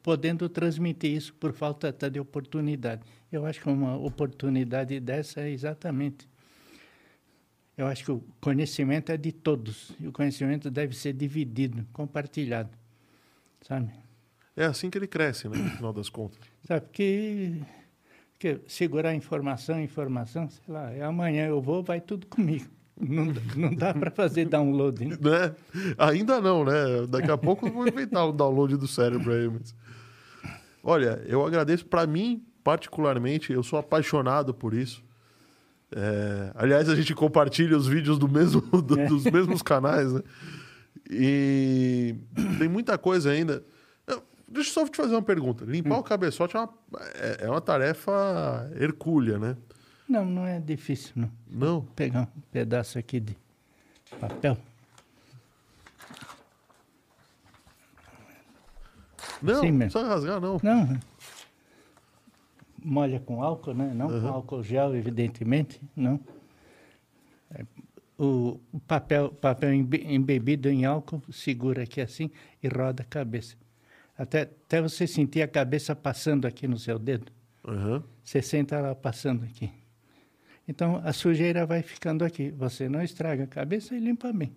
podendo 0.02 0.48
transmitir 0.48 1.12
isso 1.12 1.32
por 1.34 1.52
falta 1.52 1.88
até 1.88 2.10
de 2.10 2.20
oportunidade. 2.20 3.02
Eu 3.32 3.46
acho 3.46 3.60
que 3.60 3.68
uma 3.68 3.96
oportunidade 3.96 4.98
dessa 5.00 5.40
é 5.40 5.50
exatamente. 5.50 6.28
Eu 7.76 7.86
acho 7.86 8.04
que 8.04 8.12
o 8.12 8.22
conhecimento 8.40 9.10
é 9.10 9.16
de 9.16 9.32
todos 9.32 9.92
e 9.98 10.06
o 10.06 10.12
conhecimento 10.12 10.70
deve 10.70 10.94
ser 10.94 11.12
dividido, 11.12 11.86
compartilhado, 11.92 12.70
sabe? 13.62 14.03
É 14.56 14.64
assim 14.64 14.88
que 14.90 14.96
ele 14.98 15.06
cresce, 15.06 15.48
né? 15.48 15.56
No 15.58 15.70
final 15.70 15.92
das 15.92 16.08
contas. 16.08 16.38
Sabe, 16.66 16.82
porque, 16.82 17.54
porque 18.32 18.60
segurar 18.68 19.14
informação, 19.14 19.80
informação, 19.80 20.48
sei 20.48 20.72
lá, 20.72 20.90
é 20.92 21.02
amanhã 21.02 21.46
eu 21.46 21.60
vou, 21.60 21.82
vai 21.82 22.00
tudo 22.00 22.26
comigo. 22.26 22.66
Não, 23.00 23.26
dá- 23.32 23.40
não 23.56 23.74
dá 23.74 23.92
para 23.92 24.10
fazer 24.12 24.44
download. 24.44 25.04
né? 25.04 25.16
Né? 25.20 25.54
Ainda 25.98 26.40
não, 26.40 26.64
né? 26.64 26.72
Daqui 27.08 27.28
a 27.30 27.36
pouco 27.36 27.66
eu 27.66 27.72
vou 27.72 27.88
inventar 27.88 28.24
o 28.28 28.32
download 28.32 28.76
do 28.76 28.86
cérebro 28.86 29.32
aí. 29.32 29.48
Mas... 29.48 29.74
Olha, 30.82 31.20
eu 31.26 31.44
agradeço. 31.44 31.84
Para 31.86 32.06
mim, 32.06 32.44
particularmente, 32.62 33.52
eu 33.52 33.64
sou 33.64 33.80
apaixonado 33.80 34.54
por 34.54 34.72
isso. 34.74 35.02
É, 35.90 36.52
Aliás, 36.54 36.88
a 36.88 36.94
gente 36.94 37.12
compartilha 37.16 37.76
os 37.76 37.88
vídeos 37.88 38.16
do 38.16 38.28
mesmo, 38.28 38.60
do- 38.60 39.00
É. 39.00 39.06
dos 39.06 39.24
mesmos 39.24 39.60
canais, 39.60 40.12
né? 40.12 40.20
E 41.10 42.14
tem 42.58 42.68
muita 42.68 42.96
coisa 42.96 43.30
ainda. 43.30 43.64
Deixa 44.46 44.70
eu 44.70 44.74
só 44.74 44.86
te 44.88 44.96
fazer 44.96 45.14
uma 45.14 45.22
pergunta. 45.22 45.64
Limpar 45.64 45.98
o 45.98 46.02
cabeçote 46.02 46.56
é 46.56 46.60
uma, 46.60 46.68
é- 47.14 47.44
é 47.46 47.50
uma 47.50 47.60
tarefa 47.60 48.70
hercúlea, 48.78 49.38
né? 49.38 49.56
Não, 50.08 50.24
não 50.24 50.46
é 50.46 50.60
difícil, 50.60 51.12
não. 51.16 51.30
Não? 51.48 51.66
Vou 51.80 51.82
pegar 51.96 52.22
um 52.36 52.40
pedaço 52.52 52.98
aqui 52.98 53.18
de 53.20 53.36
papel. 54.20 54.56
Não, 59.42 59.60
Sim 59.60 59.70
não 59.70 59.78
mesmo. 59.78 59.92
precisa 59.92 60.06
rasgar, 60.08 60.40
não. 60.40 60.60
Não. 60.62 61.00
Molha 62.82 63.18
com 63.20 63.42
álcool, 63.42 63.74
né? 63.74 63.92
Não 63.94 64.08
com 64.08 64.28
álcool 64.28 64.62
gel, 64.62 64.94
evidentemente, 64.94 65.80
não. 65.96 66.20
É, 67.50 67.64
O 68.16 68.60
papel, 68.86 69.30
papel 69.30 69.72
embe- 69.74 70.04
embebido 70.06 70.68
em 70.68 70.84
álcool 70.84 71.20
segura 71.32 71.82
aqui 71.82 72.00
assim 72.00 72.30
e 72.62 72.68
roda 72.68 73.02
a 73.02 73.06
cabeça. 73.06 73.56
Até, 74.16 74.42
até 74.42 74.80
você 74.80 75.06
sentir 75.06 75.42
a 75.42 75.48
cabeça 75.48 75.94
passando 75.94 76.46
aqui 76.46 76.68
no 76.68 76.78
seu 76.78 76.98
dedo. 76.98 77.32
Aham. 77.66 78.02
Você 78.22 78.40
senta 78.40 78.76
ela 78.76 78.94
passando 78.94 79.44
aqui. 79.44 79.70
Então 80.66 81.00
a 81.04 81.12
sujeira 81.12 81.66
vai 81.66 81.82
ficando 81.82 82.24
aqui. 82.24 82.50
Você 82.50 82.88
não 82.88 83.02
estraga 83.02 83.44
a 83.44 83.46
cabeça 83.46 83.94
e 83.94 83.98
limpa 83.98 84.32
bem. 84.32 84.54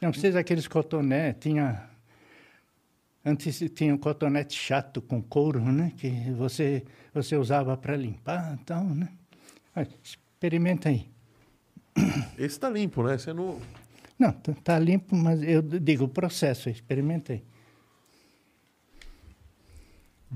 Não 0.00 0.10
precisa 0.10 0.40
aqueles 0.40 0.68
cotonetes. 0.68 1.42
Tinha. 1.42 1.90
Antes 3.24 3.58
tinha 3.74 3.94
um 3.94 3.98
cotonete 3.98 4.54
chato 4.54 5.00
com 5.00 5.22
couro, 5.22 5.60
né? 5.60 5.92
Que 5.96 6.10
você, 6.32 6.84
você 7.12 7.36
usava 7.36 7.76
para 7.76 7.96
limpar 7.96 8.58
e 8.60 8.64
tal, 8.64 8.84
né? 8.84 9.08
Experimenta 10.02 10.90
aí. 10.90 11.08
Esse 12.38 12.60
tá 12.60 12.68
limpo, 12.68 13.02
né? 13.02 13.16
É 13.26 13.32
novo. 13.32 13.62
Não, 14.18 14.30
tá 14.30 14.52
tá 14.62 14.78
limpo, 14.78 15.16
mas 15.16 15.42
eu 15.42 15.62
digo 15.62 16.04
o 16.04 16.08
processo, 16.08 16.68
experimenta 16.68 17.40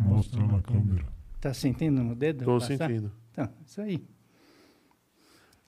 aí. 0.00 0.08
Mostra 0.08 0.46
na 0.46 0.60
câmera. 0.62 1.04
Tá 1.40 1.54
sentindo 1.54 2.02
no 2.02 2.14
dedo? 2.14 2.44
Tô 2.44 2.58
passar? 2.58 2.76
sentindo. 2.78 3.12
Então, 3.32 3.48
isso 3.66 3.80
aí. 3.80 4.04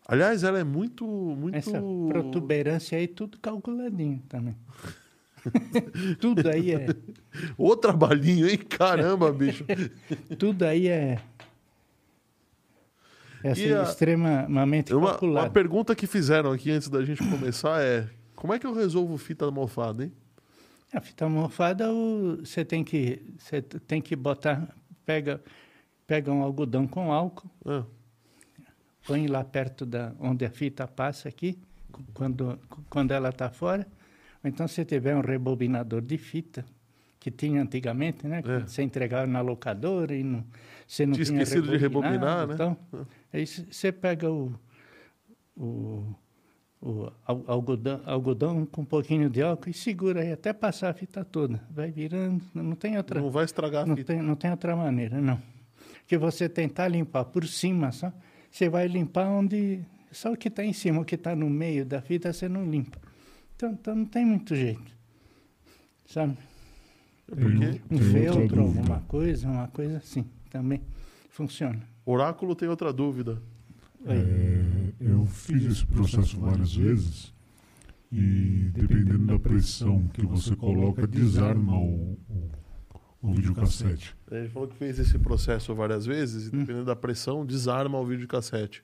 Aliás, 0.07 0.43
ela 0.43 0.59
é 0.59 0.65
muito, 0.65 1.07
muito... 1.07 1.55
Essa 1.57 1.81
protuberância 2.09 2.99
aí, 2.99 3.07
tudo 3.07 3.39
calculadinho 3.39 4.21
também. 4.29 4.57
tudo 6.21 6.49
aí 6.49 6.73
é. 6.73 6.87
Ô 7.57 7.77
trabalhinho, 7.77 8.49
hein? 8.49 8.59
Caramba, 8.59 9.33
bicho. 9.33 9.65
Tudo 10.39 10.65
aí 10.65 10.89
é. 10.89 11.19
É 13.43 13.53
assim, 13.53 13.73
a- 13.73 13.85
extremamente 13.85 14.93
Uma, 14.93 15.11
calculado. 15.13 15.47
uma 15.47 15.51
pergunta 15.53 15.95
que 15.95 16.07
fizeram 16.07 16.53
aqui 16.53 16.71
antes 16.71 16.89
da 16.89 17.03
gente 17.05 17.27
começar 17.27 17.81
é... 17.81 18.07
Como 18.35 18.53
é 18.53 18.59
que 18.59 18.67
eu 18.67 18.75
resolvo 18.75 19.17
fita 19.17 19.51
mofada, 19.51 20.05
hein? 20.05 20.13
A 20.93 21.01
fita 21.01 21.25
almofada, 21.25 21.93
o- 21.93 22.39
você 22.45 22.65
tem 22.65 22.83
que 22.83 23.23
você 23.39 23.63
tem 23.63 24.01
que 24.03 24.17
botar, 24.17 24.75
pega 25.05 25.41
pega 26.07 26.33
um 26.33 26.43
algodão 26.43 26.87
com 26.89 27.13
álcool, 27.13 27.49
Ah, 27.65 27.85
põe 29.07 29.27
lá 29.29 29.45
perto 29.45 29.87
da 29.87 30.13
onde 30.19 30.45
a 30.45 30.51
fita 30.51 30.87
passa 30.89 31.29
aqui, 31.29 31.59
quando 32.15 32.59
quando 32.89 33.13
ela 33.13 33.29
está 33.31 33.49
fora. 33.51 33.87
Ou 34.43 34.49
então 34.51 34.67
se 34.67 34.85
tiver 34.85 35.15
um 35.17 35.21
rebobinador 35.21 36.01
de 36.01 36.19
fita 36.19 36.65
que 37.21 37.31
tinha 37.31 37.63
antigamente, 37.63 38.27
né? 38.27 38.43
É. 38.45 38.61
você 38.67 38.83
entregava 38.83 39.27
na 39.27 39.41
locadora 39.43 40.15
e 40.17 40.23
não, 40.25 40.45
você 40.89 41.05
não 41.07 41.13
Tinha 41.15 41.25
tinha 41.27 41.43
esquecido 41.43 41.71
de 41.71 41.77
rebobinar, 41.77 42.47
né? 42.49 42.55
Então, 42.55 42.77
aí 43.33 43.47
c- 43.47 43.67
você 43.71 43.93
pega 43.93 44.31
o, 44.31 44.53
o 45.57 46.15
o 46.83 47.11
al- 47.27 47.45
algodão, 47.47 48.01
algodão 48.07 48.65
com 48.67 48.83
um 48.83 48.85
pouquinho 48.85 49.29
de 49.29 49.43
álcool 49.43 49.69
e 49.71 49.75
segura 49.75 50.21
aí 50.23 50.33
até 50.33 50.53
passar 50.53 50.91
a 50.91 50.95
fita 50.95 51.25
toda. 51.25 51.61
Vai 51.71 51.91
virando, 51.91 52.43
não 52.55 52.75
tem 52.75 52.97
outra, 52.97 53.21
Não 53.21 53.31
vai 53.31 53.45
estragar 53.45 53.83
a 53.83 53.87
não 53.87 53.97
fita. 53.97 54.13
tem, 54.15 54.23
não 54.23 54.35
tem 54.35 54.51
outra 54.51 54.75
maneira, 54.75 55.21
não. 55.21 55.41
Que 56.07 56.17
você 56.19 56.49
tentar 56.49 56.89
limpar 56.89 57.25
por 57.27 57.47
cima 57.47 57.93
só, 57.93 58.13
você 58.51 58.69
vai 58.69 58.87
limpar 58.89 59.29
onde 59.29 59.81
só 60.11 60.33
o 60.33 60.37
que 60.37 60.49
está 60.49 60.65
em 60.65 60.73
cima, 60.73 61.03
o 61.03 61.05
que 61.05 61.15
está 61.15 61.37
no 61.37 61.49
meio 61.51 61.85
da 61.85 62.01
fita 62.01 62.33
você 62.33 62.49
não 62.49 62.65
limpa. 62.69 62.99
Então, 63.55 63.73
então 63.73 63.95
não 63.95 64.07
tem 64.07 64.25
muito 64.25 64.55
jeito, 64.57 64.91
sabe? 66.07 66.37
É 67.31 67.35
Porque 67.35 67.81
Um 67.91 67.99
feltro, 67.99 68.63
alguma 68.63 69.01
coisa, 69.07 69.47
uma 69.49 69.69
coisa 69.69 69.99
assim, 69.99 70.25
também 70.49 70.81
funciona. 71.29 71.79
Oráculo 72.05 72.57
tem 72.57 72.69
outra 72.69 72.93
dúvida. 72.93 73.41
É, 74.07 74.63
eu 75.01 75.27
fiz 75.27 75.65
esse 75.65 75.87
processo 75.87 76.39
várias 76.41 76.75
vezes 76.75 77.33
e 78.11 78.71
dependendo 78.73 79.27
da 79.27 79.39
pressão 79.39 80.09
que 80.09 80.25
você 80.27 80.57
coloca, 80.57 81.07
desarma 81.07 81.79
o, 81.79 82.19
o, 82.29 82.51
o 83.23 83.33
videocassete. 83.33 84.17
Ele 84.31 84.49
falou 84.49 84.69
que 84.69 84.77
fez 84.77 84.99
esse 84.99 85.19
processo 85.19 85.75
várias 85.75 86.07
vezes 86.07 86.47
Hum. 86.47 86.57
e, 86.57 86.61
dependendo 86.61 86.87
da 86.87 86.97
pressão, 86.97 87.45
desarma 87.45 87.99
o 87.99 88.05
videocassete. 88.07 88.83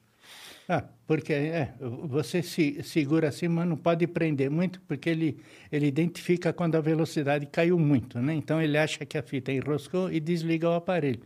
Ah, 0.69 0.83
porque 1.07 1.33
é, 1.33 1.75
você 1.81 2.43
se 2.43 2.83
segura 2.83 3.29
assim, 3.29 3.47
mas 3.47 3.69
não 3.69 3.77
pode 3.77 4.05
prender 4.09 4.51
muito, 4.51 4.81
porque 4.83 5.09
ele, 5.09 5.39
ele 5.71 5.87
identifica 5.87 6.53
quando 6.53 6.75
a 6.75 6.81
velocidade 6.81 7.47
caiu 7.47 7.79
muito, 7.79 8.19
né? 8.21 8.35
Então 8.35 8.61
ele 8.61 8.77
acha 8.77 9.07
que 9.07 9.17
a 9.17 9.23
fita 9.23 9.53
enroscou 9.53 10.11
e 10.13 10.19
desliga 10.19 10.69
o 10.69 10.73
aparelho. 10.75 11.21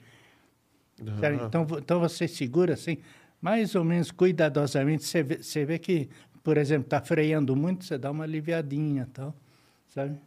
Ah, 1.23 1.47
Então, 1.47 1.67
então 1.79 1.99
você 1.99 2.29
segura 2.29 2.75
assim, 2.75 2.99
mais 3.41 3.75
ou 3.75 3.85
menos 3.85 4.11
cuidadosamente, 4.11 5.05
você 5.05 5.23
vê, 5.23 5.43
você 5.43 5.65
vê 5.65 5.79
que, 5.79 6.09
por 6.43 6.57
exemplo, 6.59 6.85
está 6.85 7.01
freando 7.01 7.57
muito, 7.57 7.85
você 7.85 7.97
dá 7.97 8.11
uma 8.11 8.25
aliviadinha 8.25 9.07
e 9.09 9.13
tal, 9.13 9.35
sabe? 9.89 10.19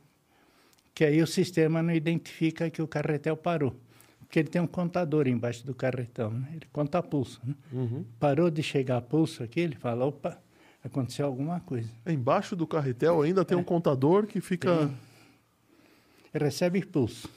Que 0.94 1.06
aí 1.06 1.22
o 1.22 1.28
sistema 1.28 1.82
não 1.82 1.94
identifica 1.94 2.70
que 2.70 2.82
o 2.82 2.88
carretel 2.88 3.38
parou. 3.38 3.76
Porque 4.20 4.40
ele 4.40 4.50
tem 4.50 4.62
um 4.62 4.68
contador 4.68 5.28
embaixo 5.28 5.66
do 5.66 5.76
carretão, 5.76 6.32
né? 6.32 6.50
ele 6.54 6.68
conta 6.72 7.04
pulso. 7.04 7.40
Né? 7.46 7.54
uhum. 7.72 8.04
Parou 8.20 8.50
de 8.50 8.64
chegar 8.64 9.00
pulso 9.02 9.44
aqui, 9.44 9.60
ele 9.60 9.76
fala, 9.76 10.06
opa, 10.06 10.42
aconteceu 10.84 11.28
alguma 11.28 11.60
coisa. 11.60 11.88
Embaixo 12.06 12.56
do 12.56 12.66
carretel 12.66 13.22
ainda 13.22 13.46
tem 13.46 13.56
um 13.56 13.64
contador 13.64 14.26
que 14.26 14.42
fica. 14.42 14.70
É. 14.72 14.78
Tem. 14.88 14.98
Recebe 16.46 16.84
pulso. 16.84 17.30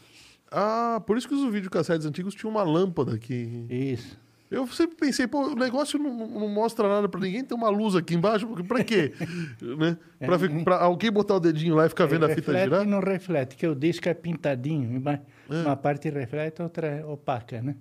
Ah, 0.51 1.03
por 1.07 1.19
isso 1.19 1.29
que 1.29 1.35
os 1.35 1.53
videocassetes 1.53 2.07
antigos 2.07 2.35
tinham 2.35 2.51
uma 2.51 2.63
lâmpada 2.63 3.15
aqui. 3.15 3.67
Isso. 3.69 4.19
Eu 4.50 4.66
sempre 4.68 4.97
pensei, 4.97 5.26
pô, 5.26 5.49
o 5.49 5.55
negócio 5.57 5.99
não, 5.99 6.15
não 6.28 6.49
mostra 6.49 6.89
nada 6.89 7.08
pra 7.08 7.18
ninguém, 7.20 7.42
tem 7.44 7.57
uma 7.57 7.68
luz 7.68 7.97
aqui 7.97 8.15
embaixo, 8.15 8.47
porque 8.47 8.62
pra 8.62 8.84
quê? 8.84 9.12
né? 9.60 9.97
fi- 10.39 10.62
pra 10.65 10.76
alguém 10.83 11.10
botar 11.10 11.34
o 11.34 11.41
dedinho 11.41 11.75
lá 11.75 11.86
e 11.86 11.89
ficar 11.89 12.07
vendo 12.07 12.25
a 12.26 12.28
fita 12.28 12.52
reflete 12.52 12.65
girar? 12.65 12.84
não 12.86 13.00
reflete, 13.00 13.57
que 13.57 13.66
o 13.66 13.75
disco 13.75 14.08
é 14.08 14.15
pintadinho. 14.15 14.97
emba- 14.97 15.20
É. 15.50 15.62
Uma 15.62 15.76
parte 15.76 16.08
reflete, 16.10 16.62
outra 16.62 16.86
é 16.86 17.05
opaca, 17.05 17.60
né? 17.60 17.75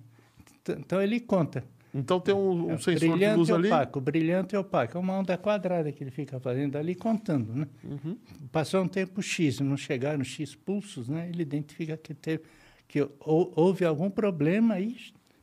Então 0.68 1.00
ele 1.00 1.20
conta. 1.20 1.62
Então 1.94 2.20
tem 2.20 2.34
um, 2.34 2.72
um 2.72 2.78
sensor 2.78 2.94
de 2.96 3.08
brilhante 3.08 3.38
luz 3.38 3.50
ali. 3.50 3.68
opaco, 3.68 4.00
brilhante 4.00 4.54
e 4.54 4.58
opaco. 4.58 4.98
É 4.98 5.00
uma 5.00 5.14
onda 5.14 5.38
quadrada 5.38 5.90
que 5.92 6.02
ele 6.04 6.10
fica 6.10 6.38
fazendo 6.40 6.76
ali, 6.76 6.94
contando, 6.94 7.54
né? 7.54 7.66
Uhum. 7.84 8.18
Passou 8.52 8.82
um 8.82 8.88
tempo 8.88 9.22
X, 9.22 9.60
não 9.60 9.76
chegaram 9.76 10.22
X 10.22 10.54
pulsos, 10.54 11.08
né? 11.08 11.28
Ele 11.32 11.42
identifica 11.42 11.96
que 11.96 12.12
teve, 12.12 12.42
que 12.86 13.00
hou- 13.00 13.52
houve 13.56 13.84
algum 13.84 14.10
problema 14.10 14.78
e, 14.78 14.94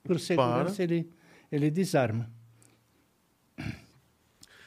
por 0.04 0.20
segurança, 0.20 0.84
ele, 0.84 1.10
ele 1.52 1.72
desarma. 1.72 2.30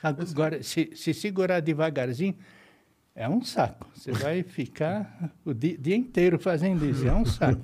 Agora, 0.03 0.63
se, 0.63 0.91
se 0.95 1.13
segurar 1.13 1.61
devagarzinho, 1.61 2.37
é 3.15 3.29
um 3.29 3.43
saco. 3.43 3.89
Você 3.95 4.13
vai 4.13 4.43
ficar 4.43 5.33
o 5.45 5.53
di- 5.53 5.77
dia 5.77 5.97
inteiro 5.97 6.39
fazendo 6.39 6.85
isso, 6.85 7.07
é 7.07 7.13
um 7.15 7.25
saco. 7.25 7.63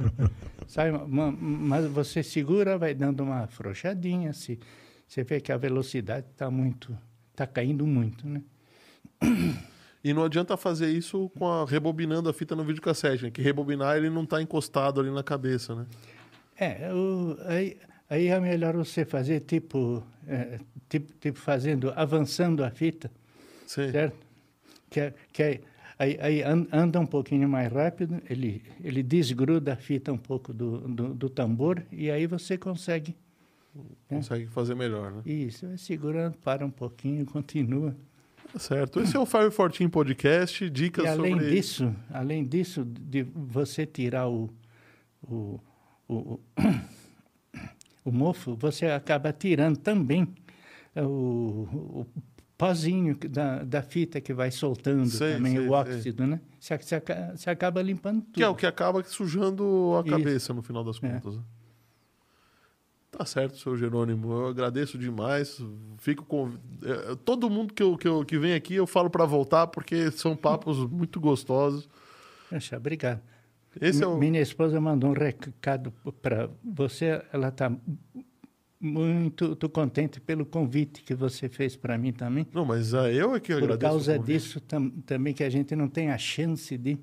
Sabe, 0.66 0.90
mas 1.08 1.86
você 1.86 2.22
segura, 2.22 2.78
vai 2.78 2.94
dando 2.94 3.22
uma 3.22 3.40
afrouxadinha, 3.44 4.32
se 4.32 4.58
você 5.06 5.22
vê 5.22 5.40
que 5.40 5.52
a 5.52 5.56
velocidade 5.58 6.26
está 6.32 6.50
muito, 6.50 6.96
está 7.30 7.46
caindo 7.46 7.86
muito, 7.86 8.26
né? 8.26 8.42
E 10.02 10.12
não 10.12 10.24
adianta 10.24 10.56
fazer 10.56 10.90
isso 10.90 11.30
com 11.38 11.46
a, 11.46 11.64
rebobinando 11.66 12.28
a 12.28 12.32
fita 12.32 12.56
no 12.56 12.64
videocassete, 12.64 13.24
né? 13.24 13.30
Que 13.30 13.40
rebobinar 13.42 13.96
ele 13.96 14.10
não 14.10 14.26
tá 14.26 14.40
encostado 14.42 15.00
ali 15.00 15.10
na 15.10 15.22
cabeça, 15.22 15.74
né? 15.76 15.86
É, 16.58 16.92
o, 16.92 17.36
aí, 17.46 17.76
aí 18.08 18.26
é 18.28 18.38
melhor 18.40 18.74
você 18.76 19.04
fazer 19.04 19.40
tipo, 19.40 20.02
é, 20.26 20.58
tipo, 20.88 21.12
tipo 21.20 21.38
fazendo, 21.38 21.92
avançando 21.96 22.62
a 22.64 22.70
fita, 22.70 23.10
Sim. 23.66 23.90
certo? 23.90 24.16
Que, 24.90 25.00
é- 25.00 25.14
que 25.32 25.42
é- 25.42 25.60
aí, 25.98 26.18
aí 26.20 26.42
an- 26.42 26.66
anda 26.72 27.00
um 27.00 27.06
pouquinho 27.06 27.48
mais 27.48 27.72
rápido, 27.72 28.20
ele, 28.28 28.62
ele 28.82 29.02
desgruda 29.02 29.72
a 29.72 29.76
fita 29.76 30.12
um 30.12 30.18
pouco 30.18 30.52
do, 30.52 30.80
do, 30.88 31.14
do 31.14 31.28
tambor 31.30 31.82
e 31.90 32.10
aí 32.10 32.26
você 32.26 32.56
consegue. 32.58 33.16
Consegue 34.06 34.46
fazer 34.48 34.74
melhor, 34.74 35.10
né? 35.10 35.22
Isso, 35.24 35.66
vai 35.66 35.78
segurando, 35.78 36.36
para 36.36 36.64
um 36.66 36.70
pouquinho, 36.70 37.24
continua. 37.24 37.96
Tá 38.52 38.58
certo. 38.58 39.00
Esse 39.00 39.16
é 39.16 39.18
o 39.18 39.24
Fire 39.24 39.50
Fortin 39.50 39.88
Podcast, 39.88 40.68
dicas 40.68 41.06
E 41.06 41.08
além 41.08 41.32
sobre... 41.32 41.50
disso, 41.50 41.96
além 42.10 42.44
disso, 42.44 42.84
de 42.84 43.22
você 43.22 43.86
tirar 43.86 44.28
o, 44.28 44.50
o, 45.22 45.58
o, 46.08 46.40
o 48.04 48.10
mofo, 48.12 48.54
você 48.56 48.86
acaba 48.86 49.32
tirando 49.32 49.76
também 49.78 50.28
o, 50.96 52.00
o 52.02 52.06
pozinho 52.58 53.16
da, 53.28 53.62
da 53.64 53.82
fita 53.82 54.20
que 54.20 54.32
vai 54.32 54.50
soltando 54.50 55.08
Sei, 55.08 55.34
também, 55.34 55.52
sei, 55.52 55.60
o 55.60 55.64
sei. 55.64 55.70
óxido, 55.72 56.26
né? 56.26 56.40
Você, 56.60 56.78
você, 56.78 57.02
você 57.34 57.50
acaba 57.50 57.82
limpando 57.82 58.20
tudo. 58.22 58.34
Que 58.34 58.42
é 58.42 58.48
o 58.48 58.54
que 58.54 58.66
acaba 58.66 59.02
sujando 59.04 59.94
a 59.96 60.00
Isso. 60.06 60.16
cabeça 60.16 60.54
no 60.54 60.62
final 60.62 60.84
das 60.84 61.02
É. 61.02 61.08
contas. 61.08 61.36
né? 61.36 61.42
Tá 63.10 63.26
certo, 63.26 63.58
seu 63.58 63.76
Jerônimo. 63.76 64.32
Eu 64.32 64.46
agradeço 64.48 64.96
demais. 64.96 65.60
Fico 65.98 66.24
com. 66.24 66.50
eh, 66.82 67.14
Todo 67.26 67.50
mundo 67.50 67.74
que, 67.74 67.82
eu, 67.82 67.98
que, 67.98 68.08
eu, 68.08 68.24
que 68.24 68.38
vem 68.38 68.54
aqui 68.54 68.74
eu 68.74 68.86
falo 68.86 69.10
para 69.10 69.26
voltar 69.26 69.66
porque 69.66 70.10
são 70.10 70.34
papos 70.34 70.78
muito 70.88 71.20
gostosos. 71.20 71.86
Poxa, 72.48 72.76
obrigado. 72.78 73.20
Esse 73.80 74.02
é 74.02 74.06
o. 74.06 74.18
Mi- 74.18 74.30
Minha 74.30 74.42
esposa 74.42 74.80
mandou 74.80 75.10
um 75.10 75.14
recado 75.14 75.92
para 76.20 76.50
você. 76.62 77.22
Ela 77.32 77.48
está 77.48 77.70
muito, 78.80 79.46
muito 79.46 79.68
contente 79.68 80.20
pelo 80.20 80.44
convite 80.44 81.02
que 81.02 81.14
você 81.14 81.48
fez 81.48 81.76
para 81.76 81.96
mim 81.96 82.12
também. 82.12 82.46
Não, 82.52 82.64
mas 82.64 82.94
ah, 82.94 83.10
eu 83.10 83.34
é 83.34 83.40
que 83.40 83.52
Por 83.54 83.62
agradeço. 83.64 83.76
o 83.86 83.90
causa 83.90 84.18
disso 84.18 84.60
tam, 84.60 84.90
também 85.06 85.32
que 85.32 85.44
a 85.44 85.50
gente 85.50 85.74
não 85.76 85.88
tem 85.88 86.10
a 86.10 86.18
chance 86.18 86.76
de, 86.76 86.98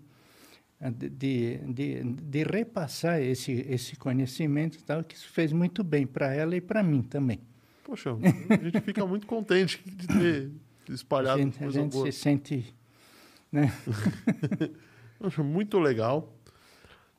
de, 1.09 1.57
de, 1.73 2.03
de 2.03 2.43
repassar 2.43 3.21
esse, 3.21 3.51
esse 3.69 3.95
conhecimento 3.95 4.83
tal, 4.83 5.03
que 5.03 5.15
isso 5.15 5.29
fez 5.29 5.51
muito 5.53 5.83
bem 5.83 6.05
para 6.05 6.33
ela 6.33 6.55
e 6.55 6.61
para 6.61 6.83
mim 6.83 7.01
também. 7.01 7.39
Poxa, 7.83 8.11
a 8.49 8.63
gente 8.63 8.81
fica 8.81 9.05
muito 9.05 9.25
contente 9.25 9.81
de 9.85 10.07
ter 10.07 10.51
A 10.89 10.93
espalhado 10.93 11.39
gente, 11.41 11.55
a 11.57 11.59
coisa 11.59 11.81
gente 11.81 11.91
boa. 11.93 12.11
se 12.11 12.17
sente... 12.19 12.75
Né? 13.51 13.71
Poxa, 15.19 15.43
muito 15.43 15.79
legal. 15.79 16.33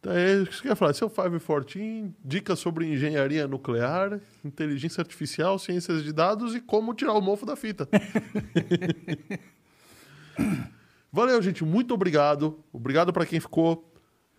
Então, 0.01 0.13
é 0.13 0.43
isso 0.43 0.63
que 0.63 0.69
eu 0.69 0.73
ia 0.73 0.77
falar. 0.77 0.93
Esse 0.93 1.03
é 1.03 1.07
o 1.07 1.11
514, 1.11 2.11
dicas 2.25 2.59
sobre 2.59 2.87
engenharia 2.87 3.47
nuclear, 3.47 4.19
inteligência 4.43 5.03
artificial, 5.03 5.59
ciências 5.59 6.03
de 6.03 6.11
dados 6.11 6.55
e 6.55 6.61
como 6.61 6.95
tirar 6.95 7.13
o 7.13 7.21
mofo 7.21 7.45
da 7.45 7.55
fita. 7.55 7.87
Valeu, 11.13 11.43
gente. 11.43 11.65
Muito 11.65 11.93
obrigado. 11.93 12.61
Obrigado 12.73 13.13
para 13.13 13.27
quem 13.27 13.41
ficou. 13.41 13.87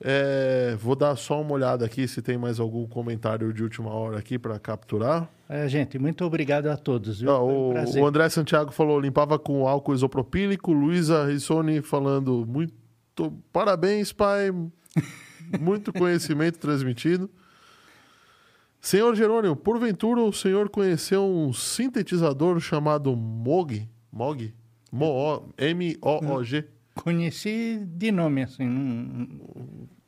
É, 0.04 0.76
vou 0.80 0.96
dar 0.96 1.16
só 1.16 1.40
uma 1.40 1.54
olhada 1.54 1.86
aqui 1.86 2.08
se 2.08 2.24
tem 2.24 2.36
mais 2.36 2.60
algum 2.60 2.88
comentário 2.88 3.54
de 3.54 3.62
última 3.62 3.92
hora 3.92 4.18
aqui 4.18 4.40
para 4.40 4.58
capturar. 4.58 5.30
É, 5.48 5.68
gente, 5.68 6.00
muito 6.00 6.26
obrigado 6.26 6.66
a 6.68 6.78
todos. 6.78 7.24
Ah, 7.24 7.40
um 7.40 7.70
o, 7.70 7.74
prazer. 7.74 8.02
o 8.02 8.08
André 8.08 8.28
Santiago 8.30 8.72
falou, 8.72 9.00
limpava 9.00 9.38
com 9.38 9.68
álcool 9.68 9.94
isopropílico. 9.94 10.72
Luísa 10.72 11.28
Rissoni 11.28 11.84
falando, 11.84 12.48
muito 12.48 12.74
parabéns, 13.54 14.12
pai. 14.12 14.52
Muito 15.60 15.92
conhecimento 15.94 16.58
transmitido. 16.60 17.30
Senhor 18.80 19.16
Jerônimo, 19.16 19.56
porventura 19.56 20.22
o 20.22 20.34
senhor 20.34 20.70
conheceu 20.70 21.24
um 21.24 21.54
sintetizador 21.54 22.60
chamado 22.60 23.16
Moog? 23.16 23.88
Moog? 24.12 24.54
Mo 24.92 25.48
M-O-O-G? 25.58 26.66
Conheci 26.96 27.80
de 27.86 28.12
nome, 28.12 28.42
assim, 28.44 28.66
não, 28.68 29.28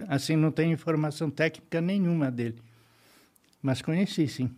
assim, 0.08 0.36
não 0.36 0.52
tenho 0.52 0.74
informação 0.74 1.30
técnica 1.30 1.80
nenhuma 1.80 2.30
dele. 2.30 2.58
Mas 3.62 3.82
conheci, 3.82 4.28
sim. 4.28 4.50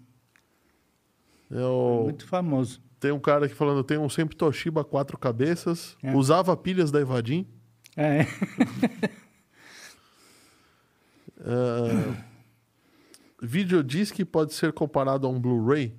É 1.51 1.61
o- 1.63 2.03
Muito 2.05 2.25
famoso. 2.25 2.81
Tem 2.99 3.11
um 3.11 3.19
cara 3.19 3.45
aqui 3.45 3.53
falando, 3.53 3.83
tem 3.83 3.97
um 3.99 4.09
sempre 4.09 4.35
Toshiba 4.35 4.83
quatro 4.83 5.17
cabeças, 5.17 5.95
É. 6.01 6.15
usava 6.15 6.55
pilhas 6.57 6.89
da 6.89 6.99
Evadim. 7.01 7.45
É. 7.95 8.25
Uh, 11.45 12.15
videodisc 13.41 14.19
pode 14.25 14.53
ser 14.53 14.73
comparado 14.73 15.27
a 15.27 15.29
um 15.29 15.39
Blu-ray? 15.39 15.95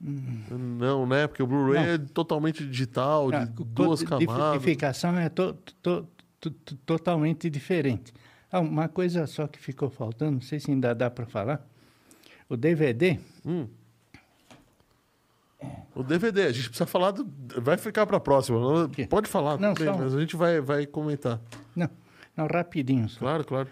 Não, 0.00 1.06
né? 1.06 1.26
Porque 1.26 1.42
o 1.42 1.46
Blu-ray 1.46 1.94
é 1.94 1.98
totalmente 1.98 2.64
digital, 2.66 3.30
Ah, 3.32 3.44
de 3.44 3.64
duas 3.64 4.02
camadas. 4.02 4.52
Codificação 4.54 5.18
é 5.18 5.28
to- 5.28 5.54
to- 5.82 6.08
to- 6.40 6.50
to- 6.50 6.76
totalmente 6.86 7.50
diferente. 7.50 8.12
Ah, 8.50 8.60
uma 8.60 8.88
coisa 8.88 9.26
só 9.26 9.46
que 9.46 9.58
ficou 9.58 9.90
faltando, 9.90 10.32
não 10.32 10.40
sei 10.40 10.60
se 10.60 10.70
ainda 10.70 10.94
dá 10.94 11.10
para 11.10 11.26
falar. 11.26 11.66
O 12.48 12.56
DVD, 12.56 13.18
Hum. 13.44 13.66
O 15.94 16.04
DVD, 16.04 16.42
a 16.44 16.52
gente 16.52 16.68
precisa 16.68 16.86
falar 16.86 17.10
do. 17.10 17.28
Vai 17.60 17.76
ficar 17.76 18.06
para 18.06 18.16
a 18.18 18.20
próxima. 18.20 18.58
Pode 19.10 19.28
falar, 19.28 19.58
Não, 19.58 19.74
bem, 19.74 19.86
só 19.86 19.96
mas 19.98 20.14
a 20.14 20.20
gente 20.20 20.36
vai, 20.36 20.60
vai 20.60 20.86
comentar. 20.86 21.40
não, 21.74 21.90
não 22.36 22.46
rapidinho. 22.46 23.08
Só. 23.08 23.18
Claro, 23.18 23.44
claro. 23.44 23.68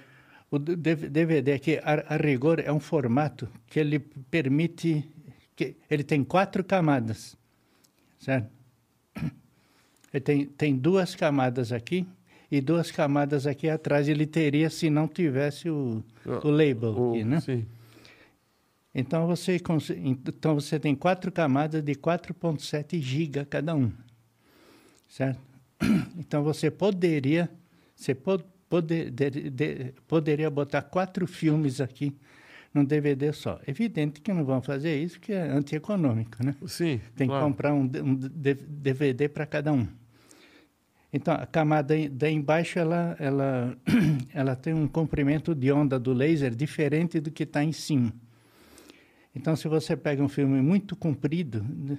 O 0.50 0.58
DVD 0.58 1.52
aqui, 1.52 1.78
a, 1.82 2.14
a 2.14 2.16
rigor, 2.16 2.60
é 2.60 2.72
um 2.72 2.78
formato 2.80 3.48
que 3.66 3.80
ele 3.80 3.98
permite... 4.30 5.04
que 5.56 5.76
Ele 5.90 6.04
tem 6.04 6.22
quatro 6.22 6.62
camadas, 6.62 7.36
certo? 8.18 8.48
Ele 10.14 10.20
tem, 10.20 10.46
tem 10.46 10.76
duas 10.76 11.14
camadas 11.14 11.72
aqui 11.72 12.06
e 12.50 12.60
duas 12.60 12.90
camadas 12.90 13.46
aqui 13.46 13.68
atrás. 13.68 14.08
Ele 14.08 14.24
teria 14.26 14.70
se 14.70 14.88
não 14.88 15.06
tivesse 15.08 15.68
o, 15.68 16.02
o 16.24 16.48
label 16.48 16.94
O- 16.96 17.10
aqui, 17.10 17.24
né? 17.24 17.40
Sim. 17.40 17.66
Então 18.94 19.26
você, 19.26 19.60
então 19.98 20.54
você 20.54 20.78
tem 20.80 20.94
quatro 20.94 21.30
camadas 21.30 21.82
de 21.82 21.94
4,7 21.94 22.98
GB 22.98 23.44
cada 23.44 23.74
um, 23.74 23.92
certo? 25.08 25.40
Então 26.16 26.42
você 26.42 26.70
poderia, 26.70 27.50
você 27.94 28.14
po- 28.14 28.40
poder, 28.68 29.10
de- 29.10 29.50
de- 29.50 29.94
poderia 30.06 30.50
botar 30.50 30.82
quatro 30.82 31.26
filmes 31.26 31.80
aqui 31.80 32.16
num 32.72 32.84
DVD 32.84 33.32
só. 33.32 33.60
Evidente 33.66 34.20
que 34.20 34.32
não 34.32 34.44
vão 34.44 34.60
fazer 34.60 35.02
isso, 35.02 35.18
porque 35.18 35.32
é 35.32 35.48
antieconômico, 35.48 36.44
né? 36.44 36.54
Sim. 36.66 37.00
Tem 37.14 37.26
claro. 37.26 37.44
que 37.44 37.50
comprar 37.50 37.72
um, 37.72 37.82
um 37.82 38.14
DVD 38.14 39.28
para 39.28 39.46
cada 39.46 39.72
um. 39.72 39.86
Então, 41.12 41.32
a 41.34 41.46
camada 41.46 41.94
daí 42.10 42.34
embaixo, 42.34 42.78
ela, 42.78 43.16
ela, 43.18 43.76
ela 44.34 44.54
tem 44.54 44.74
um 44.74 44.86
comprimento 44.86 45.54
de 45.54 45.72
onda 45.72 45.98
do 45.98 46.12
laser 46.12 46.54
diferente 46.54 47.20
do 47.20 47.30
que 47.30 47.44
está 47.44 47.64
em 47.64 47.72
cima. 47.72 48.12
Então, 49.34 49.56
se 49.56 49.68
você 49.68 49.96
pega 49.96 50.22
um 50.22 50.28
filme 50.28 50.60
muito 50.60 50.94
comprido, 50.96 51.62
né, 51.62 51.98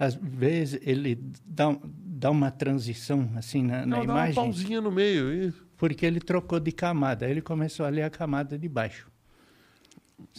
às 0.00 0.14
vezes 0.14 0.80
ele 0.82 1.22
dá, 1.44 1.78
dá 1.84 2.30
uma 2.30 2.50
transição 2.50 3.30
assim 3.36 3.62
na, 3.62 3.84
na 3.84 3.98
Não, 3.98 4.06
dá 4.06 4.12
uma 4.14 4.20
imagem, 4.22 4.34
pausinha 4.34 4.80
no 4.80 4.90
meio. 4.90 5.30
Isso. 5.30 5.62
porque 5.76 6.06
ele 6.06 6.20
trocou 6.20 6.58
de 6.58 6.72
camada. 6.72 7.26
Aí 7.26 7.30
ele 7.30 7.42
começou 7.42 7.84
a 7.84 7.90
ler 7.90 8.04
a 8.04 8.08
camada 8.08 8.58
de 8.58 8.66
baixo. 8.66 9.10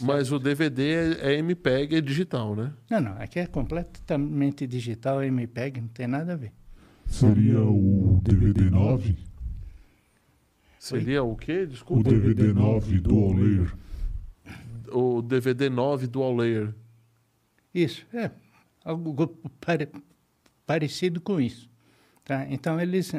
Mas 0.00 0.32
o 0.32 0.38
DVD 0.40 1.16
é, 1.20 1.34
é 1.34 1.38
MPEG, 1.38 1.94
é 1.94 2.00
digital, 2.00 2.56
né? 2.56 2.72
Não, 2.90 3.00
não, 3.00 3.12
aqui 3.12 3.38
é 3.38 3.46
completamente 3.46 4.66
digital, 4.66 5.22
MPEG, 5.22 5.80
não 5.80 5.88
tem 5.88 6.08
nada 6.08 6.32
a 6.32 6.36
ver. 6.36 6.52
Seria 7.06 7.60
o 7.60 8.20
DVD 8.22 8.68
9? 8.68 9.16
Seria 10.78 11.22
o 11.22 11.36
quê? 11.36 11.62
O 11.62 11.66
Desculpa. 11.68 12.10
DVD 12.10 12.52
9 12.52 12.98
Dual 13.00 13.34
Layer. 13.34 13.74
O 14.90 15.22
DVD 15.22 15.70
9 15.70 16.08
Dual 16.08 16.34
Layer. 16.34 16.74
Isso, 17.72 18.04
é 18.12 18.30
algo 18.84 19.26
pare- 19.60 19.88
parecido 20.66 21.20
com 21.20 21.40
isso. 21.40 21.68
Tá? 22.24 22.46
Então, 22.48 22.80
eles, 22.80 23.12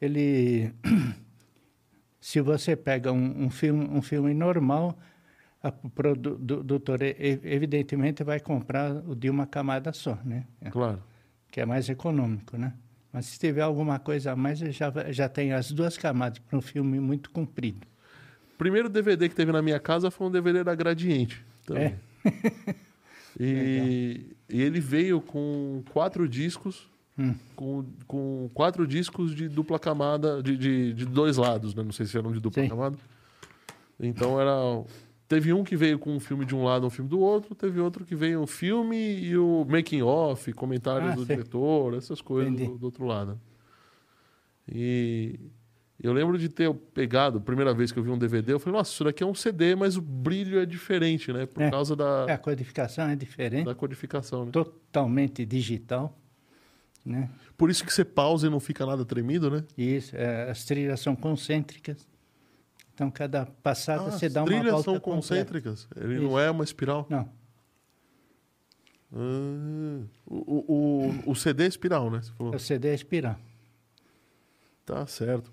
ele, 0.00 0.72
se 2.20 2.40
você 2.40 2.76
pega 2.76 3.12
um, 3.12 3.44
um 3.44 3.50
filme, 3.50 3.84
um 3.90 4.02
filme 4.02 4.34
normal, 4.34 4.98
a 5.62 5.70
produ- 5.70 6.36
do- 6.38 6.62
doutor 6.62 7.02
e- 7.02 7.16
evidentemente 7.44 8.24
vai 8.24 8.40
comprar 8.40 8.92
o 9.08 9.14
de 9.14 9.30
uma 9.30 9.46
camada 9.46 9.92
só, 9.92 10.18
né? 10.24 10.44
Claro. 10.70 11.02
que 11.50 11.60
é 11.60 11.66
mais 11.66 11.88
econômico, 11.88 12.56
né? 12.56 12.72
Mas 13.12 13.26
se 13.26 13.38
tiver 13.38 13.60
alguma 13.60 13.98
coisa 13.98 14.32
a 14.32 14.36
mais, 14.36 14.58
já, 14.58 14.90
já 15.10 15.28
tem 15.28 15.52
as 15.52 15.70
duas 15.70 15.98
camadas 15.98 16.38
para 16.38 16.56
um 16.58 16.62
filme 16.62 16.98
muito 16.98 17.30
comprido. 17.30 17.86
O 18.54 18.56
primeiro 18.56 18.88
DVD 18.88 19.28
que 19.28 19.34
teve 19.34 19.52
na 19.52 19.60
minha 19.60 19.78
casa 19.78 20.10
foi 20.10 20.26
um 20.26 20.30
DVD 20.30 20.64
da 20.64 20.74
Gradiente. 20.74 21.44
também. 21.66 21.94
É? 22.24 22.74
E, 23.40 24.26
e 24.48 24.60
ele 24.62 24.80
veio 24.80 25.20
com 25.20 25.82
quatro 25.92 26.28
discos, 26.28 26.90
Hum. 27.18 27.34
com, 27.54 27.84
com 28.06 28.50
quatro 28.54 28.86
discos 28.86 29.34
de 29.34 29.46
dupla 29.46 29.78
camada, 29.78 30.42
de, 30.42 30.56
de, 30.56 30.94
de 30.94 31.04
dois 31.04 31.36
lados, 31.36 31.74
né? 31.74 31.82
Não 31.82 31.92
sei 31.92 32.06
se 32.06 32.16
eram 32.16 32.32
de 32.32 32.40
dupla 32.40 32.62
Sim. 32.62 32.68
camada. 32.70 32.96
Então 34.00 34.40
era. 34.40 34.52
Teve 35.28 35.52
um 35.52 35.62
que 35.64 35.76
veio 35.76 35.98
com 35.98 36.14
um 36.14 36.20
filme 36.20 36.44
de 36.44 36.54
um 36.54 36.62
lado, 36.64 36.86
um 36.86 36.90
filme 36.90 37.08
do 37.10 37.18
outro, 37.20 37.54
teve 37.54 37.80
outro 37.80 38.04
que 38.04 38.14
veio 38.14 38.42
o 38.42 38.46
filme 38.46 38.96
e 38.96 39.36
o 39.36 39.64
making 39.68 40.02
off, 40.02 40.52
comentários 40.52 41.12
Ah, 41.12 41.14
do 41.14 41.24
sei. 41.26 41.36
diretor, 41.36 41.94
essas 41.94 42.20
coisas 42.20 42.52
do, 42.54 42.76
do 42.78 42.84
outro 42.84 43.04
lado. 43.06 43.38
E 44.68 45.38
eu 46.02 46.12
lembro 46.12 46.36
de 46.38 46.48
ter 46.48 46.72
pegado, 46.74 47.38
a 47.38 47.40
primeira 47.40 47.72
vez 47.72 47.92
que 47.92 47.98
eu 47.98 48.02
vi 48.02 48.10
um 48.10 48.18
DVD, 48.18 48.52
eu 48.52 48.58
falei, 48.58 48.78
nossa, 48.78 48.90
isso 48.92 49.04
daqui 49.04 49.22
é 49.22 49.26
um 49.26 49.34
CD, 49.34 49.74
mas 49.76 49.96
o 49.96 50.00
brilho 50.02 50.58
é 50.60 50.66
diferente, 50.66 51.32
né? 51.32 51.46
Por 51.46 51.62
É. 51.62 51.70
causa 51.70 51.94
da, 51.94 52.24
A 52.24 52.38
codificação 52.38 53.08
é 53.08 53.16
diferente, 53.16 53.64
da 53.66 53.74
codificação, 53.74 54.44
né? 54.46 54.50
totalmente 54.52 55.44
digital, 55.46 56.18
né? 57.04 57.30
Por 57.56 57.70
isso 57.70 57.84
que 57.84 57.92
você 57.92 58.04
pausa 58.04 58.46
e 58.46 58.50
não 58.50 58.58
fica 58.60 58.84
nada 58.84 59.04
tremido, 59.04 59.50
né? 59.50 59.64
Isso, 59.78 60.16
é, 60.16 60.50
as 60.50 60.64
trilhas 60.64 60.98
são 61.00 61.14
concêntricas. 61.14 62.06
Então, 62.94 63.10
cada 63.10 63.46
passada 63.46 64.02
Ah, 64.02 64.10
você 64.10 64.26
as 64.26 64.32
dá 64.32 64.40
uma 64.42 64.46
trilhas 64.48 64.70
volta 64.72 64.84
são 64.84 64.94
completa. 65.00 65.16
concêntricas. 65.28 65.88
Ele 65.96 66.14
Isso. 66.14 66.22
não 66.24 66.38
é 66.38 66.50
uma 66.50 66.62
espiral. 66.64 67.06
Não, 67.08 67.28
Ah, 69.14 70.04
o, 70.26 70.36
o, 70.36 71.12
o, 71.26 71.30
o 71.32 71.34
CD 71.36 71.64
é 71.64 71.66
espiral, 71.66 72.10
né? 72.10 72.20
Você 72.22 72.32
falou. 72.32 72.54
o 72.54 72.58
CD 72.58 72.88
é 72.88 72.94
espiral. 72.94 73.38
Tá 74.84 75.06
certo. 75.06 75.52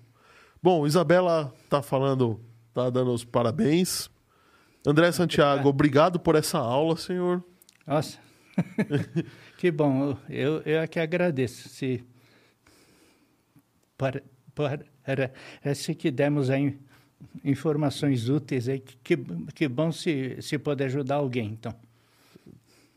Bom, 0.62 0.86
Isabela 0.86 1.54
tá 1.68 1.80
falando, 1.80 2.40
tá 2.74 2.90
dando 2.90 3.12
os 3.12 3.24
parabéns. 3.24 4.10
André 4.86 5.10
Santiago, 5.12 5.68
obrigado 5.68 6.20
por 6.20 6.34
essa 6.34 6.58
aula, 6.58 6.96
senhor. 6.96 7.42
Nossa, 7.86 8.18
que 9.58 9.70
bom. 9.70 10.16
Eu, 10.28 10.60
eu 10.62 10.80
é 10.80 10.86
que 10.86 10.98
agradeço. 10.98 11.68
Se 11.68 12.04
para, 13.96 14.22
para, 14.54 14.84
parece 15.04 15.94
que 15.94 16.10
demos 16.10 16.50
aí 16.50 16.78
informações 17.44 18.28
úteis 18.28 18.68
aí. 18.68 18.80
Que, 18.80 19.16
que 19.54 19.68
bom 19.68 19.90
se, 19.90 20.40
se 20.40 20.58
poder 20.58 20.84
ajudar 20.84 21.16
alguém, 21.16 21.48
então. 21.52 21.74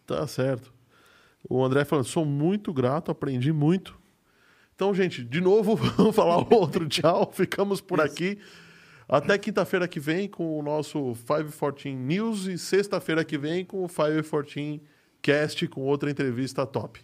Tá 0.06 0.26
certo. 0.28 0.74
O 1.50 1.64
André 1.64 1.86
falando, 1.86 2.06
sou 2.06 2.26
muito 2.26 2.74
grato, 2.74 3.12
aprendi 3.12 3.52
muito. 3.52 3.98
Então, 4.76 4.94
gente, 4.94 5.24
de 5.24 5.40
novo, 5.40 5.76
vamos 5.98 6.16
falar 6.16 6.38
outro 6.54 6.88
tchau. 6.88 7.32
Ficamos 7.34 7.82
por 7.82 8.02
aqui. 8.02 8.38
Até 9.08 9.38
quinta-feira 9.38 9.88
que 9.88 10.00
vem 10.00 10.28
com 10.28 10.58
o 10.58 10.64
nosso 10.64 11.14
514 11.28 11.94
News 11.94 12.46
e 12.48 12.58
sexta-feira 12.58 13.24
que 13.24 13.38
vem 13.38 13.66
com 13.66 13.84
o 13.84 13.88
514 13.88 14.82
Cast 15.22 15.68
com 15.70 15.82
outra 15.82 16.12
entrevista 16.12 16.66
top. 16.66 17.00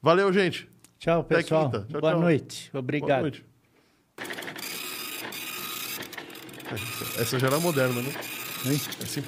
Valeu, 0.00 0.32
gente. 0.32 0.68
Tchau, 0.98 1.24
pessoal. 1.24 1.70
Tchau, 1.70 2.00
Boa 2.00 2.12
tchau. 2.12 2.20
noite. 2.20 2.70
Boa 2.72 2.80
Obrigado. 2.80 3.22
noite. 3.22 3.44
Essa 7.18 7.38
já 7.38 7.46
era 7.48 7.58
moderna, 7.58 8.00
né? 8.00 8.12
É 8.66 9.02
assim. 9.02 9.22